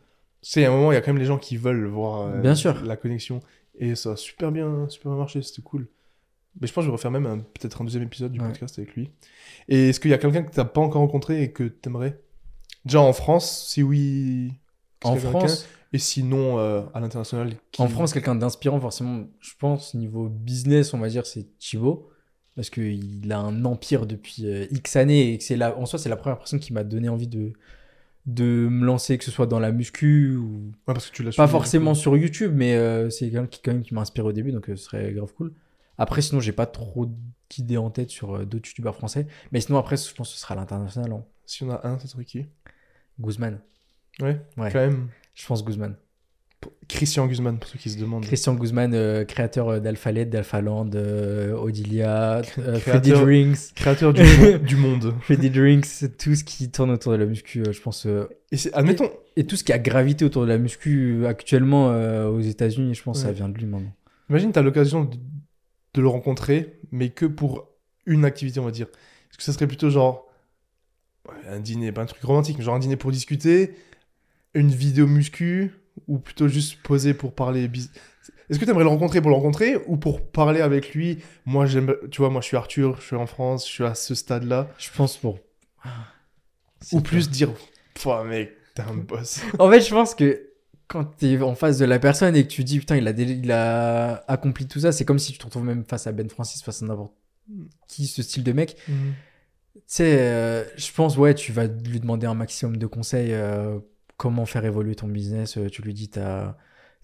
A 0.56 0.60
un 0.60 0.70
moment, 0.70 0.92
il 0.92 0.96
y 0.96 0.98
a 0.98 1.00
quand 1.00 1.12
même 1.12 1.18
les 1.20 1.26
gens 1.26 1.38
qui 1.38 1.56
veulent 1.56 1.86
voir 1.86 2.26
euh, 2.28 2.40
Bien 2.40 2.54
sûr. 2.54 2.82
la 2.84 2.96
connexion. 2.96 3.40
Et 3.78 3.94
ça 3.94 4.12
a 4.12 4.16
super 4.16 4.52
bien, 4.52 4.86
super 4.90 5.12
bien 5.12 5.18
marché, 5.18 5.40
c'était 5.40 5.62
cool. 5.62 5.86
Mais 6.60 6.66
je 6.66 6.72
pense 6.72 6.82
que 6.82 6.86
je 6.86 6.90
vais 6.90 6.96
refaire 6.96 7.10
même 7.10 7.42
peut-être 7.58 7.80
un 7.80 7.84
deuxième 7.84 8.02
épisode 8.04 8.32
du 8.32 8.40
Ouais. 8.40 8.48
podcast 8.48 8.78
avec 8.78 8.94
lui. 8.94 9.10
Et 9.68 9.90
est-ce 9.90 10.00
qu'il 10.00 10.10
y 10.10 10.14
a 10.14 10.18
quelqu'un 10.18 10.42
que 10.42 10.50
t'as 10.52 10.64
pas 10.64 10.80
encore 10.80 11.02
rencontré 11.02 11.42
et 11.42 11.52
que 11.52 11.64
t'aimerais? 11.64 12.18
Déjà 12.84 13.00
en 13.00 13.12
France, 13.12 13.66
si 13.68 13.82
oui. 13.82 14.52
En 15.04 15.16
France, 15.16 15.66
Et 15.92 15.98
sinon, 15.98 16.58
euh, 16.60 16.82
à 16.94 17.00
l'international 17.00 17.52
qui- 17.72 17.82
en 17.82 17.88
France, 17.88 18.12
quelqu'un 18.12 18.36
d'inspirant, 18.36 18.78
forcément, 18.80 19.24
je 19.40 19.50
pense, 19.58 19.94
niveau 19.94 20.28
business, 20.28 20.94
on 20.94 20.98
va 20.98 21.08
dire, 21.08 21.26
c'est 21.26 21.46
Thibaut. 21.58 22.08
Parce 22.56 22.70
qu'il 22.70 23.30
a 23.32 23.38
un 23.38 23.64
empire 23.64 24.06
depuis 24.06 24.46
euh, 24.46 24.66
X 24.70 24.94
années 24.96 25.32
et 25.32 25.38
que 25.38 25.44
c'est 25.44 25.56
la, 25.56 25.76
en 25.78 25.86
soi, 25.86 25.98
c'est 25.98 26.08
la 26.08 26.16
première 26.16 26.36
personne 26.38 26.60
qui 26.60 26.72
m'a 26.72 26.84
donné 26.84 27.08
envie 27.08 27.26
de, 27.28 27.52
de 28.26 28.68
me 28.70 28.84
lancer, 28.84 29.16
que 29.18 29.24
ce 29.24 29.30
soit 29.30 29.46
dans 29.46 29.58
la 29.60 29.72
muscu 29.72 30.36
ou 30.36 30.70
Ouais, 30.86 30.94
parce 30.94 31.08
que 31.10 31.14
tu 31.16 31.22
l'as 31.22 31.30
pas 31.32 31.46
forcément 31.48 31.94
sur 31.94 32.16
YouTube, 32.16 32.52
mais 32.54 32.74
euh, 32.74 33.08
c'est 33.10 33.30
quelqu'un 33.30 33.46
qui, 33.46 33.60
quand 33.62 33.72
même, 33.72 33.82
qui 33.82 33.94
m'a 33.94 34.02
inspiré 34.02 34.28
au 34.28 34.32
début, 34.32 34.52
donc 34.52 34.66
ce 34.66 34.76
serait 34.76 35.12
grave 35.12 35.32
cool. 35.34 35.52
Après, 36.00 36.22
sinon, 36.22 36.40
j'ai 36.40 36.52
pas 36.52 36.66
trop 36.66 37.06
d'idées 37.50 37.76
en 37.76 37.90
tête 37.90 38.10
sur 38.10 38.34
euh, 38.34 38.44
d'autres 38.44 38.68
youtubeurs 38.68 38.96
français. 38.96 39.26
Mais 39.52 39.60
sinon, 39.60 39.78
après, 39.78 39.96
je 39.96 40.12
pense 40.14 40.30
que 40.30 40.34
ce 40.34 40.40
sera 40.40 40.54
à 40.54 40.56
l'international. 40.56 41.12
hein. 41.12 41.24
Si 41.46 41.62
on 41.62 41.70
a 41.70 41.86
un, 41.86 41.98
ça 41.98 42.06
serait 42.08 42.24
qui? 42.24 42.46
Guzman. 43.20 43.60
Ouais, 44.20 44.40
Ouais. 44.56 44.70
quand 44.72 44.78
même. 44.80 45.08
Je 45.34 45.46
pense 45.46 45.64
Guzman. 45.64 45.94
Christian 46.88 47.26
Guzman, 47.26 47.58
pour 47.58 47.68
ceux 47.70 47.78
qui 47.78 47.88
se 47.88 47.98
demandent. 47.98 48.24
Christian 48.24 48.54
Guzman, 48.54 48.92
euh, 48.92 49.24
créateur 49.24 49.68
euh, 49.68 49.80
d'Alphalet, 49.80 50.26
d'Alphaland, 50.26 50.90
euh, 50.94 51.54
Odilia, 51.54 52.42
euh, 52.58 52.78
Freddy 52.78 53.12
Drinks. 53.12 53.72
Créateur 53.74 54.12
du, 54.12 54.22
mo- 54.22 54.58
du 54.66 54.76
monde. 54.76 55.14
Freddy 55.22 55.48
Drinks, 55.48 55.86
tout 56.18 56.34
ce 56.34 56.44
qui 56.44 56.70
tourne 56.70 56.90
autour 56.90 57.12
de 57.12 57.16
la 57.18 57.24
muscu, 57.26 57.60
euh, 57.62 57.72
je 57.72 57.80
pense. 57.80 58.04
euh, 58.06 58.26
Et 58.52 58.56
c'est, 58.58 58.72
admettons, 58.74 59.08
et 59.36 59.46
tout 59.46 59.56
ce 59.56 59.64
qui 59.64 59.72
a 59.72 59.78
gravité 59.78 60.24
autour 60.24 60.42
de 60.42 60.48
la 60.48 60.58
muscu 60.58 61.22
euh, 61.22 61.28
actuellement 61.28 61.90
euh, 61.92 62.28
aux 62.28 62.40
États-Unis, 62.40 62.94
je 62.94 63.02
pense 63.02 63.18
que 63.18 63.22
ça 63.22 63.28
Ouais. 63.28 63.34
vient 63.34 63.48
de 63.48 63.56
lui 63.56 63.66
maintenant. 63.66 63.92
imagine, 64.28 64.52
t'as 64.52 64.62
l'occasion 64.62 65.04
de, 65.04 65.16
de 65.94 66.00
le 66.00 66.08
rencontrer, 66.08 66.78
mais 66.92 67.10
que 67.10 67.26
pour 67.26 67.68
une 68.06 68.24
activité, 68.24 68.60
on 68.60 68.64
va 68.64 68.70
dire. 68.70 68.86
Est-ce 68.86 69.38
que 69.38 69.44
ça 69.44 69.52
serait 69.52 69.66
plutôt 69.66 69.90
genre 69.90 70.26
un 71.46 71.60
dîner, 71.60 71.92
pas 71.92 72.02
un 72.02 72.06
truc 72.06 72.22
romantique, 72.22 72.58
mais 72.58 72.64
genre 72.64 72.74
un 72.74 72.80
dîner 72.80 72.96
pour 72.96 73.12
discuter, 73.12 73.74
une 74.54 74.70
vidéo 74.70 75.06
muscu, 75.06 75.72
ou 76.08 76.18
plutôt 76.18 76.48
juste 76.48 76.82
poser 76.82 77.14
pour 77.14 77.34
parler 77.34 77.70
Est-ce 78.48 78.58
que 78.58 78.64
t'aimerais 78.64 78.84
le 78.84 78.90
rencontrer 78.90 79.20
pour 79.20 79.30
le 79.30 79.36
rencontrer 79.36 79.76
ou 79.86 79.96
pour 79.96 80.26
parler 80.30 80.60
avec 80.60 80.94
lui? 80.94 81.18
Moi, 81.46 81.66
j'aime, 81.66 81.94
tu 82.10 82.22
vois, 82.22 82.30
moi, 82.30 82.40
je 82.40 82.46
suis 82.46 82.56
Arthur, 82.56 82.96
je 83.00 83.06
suis 83.06 83.16
en 83.16 83.26
France, 83.26 83.66
je 83.66 83.72
suis 83.72 83.84
à 83.84 83.94
ce 83.94 84.14
stade-là. 84.14 84.68
Je 84.78 84.90
pense 84.96 85.16
pour. 85.16 85.38
Ou 86.92 87.00
plus 87.00 87.28
dire, 87.28 87.50
Pouah, 87.94 88.24
mec, 88.24 88.52
t'es 88.74 88.82
un 88.82 88.94
boss. 88.94 89.42
En 89.58 89.70
fait, 89.70 89.80
je 89.80 89.90
pense 89.90 90.14
que 90.14 90.49
quand 90.90 91.04
t'es 91.04 91.40
en 91.40 91.54
face 91.54 91.78
de 91.78 91.84
la 91.84 91.98
personne 92.00 92.34
et 92.34 92.42
que 92.42 92.48
tu 92.48 92.64
dis 92.64 92.80
putain, 92.80 92.96
il 92.96 93.06
a, 93.06 93.12
dé- 93.12 93.22
il 93.42 93.52
a 93.52 94.24
accompli 94.28 94.66
tout 94.66 94.80
ça, 94.80 94.90
c'est 94.90 95.04
comme 95.04 95.20
si 95.20 95.32
tu 95.32 95.38
te 95.38 95.44
retrouves 95.44 95.64
même 95.64 95.84
face 95.84 96.06
à 96.08 96.12
Ben 96.12 96.28
Francis, 96.28 96.62
face 96.62 96.82
à 96.82 96.86
n'importe 96.86 97.12
qui, 97.88 98.06
ce 98.08 98.22
style 98.22 98.42
de 98.44 98.52
mec. 98.52 98.76
Tu 99.74 99.80
sais, 99.86 100.18
euh, 100.20 100.64
je 100.76 100.92
pense, 100.92 101.16
ouais, 101.16 101.34
tu 101.34 101.52
vas 101.52 101.66
lui 101.66 102.00
demander 102.00 102.26
un 102.26 102.34
maximum 102.34 102.76
de 102.76 102.86
conseils, 102.86 103.32
euh, 103.32 103.78
comment 104.16 104.46
faire 104.46 104.64
évoluer 104.64 104.94
ton 104.96 105.06
business. 105.08 105.56
euh, 105.58 105.68
tu 105.68 105.82
lui 105.82 105.94
dis, 105.94 106.08
t'as, 106.08 106.56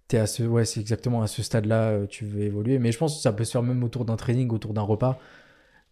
t'es 0.09 0.19
à 0.19 0.27
ce, 0.27 0.43
ouais, 0.43 0.65
c'est 0.65 0.81
exactement 0.81 1.23
à 1.23 1.29
ce 1.29 1.43
stade-là, 1.43 1.91
euh, 1.91 2.07
tu 2.07 2.25
veux 2.27 2.43
évoluer. 2.43 2.79
Mais 2.81 2.91
je 2.93 2.99
pense 2.99 3.17
que 3.17 3.23
ça 3.23 3.33
peut 3.33 3.45
se 3.45 3.53
faire 3.53 3.63
même 3.63 3.83
autour 3.85 4.05
d'un 4.05 4.17
training, 4.17 4.51
autour 4.51 4.75
d'un 4.75 4.83
repas, 4.83 5.19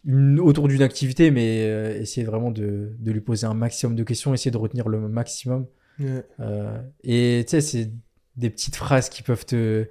une- 0.05 0.41
autour 0.41 0.69
d'une 0.69 0.83
activité, 0.83 1.31
mais 1.31 1.65
euh, 1.67 2.01
essayer 2.01 2.27
vraiment 2.27 2.51
de, 2.51 2.93
de 2.99 3.13
lui 3.13 3.21
poser 3.21 3.47
un 3.47 3.55
maximum 3.55 3.97
de 3.97 4.03
questions, 4.05 4.35
essayer 4.35 4.51
de 4.51 4.59
retenir 4.59 4.89
le 4.89 5.09
maximum. 5.09 5.67
Ouais. 5.99 6.25
Euh, 6.41 6.81
et 7.03 7.45
tu 7.47 7.51
sais, 7.51 7.61
c'est 7.61 7.91
des 8.37 8.51
petites 8.51 8.77
phrases 8.77 9.09
qui 9.09 9.23
peuvent 9.23 9.47
te, 9.47 9.87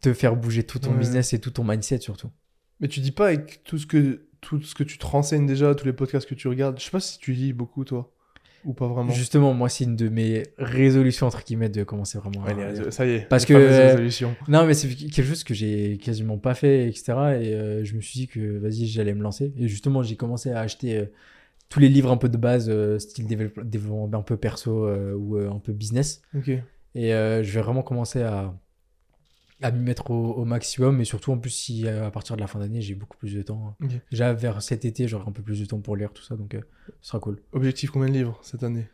te 0.00 0.12
faire 0.12 0.36
bouger 0.36 0.62
tout 0.62 0.78
ton 0.78 0.92
Ouais. 0.92 0.98
business 0.98 1.32
et 1.32 1.38
tout 1.40 1.50
ton 1.50 1.64
mindset 1.64 1.98
surtout. 2.00 2.30
Mais 2.80 2.88
tu 2.88 3.00
dis 3.00 3.12
pas 3.12 3.26
avec 3.26 3.62
tout 3.64 3.78
ce 3.78 3.86
que 3.86 4.22
tout 4.40 4.62
ce 4.62 4.74
que 4.74 4.84
tu 4.84 4.98
te 4.98 5.06
renseignes 5.06 5.46
déjà, 5.46 5.74
tous 5.74 5.84
les 5.84 5.92
podcasts 5.92 6.28
que 6.28 6.34
tu 6.36 6.46
regardes. 6.48 6.78
Je 6.78 6.84
sais 6.84 6.90
pas 6.92 7.00
si 7.00 7.18
tu 7.18 7.32
lis 7.32 7.52
beaucoup 7.52 7.84
toi 7.84 8.12
ou 8.64 8.72
pas 8.72 8.86
vraiment. 8.86 9.12
Justement, 9.12 9.52
moi, 9.54 9.68
c'est 9.68 9.84
une 9.84 9.96
de 9.96 10.08
mes 10.08 10.44
résolutions, 10.58 11.26
entre 11.26 11.44
guillemets, 11.44 11.68
de 11.68 11.82
commencer 11.84 12.18
vraiment 12.18 12.42
Ouais, 12.44 12.62
à 12.62 12.90
ça 12.90 13.04
y 13.06 13.10
est. 13.10 13.28
Parce 13.28 13.44
que, 13.44 13.54
résolutions. 13.54 14.34
Non, 14.48 14.64
mais 14.66 14.74
c'est 14.74 14.88
quelque 14.88 15.22
chose 15.26 15.42
que 15.44 15.54
j'ai 15.54 15.96
quasiment 15.98 16.38
pas 16.38 16.54
fait, 16.54 16.88
etc. 16.88 17.04
Et 17.08 17.12
euh, 17.54 17.84
je 17.84 17.94
me 17.94 18.00
suis 18.00 18.20
dit 18.20 18.26
que, 18.28 18.58
vas-y, 18.58 18.86
j'allais 18.86 19.14
me 19.14 19.22
lancer. 19.22 19.52
Et 19.56 19.68
justement, 19.68 20.02
j'ai 20.02 20.16
commencé 20.16 20.50
à 20.50 20.60
acheter 20.60 20.98
euh, 20.98 21.04
tous 21.68 21.80
les 21.80 21.88
livres 21.88 22.10
un 22.10 22.16
peu 22.16 22.28
de 22.28 22.36
base, 22.36 22.68
euh, 22.70 22.98
style 22.98 23.26
développe- 23.26 23.60
développement 23.64 24.10
un 24.18 24.22
peu 24.22 24.36
perso 24.36 24.86
euh, 24.86 25.12
ou 25.14 25.36
euh, 25.36 25.50
un 25.50 25.58
peu 25.58 25.72
business. 25.72 26.22
Et 26.94 27.10
je 27.10 27.50
vais 27.52 27.60
vraiment 27.60 27.82
commencer 27.82 28.22
à, 28.22 28.54
à 29.62 29.70
m'y 29.70 29.80
mettre 29.80 30.10
au, 30.10 30.32
au 30.32 30.44
maximum. 30.44 31.00
Et 31.00 31.04
surtout, 31.04 31.30
en 31.32 31.38
plus, 31.38 31.50
si 31.50 31.86
à 31.88 32.10
partir 32.10 32.36
de 32.36 32.40
la 32.40 32.46
fin 32.46 32.58
d'année, 32.58 32.80
j'ai 32.80 32.94
beaucoup 32.94 33.16
plus 33.18 33.34
de 33.34 33.42
temps. 33.42 33.76
Ok. 33.82 33.90
Déjà, 34.10 34.32
vers 34.32 34.62
cet 34.62 34.84
été, 34.84 35.06
j'aurai 35.08 35.24
un 35.28 35.32
peu 35.32 35.42
plus 35.42 35.60
de 35.60 35.66
temps 35.66 35.78
pour 35.80 35.94
lire 35.96 36.12
tout 36.12 36.22
ça. 36.22 36.36
Donc, 36.36 36.56
ce 37.00 37.08
sera 37.08 37.20
cool. 37.20 37.38
Objectif 37.52 37.90
combien 37.90 38.08
de 38.08 38.14
livres 38.14 38.38
cette 38.42 38.62
année? 38.62 38.88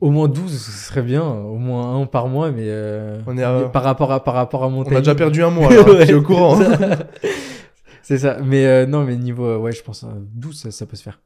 Au 0.00 0.10
moins 0.10 0.28
12, 0.28 0.52
ce 0.52 0.70
serait 0.70 1.02
bien. 1.02 1.22
Au 1.22 1.56
moins 1.56 1.98
un 1.98 2.04
par 2.06 2.28
mois. 2.28 2.50
Mais, 2.50 2.64
euh, 2.66 3.22
On 3.26 3.38
est 3.38 3.42
à- 3.42 3.60
mais 3.62 3.68
par, 3.72 3.84
rapport 3.84 4.12
à, 4.12 4.22
par 4.22 4.34
rapport 4.34 4.64
à 4.64 4.68
mon 4.68 4.80
On 4.84 4.96
a 4.96 4.98
déjà 4.98 5.14
perdu 5.14 5.42
un 5.42 5.50
mois. 5.50 5.70
Là, 5.74 5.82
Ouais, 5.82 6.04
tu 6.04 6.12
es 6.12 6.14
au 6.14 6.22
courant. 6.22 6.56
c'est 6.58 6.66
hein 6.66 6.78
ça. 6.78 7.06
C'est 8.02 8.18
ça. 8.18 8.38
Mais 8.44 8.66
euh, 8.66 8.86
non, 8.86 9.04
mais 9.04 9.16
niveau, 9.16 9.46
euh, 9.46 9.56
ouais, 9.58 9.72
je 9.72 9.82
pense 9.82 10.04
euh, 10.04 10.08
12, 10.34 10.56
ça, 10.60 10.70
ça 10.70 10.84
peut 10.86 10.96
se 10.96 11.02
faire. 11.02 11.20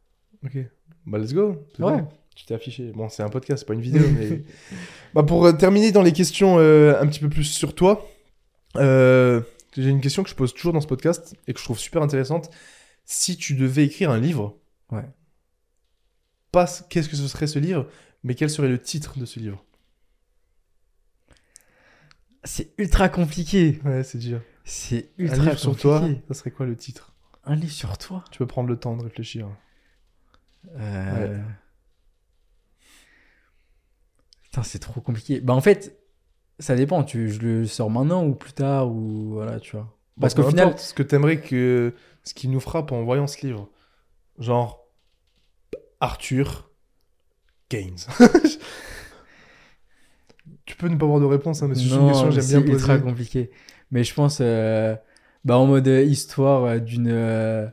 Ok. 0.45 0.59
Bah 1.07 1.19
let's 1.19 1.33
go. 1.35 1.51
Ouais. 1.79 2.03
bon. 2.03 2.09
Tu 2.37 2.47
t'es 2.47 2.55
affiché. 2.55 2.93
Bon, 2.93 3.09
c'est 3.09 3.23
un 3.23 3.29
podcast, 3.29 3.61
c'est 3.61 3.67
pas 3.67 3.75
une 3.75 3.81
vidéo, 3.81 4.03
mais. 4.19 4.43
bah 5.15 5.23
pour 5.25 5.45
euh, 5.45 5.53
terminer 5.53 5.93
dans 5.93 6.03
les 6.03 6.13
questions 6.13 6.59
euh, 6.59 6.99
un 7.01 7.07
petit 7.07 7.21
peu 7.21 7.29
plus 7.29 7.45
sur 7.45 7.75
toi, 7.75 8.09
euh, 8.77 9.41
j'ai 9.77 9.89
une 9.91 10.01
question 10.01 10.23
que 10.23 10.31
je 10.31 10.35
pose 10.35 10.55
toujours 10.55 10.73
dans 10.73 10.81
ce 10.81 10.87
podcast 10.87 11.35
et 11.47 11.53
que 11.53 11.59
je 11.59 11.65
trouve 11.65 11.79
super 11.79 12.03
intéressante. 12.03 12.51
Si 13.05 13.37
tu 13.37 13.55
devais 13.55 13.85
écrire 13.85 14.11
un 14.11 14.19
livre, 14.21 14.57
Ouais. 14.93 15.05
pas 16.53 16.67
ce- 16.67 16.83
qu'est-ce 16.89 17.09
que 17.09 17.17
ce 17.17 17.27
serait 17.29 17.47
ce 17.47 17.59
livre, 17.59 17.87
mais 18.23 18.35
quel 18.35 18.49
serait 18.51 18.69
le 18.69 18.81
titre 18.81 19.19
de 19.19 19.25
ce 19.27 19.39
livre? 19.41 19.65
C'est 22.45 22.73
ultra 22.79 23.09
compliqué. 23.09 23.81
Ouais, 23.85 24.03
c'est 24.03 24.19
dur. 24.19 24.41
C'est 24.65 25.11
Un 25.19 25.23
ultra 25.25 25.37
livre 25.45 25.59
sur 25.59 25.77
toi, 25.77 26.01
compliqué. 26.01 26.23
ça 26.29 26.35
serait 26.35 26.51
quoi 26.51 26.65
le 26.67 26.77
titre? 26.77 27.13
Un 27.45 27.55
livre 27.55 27.73
sur 27.73 27.97
toi? 27.99 28.25
Tu 28.31 28.39
peux 28.39 28.47
prendre 28.47 28.69
le 28.69 28.77
temps 28.77 28.97
de 28.97 29.03
réfléchir. 29.03 29.49
Euh, 30.77 31.39
Putain, 34.43 34.63
c'est 34.63 34.79
trop 34.79 35.01
compliqué. 35.01 35.41
Bah, 35.41 35.55
en 35.55 35.61
fait, 35.61 36.01
ça 36.59 36.75
dépend. 36.77 37.05
Tu, 37.05 37.31
je 37.31 37.41
le 37.41 37.67
sors 37.67 37.91
maintenant 37.91 38.25
ou 38.25 38.35
plus 38.35 38.53
tard 38.53 38.89
ou 38.91 39.31
voilà, 39.33 39.61
tu 39.61 39.77
vois. 39.77 39.97
Parce 40.21 40.35
Bon, 40.35 40.43
qu'au 40.43 40.49
final, 40.51 40.79
ce 40.79 40.93
que 40.95 41.03
t'aimerais 41.03 41.41
que. 41.41 41.95
Ce 42.25 42.35
qui 42.35 42.49
nous 42.49 42.61
frappe 42.61 42.93
en 42.93 43.03
voyant 43.03 43.27
ce 43.27 43.47
livre. 43.47 43.69
Genre. 44.39 44.87
Arthur 46.01 46.71
Gaines. 47.71 47.99
tu 50.65 50.77
peux 50.77 50.89
ne 50.89 50.97
pas 50.97 51.05
avoir 51.05 51.21
de 51.21 51.27
réponse, 51.27 51.63
hein, 51.63 51.69
mais 51.69 51.75
c'est 51.75 51.83
une 51.83 52.41
c'est 52.41 52.61
ultra 52.61 52.99
compliqué. 52.99 53.51
Mais 53.91 54.05
je 54.05 54.15
pense, 54.15 54.39
euh, 54.41 54.97
bah, 55.45 55.59
en 55.59 55.67
mode 55.67 55.89
euh, 55.89 56.03
histoire 56.03 56.65
euh, 56.65 56.79
d'une 56.79 57.71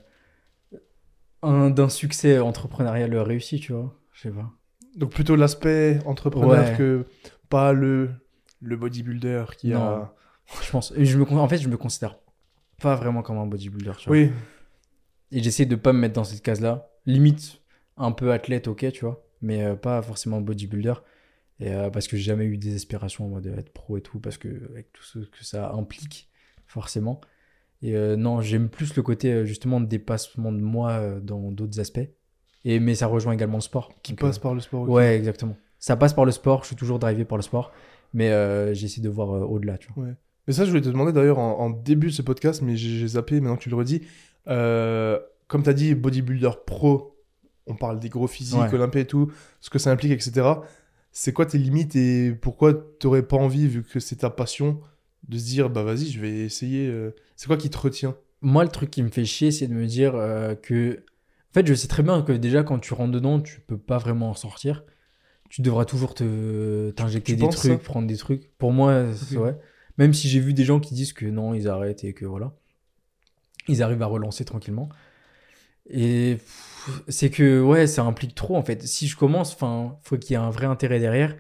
un- 1.44 1.70
d'un 1.70 1.90
succès 1.90 2.40
entrepreneurial 2.40 3.16
réussi, 3.18 3.60
tu 3.60 3.74
vois. 3.74 3.94
Je 4.14 4.22
sais 4.22 4.32
pas. 4.32 4.50
Donc 4.96 5.12
plutôt 5.12 5.36
l'aspect 5.36 6.00
entrepreneur 6.06 6.50
Ouais. 6.72 6.76
que 6.78 7.06
pas 7.50 7.72
le, 7.74 8.10
le 8.62 8.76
bodybuilder 8.78 9.46
qui 9.58 9.70
Non. 9.70 9.80
a. 9.82 10.16
Je 10.64 10.72
pense. 10.72 10.94
Et 10.96 11.06
je 11.06 11.18
me, 11.18 11.26
con- 11.26 11.38
en 11.38 11.48
fait, 11.48 11.58
je 11.58 11.68
me 11.70 11.78
considère 11.78 12.18
pas 12.82 12.96
vraiment 12.96 13.22
comme 13.22 13.38
un 13.38 13.46
bodybuilder, 13.46 13.92
tu 13.98 14.08
vois. 14.08 14.18
Oui, 14.18 14.32
Et 15.32 15.44
j'essaie 15.44 15.66
de 15.66 15.76
pas 15.76 15.94
me 15.94 16.00
mettre 16.00 16.14
dans 16.16 16.24
cette 16.24 16.42
case-là. 16.42 16.90
Limite, 17.06 17.62
un 17.98 18.12
peu 18.12 18.32
athlète, 18.32 18.68
ok, 18.68 18.92
tu 18.92 19.06
vois. 19.06 19.24
Mais 19.42 19.64
euh, 19.64 19.76
pas 19.76 20.02
forcément 20.02 20.40
bodybuilder. 20.42 20.94
Et, 21.60 21.74
euh, 21.74 21.90
parce 21.90 22.08
que 22.08 22.18
j'ai 22.18 22.24
jamais 22.24 22.46
eu 22.46 22.58
des 22.58 22.76
aspirations 22.76 23.26
en 23.26 23.30
mode 23.30 23.48
être 23.48 23.72
pro 23.74 23.98
et 23.98 24.02
tout. 24.02 24.20
Parce 24.20 24.38
que 24.38 24.48
avec 24.72 24.92
tout 24.94 25.04
ce 25.04 25.20
que 25.20 25.44
ça 25.44 25.72
implique, 25.74 26.30
forcément. 26.66 27.20
Et 27.82 27.96
euh, 27.96 28.16
non, 28.16 28.42
j'aime 28.42 28.70
plus 28.70 28.96
le 28.96 29.04
côté 29.04 29.32
euh, 29.32 29.46
justement 29.46 29.80
de 29.80 29.86
dépassement 29.86 30.52
de 30.52 30.60
moi 30.60 30.92
euh, 30.92 31.20
dans 31.20 31.52
d'autres 31.52 31.80
aspects. 31.80 32.10
Et, 32.66 32.80
mais 32.80 32.96
ça 32.96 33.08
rejoint 33.08 33.34
également 33.34 33.58
le 33.58 33.62
sport. 33.62 33.92
qui 34.02 34.14
Donc, 34.14 34.20
passe 34.22 34.40
par 34.40 34.54
le 34.54 34.60
sport. 34.60 34.84
ok. 34.84 34.90
Ouais, 34.90 35.16
exactement. 35.16 35.56
Ça 35.80 35.96
passe 35.96 36.14
par 36.14 36.26
le 36.26 36.32
sport. 36.32 36.62
Je 36.64 36.68
suis 36.68 36.76
toujours 36.76 37.00
drivé 37.00 37.24
par 37.26 37.38
le 37.38 37.44
sport. 37.44 37.72
Mais 38.14 38.30
j'essaie 38.74 39.02
de 39.02 39.10
voir 39.10 39.30
au-delà, 39.50 39.78
tu 39.78 39.90
vois. 39.96 40.08
Mais 40.48 40.54
ça, 40.54 40.64
je 40.64 40.70
voulais 40.70 40.82
te 40.82 40.90
demander 40.90 41.12
d'ailleurs 41.12 41.40
en, 41.40 41.60
en 41.60 41.70
début 41.70 42.08
de 42.08 42.12
ce 42.14 42.22
podcast, 42.22 42.62
mais 42.62 42.76
j'ai 42.78 43.06
zappé 43.08 43.40
maintenant 43.42 43.58
que 43.58 43.64
tu 43.64 43.70
le 43.70 43.76
redis. 43.76 44.02
Euh, 44.48 45.20
comme 45.48 45.62
tu 45.62 45.70
as 45.70 45.74
dit, 45.74 45.94
bodybuilder 45.94 46.52
pro, 46.66 47.18
on 47.68 47.76
parle 47.76 48.00
des 48.00 48.10
gros 48.10 48.28
physiques, 48.28 48.58
Ouais. 48.60 48.74
Olympia 48.74 49.02
et 49.02 49.06
tout, 49.06 49.30
ce 49.60 49.70
que 49.70 49.78
ça 49.78 49.92
implique, 49.92 50.12
etc. 50.14 50.48
c'est 51.12 51.34
quoi 51.34 51.46
tes 51.46 51.58
limites 51.58 51.96
et 51.98 52.32
pourquoi 52.32 52.74
t'aurais 52.74 53.24
pas 53.24 53.36
envie, 53.38 53.68
vu 53.68 53.84
que 53.84 54.00
c'est 54.00 54.16
ta 54.18 54.30
passion, 54.30 54.80
de 55.28 55.38
se 55.38 55.46
dire, 55.46 55.70
bah 55.70 55.84
vas-y, 55.84 56.08
je 56.10 56.20
vais 56.20 56.32
essayer. 56.40 56.88
euh, 56.88 57.12
C'est 57.36 57.48
quoi 57.48 57.58
qui 57.58 57.70
te 57.70 57.78
retient? 57.78 58.16
Moi, 58.42 58.64
le 58.64 58.70
truc 58.70 58.90
qui 58.92 59.04
me 59.04 59.10
fait 59.10 59.26
chier, 59.26 59.52
c'est 59.52 59.68
de 59.68 59.74
me 59.74 59.86
dire 59.86 60.16
euh, 60.16 60.56
que. 60.56 61.04
En 61.52 61.54
fait, 61.54 61.66
je 61.66 61.74
sais 61.74 61.88
très 61.88 62.04
bien 62.04 62.22
que 62.22 62.34
déjà, 62.34 62.64
quand 62.64 62.80
tu 62.80 62.94
rentres 62.94 63.12
dedans, 63.12 63.40
tu 63.42 63.62
peux 63.62 63.78
pas 63.78 63.98
vraiment 63.98 64.30
en 64.30 64.34
sortir. 64.36 64.84
Tu 65.50 65.62
devras 65.62 65.86
toujours 65.86 66.14
te 66.14 66.92
t'injecter 66.92 67.36
des 67.36 67.50
trucs, 67.50 67.84
prendre 67.84 68.08
des 68.08 68.18
trucs. 68.18 68.52
Pour 68.58 68.72
moi, 68.74 69.06
c'est 69.14 69.36
Ok. 69.38 69.42
vrai. 69.42 69.60
Même 69.98 70.14
si 70.14 70.30
j'ai 70.30 70.40
vu 70.40 70.54
des 70.54 70.66
gens 70.66 70.80
qui 70.80 70.94
disent 70.94 71.14
que 71.14 71.26
non, 71.26 71.54
ils 71.56 71.68
arrêtent 71.68 72.04
et 72.04 72.14
que 72.14 72.26
voilà. 72.26 72.54
Ils 73.68 73.82
arrivent 73.84 74.02
à 74.02 74.06
relancer 74.06 74.46
tranquillement. 74.46 74.90
Et 75.90 76.38
c'est 77.08 77.30
que, 77.30 77.62
ouais, 77.62 77.88
ça 77.88 78.04
implique 78.04 78.36
trop 78.36 78.56
en 78.58 78.64
fait. 78.64 78.84
Si 78.86 79.08
je 79.08 79.16
commence, 79.18 79.54
enfin, 79.54 79.98
faut 80.04 80.18
qu'il 80.18 80.32
y 80.32 80.34
ait 80.36 80.38
un 80.38 80.50
vrai 80.50 80.66
intérêt 80.66 81.00
derrière. 81.00 81.36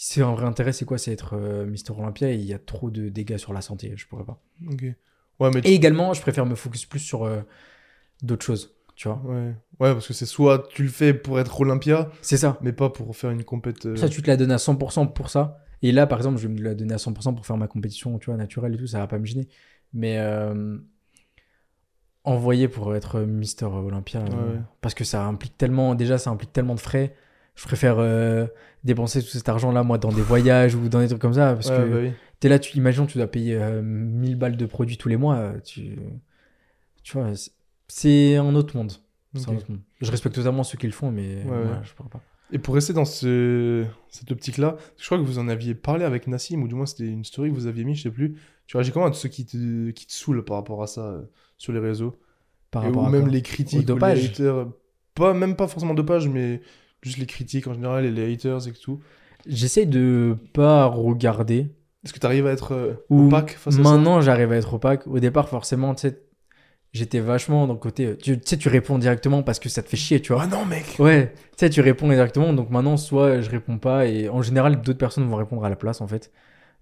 Si 0.00 0.14
c'est 0.14 0.22
un 0.22 0.32
vrai 0.32 0.46
intérêt, 0.46 0.72
c'est 0.72 0.84
quoi? 0.84 0.96
C'est 0.96 1.10
être 1.10 1.34
euh, 1.34 1.66
Mister 1.66 1.92
Olympia 1.92 2.30
et 2.30 2.36
il 2.36 2.44
y 2.44 2.54
a 2.54 2.58
trop 2.60 2.88
de 2.88 3.08
dégâts 3.08 3.36
sur 3.36 3.52
la 3.52 3.60
santé. 3.60 3.92
Je 3.96 4.06
pourrais 4.06 4.24
pas. 4.24 4.40
Ok. 4.70 4.82
Ouais, 5.40 5.50
mais 5.52 5.60
tu- 5.60 5.66
Et 5.68 5.74
également, 5.74 6.14
je 6.14 6.20
préfère 6.20 6.46
me 6.46 6.54
focus 6.54 6.86
plus 6.86 7.00
sur 7.00 7.24
euh, 7.24 7.40
d'autres 8.22 8.44
choses, 8.44 8.76
tu 8.94 9.08
vois. 9.08 9.20
Ouais. 9.24 9.54
ouais, 9.80 9.92
parce 9.92 10.06
que 10.06 10.14
c'est 10.14 10.24
soit 10.24 10.68
tu 10.70 10.84
le 10.84 10.88
fais 10.88 11.14
pour 11.14 11.40
être 11.40 11.60
Olympia, 11.60 12.10
C'est 12.22 12.36
ça. 12.36 12.58
mais 12.62 12.72
pas 12.72 12.90
pour 12.90 13.16
faire 13.16 13.30
une 13.30 13.42
compète. 13.42 13.86
euh, 13.86 13.96
Ça, 13.96 14.08
tu 14.08 14.22
te 14.22 14.28
la 14.28 14.36
donnes 14.36 14.52
à 14.52 14.58
100% 14.58 15.06
pour 15.08 15.30
ça. 15.30 15.58
Et 15.82 15.90
là, 15.90 16.06
par 16.06 16.18
exemple, 16.20 16.38
je 16.38 16.46
vais 16.46 16.54
me 16.54 16.62
la 16.62 16.76
donner 16.76 16.94
à 16.94 16.98
100% 16.98 17.34
pour 17.34 17.44
faire 17.44 17.56
ma 17.56 17.66
compétition, 17.66 18.18
tu 18.20 18.26
vois, 18.26 18.36
naturelle 18.36 18.74
et 18.74 18.78
tout, 18.78 18.86
ça 18.86 18.98
va 18.98 19.08
pas 19.08 19.18
me 19.18 19.24
gêner. 19.26 19.48
Mais 19.92 20.16
envoyer 22.24 22.68
pour 22.68 22.94
être 22.94 23.20
Mister 23.20 23.64
Olympia, 23.66 24.20
Ouais. 24.24 24.60
parce 24.80 24.94
que 24.94 25.04
ça 25.04 25.24
implique 25.24 25.56
tellement, 25.56 25.94
déjà, 25.94 26.18
ça 26.18 26.30
implique 26.30 26.52
tellement 26.52 26.74
de 26.74 26.80
frais. 26.80 27.14
Je 27.58 27.64
préfère 27.64 27.96
euh, 27.98 28.46
dépenser 28.84 29.20
tout 29.20 29.28
cet 29.28 29.48
argent-là, 29.48 29.82
moi, 29.82 29.98
dans 29.98 30.12
des 30.12 30.22
voyages 30.22 30.76
ou 30.76 30.88
dans 30.88 31.00
des 31.00 31.08
trucs 31.08 31.20
comme 31.20 31.34
ça, 31.34 31.54
parce 31.54 31.68
ouais, 31.70 31.76
que 31.76 31.90
bah 31.90 31.98
oui. 32.02 32.12
T'es 32.40 32.48
là, 32.48 32.60
tu 32.60 32.76
imagines, 32.78 33.06
tu 33.08 33.18
dois 33.18 33.26
payer 33.26 33.56
euh, 33.56 33.82
1000 33.82 34.36
balles 34.36 34.56
de 34.56 34.64
produits 34.66 34.96
tous 34.96 35.08
les 35.08 35.16
mois. 35.16 35.34
euh, 35.36 35.58
Tu, 35.64 35.98
tu 37.02 37.12
vois, 37.18 37.32
c'est- 37.88 38.36
un 38.36 38.54
autre 38.54 38.76
monde. 38.76 38.92
C'est 39.34 39.48
un 39.48 39.52
Ok. 39.52 39.58
autre 39.58 39.70
monde. 39.70 39.80
Je 40.00 40.10
respecte 40.10 40.36
totalement 40.36 40.62
ceux 40.62 40.78
qui 40.78 40.86
le 40.86 40.92
font, 40.92 41.10
mais 41.10 41.36
Ouais, 41.36 41.42
voilà, 41.44 41.64
ouais. 41.66 41.76
je 41.82 41.92
pourrais 41.94 42.08
pas. 42.08 42.20
Et 42.50 42.58
pour 42.58 42.74
rester 42.74 42.92
dans 42.92 43.04
ce... 43.04 43.84
cette 44.08 44.30
optique-là, 44.32 44.76
je 44.96 45.04
crois 45.04 45.18
que 45.18 45.22
vous 45.24 45.38
en 45.38 45.48
aviez 45.48 45.74
parlé 45.74 46.04
avec 46.04 46.26
Nassim, 46.28 46.62
ou 46.62 46.68
du 46.68 46.74
moins 46.74 46.86
c'était 46.86 47.06
une 47.06 47.24
story 47.24 47.50
que 47.50 47.54
vous 47.54 47.66
aviez 47.66 47.84
mis, 47.84 47.94
je 47.94 48.04
sais 48.04 48.10
plus. 48.10 48.36
Tu 48.66 48.76
réagis 48.76 48.90
comment 48.92 49.06
à 49.06 49.12
ceux 49.12 49.28
qui 49.28 49.44
te, 49.44 49.90
qui 49.90 50.06
te 50.06 50.12
saoulent 50.12 50.44
par 50.44 50.56
rapport 50.56 50.82
à 50.82 50.86
ça 50.86 51.02
euh, 51.02 51.22
sur 51.58 51.72
les 51.72 51.78
réseaux? 51.80 52.16
Par 52.70 52.84
Et 52.84 52.86
rapport 52.86 53.02
Ou 53.02 53.06
à 53.06 53.10
même 53.10 53.28
les 53.28 53.42
critiques, 53.42 53.88
ou 53.90 53.98
les 53.98 54.26
haters. 54.26 54.68
Pas, 55.14 55.34
même 55.34 55.56
pas 55.56 55.66
forcément 55.68 55.94
dopage, 55.94 56.28
mais 56.28 56.60
juste 57.02 57.18
les 57.18 57.26
critiques 57.26 57.66
en 57.66 57.74
général 57.74 58.04
et 58.04 58.10
les 58.10 58.32
haters 58.32 58.66
et 58.68 58.72
tout. 58.72 59.00
J'essaye 59.46 59.86
de 59.86 60.36
pas 60.52 60.86
regarder. 60.86 61.68
Est-ce 62.04 62.12
que 62.12 62.18
tu 62.18 62.26
arrives 62.26 62.46
à 62.46 62.52
être 62.52 62.72
euh, 62.72 62.94
Ou 63.10 63.26
opaque 63.26 63.52
face 63.52 63.76
à 63.76 63.80
Maintenant, 63.80 64.20
j'arrive 64.20 64.52
à 64.52 64.56
être 64.56 64.74
opaque. 64.74 65.06
Au 65.06 65.18
départ, 65.20 65.48
forcément, 65.48 65.94
tu 65.94 66.02
sais, 66.02 66.20
j'étais 66.92 67.20
vachement 67.20 67.66
dans 67.66 67.74
le 67.74 67.78
côté. 67.78 68.06
euh, 68.06 68.16
Tu 68.16 68.38
tu 68.38 68.42
sais, 68.48 68.56
tu 68.56 68.68
réponds 68.68 68.98
directement 68.98 69.42
parce 69.42 69.58
que 69.58 69.68
ça 69.68 69.82
te 69.82 69.88
fait 69.88 69.96
chier, 69.96 70.20
tu 70.20 70.32
vois. 70.32 70.42
Ah 70.42 70.46
non, 70.46 70.64
mec 70.64 70.96
Ouais, 70.98 71.32
tu 71.34 71.40
sais, 71.56 71.70
tu 71.70 71.80
réponds 71.80 72.08
directement. 72.08 72.52
Donc 72.52 72.70
maintenant, 72.70 72.96
soit 72.96 73.40
je 73.40 73.50
réponds 73.50 73.78
pas, 73.78 74.06
et 74.06 74.28
en 74.28 74.42
général, 74.42 74.80
d'autres 74.80 74.98
personnes 74.98 75.28
vont 75.28 75.36
répondre 75.36 75.64
à 75.64 75.68
la 75.70 75.76
place, 75.76 76.00
en 76.00 76.06
fait. 76.08 76.30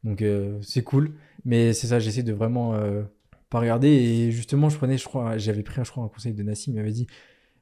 Donc 0.05 0.23
euh, 0.23 0.59
c'est 0.63 0.83
cool. 0.83 1.13
Mais 1.45 1.73
c'est 1.73 1.87
ça, 1.89 1.99
j'essaie 1.99 2.23
de 2.23 2.33
vraiment 2.33 2.75
euh, 2.75 3.03
pas 3.51 3.61
regarder. 3.61 3.89
Et 3.89 4.31
justement, 4.33 4.69
je 4.69 4.77
prenais, 4.77 4.99
je 4.99 5.05
crois, 5.05 5.39
j'avais 5.39 5.63
pris, 5.63 5.81
je 5.85 5.91
crois, 5.91 6.05
un 6.05 6.09
conseil 6.09 6.35
de 6.35 6.43
Nassim, 6.43 6.73
il 6.73 6.77
m'avait 6.77 6.91
dit. 6.93 7.07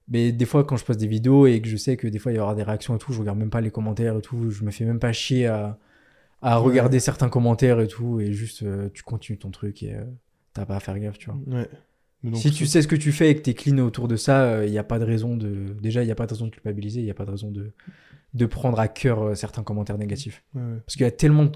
Mais 0.08 0.32
des 0.32 0.44
fois, 0.44 0.64
quand 0.64 0.76
je 0.76 0.84
poste 0.84 1.00
des 1.00 1.06
vidéos 1.06 1.46
et 1.46 1.60
que 1.62 1.68
je 1.68 1.76
sais 1.76 1.96
que 1.96 2.06
des 2.06 2.18
fois 2.18 2.30
il 2.32 2.34
y 2.34 2.38
avoir 2.38 2.54
des 2.54 2.62
réactions 2.62 2.94
et 2.94 2.98
tout, 2.98 3.12
je 3.12 3.20
regarde 3.20 3.38
même 3.38 3.50
pas 3.50 3.60
les 3.62 3.70
commentaires 3.70 4.16
et 4.18 4.20
tout. 4.20 4.50
Je 4.50 4.62
me 4.64 4.70
fais 4.70 4.84
même 4.84 4.98
pas 4.98 5.12
chier 5.12 5.46
à, 5.46 5.78
à 6.42 6.60
Ouais. 6.60 6.66
regarder 6.66 7.00
certains 7.00 7.28
commentaires 7.30 7.80
et 7.80 7.88
tout. 7.88 8.20
Et 8.20 8.32
juste, 8.32 8.62
euh, 8.64 8.88
tu 8.92 9.02
continues 9.02 9.38
ton 9.38 9.50
truc 9.50 9.82
et 9.82 9.94
euh, 9.94 10.04
t'as 10.52 10.66
pas 10.66 10.76
à 10.76 10.80
faire 10.80 10.98
gaffe, 10.98 11.16
tu 11.18 11.30
vois. 11.30 11.38
Ouais. 11.46 11.68
Mais 12.22 12.30
donc, 12.32 12.40
si 12.40 12.50
tu 12.52 12.66
sais 12.66 12.82
ce 12.82 12.88
que 12.88 12.96
tu 12.96 13.12
fais 13.12 13.30
et 13.30 13.36
que 13.36 13.40
t'es 13.42 13.54
clean 13.54 13.78
autour 13.78 14.08
de 14.08 14.16
ça, 14.16 14.64
il 14.64 14.70
n'y 14.70 14.78
a 14.78 14.84
pas 14.84 14.98
de 14.98 15.04
raison 15.04 15.36
de. 15.36 15.74
Déjà, 15.80 16.02
il 16.02 16.06
n'y 16.06 16.12
a 16.12 16.14
pas 16.14 16.26
de 16.26 16.32
raison 16.32 16.46
de 16.46 16.50
culpabiliser, 16.50 17.00
il 17.00 17.04
n'y 17.04 17.10
a 17.10 17.14
pas 17.14 17.24
de 17.26 17.30
raison 17.30 17.50
de, 17.50 17.72
de 18.34 18.46
prendre 18.46 18.78
à 18.80 18.88
cœur 18.88 19.22
euh, 19.22 19.34
certains 19.34 19.62
commentaires 19.62 19.98
négatifs. 19.98 20.42
Ouais. 20.54 20.62
Parce 20.86 20.94
qu'il 20.96 21.02
y 21.02 21.08
a 21.08 21.10
tellement 21.10 21.44
de 21.46 21.52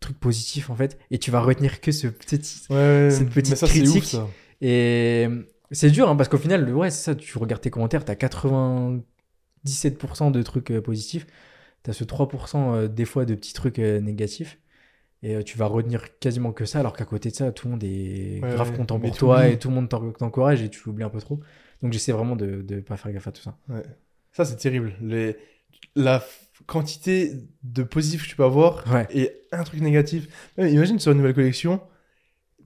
trucs 0.00 0.18
positifs 0.20 0.70
en 0.70 0.76
fait, 0.76 0.98
et 1.10 1.18
tu 1.18 1.30
vas 1.32 1.40
retenir 1.40 1.80
que 1.80 1.90
ce 1.92 2.06
petit. 2.06 2.40
Cette 2.42 3.30
petite 3.30 3.56
ça, 3.56 3.66
critique. 3.66 3.96
ouf, 3.96 4.04
ça. 4.04 4.28
Et 4.60 5.26
c'est 5.70 5.90
dur 5.90 6.08
hein, 6.08 6.16
parce 6.16 6.28
qu'au 6.28 6.38
final, 6.38 6.72
ouais, 6.74 6.90
c'est 6.90 7.02
ça, 7.02 7.14
tu 7.14 7.36
regardes 7.38 7.62
tes 7.62 7.70
commentaires, 7.70 8.04
t'as 8.04 8.14
97% 8.14 10.30
de 10.30 10.42
trucs 10.42 10.70
euh, 10.70 10.80
positifs, 10.80 11.26
t'as 11.82 11.92
ce 11.92 12.04
3% 12.04 12.74
euh, 12.74 12.88
des 12.88 13.04
fois 13.04 13.24
de 13.24 13.34
petits 13.34 13.52
trucs 13.54 13.78
euh, 13.78 14.00
négatifs. 14.00 14.58
Et 15.24 15.42
tu 15.44 15.58
vas 15.58 15.66
retenir 15.66 16.16
quasiment 16.20 16.52
que 16.52 16.64
ça, 16.64 16.78
alors 16.80 16.92
qu'à 16.96 17.04
côté 17.04 17.30
de 17.30 17.34
ça, 17.34 17.50
tout 17.50 17.66
le 17.66 17.72
monde 17.72 17.82
est 17.84 18.40
Ouais, 18.42 18.54
grave 18.54 18.70
ouais, 18.70 18.76
content 18.76 19.00
pour 19.00 19.16
toi 19.16 19.48
et 19.48 19.58
tout 19.58 19.68
le 19.68 19.74
monde 19.74 19.88
t'en- 19.88 20.12
t'encourage 20.12 20.62
et 20.62 20.70
tu 20.70 20.80
l'oublies 20.86 21.02
un 21.04 21.10
peu 21.10 21.20
trop. 21.20 21.40
Donc 21.82 21.92
j'essaie 21.92 22.12
vraiment 22.12 22.36
de 22.36 22.64
ne 22.68 22.80
pas 22.80 22.96
faire 22.96 23.12
gaffe 23.12 23.26
à 23.26 23.32
tout 23.32 23.42
ça. 23.42 23.56
Ouais. 23.68 23.82
Ça, 24.32 24.44
c'est 24.44 24.56
terrible. 24.56 24.94
Les... 25.00 25.36
La 25.96 26.24
quantité 26.66 27.32
de 27.64 27.82
positifs 27.82 28.22
que 28.24 28.28
tu 28.28 28.36
peux 28.36 28.44
avoir 28.44 28.84
et 29.10 29.32
un 29.52 29.62
truc 29.64 29.80
négatif. 29.80 30.28
Imagine 30.56 30.98
sur 31.00 31.10
une 31.12 31.18
nouvelle 31.18 31.34
collection, 31.34 31.80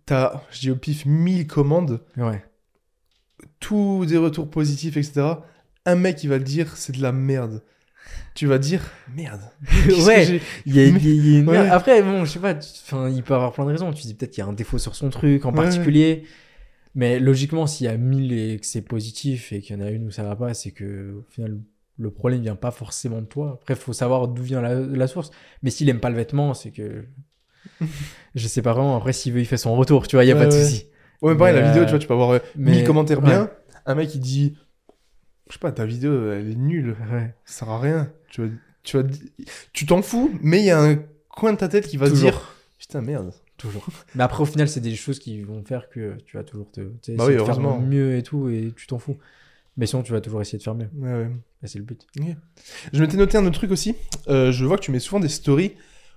t'as, 0.07 0.43
je 0.51 0.61
dis 0.61 0.71
au 0.71 0.77
pif, 0.77 1.07
1000 1.07 1.47
commandes, 1.47 2.01
Ouais. 2.17 2.43
Tous 3.61 4.07
des 4.07 4.17
retours 4.19 4.49
positifs, 4.51 4.97
etc. 4.97 5.23
Un 5.87 5.95
mec, 5.97 6.23
il 6.25 6.29
va 6.29 6.39
te 6.39 6.45
dire, 6.45 6.77
c'est 6.77 6.95
de 6.97 7.03
la 7.03 7.13
merde. 7.13 7.63
Tu 8.35 8.47
vas 8.47 8.59
dire, 8.59 8.83
merde. 9.15 9.41
Ouais. 10.07 10.41
Il 10.67 10.75
y 10.77 10.81
a, 10.81 10.87
y 10.87 11.37
a- 11.37 11.39
une 11.39 11.49
Ouais. 11.49 11.57
Après, 11.69 12.03
bon, 12.03 12.25
je 12.25 12.33
sais 12.33 12.39
pas, 12.39 12.55
il 13.11 13.23
peut 13.23 13.35
avoir 13.35 13.53
plein 13.53 13.65
de 13.65 13.71
raisons. 13.71 13.93
Tu 13.93 14.03
dis 14.03 14.15
peut-être 14.15 14.31
qu'il 14.33 14.43
y 14.43 14.47
a 14.47 14.49
un 14.51 14.53
défaut 14.53 14.79
sur 14.79 14.95
son 14.95 15.11
truc 15.11 15.45
en 15.45 15.51
Ouais. 15.51 15.57
particulier. 15.57 16.25
Mais 16.95 17.19
logiquement, 17.19 17.67
s'il 17.67 17.87
y 17.87 17.89
a 17.89 17.97
1000 17.97 18.33
et 18.33 18.59
que 18.59 18.67
c'est 18.67 18.83
positif 18.83 19.53
et 19.53 19.61
qu'il 19.61 19.77
y 19.77 19.83
en 19.83 19.85
a 19.85 19.91
une 19.91 20.07
où 20.07 20.11
ça 20.11 20.23
va 20.25 20.37
pas, 20.37 20.53
c'est 20.55 20.73
que 20.73 21.15
au 21.21 21.25
final, 21.31 21.59
le 21.99 22.11
problème 22.11 22.43
vient 22.43 22.57
pas 22.57 22.71
forcément 22.71 23.21
de 23.23 23.27
toi. 23.27 23.59
Après, 23.63 23.75
faut 23.75 23.93
savoir 23.95 24.29
d'où 24.29 24.43
vient 24.43 24.61
la, 24.61 24.75
la 24.75 25.07
source. 25.07 25.31
Mais 25.63 25.71
s'il 25.71 25.89
aime 25.89 26.01
pas 26.01 26.11
le 26.11 26.17
vêtement, 26.17 26.53
c'est 26.55 26.71
que. 26.71 27.05
je 28.35 28.49
sais 28.49 28.63
pas 28.63 28.73
vraiment. 28.73 28.97
Après, 28.97 29.13
s'il 29.13 29.33
veut, 29.33 29.41
il 29.41 29.47
fait 29.47 29.57
son 29.57 29.75
retour. 29.77 30.07
Tu 30.07 30.17
vois, 30.17 30.25
il 30.25 30.29
y 30.29 30.33
a 30.33 30.35
Ouais, 30.35 30.41
pas 30.43 30.47
de 30.47 30.53
souci. 30.63 30.87
Ouais, 31.23 31.33
mais 31.33 31.39
pareil, 31.39 31.55
la 31.55 31.69
vidéo, 31.69 31.83
euh, 31.83 31.87
tu 31.87 31.91
vois, 31.91 31.99
tu 31.99 32.07
peux 32.07 32.15
avoir 32.15 32.31
euh, 32.31 32.39
mais- 32.57 32.73
1000 32.73 32.85
commentaires 32.85 33.19
ouais. 33.21 33.25
bien. 33.31 33.51
Un 33.87 33.95
mec, 33.95 34.15
il 34.15 34.21
dit, 34.21 34.57
je 35.49 35.55
sais 35.55 35.59
pas, 35.59 35.73
ta 35.73 35.85
vidéo, 35.87 36.31
elle 36.33 36.51
est 36.51 36.55
nulle. 36.57 36.97
Ouais. 37.11 37.35
Ça 37.45 37.61
sert 37.61 37.71
à 37.71 37.81
rien. 37.81 38.13
Tu 38.29 38.43
vas, 38.43 38.49
tu 38.83 38.97
vas, 38.97 39.05
tu 39.73 39.87
t'en 39.87 40.03
fous, 40.03 40.31
mais 40.43 40.59
il 40.61 40.65
y 40.67 40.71
a 40.71 40.81
un 40.83 40.99
coin 41.29 41.53
de 41.53 41.59
ta 41.59 41.69
tête 41.69 41.87
qui 41.87 41.97
va 41.97 42.09
Toujours. 42.09 42.31
dire, 42.31 42.55
putain, 42.79 43.01
merde. 43.01 43.33
Toujours. 43.57 43.87
Mais 44.17 44.25
après, 44.25 44.43
au 44.43 44.47
final, 44.47 44.69
c'est 44.69 44.81
des 44.81 44.95
choses 44.97 45.19
qui 45.21 45.43
vont 45.43 45.63
faire 45.65 45.89
que 45.89 46.17
tu 46.27 46.37
vas 46.37 46.43
toujours 46.43 46.69
te, 46.71 46.81
Bah 46.81 46.89
essayer 47.07 47.21
oui, 47.21 47.37
de 47.37 47.45
faire 47.45 47.61
mieux 47.81 48.17
et 48.17 48.23
tout, 48.25 48.49
et 48.49 48.73
tu 48.77 48.87
t'en 48.89 48.99
fous. 48.99 49.19
Mais 49.77 49.87
sinon, 49.87 50.03
tu 50.03 50.11
vas 50.13 50.21
toujours 50.21 50.41
essayer 50.43 50.59
de 50.59 50.63
faire 50.65 50.75
mieux. 50.75 50.89
Ouais, 50.97 51.13
ouais. 51.13 51.31
C'est 51.65 51.79
le 51.79 51.85
but. 51.85 52.05
Je 52.93 53.01
m'étais 53.01 53.17
noté 53.17 53.39
un 53.39 53.47
autre 53.47 53.55
truc 53.59 53.71
aussi. 53.71 53.95
Euh, 54.29 54.51
je 54.51 54.65
vois 54.65 54.77
que 54.77 54.83
tu 54.83 54.91
mets 54.91 54.99
souvent 54.99 55.21
des 55.21 55.29
stories 55.29 55.73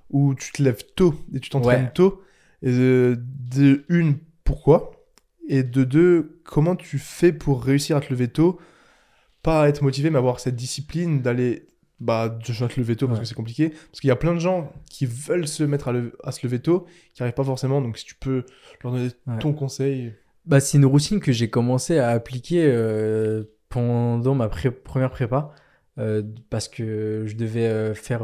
où 0.10 0.34
tu 0.34 0.52
te 0.54 0.64
lèves 0.64 0.82
tôt 0.96 1.14
et 1.36 1.40
tu 1.40 1.50
t'entraînes 1.52 1.84
Ouais. 1.86 1.92
tôt. 1.94 2.22
Et 2.64 2.72
de, 2.72 3.20
de 3.56 3.86
une, 3.90 4.18
pourquoi? 4.44 4.92
Et 5.48 5.64
de 5.64 5.84
deux, 5.84 6.40
comment 6.44 6.76
tu 6.76 6.98
fais 6.98 7.32
pour 7.34 7.64
réussir 7.64 7.98
à 7.98 8.02
te 8.02 8.10
lever 8.10 8.28
tôt 8.28 8.60
Pas 9.44 9.64
à 9.64 9.68
être 9.68 9.82
motivé, 9.84 10.10
mais 10.10 10.18
avoir 10.18 10.40
cette 10.40 10.56
discipline 10.56 11.22
d'aller. 11.22 11.68
Bah, 12.02 12.38
je 12.44 12.66
te 12.66 12.80
lever 12.80 12.96
tôt 12.98 13.08
parce 13.08 13.20
Ouais. 13.20 13.24
que 13.24 13.30
c'est 13.30 13.36
compliqué. 13.36 13.70
Parce 13.70 14.02
qu'il 14.02 14.10
y 14.10 14.12
a 14.12 14.16
plein 14.18 14.34
de 14.34 14.40
gens 14.40 14.74
qui 14.90 15.06
veulent 15.06 15.48
se 15.48 15.64
mettre 15.64 15.88
à, 15.88 15.92
le- 15.94 16.12
à 16.24 16.32
se 16.34 16.46
lever 16.46 16.60
tôt, 16.60 16.86
qui 17.14 17.22
n'arrivent 17.22 17.36
pas 17.36 17.44
forcément. 17.46 17.82
Donc, 17.82 17.98
si 17.98 18.04
tu 18.06 18.16
peux 18.16 18.44
leur 18.84 18.92
donner 18.92 19.10
Ouais. 19.28 19.40
ton 19.40 19.54
conseil. 19.54 20.14
Bah, 20.46 20.60
c'est 20.60 20.78
une 20.78 20.86
routine 20.86 21.20
que 21.22 21.32
j'ai 21.32 21.50
commencé 21.50 21.98
à 21.98 22.10
appliquer 22.10 22.66
euh, 22.68 23.44
pendant 23.70 24.36
ma 24.36 24.50
pré- 24.50 24.72
première 24.72 25.10
prépa. 25.10 25.52
euh, 25.98 26.22
parce 26.50 26.68
que 26.68 27.24
je 27.26 27.36
devais 27.38 27.68
euh, 27.68 27.94
faire 27.94 28.24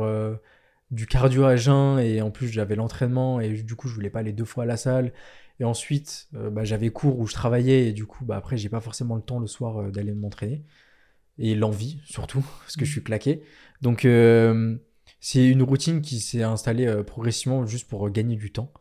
du 0.91 1.05
cardio 1.07 1.45
à 1.45 1.55
jeun 1.55 1.99
et 1.99 2.21
en 2.21 2.29
plus 2.29 2.49
j'avais 2.49 2.75
l'entraînement 2.75 3.39
et 3.39 3.47
du 3.53 3.75
coup 3.77 3.87
je 3.87 3.93
voulais 3.95 4.09
pas 4.09 4.19
aller 4.19 4.33
deux 4.33 4.43
fois 4.43 4.63
à 4.63 4.67
la 4.67 4.75
salle. 4.75 5.13
Et 5.61 5.63
ensuite 5.63 6.27
euh, 6.35 6.49
bah, 6.49 6.63
j'avais 6.63 6.89
cours 6.89 7.19
où 7.19 7.27
je 7.27 7.33
travaillais 7.33 7.87
et 7.87 7.93
du 7.93 8.07
coup 8.07 8.25
bah, 8.25 8.35
après 8.35 8.57
j'ai 8.57 8.67
pas 8.67 8.81
forcément 8.81 9.15
le 9.15 9.21
temps 9.21 9.39
le 9.39 9.45
soir 9.47 9.77
euh, 9.77 9.91
d'aller 9.91 10.11
m'entraîner. 10.11 10.65
Et 11.37 11.55
l'envie 11.55 12.01
surtout 12.03 12.43
parce 12.61 12.75
que 12.75 12.83
je 12.83 12.91
suis 12.91 13.03
claqué. 13.03 13.43
Donc 13.81 14.03
euh, 14.03 14.75
c'est 15.19 15.47
une 15.47 15.61
routine 15.61 16.01
qui 16.01 16.19
s'est 16.19 16.41
installée 16.43 17.03
progressivement 17.05 17.65
juste 17.67 17.87
pour 17.87 18.09
gagner 18.09 18.35
du 18.35 18.51
temps. 18.51 18.73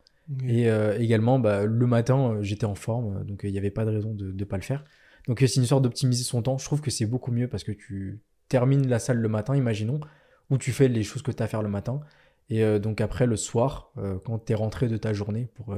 Et 0.46 0.70
euh, 0.70 0.98
également, 0.98 1.38
bah, 1.38 1.64
le 1.64 1.86
matin, 1.86 2.38
j'étais 2.40 2.64
en 2.64 2.76
forme, 2.76 3.24
donc 3.24 3.40
il 3.42 3.50
n'y 3.50 3.58
avait 3.58 3.70
pas 3.70 3.84
de 3.84 3.90
raison 3.90 4.14
de 4.14 4.32
ne 4.32 4.44
pas 4.44 4.56
le 4.56 4.62
faire. 4.62 4.84
Donc 5.26 5.40
c'est 5.40 5.56
une 5.56 5.66
sorte 5.66 5.82
d'optimiser 5.82 6.24
son 6.24 6.42
temps. 6.42 6.56
Je 6.56 6.64
trouve 6.64 6.80
que 6.80 6.90
c'est 6.90 7.06
beaucoup 7.06 7.32
mieux 7.32 7.48
parce 7.48 7.64
que 7.64 7.72
tu 7.72 8.20
termines 8.48 8.88
la 8.88 8.98
salle 8.98 9.18
le 9.18 9.28
matin, 9.28 9.56
imaginons, 9.56 10.00
ou 10.48 10.56
tu 10.56 10.72
fais 10.72 10.88
les 10.88 11.02
choses 11.02 11.22
que 11.22 11.32
tu 11.32 11.42
as 11.42 11.46
à 11.46 11.48
faire 11.48 11.62
le 11.62 11.68
matin. 11.68 12.00
Et 12.48 12.64
euh, 12.64 12.78
donc 12.78 13.00
après, 13.00 13.26
le 13.26 13.36
soir, 13.36 13.92
quand 14.24 14.38
tu 14.46 14.52
es 14.52 14.54
rentré 14.54 14.88
de 14.88 14.96
ta 14.96 15.12
journée, 15.12 15.48
pour 15.54 15.76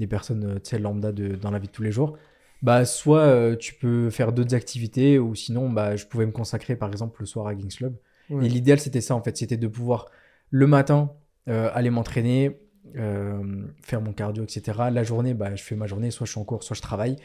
des 0.00 0.08
personnes 0.08 0.58
euh, 0.72 0.78
lambda 0.78 1.12
de, 1.12 1.36
dans 1.36 1.52
la 1.52 1.60
vie 1.60 1.68
de 1.68 1.72
tous 1.72 1.82
les 1.82 1.92
jours, 1.92 2.16
bah, 2.62 2.84
soit 2.84 3.20
euh, 3.20 3.56
tu 3.56 3.74
peux 3.74 4.10
faire 4.10 4.32
d'autres 4.32 4.54
activités, 4.54 5.18
ou 5.18 5.34
sinon 5.34 5.70
bah, 5.70 5.96
je 5.96 6.06
pouvais 6.06 6.26
me 6.26 6.32
consacrer 6.32 6.74
par 6.76 6.90
exemple 6.90 7.20
le 7.20 7.26
soir 7.26 7.46
à 7.46 7.54
Kings 7.54 7.74
Club. 7.74 7.96
Ouais. 8.28 8.46
Et 8.46 8.48
l'idéal, 8.48 8.80
c'était 8.80 9.00
ça, 9.00 9.14
en 9.14 9.22
fait. 9.22 9.36
C'était 9.36 9.56
de 9.56 9.68
pouvoir 9.68 10.06
Le 10.50 10.66
matin, 10.66 11.12
euh, 11.48 11.70
aller 11.72 11.90
m'entraîner, 11.90 12.60
euh, 12.96 13.66
faire 13.82 14.00
mon 14.00 14.12
cardio, 14.12 14.44
etc. 14.44 14.78
La 14.92 15.04
journée, 15.04 15.34
bah, 15.34 15.54
je 15.54 15.62
fais 15.62 15.76
ma 15.76 15.86
journée, 15.86 16.10
soit 16.10 16.26
je 16.26 16.32
suis 16.32 16.40
en 16.40 16.44
cours, 16.44 16.62
soit 16.62 16.76
je 16.76 16.82
travaille. 16.82 17.16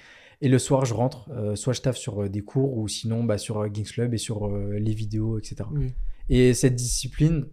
Et 0.41 0.49
le 0.49 0.59
soir, 0.59 0.83
je 0.83 0.93
rentre, 0.93 1.29
soit 1.55 1.71
je 1.71 1.81
taffe 1.81 1.95
sur 1.95 2.29
des 2.29 2.41
cours, 2.41 2.77
ou 2.77 2.89
sinon 2.89 3.23
bah, 3.23 3.37
sur 3.37 3.69
Games 3.69 3.85
Club 3.85 4.13
et 4.13 4.17
sur 4.17 4.49
les 4.49 4.93
vidéos, 4.93 5.39
etc. 5.39 5.69
Et 6.27 6.53
cette 6.53 6.75
discipline, 6.75 7.45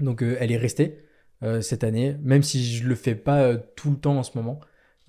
donc 0.00 0.22
elle 0.22 0.50
est 0.50 0.56
restée 0.56 0.98
cette 1.60 1.84
année, 1.84 2.16
même 2.22 2.42
si 2.42 2.64
je 2.64 2.86
le 2.88 2.94
fais 2.94 3.14
pas 3.14 3.42
euh, 3.42 3.58
tout 3.76 3.90
le 3.90 3.96
temps 3.96 4.16
en 4.18 4.22
ce 4.22 4.36
moment, 4.38 4.60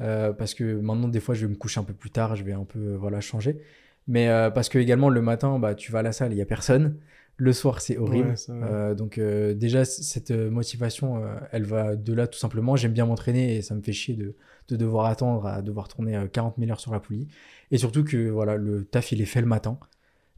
euh, 0.02 0.34
parce 0.34 0.54
que 0.54 0.80
maintenant 0.80 1.08
des 1.08 1.20
fois 1.20 1.36
je 1.36 1.46
vais 1.46 1.52
me 1.52 1.58
coucher 1.58 1.80
un 1.80 1.84
peu 1.84 1.94
plus 1.94 2.10
tard, 2.12 2.36
je 2.36 2.44
vais 2.44 2.54
un 2.54 2.66
peu 2.66 2.80
euh, 2.80 2.98
voilà 2.98 3.22
changer. 3.22 3.60
Mais 4.08 4.28
euh, 4.30 4.50
parce 4.50 4.68
que 4.70 4.80
également 4.80 5.10
le 5.10 5.22
matin, 5.22 5.60
bah 5.60 5.76
tu 5.76 5.92
vas 5.92 6.00
à 6.00 6.02
la 6.02 6.12
salle, 6.12 6.34
il 6.34 6.38
y 6.38 6.42
a 6.42 6.46
personne. 6.46 6.98
Le 7.38 7.52
soir, 7.52 7.82
c'est 7.82 7.98
horrible. 7.98 8.30
Ouais. 8.30 8.36
Euh, 8.50 8.94
donc 8.96 9.18
euh, 9.18 9.54
déjà 9.56 9.86
cette 9.86 10.32
euh, 10.32 10.52
motivation, 10.52 11.24
euh, 11.24 11.36
elle 11.52 11.64
va 11.64 11.96
de 11.96 12.14
là 12.14 12.28
tout 12.28 12.38
simplement. 12.38 12.76
J'aime 12.76 12.94
bien 12.94 13.06
m'entraîner 13.06 13.56
et 13.56 13.62
ça 13.62 13.74
me 13.76 13.82
fait 13.82 13.94
chier 13.94 14.16
de, 14.16 14.36
de 14.68 14.76
devoir 14.76 15.06
attendre 15.08 15.46
à 15.48 15.62
devoir 15.62 15.88
tourner 15.88 16.16
euh, 16.16 16.28
40 16.28 16.56
000 16.60 16.70
heures 16.72 16.80
sur 16.80 16.92
la 16.94 17.00
poulie. 17.00 17.28
Et 17.72 17.78
surtout 17.78 18.04
que 18.04 18.30
voilà 18.30 18.56
le 18.58 18.84
taf 18.86 19.12
il 19.12 19.22
est 19.22 19.26
fait 19.26 19.42
le 19.42 19.48
matin. 19.48 19.80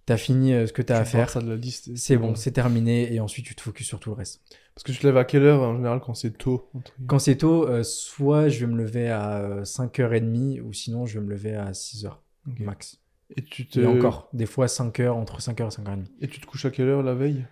T'as 0.05 0.17
fini 0.17 0.53
euh, 0.53 0.67
ce 0.67 0.73
que 0.73 0.81
t'as 0.83 0.99
à 0.99 1.05
faire. 1.05 1.29
ça 1.29 1.41
de 1.41 1.49
la 1.49 1.55
liste. 1.55 1.87
et 1.87 1.95
C'est 1.97 2.17
bon, 2.17 2.35
c'est 2.35 2.51
terminé 2.51 3.11
et 3.13 3.19
ensuite 3.19 3.45
tu 3.45 3.55
te 3.55 3.61
focuses 3.61 3.87
sur 3.87 3.99
tout 3.99 4.09
le 4.11 4.15
reste. 4.15 4.41
Parce 4.75 4.83
que 4.83 4.91
tu 4.91 4.99
te 4.99 5.07
lèves 5.07 5.17
à 5.17 5.25
quelle 5.25 5.43
heure 5.43 5.61
en 5.61 5.75
général 5.75 5.99
quand 5.99 6.13
c'est 6.13 6.31
tôt 6.37 6.69
Quand 7.07 7.17
c'est 7.17 7.37
tôt, 7.37 7.67
euh, 7.67 7.81
soit 7.83 8.49
je 8.49 8.65
vais 8.65 8.71
me 8.71 8.77
lever 8.77 9.09
à 9.09 9.37
euh, 9.37 9.63
5h30 9.63 10.61
ou 10.61 10.73
sinon 10.73 11.05
je 11.05 11.17
vais 11.19 11.25
me 11.25 11.31
lever 11.31 11.55
à 11.55 11.71
6h 11.73 12.11
Ok. 12.47 12.59
max. 12.59 12.99
Et 13.35 13.41
tu 13.41 13.67
te 13.67 13.79
Et 13.79 13.85
encore, 13.87 14.29
des 14.33 14.45
fois 14.45 14.67
5h, 14.67 15.09
entre 15.09 15.39
5h 15.41 15.65
et 15.65 15.81
5h30. 15.81 16.05
et 16.21 16.27
tu 16.27 16.39
te 16.39 16.45
couches 16.45 16.65
à 16.65 16.69
quelle 16.71 16.87
heure 16.89 17.01
la 17.01 17.15
veille? 17.15 17.45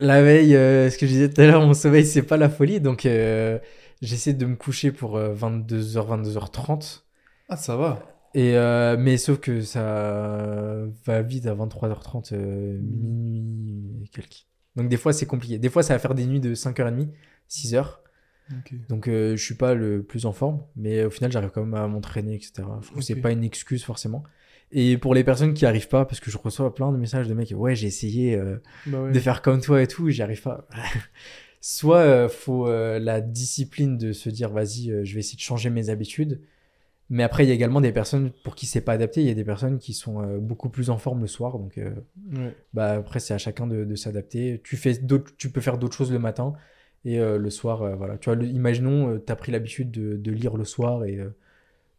La 0.00 0.20
veille, 0.22 0.56
euh, 0.56 0.90
ce 0.90 0.98
que 0.98 1.06
je 1.06 1.12
disais 1.12 1.30
tout 1.30 1.40
à 1.40 1.46
l'heure, 1.46 1.60
mon 1.64 1.74
sommeil 1.74 2.04
c'est 2.04 2.22
pas 2.22 2.36
la 2.36 2.48
folie 2.48 2.80
donc 2.80 3.06
euh, 3.06 3.60
j'essaie 4.00 4.32
de 4.32 4.46
me 4.46 4.56
coucher 4.56 4.90
pour 4.90 5.16
euh, 5.16 5.32
22h, 5.32 6.24
22h30. 6.24 7.02
Ah 7.48 7.56
ça 7.56 7.76
va. 7.76 8.11
Et 8.34 8.56
euh, 8.56 8.96
mais 8.98 9.18
sauf 9.18 9.38
que 9.40 9.60
ça 9.60 10.84
va 11.04 11.22
vite 11.22 11.46
à 11.46 11.54
23h30, 11.54 12.32
euh, 12.32 12.78
minuit 12.80 14.04
et 14.04 14.08
quelques. 14.08 14.46
Donc 14.76 14.88
des 14.88 14.96
fois 14.96 15.12
c'est 15.12 15.26
compliqué. 15.26 15.58
Des 15.58 15.68
fois 15.68 15.82
ça 15.82 15.94
va 15.94 15.98
faire 15.98 16.14
des 16.14 16.24
nuits 16.26 16.40
de 16.40 16.54
5h30, 16.54 17.08
6h. 17.50 17.84
Ok. 18.50 18.74
Donc 18.88 19.08
euh, 19.08 19.36
je 19.36 19.44
suis 19.44 19.54
pas 19.54 19.74
le 19.74 20.02
plus 20.02 20.24
en 20.26 20.32
forme, 20.32 20.62
mais 20.76 21.04
au 21.04 21.10
final 21.10 21.30
j'arrive 21.30 21.50
quand 21.50 21.64
même 21.64 21.74
à 21.74 21.86
m'entraîner, 21.88 22.34
etc. 22.34 22.52
Je 22.80 22.86
trouve 22.86 22.98
que 22.98 23.04
c'est 23.04 23.16
pas 23.16 23.32
une 23.32 23.44
excuse 23.44 23.84
forcément. 23.84 24.22
Et 24.74 24.96
pour 24.96 25.14
les 25.14 25.22
personnes 25.22 25.52
qui 25.52 25.66
arrivent 25.66 25.88
pas, 25.88 26.06
parce 26.06 26.18
que 26.20 26.30
je 26.30 26.38
reçois 26.38 26.74
plein 26.74 26.90
de 26.92 26.96
messages 26.96 27.28
de 27.28 27.34
mecs, 27.34 27.52
ouais 27.54 27.74
j'ai 27.76 27.86
essayé 27.86 28.34
euh, 28.36 28.56
Bah 28.86 29.02
ouais. 29.02 29.12
de 29.12 29.20
faire 29.20 29.42
comme 29.42 29.60
toi 29.60 29.82
et 29.82 29.86
tout, 29.86 30.08
j'y 30.08 30.22
arrive 30.22 30.40
pas. 30.40 30.66
Soit 31.60 32.28
faut 32.30 32.66
la 32.68 33.20
discipline 33.20 33.96
de 33.98 34.12
se 34.12 34.30
dire 34.30 34.50
vas-y, 34.50 35.04
je 35.04 35.14
vais 35.14 35.20
essayer 35.20 35.36
de 35.36 35.42
changer 35.42 35.68
mes 35.70 35.90
habitudes. 35.90 36.40
Mais 37.14 37.22
après 37.24 37.44
il 37.44 37.48
y 37.48 37.50
a 37.50 37.54
également 37.54 37.82
des 37.82 37.92
personnes 37.92 38.32
pour 38.42 38.54
qui 38.54 38.64
c'est 38.64 38.80
pas 38.80 38.92
adapté. 38.94 39.20
Il 39.20 39.26
y 39.26 39.30
a 39.30 39.34
des 39.34 39.44
personnes 39.44 39.78
qui 39.78 39.92
sont 39.92 40.22
euh, 40.22 40.38
beaucoup 40.38 40.70
plus 40.70 40.88
en 40.88 40.96
forme 40.96 41.20
le 41.20 41.26
soir, 41.26 41.58
donc 41.58 41.76
euh, 41.76 41.90
Ouais. 42.34 42.56
bah 42.72 42.92
après 42.92 43.20
c'est 43.20 43.34
à 43.34 43.38
chacun 43.38 43.66
de, 43.66 43.84
de 43.84 43.94
s'adapter. 43.96 44.60
Tu 44.64 44.76
fais 44.78 44.98
tu 45.36 45.50
peux 45.50 45.60
faire 45.60 45.76
d'autres 45.76 45.94
choses 45.96 46.10
le 46.10 46.18
matin 46.18 46.54
et 47.04 47.18
euh, 47.20 47.36
le 47.36 47.50
soir, 47.50 47.96
voilà. 47.96 48.16
Tu 48.16 48.30
vois, 48.30 48.36
le- 48.36 48.46
imaginons, 48.46 49.18
tu 49.24 49.30
as 49.30 49.36
pris 49.36 49.52
l'habitude 49.52 49.90
de, 49.90 50.16
de 50.16 50.30
lire 50.32 50.56
le 50.56 50.64
soir 50.64 51.04
et 51.04 51.18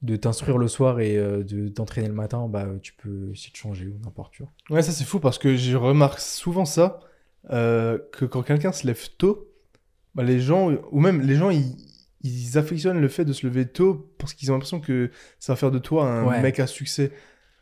de 0.02 0.15
t'instruire 0.15 0.57
le 0.57 0.68
soir 0.68 0.99
et 0.99 1.15
de 1.15 1.68
t'entraîner 1.69 2.07
le 2.07 2.14
matin, 2.15 2.48
bah 2.49 2.68
tu 2.81 2.94
peux 2.94 3.30
essayer 3.34 3.52
de 3.52 3.57
changer 3.57 3.88
ou 3.88 3.99
n'importe 4.03 4.34
tu 4.34 4.44
vois. 4.44 4.52
Ouais, 4.72 4.81
ça 4.81 4.91
c'est 4.91 5.03
fou 5.06 5.19
parce 5.19 5.38
que 5.38 5.56
je 5.56 5.77
remarque 5.77 6.19
souvent 6.22 6.65
ça, 6.65 6.99
que 7.49 8.26
quand 8.26 8.41
quelqu'un 8.41 8.72
se 8.72 8.88
lève 8.88 9.10
tôt, 9.18 9.48
bah, 10.15 10.23
les 10.23 10.40
gens, 10.40 10.72
ou 10.91 10.99
même 10.99 11.22
les 11.22 11.35
gens, 11.35 11.49
ils, 11.52 11.76
ils 12.23 12.57
affectionnent 12.57 12.99
le 13.01 13.07
fait 13.07 13.25
de 13.25 13.33
se 13.33 13.45
lever 13.45 13.65
tôt 13.65 14.09
parce 14.17 14.33
qu'ils 14.33 14.49
ont 14.51 14.55
l'impression 14.55 14.79
que 14.79 15.11
ça 15.39 15.53
va 15.53 15.57
faire 15.57 15.71
de 15.71 15.79
toi 15.79 16.05
un 16.09 16.25
Ouais. 16.25 16.41
mec 16.41 16.59
à 16.59 16.67
succès. 16.67 17.11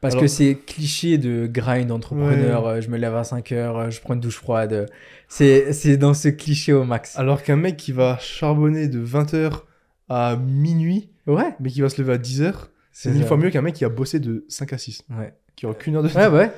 Parce 0.01 0.13
Alors- 0.15 0.23
que 0.23 0.27
c'est 0.27 0.55
cliché 0.55 1.17
de 1.19 1.45
grind 1.45 1.91
entrepreneur, 1.91 2.65
euh, 2.65 2.81
je 2.81 2.89
me 2.89 2.97
lève 2.97 3.15
à 3.15 3.23
5 3.23 3.51
heures, 3.51 3.77
euh, 3.77 3.89
je 3.91 4.01
prends 4.01 4.15
une 4.15 4.19
douche 4.19 4.37
froide. 4.37 4.87
C'est 5.27 5.73
c'est 5.73 5.97
dans 5.97 6.13
ce 6.15 6.27
cliché 6.29 6.73
au 6.73 6.83
max. 6.83 7.17
Alors 7.19 7.43
qu'un 7.43 7.55
mec 7.55 7.77
qui 7.77 7.91
va 7.91 8.17
charbonner 8.19 8.87
de 8.87 8.99
20h 8.99 9.65
à 10.09 10.35
minuit, 10.37 11.09
Ouais, 11.27 11.53
mais 11.59 11.69
qui 11.69 11.81
va 11.81 11.89
se 11.89 12.01
lever 12.01 12.13
à 12.13 12.17
10h, 12.17 12.53
c'est 12.91 13.11
mille 13.11 13.23
fois 13.25 13.37
mieux 13.37 13.51
qu'un 13.51 13.61
mec 13.61 13.75
qui 13.75 13.85
a 13.85 13.89
bossé 13.89 14.19
de 14.19 14.43
5 14.49 14.73
à 14.73 14.77
6, 14.79 15.03
Ouais, 15.17 15.33
qui 15.55 15.67
aura 15.67 15.75
qu'une 15.75 15.95
heure 15.95 16.03
de 16.03 16.09
ouais, 16.09 16.27
ouais. 16.27 16.51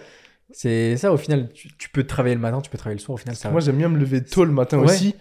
C'est 0.51 0.95
ça 0.97 1.11
au 1.11 1.17
final, 1.17 1.49
tu, 1.53 1.67
tu 1.77 1.89
peux 1.89 2.03
travailler 2.05 2.35
le 2.35 2.41
matin, 2.41 2.61
tu 2.61 2.69
peux 2.69 2.77
travailler 2.77 2.97
le 2.97 3.03
soir, 3.03 3.15
au 3.15 3.17
final 3.17 3.35
ça 3.35 3.49
Moi 3.51 3.59
j'aime 3.59 3.77
bien 3.77 3.89
me 3.89 3.97
lever 3.99 4.23
tôt 4.23 4.45
le 4.45 4.51
matin 4.53 4.77
aussi, 4.79 5.15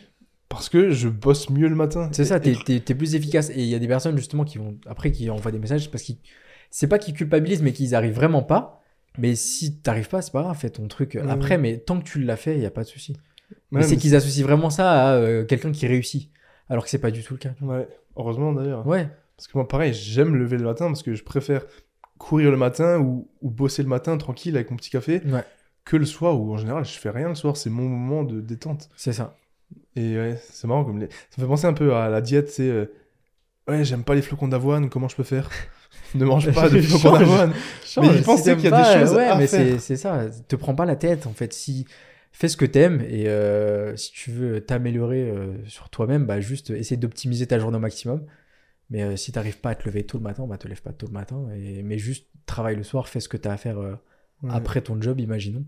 parce 0.53 0.69
que 0.69 0.91
je 0.91 1.09
bosse 1.09 1.51
mieux 1.51 1.69
le 1.69 1.75
matin. 1.75 2.09
C'est 2.13 2.25
ça, 2.25 2.39
t'es 2.41 2.55
t'es 2.81 2.95
plus 2.95 3.15
efficace. 3.15 3.51
Et 3.51 3.61
il 3.61 3.67
y 3.69 3.75
a 3.75 3.79
des 3.79 3.89
personnes 3.89 4.17
justement 4.17 4.45
qui 4.45 4.59
vont 4.59 4.77
après 4.87 5.11
qui 5.13 5.29
envoient 5.31 5.53
des 5.53 5.59
messages 5.59 5.91
parce 5.91 6.03
qu'ils 6.05 6.19
c'est 6.71 6.87
pas 6.87 6.99
qu'ils 6.99 7.15
culpabilisent, 7.15 7.63
mais 7.63 7.73
qu'ils 7.73 7.95
arrivent 7.95 8.15
vraiment 8.15 8.43
pas. 8.43 8.83
Mais 9.19 9.35
si 9.35 9.79
t'arrives 9.81 10.09
pas, 10.09 10.23
c'est 10.23 10.33
pas 10.33 10.43
grave, 10.43 10.57
fais 10.57 10.71
ton 10.71 10.89
truc 10.89 11.15
Ouais. 11.23 11.31
après. 11.31 11.59
Mais 11.59 11.77
tant 11.79 11.99
que 11.99 12.05
tu 12.05 12.23
l'as 12.23 12.37
fait, 12.37 12.55
il 12.57 12.63
y 12.63 12.67
a 12.67 12.71
pas 12.71 12.83
de 12.83 12.89
souci. 12.89 13.17
Mais 13.71 13.83
c'est 13.83 13.97
qu'ils 13.97 14.15
associent 14.17 14.45
vraiment 14.47 14.71
ça 14.71 14.91
à 14.91 15.15
euh, 15.17 15.45
quelqu'un 15.45 15.73
qui 15.73 15.87
réussit, 15.87 16.31
alors 16.71 16.85
que 16.85 16.91
c'est 16.91 16.99
pas 16.99 17.11
du 17.11 17.23
tout 17.23 17.35
le 17.35 17.39
cas. 17.39 17.53
Ouais, 17.61 17.87
heureusement 18.17 18.53
d'ailleurs. 18.55 18.87
Ouais, 18.87 19.09
Parce 19.37 19.49
que 19.49 19.59
moi, 19.59 19.69
pareil, 19.69 19.93
j'aime 19.93 20.31
me 20.31 20.39
lever 20.39 20.57
le 20.57 20.65
matin 20.65 20.87
parce 20.87 21.03
que 21.03 21.15
je 21.15 21.23
préfère 21.25 21.67
courir 22.17 22.51
le 22.51 22.57
matin 22.57 23.01
ou, 23.01 23.29
ou 23.43 23.51
bosser 23.51 23.83
le 23.83 23.89
matin 23.91 24.17
tranquille 24.17 24.55
avec 24.57 24.71
mon 24.71 24.77
petit 24.79 24.91
café 24.91 25.21
ouais, 25.27 25.45
que 25.85 25.97
le 25.97 26.05
soir 26.07 26.41
où 26.41 26.55
en 26.55 26.57
général 26.57 26.85
je 26.85 26.93
fais 26.93 27.11
rien 27.11 27.29
le 27.29 27.35
soir. 27.35 27.57
C'est 27.59 27.69
mon 27.71 27.87
moment 27.89 28.23
de 28.25 28.41
détente. 28.41 28.89
c'est 28.97 29.13
ça. 29.13 29.37
Et 29.97 30.17
ouais, 30.17 30.39
c'est 30.51 30.67
marrant 30.67 30.85
comme 30.85 30.99
les... 30.99 31.07
ça 31.09 31.37
me 31.39 31.43
fait 31.43 31.49
penser 31.49 31.67
un 31.67 31.73
peu 31.73 31.95
à 31.95 32.09
la 32.09 32.21
diète. 32.21 32.51
C'est 32.51 32.69
euh, 32.69 32.87
ouais, 33.69 33.85
j'aime 33.85 34.05
pas 34.05 34.15
les 34.15 34.23
flocons 34.23 34.49
d'avoine. 34.49 34.89
Comment 34.89 35.09
je 35.09 35.17
peux 35.17 35.25
faire? 35.25 35.51
Ne 36.15 36.25
mange 36.25 36.51
pas 36.53 36.69
de 36.71 36.81
flocons 36.83 37.19
d'avoine. 37.19 37.53
Mais 38.01 38.07
il 38.19 38.25
si 38.25 38.43
t'aimes 38.45 38.57
qu'il 38.59 38.71
y 38.71 38.73
a 38.73 38.95
des 38.95 39.01
choses 39.01 39.17
ouais, 39.17 39.27
à 39.27 39.37
mais 39.37 39.47
faire. 39.47 39.81
c'est 39.81 39.97
ça. 39.97 40.27
Te 40.49 40.57
prends 40.57 40.75
pas 40.75 40.85
la 40.87 40.97
tête 40.97 41.27
en 41.27 41.33
fait. 41.33 41.53
Si 41.53 41.87
fais 42.33 42.49
ce 42.49 42.57
que 42.57 42.65
t'aimes 42.65 43.03
et 43.03 43.29
euh, 43.29 43.95
si 43.97 44.11
tu 44.13 44.31
veux 44.31 44.61
t'améliorer 44.63 45.23
euh, 45.31 45.55
sur 45.67 45.91
toi-même, 45.91 46.25
bah 46.27 46.41
juste 46.41 46.71
essaie 46.71 46.97
d'optimiser 46.97 47.47
ta 47.47 47.59
journée 47.59 47.77
au 47.77 47.81
maximum. 47.81 48.25
Mais 48.91 49.17
si 49.17 49.33
t'arrives 49.33 49.59
pas 49.59 49.71
à 49.71 49.75
te 49.75 49.85
lever 49.87 50.05
tôt 50.05 50.19
le 50.19 50.25
matin, 50.25 50.47
bah 50.47 50.59
te 50.59 50.69
lève 50.69 50.83
pas 50.83 50.93
tôt 50.93 51.07
le 51.07 51.13
matin. 51.13 51.47
Et, 51.57 51.83
mais 51.83 51.99
juste 51.99 52.27
travaille 52.47 52.77
le 52.77 52.83
soir, 52.83 53.09
fais 53.09 53.21
ce 53.21 53.29
que 53.29 53.37
t'as 53.39 53.53
à 53.53 53.57
faire 53.57 53.79
Ouais. 54.43 54.51
après 54.51 54.81
ton 54.81 55.01
job, 55.01 55.21
imaginons. 55.21 55.65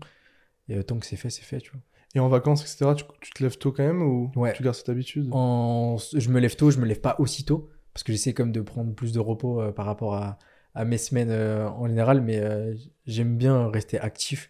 Et 0.67 0.83
tant 0.83 0.97
que 0.99 1.05
c'est 1.05 1.15
fait, 1.15 1.29
c'est 1.29 1.43
fait, 1.43 1.61
tu 1.61 1.71
vois. 1.71 1.81
Et 2.15 2.19
en 2.19 2.27
vacances, 2.29 2.61
etc., 2.63 2.91
tu, 2.95 3.03
tu 3.21 3.31
te 3.31 3.43
lèves 3.43 3.57
tôt 3.57 3.71
quand 3.71 3.83
même 3.83 4.01
ou 4.01 4.31
Ouais. 4.35 4.53
tu 4.53 4.63
gardes 4.63 4.75
cette 4.75 4.89
habitude? 4.89 5.27
En... 5.31 5.97
Je 6.13 6.29
me 6.29 6.39
lève 6.39 6.55
tôt, 6.55 6.71
je 6.71 6.79
me 6.79 6.85
lève 6.85 7.01
pas 7.01 7.15
aussitôt. 7.19 7.69
Parce 7.93 8.03
que 8.03 8.11
j'essaie 8.11 8.33
comme 8.33 8.51
de 8.51 8.61
prendre 8.61 8.93
plus 8.93 9.11
de 9.13 9.19
repos 9.19 9.61
euh, 9.61 9.71
par 9.71 9.85
rapport 9.85 10.15
à, 10.15 10.37
à 10.73 10.83
mes 10.85 10.97
semaines 10.97 11.29
euh, 11.29 11.67
en 11.67 11.87
général. 11.87 12.21
Mais 12.21 12.39
euh, 12.39 12.73
j'aime 13.05 13.37
bien 13.37 13.69
rester 13.69 13.99
actif. 13.99 14.49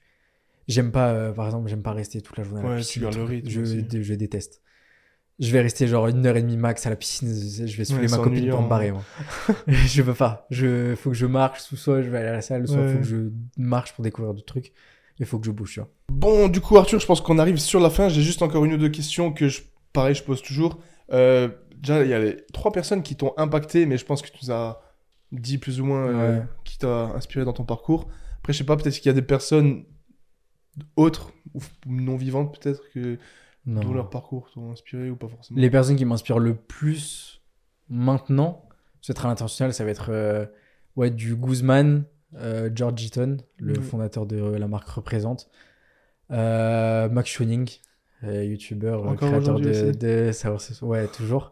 J'aime 0.68 0.92
pas, 0.92 1.32
par 1.34 1.46
exemple, 1.46 1.68
j'aime 1.70 1.84
pas 1.84 1.92
rester 1.94 2.22
toute 2.22 2.38
la 2.38 2.44
journée 2.44 2.62
à 2.62 2.64
la 2.64 2.70
Ouais, 2.72 2.78
piscine. 2.78 3.02
tu 3.02 3.04
gardes 3.04 3.16
le 3.16 3.22
tout- 3.42 3.50
rythme 3.50 4.02
Je, 4.02 4.14
déteste. 4.16 4.62
Je 5.38 5.52
vais 5.52 5.62
rester 5.62 5.86
genre 5.88 6.08
une 6.08 6.26
heure 6.26 6.38
et 6.38 6.42
demie 6.42 6.58
max 6.58 6.88
à 6.88 6.90
la 6.90 6.96
piscine. 6.96 7.28
Je 7.28 7.78
vais 7.78 7.86
saouler 7.86 8.06
Ouais, 8.08 8.18
ma 8.18 8.24
copine 8.24 8.50
pour 8.50 8.62
me 8.64 8.70
barrer. 8.70 8.92
Moi. 8.92 9.04
je 9.68 10.02
veux 10.02 10.14
pas. 10.16 10.48
Je 10.50 10.96
faut 10.96 11.10
que 11.12 11.16
je 11.16 11.26
marche. 11.28 11.62
Soit 11.62 12.02
je 12.02 12.10
vais 12.10 12.18
aller 12.20 12.30
à 12.30 12.34
la 12.34 12.42
salle, 12.42 12.68
soit 12.68 12.78
Ouais. 12.82 12.94
faut 12.94 13.00
que 13.00 13.04
je 13.06 13.30
marche 13.58 13.94
pour 13.94 14.04
découvrir 14.04 14.34
d'autres 14.34 14.46
trucs. 14.46 14.72
Il 15.20 15.26
faut 15.26 15.40
que 15.40 15.46
je 15.46 15.52
bouge, 15.52 15.74
tu 15.74 15.80
vois. 15.80 15.90
Bon, 16.12 16.48
du 16.50 16.60
coup, 16.62 16.78
Arthur, 16.78 17.00
je 17.00 17.06
pense 17.06 17.22
qu'on 17.22 17.40
arrive 17.40 17.58
sur 17.58 17.80
la 17.80 17.90
fin. 17.90 18.10
J'ai 18.10 18.22
juste 18.22 18.42
encore 18.42 18.66
une 18.66 18.74
ou 18.74 18.78
deux 18.78 18.90
questions 18.90 19.32
que, 19.32 19.48
je, 19.48 19.62
pareil, 19.94 20.14
je 20.16 20.24
pose 20.24 20.42
toujours. 20.42 20.80
Euh, 21.14 21.48
déjà, 21.78 22.04
il 22.04 22.10
y 22.10 22.14
a 22.14 22.20
les 22.20 22.38
trois 22.54 22.72
personnes 22.72 23.02
qui 23.04 23.16
t'ont 23.16 23.34
impacté, 23.38 23.86
mais 23.86 23.98
je 23.98 24.06
pense 24.06 24.22
que 24.22 24.28
tu 24.30 24.38
nous 24.44 24.52
as 24.52 24.82
dit 25.32 25.58
plus 25.58 25.80
ou 25.82 25.86
moins 25.86 26.06
euh, 26.08 26.40
Ouais. 26.40 26.46
qui 26.66 26.78
t'a 26.78 27.12
inspiré 27.16 27.46
dans 27.46 27.54
ton 27.54 27.64
parcours. 27.66 28.08
Après, 28.40 28.52
je 28.54 28.58
sais 28.60 28.64
pas, 28.66 28.76
peut-être 28.76 28.96
qu'il 28.98 29.06
y 29.08 29.10
a 29.10 29.14
des 29.14 29.22
personnes 29.22 29.86
autres 30.98 31.32
ou 31.54 31.62
non 31.86 32.16
vivantes, 32.18 32.58
peut-être, 32.60 32.82
que 32.94 33.18
Non. 33.66 33.82
dont 33.82 33.94
leur 33.94 34.10
parcours 34.10 34.50
t'ont 34.54 34.72
inspiré 34.72 35.10
ou 35.10 35.16
pas 35.16 35.28
forcément. 35.30 35.60
Les 35.60 35.70
personnes 35.70 35.96
qui 35.96 36.06
m'inspirent 36.06 36.40
le 36.40 36.56
plus 36.56 37.42
maintenant, 37.90 38.68
c'est 39.02 39.14
très 39.14 39.28
international, 39.30 39.74
ça 39.74 39.86
va 39.86 39.92
être 39.92 40.08
euh, 40.10 40.46
ouais, 40.96 41.10
du 41.12 41.36
Guzman, 41.36 42.04
euh, 42.36 42.70
George 42.74 43.04
Eaton, 43.04 43.38
le 43.58 43.76
fondateur 43.82 44.26
de 44.26 44.38
la 44.38 44.68
marque 44.68 44.90
Représente, 44.90 45.50
euh, 46.32 47.10
Max 47.10 47.30
Schoening, 47.30 47.70
euh, 48.24 48.44
youtubeur, 48.44 49.16
créateur 49.16 49.60
de, 49.60 49.92
de 49.92 50.32
savoir 50.32 50.62
ouais 50.82 51.08
toujours, 51.08 51.52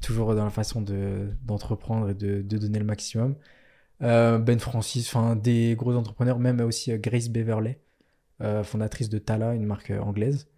toujours 0.00 0.34
dans 0.34 0.44
la 0.44 0.50
façon 0.50 0.82
de 0.82 1.28
d'entreprendre 1.44 2.10
et 2.10 2.14
de, 2.14 2.42
de 2.42 2.58
donner 2.58 2.78
le 2.78 2.84
maximum. 2.84 3.36
Ben 4.00 4.58
Francis, 4.58 5.08
enfin 5.08 5.36
des 5.36 5.74
gros 5.76 5.94
entrepreneurs, 5.94 6.38
même 6.38 6.60
aussi 6.60 6.96
Grace 6.98 7.28
Beverley, 7.28 7.80
fondatrice 8.64 9.08
de 9.08 9.18
Tala, 9.18 9.54
une 9.54 9.64
marque 9.64 9.90
anglaise. 9.90 10.48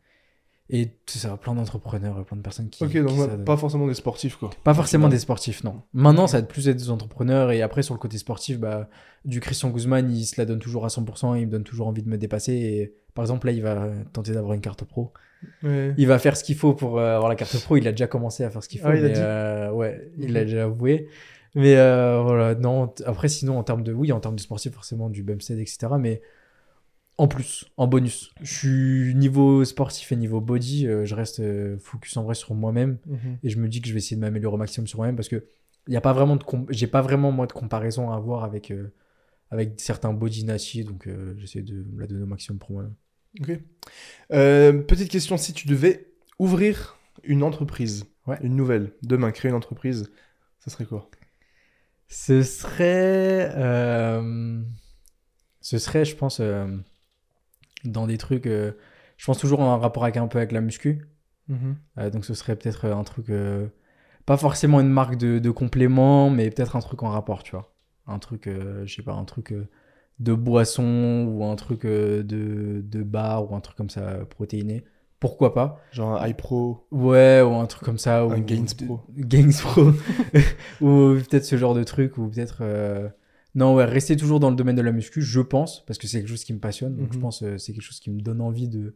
Et 0.70 0.90
ça, 1.07 1.36
plein 1.39 1.55
d'entrepreneurs, 1.55 2.23
plein 2.27 2.36
de 2.36 2.43
personnes 2.43 2.69
qui. 2.69 2.85
Ok, 2.85 2.90
qui 2.90 3.01
donc 3.01 3.19
ouais, 3.19 3.39
pas 3.45 3.57
forcément 3.57 3.86
des 3.86 3.95
sportifs, 3.95 4.36
quoi. 4.36 4.51
Pas 4.65 4.74
forcément 4.74 5.07
Ouais. 5.07 5.11
des 5.11 5.19
sportifs, 5.19 5.65
non. 5.65 5.81
Maintenant, 5.95 6.27
ça 6.27 6.36
va 6.36 6.43
être 6.43 6.49
plus 6.49 6.69
être 6.69 6.77
des 6.77 6.90
entrepreneurs. 6.90 7.51
Et 7.53 7.62
après, 7.62 7.82
sur 7.82 7.95
le 7.95 7.99
côté 7.99 8.19
sportif, 8.19 8.59
bah, 8.61 8.89
du 9.24 9.40
Christian 9.40 9.70
Guzman, 9.70 10.11
il 10.11 10.24
se 10.27 10.39
la 10.39 10.45
donne 10.45 10.59
toujours 10.59 10.85
à 10.85 10.89
100%. 10.89 11.36
Il 11.36 11.47
me 11.47 11.51
donne 11.53 11.65
toujours 11.65 11.86
envie 11.86 12.03
de 12.03 12.09
me 12.11 12.19
dépasser. 12.19 12.53
Et 12.53 12.93
par 13.15 13.23
exemple, 13.24 13.47
là, 13.47 13.53
il 13.53 13.62
va 13.62 13.89
tenter 14.12 14.32
d'avoir 14.32 14.53
une 14.53 14.61
carte 14.61 14.85
pro. 14.85 15.12
Ouais. 15.62 15.95
Il 15.97 16.07
va 16.07 16.19
faire 16.19 16.36
ce 16.36 16.45
qu'il 16.45 16.57
faut 16.57 16.74
pour 16.74 16.99
euh, 16.99 17.15
avoir 17.15 17.31
la 17.31 17.35
carte 17.36 17.59
pro. 17.62 17.77
Il 17.78 17.89
a 17.89 17.93
déjà 17.93 18.07
commencé 18.07 18.45
à 18.45 18.51
faire 18.51 18.62
ce 18.62 18.69
qu'il 18.69 18.81
faut. 18.81 18.89
Ah, 18.89 18.95
il 18.97 19.05
a 19.05 19.09
mais, 19.09 19.15
dit 19.15 19.20
euh, 19.23 19.70
ouais, 19.70 20.11
il 20.19 20.35
l'a 20.35 20.45
déjà 20.45 20.65
avoué. 20.65 21.09
Mais 21.55 21.77
euh, 21.77 22.20
voilà, 22.23 22.55
non. 22.55 22.93
Après, 23.07 23.28
sinon, 23.28 23.59
en 23.59 23.62
termes 23.62 23.82
de. 23.82 23.93
Oui, 23.95 24.12
en 24.12 24.20
termes 24.20 24.36
de 24.36 24.40
sportif, 24.40 24.74
forcément, 24.74 25.09
du 25.09 25.23
bumstead, 25.23 25.59
etc. 25.59 25.78
Mais 25.99 26.20
en 27.19 27.27
plus, 27.28 27.66
en 27.77 27.86
bonus. 27.89 28.32
Je 28.43 28.55
suis 28.55 29.15
niveau 29.16 29.65
sportif 29.65 30.12
et 30.12 30.16
niveau 30.16 30.40
body, 30.40 30.86
euh, 30.86 31.05
je 31.05 31.15
reste 31.15 31.40
euh, 31.40 31.77
focus 31.78 32.16
en 32.16 32.23
vrai 32.23 32.35
sur 32.35 32.55
moi-même 32.55 32.99
Mhm. 33.07 33.39
et 33.43 33.51
je 33.51 33.59
me 33.59 33.69
dis 33.69 33.81
que 33.82 33.89
je 33.89 33.93
vais 33.93 33.99
essayer 33.99 34.16
de 34.16 34.20
m'améliorer 34.20 34.55
au 34.55 34.59
maximum 34.59 34.86
sur 34.86 34.99
moi-même 34.99 35.16
parce 35.16 35.28
que 35.28 35.45
il 35.89 35.95
y 35.95 35.97
a 35.97 36.01
pas 36.01 36.12
vraiment 36.12 36.36
de 36.36 36.45
j'ai 36.70 36.86
pas 36.86 37.03
vraiment 37.03 37.32
moi 37.32 37.47
de 37.47 37.53
comparaison 37.53 38.11
à 38.11 38.16
avoir 38.16 38.45
avec 38.45 38.70
euh, 38.70 38.93
avec 39.51 39.81
certains 39.81 40.12
body 40.12 40.45
natifs 40.45 40.85
donc 40.86 41.09
j'essaie 41.39 41.62
de 41.62 41.82
me 41.93 42.01
la 42.01 42.07
donner 42.07 42.23
au 42.23 42.27
maximum 42.27 42.59
pour 42.59 42.73
moi 42.73 42.85
Ok. 43.40 43.59
Petite 44.28 45.09
question, 45.11 45.36
si 45.36 45.53
tu 45.53 45.66
devais 45.69 46.09
ouvrir 46.39 46.99
une 47.24 47.43
entreprise, 47.43 48.05
Ouais. 48.27 48.39
une 48.43 48.55
nouvelle, 48.57 48.93
demain, 49.03 49.31
créer 49.32 49.49
une 49.51 49.57
entreprise, 49.57 50.11
ça 50.61 50.70
serait 50.70 50.85
quoi? 50.85 51.11
Ce 52.09 52.43
serait 52.43 53.51
ce 55.61 55.78
serait 55.78 56.05
je 56.05 56.15
pense 56.16 56.40
dans 57.90 58.06
des 58.06 58.19
trucs 58.19 58.47
euh, 58.47 58.73
je 59.16 59.27
pense 59.27 59.39
toujours 59.39 59.60
en 59.60 59.78
rapport 59.78 60.05
avec 60.05 60.16
un 60.16 60.27
peu 60.28 60.39
avec 60.39 60.52
la 60.52 60.60
muscu. 60.60 61.06
Euh, 61.98 62.10
donc 62.10 62.24
ce 62.27 62.35
serait 62.35 62.56
peut-être 62.56 62.85
un 62.86 63.05
truc 63.05 63.31
euh, 63.31 63.69
pas 64.27 64.36
forcément 64.36 64.81
une 64.81 64.89
marque 64.90 65.16
de, 65.16 65.39
de 65.39 65.51
complément 65.51 66.28
mais 66.31 66.51
peut-être 66.51 66.77
un 66.77 66.81
truc 66.81 67.02
en 67.02 67.09
rapport 67.10 67.43
tu 67.43 67.52
vois. 67.52 67.73
Un 68.06 68.19
truc 68.19 68.47
euh, 68.47 68.85
je 68.86 68.94
sais 68.94 69.02
pas 69.02 69.15
un 69.15 69.24
truc 69.24 69.52
euh, 69.52 69.66
de 70.19 70.35
boisson 70.35 71.27
ou 71.28 71.44
un 71.44 71.56
truc 71.56 71.85
euh, 71.85 72.23
de, 72.23 72.82
de 72.85 73.02
bar 73.02 73.51
ou 73.51 73.55
un 73.56 73.60
truc 73.60 73.77
comme 73.77 73.90
ça 73.90 74.01
euh, 74.01 74.24
protéiné. 74.24 74.85
Pourquoi 75.20 75.52
pas? 75.55 75.81
Genre 75.90 76.20
un 76.23 76.27
iPro, 76.28 76.86
ouais 76.93 77.40
ou 77.43 77.55
un 77.55 77.66
truc 77.66 77.85
comme 77.85 77.98
ça 77.98 78.27
ou 78.27 78.31
un 78.32 78.40
Gains 78.40 78.66
Pro. 78.86 79.01
Gains 79.16 79.51
Pro. 79.62 79.90
Ou 80.81 81.15
peut-être 81.15 81.44
ce 81.44 81.56
genre 81.56 81.74
de 81.74 81.82
truc 81.82 82.19
ou 82.19 82.28
peut-être 82.28 82.59
euh, 82.60 83.09
non 83.55 83.75
ouais 83.75 83.85
rester 83.85 84.16
toujours 84.16 84.41
dans 84.41 84.51
le 84.51 84.57
domaine 84.57 84.77
de 84.77 84.83
la 84.83 84.93
muscu 84.93 85.23
je 85.23 85.41
pense 85.41 85.85
parce 85.87 85.99
que 85.99 86.07
c'est 86.07 86.19
quelque 86.19 86.29
chose 86.29 86.45
qui 86.45 86.53
me 86.53 86.61
passionne. 86.61 86.97
Donc 86.97 87.12
je 87.12 87.16
Mhm. 87.19 87.23
pense 87.23 87.41
que 87.41 87.59
c'est 87.59 87.73
quelque 87.73 87.83
chose 87.83 88.01
qui 88.01 88.11
me 88.11 88.20
donne 88.20 88.41
envie 88.41 88.69
de 88.69 88.95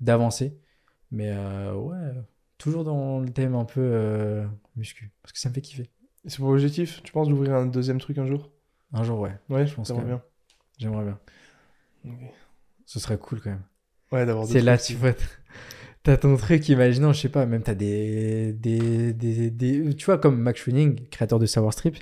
d'avancer. 0.00 0.56
Mais 1.10 1.30
euh, 1.30 1.74
ouais 1.74 1.96
toujours 2.58 2.84
dans 2.84 3.20
le 3.20 3.28
thème 3.30 3.54
un 3.54 3.64
peu 3.64 3.80
euh, 3.80 4.46
muscu 4.76 5.10
parce 5.22 5.32
que 5.32 5.38
ça 5.38 5.48
me 5.48 5.54
fait 5.54 5.60
kiffer. 5.62 5.90
C'est 6.26 6.36
pour 6.38 6.48
objectif, 6.48 7.02
tu 7.02 7.12
penses 7.12 7.28
d'ouvrir 7.28 7.54
un 7.54 7.66
deuxième 7.66 7.98
truc 7.98 8.18
un 8.18 8.26
jour? 8.26 8.50
Un 8.92 9.02
jour 9.02 9.18
ouais. 9.20 9.34
Ouais, 9.48 9.66
Je 9.66 9.74
pense 9.74 9.90
que- 9.90 10.00
bien. 10.04 10.22
j'aimerais 10.78 11.04
bien. 11.04 11.18
Ce 12.86 12.98
serait 12.98 13.18
cool 13.18 13.40
quand 13.40 13.50
même. 13.50 13.62
Ouais, 14.12 14.26
d'avoir 14.26 14.46
c'est 14.46 14.60
là 14.60 14.76
tu 14.76 14.94
vois 14.94 15.12
t'as 16.02 16.16
ton 16.16 16.36
truc 16.36 16.68
imaginons 16.68 17.12
je 17.12 17.20
sais 17.20 17.28
pas 17.28 17.46
même 17.46 17.62
t'as 17.62 17.74
des, 17.74 18.52
des, 18.54 19.12
des, 19.12 19.50
des 19.50 19.94
tu 19.94 20.04
vois 20.06 20.18
comme 20.18 20.40
Max 20.40 20.60
Schwenning 20.62 21.08
créateur 21.10 21.38
de 21.38 21.46
Savoir 21.46 21.72
Strip 21.72 21.96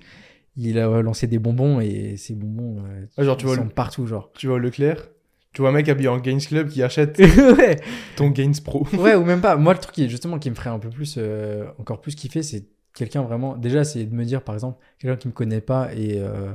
il 0.58 0.78
a 0.78 1.00
lancé 1.02 1.26
des 1.26 1.38
bonbons 1.38 1.80
et 1.80 2.16
ces 2.16 2.34
bonbons 2.34 2.82
euh, 2.84 3.06
Ah, 3.16 3.24
genre, 3.24 3.36
tu 3.36 3.46
vois 3.46 3.56
sont 3.56 3.64
le- 3.64 3.70
partout 3.70 4.06
genre. 4.06 4.30
Tu 4.34 4.48
au 4.48 4.58
Leclerc, 4.58 5.08
tu 5.52 5.62
vois 5.62 5.70
un 5.70 5.72
mec 5.72 5.88
habillé 5.88 6.08
en 6.08 6.18
Gains 6.18 6.38
Club 6.38 6.68
qui 6.68 6.82
achète 6.82 7.18
ouais. 7.58 7.76
ton 8.16 8.30
Gains 8.30 8.52
Pro. 8.64 8.86
ouais 8.98 9.14
ou 9.14 9.24
même 9.24 9.40
pas. 9.40 9.56
Moi 9.56 9.72
le 9.72 9.78
truc 9.78 9.94
qui 9.94 10.08
justement 10.08 10.38
qui 10.38 10.50
me 10.50 10.54
ferait 10.54 10.70
un 10.70 10.78
peu 10.78 10.90
plus 10.90 11.14
euh, 11.18 11.66
encore 11.78 12.00
plus 12.00 12.14
kiffer 12.14 12.42
c'est 12.42 12.64
quelqu'un 12.94 13.22
vraiment 13.22 13.56
déjà 13.56 13.84
c'est 13.84 14.04
de 14.04 14.14
me 14.14 14.24
dire 14.24 14.42
par 14.42 14.54
exemple 14.56 14.78
quelqu'un 14.98 15.16
qui 15.16 15.28
me 15.28 15.32
connaît 15.32 15.60
pas 15.60 15.94
et 15.94 16.20
euh, 16.20 16.52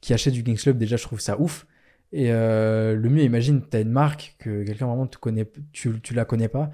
qui 0.00 0.12
achète 0.12 0.34
du 0.34 0.42
Games 0.42 0.56
Club 0.56 0.78
déjà 0.78 0.96
je 0.96 1.02
trouve 1.02 1.20
ça 1.20 1.40
ouf. 1.40 1.66
Et 2.12 2.30
euh, 2.32 2.94
le 2.94 3.08
mieux 3.10 3.22
imagine 3.24 3.62
t'as 3.62 3.80
une 3.80 3.90
marque 3.90 4.36
que 4.38 4.62
quelqu'un 4.64 4.86
vraiment 4.86 5.06
te 5.06 5.18
connaît 5.18 5.46
tu, 5.72 6.00
tu 6.02 6.14
la 6.14 6.24
connais 6.24 6.48
pas. 6.48 6.70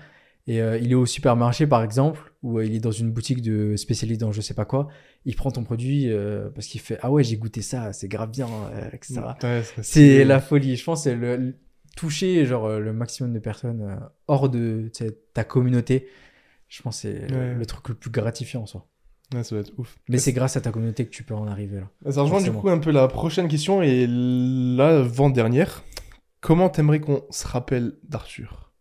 Et 0.47 0.59
il 0.59 0.93
est 0.93 0.95
au 0.95 1.07
supermarché 1.07 1.67
par 1.67 1.83
exemple 1.83 2.34
ou 2.45 2.59
euh, 2.59 2.65
il 2.65 2.75
est 2.77 2.81
dans 2.81 2.93
une 2.93 3.11
boutique 3.11 3.43
de 3.43 3.75
spécialiste 3.75 4.21
dans 4.21 4.31
je 4.31 4.41
sais 4.41 4.55
pas 4.55 4.65
quoi 4.65 4.87
il 5.25 5.35
prend 5.35 5.51
ton 5.51 5.65
produit 5.65 6.11
euh, 6.13 6.49
parce 6.55 6.69
qu'il 6.69 6.81
fait 6.81 6.99
ah 7.03 7.11
ouais 7.11 7.25
j'ai 7.25 7.37
goûté 7.37 7.61
ça 7.63 7.93
c'est 7.93 8.07
grave 8.07 8.31
bien 8.31 8.47
euh, 8.73 8.89
etc 8.93 9.23
Ouais, 9.43 9.63
serait 9.65 9.83
c'est 9.83 10.25
la 10.25 10.41
folie. 10.41 10.77
Je 10.77 10.85
pense 10.85 11.01
que 11.01 11.11
c'est 11.11 11.17
le, 11.17 11.37
le- 11.37 11.55
toucher 11.97 12.45
genre 12.47 12.67
euh, 12.67 12.79
le 12.79 12.93
maximum 12.93 13.33
de 13.33 13.39
personnes 13.41 13.83
euh, 13.83 13.97
hors 14.29 14.49
de 14.49 14.91
ta 15.33 15.43
communauté. 15.45 16.07
Je 16.69 16.83
pense 16.83 17.03
que 17.03 17.09
c'est 17.09 17.33
Ouais. 17.35 17.55
le 17.55 17.67
truc 17.67 17.89
le 17.89 17.95
plus 17.95 18.11
gratifiant 18.11 18.63
en 18.63 18.67
soi. 18.67 18.87
Ouais, 19.33 19.43
ça 19.45 19.55
va 19.55 19.61
être 19.63 19.73
ouf. 19.79 19.97
Mais 20.09 20.19
c'est 20.19 20.33
grâce 20.33 20.57
à 20.57 20.61
ta 20.61 20.71
communauté 20.71 21.05
que 21.07 21.11
tu 21.11 21.23
peux 21.25 21.35
en 21.35 21.47
arriver 21.47 21.81
là. 21.81 22.13
Ça 22.13 22.23
rejoint 22.23 22.43
du 22.43 22.53
coup 22.53 22.69
un 22.69 22.79
peu 22.79 22.91
la 22.91 23.09
prochaine 23.09 23.49
question 23.49 23.81
et 23.83 24.07
l'avant-dernière. 24.09 25.83
Comment 26.41 26.69
t'aimerais 26.69 27.01
qu'on 27.01 27.25
se 27.31 27.47
rappelle 27.47 27.95
d'Arthur? 28.07 28.73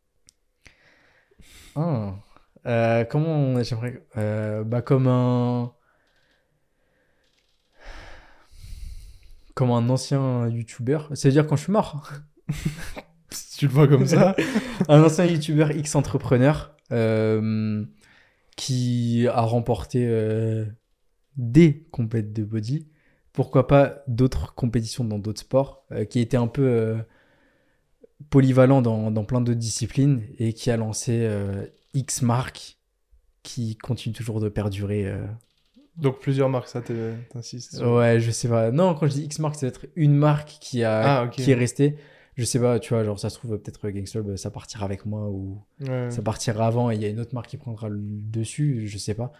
Ah. 1.76 2.14
Euh, 2.66 3.04
comment 3.04 3.62
j'aimerais 3.62 4.06
euh, 4.16 4.64
bah 4.64 4.82
comme 4.82 5.08
un 5.08 5.74
comme 9.54 9.72
un 9.72 9.90
ancien 9.90 10.48
youtubeur 10.48 11.10
c'est 11.14 11.28
à 11.28 11.32
dire 11.32 11.46
quand 11.46 11.58
je 11.58 11.64
suis 11.64 11.74
mort 11.74 12.10
Si 13.30 13.58
tu 13.58 13.68
le 13.68 13.74
vois 13.74 13.88
comme 13.88 14.06
ça. 14.06 14.36
un 14.88 15.04
ancien 15.04 15.26
youtubeur 15.26 15.72
X 15.72 15.96
entrepreneur 15.96 16.76
euh, 16.92 17.84
qui 18.56 19.28
a 19.28 19.42
remporté 19.42 20.08
des 21.36 21.84
compètes 21.90 22.32
de 22.32 22.44
body. 22.44 22.88
Pourquoi 23.32 23.66
pas 23.66 24.04
d'autres 24.08 24.54
compétitions 24.54 25.04
dans 25.04 25.18
d'autres 25.18 25.42
sports, 25.42 25.84
qui 26.12 26.20
était 26.20 26.38
un 26.38 26.46
peu 26.46 26.96
polyvalent 28.30 28.84
dans, 28.84 29.10
dans 29.10 29.26
plein 29.26 29.42
d'autres 29.42 29.58
disciplines 29.58 30.22
et 30.38 30.54
qui 30.54 30.70
a 30.70 30.78
lancé 30.78 31.28
X 31.94 32.22
marques 32.22 32.78
qui 33.44 33.76
continue 33.78 34.14
toujours 34.16 34.40
de 34.40 34.50
perdurer. 34.50 35.06
euh. 35.08 35.26
Donc 35.98 36.20
plusieurs 36.20 36.50
marques, 36.50 36.68
ça 36.70 36.82
t'es- 36.82 37.14
t'insistes. 37.30 37.82
Ouais, 37.84 38.20
je 38.20 38.32
sais 38.32 38.48
pas. 38.48 38.72
Non, 38.72 38.96
quand 38.96 39.06
je 39.08 39.14
dis 39.14 39.24
X 39.24 39.40
marque, 39.40 39.56
c'est 39.56 39.68
être 39.68 39.86
une 39.96 40.16
marque 40.16 40.58
qui, 40.60 40.84
a, 40.84 41.20
Ah, 41.20 41.24
ok. 41.26 41.32
qui 41.32 41.52
est 41.52 41.56
restée. 41.56 41.98
Je 42.36 42.46
sais 42.46 42.60
pas, 42.60 42.80
tu 42.80 42.94
vois, 42.96 43.04
genre 43.04 43.20
ça 43.20 43.30
se 43.30 43.38
trouve 43.38 43.60
peut-être 43.60 43.88
Gangs 43.90 44.06
Club, 44.10 44.36
ça 44.38 44.50
partira 44.50 44.86
avec 44.86 45.06
moi 45.06 45.30
ou 45.30 45.62
Ouais. 45.82 46.10
ça 46.10 46.24
partira 46.24 46.66
avant 46.66 46.90
et 46.90 46.96
il 46.96 47.02
y 47.02 47.06
a 47.06 47.10
une 47.10 47.20
autre 47.20 47.36
marque 47.36 47.48
qui 47.50 47.58
prendra 47.58 47.90
le 47.90 48.00
dessus, 48.02 48.88
je 48.88 48.98
sais 48.98 49.14
pas. 49.14 49.32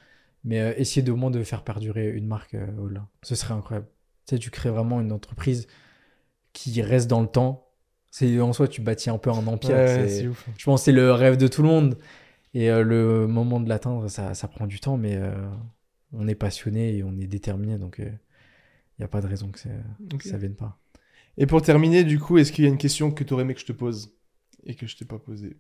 Mais 0.44 0.60
euh, 0.60 0.74
essayer 0.78 1.02
de, 1.02 1.12
au 1.12 1.16
moins 1.16 1.32
de 1.32 1.42
faire 1.44 1.64
perdurer 1.64 2.10
une 2.12 2.28
marque 2.28 2.54
euh, 2.54 2.68
au-delà. 2.80 3.08
Ce 3.24 3.34
serait 3.34 3.54
incroyable. 3.56 3.88
Tu 4.28 4.36
sais, 4.36 4.40
tu 4.40 4.52
crées 4.52 4.70
vraiment 4.70 5.02
une 5.02 5.12
entreprise 5.12 5.66
qui 6.52 6.82
reste 6.84 7.10
dans 7.10 7.22
le 7.22 7.28
temps. 7.28 7.68
C'est 8.12 8.40
en 8.40 8.54
soi, 8.54 8.68
tu 8.68 8.82
bâtis 8.82 9.10
un 9.10 9.18
peu 9.18 9.32
un 9.32 9.48
empire. 9.48 9.72
Ouais, 9.72 9.88
c'est- 9.88 10.20
c'est 10.22 10.28
ouf. 10.28 10.48
Je 10.56 10.66
pense 10.66 10.82
que 10.82 10.86
c'est 10.86 10.92
le 10.92 11.12
rêve 11.14 11.38
de 11.38 11.48
tout 11.48 11.64
le 11.64 11.70
monde. 11.70 11.98
Et 12.54 12.70
euh, 12.70 12.84
le 12.84 13.28
moment 13.28 13.60
de 13.60 13.68
l'atteindre, 13.68 14.08
ça, 14.10 14.34
ça 14.34 14.48
prend 14.48 14.68
du 14.68 14.80
temps, 14.80 14.98
mais 14.98 15.16
euh, 15.16 15.34
on 16.12 16.28
est 16.28 16.36
passionné 16.36 16.98
et 16.98 17.04
on 17.04 17.18
est 17.18 17.28
déterminé, 17.28 17.78
donc 17.78 17.96
il 18.00 18.20
n'y 19.00 19.06
a 19.06 19.08
pas 19.08 19.22
de 19.22 19.28
raison 19.28 19.50
que, 19.50 19.60
ça 20.20 20.38
vienne 20.38 20.56
pas. 20.56 20.80
Et 21.38 21.48
pour 21.48 21.62
terminer, 21.62 22.04
du 22.04 22.20
coup, 22.20 22.38
est-ce 22.38 22.52
qu'il 22.52 22.64
y 22.64 22.68
a 22.68 22.70
une 22.70 22.78
question 22.78 23.12
que 23.12 23.24
t'aurais 23.24 23.42
aimé 23.42 23.56
que 23.56 23.60
je 23.60 23.66
te 23.66 23.72
pose 23.72 24.16
et 24.66 24.76
que 24.76 24.86
je 24.86 24.96
t'ai 24.96 25.06
pas 25.06 25.18
posée? 25.18 25.58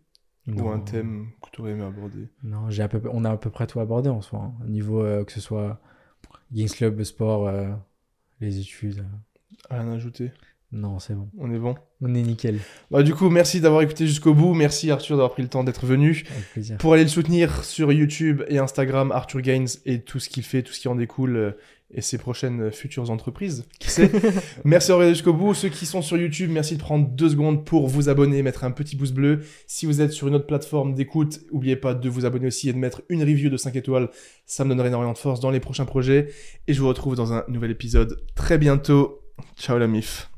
Ou 0.47 0.69
un 0.69 0.79
thème 0.79 1.29
que 1.41 1.49
t'aurais 1.51 1.71
aimé 1.71 1.83
aborder? 1.83 2.27
Non, 2.43 2.69
j'ai 2.69 2.83
à 2.83 2.87
peu, 2.89 3.01
on 3.11 3.23
a 3.23 3.31
à 3.31 3.37
peu 3.37 3.49
près 3.49 3.65
tout 3.65 3.79
abordé 3.79 4.09
en 4.09 4.21
soi. 4.21 4.39
hein. 4.39 4.53
Au 4.63 4.69
niveau 4.69 5.01
euh, 5.01 5.23
que 5.23 5.31
ce 5.31 5.39
soit 5.39 5.81
Games 6.51 6.69
Club, 6.69 6.97
le 6.97 7.05
sport, 7.05 7.47
euh, 7.47 7.71
les 8.41 8.59
études. 8.59 8.99
euh. 8.99 9.75
Rien 9.75 9.87
à 9.87 9.93
ajouter? 9.93 10.31
Non, 10.73 10.97
c'est 10.97 11.13
bon. 11.13 11.29
On 11.37 11.53
est 11.53 11.59
bon 11.59 11.75
On 12.01 12.15
est 12.15 12.21
nickel. 12.23 12.57
Bah 12.89 13.03
du 13.03 13.13
coup, 13.13 13.29
merci 13.29 13.61
d'avoir 13.61 13.83
écouté 13.83 14.07
jusqu'au 14.07 14.33
bout. 14.33 14.55
Merci 14.55 14.89
Arthur 14.89 15.17
d'avoir 15.17 15.31
pris 15.31 15.43
le 15.43 15.49
temps 15.49 15.63
d'être 15.63 15.85
venu. 15.85 16.23
Avec 16.31 16.51
plaisir. 16.51 16.77
Pour 16.79 16.93
aller 16.93 17.03
le 17.03 17.09
soutenir 17.09 17.63
sur 17.63 17.91
YouTube 17.91 18.41
et 18.47 18.57
Instagram, 18.57 19.11
Arthur 19.11 19.41
Gaines 19.41 19.67
et 19.85 20.01
tout 20.01 20.19
ce 20.19 20.29
qu'il 20.29 20.41
fait, 20.41 20.63
tout 20.63 20.73
ce 20.73 20.79
qui 20.79 20.87
en 20.87 20.95
découle 20.95 21.37
euh, 21.37 21.51
et 21.93 22.01
ses 22.01 22.17
prochaines 22.17 22.63
euh, 22.63 22.71
futures 22.71 23.11
entreprises. 23.11 23.65
Qui 23.79 23.91
sait 23.91 24.09
Merci 24.63 24.87
d'avoir 24.87 25.01
regardé 25.01 25.13
jusqu'au 25.13 25.33
bout. 25.33 25.53
Ceux 25.53 25.69
qui 25.69 25.85
sont 25.85 26.01
sur 26.01 26.17
YouTube, 26.17 26.49
merci 26.51 26.75
de 26.75 26.81
prendre 26.81 27.07
deux 27.07 27.29
secondes 27.29 27.65
pour 27.65 27.87
vous 27.87 28.09
abonner, 28.09 28.41
mettre 28.41 28.63
un 28.63 28.71
petit 28.71 28.95
pouce 28.95 29.11
bleu. 29.11 29.41
Si 29.67 29.85
vous 29.85 30.01
êtes 30.01 30.11
sur 30.11 30.27
une 30.27 30.33
autre 30.33 30.47
plateforme 30.47 30.95
d'écoute, 30.95 31.41
n'oubliez 31.51 31.75
pas 31.75 31.93
de 31.93 32.09
vous 32.09 32.25
abonner 32.25 32.47
aussi 32.47 32.67
et 32.67 32.73
de 32.73 32.79
mettre 32.79 33.03
une 33.09 33.21
review 33.21 33.51
de 33.51 33.57
5 33.57 33.75
étoiles. 33.75 34.09
Ça 34.47 34.63
me 34.63 34.69
donnerait 34.69 34.87
énormément 34.87 35.13
de 35.13 35.19
force 35.19 35.39
dans 35.39 35.51
les 35.51 35.59
prochains 35.59 35.85
projets. 35.85 36.29
Et 36.67 36.73
je 36.73 36.81
vous 36.81 36.87
retrouve 36.87 37.15
dans 37.15 37.31
un 37.31 37.43
nouvel 37.47 37.69
épisode 37.69 38.19
très 38.33 38.57
bientôt. 38.57 39.19
Ciao 39.55 39.77
la 39.77 39.87
mif. 39.87 40.32